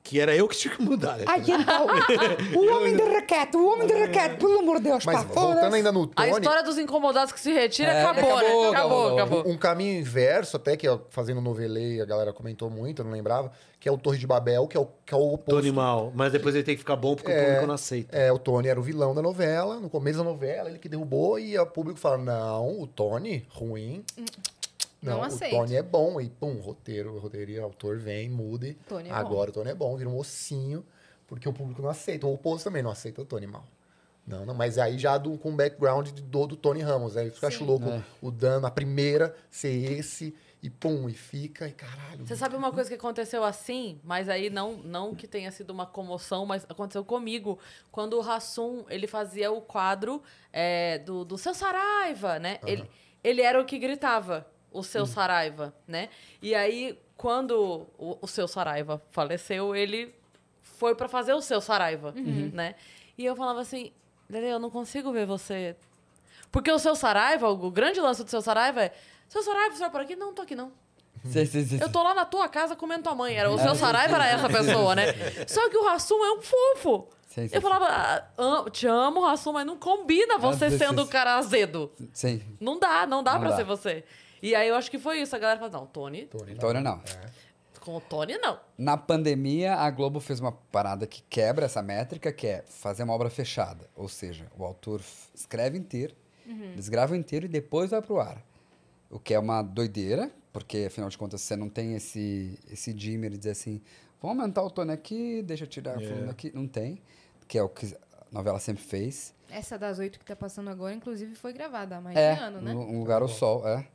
que 0.07 0.21
era 0.21 0.35
eu 0.37 0.47
que 0.47 0.57
tinha 0.57 0.73
que 0.73 0.81
mudar. 0.81 1.19
Ai, 1.27 1.41
então, 1.41 1.87
o 2.55 2.77
homem 2.77 2.95
de 2.97 3.03
raquete, 3.03 3.57
o 3.57 3.73
homem 3.73 3.89
de 3.89 3.93
raquete, 3.93 4.37
pelo 4.37 4.61
amor 4.61 4.77
de 4.77 4.85
Deus, 4.85 5.05
Mas 5.05 5.25
pá, 5.25 5.35
voltando 5.35 5.75
ainda 5.75 5.91
no 5.91 6.05
A 6.15 6.23
Tony, 6.27 6.31
história 6.31 6.63
dos 6.63 6.79
incomodados 6.79 7.33
que 7.33 7.41
se 7.41 7.53
retira 7.53 7.91
É, 7.91 8.05
acabou, 8.05 8.37
acabou, 8.37 8.63
né? 8.63 8.79
Acabou, 8.79 9.15
acabou. 9.15 9.39
acabou. 9.39 9.53
um 9.53 9.59
caminho 9.59 9.99
inverso, 9.99 10.57
até 10.57 10.77
que 10.77 10.89
ó, 10.89 11.01
fazendo 11.11 11.41
novelê, 11.41 12.01
a 12.01 12.05
galera 12.05 12.33
comentou 12.33 12.71
muito, 12.71 13.01
eu 13.03 13.05
não 13.05 13.13
lembrava, 13.13 13.51
que 13.81 13.89
é 13.89 13.93
o 13.93 13.99
Torre 13.99 14.19
de 14.19 14.27
Babel, 14.29 14.69
que 14.69 14.77
é 14.77 14.81
o, 14.81 14.87
que 15.05 15.13
é 15.13 15.17
o 15.17 15.35
oposto. 15.35 15.61
Tony 15.61 15.73
mal. 15.73 16.13
Mas 16.15 16.31
depois 16.31 16.55
ele 16.55 16.63
tem 16.63 16.77
que 16.77 16.81
ficar 16.81 16.95
bom 16.95 17.17
porque 17.17 17.33
o 17.33 17.45
público 17.45 17.67
não 17.67 17.75
aceita. 17.75 18.17
É, 18.17 18.31
o 18.31 18.39
Tony 18.39 18.69
era 18.69 18.79
o 18.79 18.83
vilão 18.85 19.13
da 19.13 19.21
novela, 19.21 19.81
no 19.81 19.91
começo 19.91 20.19
da 20.19 20.25
novela, 20.25 20.69
ele 20.69 20.79
que 20.79 20.89
derrubou, 20.89 21.37
e 21.39 21.59
o 21.59 21.67
público 21.67 21.99
fala: 21.99 22.19
não, 22.19 22.81
o 22.81 22.87
Tony, 22.87 23.45
ruim. 23.51 24.05
Não 25.07 25.19
Não, 25.19 25.21
o 25.21 25.25
aceito. 25.25 25.53
Tony 25.57 25.77
é 25.77 25.83
bom. 25.83 26.21
E 26.21 26.29
pum, 26.29 26.61
roteiro, 26.61 27.19
roteiro 27.19 27.63
autor 27.63 27.99
vem, 27.99 28.29
mude. 28.29 28.75
Tony 28.89 29.09
é 29.09 29.13
bom. 29.13 29.19
Agora 29.19 29.51
o 29.51 29.53
Tony 29.53 29.71
é 29.71 29.75
bom, 29.75 29.97
vira 29.97 30.11
um 30.11 30.19
ossinho, 30.19 30.85
porque 31.27 31.49
o 31.49 31.53
público 31.53 31.83
não 31.83 31.89
aceita. 31.89 32.27
O 32.27 32.35
oposto 32.35 32.65
também 32.65 32.83
não 32.83 32.91
aceita 32.91 33.23
o 33.23 33.25
Tony 33.25 33.47
mal. 33.47 33.65
Não, 34.27 34.45
não, 34.45 34.55
mas 34.55 34.77
aí 34.77 34.99
já 34.99 35.17
do, 35.17 35.39
com 35.39 35.51
o 35.51 35.57
background 35.57 36.09
do, 36.11 36.47
do 36.49 36.57
Tony 36.57 36.83
Ramos. 36.83 37.17
Aí 37.17 37.31
fica 37.31 37.47
acho 37.47 37.65
louco 37.65 37.89
É. 37.89 38.03
o 38.21 38.31
Dan, 38.31 38.67
a 38.67 38.71
primeira, 38.71 39.33
ser 39.49 39.69
esse, 39.93 40.35
e 40.61 40.69
pum, 40.69 41.09
e 41.09 41.13
fica, 41.13 41.69
e 41.69 41.73
caralho. 41.73 42.27
Você 42.27 42.35
sabe 42.35 42.57
uma 42.57 42.73
coisa 42.73 42.91
que 42.91 42.97
aconteceu 42.97 43.45
assim, 43.45 44.01
mas 44.03 44.29
aí 44.29 44.51
não, 44.51 44.79
não 44.79 45.15
que 45.15 45.29
tenha 45.29 45.53
sido 45.53 45.71
uma 45.71 45.87
comoção, 45.87 46.45
mas 46.45 46.67
aconteceu 46.69 47.05
comigo. 47.05 47.57
Quando 47.93 48.15
o 48.15 48.21
Rassum, 48.21 48.85
ele 48.89 49.07
fazia 49.07 49.53
o 49.53 49.61
quadro 49.61 50.21
é, 50.53 50.99
do, 50.99 51.25
do 51.25 51.39
Seu 51.39 51.55
Saraiva, 51.55 52.41
né? 52.41 52.59
Ele, 52.67 52.91
ele 53.23 53.43
era 53.43 53.61
o 53.61 53.65
que 53.65 53.79
gritava, 53.79 54.45
o 54.73 54.83
Seu 54.83 55.07
Saraiva, 55.07 55.75
né? 55.87 56.09
E 56.43 56.55
aí, 56.55 56.99
quando 57.17 57.87
o, 57.99 58.19
o 58.21 58.27
Seu 58.27 58.47
Saraiva 58.47 59.03
faleceu, 59.11 59.75
ele 59.75 60.15
foi 60.63 60.95
pra 60.95 61.09
fazer 61.09 61.33
o 61.35 61.41
Seu 61.41 61.61
Saraiva, 61.61 62.13
né? 62.53 62.75
E 63.17 63.25
eu 63.25 63.35
falava 63.35 63.61
assim, 63.61 63.93
Lele, 64.29 64.49
eu 64.49 64.59
não 64.59 64.71
consigo 64.71 65.13
ver 65.13 65.27
você... 65.27 65.77
Porque 66.53 66.71
o 66.71 66.79
Seu 66.79 66.95
Saraiva, 66.95 67.49
o 67.49 67.71
grande 67.71 68.01
lance 68.01 68.23
do 68.25 68.31
Seu 68.31 68.41
Saraiva 68.43 68.83
é... 68.85 68.95
Seu 69.29 69.43
Saraiva, 69.43 69.75
você 69.75 69.81
vai 69.81 69.91
por 69.91 70.01
aqui? 70.01 70.15
Não, 70.17 70.33
tô 70.33 70.43
aqui 70.43 70.55
não. 70.55 70.71
Sim, 71.25 71.45
sim, 71.45 71.65
sim. 71.65 71.79
Eu 71.81 71.91
tô 71.91 72.03
lá 72.03 72.15
na 72.15 72.25
tua 72.25 72.49
casa 72.49 72.77
comendo 72.77 73.03
tua 73.03 73.15
mãe. 73.15 73.35
Era, 73.35 73.51
o 73.51 73.59
seu 73.59 73.75
Saraiva 73.75 74.15
era 74.15 74.27
essa 74.29 74.49
pessoa, 74.49 74.95
né? 74.95 75.07
Só 75.49 75.69
que 75.69 75.77
o 75.77 75.85
Rassum 75.85 76.23
é 76.25 76.33
um 76.35 76.41
fofo. 76.41 77.09
Sim, 77.27 77.49
sim, 77.49 77.55
Eu 77.57 77.61
falava, 77.61 77.87
ah, 78.39 78.71
te 78.71 78.87
amo, 78.87 79.25
Rassum, 79.25 79.53
mas 79.53 79.67
não 79.67 79.77
combina 79.77 80.39
você 80.39 80.71
sim, 80.71 80.79
sendo 80.79 81.03
o 81.03 81.07
cara 81.09 81.37
azedo. 81.37 81.91
Sim, 82.13 82.41
Não 82.61 82.79
dá, 82.79 83.07
não 83.07 83.23
dá 83.25 83.33
Não 83.35 83.41
pra 83.41 83.51
dá. 83.51 83.57
ser 83.57 83.65
você. 83.65 84.05
E 84.43 84.55
aí 84.55 84.69
eu 84.69 84.75
acho 84.75 84.91
que 84.91 84.99
foi 84.99 85.21
isso. 85.21 85.35
A 85.35 85.39
galera 85.39 85.59
falou, 85.59 85.81
não, 85.81 85.87
Tony, 85.87 86.27
Tony 86.27 86.53
não. 86.53 86.59
Tony 86.61 86.81
não. 86.83 87.03
com 87.81 87.97
o 87.97 88.01
Tony 88.01 88.37
não. 88.39 88.59
Na 88.77 88.97
pandemia, 88.97 89.75
a 89.77 89.91
Globo 89.91 90.19
fez 90.21 90.41
uma 90.41 90.51
parada 90.53 91.07
que 91.07 91.23
quebra 91.31 91.67
essa 91.67 91.83
métrica, 91.83 92.33
que 92.33 92.47
é 92.47 92.65
fazer 92.67 93.03
uma 93.05 93.13
obra 93.15 93.31
fechada. 93.31 93.89
Ou 93.95 94.09
seja, 94.09 94.47
o 94.59 94.65
autor 94.65 95.01
escreve 95.35 95.79
inteiro, 95.79 96.15
eles 96.47 96.89
gravam 96.89 97.17
inteiro 97.17 97.47
e 97.47 97.49
depois 97.49 97.91
vai 97.91 98.03
pro 98.03 98.21
ar. 98.21 98.43
O 99.11 99.19
que 99.21 99.33
é 99.35 99.39
uma 99.39 99.63
doideira, 99.63 100.31
porque 100.53 100.85
afinal 100.89 101.09
de 101.09 101.17
contas 101.17 101.41
você 101.41 101.55
não 101.57 101.69
tem 101.69 101.95
esse, 101.95 102.59
esse 102.71 102.93
dimmer 102.93 103.31
de 103.31 103.39
dizer 103.39 103.51
assim, 103.53 103.81
vamos 104.21 104.39
aumentar 104.41 104.63
o 104.65 104.71
Tony 104.71 104.91
aqui, 104.93 105.43
deixa 105.43 105.63
eu 105.65 105.69
tirar 105.69 105.97
o 105.97 106.03
É. 106.03 106.07
fulano 106.07 106.31
aqui. 106.31 106.51
Não 106.55 106.67
tem, 106.67 107.01
que 107.47 107.57
é 107.57 107.63
o 107.63 107.69
que 107.69 107.87
a 108.13 108.27
novela 108.33 108.59
sempre 108.59 108.83
fez. 108.83 109.33
Essa 109.49 109.79
das 109.79 110.01
oito 110.01 110.19
que 110.19 110.25
tá 110.25 110.35
passando 110.35 110.71
agora, 110.71 110.93
inclusive, 110.93 111.37
foi 111.37 111.53
gravada 111.53 111.99
há 111.99 112.01
mais 112.01 112.17
É, 112.17 112.35
de 112.35 112.41
ano, 112.41 112.61
né? 112.61 112.75
um 112.75 112.99
lugar 112.99 113.23
ao 113.23 113.29
sol, 113.29 113.67
é. 113.67 113.87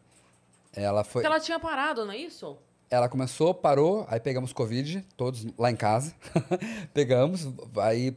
Ela 0.73 1.03
foi. 1.03 1.22
Porque 1.22 1.34
ela 1.34 1.39
tinha 1.39 1.60
parado, 1.60 2.06
não 2.06 2.14
é 2.14 2.18
isso? 2.18 2.57
Ela 2.89 3.07
começou, 3.07 3.53
parou, 3.53 4.06
aí 4.10 4.19
pegamos 4.19 4.52
Covid, 4.52 5.06
todos 5.15 5.48
lá 5.57 5.72
em 5.72 5.76
casa. 5.76 6.14
pegamos, 6.93 7.48
aí 7.77 8.15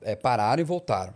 é, 0.00 0.16
pararam 0.16 0.60
e 0.60 0.64
voltaram. 0.64 1.14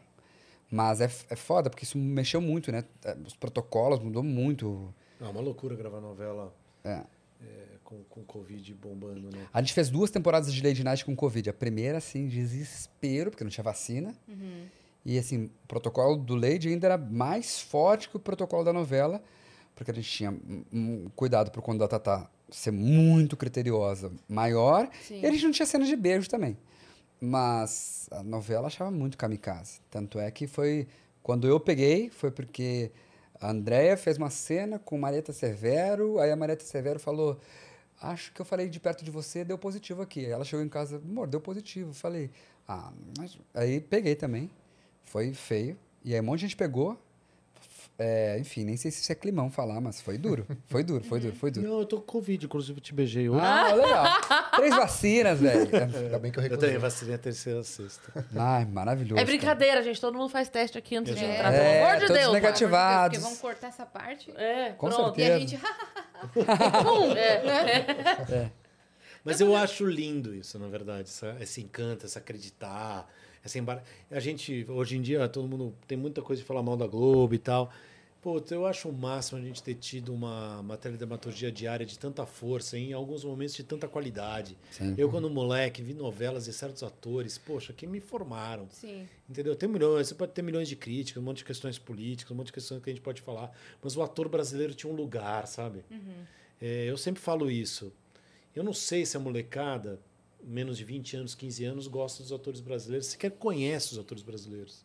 Mas 0.70 1.00
é, 1.00 1.10
é 1.28 1.36
foda, 1.36 1.68
porque 1.68 1.84
isso 1.84 1.98
mexeu 1.98 2.40
muito, 2.40 2.72
né? 2.72 2.84
É, 3.04 3.16
Os 3.26 3.34
protocolos 3.34 4.00
mudou 4.00 4.22
muito. 4.22 4.92
É 5.20 5.24
uma 5.24 5.40
loucura 5.40 5.76
gravar 5.76 6.00
novela. 6.00 6.54
É. 6.84 7.02
é, 7.42 7.72
com, 7.84 8.02
com 8.04 8.24
Covid 8.24 8.74
bombando, 8.74 9.30
né? 9.30 9.46
A 9.52 9.60
gente 9.60 9.74
fez 9.74 9.90
duas 9.90 10.10
temporadas 10.10 10.52
de 10.52 10.62
Lady 10.66 10.82
Night 10.82 11.04
com 11.04 11.14
Covid. 11.14 11.50
A 11.50 11.52
primeira, 11.52 11.98
assim, 11.98 12.26
desespero, 12.26 13.30
porque 13.30 13.44
não 13.44 13.50
tinha 13.50 13.62
vacina. 13.62 14.14
E, 15.04 15.18
assim, 15.18 15.44
o 15.44 15.66
protocolo 15.68 16.16
do 16.16 16.34
Lady 16.34 16.68
ainda 16.68 16.86
era 16.86 16.98
mais 16.98 17.60
forte 17.60 18.08
que 18.08 18.16
o 18.16 18.20
protocolo 18.20 18.64
da 18.64 18.72
novela, 18.72 19.22
porque 19.74 19.90
a 19.90 19.94
gente 19.94 20.10
tinha 20.10 20.30
um, 20.30 20.64
um 20.72 21.10
cuidado 21.14 21.50
pro 21.50 21.62
quando 21.62 21.82
a 21.82 21.88
Tatá 21.88 22.28
ser 22.50 22.70
muito 22.70 23.36
criteriosa, 23.36 24.12
maior. 24.28 24.88
Sim. 25.02 25.20
E 25.20 25.26
a 25.26 25.30
gente 25.30 25.44
não 25.44 25.52
tinha 25.52 25.66
cena 25.66 25.84
de 25.84 25.96
beijo 25.96 26.28
também. 26.28 26.56
Mas 27.20 28.08
a 28.10 28.22
novela 28.22 28.66
achava 28.66 28.90
muito 28.90 29.16
kamikaze. 29.16 29.80
Tanto 29.90 30.18
é 30.18 30.30
que 30.30 30.46
foi. 30.46 30.86
Quando 31.22 31.46
eu 31.46 31.60
peguei, 31.60 32.10
foi 32.10 32.30
porque 32.30 32.90
a 33.40 33.50
Andrea 33.50 33.96
fez 33.96 34.18
uma 34.18 34.30
cena 34.30 34.78
com 34.78 34.98
Marieta 34.98 35.32
Severo, 35.32 36.18
aí 36.18 36.30
a 36.30 36.36
Marieta 36.36 36.64
Severo 36.64 36.98
falou: 36.98 37.40
Acho 38.00 38.32
que 38.32 38.40
eu 38.40 38.44
falei 38.44 38.68
de 38.68 38.80
perto 38.80 39.04
de 39.04 39.10
você, 39.10 39.44
deu 39.44 39.56
positivo 39.56 40.02
aqui. 40.02 40.26
Ela 40.26 40.44
chegou 40.44 40.64
em 40.64 40.68
casa, 40.68 40.96
amor, 40.96 41.28
deu 41.28 41.40
positivo. 41.40 41.94
Falei, 41.94 42.30
ah, 42.66 42.92
mas. 43.16 43.38
Aí 43.54 43.80
peguei 43.80 44.16
também. 44.16 44.50
Foi 45.04 45.32
feio. 45.32 45.78
E 46.04 46.12
aí 46.14 46.20
um 46.20 46.24
monte 46.24 46.40
de 46.40 46.46
gente 46.46 46.56
pegou. 46.56 47.00
É, 48.04 48.36
enfim, 48.40 48.64
nem 48.64 48.76
sei 48.76 48.90
se 48.90 49.00
isso 49.00 49.12
é 49.12 49.14
climão 49.14 49.48
falar, 49.48 49.80
mas 49.80 50.00
foi 50.00 50.18
duro. 50.18 50.44
Foi 50.66 50.82
duro, 50.82 51.04
foi 51.04 51.20
duro, 51.20 51.36
foi 51.36 51.50
duro. 51.52 51.68
Não, 51.68 51.78
eu 51.78 51.86
tô 51.86 51.98
com 52.00 52.06
Covid, 52.18 52.44
inclusive 52.46 52.78
eu 52.78 52.82
te 52.82 52.92
beijei 52.92 53.28
hoje. 53.28 53.40
Ah, 53.44 53.72
legal. 53.72 54.06
Três 54.56 54.74
vacinas, 54.74 55.38
velho. 55.38 55.68
Ainda 56.02 56.18
bem 56.18 56.32
que 56.32 56.38
eu 56.40 56.42
eu 56.42 56.48
recusei. 56.50 56.78
vacinei 56.78 57.14
a 57.14 57.18
terceira 57.18 57.60
a 57.60 57.62
sexta. 57.64 58.26
Ai, 58.34 58.64
maravilhoso. 58.64 59.14
É 59.14 59.24
cara. 59.24 59.26
brincadeira, 59.26 59.82
gente. 59.84 60.00
Todo 60.00 60.18
mundo 60.18 60.30
faz 60.30 60.48
teste 60.48 60.76
aqui 60.76 60.96
antes 60.96 61.14
de 61.14 61.20
Exato. 61.24 61.32
entrar. 61.38 61.54
É, 61.54 61.58
Pelo 61.74 61.84
amor 61.84 61.94
de 62.00 62.06
todos 62.06 62.22
Deus. 62.22 62.32
negativos. 62.32 62.78
Porque 63.04 63.18
vamos 63.18 63.38
cortar 63.38 63.68
essa 63.68 63.86
parte. 63.86 64.32
É, 64.36 64.70
Com 64.72 64.88
pronto. 64.88 65.20
E 65.20 65.22
a 65.22 65.38
certeza. 65.38 65.38
gente. 65.38 65.62
Pum, 66.82 67.12
é. 67.16 68.50
Mas 69.24 69.40
eu 69.40 69.54
acho 69.54 69.86
lindo 69.86 70.34
isso, 70.34 70.58
na 70.58 70.66
verdade, 70.66 71.02
essa, 71.08 71.36
esse 71.40 71.60
encanto, 71.60 72.04
essa 72.06 72.18
acreditar, 72.18 73.08
essa 73.44 73.56
embar... 73.58 73.80
A 74.10 74.18
gente, 74.18 74.66
hoje 74.68 74.96
em 74.96 75.02
dia, 75.02 75.28
todo 75.28 75.46
mundo 75.46 75.72
tem 75.86 75.96
muita 75.96 76.20
coisa 76.20 76.42
de 76.42 76.48
falar 76.48 76.62
mal 76.62 76.76
da 76.76 76.86
Globo 76.88 77.32
e 77.32 77.38
tal. 77.38 77.70
Pô, 78.22 78.40
eu 78.52 78.64
acho 78.66 78.88
o 78.88 78.92
máximo 78.92 79.40
a 79.40 79.42
gente 79.42 79.60
ter 79.60 79.74
tido 79.74 80.14
uma 80.14 80.62
matéria 80.62 80.92
de 80.92 80.98
dramaturgia 80.98 81.50
diária 81.50 81.84
de 81.84 81.98
tanta 81.98 82.24
força, 82.24 82.78
em 82.78 82.92
alguns 82.92 83.24
momentos 83.24 83.52
de 83.56 83.64
tanta 83.64 83.88
qualidade. 83.88 84.56
Sim. 84.70 84.94
Eu, 84.96 85.10
quando 85.10 85.28
moleque, 85.28 85.82
vi 85.82 85.92
novelas 85.92 86.44
de 86.44 86.52
certos 86.52 86.84
atores, 86.84 87.36
poxa, 87.36 87.72
que 87.72 87.84
me 87.84 87.98
formaram. 87.98 88.68
Sim. 88.70 89.08
Entendeu? 89.28 89.56
Tem 89.56 89.68
milhões, 89.68 90.06
você 90.06 90.14
pode 90.14 90.30
ter 90.30 90.40
milhões 90.40 90.68
de 90.68 90.76
críticas, 90.76 91.20
um 91.20 91.26
monte 91.26 91.38
de 91.38 91.44
questões 91.44 91.80
políticas, 91.80 92.30
um 92.30 92.36
monte 92.36 92.46
de 92.46 92.52
questões 92.52 92.80
que 92.80 92.90
a 92.90 92.92
gente 92.92 93.02
pode 93.02 93.20
falar, 93.20 93.50
mas 93.82 93.96
o 93.96 94.02
ator 94.02 94.28
brasileiro 94.28 94.72
tinha 94.72 94.92
um 94.92 94.94
lugar, 94.94 95.48
sabe? 95.48 95.84
É, 96.60 96.84
eu 96.88 96.96
sempre 96.96 97.20
falo 97.20 97.50
isso. 97.50 97.92
Eu 98.54 98.62
não 98.62 98.72
sei 98.72 99.04
se 99.04 99.16
a 99.16 99.20
molecada, 99.20 99.98
menos 100.44 100.78
de 100.78 100.84
20 100.84 101.16
anos, 101.16 101.34
15 101.34 101.64
anos, 101.64 101.86
gosta 101.88 102.22
dos 102.22 102.30
atores 102.30 102.60
brasileiros, 102.60 103.08
sequer 103.08 103.32
conhece 103.32 103.94
os 103.94 103.98
atores 103.98 104.22
brasileiros. 104.22 104.84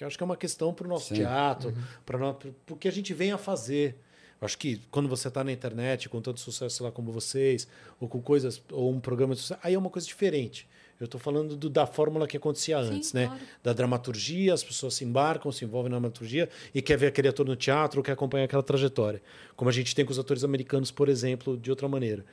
Que 0.00 0.04
eu 0.04 0.08
acho 0.08 0.16
que 0.16 0.22
é 0.22 0.24
uma 0.24 0.36
questão 0.36 0.72
para 0.72 0.86
o 0.86 0.88
nosso 0.88 1.08
Sim. 1.08 1.16
teatro, 1.16 1.74
para 2.06 2.34
o 2.70 2.74
que 2.76 2.88
a 2.88 2.90
gente 2.90 3.12
vem 3.12 3.32
a 3.32 3.36
fazer. 3.36 3.96
Eu 4.40 4.46
acho 4.46 4.56
que 4.56 4.80
quando 4.90 5.06
você 5.10 5.28
está 5.28 5.44
na 5.44 5.52
internet 5.52 6.08
com 6.08 6.22
tanto 6.22 6.40
sucesso, 6.40 6.74
sei 6.74 6.86
lá, 6.86 6.90
como 6.90 7.12
vocês, 7.12 7.68
ou 8.00 8.08
com 8.08 8.18
coisas, 8.22 8.62
ou 8.72 8.90
um 8.90 8.98
programa 8.98 9.34
de 9.34 9.42
sucesso, 9.42 9.60
aí 9.62 9.74
é 9.74 9.78
uma 9.78 9.90
coisa 9.90 10.08
diferente. 10.08 10.66
Eu 10.98 11.04
estou 11.04 11.20
falando 11.20 11.54
do- 11.54 11.68
da 11.68 11.84
fórmula 11.86 12.26
que 12.26 12.34
acontecia 12.34 12.82
Sim, 12.82 12.94
antes, 12.94 13.12
né? 13.12 13.26
claro. 13.26 13.40
Da 13.62 13.72
dramaturgia, 13.74 14.54
as 14.54 14.64
pessoas 14.64 14.94
se 14.94 15.04
embarcam, 15.04 15.52
se 15.52 15.66
envolvem 15.66 15.90
na 15.90 15.98
dramaturgia 15.98 16.48
e 16.74 16.80
quer 16.80 16.96
ver 16.96 17.08
aquele 17.08 17.28
ator 17.28 17.44
no 17.44 17.54
teatro, 17.54 18.00
ou 18.00 18.02
quer 18.02 18.12
acompanhar 18.12 18.46
aquela 18.46 18.62
trajetória. 18.62 19.20
Como 19.54 19.68
a 19.68 19.72
gente 19.72 19.94
tem 19.94 20.06
com 20.06 20.12
os 20.12 20.18
atores 20.18 20.44
americanos, 20.44 20.90
por 20.90 21.10
exemplo, 21.10 21.58
de 21.58 21.68
outra 21.68 21.86
maneira. 21.88 22.24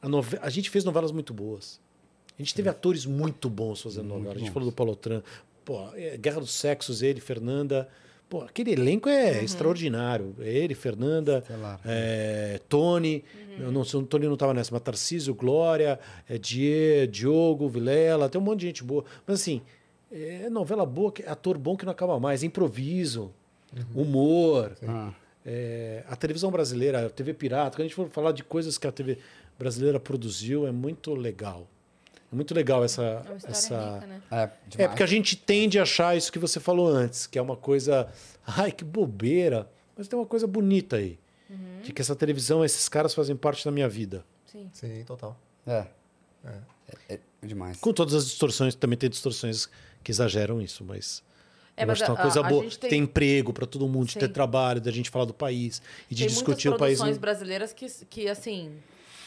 A, 0.00 0.08
nove- 0.08 0.38
a 0.40 0.48
gente 0.50 0.70
fez 0.70 0.84
novelas 0.84 1.10
muito 1.10 1.34
boas. 1.34 1.80
A 2.38 2.42
gente 2.42 2.54
teve 2.54 2.68
atores 2.68 3.04
muito 3.06 3.50
bons 3.50 3.82
fazendo 3.82 4.06
novela. 4.06 4.34
A 4.36 4.38
gente 4.38 4.46
bons. 4.50 4.54
falou 4.54 4.70
do 4.70 4.74
Paulo 4.76 4.94
Tran. 4.94 5.20
Pô, 5.64 5.88
é, 5.94 6.16
Guerra 6.16 6.40
dos 6.40 6.52
Sexos, 6.52 7.02
ele, 7.02 7.20
Fernanda. 7.20 7.88
Pô, 8.28 8.40
aquele 8.42 8.72
elenco 8.72 9.08
é 9.10 9.42
extraordinário. 9.44 10.34
Ele, 10.38 10.74
Fernanda, 10.74 11.44
é, 11.84 12.60
Tony. 12.68 13.22
Eu 13.60 13.70
não 13.70 13.84
sei, 13.84 14.00
o 14.00 14.02
Tony 14.04 14.24
não 14.26 14.34
estava 14.34 14.54
nessa, 14.54 14.72
mas 14.72 14.82
Tarcísio, 14.82 15.34
Glória, 15.34 16.00
é, 16.28 16.38
Die, 16.38 17.06
Diogo, 17.08 17.68
Vilela, 17.68 18.28
tem 18.30 18.40
um 18.40 18.44
monte 18.44 18.60
de 18.60 18.66
gente 18.68 18.82
boa. 18.82 19.04
Mas 19.26 19.40
assim, 19.40 19.60
é 20.10 20.48
novela 20.48 20.86
boa, 20.86 21.12
que- 21.12 21.22
ator 21.24 21.58
bom 21.58 21.76
que 21.76 21.84
não 21.84 21.92
acaba 21.92 22.18
mais, 22.18 22.42
improviso, 22.42 23.30
humor. 23.94 24.72
Ah, 24.86 25.12
É, 25.44 26.04
a 26.08 26.14
televisão 26.14 26.52
brasileira, 26.52 27.06
a 27.06 27.10
TV 27.10 27.34
Pirata, 27.34 27.70
quando 27.76 27.80
a 27.80 27.84
gente 27.88 27.96
for 27.96 28.08
falar 28.10 28.30
de 28.30 28.44
coisas 28.44 28.78
que 28.78 28.86
a 28.86 28.92
TV 28.92 29.18
brasileira 29.58 29.98
produziu, 29.98 30.66
é 30.68 30.70
muito 30.70 31.14
legal. 31.16 31.66
É 32.32 32.34
muito 32.34 32.54
legal 32.54 32.82
essa. 32.82 33.02
É 33.02 33.28
uma 33.28 33.36
história 33.36 33.52
essa... 33.52 33.94
rica, 33.94 34.06
né? 34.06 34.22
é, 34.30 34.82
É, 34.84 34.88
porque 34.88 35.02
a 35.02 35.06
gente 35.06 35.36
tende 35.36 35.78
a 35.78 35.82
achar 35.82 36.16
isso 36.16 36.32
que 36.32 36.38
você 36.38 36.58
falou 36.58 36.88
antes, 36.88 37.26
que 37.26 37.38
é 37.38 37.42
uma 37.42 37.56
coisa. 37.56 38.08
Ai, 38.46 38.72
que 38.72 38.84
bobeira. 38.84 39.68
Mas 39.96 40.08
tem 40.08 40.18
uma 40.18 40.26
coisa 40.26 40.46
bonita 40.46 40.96
aí. 40.96 41.18
De 41.82 41.92
que 41.92 42.00
essa 42.00 42.16
televisão, 42.16 42.64
esses 42.64 42.88
caras 42.88 43.12
fazem 43.12 43.36
parte 43.36 43.64
da 43.64 43.70
minha 43.70 43.88
vida. 43.88 44.24
Sim. 44.46 44.70
Sim, 44.72 45.04
total. 45.04 45.36
É. 45.66 45.84
É, 47.08 47.14
é 47.14 47.18
demais. 47.46 47.76
Com 47.78 47.92
todas 47.92 48.14
as 48.14 48.24
distorções, 48.26 48.74
também 48.74 48.96
tem 48.96 49.10
distorções 49.10 49.68
que 50.02 50.10
exageram 50.10 50.60
isso, 50.62 50.82
mas. 50.84 51.22
É, 51.76 51.84
mas 51.86 52.00
é 52.00 52.06
uma 52.06 52.14
a- 52.18 52.22
coisa 52.22 52.40
a 52.40 52.42
boa. 52.42 52.62
Tem... 52.70 52.90
tem- 52.90 53.00
emprego 53.02 53.52
para 53.52 53.66
todo 53.66 53.86
mundo, 53.88 54.06
de 54.06 54.16
ter 54.18 54.28
trabalho, 54.28 54.80
da 54.80 54.90
gente 54.90 55.10
falar 55.10 55.24
do 55.24 55.34
país 55.34 55.82
e 56.10 56.14
de 56.14 56.24
Tem 56.24 56.28
discutir 56.32 56.68
o 56.68 56.76
país. 56.76 56.98
produções 56.98 57.16
no- 57.16 57.20
brasileiras 57.20 57.72
que, 57.72 57.86
que, 58.08 58.28
assim, 58.28 58.72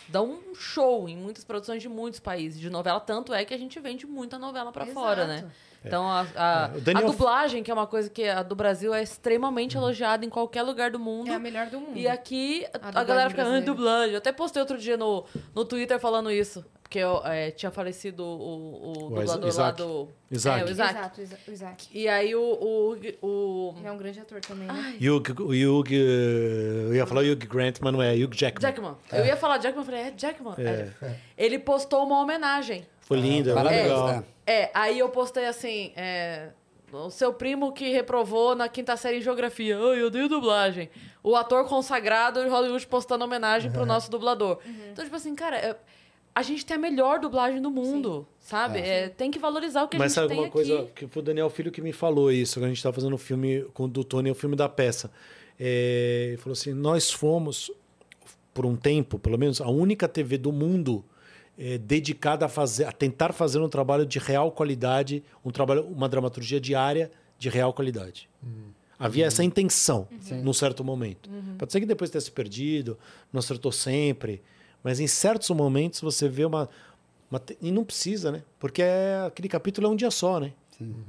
dão 0.10 0.40
um 0.52 0.56
show 0.56 1.08
em 1.10 1.16
muitas 1.18 1.44
produções 1.44 1.82
de 1.82 1.90
muitos 1.90 2.20
países 2.20 2.60
de 2.60 2.70
novela. 2.70 3.00
Tanto 3.00 3.34
é 3.34 3.44
que 3.46 3.54
a 3.54 3.58
gente 3.58 3.80
vende 3.80 4.06
muita 4.06 4.38
novela 4.40 4.72
pra 4.72 4.86
fora, 4.86 5.26
né? 5.28 5.38
Exato. 5.40 5.52
Então, 5.88 6.08
a, 6.08 6.22
a, 6.36 6.72
É, 6.76 6.80
Daniel- 6.80 7.08
a 7.08 7.12
dublagem, 7.12 7.62
que 7.62 7.70
é 7.70 7.74
uma 7.74 7.86
coisa 7.86 8.10
que 8.10 8.28
a 8.28 8.42
do 8.42 8.56
Brasil 8.56 8.92
é 8.92 9.04
extremamente 9.04 9.78
elogiada 9.78 10.26
em 10.26 10.30
qualquer 10.30 10.64
lugar 10.64 10.90
do 10.90 10.98
mundo. 11.00 11.30
É 11.30 11.36
a 11.36 11.40
melhor 11.40 11.68
do 11.68 11.80
mundo. 11.80 11.96
E 11.96 12.08
aqui 12.08 12.66
A 12.66 12.78
a, 12.78 12.80
dublagem 12.80 13.08
galera 13.08 13.30
fica, 13.30 13.42
ah, 13.42 13.46
brasileira." 13.46 13.66
dublagem. 13.76 14.12
Eu 14.14 14.18
até 14.18 14.32
postei 14.32 14.60
outro 14.62 14.80
dia 14.80 14.98
no, 14.98 15.26
no 15.54 15.64
Twitter 15.64 16.00
falando 16.00 16.32
isso. 16.32 16.66
Porque 16.86 17.00
eu, 17.00 17.20
é, 17.26 17.50
tinha 17.50 17.72
falecido 17.72 18.24
o, 18.24 18.92
o, 18.92 18.94
dublador 19.10 19.42
lá 19.42 19.48
Isaac. 19.48 19.78
do. 19.82 20.08
Isaac. 20.30 20.62
É, 20.62 20.66
o 20.66 20.70
Isaac. 20.70 20.94
Exato, 20.94 21.22
o 21.48 21.52
Isaac. 21.52 21.88
E 21.92 22.08
aí 22.08 22.36
o. 22.36 22.40
o, 22.40 22.92
o 23.24 23.74
Ele 23.80 23.88
é 23.88 23.92
um 23.92 23.98
grande 23.98 24.20
ator 24.20 24.40
também, 24.40 24.68
né? 24.68 24.96
Hugh, 25.02 25.32
Hugh, 25.32 25.92
eu 25.92 26.94
ia 26.94 27.08
falar 27.08 27.22
Hugh 27.22 27.48
Grant, 27.50 27.78
mas 27.82 27.92
não 27.92 28.04
é, 28.04 28.14
Hugh 28.14 28.36
Jackman. 28.36 28.62
Jackman. 28.62 28.96
Eu 29.12 29.26
ia 29.26 29.36
falar 29.36 29.58
Jackman, 29.58 29.82
eu 29.82 29.86
falei, 29.86 30.02
é 30.02 30.14
Jackman. 30.16 30.54
É. 30.60 31.16
Ele 31.36 31.58
postou 31.58 32.06
uma 32.06 32.22
homenagem. 32.22 32.86
Foi 33.02 33.20
lindo, 33.20 33.50
é 33.50 33.64
legal. 33.64 34.08
né? 34.08 34.24
É, 34.46 34.70
aí 34.72 35.00
eu 35.00 35.10
postei 35.10 35.48
assim, 35.48 35.92
é, 35.96 36.50
o 36.94 37.10
seu 37.10 37.34
primo 37.34 37.74
que 37.74 37.90
reprovou 37.90 38.56
na 38.56 38.70
quinta 38.70 38.96
série 38.96 39.18
em 39.18 39.22
geografia. 39.22 39.76
Ai, 39.76 40.02
eu 40.02 40.08
odeio 40.08 40.30
dublagem. 40.30 40.88
O 41.24 41.36
ator 41.36 41.68
consagrado 41.68 42.44
de 42.44 42.48
Hollywood 42.48 42.86
postando 42.86 43.26
homenagem 43.26 43.72
pro 43.72 43.88
nosso 43.88 44.12
dublador. 44.12 44.60
Então, 44.92 45.04
tipo 45.04 45.16
assim, 45.16 45.34
cara, 45.34 45.58
é, 45.58 45.76
a 46.36 46.42
gente 46.42 46.66
tem 46.66 46.76
a 46.76 46.80
melhor 46.80 47.18
dublagem 47.18 47.62
do 47.62 47.72
mundo, 47.72 48.28
sabe? 48.38 48.80
É, 48.80 49.08
tem 49.08 49.32
que 49.32 49.40
valorizar 49.40 49.84
o 49.84 49.88
que 49.88 49.98
Mas 49.98 50.06
a 50.06 50.08
gente 50.08 50.16
sabe 50.16 50.28
tem 50.28 50.38
uma 50.38 50.44
aqui. 50.48 50.52
coisa 50.52 50.92
que 50.94 51.08
foi 51.08 51.22
o 51.22 51.26
Daniel 51.26 51.50
Filho 51.50 51.72
que 51.72 51.82
me 51.82 51.94
falou 51.94 52.30
isso, 52.30 52.60
quando 52.60 52.66
a 52.66 52.68
gente 52.68 52.78
estava 52.78 52.94
fazendo 52.94 53.14
o 53.14 53.18
filme 53.18 53.64
com 53.74 53.86
o 53.86 53.88
do 53.88 54.04
Tony, 54.04 54.30
o 54.30 54.36
filme 54.36 54.58
da 54.58 54.68
peça. 54.68 55.10
É, 55.58 56.26
ele 56.30 56.38
falou 56.38 56.52
assim: 56.52 56.74
nós 56.74 57.10
fomos, 57.10 57.72
por 58.54 58.66
um 58.66 58.76
tempo, 58.76 59.18
pelo 59.18 59.38
menos, 59.38 59.62
a 59.62 59.70
única 59.70 60.10
TV 60.10 60.38
do 60.38 60.52
mundo 60.52 61.06
é, 61.58 61.78
dedicada 61.78 62.46
a, 62.48 62.50
fazer, 62.50 62.84
a 62.84 62.92
tentar 62.92 63.32
fazer 63.32 63.60
um 63.60 63.70
trabalho 63.70 64.06
de 64.06 64.20
real 64.20 64.52
qualidade, 64.52 65.24
um 65.44 65.52
trabalho, 65.52 65.86
uma 65.86 66.10
dramaturgia 66.10 66.60
diária 66.60 67.10
de 67.40 67.48
real 67.48 67.72
qualidade. 67.72 68.30
Havia 69.00 69.26
essa 69.26 69.44
intenção 69.44 70.08
num 70.44 70.54
certo 70.54 70.84
momento. 70.84 71.30
Pode 71.58 71.72
ser 71.72 71.80
que 71.80 71.86
depois 71.86 72.10
tenha 72.10 72.22
se 72.22 72.32
perdido, 72.32 72.98
não 73.32 73.40
acertou 73.40 73.72
sempre, 73.72 74.42
mas 74.86 75.00
em 75.02 75.08
certos 75.08 75.50
momentos 75.50 76.00
você 76.00 76.30
vê 76.30 76.46
uma. 76.46 76.70
uma 77.30 77.42
e 77.62 77.72
não 77.72 77.84
precisa, 77.84 78.32
né? 78.32 78.44
Porque 78.60 78.82
é, 78.82 79.24
aquele 79.28 79.50
capítulo 79.50 79.88
é 79.88 79.90
um 79.90 79.96
dia 79.96 80.12
só, 80.12 80.40
né? 80.40 80.54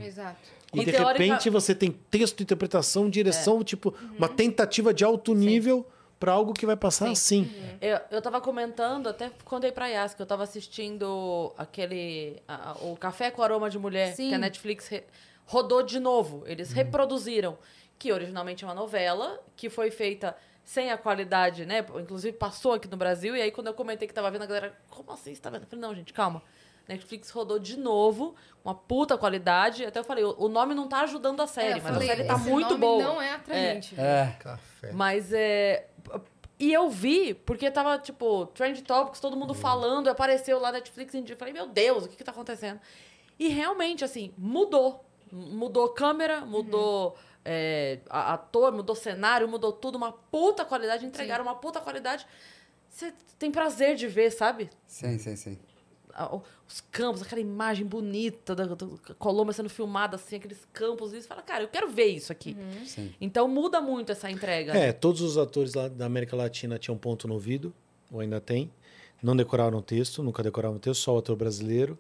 Exato. 0.01 0.39
E, 0.73 0.81
E 0.81 0.85
de 0.85 0.93
teórica- 0.93 1.23
repente 1.23 1.51
você 1.51 1.75
tem 1.75 1.91
texto, 2.11 2.43
interpretação, 2.43 3.09
direção, 3.11 3.63
tipo, 3.63 3.95
uma 4.19 4.29
tentativa 4.29 4.93
de 4.95 5.05
alto 5.05 5.35
nível 5.35 5.87
para 6.19 6.33
algo 6.33 6.53
que 6.55 6.65
vai 6.65 6.77
passar 6.77 7.11
assim. 7.11 7.51
Eu, 7.81 7.99
eu 8.11 8.23
tava 8.23 8.41
comentando, 8.41 9.09
até 9.09 9.31
contei 9.45 9.71
pra 9.71 9.87
Yas, 9.89 10.15
que 10.15 10.23
eu 10.23 10.27
tava 10.27 10.43
assistindo 10.45 11.53
aquele. 11.59 12.41
a- 12.49 12.77
o 12.81 12.97
Café 12.97 13.31
com 13.31 13.43
Aroma 13.43 13.69
de 13.69 13.79
Mulher, 13.79 14.15
Sim. 14.15 14.31
que 14.31 14.35
a 14.35 14.39
Netflix 14.39 14.89
re- 14.89 15.05
rodou 15.45 15.83
de 15.83 16.01
novo. 16.01 16.43
Eles 16.47 16.73
reproduziram. 16.73 17.59
Que 17.99 18.13
originalmente 18.13 18.63
é 18.63 18.67
uma 18.67 18.75
novela, 18.75 19.41
que 19.57 19.71
foi 19.71 19.91
feita 19.91 20.37
sem 20.67 20.91
a 20.91 20.99
qualidade, 20.99 21.65
né? 21.65 21.87
Inclusive 21.95 22.37
passou 22.37 22.73
aqui 22.73 22.89
no 22.89 22.97
Brasil. 22.97 23.37
E 23.37 23.41
aí, 23.41 23.53
quando 23.53 23.69
eu 23.69 23.75
comentei 23.75 24.09
que 24.09 24.13
tava 24.13 24.29
vendo, 24.33 24.43
a 24.43 24.47
galera, 24.47 24.77
como 24.91 25.13
assim 25.13 25.33
você 25.33 25.41
tá 25.41 25.49
vendo? 25.49 25.63
Eu 25.63 25.69
falei, 25.69 25.81
não, 25.81 25.95
gente, 25.95 26.13
calma. 26.13 26.43
Netflix 26.89 27.31
rodou 27.31 27.59
de 27.59 27.79
novo, 27.79 28.35
uma 28.65 28.75
puta 28.75 29.17
qualidade. 29.17 29.85
Até 29.85 30.01
eu 30.01 30.05
falei, 30.05 30.25
o 30.25 30.49
nome 30.49 30.75
não 30.75 30.89
tá 30.89 31.03
ajudando 31.03 31.41
a 31.41 31.47
série, 31.47 31.79
É, 31.79 31.83
mas 31.83 31.95
falei, 31.95 32.11
a 32.11 32.17
série 32.17 32.29
tá 32.29 32.37
muito 32.37 32.71
nome 32.71 32.81
boa. 32.81 33.03
não 33.03 33.23
é 33.23 33.33
atraente. 33.33 33.95
É. 33.99 34.37
Café. 34.41 34.93
Mas 34.93 35.33
é. 35.33 35.89
E 36.59 36.73
eu 36.73 36.91
vi, 36.91 37.33
porque 37.33 37.71
tava, 37.71 37.97
tipo, 37.99 38.47
Trend 38.47 38.83
Topics, 38.83 39.21
todo 39.21 39.37
mundo 39.37 39.55
falando, 39.55 40.09
apareceu 40.09 40.59
lá 40.59 40.73
Netflix, 40.73 41.15
e 41.15 41.25
eu 41.29 41.37
falei, 41.37 41.55
meu 41.55 41.69
Deus, 41.69 42.07
o 42.07 42.09
que 42.09 42.17
que 42.17 42.25
tá 42.25 42.33
acontecendo? 42.33 42.81
E 43.39 43.49
realmente, 43.49 44.05
assim, 44.05 44.35
mudou. 44.37 45.05
Mudou 45.31 45.89
câmera, 45.91 46.41
mudou 46.41 47.17
é, 47.47 48.01
ator, 48.11 48.73
mudou 48.73 48.97
cenário, 48.97 49.49
mudou 49.49 49.73
tudo, 49.73 49.95
uma 49.95 50.11
puta 50.11 50.65
qualidade, 50.65 51.07
entregaram 51.07 51.45
uma 51.45 51.55
puta 51.55 51.81
qualidade. 51.81 52.27
Você 52.91 53.15
tem 53.39 53.51
prazer 53.51 53.95
de 53.95 54.09
ver, 54.09 54.31
sabe? 54.33 54.69
Sim, 54.87 55.17
sim, 55.19 55.37
sim. 55.37 55.59
os 56.67 56.81
campos, 56.91 57.23
aquela 57.23 57.41
imagem 57.41 57.87
bonita 57.87 58.55
da, 58.55 58.65
da 58.65 58.87
Colômbia 59.19 59.53
sendo 59.53 59.69
filmada, 59.69 60.17
assim, 60.17 60.37
aqueles 60.37 60.67
campos, 60.73 61.13
e 61.13 61.23
você 61.23 61.29
fala, 61.29 61.43
cara, 61.43 61.63
eu 61.63 61.69
quero 61.69 61.89
ver 61.89 62.07
isso 62.07 62.33
aqui. 62.33 62.57
Sim. 62.85 63.15
Então 63.21 63.47
muda 63.47 63.81
muito 63.81 64.11
essa 64.11 64.29
entrega. 64.29 64.77
É, 64.77 64.93
todos 64.93 65.21
os 65.21 65.39
atores 65.39 65.75
lá 65.75 65.87
da 65.89 66.07
América 66.07 66.35
Latina 66.35 66.79
tinham 66.79 66.99
ponto 66.99 67.29
no 67.29 67.35
ouvido, 67.35 67.73
ou 68.11 68.21
ainda 68.21 68.41
tem. 68.41 68.73
Não 69.23 69.35
decoraram 69.35 69.79
o 69.79 69.83
texto, 69.83 70.23
nunca 70.23 70.43
decoraram 70.43 70.77
o 70.77 70.79
texto, 70.79 71.01
só 71.01 71.15
o 71.15 71.19
ator 71.19 71.37
brasileiro. 71.37 71.99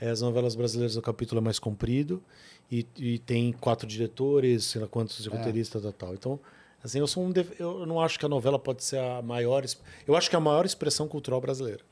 É, 0.00 0.10
As 0.10 0.20
novelas 0.20 0.54
brasileiras, 0.56 0.96
o 0.96 1.02
capítulo 1.02 1.40
é 1.40 1.44
mais 1.44 1.58
comprido. 1.58 2.22
E, 2.70 2.86
e 2.96 3.18
tem 3.20 3.52
quatro 3.52 3.86
diretores, 3.86 4.64
sei 4.64 4.80
lá 4.80 4.88
quantos 4.88 5.22
de 5.22 5.28
roteiristas 5.28 5.84
e 5.84 5.92
tal. 5.92 6.14
Então, 6.14 6.40
assim, 6.82 6.98
eu, 6.98 7.06
sou 7.06 7.22
um 7.22 7.30
def- 7.30 7.58
eu 7.60 7.86
não 7.86 8.00
acho 8.00 8.18
que 8.18 8.26
a 8.26 8.28
novela 8.28 8.58
pode 8.58 8.82
ser 8.82 8.98
a 8.98 9.22
maior... 9.22 9.64
Eu 10.06 10.16
acho 10.16 10.28
que 10.28 10.34
é 10.34 10.38
a 10.38 10.40
maior 10.40 10.64
expressão 10.66 11.06
cultural 11.06 11.40
brasileira. 11.40 11.82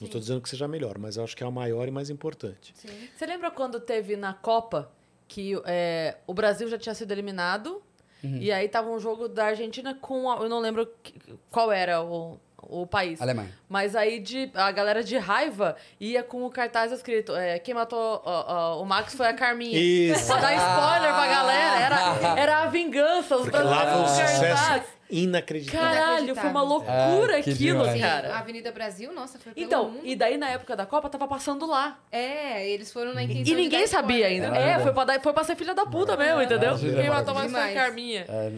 Não 0.00 0.06
estou 0.06 0.20
dizendo 0.20 0.40
que 0.40 0.48
seja 0.48 0.64
a 0.64 0.68
melhor, 0.68 0.96
mas 0.98 1.16
eu 1.16 1.24
acho 1.24 1.36
que 1.36 1.42
é 1.42 1.46
a 1.46 1.50
maior 1.50 1.86
e 1.88 1.90
mais 1.90 2.08
importante. 2.08 2.72
Você 3.16 3.26
lembra 3.26 3.50
quando 3.50 3.78
teve 3.80 4.16
na 4.16 4.32
Copa 4.32 4.90
que 5.26 5.60
é, 5.66 6.16
o 6.26 6.32
Brasil 6.32 6.68
já 6.68 6.78
tinha 6.78 6.94
sido 6.94 7.10
eliminado? 7.12 7.82
E 8.24 8.50
aí 8.50 8.68
tava 8.68 8.90
um 8.90 8.98
jogo 8.98 9.28
da 9.28 9.44
Argentina 9.46 9.94
com. 9.94 10.28
a- 10.30 10.38
eu 10.38 10.48
não 10.48 10.58
lembro 10.58 10.88
que- 11.02 11.14
qual 11.50 11.70
era 11.70 12.02
o, 12.02 12.38
o 12.68 12.86
país. 12.86 13.20
Alemanha. 13.20 13.50
Mas 13.68 13.96
aí 13.96 14.20
de, 14.20 14.50
a 14.54 14.70
galera 14.70 15.02
de 15.02 15.16
raiva 15.18 15.76
ia 16.00 16.22
com 16.22 16.44
o 16.44 16.50
cartaz 16.50 16.92
escrito: 16.92 17.34
é, 17.34 17.58
quem 17.58 17.74
matou 17.74 18.22
ó, 18.24 18.44
ó, 18.78 18.82
o 18.82 18.86
Max 18.86 19.14
foi 19.14 19.26
a 19.26 19.32
Carminha. 19.34 19.78
Isso. 19.78 20.26
Pra 20.26 20.36
dar 20.36 20.54
spoiler 20.54 21.14
pra 21.14 21.26
galera. 21.26 21.80
Era, 21.80 22.40
era 22.40 22.58
a 22.62 22.66
vingança. 22.66 23.36
Os 23.36 23.42
Porque 23.42 23.58
lá 23.58 23.86
foi 23.92 24.00
um 24.02 24.08
sucesso 24.08 24.82
inacreditável. 25.10 25.88
Caralho, 25.88 26.34
foi 26.36 26.50
uma 26.50 26.62
loucura 26.62 27.36
Ah, 27.36 27.38
aquilo, 27.38 27.56
demais. 27.82 27.98
Cara. 28.00 28.34
a 28.34 28.38
Avenida 28.40 28.70
Brasil, 28.70 29.10
nossa, 29.12 29.38
foi 29.38 29.52
pelo 29.52 29.66
Então, 29.66 29.88
mundo. 29.90 30.00
e 30.04 30.14
daí 30.14 30.36
na 30.36 30.50
época 30.50 30.76
da 30.76 30.84
Copa 30.84 31.08
tava 31.08 31.26
passando 31.26 31.66
lá. 31.66 31.98
É, 32.12 32.68
eles 32.68 32.92
foram 32.92 33.14
na 33.14 33.22
intenção 33.22 33.40
E 33.40 33.44
de 33.44 33.54
ninguém 33.54 33.80
dar 33.82 33.88
sabia 33.88 34.28
spoiler. 34.30 34.44
ainda. 34.52 34.58
É, 34.58 34.78
foi 34.80 34.92
pra, 34.92 35.04
dar, 35.04 35.20
foi 35.20 35.32
pra 35.32 35.44
ser 35.44 35.56
filha 35.56 35.74
da 35.74 35.86
puta 35.86 36.14
mesmo, 36.16 36.42
entendeu? 36.42 36.76
Quem 36.78 37.08
matou 37.08 37.34
mais 37.34 37.50
foi 37.50 37.58
a 37.60 37.66
demais. 37.68 37.74
Carminha. 37.86 38.26
É, 38.28 38.50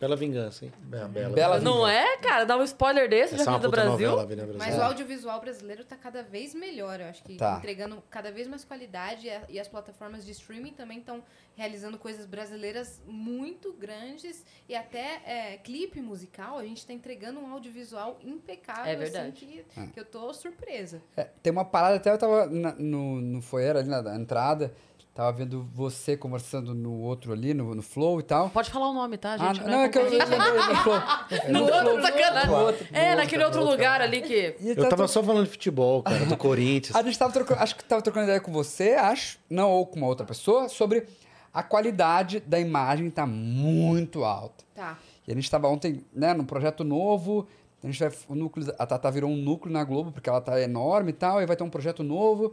Bela 0.00 0.14
vingança, 0.14 0.64
hein? 0.64 0.72
É, 0.92 1.04
bela. 1.08 1.34
Bela 1.34 1.60
Não 1.60 1.86
é, 1.86 2.16
cara? 2.18 2.44
Dar 2.44 2.56
um 2.56 2.62
spoiler 2.62 3.08
desse 3.08 3.34
Essa 3.34 3.42
é 3.42 3.44
já 3.46 3.50
uma 3.52 3.58
do 3.58 3.68
Brasil. 3.70 3.90
novela, 4.10 4.24
Brasil. 4.26 4.54
Mas 4.56 4.76
o 4.78 4.80
audiovisual 4.82 5.40
brasileiro 5.40 5.84
tá 5.84 5.96
cada 5.96 6.22
vez 6.22 6.54
melhor, 6.54 7.00
eu 7.00 7.06
acho 7.06 7.22
que 7.24 7.36
Tá. 7.36 7.56
entregando 7.58 8.02
cada 8.08 8.30
vez 8.30 8.46
mais 8.46 8.64
qualidade 8.64 9.26
e 9.28 9.38
e 9.48 9.58
as 9.58 9.66
plataformas 9.66 10.24
de 10.24 10.30
streaming 10.32 10.72
também 10.72 10.98
estão 10.98 11.22
realizando 11.56 11.98
coisas 11.98 12.26
brasileiras 12.26 13.00
muito 13.06 13.72
grandes 13.72 14.44
e 14.68 14.74
até 14.76 15.20
é, 15.24 15.56
clipe 15.56 16.00
musical, 16.00 16.58
a 16.58 16.62
gente 16.64 16.86
tá 16.86 16.92
entregando 16.92 17.40
um 17.40 17.52
audiovisual 17.52 18.18
impecável, 18.22 18.92
É 18.92 18.94
verdade. 18.94 19.28
assim, 19.28 19.32
que, 19.32 19.64
que 19.92 19.98
eu 19.98 20.04
tô 20.04 20.32
surpresa. 20.32 21.02
É, 21.16 21.24
tem 21.42 21.50
uma 21.52 21.64
parada, 21.64 21.96
até 21.96 22.10
eu 22.12 22.18
tava 22.18 22.46
na- 22.46 22.74
no, 22.76 23.20
no 23.20 23.42
foyer 23.42 23.76
ali 23.76 23.88
na, 23.88 24.00
na 24.02 24.16
entrada, 24.16 24.72
tava 25.18 25.32
vendo 25.32 25.68
você 25.74 26.16
conversando 26.16 26.72
no 26.72 26.92
outro 27.00 27.32
ali, 27.32 27.52
no, 27.52 27.74
no 27.74 27.82
Flow 27.82 28.20
e 28.20 28.22
tal. 28.22 28.50
Pode 28.50 28.70
falar 28.70 28.88
o 28.88 28.92
nome, 28.92 29.18
tá, 29.18 29.34
Ah, 29.34 29.52
gente? 29.52 29.66
não, 29.66 29.80
é 29.80 29.88
que 29.88 29.98
eu 29.98 30.04
lembrei 30.04 30.38
no 30.38 30.76
Flow. 30.76 31.00
No 31.48 31.62
outro, 31.64 32.02
sacanagem. 32.02 32.50
No 32.50 32.56
outro, 32.56 32.86
no 32.88 32.96
É, 32.96 33.16
naquele 33.16 33.42
outro 33.42 33.64
lugar 33.64 34.00
ali 34.00 34.22
que... 34.22 34.54
Eu 34.60 34.76
tava 34.76 34.90
tava 34.90 35.08
só 35.08 35.20
falando 35.20 35.46
de 35.46 35.50
futebol, 35.50 36.04
cara, 36.04 36.24
do 36.24 36.36
Corinthians. 36.38 36.94
A 36.94 37.02
gente 37.02 37.18
tava 37.18 37.32
trocando, 37.32 37.60
acho 37.60 37.74
que 37.74 37.82
tava 37.82 38.00
trocando 38.00 38.26
ideia 38.26 38.40
com 38.40 38.52
você, 38.52 38.92
acho, 38.94 39.40
não, 39.50 39.68
ou 39.72 39.86
com 39.86 39.96
uma 39.96 40.06
outra 40.06 40.24
pessoa, 40.24 40.68
sobre 40.68 41.04
a 41.52 41.64
qualidade 41.64 42.38
da 42.38 42.60
imagem 42.60 43.10
tá 43.10 43.26
muito 43.26 44.22
alta. 44.22 44.64
Tá. 44.72 44.96
E 45.26 45.32
a 45.32 45.34
gente 45.34 45.50
tava 45.50 45.66
ontem, 45.66 46.04
né, 46.14 46.32
num 46.32 46.44
projeto 46.44 46.84
novo, 46.84 47.48
a 47.82 47.86
gente 47.86 47.98
vai, 48.00 48.10
o 48.28 48.34
núcleo, 48.34 48.74
a 48.78 48.86
Tata 48.86 49.10
virou 49.10 49.30
um 49.30 49.36
núcleo 49.36 49.72
na 49.72 49.84
Globo, 49.84 50.10
porque 50.10 50.28
ela 50.28 50.40
tá 50.40 50.60
enorme 50.60 51.10
e 51.10 51.12
tal, 51.12 51.40
e 51.40 51.46
vai 51.46 51.54
ter 51.56 51.62
um 51.62 51.70
projeto 51.70 52.02
novo. 52.02 52.52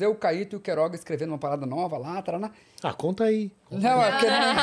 Eu, 0.00 0.10
o 0.10 0.14
Caíto 0.14 0.54
e 0.54 0.58
o 0.58 0.60
Queiroga 0.60 0.94
escrevendo 0.94 1.30
uma 1.30 1.38
parada 1.38 1.64
nova 1.66 1.96
lá, 1.98 2.20
tarana. 2.22 2.52
Ah, 2.82 2.92
conta 2.92 3.24
aí. 3.24 3.50
Não, 3.70 4.02
é 4.02 4.10
porque 4.12 4.26
não, 4.26 4.54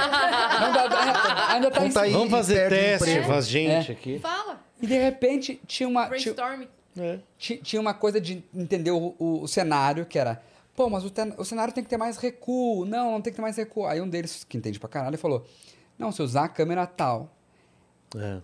não 0.61 0.73
dá, 0.73 1.47
ainda 1.53 1.71
tá 1.71 1.79
em 1.79 1.87
Conta 1.87 2.01
aí. 2.01 2.11
Vamos 2.13 2.29
fazer 2.29 2.69
teste 2.69 3.21
com 3.25 3.33
a 3.33 3.41
gente 3.41 3.89
É. 3.91 3.93
aqui. 3.93 4.19
Fala, 4.19 4.61
E 4.81 4.87
de 4.87 4.97
repente 4.97 5.59
tinha 5.67 5.89
uma, 5.89 6.07
tinha, 6.17 6.33
brainstorm. 6.33 6.63
É. 6.97 7.19
ti- 7.37 7.57
tinha 7.63 7.81
uma 7.81 7.93
coisa 7.93 8.19
de 8.21 8.43
entender 8.55 8.91
o, 8.91 9.15
o- 9.19 9.41
o 9.43 9.47
cenário, 9.47 10.05
que 10.05 10.17
era, 10.19 10.41
pô, 10.75 10.89
mas 10.89 11.03
o, 11.03 11.09
ten- 11.09 11.33
o 11.37 11.43
cenário 11.43 11.73
tem 11.73 11.83
que 11.83 11.89
ter 11.89 11.97
mais 11.97 12.17
recuo. 12.17 12.85
Não, 12.85 13.11
não 13.13 13.21
tem 13.21 13.31
que 13.33 13.37
ter 13.37 13.41
mais 13.41 13.57
recuo. 13.57 13.85
Aí 13.87 13.99
um 13.99 14.07
deles, 14.07 14.43
que 14.47 14.57
entende 14.57 14.79
pra 14.79 14.87
caralho, 14.89 15.17
falou, 15.17 15.45
não, 15.97 16.11
se 16.11 16.21
usar 16.21 16.45
a 16.45 16.49
câmera 16.49 16.85
tal, 16.85 17.29
É. 18.15 18.39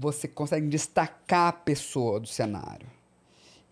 você 0.00 0.26
consegue 0.26 0.66
destacar 0.66 1.48
a 1.48 1.52
pessoa 1.52 2.18
do 2.18 2.26
cenário. 2.26 2.86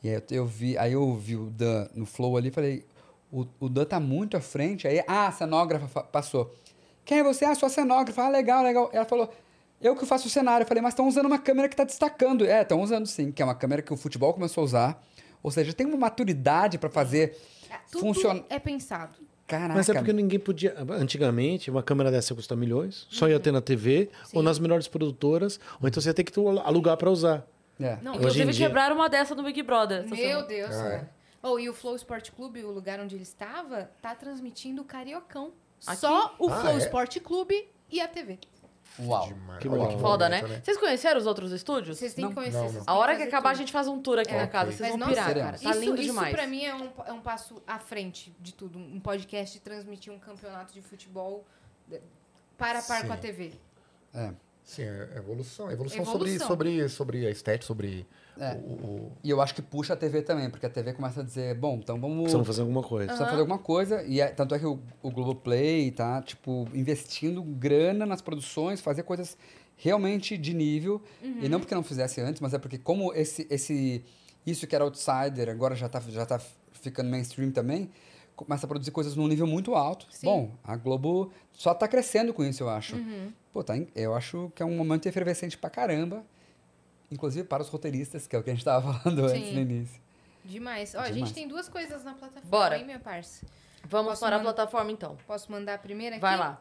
E 0.02 0.08
aí 0.10 0.14
eu, 0.14 0.22
eu 0.30 0.46
vi, 0.46 0.76
aí 0.76 0.92
eu 0.92 1.14
vi 1.16 1.36
o 1.36 1.46
Dan 1.46 1.88
no 1.94 2.04
flow 2.04 2.36
ali 2.36 2.48
e 2.48 2.52
falei, 2.52 2.84
o, 3.32 3.46
o 3.58 3.68
Dan 3.68 3.84
tá 3.86 3.98
muito 3.98 4.36
à 4.36 4.40
frente. 4.40 4.86
Aí, 4.86 5.02
ah, 5.08 5.28
a 5.28 5.32
cenógrafa 5.32 5.88
fa- 5.88 6.02
passou. 6.02 6.54
Quem 7.04 7.20
é 7.20 7.22
você? 7.24 7.44
Ah, 7.46 7.54
sou 7.54 7.66
a 7.66 7.70
cenógrafa. 7.70 8.22
Ah, 8.22 8.28
legal, 8.28 8.62
legal. 8.62 8.90
Ela 8.92 9.06
falou, 9.06 9.32
eu 9.80 9.96
que 9.96 10.04
faço 10.04 10.28
o 10.28 10.30
cenário. 10.30 10.64
Eu 10.64 10.68
falei, 10.68 10.82
mas 10.82 10.92
estão 10.92 11.08
usando 11.08 11.26
uma 11.26 11.38
câmera 11.38 11.68
que 11.68 11.74
tá 11.74 11.84
destacando. 11.84 12.44
É, 12.46 12.60
estão 12.62 12.82
usando 12.82 13.06
sim, 13.06 13.32
que 13.32 13.40
é 13.40 13.44
uma 13.44 13.54
câmera 13.54 13.80
que 13.80 13.92
o 13.92 13.96
futebol 13.96 14.32
começou 14.34 14.60
a 14.60 14.64
usar. 14.66 15.04
Ou 15.42 15.50
seja, 15.50 15.72
tem 15.72 15.86
uma 15.86 15.96
maturidade 15.96 16.76
para 16.78 16.90
fazer 16.90 17.36
Tudo 17.90 18.00
funcionar. 18.00 18.44
é 18.50 18.58
pensado. 18.58 19.18
Caraca. 19.48 19.74
Mas 19.74 19.88
é 19.88 19.94
porque 19.94 20.12
ninguém 20.12 20.38
podia. 20.38 20.76
Antigamente, 20.90 21.70
uma 21.70 21.82
câmera 21.82 22.10
dessa 22.10 22.32
ia 22.32 22.36
custar 22.36 22.56
milhões, 22.56 23.06
só 23.10 23.26
ia 23.28 23.40
ter 23.40 23.50
na 23.50 23.60
TV, 23.62 24.10
ou 24.34 24.42
nas 24.42 24.58
melhores 24.58 24.86
produtoras, 24.86 25.58
ou 25.80 25.88
então 25.88 26.00
você 26.02 26.10
ia 26.10 26.14
ter 26.14 26.22
que 26.22 26.32
alugar 26.64 26.96
pra 26.98 27.10
usar. 27.10 27.46
É. 27.80 27.96
Não, 28.02 28.12
Hoje 28.12 28.18
Inclusive 28.20 28.52
dia- 28.52 28.66
quebraram 28.66 28.94
uma 28.96 29.08
dessa 29.08 29.34
no 29.34 29.42
Big 29.42 29.62
Brother. 29.62 30.06
Meu 30.06 30.16
semana. 30.16 30.42
Deus, 30.46 30.74
Ah, 30.76 30.88
é? 30.88 31.08
Oh, 31.42 31.58
e 31.58 31.68
o 31.68 31.72
Flow 31.72 31.94
Sport 31.96 32.30
Clube, 32.32 32.62
o 32.64 32.70
lugar 32.70 33.00
onde 33.00 33.14
ele 33.14 33.22
estava, 33.22 33.90
tá 34.02 34.14
transmitindo 34.14 34.82
o 34.82 34.84
Cariocão. 34.84 35.52
Aqui? 35.86 35.96
Só 36.00 36.34
o 36.38 36.50
Ah, 36.50 36.60
Flow 36.60 36.74
é? 36.74 36.78
Sport 36.78 37.18
Clube 37.20 37.68
e 37.90 38.00
a 38.00 38.08
TV. 38.08 38.38
Uau. 39.00 39.26
Demais. 39.28 39.58
Que 39.60 39.68
Olha 39.68 39.82
legal. 39.82 39.98
Foda, 40.00 40.28
bonito, 40.28 40.48
né? 40.48 40.60
Vocês 40.64 40.76
conheceram 40.76 41.18
os 41.18 41.26
outros 41.26 41.52
estúdios? 41.52 41.98
Vocês 41.98 42.14
têm 42.14 42.22
Não, 42.24 42.30
que 42.30 42.34
conhecer 42.36 42.56
não, 42.58 42.72
não. 42.72 42.82
A 42.86 42.94
hora 42.94 43.16
que 43.16 43.22
acabar, 43.22 43.50
a 43.50 43.52
tudo. 43.52 43.58
gente 43.60 43.72
faz 43.72 43.86
um 43.88 44.00
tour 44.00 44.18
aqui 44.18 44.32
É. 44.34 44.38
na 44.38 44.46
casa. 44.46 44.66
Vocês 44.72 44.80
Mas, 44.80 44.90
vão 44.90 44.98
nossa, 44.98 45.10
pirar, 45.12 45.34
cara. 45.34 45.58
Tá 45.58 45.70
isso, 45.70 45.80
lindo 45.80 45.94
isso 46.00 46.04
demais. 46.12 46.34
pra 46.34 46.46
mim 46.46 46.64
é 46.64 46.74
um, 46.74 46.90
é 47.06 47.12
um 47.12 47.20
passo 47.20 47.62
à 47.66 47.78
frente 47.78 48.34
de 48.40 48.52
tudo. 48.54 48.78
Um 48.78 48.98
podcast 49.00 49.58
transmitir 49.60 50.12
um 50.12 50.18
campeonato 50.18 50.72
de 50.72 50.82
futebol 50.82 51.44
para 52.56 52.80
a 52.80 52.82
par 52.82 53.06
com 53.06 53.12
a. 53.12 53.16
TV. 53.16 53.52
É. 54.14 54.32
Sim, 54.64 54.82
é 54.82 55.08
evolução. 55.16 55.70
Evolução, 55.70 56.02
Evolução. 56.02 56.04
Sobre, 56.04 56.38
sobre, 56.38 56.88
sobre 56.88 57.26
a 57.26 57.30
estética, 57.30 57.66
sobre 57.66 58.06
É. 58.40 58.54
o, 58.64 58.72
o- 58.72 59.12
E 59.24 59.30
eu 59.30 59.40
acho 59.40 59.54
que 59.54 59.62
puxa 59.62 59.94
a 59.94 59.96
TV 59.96 60.22
também, 60.22 60.48
porque 60.50 60.66
a 60.66 60.70
TV 60.70 60.92
começa 60.92 61.20
a 61.20 61.24
dizer, 61.24 61.54
bom, 61.56 61.76
então 61.82 62.00
vamos... 62.00 62.18
Precisamos 62.22 62.46
fazer 62.46 62.60
alguma 62.62 62.82
coisa. 62.82 63.06
Precisa 63.06 63.26
fazer 63.28 63.40
alguma 63.40 63.58
coisa. 63.58 64.02
E 64.04 64.20
é- 64.20 64.28
tanto 64.28 64.54
é 64.54 64.58
que 64.58 64.66
o, 64.66 64.78
o 65.02 65.10
Globoplay 65.10 65.90
tá, 65.90 66.22
tipo, 66.22 66.68
investindo 66.74 67.42
grana 67.42 68.06
nas 68.06 68.20
produções, 68.22 68.80
fazer 68.80 69.02
coisas 69.02 69.36
realmente 69.76 70.36
de 70.36 70.54
nível. 70.54 71.02
E 71.22 71.48
não 71.48 71.60
porque 71.60 71.74
não 71.74 71.82
fizesse 71.82 72.20
antes, 72.20 72.40
mas 72.40 72.52
é 72.54 72.58
porque 72.58 72.78
como 72.78 73.12
esse, 73.12 73.46
esse 73.50 74.04
isso 74.46 74.66
que 74.66 74.74
era 74.74 74.84
outsider 74.84 75.48
agora 75.48 75.74
já 75.74 75.88
tá, 75.88 76.00
já 76.08 76.24
tá 76.26 76.40
ficando 76.72 77.10
mainstream 77.10 77.50
também, 77.50 77.90
começa 78.34 78.66
a 78.66 78.68
produzir 78.68 78.90
coisas 78.92 79.14
num 79.16 79.26
nível 79.28 79.46
muito 79.46 79.74
alto. 79.74 80.06
Sim. 80.10 80.26
Bom, 80.26 80.50
a 80.64 80.76
Globo 80.76 81.30
só 81.52 81.74
tá 81.74 81.86
crescendo 81.88 82.32
com 82.32 82.44
isso, 82.44 82.62
eu 82.62 82.68
acho. 82.68 82.96
Pô, 83.52 83.62
tá, 83.64 83.74
eu 83.96 84.14
acho 84.14 84.50
que 84.54 84.62
é 84.62 84.66
um 84.66 84.76
momento 84.76 85.06
efervescente 85.06 85.58
pra 85.58 85.68
caramba. 85.68 86.24
Inclusive 87.10 87.46
para 87.46 87.62
os 87.62 87.68
roteiristas, 87.68 88.26
que 88.26 88.36
é 88.36 88.38
o 88.38 88.42
que 88.42 88.50
a 88.50 88.54
gente 88.54 88.64
tava 88.64 88.92
falando 89.00 89.24
antes 89.26 89.48
Sim. 89.48 89.54
no 89.54 89.60
início. 89.60 90.00
Demais. 90.44 90.94
Ó, 90.94 90.98
a 90.98 91.02
Demais. 91.04 91.16
gente 91.16 91.34
tem 91.34 91.48
duas 91.48 91.68
coisas 91.68 92.04
na 92.04 92.14
plataforma, 92.14 92.50
Bora. 92.50 92.78
hein, 92.78 92.84
minha 92.84 92.98
parça? 92.98 93.44
Vamos 93.84 94.12
Posso 94.12 94.20
para 94.20 94.36
a 94.36 94.40
plataforma, 94.40 94.90
então. 94.92 95.16
Posso 95.26 95.50
mandar 95.50 95.74
a 95.74 95.78
primeira 95.78 96.16
aqui? 96.16 96.22
Vai 96.22 96.36
lá. 96.36 96.60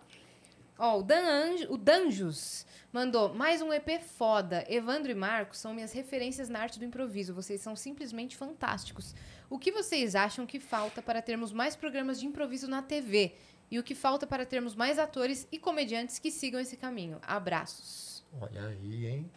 Ó, 0.80 1.00
o, 1.00 1.04
Dan 1.04 1.26
Anjo, 1.26 1.74
o 1.74 1.78
Danjos 1.78 2.66
mandou 2.94 3.34
mais 3.34 3.62
um 3.62 3.74
EP 3.74 4.00
foda. 4.02 4.64
Evandro 4.70 5.12
e 5.12 5.16
Marcos 5.16 5.58
são 5.58 5.74
minhas 5.74 5.92
referências 5.92 6.50
na 6.50 6.60
arte 6.60 6.78
do 6.78 6.86
improviso. 6.86 7.34
Vocês 7.34 7.62
são 7.62 7.76
simplesmente 7.76 8.38
fantásticos. 8.38 9.16
O 9.50 9.58
que 9.58 9.72
vocês 9.72 10.16
acham 10.16 10.46
que 10.46 10.60
falta 10.60 11.02
para 11.02 11.22
termos 11.22 11.52
mais 11.52 11.76
programas 11.76 12.20
de 12.20 12.28
improviso 12.28 12.68
na 12.68 12.82
TV? 12.84 13.34
E 13.72 13.80
o 13.80 13.84
que 13.84 13.96
falta 13.96 14.28
para 14.28 14.46
termos 14.46 14.76
mais 14.76 15.00
atores 15.00 15.48
e 15.52 15.58
comediantes 15.58 16.20
que 16.20 16.30
sigam 16.30 16.60
esse 16.60 16.78
caminho? 16.78 17.20
Abraços. 17.24 18.24
Olha 18.40 18.68
aí, 18.68 19.08
hein? 19.08 19.32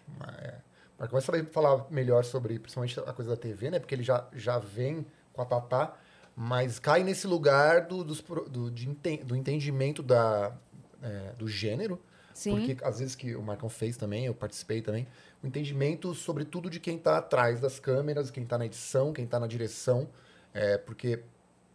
Marco 1.01 1.21
vai 1.21 1.43
falar 1.45 1.87
melhor 1.91 2.25
sobre, 2.25 2.59
principalmente 2.59 3.01
a 3.01 3.13
coisa 3.13 3.31
da 3.31 3.37
TV, 3.37 3.71
né? 3.71 3.79
Porque 3.79 3.95
ele 3.95 4.03
já, 4.03 4.29
já 4.35 4.59
vem 4.59 5.07
com 5.33 5.43
a 5.43 5.45
Tatá, 5.45 5.97
mas 6.37 6.79
cai 6.79 7.03
nesse 7.03 7.27
lugar 7.27 7.87
do, 7.87 8.05
dos 8.05 8.21
do, 8.21 8.71
de 8.71 8.87
do 9.25 9.35
entendimento 9.35 10.03
da, 10.03 10.55
é, 11.03 11.33
do 11.39 11.49
gênero, 11.49 11.99
Sim. 12.41 12.57
Porque 12.57 12.83
às 12.83 13.01
vezes 13.01 13.15
que 13.15 13.35
o 13.37 13.43
Marcão 13.43 13.69
fez 13.69 13.99
também, 13.99 14.25
eu 14.25 14.35
participei 14.35 14.81
também, 14.81 15.07
o 15.43 15.47
entendimento 15.47 16.15
sobre 16.15 16.45
tudo 16.45 16.71
de 16.71 16.81
quem 16.81 16.97
tá 16.99 17.19
atrás 17.19 17.61
das 17.61 17.79
câmeras, 17.79 18.31
quem 18.31 18.47
tá 18.47 18.57
na 18.57 18.65
edição, 18.65 19.13
quem 19.13 19.27
tá 19.27 19.39
na 19.39 19.47
direção. 19.47 20.09
É, 20.55 20.79
porque 20.79 21.23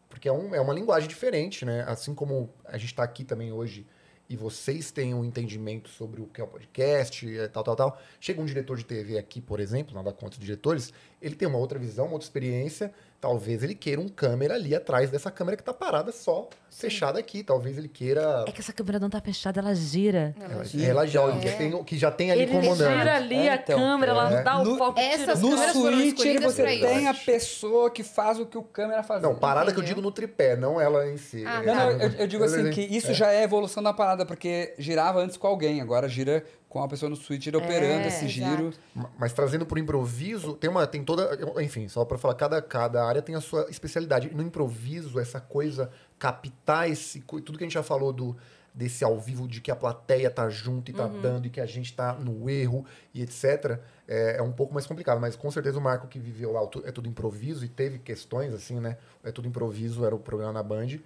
porque 0.10 0.28
é, 0.28 0.32
um, 0.32 0.56
é 0.56 0.62
uma 0.62 0.74
linguagem 0.74 1.08
diferente, 1.08 1.66
né? 1.66 1.84
Assim 1.88 2.16
como 2.16 2.50
a 2.64 2.78
gente 2.78 2.96
tá 2.96 3.04
aqui 3.04 3.24
também 3.24 3.52
hoje 3.52 3.86
e 4.30 4.36
vocês 4.36 4.92
têm 4.92 5.14
um 5.14 5.24
entendimento 5.24 5.90
sobre 5.90 6.22
o 6.22 6.26
que 6.26 6.42
é 6.42 6.44
o 6.44 6.48
podcast, 6.48 7.38
é, 7.38 7.48
tal, 7.48 7.64
tal, 7.64 7.76
tal. 7.76 8.02
Chega 8.20 8.42
um 8.42 8.46
diretor 8.46 8.78
de 8.78 8.84
TV 8.84 9.18
aqui, 9.18 9.40
por 9.40 9.60
exemplo, 9.60 9.94
nada 9.94 10.12
contra 10.12 10.40
os 10.40 10.46
diretores, 10.46 10.92
ele 11.22 11.36
tem 11.36 11.48
uma 11.48 11.58
outra 11.58 11.78
visão, 11.78 12.06
uma 12.06 12.14
outra 12.14 12.26
experiência. 12.26 12.94
Talvez 13.22 13.64
ele 13.64 13.74
queira 13.74 14.00
um 14.00 14.08
câmera 14.08 14.54
ali 14.54 14.76
atrás 14.76 15.10
dessa 15.10 15.32
câmera 15.32 15.58
que 15.58 15.64
tá 15.64 15.74
parada 15.74 16.12
só, 16.12 16.48
fechada 16.70 17.18
aqui. 17.18 17.42
Talvez 17.44 17.76
ele 17.76 17.88
queira. 17.88 18.44
É 18.48 18.52
que 18.52 18.62
essa 18.62 18.72
câmera 18.72 19.00
não 19.00 19.10
tá 19.10 19.20
fechada, 19.20 19.60
ela 19.60 19.74
gira. 19.74 20.36
Ela 20.40 20.54
Ela, 20.54 20.64
gira. 20.66 20.86
ela 20.88 21.08
já, 21.08 21.24
É. 21.24 21.40
que, 21.40 21.52
tem, 21.58 21.84
que 21.84 21.98
já 21.98 22.12
tem 22.12 22.30
ali 22.32 22.44
Ele 22.44 22.52
comandando. 22.52 22.98
gira 23.00 23.16
ali 23.16 23.36
É, 23.48 23.50
a 23.54 23.56
então, 23.56 23.80
câmera, 23.80 24.12
ela 24.12 24.32
é. 24.40 24.44
dá 24.44 24.60
o 24.62 24.64
No- 24.66 24.78
foco 24.78 25.00
e 25.00 25.04
tira. 25.10 25.24
Essas 25.24 25.42
No 25.42 25.58
você 25.58 26.64
tem 26.80 27.08
a 27.08 27.14
pessoa 27.16 27.90
que 27.90 28.04
faz 28.04 28.40
o 28.40 28.46
que 28.46 28.58
o 28.58 28.64
câmera 28.64 29.02
faz. 29.02 29.24
Não, 29.24 29.34
parada 29.34 29.72
que 29.72 29.78
eu 29.80 29.82
Entendeu? 29.82 29.96
digo 29.96 30.02
no 30.02 30.12
tripé, 30.12 30.56
não 30.56 30.80
ela 30.80 31.08
em 31.10 31.18
si. 31.18 31.44
Ah, 31.48 31.64
É, 31.64 31.66
Não, 31.66 31.76
não, 31.94 31.98
tá. 31.98 32.06
eu, 32.06 32.12
eu 32.20 32.28
digo 32.28 32.44
assim 32.44 32.70
que 32.70 32.82
isso 32.82 33.12
já 33.14 33.32
é 33.32 33.42
evolução 33.44 33.82
da 33.82 33.94
parada, 33.94 34.24
porque 34.26 34.76
girava 34.78 35.20
antes 35.20 35.36
com 35.38 35.48
alguém, 35.48 35.82
agora 35.82 36.08
gira 36.08 36.44
com 36.76 36.84
a 36.84 36.90
pessoa 36.90 37.10
no 37.10 37.16
switcher 37.16 37.56
operando 37.56 38.06
esse 38.06 38.26
exato. 38.26 38.28
giro. 38.58 38.74
Ma- 38.94 39.10
Mas 39.18 39.32
trazendo 39.32 39.66
pro 39.66 39.80
improviso, 39.80 40.56
tem 40.56 40.70
uma, 40.70 40.86
tem 40.86 41.06
toda, 41.06 41.30
enfim, 41.64 41.88
só 41.88 42.04
pra 42.04 42.18
falar, 42.18 42.34
cada, 42.36 42.62
cada 42.62 43.02
área 43.06 43.22
tem 43.22 43.34
a 43.34 43.40
sua 43.40 43.68
especialidade. 43.70 44.30
No 44.36 44.44
improviso, 44.44 45.18
essa 45.18 45.40
coisa, 45.40 45.90
captar 46.20 46.90
esse, 46.90 47.22
tudo 47.22 47.58
que 47.58 47.64
a 47.64 47.68
gente 47.68 47.76
já 47.76 47.82
falou 47.84 48.12
do 48.12 48.36
desse 48.74 49.06
ao 49.06 49.18
vivo, 49.18 49.48
de 49.48 49.62
que 49.62 49.72
a 49.72 49.76
plateia 49.76 50.30
tá 50.30 50.50
junto 50.50 50.92
e 50.92 50.94
tá 50.94 51.08
dando, 51.08 51.46
e 51.48 51.50
que 51.50 51.62
a 51.62 51.66
gente 51.66 51.94
tá 51.94 52.12
no 52.12 52.50
erro 52.50 52.86
e 53.14 53.22
etc., 53.22 53.80
é, 54.06 54.36
é 54.40 54.42
um 54.42 54.52
pouco 54.52 54.74
mais 54.74 54.86
complicado. 54.86 55.18
Mas 55.22 55.34
com 55.38 55.50
certeza 55.50 55.78
o 55.78 55.82
Marco 55.82 56.10
que 56.10 56.20
viveu 56.20 56.52
lá, 56.52 56.62
o 56.62 56.70
é 56.84 56.92
tudo 56.92 57.08
improviso, 57.08 57.64
e 57.64 57.70
teve 57.70 58.00
questões 58.00 58.54
assim, 58.54 58.82
né? 58.82 58.98
É 59.24 59.32
tudo 59.32 59.48
improviso, 59.48 60.04
era 60.04 60.14
o 60.14 60.20
programa 60.20 60.52
na 60.52 60.62
Band. 60.62 60.98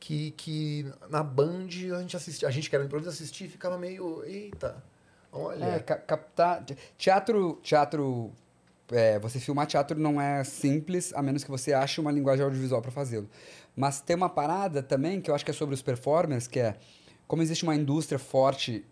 Que, 0.00 0.32
que 0.32 0.92
na 1.08 1.22
Band 1.22 1.68
a 1.96 2.00
gente 2.00 2.16
assistia, 2.16 2.48
a 2.48 2.50
gente 2.50 2.68
que 2.68 2.74
era 2.74 2.84
improviso 2.84 3.10
assistia 3.10 3.46
e 3.46 3.50
ficava 3.50 3.78
meio, 3.78 4.24
eita, 4.24 4.82
olha. 5.34 5.64
É, 5.64 5.78
ca- 5.80 5.96
captar. 5.98 6.64
Teatro. 6.96 7.58
Teatro. 7.62 8.30
é, 8.92 9.18
você 9.18 9.38
filmar 9.40 9.66
teatro 9.66 9.98
não 9.98 10.20
é 10.20 10.44
simples, 10.44 11.12
a 11.14 11.22
menos 11.22 11.42
que 11.44 11.50
você 11.50 11.72
ache 11.72 12.00
uma 12.00 12.12
linguagem 12.12 12.44
audiovisual 12.44 12.80
para 12.80 12.90
fazê-lo. 12.90 13.28
Mas 13.76 14.00
tem 14.00 14.14
uma 14.14 14.28
parada 14.28 14.82
também 14.82 15.20
que 15.20 15.30
eu 15.30 15.34
acho 15.34 15.44
que 15.44 15.50
é 15.50 15.54
sobre 15.54 15.74
os 15.74 15.82
performers, 15.82 16.46
que 16.46 16.60
é 16.60 16.76
como 17.26 17.42
existe 17.42 17.64
uma 17.64 17.74
indústria 17.74 18.18
forte 18.18 18.84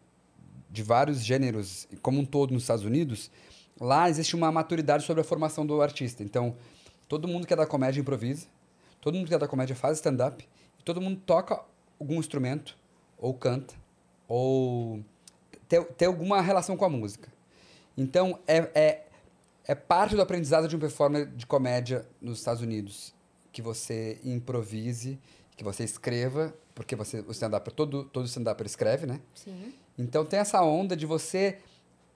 de 0.70 0.82
vários 0.82 1.22
gêneros, 1.22 1.86
como 2.00 2.18
um 2.18 2.24
todo 2.24 2.52
nos 2.52 2.62
Estados 2.62 2.84
Unidos, 2.84 3.30
lá 3.78 4.08
existe 4.08 4.34
uma 4.34 4.50
maturidade 4.50 5.04
sobre 5.04 5.20
a 5.20 5.24
formação 5.24 5.66
do 5.66 5.82
artista. 5.82 6.22
Então, 6.22 6.56
todo 7.06 7.28
mundo 7.28 7.46
que 7.46 7.52
é 7.52 7.56
da 7.56 7.66
comédia 7.66 8.00
improvisa, 8.00 8.46
todo 9.00 9.14
mundo 9.14 9.28
que 9.28 9.34
é 9.34 9.38
da 9.38 9.46
comédia 9.46 9.76
faz 9.76 9.98
stand-up, 9.98 10.48
todo 10.82 10.98
mundo 11.00 11.20
toca 11.26 11.60
algum 12.00 12.14
instrumento, 12.18 12.76
ou 13.18 13.34
canta, 13.34 13.74
ou 14.26 15.04
ter, 15.72 15.82
ter 15.94 16.04
alguma 16.04 16.42
relação 16.42 16.76
com 16.76 16.84
a 16.84 16.88
música. 16.90 17.32
Então, 17.96 18.38
é, 18.46 18.70
é, 18.74 19.06
é 19.66 19.74
parte 19.74 20.14
do 20.14 20.20
aprendizado 20.20 20.68
de 20.68 20.76
um 20.76 20.78
performer 20.78 21.26
de 21.26 21.46
comédia 21.46 22.06
nos 22.20 22.38
Estados 22.40 22.60
Unidos 22.60 23.14
que 23.50 23.62
você 23.62 24.20
improvise, 24.22 25.18
que 25.56 25.64
você 25.64 25.82
escreva, 25.82 26.54
porque 26.74 26.94
você, 26.94 27.20
o 27.20 27.30
stand-up, 27.30 27.72
todo, 27.72 28.04
todo 28.04 28.26
stand-up 28.26 28.62
escreve, 28.66 29.06
né? 29.06 29.20
Sim. 29.34 29.72
Então 29.98 30.26
tem 30.26 30.40
essa 30.40 30.62
onda 30.62 30.94
de 30.94 31.06
você 31.06 31.58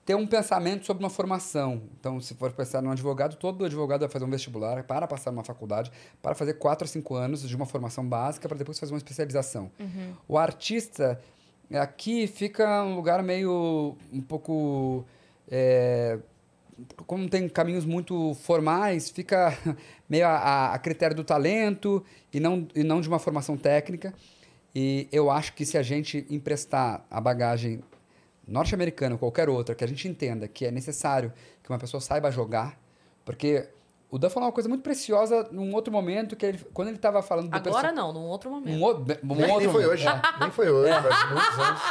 ter 0.05 0.15
um 0.15 0.27
pensamento 0.27 0.85
sobre 0.85 1.03
uma 1.03 1.09
formação. 1.09 1.81
Então, 1.99 2.21
se 2.21 2.33
for 2.35 2.51
pensar 2.53 2.81
num 2.81 2.91
advogado, 2.91 3.35
todo 3.35 3.65
advogado 3.65 4.01
vai 4.01 4.09
fazer 4.09 4.23
um 4.23 4.29
vestibular 4.29 4.83
para 4.83 5.07
passar 5.07 5.31
numa 5.31 5.43
faculdade, 5.43 5.91
para 6.21 6.33
fazer 6.33 6.53
quatro 6.53 6.85
a 6.85 6.87
cinco 6.87 7.15
anos 7.15 7.41
de 7.41 7.55
uma 7.55 7.65
formação 7.65 8.07
básica 8.07 8.47
para 8.47 8.57
depois 8.57 8.79
fazer 8.79 8.93
uma 8.93 8.99
especialização. 8.99 9.71
O 10.27 10.37
artista 10.37 11.19
aqui 11.73 12.27
fica 12.27 12.83
um 12.83 12.95
lugar 12.95 13.21
meio 13.23 13.95
um 14.11 14.21
pouco 14.21 15.05
é, 15.49 16.17
como 17.05 17.29
tem 17.29 17.47
caminhos 17.49 17.85
muito 17.85 18.33
formais, 18.35 19.09
fica 19.09 19.57
meio 20.09 20.27
a- 20.27 20.73
a, 20.73 20.79
critério 20.79 21.15
do 21.15 21.23
talento 21.23 22.03
e 22.33 22.39
não, 22.39 22.67
e 22.75 22.83
não 22.83 23.01
de 23.01 23.07
uma 23.07 23.19
formação 23.19 23.57
técnica. 23.57 24.13
E 24.75 25.07
eu 25.11 25.31
acho 25.31 25.53
que 25.53 25.65
se 25.65 25.77
a 25.77 25.81
gente 25.81 26.25
emprestar 26.29 27.03
a 27.09 27.19
bagagem 27.19 27.81
norte-americana 28.47 29.15
ou 29.15 29.19
qualquer 29.19 29.49
outra, 29.49 29.73
que 29.75 29.83
a 29.83 29.87
gente 29.87 30.07
entenda 30.07 30.47
que 30.47 30.65
é 30.65 30.71
necessário 30.71 31.33
que 31.63 31.69
uma 31.69 31.79
pessoa 31.79 31.99
saiba 31.99 32.31
jogar, 32.31 32.79
porque 33.25 33.67
o 34.09 34.17
Dan 34.17 34.29
falou 34.29 34.47
uma 34.47 34.53
coisa 34.53 34.69
muito 34.69 34.81
preciosa 34.83 35.47
num 35.51 35.73
outro 35.75 35.91
momento, 35.91 36.35
que 36.35 36.45
ele, 36.45 36.59
quando 36.73 36.87
ele 36.87 36.95
estava 36.97 37.21
falando 37.21 37.49
do 37.49 37.55
Agora 37.55 37.81
perso- 37.89 37.95
não, 37.95 38.13
num 38.13 38.25
outro 38.27 38.49
momento. 38.49 38.73
um 38.77 38.81
outro, 38.83 39.01
um 39.23 39.27
Nem, 39.27 39.37
nem 39.37 39.51
outro 39.51 39.69
foi 39.71 39.81
momento, 39.83 39.91
hoje. 39.91 40.05
Nem 40.39 40.51
foi 40.51 40.69
hoje, 40.69 40.93
faz 41.01 41.31
muitos 41.31 41.59
anos. 41.59 41.81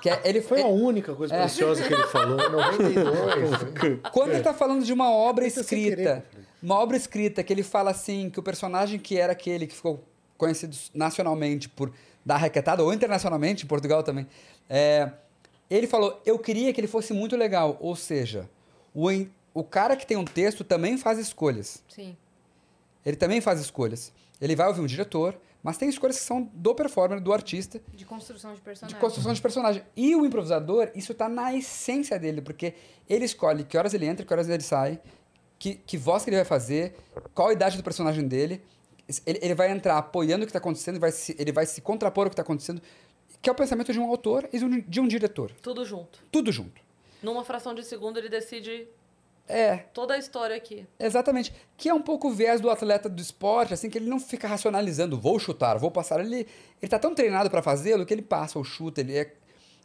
que 0.00 0.08
é- 0.08 0.20
ele 0.24 0.40
Foi 0.40 0.58
a 0.60 0.62
foi 0.62 0.70
única 0.72 1.14
coisa 1.14 1.36
preciosa 1.36 1.82
que 1.86 1.92
ele 1.92 2.06
falou. 2.06 2.36
92. 2.50 4.00
Quando 4.12 4.30
ele 4.32 4.42
tá 4.42 4.54
falando 4.54 4.84
de 4.84 4.92
uma 4.92 5.10
obra 5.10 5.44
é 5.44 5.48
escrita, 5.48 6.24
uma 6.62 6.76
obra 6.76 6.96
escrita 6.96 7.42
que 7.42 7.52
ele 7.52 7.62
fala 7.62 7.90
assim, 7.90 8.30
que 8.30 8.40
o 8.40 8.42
personagem 8.42 8.98
que 8.98 9.18
era 9.18 9.32
aquele 9.32 9.66
que 9.66 9.74
ficou 9.74 10.02
conhecido 10.38 10.74
nacionalmente 10.94 11.68
por 11.68 11.92
dar 12.24 12.36
requetada, 12.38 12.82
ou 12.82 12.92
internacionalmente, 12.92 13.64
em 13.64 13.68
Portugal 13.68 14.02
também, 14.02 14.26
é, 14.68 15.10
ele 15.68 15.86
falou, 15.86 16.20
eu 16.24 16.38
queria 16.38 16.72
que 16.72 16.80
ele 16.80 16.88
fosse 16.88 17.12
muito 17.12 17.36
legal. 17.36 17.76
Ou 17.80 17.94
seja, 17.94 18.48
o, 18.94 19.08
o 19.52 19.64
cara 19.64 19.96
que 19.96 20.06
tem 20.06 20.16
um 20.16 20.24
texto 20.24 20.64
também 20.64 20.96
faz 20.96 21.18
escolhas. 21.18 21.82
Sim. 21.88 22.16
Ele 23.04 23.16
também 23.16 23.40
faz 23.40 23.60
escolhas. 23.60 24.12
Ele 24.40 24.54
vai 24.56 24.68
ouvir 24.68 24.80
um 24.80 24.86
diretor, 24.86 25.38
mas 25.62 25.76
tem 25.76 25.88
escolhas 25.88 26.18
que 26.18 26.24
são 26.24 26.50
do 26.54 26.74
performer, 26.74 27.20
do 27.20 27.32
artista, 27.32 27.80
De 27.92 28.04
construção 28.04 28.52
de 28.52 28.56
de 28.56 28.62
personagem. 28.62 28.98
construção 28.98 29.32
de 29.32 29.40
personagem. 29.42 29.82
E 29.96 30.14
o 30.14 30.24
improvisador, 30.24 30.90
isso 30.94 31.12
tá 31.14 31.28
na 31.28 31.54
essência 31.54 32.18
dele, 32.18 32.40
porque 32.40 32.74
ele 33.08 33.24
escolhe 33.24 33.64
que 33.64 33.76
horas 33.76 33.92
ele 33.92 34.06
entra, 34.06 34.24
que 34.24 34.32
horas 34.32 34.48
ele 34.48 34.62
sai, 34.62 35.00
que, 35.58 35.74
que 35.74 35.98
voz 35.98 36.24
que 36.24 36.30
ele 36.30 36.36
vai 36.36 36.44
fazer, 36.44 36.96
qual 37.34 37.48
a 37.48 37.52
idade 37.52 37.76
do 37.76 37.82
personagem 37.82 38.26
dele. 38.26 38.62
Ele, 39.26 39.40
ele 39.42 39.54
vai 39.54 39.70
entrar 39.72 39.98
apoiando 39.98 40.44
o 40.44 40.46
que 40.46 40.50
está 40.50 40.58
acontecendo, 40.60 40.94
ele 40.94 41.00
vai, 41.00 41.10
se, 41.10 41.34
ele 41.38 41.50
vai 41.52 41.66
se 41.66 41.80
contrapor 41.80 42.24
ao 42.24 42.30
que 42.30 42.34
está 42.34 42.42
acontecendo, 42.42 42.80
que 43.42 43.48
é 43.50 43.52
o 43.52 43.56
pensamento 43.56 43.92
de 43.92 43.98
um 43.98 44.08
autor 44.08 44.48
e 44.52 44.58
de 44.58 44.64
um, 44.64 44.80
de 44.80 45.00
um 45.00 45.08
diretor. 45.08 45.50
Tudo 45.60 45.84
junto. 45.84 46.22
Tudo 46.30 46.52
junto. 46.52 46.80
Numa 47.22 47.44
fração 47.44 47.74
de 47.74 47.84
segundo 47.84 48.18
ele 48.18 48.28
decide 48.28 48.86
É, 49.50 49.76
toda 49.92 50.14
a 50.14 50.18
história 50.18 50.54
aqui. 50.54 50.86
Exatamente. 50.98 51.52
Que 51.76 51.88
é 51.88 51.94
um 51.94 52.00
pouco 52.00 52.28
o 52.28 52.32
viés 52.32 52.60
do 52.60 52.70
atleta 52.70 53.08
do 53.08 53.20
esporte, 53.20 53.74
assim, 53.74 53.90
que 53.90 53.98
ele 53.98 54.08
não 54.08 54.20
fica 54.20 54.46
racionalizando, 54.46 55.20
vou 55.20 55.38
chutar, 55.38 55.76
vou 55.76 55.90
passar. 55.90 56.20
Ele, 56.20 56.46
ele 56.80 56.88
tá 56.88 56.98
tão 56.98 57.14
treinado 57.14 57.50
para 57.50 57.60
fazê-lo 57.60 58.06
que 58.06 58.14
ele 58.14 58.22
passa 58.22 58.58
ou 58.58 58.64
chuta, 58.64 59.00
ele 59.00 59.16
é. 59.16 59.34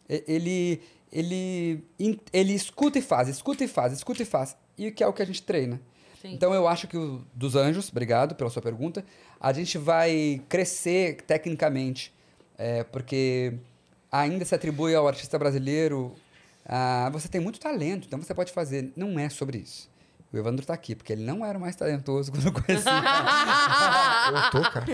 Ele, 0.07 0.83
ele, 1.11 1.83
ele 2.31 2.53
escuta 2.53 2.99
e 2.99 3.01
faz, 3.01 3.27
escuta 3.27 3.63
e 3.63 3.67
faz, 3.67 3.91
escuta 3.91 4.21
e 4.21 4.25
faz. 4.25 4.55
E 4.77 4.91
que 4.91 5.03
é 5.03 5.07
o 5.07 5.13
que 5.13 5.23
a 5.23 5.25
gente 5.25 5.41
treina. 5.41 5.81
Sim. 6.21 6.33
Então 6.33 6.53
eu 6.53 6.67
acho 6.67 6.87
que 6.87 6.95
o 6.95 7.25
dos 7.33 7.55
anjos, 7.55 7.89
obrigado 7.89 8.35
pela 8.35 8.51
sua 8.51 8.61
pergunta, 8.61 9.03
a 9.39 9.51
gente 9.51 9.79
vai 9.79 10.41
crescer 10.47 11.21
tecnicamente, 11.23 12.13
é, 12.55 12.83
porque 12.83 13.53
ainda 14.11 14.45
se 14.45 14.53
atribui 14.53 14.93
ao 14.93 15.07
artista 15.07 15.39
brasileiro, 15.39 16.15
ah, 16.65 17.09
você 17.11 17.27
tem 17.27 17.39
muito 17.41 17.59
talento, 17.59 18.07
então 18.07 18.19
você 18.21 18.33
pode 18.33 18.51
fazer. 18.51 18.91
Não 18.95 19.19
é 19.19 19.29
sobre 19.29 19.59
isso. 19.59 19.93
O 20.33 20.37
Evandro 20.37 20.61
está 20.63 20.73
aqui, 20.73 20.95
porque 20.95 21.13
ele 21.13 21.23
não 21.23 21.45
era 21.45 21.57
o 21.57 21.61
mais 21.61 21.77
talentoso 21.77 22.29
quando 22.33 22.47
eu 22.47 22.51
conheci. 22.51 22.83
Eu 24.25 24.51
tô, 24.51 24.61
cara. 24.71 24.85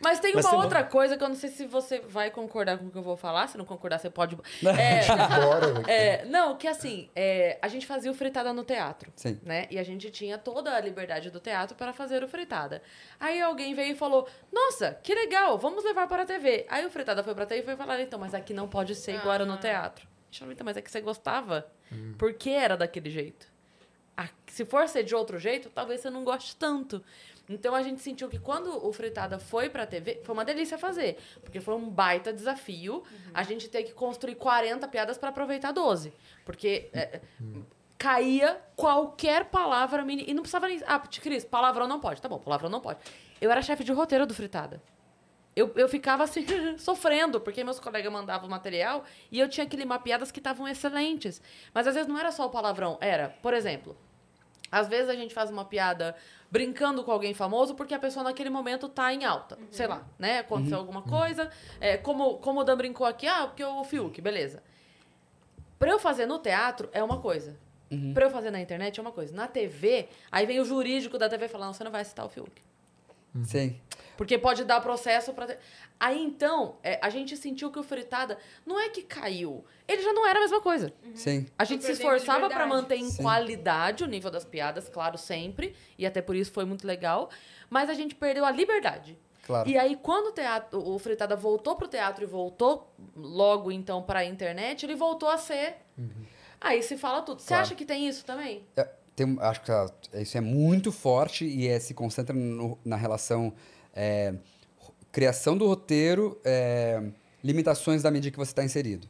Mas 0.00 0.20
tem 0.20 0.34
Mas 0.34 0.44
uma 0.44 0.56
outra 0.62 0.84
coisa 0.84 1.16
que 1.16 1.24
eu 1.24 1.28
não 1.28 1.34
sei 1.34 1.48
se 1.48 1.66
você 1.66 2.00
vai 2.00 2.30
concordar 2.30 2.76
com 2.78 2.86
o 2.86 2.90
que 2.90 2.98
eu 2.98 3.02
vou 3.02 3.16
falar. 3.16 3.48
Se 3.48 3.56
não 3.56 3.64
concordar, 3.64 3.98
você 3.98 4.10
pode. 4.10 4.36
É, 4.62 5.06
Bora, 5.40 5.90
é, 5.90 6.24
não, 6.26 6.56
que 6.56 6.68
assim, 6.68 7.08
é, 7.16 7.58
a 7.62 7.68
gente 7.68 7.86
fazia 7.86 8.10
o 8.10 8.14
fritada 8.14 8.52
no 8.52 8.62
teatro. 8.62 9.10
Sim. 9.16 9.40
Né? 9.42 9.66
E 9.70 9.78
a 9.78 9.82
gente 9.82 10.10
tinha 10.10 10.36
toda 10.36 10.74
a 10.76 10.80
liberdade 10.80 11.30
do 11.30 11.40
teatro 11.40 11.74
para 11.74 11.92
fazer 11.92 12.22
o 12.22 12.28
fritada. 12.28 12.82
Aí 13.18 13.40
alguém 13.40 13.74
veio 13.74 13.92
e 13.92 13.96
falou: 13.96 14.28
Nossa, 14.52 14.98
que 15.02 15.14
legal, 15.14 15.58
vamos 15.58 15.82
levar 15.82 16.06
para 16.06 16.22
a 16.24 16.26
TV. 16.26 16.66
Aí 16.68 16.84
o 16.84 16.90
fritada 16.90 17.24
foi 17.24 17.34
para 17.34 17.44
a 17.44 17.46
TV 17.46 17.62
e 17.62 17.64
foi 17.64 17.76
falar: 17.76 18.00
Então, 18.00 18.18
mas 18.20 18.34
aqui 18.34 18.52
não 18.52 18.68
pode 18.68 18.94
ser 18.94 19.14
igual 19.16 19.34
era 19.34 19.46
no 19.46 19.54
Ah. 19.54 19.58
teatro. 19.58 20.06
Então, 20.42 20.64
mas 20.64 20.76
é 20.76 20.82
que 20.82 20.90
você 20.90 21.00
gostava. 21.00 21.66
Por 22.18 22.34
que 22.34 22.50
era 22.50 22.76
daquele 22.76 23.10
jeito? 23.10 23.52
Se 24.46 24.64
for 24.64 24.88
ser 24.88 25.02
de 25.02 25.14
outro 25.14 25.38
jeito, 25.38 25.68
talvez 25.68 26.00
você 26.00 26.08
não 26.08 26.22
goste 26.22 26.54
tanto. 26.56 27.02
Então 27.48 27.74
a 27.74 27.82
gente 27.82 28.00
sentiu 28.00 28.28
que 28.28 28.38
quando 28.38 28.86
o 28.86 28.92
Fritada 28.92 29.38
foi 29.38 29.68
pra 29.68 29.84
TV, 29.84 30.20
foi 30.24 30.32
uma 30.32 30.44
delícia 30.44 30.78
fazer. 30.78 31.18
Porque 31.42 31.60
foi 31.60 31.74
um 31.74 31.90
baita 31.90 32.32
desafio 32.32 33.02
a 33.34 33.42
gente 33.42 33.68
ter 33.68 33.82
que 33.82 33.92
construir 33.92 34.36
40 34.36 34.86
piadas 34.88 35.18
pra 35.18 35.30
aproveitar 35.30 35.72
12. 35.72 36.12
Porque 36.44 36.88
é, 36.92 37.20
caía 37.98 38.60
qualquer 38.76 39.46
palavra 39.46 40.04
mini. 40.04 40.24
E 40.26 40.32
não 40.32 40.42
precisava 40.42 40.68
nem. 40.68 40.80
Ah, 40.86 41.00
Cris, 41.00 41.44
palavrão 41.44 41.88
não 41.88 41.98
pode. 42.00 42.22
Tá 42.22 42.28
bom, 42.28 42.38
palavrão 42.38 42.70
não 42.70 42.80
pode. 42.80 43.00
Eu 43.40 43.50
era 43.50 43.60
chefe 43.60 43.82
de 43.82 43.92
roteiro 43.92 44.26
do 44.26 44.32
Fritada. 44.34 44.80
Eu, 45.56 45.72
eu 45.76 45.88
ficava 45.88 46.24
assim, 46.24 46.44
sofrendo, 46.78 47.40
porque 47.40 47.62
meus 47.62 47.78
colegas 47.78 48.12
mandavam 48.12 48.48
material 48.48 49.04
e 49.30 49.38
eu 49.38 49.48
tinha 49.48 49.66
que 49.66 49.76
limar 49.76 50.02
piadas 50.02 50.30
que 50.30 50.40
estavam 50.40 50.66
excelentes. 50.66 51.40
Mas 51.72 51.86
às 51.86 51.94
vezes 51.94 52.08
não 52.08 52.18
era 52.18 52.32
só 52.32 52.46
o 52.46 52.50
palavrão, 52.50 52.98
era, 53.00 53.30
por 53.42 53.54
exemplo, 53.54 53.96
às 54.70 54.88
vezes 54.88 55.08
a 55.08 55.14
gente 55.14 55.32
faz 55.32 55.50
uma 55.50 55.64
piada 55.64 56.16
brincando 56.50 57.04
com 57.04 57.10
alguém 57.10 57.34
famoso 57.34 57.74
porque 57.74 57.94
a 57.94 57.98
pessoa 57.98 58.24
naquele 58.24 58.50
momento 58.50 58.88
tá 58.88 59.12
em 59.12 59.24
alta. 59.24 59.58
Sei 59.70 59.86
lá, 59.86 60.04
né? 60.18 60.40
Aconteceu 60.40 60.78
alguma 60.78 61.02
coisa. 61.02 61.50
É, 61.80 61.96
como, 61.96 62.38
como 62.38 62.60
o 62.60 62.64
Dan 62.64 62.76
brincou 62.76 63.06
aqui, 63.06 63.26
ah, 63.26 63.46
porque 63.46 63.62
o 63.64 63.84
Fiuk, 63.84 64.20
beleza. 64.20 64.62
Pra 65.78 65.90
eu 65.90 65.98
fazer 65.98 66.26
no 66.26 66.38
teatro 66.38 66.88
é 66.92 67.02
uma 67.02 67.20
coisa. 67.20 67.56
Pra 68.12 68.26
eu 68.26 68.30
fazer 68.30 68.50
na 68.50 68.60
internet 68.60 68.98
é 68.98 69.00
uma 69.02 69.12
coisa. 69.12 69.34
Na 69.34 69.46
TV, 69.46 70.08
aí 70.30 70.46
vem 70.46 70.58
o 70.58 70.64
jurídico 70.64 71.18
da 71.18 71.28
TV 71.28 71.46
falando, 71.46 71.74
você 71.74 71.84
não 71.84 71.92
vai 71.92 72.04
citar 72.04 72.26
o 72.26 72.28
Fiuk. 72.28 72.50
Sim. 73.44 73.78
Porque 74.16 74.38
pode 74.38 74.64
dar 74.64 74.80
processo 74.80 75.32
pra. 75.32 75.46
ter- 75.46 75.58
Aí 75.98 76.22
então, 76.22 76.76
é, 76.82 76.98
a 77.02 77.08
gente 77.10 77.36
sentiu 77.36 77.70
que 77.70 77.78
o 77.78 77.82
Fritada 77.82 78.38
não 78.64 78.78
é 78.78 78.88
que 78.88 79.02
caiu. 79.02 79.64
Ele 79.88 80.02
já 80.02 80.12
não 80.12 80.26
era 80.26 80.38
a 80.38 80.42
mesma 80.42 80.60
coisa. 80.60 80.92
Sim. 81.14 81.46
A 81.58 81.64
gente 81.64 81.84
se 81.84 81.92
esforçava 81.92 82.48
pra 82.48 82.58
verdade. 82.64 82.70
manter 82.70 82.96
em 82.96 83.10
Sim. 83.10 83.22
qualidade 83.22 84.04
o 84.04 84.06
nível 84.06 84.30
das 84.30 84.44
piadas, 84.44 84.88
claro, 84.88 85.18
sempre. 85.18 85.74
E 85.98 86.06
até 86.06 86.20
por 86.22 86.36
isso 86.36 86.52
foi 86.52 86.64
muito 86.64 86.86
legal. 86.86 87.28
Mas 87.70 87.88
a 87.90 87.94
gente 87.94 88.14
perdeu 88.14 88.44
a 88.44 88.50
liberdade. 88.50 89.18
Claro. 89.46 89.68
E 89.68 89.76
aí, 89.76 89.96
quando 89.96 90.28
o, 90.28 90.32
teatro, 90.32 90.78
o 90.88 90.98
Fritada 90.98 91.36
voltou 91.36 91.76
pro 91.76 91.86
teatro 91.86 92.24
e 92.24 92.26
voltou 92.26 92.90
logo 93.14 93.70
então 93.70 94.02
pra 94.02 94.24
internet, 94.24 94.86
ele 94.86 94.94
voltou 94.94 95.28
a 95.28 95.36
ser. 95.36 95.76
Aí 96.60 96.82
se 96.82 96.96
fala 96.96 97.20
tudo. 97.22 97.40
Você 97.40 97.48
Claro. 97.48 97.62
acha 97.62 97.74
que 97.74 97.84
tem 97.84 98.08
isso 98.08 98.24
também? 98.24 98.64
É, 98.76 98.88
tem- 99.14 99.36
acho 99.40 99.60
que 99.60 99.70
ah, 99.70 99.86
isso 100.14 100.38
é 100.38 100.40
muito 100.40 100.90
forte 100.90 101.44
e 101.44 101.68
é, 101.68 101.78
se 101.78 101.92
concentra 101.92 102.34
no- 102.34 102.78
na 102.84 102.96
relação 102.96 103.52
é, 103.94 104.34
criação 105.12 105.56
do 105.56 105.66
roteiro, 105.66 106.38
é, 106.44 107.02
limitações 107.42 108.02
da 108.02 108.10
mídia 108.10 108.30
que 108.30 108.36
você 108.36 108.50
está 108.50 108.64
inserido. 108.64 109.08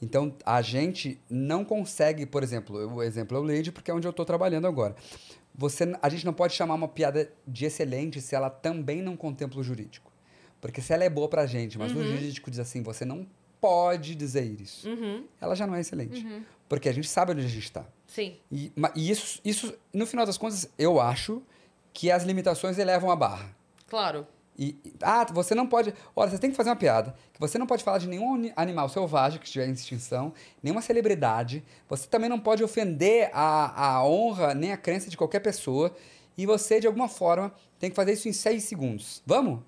Então, 0.00 0.34
a 0.44 0.60
gente 0.60 1.20
não 1.30 1.64
consegue, 1.64 2.26
por 2.26 2.42
exemplo, 2.42 2.94
o 2.94 3.02
exemplo 3.02 3.36
é 3.36 3.40
o 3.40 3.42
Lady, 3.42 3.70
porque 3.70 3.90
é 3.90 3.94
onde 3.94 4.06
eu 4.06 4.10
estou 4.10 4.24
trabalhando 4.24 4.66
agora. 4.66 4.96
Você, 5.54 5.84
a 6.02 6.08
gente 6.08 6.26
não 6.26 6.32
pode 6.32 6.54
chamar 6.54 6.74
uma 6.74 6.88
piada 6.88 7.30
de 7.46 7.64
excelente 7.64 8.20
se 8.20 8.34
ela 8.34 8.50
também 8.50 9.00
não 9.00 9.16
contempla 9.16 9.60
o 9.60 9.62
jurídico. 9.62 10.12
Porque 10.60 10.80
se 10.80 10.92
ela 10.92 11.04
é 11.04 11.10
boa 11.10 11.28
pra 11.28 11.46
gente, 11.46 11.78
mas 11.78 11.92
o 11.92 12.02
jurídico 12.02 12.50
diz 12.50 12.58
assim, 12.58 12.82
você 12.82 13.04
não 13.04 13.26
pode 13.60 14.14
dizer 14.14 14.44
isso. 14.44 14.88
Uhum. 14.88 15.24
Ela 15.40 15.54
já 15.54 15.66
não 15.66 15.74
é 15.74 15.80
excelente. 15.80 16.26
Porque 16.68 16.88
a 16.88 16.92
gente 16.92 17.08
sabe 17.08 17.32
onde 17.32 17.42
a 17.42 17.48
gente 17.48 17.64
está. 17.64 17.86
Sim. 18.06 18.36
E, 18.50 18.72
e 18.94 19.10
isso, 19.10 19.40
isso, 19.44 19.74
no 19.92 20.06
final 20.06 20.26
das 20.26 20.36
contas, 20.36 20.68
eu 20.78 21.00
acho 21.00 21.42
que 21.92 22.10
as 22.10 22.24
limitações 22.24 22.78
elevam 22.78 23.10
a 23.10 23.16
barra. 23.16 23.54
Claro. 23.88 24.26
E, 24.56 24.76
e- 24.84 24.94
ah, 25.02 25.24
você 25.32 25.54
não 25.54 25.66
pode. 25.66 25.92
Olha, 26.14 26.30
você 26.30 26.38
tem 26.38 26.50
que 26.50 26.56
fazer 26.56 26.70
uma 26.70 26.76
piada 26.76 27.14
que 27.32 27.40
você 27.40 27.58
não 27.58 27.66
pode 27.66 27.82
falar 27.82 27.98
de 27.98 28.06
nenhum 28.08 28.34
ani- 28.34 28.52
animal 28.54 28.88
selvagem 28.88 29.40
que 29.40 29.46
estiver 29.46 29.66
em 29.68 29.72
extinção, 29.72 30.32
nenhuma 30.62 30.80
celebridade. 30.80 31.64
Você 31.88 32.06
também 32.06 32.28
não 32.30 32.38
pode 32.38 32.62
ofender 32.62 33.30
a, 33.32 33.94
a 33.96 34.04
honra 34.06 34.54
nem 34.54 34.70
a 34.72 34.76
crença 34.76 35.10
de 35.10 35.16
qualquer 35.16 35.40
pessoa. 35.40 35.94
E 36.38 36.46
você, 36.46 36.78
de 36.80 36.86
alguma 36.86 37.08
forma, 37.08 37.52
tem 37.78 37.90
que 37.90 37.96
fazer 37.96 38.12
isso 38.12 38.28
em 38.28 38.32
seis 38.32 38.64
segundos. 38.64 39.22
Vamos? 39.26 39.60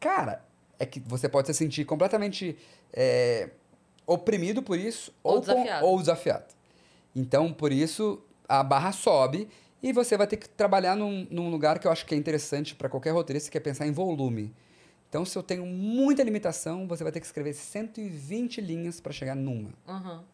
Cara, 0.00 0.42
é 0.78 0.84
que 0.86 1.00
você 1.00 1.28
pode 1.28 1.46
se 1.48 1.54
sentir 1.54 1.84
completamente 1.84 2.56
é, 2.92 3.50
oprimido 4.06 4.62
por 4.62 4.78
isso 4.78 5.12
Ou 5.22 5.34
com- 5.34 5.40
desafiado. 5.40 5.86
ou 5.86 5.98
desafiado. 5.98 6.44
Então, 7.16 7.52
por 7.52 7.72
isso, 7.72 8.22
a 8.48 8.62
barra 8.62 8.92
sobe 8.92 9.48
e 9.84 9.92
você 9.92 10.16
vai 10.16 10.26
ter 10.26 10.38
que 10.38 10.48
trabalhar 10.48 10.96
num, 10.96 11.26
num 11.30 11.50
lugar 11.50 11.78
que 11.78 11.86
eu 11.86 11.92
acho 11.92 12.06
que 12.06 12.14
é 12.14 12.16
interessante 12.16 12.74
para 12.74 12.88
qualquer 12.88 13.10
roteirista, 13.10 13.50
que 13.50 13.58
é 13.58 13.60
pensar 13.60 13.86
em 13.86 13.92
volume. 13.92 14.50
Então, 15.10 15.26
se 15.26 15.36
eu 15.36 15.42
tenho 15.42 15.66
muita 15.66 16.22
limitação, 16.22 16.88
você 16.88 17.04
vai 17.04 17.12
ter 17.12 17.20
que 17.20 17.26
escrever 17.26 17.52
120 17.52 18.62
linhas 18.62 18.98
para 18.98 19.12
chegar 19.12 19.34
numa. 19.34 19.74
Uhum. 19.86 20.24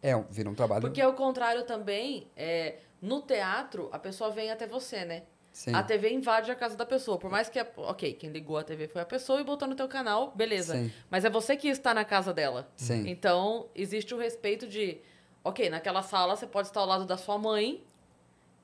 É, 0.00 0.16
vira 0.30 0.48
um 0.48 0.54
trabalho. 0.54 0.82
Porque 0.82 1.00
ao 1.00 1.14
contrário 1.14 1.64
também, 1.64 2.28
é, 2.36 2.76
no 3.02 3.20
teatro, 3.22 3.88
a 3.90 3.98
pessoa 3.98 4.30
vem 4.30 4.52
até 4.52 4.68
você, 4.68 5.04
né? 5.04 5.24
Sim. 5.50 5.74
A 5.74 5.82
TV 5.82 6.12
invade 6.12 6.52
a 6.52 6.54
casa 6.54 6.76
da 6.76 6.86
pessoa. 6.86 7.18
Por 7.18 7.28
mais 7.28 7.48
que. 7.48 7.58
A, 7.58 7.66
ok, 7.76 8.12
quem 8.12 8.30
ligou 8.30 8.56
a 8.56 8.62
TV 8.62 8.86
foi 8.86 9.02
a 9.02 9.04
pessoa 9.04 9.40
e 9.40 9.44
botou 9.44 9.66
no 9.66 9.74
teu 9.74 9.88
canal, 9.88 10.30
beleza. 10.36 10.74
Sim. 10.76 10.92
Mas 11.10 11.24
é 11.24 11.28
você 11.28 11.56
que 11.56 11.66
está 11.66 11.92
na 11.92 12.04
casa 12.04 12.32
dela. 12.32 12.70
Sim. 12.76 13.08
Então, 13.08 13.66
existe 13.74 14.14
o 14.14 14.16
respeito 14.16 14.68
de. 14.68 14.98
Ok, 15.42 15.68
naquela 15.68 16.02
sala 16.02 16.36
você 16.36 16.46
pode 16.46 16.68
estar 16.68 16.78
ao 16.78 16.86
lado 16.86 17.04
da 17.04 17.16
sua 17.16 17.36
mãe 17.36 17.82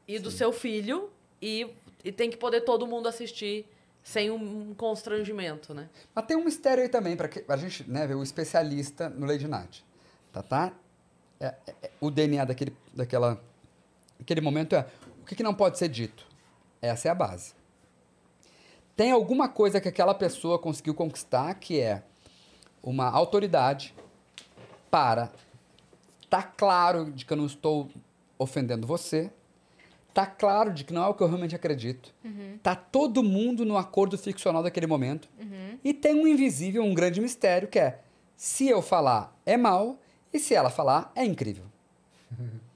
e 0.07 0.19
do 0.19 0.31
seu 0.31 0.53
filho 0.53 1.11
e, 1.41 1.67
e 2.05 2.13
tem 2.13 2.31
que 2.31 2.37
poder 2.37 2.63
todo 2.63 2.87
mundo 2.87 3.09
assistir 3.09 3.67
sem 4.03 4.31
um 4.31 4.73
constrangimento, 4.75 5.75
né? 5.75 5.89
Mas 6.15 6.27
tem 6.27 6.37
um 6.37 6.45
mistério 6.45 6.83
aí 6.83 6.89
também, 6.89 7.17
para 7.17 7.29
a 7.49 7.57
gente 7.57 7.89
né, 7.91 8.07
ver 8.07 8.15
o 8.15 8.23
especialista 8.23 9.09
no 9.09 9.27
Lady 9.27 9.49
Night. 9.49 9.85
Tá, 10.33 10.43
tá? 10.43 10.73
É, 11.41 11.47
é, 11.47 11.75
é, 11.83 11.91
o 12.01 12.11
DNA 12.11 12.45
daquele, 12.45 12.77
daquela, 12.95 13.43
daquele 14.19 14.41
momento 14.41 14.77
é 14.77 14.87
o 15.21 15.25
que, 15.25 15.35
que 15.35 15.43
não 15.43 15.53
pode 15.53 15.77
ser 15.77 15.89
dito. 15.89 16.25
Essa 16.81 17.09
é 17.09 17.11
a 17.11 17.15
base. 17.15 17.53
Tem 18.95 19.11
alguma 19.11 19.49
coisa 19.49 19.81
que 19.81 19.89
aquela 19.89 20.15
pessoa 20.15 20.59
conseguiu 20.59 20.95
conquistar 20.95 21.53
que 21.55 21.81
é 21.81 22.03
uma 22.83 23.11
autoridade 23.11 23.93
para 24.89 25.33
tá 26.31 26.43
claro 26.43 27.11
de 27.11 27.25
que 27.25 27.33
eu 27.33 27.37
não 27.37 27.47
estou 27.47 27.91
ofendendo 28.39 28.87
você, 28.87 29.33
tá 30.17 30.25
claro 30.25 30.73
de 30.73 30.83
que 30.83 30.95
não 30.95 31.05
é 31.05 31.09
o 31.09 31.13
que 31.15 31.23
eu 31.23 31.27
realmente 31.29 31.55
acredito, 31.55 32.15
tá 32.63 32.75
todo 32.75 33.23
mundo 33.23 33.67
no 33.67 33.77
acordo 33.77 34.17
ficcional 34.17 34.63
daquele 34.63 34.87
momento, 34.87 35.29
e 35.85 35.93
tem 35.93 36.15
um 36.15 36.27
invisível, 36.27 36.83
um 36.83 36.95
grande 36.95 37.21
mistério 37.21 37.69
que 37.69 37.79
é 37.79 38.01
se 38.35 38.67
eu 38.67 38.81
falar 38.81 39.39
é 39.45 39.59
mal 39.59 39.99
e 40.33 40.39
se 40.39 40.55
ela 40.55 40.71
falar 40.71 41.13
é 41.15 41.23
incrível. 41.25 41.65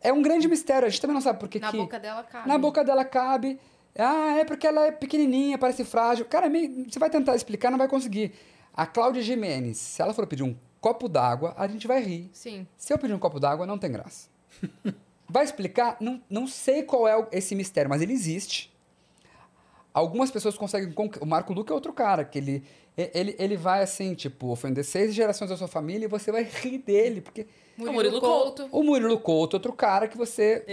É 0.00 0.12
um 0.12 0.22
grande 0.22 0.46
mistério, 0.46 0.86
a 0.86 0.88
gente 0.88 1.00
também 1.00 1.14
não 1.14 1.20
sabe 1.20 1.40
por 1.40 1.48
que 1.48 1.58
Na 1.58 1.72
que... 1.72 1.76
boca 1.76 1.98
dela 1.98 2.22
cabe. 2.22 2.48
Na 2.48 2.56
boca 2.56 2.84
dela 2.84 3.04
cabe. 3.04 3.58
Ah, 3.98 4.36
é 4.38 4.44
porque 4.44 4.64
ela 4.64 4.86
é 4.86 4.92
pequenininha, 4.92 5.58
parece 5.58 5.84
frágil. 5.84 6.24
Cara, 6.24 6.46
é 6.46 6.48
meio- 6.48 6.88
você 6.88 7.00
vai 7.00 7.10
tentar 7.10 7.34
explicar, 7.34 7.68
não 7.68 7.76
vai 7.78 7.88
conseguir. 7.88 8.32
A 8.72 8.86
Cláudia 8.86 9.20
Jimenez, 9.20 9.76
se 9.76 10.00
ela 10.00 10.14
for 10.14 10.24
pedir 10.28 10.44
um 10.44 10.54
copo 10.80 11.08
d'água, 11.08 11.52
a 11.58 11.66
gente 11.66 11.88
vai 11.88 12.00
rir. 12.00 12.30
Sim. 12.32 12.64
Se 12.76 12.92
eu 12.92 12.98
pedir 12.98 13.12
um 13.12 13.18
copo 13.18 13.40
d'água, 13.40 13.66
não 13.66 13.76
tem 13.76 13.90
graça. 13.90 14.28
Vai 15.28 15.44
explicar? 15.44 15.96
Não, 16.00 16.22
não 16.28 16.46
sei 16.46 16.82
qual 16.82 17.06
é 17.06 17.28
esse 17.32 17.54
mistério, 17.54 17.90
mas 17.90 18.00
ele 18.00 18.12
existe. 18.12 18.72
Algumas 19.92 20.30
pessoas 20.30 20.56
conseguem. 20.56 20.94
O 21.20 21.26
Marco 21.26 21.52
Luque 21.52 21.70
é 21.70 21.74
outro 21.74 21.92
cara, 21.92 22.24
que 22.24 22.38
ele, 22.38 22.64
ele, 23.14 23.36
ele 23.38 23.56
vai 23.56 23.82
assim, 23.82 24.14
tipo, 24.14 24.48
ofender 24.48 24.84
seis 24.84 25.14
gerações 25.14 25.50
da 25.50 25.56
sua 25.56 25.68
família 25.68 26.06
e 26.06 26.08
você 26.08 26.32
vai 26.32 26.42
rir 26.42 26.78
dele, 26.78 27.20
porque. 27.20 27.46
Murilo, 27.76 27.94
Murilo 27.94 28.20
Couto. 28.20 28.68
O 28.72 28.82
Murilo 28.82 29.20
Couto, 29.20 29.54
outro 29.54 29.72
cara 29.72 30.08
que 30.08 30.16
você. 30.18 30.64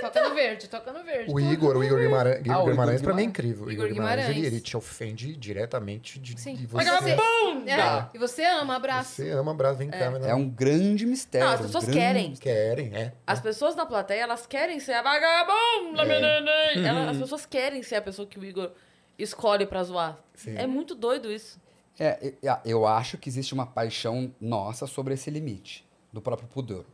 Toca 0.00 0.28
no 0.28 0.34
verde, 0.34 0.68
toca 0.68 0.92
no 0.92 1.04
verde. 1.04 1.32
O 1.32 1.38
Igor, 1.38 1.76
o 1.76 1.84
Igor 1.84 2.00
Guimarães, 2.00 2.38
Ah, 2.38 2.58
o 2.58 2.62
Igor 2.62 2.70
Guimarães 2.70 3.00
pra 3.00 3.14
mim 3.14 3.22
é 3.22 3.26
Guimarães. 3.26 3.28
incrível. 3.28 3.66
O 3.66 3.70
Igor 3.70 3.84
Igor 3.86 3.94
Guimarães, 3.94 4.24
ele, 4.24 4.34
Guimarães. 4.34 4.52
ele 4.54 4.60
te 4.60 4.76
ofende 4.76 5.36
diretamente 5.36 6.18
de, 6.18 6.40
Sim. 6.40 6.56
de 6.56 6.66
você. 6.66 6.90
você, 6.90 7.10
é, 7.10 8.06
e 8.12 8.18
você 8.18 8.44
ama, 8.44 8.74
abraço. 8.74 9.14
Você 9.22 9.30
ama 9.30 9.52
abraço, 9.52 9.78
vem 9.78 9.88
cá. 9.88 9.98
É 10.26 10.34
um 10.34 10.48
grande 10.48 11.06
mistério. 11.06 11.46
Não, 11.46 11.54
as 11.54 11.60
pessoas 11.60 11.84
um 11.84 11.86
grande 11.92 12.00
querem. 12.00 12.32
Querem, 12.34 12.96
é. 12.96 13.12
As 13.24 13.38
pessoas 13.40 13.76
na 13.76 13.86
plateia, 13.86 14.22
elas 14.22 14.48
querem 14.48 14.80
ser 14.80 14.94
a 14.94 15.02
vagabunda, 15.02 16.04
neném. 16.04 16.46
Elas- 16.86 17.10
As 17.10 17.16
pessoas 17.18 17.46
querem 17.46 17.84
ser 17.84 17.94
a 17.96 18.02
pessoa 18.02 18.26
que 18.26 18.36
o 18.36 18.44
Igor 18.44 18.72
escolhe 19.18 19.66
pra 19.66 19.82
zoar. 19.84 20.18
Sim. 20.34 20.56
É 20.56 20.66
muito 20.66 20.94
doido 20.94 21.30
isso. 21.32 21.60
É, 21.98 22.34
eu- 22.42 22.56
eu 22.64 22.86
acho 22.86 23.16
que 23.16 23.28
existe 23.28 23.54
uma 23.54 23.64
paixão 23.66 24.34
nossa 24.40 24.86
sobre 24.86 25.14
esse 25.14 25.30
limite, 25.30 25.84
do 26.12 26.20
próprio 26.20 26.48
pudor. 26.48 26.84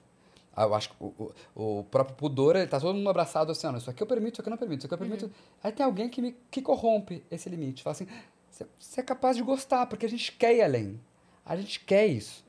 Ah, 0.55 0.65
Eu 0.65 0.74
acho 0.74 0.90
que 0.90 0.94
o, 1.01 1.32
o, 1.57 1.78
o 1.81 1.85
próprio 1.85 2.15
pudor, 2.15 2.55
ele 2.57 2.66
tá 2.66 2.78
todo 2.78 2.94
mundo 2.94 3.09
abraçado 3.09 3.51
assim, 3.51 3.74
isso 3.77 3.89
aqui 3.90 4.03
eu 4.03 4.07
permito, 4.07 4.35
isso 4.35 4.40
aqui 4.43 4.49
eu 4.49 4.51
não 4.51 4.59
permito, 4.59 4.81
isso 4.81 4.86
aqui 4.86 4.94
eu 4.94 4.99
permito. 5.09 5.31
Aí 5.65 5.73
tem 5.73 5.85
alguém 5.85 6.09
que, 6.09 6.20
me, 6.20 6.36
que 6.51 6.61
corrompe 6.62 7.24
esse 7.31 7.49
limite. 7.49 7.82
Fala 7.82 7.93
assim, 7.93 8.07
"Você- 8.51 9.01
é 9.01 9.03
capaz 9.03 9.36
de 9.36 9.43
gostar, 9.43 9.86
porque 9.86 10.05
a 10.05 10.09
gente 10.09 10.31
quer 10.32 10.55
ir 10.55 10.62
além. 10.62 11.01
A 11.44 11.57
gente 11.57 11.81
quer 11.81 12.07
isso. 12.07 12.44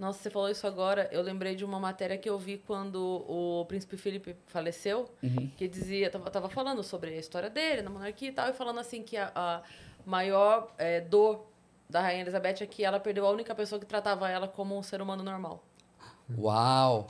Nossa, 0.00 0.18
você 0.22 0.30
falou 0.30 0.48
isso 0.48 0.66
agora. 0.66 1.10
Eu 1.12 1.20
lembrei 1.20 1.54
de 1.54 1.62
uma 1.62 1.78
matéria 1.78 2.16
que 2.16 2.28
eu 2.28 2.38
vi 2.38 2.56
quando 2.56 3.22
o 3.28 3.66
príncipe 3.66 3.98
Felipe 3.98 4.34
faleceu, 4.46 5.10
que 5.58 5.68
dizia, 5.68 6.08
tava, 6.10 6.30
tava 6.30 6.48
falando 6.48 6.82
sobre 6.82 7.10
a 7.10 7.18
história 7.18 7.50
dele 7.50 7.82
na 7.82 7.90
monarquia 7.90 8.30
e 8.30 8.32
tal, 8.32 8.48
e 8.48 8.54
falando 8.54 8.80
assim 8.80 9.02
que 9.02 9.18
a, 9.18 9.30
a 9.34 9.62
maior 10.06 10.72
eh, 10.78 11.02
dor 11.02 11.46
da 11.86 12.00
rainha 12.00 12.22
Elizabeth 12.22 12.62
é 12.62 12.66
que 12.66 12.82
ela 12.82 12.98
perdeu 12.98 13.26
a 13.26 13.30
única 13.30 13.54
pessoa 13.54 13.78
que 13.78 13.84
tratava 13.84 14.30
ela 14.30 14.48
como 14.48 14.74
um 14.78 14.82
ser 14.82 15.02
humano 15.02 15.22
normal. 15.22 15.62
Uau! 16.38 17.06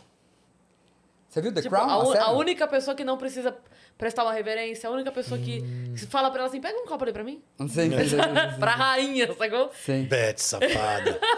Você 1.29 1.41
viu 1.41 1.55
The 1.55 1.63
Tipo, 1.63 1.77
Crown? 1.77 2.13
a, 2.15 2.23
a 2.25 2.33
única 2.33 2.67
pessoa 2.67 2.97
que 2.97 3.05
não 3.05 3.17
precisa 3.17 3.57
prestar 4.01 4.25
uma 4.25 4.33
reverência, 4.33 4.89
a 4.89 4.93
única 4.93 5.13
pessoa 5.13 5.39
que 5.39 5.61
Hum. 5.61 5.95
fala 6.09 6.31
pra 6.31 6.41
ela 6.41 6.49
assim, 6.49 6.59
pega 6.61 6.77
um 6.79 6.87
copo 6.87 7.05
ali 7.05 7.13
pra 7.13 7.23
mim. 7.23 7.43
Não 7.59 7.69
sei. 7.69 7.91
Sim. 8.09 8.17
pra 8.59 8.71
rainha, 8.73 9.29
sacou? 9.37 9.71
sim. 9.85 10.05
Beth, 10.05 10.39
safada. 10.39 11.21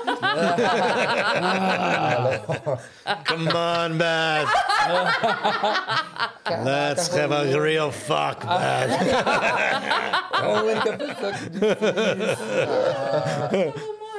Come 3.27 3.49
on, 3.49 3.97
Beth. 3.99 4.47
Let's 6.65 7.09
have 7.17 7.33
a 7.33 7.43
real 7.61 7.91
fuck, 7.91 8.47
Beth. 8.47 8.93
A 10.33 10.49
única 10.63 10.93
pessoa 10.97 11.33
que 11.33 11.51
disse 11.51 11.67
isso. 12.31 12.43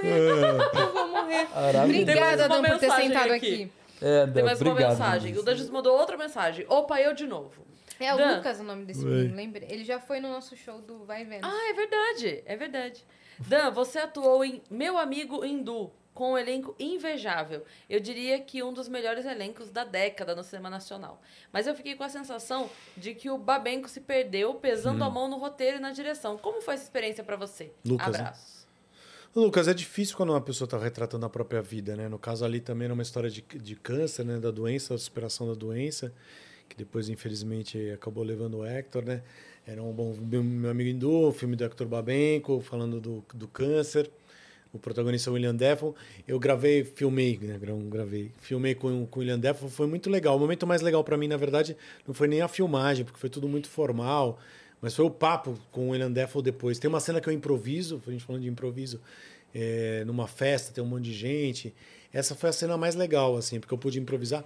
Eu 0.04 0.92
vou 0.94 1.08
morrer. 1.08 1.48
Obrigada, 1.86 2.46
uma 2.48 2.62
Dan, 2.62 2.70
por 2.72 2.80
ter 2.80 2.88
mensagem 2.88 3.08
sentado 3.08 3.34
aqui. 3.34 3.54
aqui. 3.54 3.72
É, 4.02 4.28
Tem 4.28 4.44
mais 4.44 4.62
uma 4.62 4.72
obrigado. 4.72 4.92
mensagem. 4.92 5.38
O 5.38 5.44
Danjas 5.44 5.70
mandou 5.70 5.98
outra 5.98 6.18
mensagem. 6.18 6.66
Opa, 6.68 7.00
eu 7.00 7.14
de 7.14 7.26
novo. 7.26 7.64
É 8.06 8.14
o 8.14 8.18
Dan. 8.18 8.38
Lucas 8.38 8.60
o 8.60 8.64
nome 8.64 8.86
desse 8.86 9.06
menino, 9.06 9.36
lembrei. 9.36 9.68
Ele 9.70 9.84
já 9.84 10.00
foi 10.00 10.20
no 10.20 10.30
nosso 10.30 10.56
show 10.56 10.82
do 10.82 11.06
Vai 11.06 11.26
Vendo. 11.26 11.46
Ah, 11.46 11.70
é 11.70 11.74
verdade, 11.74 12.44
é 12.46 12.56
verdade. 12.56 13.06
Dan, 13.40 13.72
você 13.72 14.00
atuou 14.00 14.44
em 14.44 14.62
Meu 14.70 14.98
Amigo 14.98 15.44
Hindu, 15.44 15.92
com 16.14 16.34
um 16.34 16.38
elenco 16.38 16.76
invejável. 16.80 17.66
Eu 17.90 18.00
diria 18.00 18.40
que 18.40 18.62
um 18.62 18.72
dos 18.72 18.88
melhores 18.88 19.26
elencos 19.26 19.70
da 19.72 19.84
década 19.84 20.36
no 20.36 20.44
cinema 20.44 20.70
nacional. 20.70 21.22
Mas 21.52 21.66
eu 21.66 21.76
fiquei 21.76 21.96
com 21.96 22.04
a 22.04 22.10
sensação 22.10 22.70
de 22.96 23.16
que 23.16 23.30
o 23.30 23.38
Babenco 23.38 23.90
se 23.90 24.02
perdeu 24.02 24.54
pesando 24.56 25.04
a 25.04 25.10
mão 25.10 25.28
no 25.28 25.38
roteiro 25.38 25.78
e 25.78 25.80
na 25.80 25.92
direção. 25.92 26.38
Como 26.38 26.62
foi 26.62 26.76
essa 26.76 26.84
experiência 26.84 27.24
pra 27.24 27.36
você? 27.36 27.72
Lucas, 27.84 28.20
né? 28.20 28.34
Lucas, 29.36 29.68
é 29.68 29.74
difícil 29.74 30.16
quando 30.16 30.30
uma 30.30 30.42
pessoa 30.42 30.68
está 30.68 30.78
retratando 30.78 31.26
a 31.26 31.30
própria 31.30 31.62
vida, 31.62 31.96
né? 31.96 32.08
No 32.08 32.20
caso 32.20 32.46
ali 32.46 32.60
também 32.60 32.86
era 32.86 32.94
uma 32.94 33.02
história 33.02 33.32
de, 33.32 33.42
de 33.42 33.76
câncer, 33.76 34.24
né? 34.24 34.38
Da 34.38 34.52
doença, 34.52 34.94
da 34.94 35.00
superação 35.00 35.48
da 35.48 35.56
doença, 35.56 36.14
que 36.74 36.78
depois, 36.78 37.08
infelizmente, 37.08 37.92
acabou 37.92 38.24
levando 38.24 38.58
o 38.58 38.66
Hector, 38.66 39.06
né? 39.06 39.22
Era 39.66 39.82
um 39.84 39.94
bom 39.94 40.12
meu, 40.20 40.72
amigo 40.72 40.90
Hindu, 40.90 41.28
o 41.28 41.32
filme 41.32 41.56
do 41.56 41.64
Hector 41.64 41.88
Babenco, 41.88 42.60
falando 42.62 43.00
do, 43.00 43.24
do 43.32 43.48
câncer. 43.48 44.10
O 44.74 44.80
protagonista 44.80 45.30
é 45.30 45.32
o 45.32 45.36
William 45.36 45.54
Defoe. 45.56 45.94
Eu 46.28 46.40
gravei, 46.40 46.84
filmei, 46.84 47.38
né? 47.40 47.60
Gra- 47.60 47.76
Gravei, 47.76 48.32
filmei 48.40 48.74
com, 48.74 49.06
com 49.06 49.20
o 49.20 49.22
William 49.22 49.38
Defoe. 49.38 49.70
Foi 49.70 49.86
muito 49.86 50.10
legal. 50.10 50.36
O 50.36 50.40
momento 50.40 50.66
mais 50.66 50.82
legal 50.82 51.04
para 51.04 51.16
mim, 51.16 51.28
na 51.28 51.38
verdade, 51.38 51.78
não 52.08 52.14
foi 52.14 52.28
nem 52.28 52.42
a 52.42 52.48
filmagem, 52.48 53.06
porque 53.06 53.20
foi 53.20 53.30
tudo 53.30 53.48
muito 53.48 53.70
formal. 53.70 54.40
Mas 54.82 54.96
foi 54.96 55.06
o 55.06 55.12
papo 55.12 55.56
com 55.72 55.90
o 55.90 55.90
William 55.92 56.12
Defoe 56.12 56.42
depois. 56.42 56.80
Tem 56.80 56.90
uma 56.90 57.00
cena 57.00 57.22
que 57.22 57.30
eu 57.30 57.34
improviso, 57.34 58.02
a 58.08 58.10
gente 58.12 58.24
falando 58.24 58.42
de 58.42 58.50
improviso, 58.50 59.00
é, 59.54 60.04
numa 60.06 60.28
festa, 60.28 60.74
tem 60.74 60.84
um 60.84 60.88
monte 60.88 61.04
de 61.04 61.14
gente. 61.14 61.72
Essa 62.12 62.34
foi 62.34 62.50
a 62.50 62.54
cena 62.54 62.76
mais 62.76 62.96
legal, 62.96 63.38
assim, 63.38 63.60
porque 63.60 63.74
eu 63.74 63.78
pude 63.78 64.00
improvisar. 64.00 64.44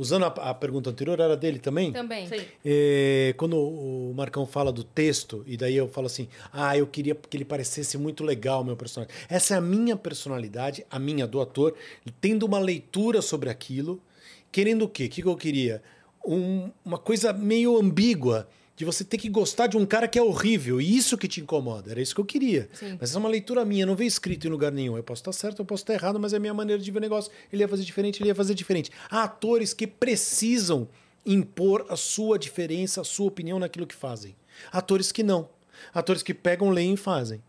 Usando 0.00 0.24
a, 0.24 0.28
a 0.28 0.54
pergunta 0.54 0.88
anterior, 0.88 1.20
era 1.20 1.36
dele 1.36 1.58
também? 1.58 1.92
Também. 1.92 2.26
Sim. 2.26 2.40
É, 2.64 3.34
quando 3.36 3.54
o 3.58 4.14
Marcão 4.16 4.46
fala 4.46 4.72
do 4.72 4.82
texto, 4.82 5.44
e 5.46 5.58
daí 5.58 5.76
eu 5.76 5.88
falo 5.88 6.06
assim: 6.06 6.26
ah, 6.50 6.74
eu 6.74 6.86
queria 6.86 7.14
que 7.14 7.36
ele 7.36 7.44
parecesse 7.44 7.98
muito 7.98 8.24
legal, 8.24 8.64
meu 8.64 8.74
personagem. 8.78 9.14
Essa 9.28 9.54
é 9.54 9.56
a 9.58 9.60
minha 9.60 9.96
personalidade, 9.96 10.86
a 10.90 10.98
minha 10.98 11.26
do 11.26 11.38
ator, 11.38 11.74
tendo 12.18 12.46
uma 12.46 12.58
leitura 12.58 13.20
sobre 13.20 13.50
aquilo, 13.50 14.00
querendo 14.50 14.86
o 14.86 14.88
quê? 14.88 15.04
O 15.04 15.08
que 15.10 15.20
que 15.20 15.28
eu 15.28 15.36
queria? 15.36 15.82
Um- 16.24 16.70
uma 16.82 16.96
coisa 16.96 17.30
meio 17.34 17.78
ambígua. 17.78 18.48
De 18.80 18.84
você 18.86 19.04
ter 19.04 19.18
que 19.18 19.28
gostar 19.28 19.66
de 19.66 19.76
um 19.76 19.84
cara 19.84 20.08
que 20.08 20.18
é 20.18 20.22
horrível. 20.22 20.80
E 20.80 20.96
isso 20.96 21.18
que 21.18 21.28
te 21.28 21.38
incomoda. 21.38 21.90
Era 21.90 22.00
isso 22.00 22.14
que 22.14 22.20
eu 22.22 22.24
queria. 22.24 22.66
Sim. 22.72 22.96
Mas 22.98 23.10
essa 23.10 23.18
é 23.18 23.20
uma 23.20 23.28
leitura 23.28 23.62
minha, 23.62 23.84
não 23.84 23.94
veio 23.94 24.08
escrito 24.08 24.46
em 24.46 24.50
lugar 24.50 24.72
nenhum. 24.72 24.96
Eu 24.96 25.02
posso 25.02 25.20
estar 25.20 25.32
certo, 25.32 25.58
eu 25.58 25.66
posso 25.66 25.82
estar 25.82 25.92
errado, 25.92 26.18
mas 26.18 26.32
é 26.32 26.38
a 26.38 26.40
minha 26.40 26.54
maneira 26.54 26.82
de 26.82 26.90
ver 26.90 26.96
o 26.96 27.00
negócio. 27.02 27.30
Ele 27.52 27.62
ia 27.62 27.68
fazer 27.68 27.84
diferente, 27.84 28.22
ele 28.22 28.30
ia 28.30 28.34
fazer 28.34 28.54
diferente. 28.54 28.90
Há 29.10 29.24
atores 29.24 29.74
que 29.74 29.86
precisam 29.86 30.88
impor 31.26 31.84
a 31.90 31.94
sua 31.96 32.38
diferença, 32.38 33.02
a 33.02 33.04
sua 33.04 33.26
opinião 33.26 33.58
naquilo 33.58 33.86
que 33.86 33.94
fazem. 33.94 34.34
Atores 34.72 35.12
que 35.12 35.22
não. 35.22 35.50
Atores 35.92 36.22
que 36.22 36.32
pegam, 36.32 36.70
leem 36.70 36.94
e 36.94 36.96
fazem. 36.96 37.42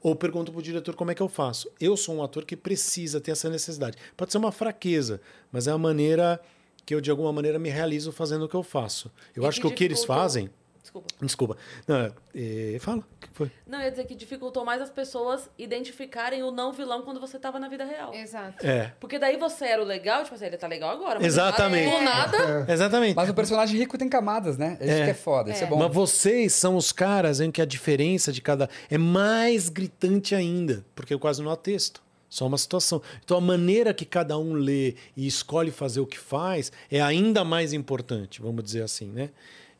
Ou 0.00 0.14
perguntam 0.14 0.54
pro 0.54 0.62
diretor 0.62 0.94
como 0.94 1.10
é 1.10 1.16
que 1.16 1.22
eu 1.22 1.28
faço. 1.28 1.68
Eu 1.80 1.96
sou 1.96 2.14
um 2.14 2.22
ator 2.22 2.44
que 2.44 2.56
precisa 2.56 3.20
ter 3.20 3.32
essa 3.32 3.50
necessidade. 3.50 3.98
Pode 4.16 4.30
ser 4.30 4.38
uma 4.38 4.52
fraqueza, 4.52 5.20
mas 5.50 5.66
é 5.66 5.72
a 5.72 5.78
maneira 5.78 6.40
que 6.84 6.94
eu, 6.94 7.00
de 7.00 7.10
alguma 7.10 7.32
maneira, 7.32 7.58
me 7.58 7.70
realizo 7.70 8.12
fazendo 8.12 8.44
o 8.44 8.48
que 8.48 8.54
eu 8.54 8.62
faço. 8.62 9.10
Eu 9.34 9.42
E 9.42 9.46
acho 9.46 9.60
que 9.60 9.66
o 9.66 9.72
que 9.72 9.82
eles 9.82 10.04
fazem. 10.04 10.48
Desculpa. 10.86 11.08
Desculpa. 11.20 11.56
Não, 11.88 12.12
é, 12.34 12.78
fala. 12.78 12.98
O 12.98 13.02
que 13.20 13.28
foi? 13.32 13.50
Não, 13.66 13.80
eu 13.80 13.86
ia 13.86 13.90
dizer 13.90 14.04
que 14.06 14.14
dificultou 14.14 14.64
mais 14.64 14.80
as 14.80 14.88
pessoas 14.90 15.50
identificarem 15.58 16.42
o 16.44 16.50
não 16.52 16.72
vilão 16.72 17.02
quando 17.02 17.20
você 17.20 17.38
tava 17.38 17.58
na 17.58 17.68
vida 17.68 17.84
real. 17.84 18.14
Exato. 18.14 18.64
É. 18.64 18.92
Porque 19.00 19.18
daí 19.18 19.36
você 19.36 19.64
era 19.64 19.82
o 19.82 19.84
legal, 19.84 20.22
tipo 20.22 20.34
assim, 20.34 20.46
ele 20.46 20.56
tá 20.56 20.68
legal 20.68 20.90
agora. 20.90 21.16
Mas 21.18 21.26
Exatamente. 21.26 21.90
Do 21.96 22.02
nada, 22.04 22.66
Exatamente. 22.68 23.16
Mas 23.16 23.28
o 23.28 23.34
personagem 23.34 23.76
rico 23.78 23.98
tem 23.98 24.08
camadas, 24.08 24.56
né? 24.56 24.78
Isso 24.80 24.90
É. 24.90 25.04
que 25.04 25.10
é 25.10 25.14
foda, 25.14 25.50
isso 25.50 25.64
é 25.64 25.66
É. 25.66 25.68
bom. 25.68 25.76
Mas 25.76 25.92
vocês 25.92 26.52
são 26.52 26.76
os 26.76 26.92
caras 26.92 27.40
em 27.40 27.50
que 27.50 27.60
a 27.60 27.66
diferença 27.66 28.32
de 28.32 28.40
cada 28.40 28.70
é 28.88 28.96
mais 28.98 29.68
gritante 29.68 30.34
ainda, 30.34 30.84
porque 30.94 31.12
eu 31.12 31.18
quase 31.18 31.42
não 31.42 31.50
há 31.50 31.56
texto. 31.56 32.00
Só 32.28 32.46
uma 32.46 32.58
situação. 32.58 33.00
Então 33.24 33.36
a 33.38 33.40
maneira 33.40 33.94
que 33.94 34.04
cada 34.04 34.36
um 34.36 34.52
lê 34.52 34.96
e 35.16 35.26
escolhe 35.26 35.70
fazer 35.70 36.00
o 36.00 36.06
que 36.06 36.18
faz 36.18 36.72
é 36.90 37.00
ainda 37.00 37.44
mais 37.44 37.72
importante, 37.72 38.42
vamos 38.42 38.64
dizer 38.64 38.82
assim, 38.82 39.06
né? 39.06 39.30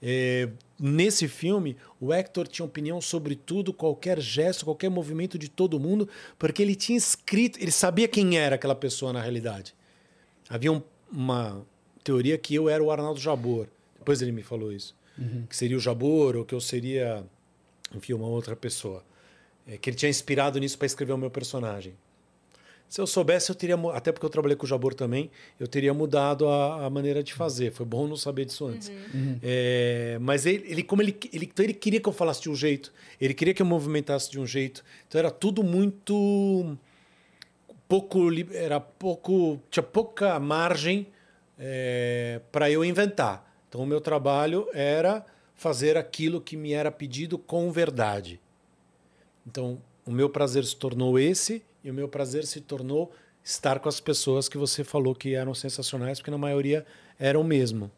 É, 0.02 0.48
nesse 0.78 1.26
filme, 1.26 1.76
o 2.00 2.12
Hector 2.12 2.46
tinha 2.46 2.64
opinião 2.66 3.00
sobre 3.00 3.34
tudo, 3.34 3.72
qualquer 3.72 4.20
gesto, 4.20 4.64
qualquer 4.64 4.90
movimento 4.90 5.38
de 5.38 5.48
todo 5.48 5.80
mundo, 5.80 6.08
porque 6.38 6.62
ele 6.62 6.74
tinha 6.74 6.98
escrito, 6.98 7.58
ele 7.60 7.70
sabia 7.72 8.06
quem 8.06 8.36
era 8.38 8.56
aquela 8.56 8.74
pessoa 8.74 9.12
na 9.12 9.20
realidade. 9.22 9.74
Havia 10.48 10.70
um- 10.72 10.82
uma 11.10 11.64
teoria 12.04 12.36
que 12.38 12.54
eu 12.54 12.68
era 12.68 12.82
o 12.82 12.90
Arnaldo 12.90 13.18
Jabor. 13.20 13.66
Depois 13.98 14.20
ele 14.22 14.32
me 14.32 14.42
falou 14.42 14.72
isso. 14.72 14.94
Que 15.48 15.56
seria 15.56 15.76
o 15.76 15.80
Jabor 15.80 16.36
ou 16.36 16.44
que 16.44 16.54
eu 16.54 16.60
seria, 16.60 17.24
enfim, 17.94 18.12
uma 18.12 18.26
outra 18.28 18.54
pessoa. 18.54 19.02
É, 19.66 19.76
que 19.78 19.88
ele 19.90 19.96
tinha 19.96 20.10
inspirado 20.10 20.58
nisso 20.60 20.76
para 20.78 20.86
escrever 20.86 21.12
o 21.14 21.18
meu 21.18 21.30
personagem. 21.30 21.94
Se 22.88 23.00
eu 23.00 23.06
soubesse, 23.06 23.50
eu 23.50 23.54
teria. 23.54 23.76
Até 23.92 24.12
porque 24.12 24.24
eu 24.24 24.30
trabalhei 24.30 24.56
com 24.56 24.64
o 24.64 24.68
Jabor 24.68 24.94
também, 24.94 25.30
eu 25.58 25.66
teria 25.66 25.92
mudado 25.92 26.48
a, 26.48 26.86
a 26.86 26.90
maneira 26.90 27.22
de 27.22 27.34
fazer. 27.34 27.72
Foi 27.72 27.84
bom 27.84 28.06
não 28.06 28.16
saber 28.16 28.44
disso 28.44 28.66
antes. 28.66 28.90
É, 29.42 30.18
mas 30.20 30.46
ele, 30.46 30.64
ele 30.68 30.82
como 30.82 31.02
ele, 31.02 31.16
ele, 31.32 31.46
então 31.46 31.64
ele 31.64 31.74
queria 31.74 32.00
que 32.00 32.08
eu 32.08 32.12
falasse 32.12 32.42
de 32.42 32.50
um 32.50 32.54
jeito, 32.54 32.92
ele 33.20 33.34
queria 33.34 33.52
que 33.52 33.60
eu 33.60 33.66
movimentasse 33.66 34.30
de 34.30 34.38
um 34.38 34.46
jeito. 34.46 34.84
Então 35.08 35.18
era 35.18 35.30
tudo 35.30 35.64
muito 35.64 36.76
pouco 37.88 38.20
era 38.52 38.80
pouco 38.80 39.60
tinha 39.70 39.82
pouca 39.82 40.38
margem 40.40 41.06
para 42.52 42.70
eu 42.70 42.84
inventar 42.84 43.46
então 43.68 43.80
o 43.80 43.86
meu 43.86 44.00
trabalho 44.00 44.68
era 44.74 45.24
fazer 45.54 45.96
aquilo 45.96 46.40
que 46.40 46.56
me 46.56 46.72
era 46.72 46.90
pedido 46.90 47.38
com 47.38 47.70
verdade 47.70 48.40
então 49.46 49.80
o 50.04 50.10
meu 50.10 50.28
prazer 50.28 50.64
se 50.64 50.76
tornou 50.76 51.18
esse 51.18 51.62
e 51.86 51.90
o 51.90 51.94
meu 51.94 52.08
prazer 52.08 52.44
se 52.44 52.60
tornou 52.60 53.12
estar 53.42 53.78
com 53.78 53.88
as 53.88 54.00
pessoas 54.00 54.48
que 54.48 54.58
você 54.58 54.84
falou 54.84 55.14
que 55.14 55.34
eram 55.34 55.54
sensacionais 55.54 56.18
porque 56.18 56.30
na 56.30 56.38
maioria 56.38 56.84
eram 57.18 57.42
mesmo 57.42 57.90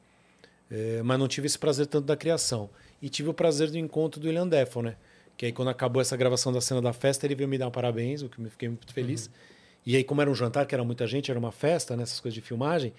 É, 0.70 1.02
mas 1.02 1.18
não 1.18 1.26
tive 1.26 1.46
esse 1.46 1.58
prazer 1.58 1.86
tanto 1.86 2.04
da 2.04 2.16
criação 2.16 2.68
e 3.00 3.08
tive 3.08 3.30
o 3.30 3.34
prazer 3.34 3.70
do 3.70 3.78
encontro 3.78 4.20
do 4.20 4.26
William 4.26 4.46
Defoe 4.46 4.82
né 4.82 4.96
que 5.36 5.46
aí 5.46 5.52
quando 5.52 5.68
acabou 5.68 6.02
essa 6.02 6.16
gravação 6.16 6.52
da 6.52 6.60
cena 6.60 6.82
da 6.82 6.92
festa 6.92 7.26
ele 7.26 7.34
veio 7.34 7.48
me 7.48 7.56
dar 7.56 7.68
um 7.68 7.70
parabéns 7.70 8.22
o 8.22 8.28
que 8.28 8.40
me 8.40 8.50
fiquei 8.50 8.68
muito 8.68 8.92
feliz 8.92 9.30
e 9.88 9.96
aí, 9.96 10.04
como 10.04 10.20
era 10.20 10.30
um 10.30 10.34
jantar, 10.34 10.66
que 10.66 10.74
era 10.74 10.84
muita 10.84 11.06
gente, 11.06 11.30
era 11.30 11.40
uma 11.40 11.50
festa, 11.50 11.96
né? 11.96 12.02
Essas 12.02 12.20
coisas 12.20 12.34
de 12.34 12.42
filmagem. 12.42 12.92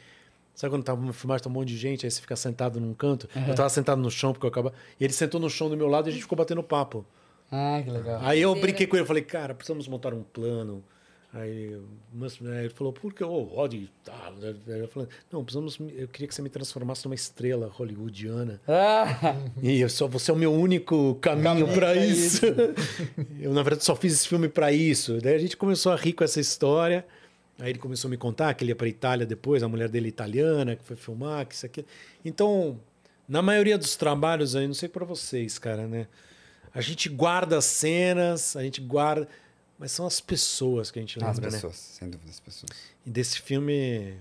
Sabe 0.56 0.72
quando 0.72 0.84
tava 0.84 0.99
uma 0.99 1.14
filmagem, 1.14 1.44
tá 1.44 1.49
um 1.49 1.53
monte 1.53 1.68
de 1.68 1.78
gente, 1.78 2.03
aí 2.03 2.10
você 2.10 2.20
fica 2.20 2.36
sentado 2.36 2.80
num 2.80 2.95
canto? 2.95 3.30
Eu 3.48 3.53
tava 3.53 3.70
sentado 3.70 4.02
no 4.02 4.10
chão, 4.10 4.34
porque 4.34 4.48
eu 4.48 4.49
acabava... 4.49 4.76
E 4.99 5.03
ele 5.03 5.14
sentou 5.14 5.40
no 5.40 5.52
chão 5.52 5.70
do 5.70 5.78
meu 5.78 5.88
lado 5.88 6.07
e 6.07 6.10
a 6.10 6.11
gente 6.11 6.24
ficou 6.24 6.36
batendo 6.36 6.64
papo. 6.64 7.06
Ah, 7.52 7.82
que 7.84 7.90
legal. 7.90 8.20
Aí 8.24 8.42
eu 8.42 8.54
brinquei 8.56 8.86
com 8.88 8.96
ele, 8.96 9.06
falei, 9.06 9.24
cara, 9.24 9.54
precisamos 9.54 9.88
montar 9.88 10.14
um 10.14 10.24
plano. 10.24 10.84
Aí 11.32 11.80
mas, 12.12 12.40
né, 12.40 12.62
ele 12.66 12.74
falou, 12.74 12.92
por 12.92 13.14
que? 13.14 13.24
Oh, 13.24 13.44
Rod, 13.44 13.76
tá. 14.04 14.34
Eu 14.68 14.88
falei, 14.88 15.08
não, 15.32 15.44
precisamos... 15.44 15.80
Eu 15.96 16.08
queria 16.08 16.28
que 16.28 16.34
você 16.34 16.42
me 16.42 16.50
transformasse 16.50 17.06
numa 17.06 17.14
estrela 17.14 17.68
hollywoodiana. 17.68 18.60
Ah, 18.68 19.36
E 19.62 19.80
eu 19.80 19.90
só, 19.90 20.08
você 20.08 20.32
é 20.32 20.34
o 20.34 20.38
meu 20.38 20.52
único 20.52 21.16
caminho 21.22 21.44
Caminho 21.44 21.68
para 21.68 21.94
pra 21.94 21.96
isso. 21.96 22.46
eu, 23.40 23.54
na 23.54 23.62
verdade, 23.62 23.86
só 23.86 23.96
fiz 23.96 24.14
esse 24.14 24.28
filme 24.28 24.50
para 24.50 24.72
isso. 24.72 25.20
Daí 25.22 25.36
a 25.36 25.40
gente 25.40 25.56
começou 25.56 25.92
a 25.92 25.96
rir 25.96 26.14
com 26.14 26.24
essa 26.24 26.40
história. 26.40 27.06
Aí 27.60 27.72
ele 27.72 27.80
começou 27.80 28.08
a 28.08 28.12
me 28.12 28.18
contar 28.18 28.54
que 28.56 28.64
ele 28.64 28.72
ia 28.72 28.76
para 28.76 28.88
Itália 28.88 29.26
depois, 29.26 29.62
a 29.62 29.68
mulher 29.68 29.90
dele 29.90 30.08
é 30.08 30.10
italiana, 30.10 30.76
que 30.76 30.84
foi 30.84 30.96
filmar, 30.96 31.46
que 31.46 31.54
isso 31.54 31.66
aqui. 31.66 31.86
Então, 32.24 32.80
na 33.28 33.42
maioria 33.42 33.78
dos 33.78 33.96
trabalhos 33.96 34.56
aí, 34.56 34.66
não 34.66 34.74
sei 34.74 34.90
para 34.90 35.06
vocês, 35.06 35.60
cara, 35.60 35.86
né? 35.86 36.08
A 36.74 36.82
gente 36.82 37.10
guarda 37.10 37.58
as 37.58 37.66
cenas, 37.66 38.56
a 38.56 38.64
gente 38.64 38.82
guarda. 38.82 39.28
Mas 39.78 39.91
são 39.94 40.06
as 40.06 40.20
pessoas 40.20 40.91
que 40.91 41.00
a 41.00 41.02
gente 41.02 41.18
lembra, 41.18 41.32
as 41.32 41.40
né? 41.40 41.50
pessoas, 41.52 41.76
sem 41.78 42.10
dúvida, 42.10 42.30
as 42.30 42.40
pessoas. 42.40 42.70
E 43.06 43.10
desse 43.10 43.40
filme, 43.41 44.14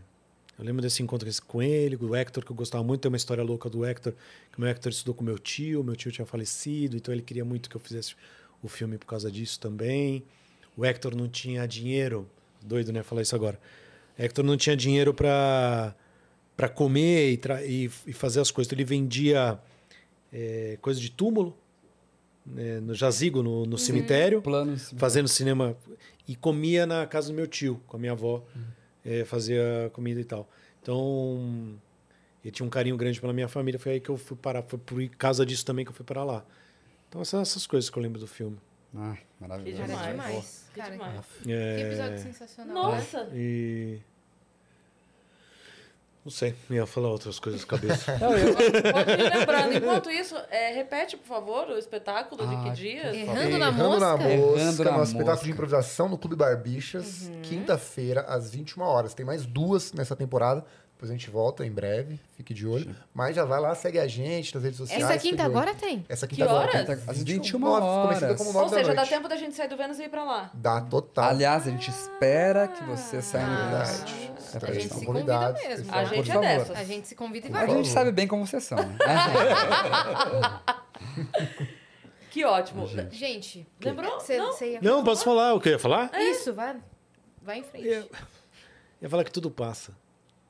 eu 0.56 0.64
lembro 0.64 0.80
desse 0.80 1.02
encontro 1.02 1.28
com 1.46 1.60
ele, 1.60 1.96
com 1.96 2.06
o 2.06 2.14
Hector, 2.14 2.44
que 2.44 2.52
eu 2.52 2.56
gostava 2.56 2.84
muito. 2.84 3.00
Tem 3.00 3.10
uma 3.10 3.16
história 3.16 3.42
louca 3.42 3.68
do 3.68 3.84
Hector, 3.84 4.12
que 4.52 4.58
o 4.58 4.60
meu 4.60 4.70
Hector 4.70 4.90
estudou 4.92 5.14
com 5.14 5.24
meu 5.24 5.36
tio, 5.38 5.82
meu 5.82 5.96
tio 5.96 6.12
tinha 6.12 6.24
falecido, 6.24 6.96
então 6.96 7.12
ele 7.12 7.22
queria 7.22 7.44
muito 7.44 7.68
que 7.68 7.74
eu 7.76 7.80
fizesse 7.80 8.14
o 8.62 8.68
filme 8.68 8.96
por 8.98 9.06
causa 9.06 9.30
disso 9.32 9.58
também. 9.58 10.22
O 10.76 10.84
Hector 10.86 11.14
não 11.16 11.28
tinha 11.28 11.66
dinheiro, 11.66 12.28
doido, 12.62 12.92
né, 12.92 13.02
falar 13.02 13.22
isso 13.22 13.34
agora. 13.34 13.58
Hector 14.16 14.44
não 14.44 14.56
tinha 14.56 14.76
dinheiro 14.76 15.12
para 15.12 15.94
para 16.56 16.68
comer 16.68 17.32
e, 17.34 17.40
e- 17.86 17.90
e 18.08 18.12
fazer 18.12 18.40
as 18.40 18.50
coisas. 18.50 18.66
Então, 18.68 18.76
ele 18.76 18.84
vendia 18.84 19.60
é, 20.32 20.76
coisa 20.82 20.98
de 21.00 21.08
túmulo 21.10 21.56
né, 22.50 22.80
no 22.80 22.94
jazigo, 22.94 23.42
no, 23.42 23.64
no 23.66 23.78
cemitério, 23.78 24.40
Planos. 24.42 24.92
fazendo 24.96 25.28
cinema 25.28 25.76
e 26.26 26.34
comia 26.36 26.86
na 26.86 27.06
casa 27.06 27.28
do 27.28 27.34
meu 27.34 27.46
tio, 27.46 27.80
com 27.86 27.96
a 27.96 28.00
minha 28.00 28.12
avó, 28.12 28.44
é, 29.04 29.24
fazia 29.24 29.90
comida 29.92 30.20
e 30.20 30.24
tal. 30.24 30.48
Então, 30.82 31.78
ele 32.44 32.50
tinha 32.52 32.66
um 32.66 32.70
carinho 32.70 32.96
grande 32.96 33.20
pela 33.20 33.32
minha 33.32 33.48
família. 33.48 33.78
Foi 33.78 33.92
aí 33.92 34.00
que 34.00 34.08
eu 34.10 34.16
fui 34.16 34.36
parar. 34.36 34.62
Foi 34.62 34.78
por 34.78 35.06
causa 35.10 35.44
disso 35.44 35.64
também 35.64 35.84
que 35.84 35.90
eu 35.90 35.94
fui 35.94 36.04
para 36.04 36.24
lá. 36.24 36.44
Então, 37.08 37.20
essas, 37.20 37.40
essas 37.48 37.66
coisas 37.66 37.88
que 37.90 37.98
eu 37.98 38.02
lembro 38.02 38.20
do 38.20 38.26
filme. 38.26 38.58
Ai, 38.94 39.18
maravilhoso. 39.40 39.82
Que 39.82 39.88
demais. 39.88 40.10
demais. 40.10 40.64
Que 40.72 40.80
Cara, 40.80 40.90
demais. 40.92 41.26
que 41.42 41.52
É, 41.52 41.80
episódio 41.88 42.18
sensacional. 42.18 42.74
né? 42.90 42.96
Nossa! 42.96 43.28
E. 43.34 43.98
Não 46.24 46.32
sei, 46.32 46.54
ia 46.68 46.84
falar 46.84 47.08
outras 47.08 47.38
coisas 47.38 47.60
de 47.62 47.66
cabeça. 47.66 48.16
Não, 48.20 48.32
eu- 48.36 48.50
ir 48.52 49.38
lembrando. 49.38 49.74
Enquanto 49.74 50.10
isso, 50.10 50.36
é, 50.50 50.72
repete, 50.72 51.16
por 51.16 51.26
favor, 51.26 51.68
o 51.68 51.78
espetáculo 51.78 52.46
de 52.46 52.56
que 52.62 52.68
Ah, 52.68 52.72
dias? 52.72 53.16
Errando 53.16 53.58
na 53.58 53.68
Errando 53.68 53.98
na 54.00 54.16
mosca? 54.16 54.28
Errando 54.30 54.84
na 54.84 54.90
nosso 54.92 55.12
espetáculo 55.12 55.44
de 55.44 55.50
improvisação 55.52 56.08
no 56.08 56.18
Clube 56.18 56.36
Barbixas, 56.36 57.28
Uhum. 57.28 57.40
quinta-feira, 57.42 58.22
às 58.22 58.50
21 58.50 58.82
horas. 58.82 59.14
Tem 59.14 59.24
mais 59.24 59.46
duas 59.46 59.92
nessa 59.92 60.14
temporada. 60.14 60.64
Depois 60.92 61.12
a 61.12 61.14
gente 61.14 61.30
volta 61.30 61.64
em 61.64 61.70
breve, 61.70 62.18
fique 62.36 62.52
de 62.52 62.66
olho. 62.66 62.92
Mas 63.14 63.36
já 63.36 63.44
vai 63.44 63.60
lá, 63.60 63.72
segue 63.72 64.00
a 64.00 64.08
gente 64.08 64.52
nas 64.52 64.64
redes 64.64 64.78
sociais. 64.78 65.04
Essa 65.04 65.16
quinta 65.16 65.44
agora 65.44 65.72
tem? 65.72 66.04
Essa 66.08 66.26
Que 66.26 66.34
quinta 66.34 66.50
agora. 66.50 66.76
horas? 66.76 67.08
Às 67.08 67.22
21 67.22 67.56
nove, 67.60 68.02
conhecida 68.08 68.26
horas. 68.26 68.38
como 68.42 68.58
Ou 68.58 68.68
seja, 68.68 68.92
dá 68.94 69.06
tempo 69.06 69.28
da 69.28 69.36
gente 69.36 69.54
sair 69.54 69.68
do 69.68 69.76
Vênus 69.76 70.00
e 70.00 70.02
ir 70.02 70.08
pra 70.08 70.24
lá. 70.24 70.50
Dá 70.52 70.80
total. 70.80 71.26
Aliás, 71.26 71.68
a 71.68 71.70
gente 71.70 71.88
espera 71.88 72.66
que 72.66 72.82
você 72.82 73.22
saia 73.22 73.46
no 73.46 73.56
Verdade. 73.70 74.12
É, 74.54 74.56
A 74.56 74.60
pra 74.60 74.74
gente 74.74 74.94
se 74.94 75.04
convida 75.06 75.52
mesmo. 75.52 75.94
A 75.94 76.04
gente 76.04 76.30
é 76.30 76.38
dessas. 76.40 76.76
A 76.76 76.84
gente 76.84 77.08
se 77.08 77.14
convida 77.14 77.48
e 77.48 77.50
A 77.50 77.52
vai. 77.52 77.70
gente 77.70 77.88
sabe 77.88 78.12
bem 78.12 78.26
como 78.26 78.46
vocês 78.46 78.64
são. 78.64 78.78
né? 78.78 78.96
Que 82.30 82.44
ótimo. 82.44 82.86
Gente, 83.10 83.66
Lembrou? 83.82 84.20
Cê, 84.20 84.36
Não? 84.36 84.52
cê 84.52 84.72
ia 84.72 84.80
Não, 84.82 85.02
posso 85.02 85.24
falar 85.24 85.54
o 85.54 85.60
que 85.60 85.68
eu 85.68 85.72
ia 85.72 85.78
falar? 85.78 86.10
Isso, 86.20 86.52
vai. 86.52 86.76
Vai 87.42 87.58
em 87.58 87.62
frente. 87.62 87.86
Eu 87.88 88.08
ia 89.00 89.08
falar 89.08 89.24
que 89.24 89.32
tudo 89.32 89.50
passa. 89.50 89.92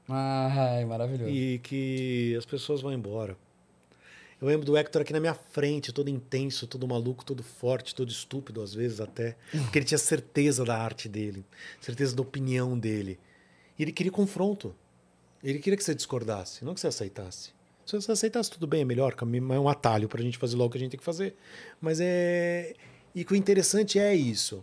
Ai, 0.08 0.84
maravilhoso. 0.84 1.30
E 1.30 1.58
que 1.60 2.34
as 2.36 2.44
pessoas 2.44 2.80
vão 2.80 2.92
embora. 2.92 3.36
Eu 4.40 4.46
lembro 4.48 4.64
do 4.66 4.76
Hector 4.76 5.02
aqui 5.02 5.12
na 5.12 5.20
minha 5.20 5.34
frente, 5.34 5.92
todo 5.92 6.08
intenso, 6.08 6.66
todo 6.66 6.86
maluco, 6.86 7.24
todo 7.24 7.42
forte, 7.42 7.94
todo 7.94 8.08
estúpido 8.08 8.62
às 8.62 8.72
vezes 8.72 9.00
até. 9.00 9.36
Porque 9.50 9.78
ele 9.78 9.84
tinha 9.86 9.98
certeza 9.98 10.64
da 10.64 10.76
arte 10.78 11.08
dele, 11.08 11.44
certeza 11.80 12.14
da 12.14 12.22
opinião 12.22 12.78
dele. 12.78 13.18
E 13.78 13.82
ele 13.82 13.92
queria 13.92 14.10
confronto. 14.10 14.74
Ele 15.42 15.58
queria 15.58 15.76
que 15.76 15.84
você 15.84 15.94
discordasse, 15.94 16.64
não 16.64 16.74
que 16.74 16.80
você 16.80 16.88
aceitasse. 16.88 17.52
Se 17.86 17.96
você 17.98 18.12
aceitasse, 18.12 18.50
tudo 18.50 18.66
bem, 18.66 18.82
é 18.82 18.84
melhor, 18.84 19.14
é 19.18 19.58
um 19.58 19.68
atalho 19.68 20.08
para 20.08 20.20
a 20.20 20.22
gente 20.22 20.36
fazer 20.36 20.56
logo 20.56 20.68
o 20.68 20.70
que 20.72 20.76
a 20.76 20.80
gente 20.80 20.90
tem 20.90 20.98
que 20.98 21.04
fazer. 21.04 21.34
Mas 21.80 21.98
é. 22.00 22.74
E 23.14 23.24
que 23.24 23.32
o 23.32 23.36
interessante 23.36 23.98
é 23.98 24.14
isso. 24.14 24.62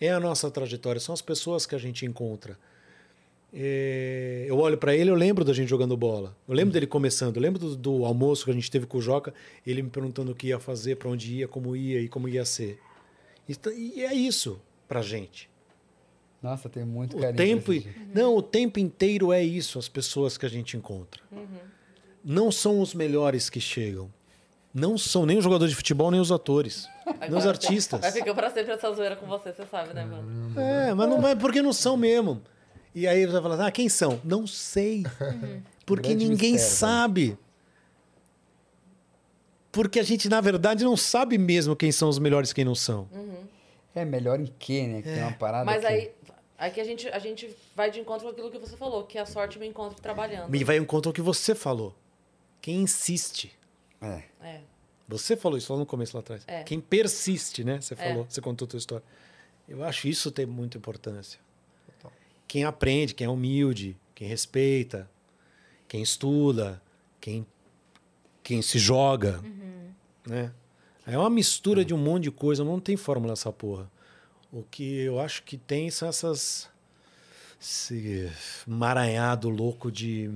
É 0.00 0.10
a 0.10 0.20
nossa 0.20 0.50
trajetória, 0.50 1.00
são 1.00 1.12
as 1.12 1.22
pessoas 1.22 1.64
que 1.64 1.74
a 1.74 1.78
gente 1.78 2.04
encontra. 2.04 2.58
É, 3.52 4.44
eu 4.46 4.58
olho 4.58 4.76
para 4.76 4.94
ele, 4.94 5.10
eu 5.10 5.14
lembro 5.14 5.44
da 5.44 5.54
gente 5.54 5.68
jogando 5.68 5.96
bola. 5.96 6.36
Eu 6.46 6.54
lembro 6.54 6.72
dele 6.72 6.86
começando. 6.86 7.36
Eu 7.36 7.42
lembro 7.42 7.58
do, 7.58 7.74
do 7.74 8.04
almoço 8.04 8.44
que 8.44 8.50
a 8.50 8.54
gente 8.54 8.70
teve 8.70 8.86
com 8.86 8.98
o 8.98 9.00
Joca, 9.00 9.32
ele 9.66 9.80
me 9.80 9.88
perguntando 9.88 10.32
o 10.32 10.34
que 10.34 10.48
ia 10.48 10.60
fazer, 10.60 10.96
para 10.96 11.08
onde 11.08 11.36
ia, 11.36 11.48
como 11.48 11.74
ia 11.74 12.00
e 12.00 12.08
como 12.08 12.28
ia 12.28 12.44
ser. 12.44 12.78
E, 13.48 13.56
e 13.96 14.04
é 14.04 14.12
isso 14.12 14.60
pra 14.86 15.00
gente. 15.00 15.48
Nossa, 16.42 16.68
tem 16.68 16.84
muito 16.84 17.16
O 17.16 17.20
carinho. 17.20 17.36
tempo, 17.36 17.72
dia. 17.72 17.92
não, 18.14 18.36
o 18.36 18.42
tempo 18.42 18.78
inteiro 18.78 19.32
é 19.32 19.42
isso, 19.42 19.78
as 19.78 19.88
pessoas 19.88 20.38
que 20.38 20.46
a 20.46 20.48
gente 20.48 20.76
encontra. 20.76 21.20
Não 22.24 22.52
são 22.52 22.80
os 22.80 22.94
melhores 22.94 23.48
que 23.50 23.60
chegam. 23.60 24.08
Não 24.72 24.96
são 24.98 25.24
nem 25.26 25.38
os 25.38 25.42
jogadores 25.44 25.70
de 25.70 25.76
futebol, 25.76 26.10
nem 26.10 26.20
os 26.20 26.30
atores, 26.30 26.86
nem 27.28 27.36
os 27.36 27.46
artistas. 27.46 28.00
Vai 28.00 28.12
ficar 28.12 28.34
pra 28.34 28.50
sempre 28.50 28.72
essa 28.72 28.92
zoeira 28.92 29.16
com 29.16 29.26
você, 29.26 29.52
você 29.52 29.64
sabe, 29.66 29.94
né, 29.94 30.04
mano? 30.04 30.60
É, 30.60 30.94
mas 30.94 31.08
não 31.08 31.20
vai 31.20 31.34
porque 31.34 31.60
não 31.62 31.72
são 31.72 31.96
mesmo. 31.96 32.40
E 32.94 33.06
aí 33.06 33.24
você 33.26 33.32
vai 33.32 33.42
falar, 33.42 33.66
ah, 33.66 33.70
quem 33.72 33.88
são? 33.88 34.20
Não 34.24 34.46
sei. 34.46 35.04
Porque 35.86 36.08
Grande 36.10 36.28
ninguém 36.28 36.52
mistério, 36.52 36.76
sabe. 36.76 37.38
Porque 39.70 39.98
a 40.00 40.02
gente, 40.02 40.28
na 40.28 40.40
verdade, 40.40 40.84
não 40.84 40.96
sabe 40.96 41.38
mesmo 41.38 41.76
quem 41.76 41.92
são 41.92 42.08
os 42.08 42.18
melhores 42.18 42.50
e 42.50 42.54
quem 42.54 42.64
não 42.64 42.74
são. 42.74 43.08
É 43.94 44.04
melhor 44.04 44.40
em 44.40 44.52
quê, 44.58 44.86
né? 44.86 45.02
Que 45.02 45.08
tem 45.08 45.22
uma 45.22 45.32
parada 45.32 45.64
Mas 45.64 45.80
que- 45.80 45.86
aí, 45.86 46.10
aqui 46.58 46.80
a 46.80 46.84
gente, 46.84 47.08
a 47.08 47.18
gente 47.18 47.54
vai 47.74 47.90
de 47.90 48.00
encontro 48.00 48.24
com 48.26 48.32
aquilo 48.32 48.50
que 48.50 48.58
você 48.58 48.76
falou, 48.76 49.04
que 49.04 49.16
a 49.16 49.24
sorte 49.24 49.58
me 49.58 49.66
encontra 49.66 49.98
trabalhando. 50.00 50.54
E 50.54 50.64
vai 50.64 50.76
em 50.76 50.84
conta 50.84 51.08
o 51.08 51.12
que 51.12 51.22
você 51.22 51.54
falou. 51.54 51.94
Quem 52.60 52.82
insiste. 52.82 53.56
É. 54.00 54.22
É. 54.42 54.60
Você 55.06 55.36
falou 55.36 55.56
isso 55.56 55.72
lá 55.72 55.78
no 55.78 55.86
começo, 55.86 56.14
lá 56.16 56.20
atrás. 56.20 56.42
É. 56.46 56.62
Quem 56.64 56.80
persiste, 56.80 57.64
né? 57.64 57.80
Você 57.80 57.94
É. 57.94 57.96
falou, 57.96 58.26
você 58.28 58.40
contou 58.40 58.66
a 58.66 58.68
tua 58.68 58.78
história. 58.78 59.04
Eu 59.68 59.82
acho 59.84 60.08
isso 60.08 60.30
tem 60.30 60.44
muita 60.46 60.76
importância. 60.76 61.40
Quem 62.46 62.64
aprende, 62.64 63.14
quem 63.14 63.26
é 63.26 63.30
humilde, 63.30 63.96
quem 64.14 64.26
respeita, 64.26 65.08
quem 65.86 66.02
estuda, 66.02 66.80
quem, 67.20 67.46
quem 68.42 68.62
se 68.62 68.78
joga, 68.78 69.42
né? 70.26 70.52
É 71.06 71.16
uma 71.18 71.28
mistura 71.30 71.84
de 71.84 71.92
um 71.94 71.98
monte 71.98 72.24
de 72.24 72.30
coisa, 72.30 72.64
não 72.64 72.80
tem 72.80 72.96
fórmula 72.96 73.34
essa 73.34 73.52
porra. 73.52 73.90
O 74.52 74.62
que 74.62 75.00
eu 75.00 75.20
acho 75.20 75.42
que 75.42 75.56
tem 75.58 75.90
são 75.90 76.08
essas 76.08 76.68
esse 77.60 78.30
maranhado 78.66 79.48
louco 79.48 79.90
de 79.90 80.30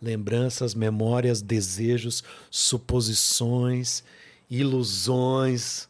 lembranças, 0.00 0.74
memórias, 0.74 1.40
desejos, 1.40 2.22
suposições, 2.50 4.04
ilusões 4.50 5.88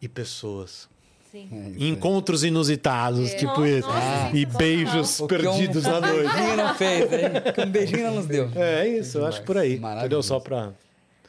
e 0.00 0.08
pessoas. 0.08 0.86
Sim. 1.32 1.48
É 1.50 1.56
isso 1.70 1.78
aí. 1.82 1.88
Encontros 1.88 2.44
inusitados, 2.44 3.30
É. 3.32 3.36
tipo 3.36 3.46
Nossa, 3.52 3.68
esse. 3.68 3.88
nossa, 3.88 4.36
e 4.36 4.46
beijos 4.46 5.20
um- 5.20 5.26
perdidos 5.26 5.82
na 5.84 5.98
noite. 6.00 6.28
Um 6.28 6.32
beijinho 6.34 6.56
não 6.56 6.74
fez, 6.74 7.12
hein? 7.12 7.52
Que 7.54 7.60
um 7.62 7.70
beijinho 7.70 8.06
não 8.06 8.14
nos 8.16 8.26
deu. 8.26 8.50
É 8.54 8.86
isso, 8.88 9.18
eu 9.18 9.26
acho 9.26 9.42
por 9.42 9.56
aí. 9.58 9.76
Entendeu? 9.98 10.22
Só 10.22 10.38
pra. 10.38 10.72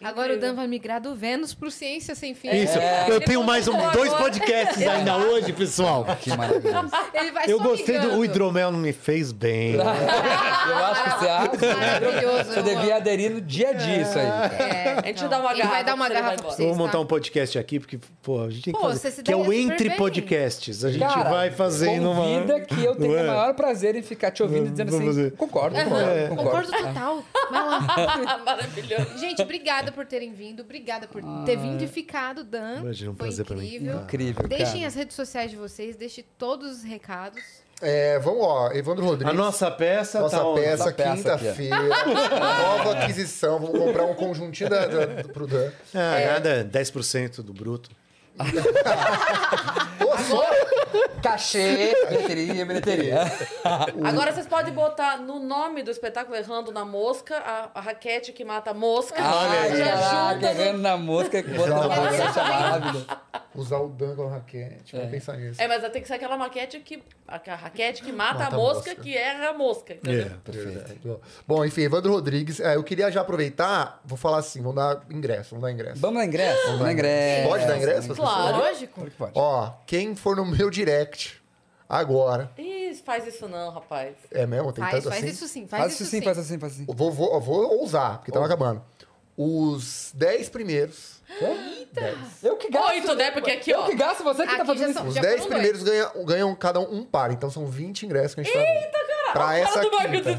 Agora 0.06 0.34
o. 0.36 0.40
Dan 0.40 0.54
vai 0.54 0.68
migrar 0.68 1.02
do 1.02 1.16
Vênus 1.16 1.54
pro 1.54 1.72
Ciência 1.72 2.14
Sem 2.16 2.34
Fim. 2.34 2.50
Isso, 2.50 2.78
É. 2.78 3.06
eu 3.10 3.20
tenho 3.22 3.44
mais 3.44 3.68
um, 3.68 3.74
dois 3.92 4.14
podcasts 4.14 4.86
ainda 4.88 5.18
hoje, 5.18 5.52
pessoal. 5.54 6.06
Que 6.22 6.30
maravilhoso. 6.36 6.90
Ele 7.14 7.32
vai 7.32 7.46
Eu 7.52 7.60
gostei 7.60 7.98
do. 8.00 8.16
O 8.18 8.24
hidromel 8.26 8.72
não 8.72 8.80
me 8.80 8.94
fez 8.94 9.32
bem. 9.32 9.76
Eu 10.66 10.76
acho 10.86 11.04
que 11.04 11.10
você 11.20 11.28
acha. 11.28 11.76
Maravilhoso. 11.76 12.52
Você 12.54 12.62
devia 12.64 12.96
aderir 12.98 13.32
no 13.32 13.42
dia 13.42 13.70
a 13.70 13.74
dia 13.74 14.02
isso 14.02 14.18
aí. 14.18 14.26
É, 14.26 14.96
A 15.04 15.08
gente 15.08 15.24
não. 15.24 15.30
dá 15.30 15.40
uma 15.40 15.52
Ele 15.52 15.60
garrafa 15.60 15.76
vai 15.76 15.84
dar 15.84 15.94
uma 15.96 16.10
garrafa 16.10 16.36
pra 16.38 16.44
vocês, 16.52 16.60
Vamos 16.60 16.78
montar 16.78 16.92
tá? 16.94 17.00
um 17.00 17.06
podcast 17.06 17.60
aqui, 17.60 17.80
porque, 17.80 18.00
pô, 18.22 18.42
a 18.44 18.50
gente 18.50 18.64
tem 18.64 18.74
que 18.74 18.80
Pô, 18.80 18.88
fazer. 18.88 19.00
você 19.00 19.12
se 19.12 19.24
Que 19.24 19.32
é 19.32 19.36
o 19.36 19.52
Entre 19.54 19.90
bem. 19.90 19.98
Podcasts. 19.98 20.84
A 20.86 20.92
gente 20.92 21.02
Cara, 21.02 21.30
vai 21.30 21.52
fazer 21.52 21.90
em 21.90 22.00
uma. 22.00 22.16
Convida 22.24 22.60
que 22.62 22.84
eu 22.84 22.96
tenho 22.96 23.14
o 23.14 23.18
é? 23.18 23.24
maior 23.24 23.54
prazer 23.54 23.96
em 23.96 24.02
ficar 24.02 24.32
te 24.32 24.42
ouvindo 24.44 24.70
dizendo 24.70 24.92
Vamos 24.92 25.08
assim. 25.08 25.16
fazer. 25.18 25.32
Concordo, 25.36 25.76
Aham, 25.78 25.86
concordo, 25.90 26.36
Concordo 26.36 26.72
concordo. 26.72 26.94
total. 26.94 27.24
Maravilhoso. 28.46 29.18
Gente, 29.18 29.42
obrigada 29.42 29.92
por 29.96 30.06
terem 30.06 30.34
vindo. 30.34 30.62
Obrigada 30.62 31.08
por 31.08 31.22
ter 31.46 31.56
vindo 31.58 31.82
e 31.82 31.88
ficado, 31.88 32.44
Dan. 32.44 32.82
Imagina, 32.82 33.12
um 33.12 33.16
Foi 33.16 33.28
prazer 33.28 33.46
pra 33.46 33.56
mim. 33.56 33.66
incrível. 33.66 34.02
Incrível, 34.02 34.48
Deixem 34.48 34.74
cara. 34.76 34.88
as 34.88 34.96
redes 34.96 35.16
sociais 35.16 35.50
de 35.50 35.58
vocês, 35.58 35.96
deixem 35.96 36.24
todos 36.38 36.70
os 36.80 36.84
recados. 36.84 37.42
É, 37.82 38.20
vamos, 38.20 38.42
ó, 38.42 38.72
Evandro 38.72 39.04
Rodrigues. 39.06 39.34
A 39.34 39.36
nossa 39.36 39.70
peça 39.70 40.20
Nossa 40.22 40.38
tá 40.38 40.54
peça, 40.54 40.94
quinta-feira. 40.94 41.76
nova 41.84 43.00
aquisição. 43.00 43.60
Vamos 43.60 43.80
comprar 43.80 44.04
um 44.06 44.14
conjuntinho 44.14 44.70
da, 44.70 44.86
da, 44.86 45.24
pro 45.26 45.46
Dan. 45.46 45.72
Ah, 45.94 46.34
nada, 46.34 46.70
10% 46.72 47.42
do 47.42 47.54
bruto. 47.54 47.90
Pô, 50.00 50.18
só 50.18 50.44
Cachê, 51.30 51.94
bilheteria, 52.08 52.66
bilheteria. 52.66 53.22
Agora 54.04 54.32
vocês 54.32 54.46
podem 54.46 54.72
botar 54.72 55.18
no 55.18 55.40
nome 55.40 55.82
do 55.82 55.90
espetáculo 55.90 56.36
Errando 56.38 56.72
na 56.72 56.86
Mosca, 56.86 57.36
a, 57.38 57.72
a 57.74 57.82
raquete 57.82 58.32
que 58.32 58.46
mata 58.46 58.70
a 58.70 58.74
mosca. 58.76 59.16
Ai, 59.18 59.76
já 59.76 59.86
caraca, 59.86 60.34
junta 60.36 60.54
no- 60.54 60.62
errando 60.62 60.82
na 60.82 60.98
mosca, 60.98 61.42
que 61.42 61.50
botar 61.50 61.88
uma 61.88 61.96
mosca 61.96 62.44
maravilhoso. 62.44 63.08
usar 63.56 63.80
o 63.80 63.90
Dan 63.90 64.16
com 64.16 64.28
a 64.28 64.32
raquete. 64.34 64.96
Vamos 64.96 65.10
pensar 65.12 65.38
nisso. 65.38 65.60
É, 65.62 65.68
mas 65.68 65.82
tem 65.92 66.02
que 66.02 66.08
ser 66.08 66.14
aquela 66.14 66.38
maquete 66.38 66.80
que. 66.80 67.02
A, 67.28 67.38
raquete 67.56 68.04
que 68.04 68.12
mata, 68.12 68.36
Mata 68.36 68.44
a 68.44 68.48
a 68.48 68.52
mosca, 68.60 68.90
mosca. 68.92 68.96
que 69.02 69.18
erra 69.18 69.50
a 69.50 69.54
mosca. 69.54 69.94
Entendeu? 69.96 70.28
É. 70.28 70.52
Perfeito. 70.52 71.20
Bom, 71.48 71.66
enfim, 71.66 71.82
Evandro 71.82 72.12
Rodrigues. 72.14 72.60
é, 72.60 72.76
eu 72.76 72.84
queria 72.84 73.10
já 73.12 73.22
aproveitar, 73.22 74.00
vou 74.06 74.16
falar 74.18 74.38
assim, 74.38 74.62
vamos 74.62 74.76
dar 74.76 75.02
ingresso, 75.10 75.50
vamos 75.56 75.64
dar 75.64 75.72
ingresso. 75.72 76.00
Vamos 76.00 76.18
dar 76.20 76.26
ingresso? 76.26 76.66
Vamos 76.68 76.82
dar 76.82 76.92
ingresso. 76.94 77.50
Pode 77.50 77.66
dar 77.66 77.78
ingresso? 77.78 78.16
Claro. 78.16 78.58
Lógico. 78.58 78.94
Claro 78.94 79.10
que 79.10 79.18
pode. 79.18 79.32
Ó, 79.34 79.72
quem 79.88 80.16
for 80.16 80.36
no 80.36 80.46
meu 80.46 80.70
direct 80.70 81.15
agora, 81.88 82.52
Ih, 82.58 82.94
faz 83.06 83.28
isso 83.28 83.48
não, 83.48 83.72
rapaz. 83.72 84.16
é 84.32 84.46
mesmo? 84.46 84.72
Tem 84.74 84.84
Faz, 84.84 84.96
tanto 84.96 85.10
faz 85.10 85.24
assim? 85.24 85.32
isso 85.34 85.48
sim, 85.48 85.68
faz, 85.68 85.82
Faz 85.84 85.94
isso 85.94 86.04
isso 86.04 86.12
sim, 86.12 86.22
faz 86.22 86.38
assim, 86.38 86.60
faz 86.60 86.74
assim. 86.74 86.86
Eu 86.88 86.94
Vou, 86.94 87.12
vou, 87.12 87.40
vou 87.42 87.80
ousar, 87.80 88.18
porque 88.18 88.32
estamos 88.32 88.50
acabando. 88.50 88.84
Os 89.38 90.12
10 90.14 90.48
primeiros. 90.50 91.22
Eu 92.42 92.56
que 92.58 92.70
gasto. 92.70 92.88
Oito, 92.90 93.16
né? 93.16 93.32
Porque 93.32 93.52
aqui, 93.52 93.72
Eu 93.72 93.80
ó. 93.82 93.86
que 93.86 93.96
gasto, 93.96 94.24
você 94.24 94.44
que 94.44 94.50
tá 94.50 94.56
Aqui 94.64 94.66
fazendo 94.66 94.94
são- 94.94 95.02
isso. 95.04 95.10
Os 95.10 95.16
Já 95.16 95.22
10 95.22 95.36
foram 95.42 95.50
primeiros 95.52 95.84
ganham, 95.84 96.26
ganham 96.26 96.56
cada 96.56 96.80
um 96.80 97.00
um 97.00 97.04
par, 97.04 97.32
então 97.32 97.50
são 97.50 97.66
20 97.66 98.06
ingressos 98.06 98.34
que 98.36 98.42
a 98.42 98.44
gente 98.44 98.54
tá 98.54 98.60
Eita, 98.60 98.92
cara! 98.92 99.32
Pra 99.34 99.42
Cara 99.46 99.58
essa 99.60 99.82
do 99.82 99.92
Marco 99.92 100.12
quinta. 100.12 100.32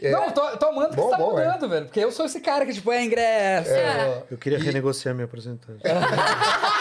Desesperado. 0.00 0.20
Não, 0.20 0.28
eu 0.28 0.32
tô, 0.34 0.48
eu 0.48 0.56
tô 0.56 0.66
amando 0.66 0.90
que 0.90 0.96
Bom, 0.96 1.02
você 1.04 1.10
tá 1.10 1.16
bom, 1.18 1.38
é. 1.38 1.46
mudando, 1.46 1.68
velho. 1.68 1.84
Porque 1.86 2.00
eu 2.00 2.12
sou 2.12 2.26
esse 2.26 2.40
cara 2.40 2.64
que, 2.66 2.72
tipo, 2.72 2.90
é 2.92 3.04
ingresso. 3.04 3.70
É, 3.70 4.22
Eu 4.30 4.38
queria 4.38 4.58
renegociar 4.58 5.14
minha 5.14 5.28
porcentagem. 5.28 5.80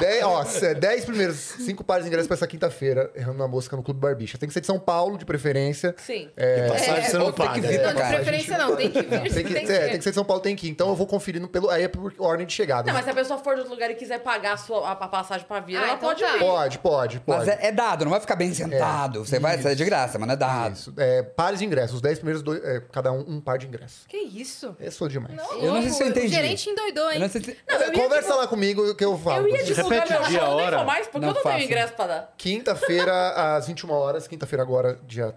dez, 0.00 0.22
ó, 0.24 0.44
dez 0.78 1.04
primeiros, 1.04 1.36
cinco 1.36 1.84
pares 1.84 2.04
de 2.04 2.08
ingressos 2.08 2.26
pra 2.26 2.34
essa 2.36 2.46
quinta-feira, 2.46 3.10
errando 3.14 3.38
na 3.38 3.48
mosca 3.48 3.76
no 3.76 3.82
Clube 3.82 4.00
Barbicha. 4.00 4.38
Tem 4.38 4.48
que 4.48 4.52
ser 4.52 4.60
de 4.60 4.66
São 4.66 4.78
Paulo, 4.78 5.18
de 5.18 5.24
preferência. 5.24 5.94
Sim. 5.98 6.28
É, 6.36 6.68
Passagem 6.68 7.04
você 7.04 7.18
não 7.18 7.26
ou 7.26 7.32
tem 7.32 7.46
que 7.46 7.52
paga. 7.60 7.68
vir 7.68 7.76
Não, 7.78 7.82
pra 7.82 7.92
de 7.92 7.98
cá. 8.00 8.08
preferência 8.16 8.58
não, 8.58 8.76
tem 8.76 8.90
que 8.90 9.02
vir. 9.02 9.34
Tem 9.34 9.44
que, 9.44 9.72
é, 9.72 9.88
tem 9.88 9.98
que 9.98 10.04
ser 10.04 10.10
de 10.10 10.14
São 10.14 10.24
Paulo, 10.24 10.42
tem 10.42 10.56
que 10.56 10.66
ir. 10.66 10.70
Então 10.70 10.88
eu 10.88 10.94
vou 10.94 11.06
conferindo 11.06 11.48
pelo. 11.48 11.70
Aí 11.70 11.84
é 11.84 11.88
por 11.88 12.12
ordem 12.18 12.46
de 12.46 12.52
chegada. 12.52 12.86
Não, 12.86 12.94
mas 12.94 13.04
se 13.04 13.10
a 13.10 13.14
pessoa 13.14 13.38
for 13.38 13.54
de 13.54 13.60
outro 13.60 13.74
lugar 13.74 13.90
e 13.90 13.94
quiser 13.94 14.20
pagar 14.20 14.54
a, 14.54 14.56
sua, 14.56 14.88
a, 14.88 14.92
a 14.92 15.08
passagem 15.08 15.46
pra 15.46 15.60
vir, 15.60 15.76
Ah, 15.76 15.80
ela 15.82 15.94
então 15.94 16.08
pode 16.08 16.22
tá. 16.22 16.32
vir. 16.32 16.38
Pode, 16.38 16.78
pode, 16.78 17.20
pode. 17.20 17.38
Mas 17.46 17.48
é, 17.48 17.66
é 17.68 17.72
dado, 17.72 18.04
não 18.04 18.10
vai 18.10 18.20
ficar 18.20 18.36
bem 18.36 18.52
sentado. 18.54 19.24
Você 19.24 19.38
vai 19.38 19.58
sair 19.60 19.76
de 19.76 19.84
graça, 19.84 20.18
mas 20.18 20.26
não 20.26 20.34
é 20.34 20.36
dado. 20.36 20.72
Isso. 20.74 20.92
É, 20.96 21.22
pares 21.22 21.58
de 21.58 21.64
ingressos. 21.64 21.93
Os 21.94 22.00
dez 22.00 22.18
primeiros, 22.18 22.42
dois- 22.42 22.62
é, 22.64 22.80
cada 22.92 23.12
um 23.12 23.24
um 23.36 23.40
par 23.40 23.56
de 23.58 23.66
ingressos. 23.66 24.06
Que 24.06 24.16
isso? 24.18 24.76
Eu 24.78 24.90
sou 24.92 25.08
demais. 25.08 25.34
Eu 25.60 25.72
não 25.74 25.80
sei 25.82 25.90
se 25.90 26.02
eu 26.02 26.08
entendi. 26.08 26.26
O 26.26 26.30
gerente 26.30 26.68
endoidou, 26.70 27.04
Eu 27.04 27.10
hein? 27.12 27.18
não 27.20 27.28
sei 27.28 27.42
se... 27.42 27.56
Não, 27.68 27.76
eu 27.80 27.92
Conversa 27.92 28.34
lá 28.34 28.46
comigo 28.46 28.94
que 28.94 29.04
eu 29.04 29.16
falo. 29.18 29.46
Eu 29.48 29.56
ia 29.56 29.64
divulgar 29.64 30.00
Repete 30.06 30.12
meu 30.32 30.40
show, 30.40 30.56
nem 30.56 30.70
vou 30.70 30.84
mais, 30.84 31.06
porque 31.06 31.18
Não 31.20 31.28
eu 31.28 31.34
não 31.34 31.42
faço. 31.42 31.56
tenho 31.56 31.66
ingresso 31.66 31.92
pra 31.94 32.06
dar. 32.06 32.34
Quinta-feira, 32.36 33.56
às 33.56 33.66
21 33.66 33.90
horas. 33.92 34.26
Quinta-feira 34.28 34.62
agora, 34.62 34.98
dia 35.06 35.34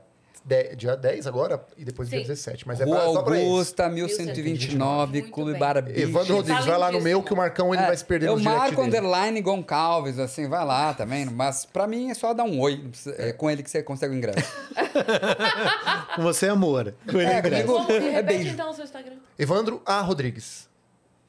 10, 0.48 0.78
dia 0.78 0.96
10 0.96 1.28
agora, 1.28 1.62
e 1.78 1.84
depois 1.84 2.10
dia 2.10 2.20
Sim. 2.20 2.26
17. 2.28 2.66
Mas 2.66 2.80
é 2.80 2.86
Rua 2.86 2.96
pra, 3.02 3.06
só 3.12 3.22
pra 3.22 3.38
isso. 3.38 3.46
Augusta, 3.52 3.90
1129, 3.90 5.12
Muito 5.20 5.32
Clube 5.34 5.52
bem. 5.54 5.62
Evandro 6.02 6.36
Rodrigues, 6.38 6.66
vai 6.66 6.78
lá 6.78 6.90
no 6.92 7.02
meu 7.02 7.22
que 7.22 7.34
o 7.34 7.36
Marcão 7.38 7.74
ele 7.74 7.84
É, 7.84 7.88
vai 7.88 7.98
se 7.98 8.06
perder 8.06 8.28
Eu 8.30 8.36
no 8.36 8.40
direct 8.42 8.58
marco 8.60 8.82
underline 8.82 9.42
Goncalves, 9.42 10.18
assim, 10.20 10.48
vai 10.48 10.64
lá 10.66 10.94
também. 10.94 11.26
Mas 11.26 11.66
pra 11.66 11.86
mim 11.86 12.10
é 12.10 12.14
só 12.14 12.34
dar 12.34 12.46
um 12.46 12.60
oi. 12.62 12.90
É 13.18 13.34
com 13.34 13.52
ele 13.52 13.62
que 13.62 13.70
você 13.70 13.84
consegue 13.84 14.14
o 14.16 14.18
ingresso. 14.18 14.50
Com 16.16 16.24
você 16.24 16.48
é 16.48 16.50
amor. 16.50 16.94
Com 17.06 17.18
ele 17.20 17.30
é 17.30 17.34
É, 17.36 17.40
ingresso. 17.40 17.68
comigo 17.68 17.92
é 17.94 18.10
repete 18.10 18.38
beijo. 18.38 18.54
então 18.54 18.70
o 18.72 18.74
seu 18.74 18.86
Instagram. 18.86 19.16
Evandro 19.38 19.82
A. 19.86 20.02
Rodrigues. 20.02 20.68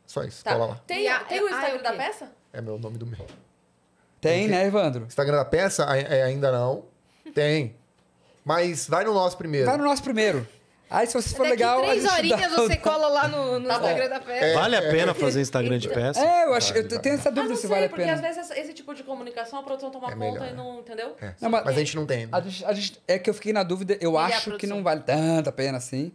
Só 0.07 0.23
isso, 0.25 0.43
Tá. 0.43 0.53
cola 0.55 0.67
lá. 0.67 0.81
Tem, 0.87 1.07
a- 1.09 1.21
tem 1.21 1.41
o 1.43 1.47
ah, 1.47 1.51
é 1.51 1.53
Instagram 1.53 1.79
o 1.79 1.83
da 1.83 1.93
peça? 1.93 2.33
É 2.53 2.61
meu 2.63 2.79
nome 2.79 2.97
do 2.97 3.05
meu. 3.07 3.27
Tem, 4.21 4.49
né, 4.49 4.67
Evandro? 4.67 5.05
Instagram 5.05 5.37
da 5.37 5.45
peça 5.45 5.85
ai- 5.89 6.07
é, 6.09 6.23
ainda 6.23 6.51
não. 6.51 6.85
Tem. 7.35 7.75
Mas 8.49 8.89
vai 8.89 9.05
no 9.05 9.13
nosso 9.13 9.37
primeiro. 9.37 9.67
Vai 9.67 9.77
no 9.77 9.85
nosso 9.85 10.03
primeiro. 10.03 10.49
Aí, 10.91 11.07
se 11.07 11.13
você 11.13 11.29
for 11.37 11.43
Daqui 11.43 11.51
legal. 11.51 11.81
a 11.81 11.83
três 11.83 12.03
gente 12.03 12.13
horinhas 12.15 12.41
dá- 12.41 12.57
você 12.57 12.77
cola 12.77 13.09
lá 13.09 13.29
no, 13.29 13.59
no 13.61 13.69
Tá 13.69 13.79
bom. 13.79 13.85
Instagram 13.89 14.09
da 14.09 14.21
festa. 14.23 14.55
Vale 14.59 14.77
a 14.77 14.81
pena 14.81 15.13
fazer 15.15 15.41
Instagram 15.43 15.77
de 15.79 15.87
peça? 15.91 16.19
É, 16.19 16.47
eu 16.47 16.55
acho. 16.55 16.69
Vale, 16.73 16.79
eu 16.87 16.89
vale. 16.89 17.03
tenho 17.03 17.15
essa 17.17 17.25
Mas 17.31 17.35
dúvida 17.35 17.49
não 17.51 17.57
se 17.57 17.61
sei, 17.61 17.71
vale 17.71 17.85
a 17.85 17.89
porque 17.91 18.03
pena. 18.05 18.15
às 18.15 18.21
vezes 18.23 18.51
esse, 18.53 18.73
tipo 18.73 18.95
de 18.95 19.03
comunicação 19.03 19.59
a 19.59 19.63
produção 19.63 19.91
toma 19.91 20.07
É 20.09 20.13
conta 20.13 20.25
melhor, 20.25 20.47
e 20.47 20.51
né? 20.51 20.53
não, 20.57 20.79
entendeu? 20.81 21.15
É. 21.21 21.35
Não, 21.43 21.51
mas- 21.51 21.63
mas 21.67 21.77
a 21.77 21.79
gente 21.79 21.95
não 21.95 22.07
tem. 22.07 22.27
A 22.33 22.41
gente, 22.41 22.65
a 22.65 22.73
gente- 22.73 22.99
é 23.07 23.19
que 23.19 23.29
eu 23.29 23.35
fiquei 23.35 23.53
na 23.53 23.63
dúvida. 23.63 23.99
Eu 24.01 24.15
E 24.15 24.17
a 24.17 24.21
acho 24.21 24.57
que 24.57 24.67
não 24.67 24.83
vale 24.83 25.03
tanto 25.03 25.51
a 25.51 25.53
pena 25.53 25.77
assim. 25.77 26.11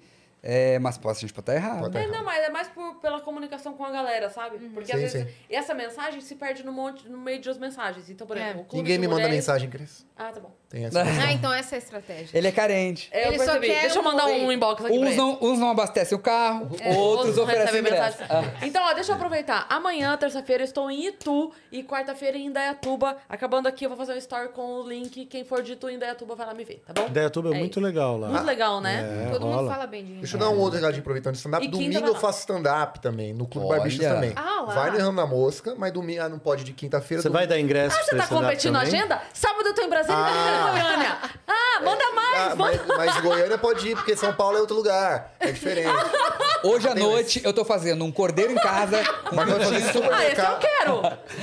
É, 0.46 0.78
mas 0.80 0.98
posso, 0.98 1.20
a 1.20 1.22
gente 1.22 1.34
pode 1.34 1.44
estar 1.50 1.56
errado. 1.56 1.80
Pode 1.80 1.94
né? 1.98 2.04
É, 2.04 2.08
não, 2.08 2.22
mas 2.24 2.44
é 2.44 2.50
mais 2.50 2.68
por, 2.68 2.96
pela 2.96 3.22
comunicação 3.22 3.74
com 3.74 3.86
a 3.86 3.90
galera, 3.92 4.30
sabe? 4.30 4.58
Porque 4.74 4.92
às 4.92 4.98
Sim, 5.00 5.04
vezes 5.08 5.22
sim. 5.28 5.34
essa 5.50 5.74
mensagem 5.74 6.20
se 6.20 6.36
perde 6.36 6.64
no, 6.66 6.74
monte, 6.74 7.08
no 7.08 7.18
meio 7.18 7.40
de 7.40 7.48
outras 7.48 7.58
mensagens. 7.66 8.10
Então, 8.10 8.28
por 8.28 8.36
É. 8.36 8.42
exemplo, 8.42 8.62
o 8.62 8.66
clube 8.66 8.84
Ninguém 8.84 8.96
de 8.98 9.02
me 9.02 9.08
manda 9.08 9.22
mulheres- 9.22 9.36
mensagem, 9.38 9.70
Cris. 9.70 10.06
Ah, 10.18 10.32
tá 10.34 10.42
bom. 10.42 10.52
Tem 10.70 10.86
essa. 10.86 11.00
Ah, 11.24 11.32
então 11.32 11.54
essa 11.54 11.76
é 11.76 11.78
a 11.78 11.80
estratégia. 11.80 12.38
Ele 12.38 12.48
é 12.48 12.52
carente. 12.52 13.08
É, 13.12 13.28
Ele 13.28 13.38
eu 13.40 13.46
só 13.46 13.58
quer 13.60 13.82
Deixa 13.82 13.96
eu 13.98 14.02
um 14.02 14.06
mandar 14.06 14.26
oi. 14.26 14.42
um 14.42 14.52
inbox 14.52 14.84
aqui 14.84 14.94
Uns 14.98 15.16
não, 15.16 15.38
uns 15.42 15.60
não 15.60 15.70
abastecem 15.70 16.18
o 16.18 16.22
carro, 16.22 16.64
outros 16.72 16.98
Outros 16.98 17.38
oferecem 17.38 17.82
mensagem. 17.82 18.20
Então, 18.64 18.84
ó, 18.86 18.94
deixa 18.94 19.12
eu 19.12 19.16
aproveitar. 19.16 19.66
Amanhã, 19.70 20.16
terça-feira, 20.18 20.62
eu 20.64 20.66
estou 20.66 20.92
em 20.92 21.08
Itu 21.08 21.52
e 21.72 21.84
quarta-feira 21.84 22.38
em 22.38 22.48
Indaiatuba. 22.48 23.18
Acabando 23.30 23.68
aqui, 23.68 23.86
eu 23.86 23.90
vou 23.90 23.98
fazer 23.98 24.14
um 24.14 24.18
story 24.18 24.50
com 24.50 24.82
o 24.82 24.88
link. 24.90 25.26
Quem 25.26 25.46
for 25.46 25.62
de 25.64 25.74
Itu 25.74 25.90
e 25.90 25.94
Indaiatuba 25.96 26.36
vai 26.36 26.46
lá 26.48 26.54
me 26.54 26.64
ver, 26.66 26.84
tá 26.86 26.94
bom? 26.94 27.08
Dayatuba 27.10 27.50
é, 27.50 27.56
É 27.56 27.60
muito 27.60 27.80
legal 27.80 28.18
lá. 28.18 28.28
Muito 28.30 28.46
legal, 28.46 28.82
né? 28.82 29.28
É, 29.28 29.32
Todo 29.32 29.46
mundo 29.48 29.70
fala 29.70 29.88
bem 29.88 30.04
de 30.04 30.12
mim. 30.12 30.33
Deixa 30.34 30.46
eu 30.46 30.50
dar 30.52 30.56
um 30.56 30.60
outro 30.60 30.80
recadinho 30.80 31.02
aproveitando 31.02 31.36
stand-up. 31.36 31.68
Domingo 31.68 32.08
eu 32.08 32.16
faço 32.16 32.40
stand-up 32.40 33.00
também, 33.00 33.34
no 33.34 33.46
Clube 33.48 33.68
Olha. 33.68 33.78
Barbichas 33.80 34.06
também. 34.08 34.34
Ah, 34.36 34.64
lá. 34.68 34.74
Vai 34.74 34.92
no 34.92 34.98
Errando 34.98 35.14
na 35.14 35.26
Mosca, 35.26 35.76
mas 35.78 35.92
domingo 35.92 36.22
ah, 36.22 36.30
não 36.30 36.40
pode 36.40 36.64
de 36.64 36.74
quinta-feira. 36.74 37.22
Você 37.22 37.30
vai 37.30 37.46
dar 37.48 37.60
ingresso 37.60 37.96
Ah, 38.00 38.04
você 38.04 38.16
tá 38.16 38.28
competindo 38.28 38.74
na 38.74 38.82
agenda? 38.82 39.22
Sábado 39.34 39.68
eu 39.68 39.74
tô 39.76 39.82
em 39.82 39.90
Brasília 39.90 40.16
e 40.18 40.22
Ah. 40.22 40.70
Goiânia. 40.72 41.18
Ah, 41.48 41.82
manda 41.84 42.12
mais! 42.14 42.34
Ah, 42.52 42.56
manda- 42.56 42.84
mas, 42.88 42.98
mas 43.14 43.22
Goiânia 43.22 43.58
pode 43.58 43.88
ir, 43.90 43.96
porque 43.96 44.16
São 44.16 44.34
Paulo 44.34 44.58
é 44.58 44.62
outro 44.62 44.76
lugar. 44.76 45.34
É 45.40 45.52
diferente. 45.52 45.88
Hoje 46.64 46.88
à 46.88 46.96
noite 46.96 47.42
eu 47.44 47.52
tô 47.52 47.66
fazendo 47.66 48.06
um 48.06 48.12
cordeiro 48.12 48.52
em 48.52 48.56
casa. 48.56 49.04
com 49.30 49.36
Mas 49.36 49.50
vai 49.50 49.60
fazer 49.60 49.82
frutinhas. 49.82 49.92
super 49.94 50.14
Ah, 50.14 50.26
esse 50.26 50.42
eu 50.42 50.58
quero! 50.58 51.02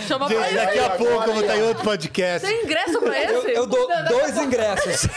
Chama 0.09 0.27
pra 0.27 0.37
Gente, 0.37 0.49
ele. 0.49 0.57
daqui 0.57 0.79
a 0.79 0.91
pouco 0.91 1.13
eu 1.13 1.33
vou 1.35 1.41
estar 1.43 1.57
em 1.59 1.63
outro 1.63 1.85
podcast. 1.85 2.47
Tem 2.49 2.65
ingresso 2.65 2.99
pra 3.01 3.23
esse? 3.23 3.51
eu 3.53 3.67
dou 3.67 3.87
dois 4.09 4.37
ingressos. 4.39 5.07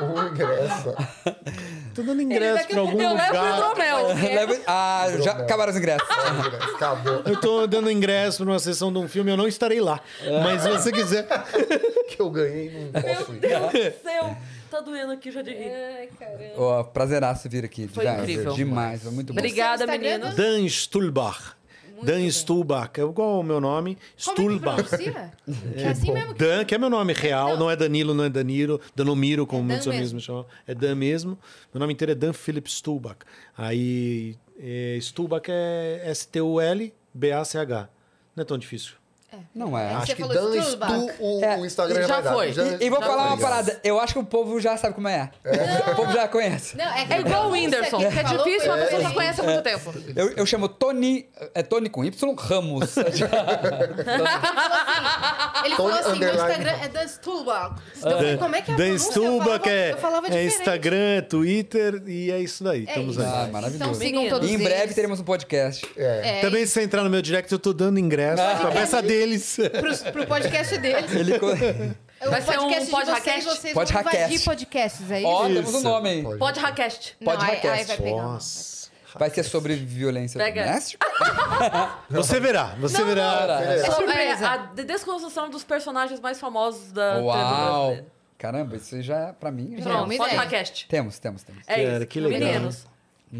Um 0.00 0.28
ingresso. 0.28 0.94
Tô 1.96 2.02
dando 2.02 2.22
ingresso 2.22 2.54
daqui 2.54 2.72
pra 2.72 2.80
algum 2.82 3.00
Eu 3.00 3.14
levo 3.14 3.36
o 3.36 3.68
lugar. 3.70 4.14
Leva- 4.22 4.60
ah, 4.66 5.06
já 5.22 5.32
acabaram 5.32 5.72
os 5.72 5.78
ingressos. 5.78 6.06
Ingresso. 6.08 6.74
Acabou. 6.76 7.22
Eu 7.24 7.40
tô 7.40 7.66
dando 7.66 7.90
ingresso 7.90 8.44
pra 8.44 8.52
uma 8.52 8.58
sessão 8.58 8.92
de 8.92 8.98
um 8.98 9.08
filme, 9.08 9.30
eu 9.30 9.36
não 9.36 9.48
estarei 9.48 9.80
lá. 9.80 10.00
Mas 10.44 10.62
se 10.62 10.68
você 10.68 10.92
quiser. 10.92 11.26
que 12.08 12.20
eu 12.20 12.30
ganhei, 12.30 12.90
não 12.92 13.02
posso 13.02 13.32
ir. 13.32 13.40
Meu 13.40 13.70
Deus 13.70 13.94
do 13.94 14.02
céu. 14.02 14.36
Tá 14.70 14.80
doendo 14.80 15.12
aqui 15.12 15.30
já 15.30 15.42
de 15.42 15.50
rir. 15.52 15.72
Ai, 15.72 16.08
caramba. 16.18 16.52
Ó, 16.58 16.82
prazeraço 16.82 17.48
vir 17.48 17.64
aqui. 17.64 17.88
Foi 17.88 18.04
já, 18.04 18.18
incrível. 18.18 18.52
Demais, 18.52 19.02
foi 19.02 19.12
muito 19.12 19.32
bom. 19.32 19.38
Obrigada, 19.38 19.84
Instagram, 19.84 20.18
meninos. 20.18 20.34
Dan 20.36 20.68
Stulbach. 20.68 21.55
Dan 22.04 22.28
Stulbach. 22.30 22.98
É 22.98 23.02
igual 23.02 23.40
o 23.40 23.42
meu 23.42 23.60
nome. 23.60 23.98
É 24.00 24.20
Stulbach. 24.20 24.82
pronuncia? 24.84 25.32
É 25.74 25.88
assim 25.88 26.12
mesmo 26.12 26.34
que... 26.34 26.44
Dan, 26.44 26.64
que 26.64 26.74
é 26.74 26.78
meu 26.78 26.90
nome 26.90 27.12
real, 27.12 27.56
não, 27.56 27.70
é 27.70 27.76
Danilo, 27.76 28.14
não 28.14 28.24
é 28.24 28.28
Danilo, 28.28 28.80
Danomiro, 28.94 29.46
como 29.46 29.62
É 29.62 29.66
muitos 29.66 29.88
amigos 29.88 30.12
me 30.12 30.20
chamam. 30.20 30.46
É 30.66 30.74
Dan 30.74 30.94
mesmo. 30.94 31.38
Meu 31.72 31.80
nome 31.80 31.92
inteiro 31.92 32.12
é 32.12 32.14
Dan 32.14 32.32
Philip 32.32 32.70
Stulbach. 32.70 33.18
Aí, 33.56 34.36
é, 34.58 34.98
Stulbach 35.00 35.48
é 35.48 36.02
S-T-U-L-B-A-C-H. 36.06 37.88
Não 38.34 38.42
é 38.42 38.44
tão 38.44 38.58
difícil. 38.58 38.94
Não 39.54 39.76
é. 39.76 39.88
Você 39.88 39.94
Acho 39.96 40.16
que 40.16 40.22
falou 40.22 40.34
Dan. 40.34 40.62
Stu, 40.62 40.78
o, 41.20 41.44
É, 41.44 41.56
o 41.58 41.66
Instagram 41.66 42.02
já 42.02 42.06
vai 42.14 42.22
dar. 42.22 42.32
foi. 42.32 42.48
E, 42.80 42.86
e 42.86 42.90
vou 42.90 43.00
Já 43.00 43.06
falar 43.06 43.22
uma 43.26 43.36
foi. 43.36 43.44
parada. 43.46 43.80
Eu 43.84 44.00
acho 44.00 44.12
que 44.14 44.18
o 44.18 44.24
povo 44.24 44.58
já 44.60 44.76
sabe 44.78 44.94
como 44.94 45.08
é. 45.08 45.30
O 45.92 45.94
povo 45.94 46.12
já 46.12 46.26
conhece. 46.28 46.76
Não, 46.76 46.84
é, 46.84 47.04
que 47.04 47.12
É 47.12 47.20
igual 47.20 47.48
o 47.48 47.50
Whindersson, 47.52 47.98
que 47.98 48.08
que 48.08 48.18
é 48.18 48.22
difícil, 48.22 48.60
foi 48.60 48.68
uma 48.70 48.76
pessoa 48.78 49.00
já 49.02 49.06
assim. 49.08 49.14
conhece 49.16 49.40
há 49.40 49.44
muito 49.44 49.62
tempo. 49.62 49.94
Eu, 50.14 50.30
eu 50.36 50.46
chamo 50.46 50.68
Tony. 50.68 51.28
É 51.54 51.62
Tony 51.62 51.88
com 51.90 52.02
Y 52.04 52.34
Ramos. 52.38 52.96
Ele 55.64 55.74
falou 55.76 55.90
Tony 55.92 56.00
assim, 56.02 56.18
meu 56.18 56.28
underline. 56.30 56.52
Instagram 56.52 56.84
é 56.84 56.88
Dan 56.88 57.08
Stulbach. 57.08 57.74
Então, 57.98 58.38
como 58.38 58.56
é 58.56 58.62
que 58.62 58.70
é 58.70 58.74
a 58.74 58.76
Dan 58.76 58.84
pronúncia? 58.84 59.06
Eu 59.06 59.12
Stulbach 59.12 59.46
falava- 59.46 59.70
é, 59.70 59.92
eu 59.92 59.96
falava 59.98 60.28
é. 60.28 60.44
Instagram, 60.44 60.96
é 61.16 61.20
Twitter 61.20 62.02
e 62.06 62.30
é 62.30 62.38
isso 62.38 62.62
daí. 62.64 62.80
É 62.86 62.88
Estamos 62.90 63.16
isso. 63.16 63.24
aí. 63.24 63.26
Ah, 63.28 63.48
maravilhoso. 63.52 63.76
Então 63.90 63.94
sigam 63.94 64.22
Menino. 64.22 64.30
todos 64.36 64.50
E 64.50 64.54
em 64.54 64.58
breve 64.58 64.82
eles. 64.84 64.94
teremos 64.94 65.20
um 65.20 65.24
podcast. 65.24 65.86
É. 65.96 66.38
É, 66.38 66.40
Também 66.40 66.64
se 66.66 66.72
você 66.72 66.82
entrar 66.82 67.02
no 67.02 67.10
meu 67.10 67.20
direct, 67.22 67.50
eu 67.52 67.58
tô 67.58 67.72
dando 67.72 67.98
ingresso 67.98 68.42
pra 68.60 68.70
peça 68.70 69.02
deles. 69.18 69.56
pros, 69.80 70.02
pro 70.02 70.26
podcast 70.26 70.78
deles. 70.78 71.12
Ele 71.14 71.38
co- 71.38 71.46
O 71.48 72.30
Vai 72.30 72.40
ser 72.42 72.58
um 72.58 72.62
podcast 72.62 72.84
de 72.86 72.90
podcast? 72.90 73.24
vocês, 73.24 73.44
vocês 73.44 73.74
Pod 73.74 73.92
vão 73.92 74.00
invadir 74.00 74.18
Hackcast. 74.20 74.44
podcasts, 74.44 75.10
é 75.10 75.18
isso? 75.18 75.28
Ó, 75.28 75.46
temos 75.46 75.74
um 75.74 75.80
nome 75.82 76.08
aí. 76.08 76.22
Pode. 76.22 76.38
Pode 76.38 76.60
Hackcast. 76.60 77.16
Não, 77.20 77.32
Pod 77.32 77.44
aí, 77.44 77.50
Hackcast. 77.56 77.78
aí 77.78 77.84
vai 77.84 77.96
pegar. 77.98 78.22
não. 78.22 78.32
Nossa. 78.32 78.76
Vai 79.18 79.30
ser 79.30 79.42
sobre 79.44 79.74
violência 79.76 80.38
Pega. 80.38 80.64
doméstica? 80.64 81.06
Você 82.10 82.38
verá, 82.40 82.74
você 82.78 82.98
Não, 82.98 83.06
verá. 83.06 83.46
não. 83.46 83.54
É 83.60 83.76
É 83.76 83.84
sobre 83.84 83.94
surpresa. 84.12 84.48
a 84.48 84.56
de- 84.58 84.84
desconstrução 84.84 85.48
dos 85.48 85.64
personagens 85.64 86.20
mais 86.20 86.38
famosos 86.38 86.92
da 86.92 87.14
TV 87.14 87.22
Uau! 87.24 87.36
brasileira. 87.86 88.06
Caramba, 88.38 88.76
isso 88.76 89.00
já, 89.02 89.32
pra 89.32 89.50
mim, 89.50 89.76
já 89.78 89.84
Não, 89.84 89.92
Pronto, 89.92 90.10
uma 90.10 90.16
pode 90.18 90.30
ideia. 90.34 90.40
Hackcast. 90.42 90.86
Temos, 90.88 91.18
temos, 91.18 91.42
temos. 91.42 91.62
É 91.66 91.74
Cara, 91.84 91.96
isso. 91.98 92.06
que 92.08 92.20
legal. 92.20 92.40
Meninos, 92.40 92.86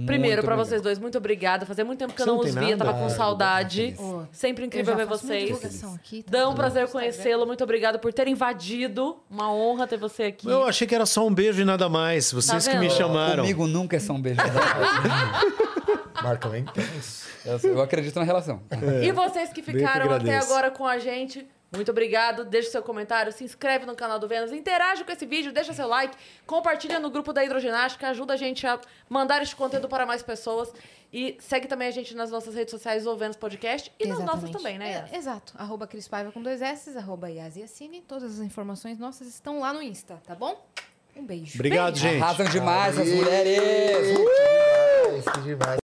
primeiro, 0.05 0.43
pra 0.43 0.53
legal. 0.53 0.67
vocês 0.67 0.83
dois, 0.83 0.99
muito 0.99 1.17
obrigada. 1.17 1.65
Fazia 1.65 1.85
muito 1.85 1.99
tempo 1.99 2.13
que 2.13 2.21
eu 2.23 2.27
não 2.27 2.35
não 2.35 2.41
os 2.43 2.53
via, 2.55 2.77
nada? 2.77 2.85
tava 2.85 2.99
com 2.99 3.07
Ah, 3.07 3.11
saudade. 3.11 3.95
Ô, 3.99 4.23
Sempre 4.33 4.67
incrível 4.67 4.97
ver 4.97 5.07
vocês. 5.07 5.47
divulgação 5.47 5.95
aqui, 5.95 6.23
tá 6.23 6.31
Dá 6.33 6.45
um 6.45 6.51
tudo 6.51 6.57
prazer 6.57 6.89
conhecê-lo. 6.89 7.47
Muito 7.47 7.63
obrigada 7.65 7.99
por 7.99 8.13
ter 8.13 8.29
invadido. 8.29 9.17
Uma 9.31 9.53
honra 9.53 9.87
ter 9.87 9.97
você 9.97 10.25
aqui. 10.25 10.49
Eu 10.49 10.65
achei 10.65 10.87
que 10.87 10.95
era 10.95 11.07
só 11.07 11.27
um 11.27 11.33
beijo 11.33 11.63
e 11.63 11.65
nada 11.65 11.89
mais. 11.89 12.33
Vocês 12.33 12.65
Tá 12.65 12.71
que 12.73 12.79
me 12.79 12.91
chamaram. 12.91 13.43
Comigo 13.45 13.67
nunca 13.67 13.97
é 13.97 14.01
só 14.01 14.13
um 14.13 14.21
beijo. 14.21 14.41
Marcão 16.23 16.55
é 16.55 16.59
intenso. 16.61 17.27
Eu, 17.45 17.59
eu 17.71 17.81
acredito 17.81 18.17
na 18.19 18.25
relação. 18.25 18.61
E 19.03 19.13
vocês 19.13 19.51
que 19.51 19.63
que 19.63 19.73
ficaram 19.73 20.11
até 20.13 20.37
agora 20.39 20.71
com 20.71 20.87
a 20.87 20.99
gente, 20.99 21.47
muito 21.75 21.91
obrigado. 21.91 22.45
Deixe 22.45 22.71
seu 22.71 22.83
comentário, 22.83 23.33
se 23.33 23.45
inscreve 23.45 23.87
no 23.87 23.95
canal 23.95 24.19
do 24.19 24.29
Vênus, 24.29 24.53
interage 24.53 25.05
com 25.05 25.13
esse 25.13 25.27
vídeo, 25.27 25.53
deixa 25.53 25.73
seu 25.73 25.89
like, 25.89 26.17
compartilha 26.47 26.99
no 26.99 27.11
grupo 27.11 27.33
da 27.33 27.45
Hidroginástica, 27.45 28.09
ajuda 28.09 28.35
a 28.35 28.37
gente 28.37 28.67
a 28.67 28.81
mandar 29.09 29.43
este 29.43 29.57
conteúdo 29.57 29.89
para 29.89 30.07
mais 30.07 30.23
pessoas. 30.23 30.73
E 31.13 31.37
segue 31.41 31.67
também 31.69 31.89
a 31.89 31.91
gente 31.91 32.15
nas 32.15 32.31
nossas 32.31 32.55
redes 32.55 32.71
sociais, 32.73 33.07
o 33.07 33.17
Vênus 33.17 33.37
Podcast, 33.37 33.93
e 33.99 34.07
nas 34.07 34.19
nossas 34.19 34.45
Exatamente. 34.45 34.57
também, 34.57 34.79
né? 34.79 34.93
Yas? 34.93 35.13
É, 35.13 35.17
exato. 35.17 35.55
Arroba 35.57 35.87
Cris 35.87 36.09
Paiva 36.09 36.33
com 36.33 36.43
dois 36.43 36.61
S, 36.61 36.97
arroba 36.97 37.31
Yas 37.31 37.57
Yassine. 37.57 38.03
Todas 38.03 38.39
as 38.39 38.41
informações 38.41 38.99
nossas 38.99 39.29
estão 39.29 39.61
lá 39.61 39.73
no 39.73 39.81
Insta, 39.83 40.21
tá 40.27 40.35
bom? 40.35 40.67
Um 41.15 41.25
beijo. 41.25 41.55
Obrigado, 41.55 41.97
gente. 41.97 42.23
Arrasam 42.23 42.47
demais 42.47 42.99
as 42.99 43.09
Aê! 43.09 43.15
mulheres! 43.15 44.19
Que 44.19 44.25
demais, 44.25 45.25
que 45.25 45.41
demais. 45.43 45.79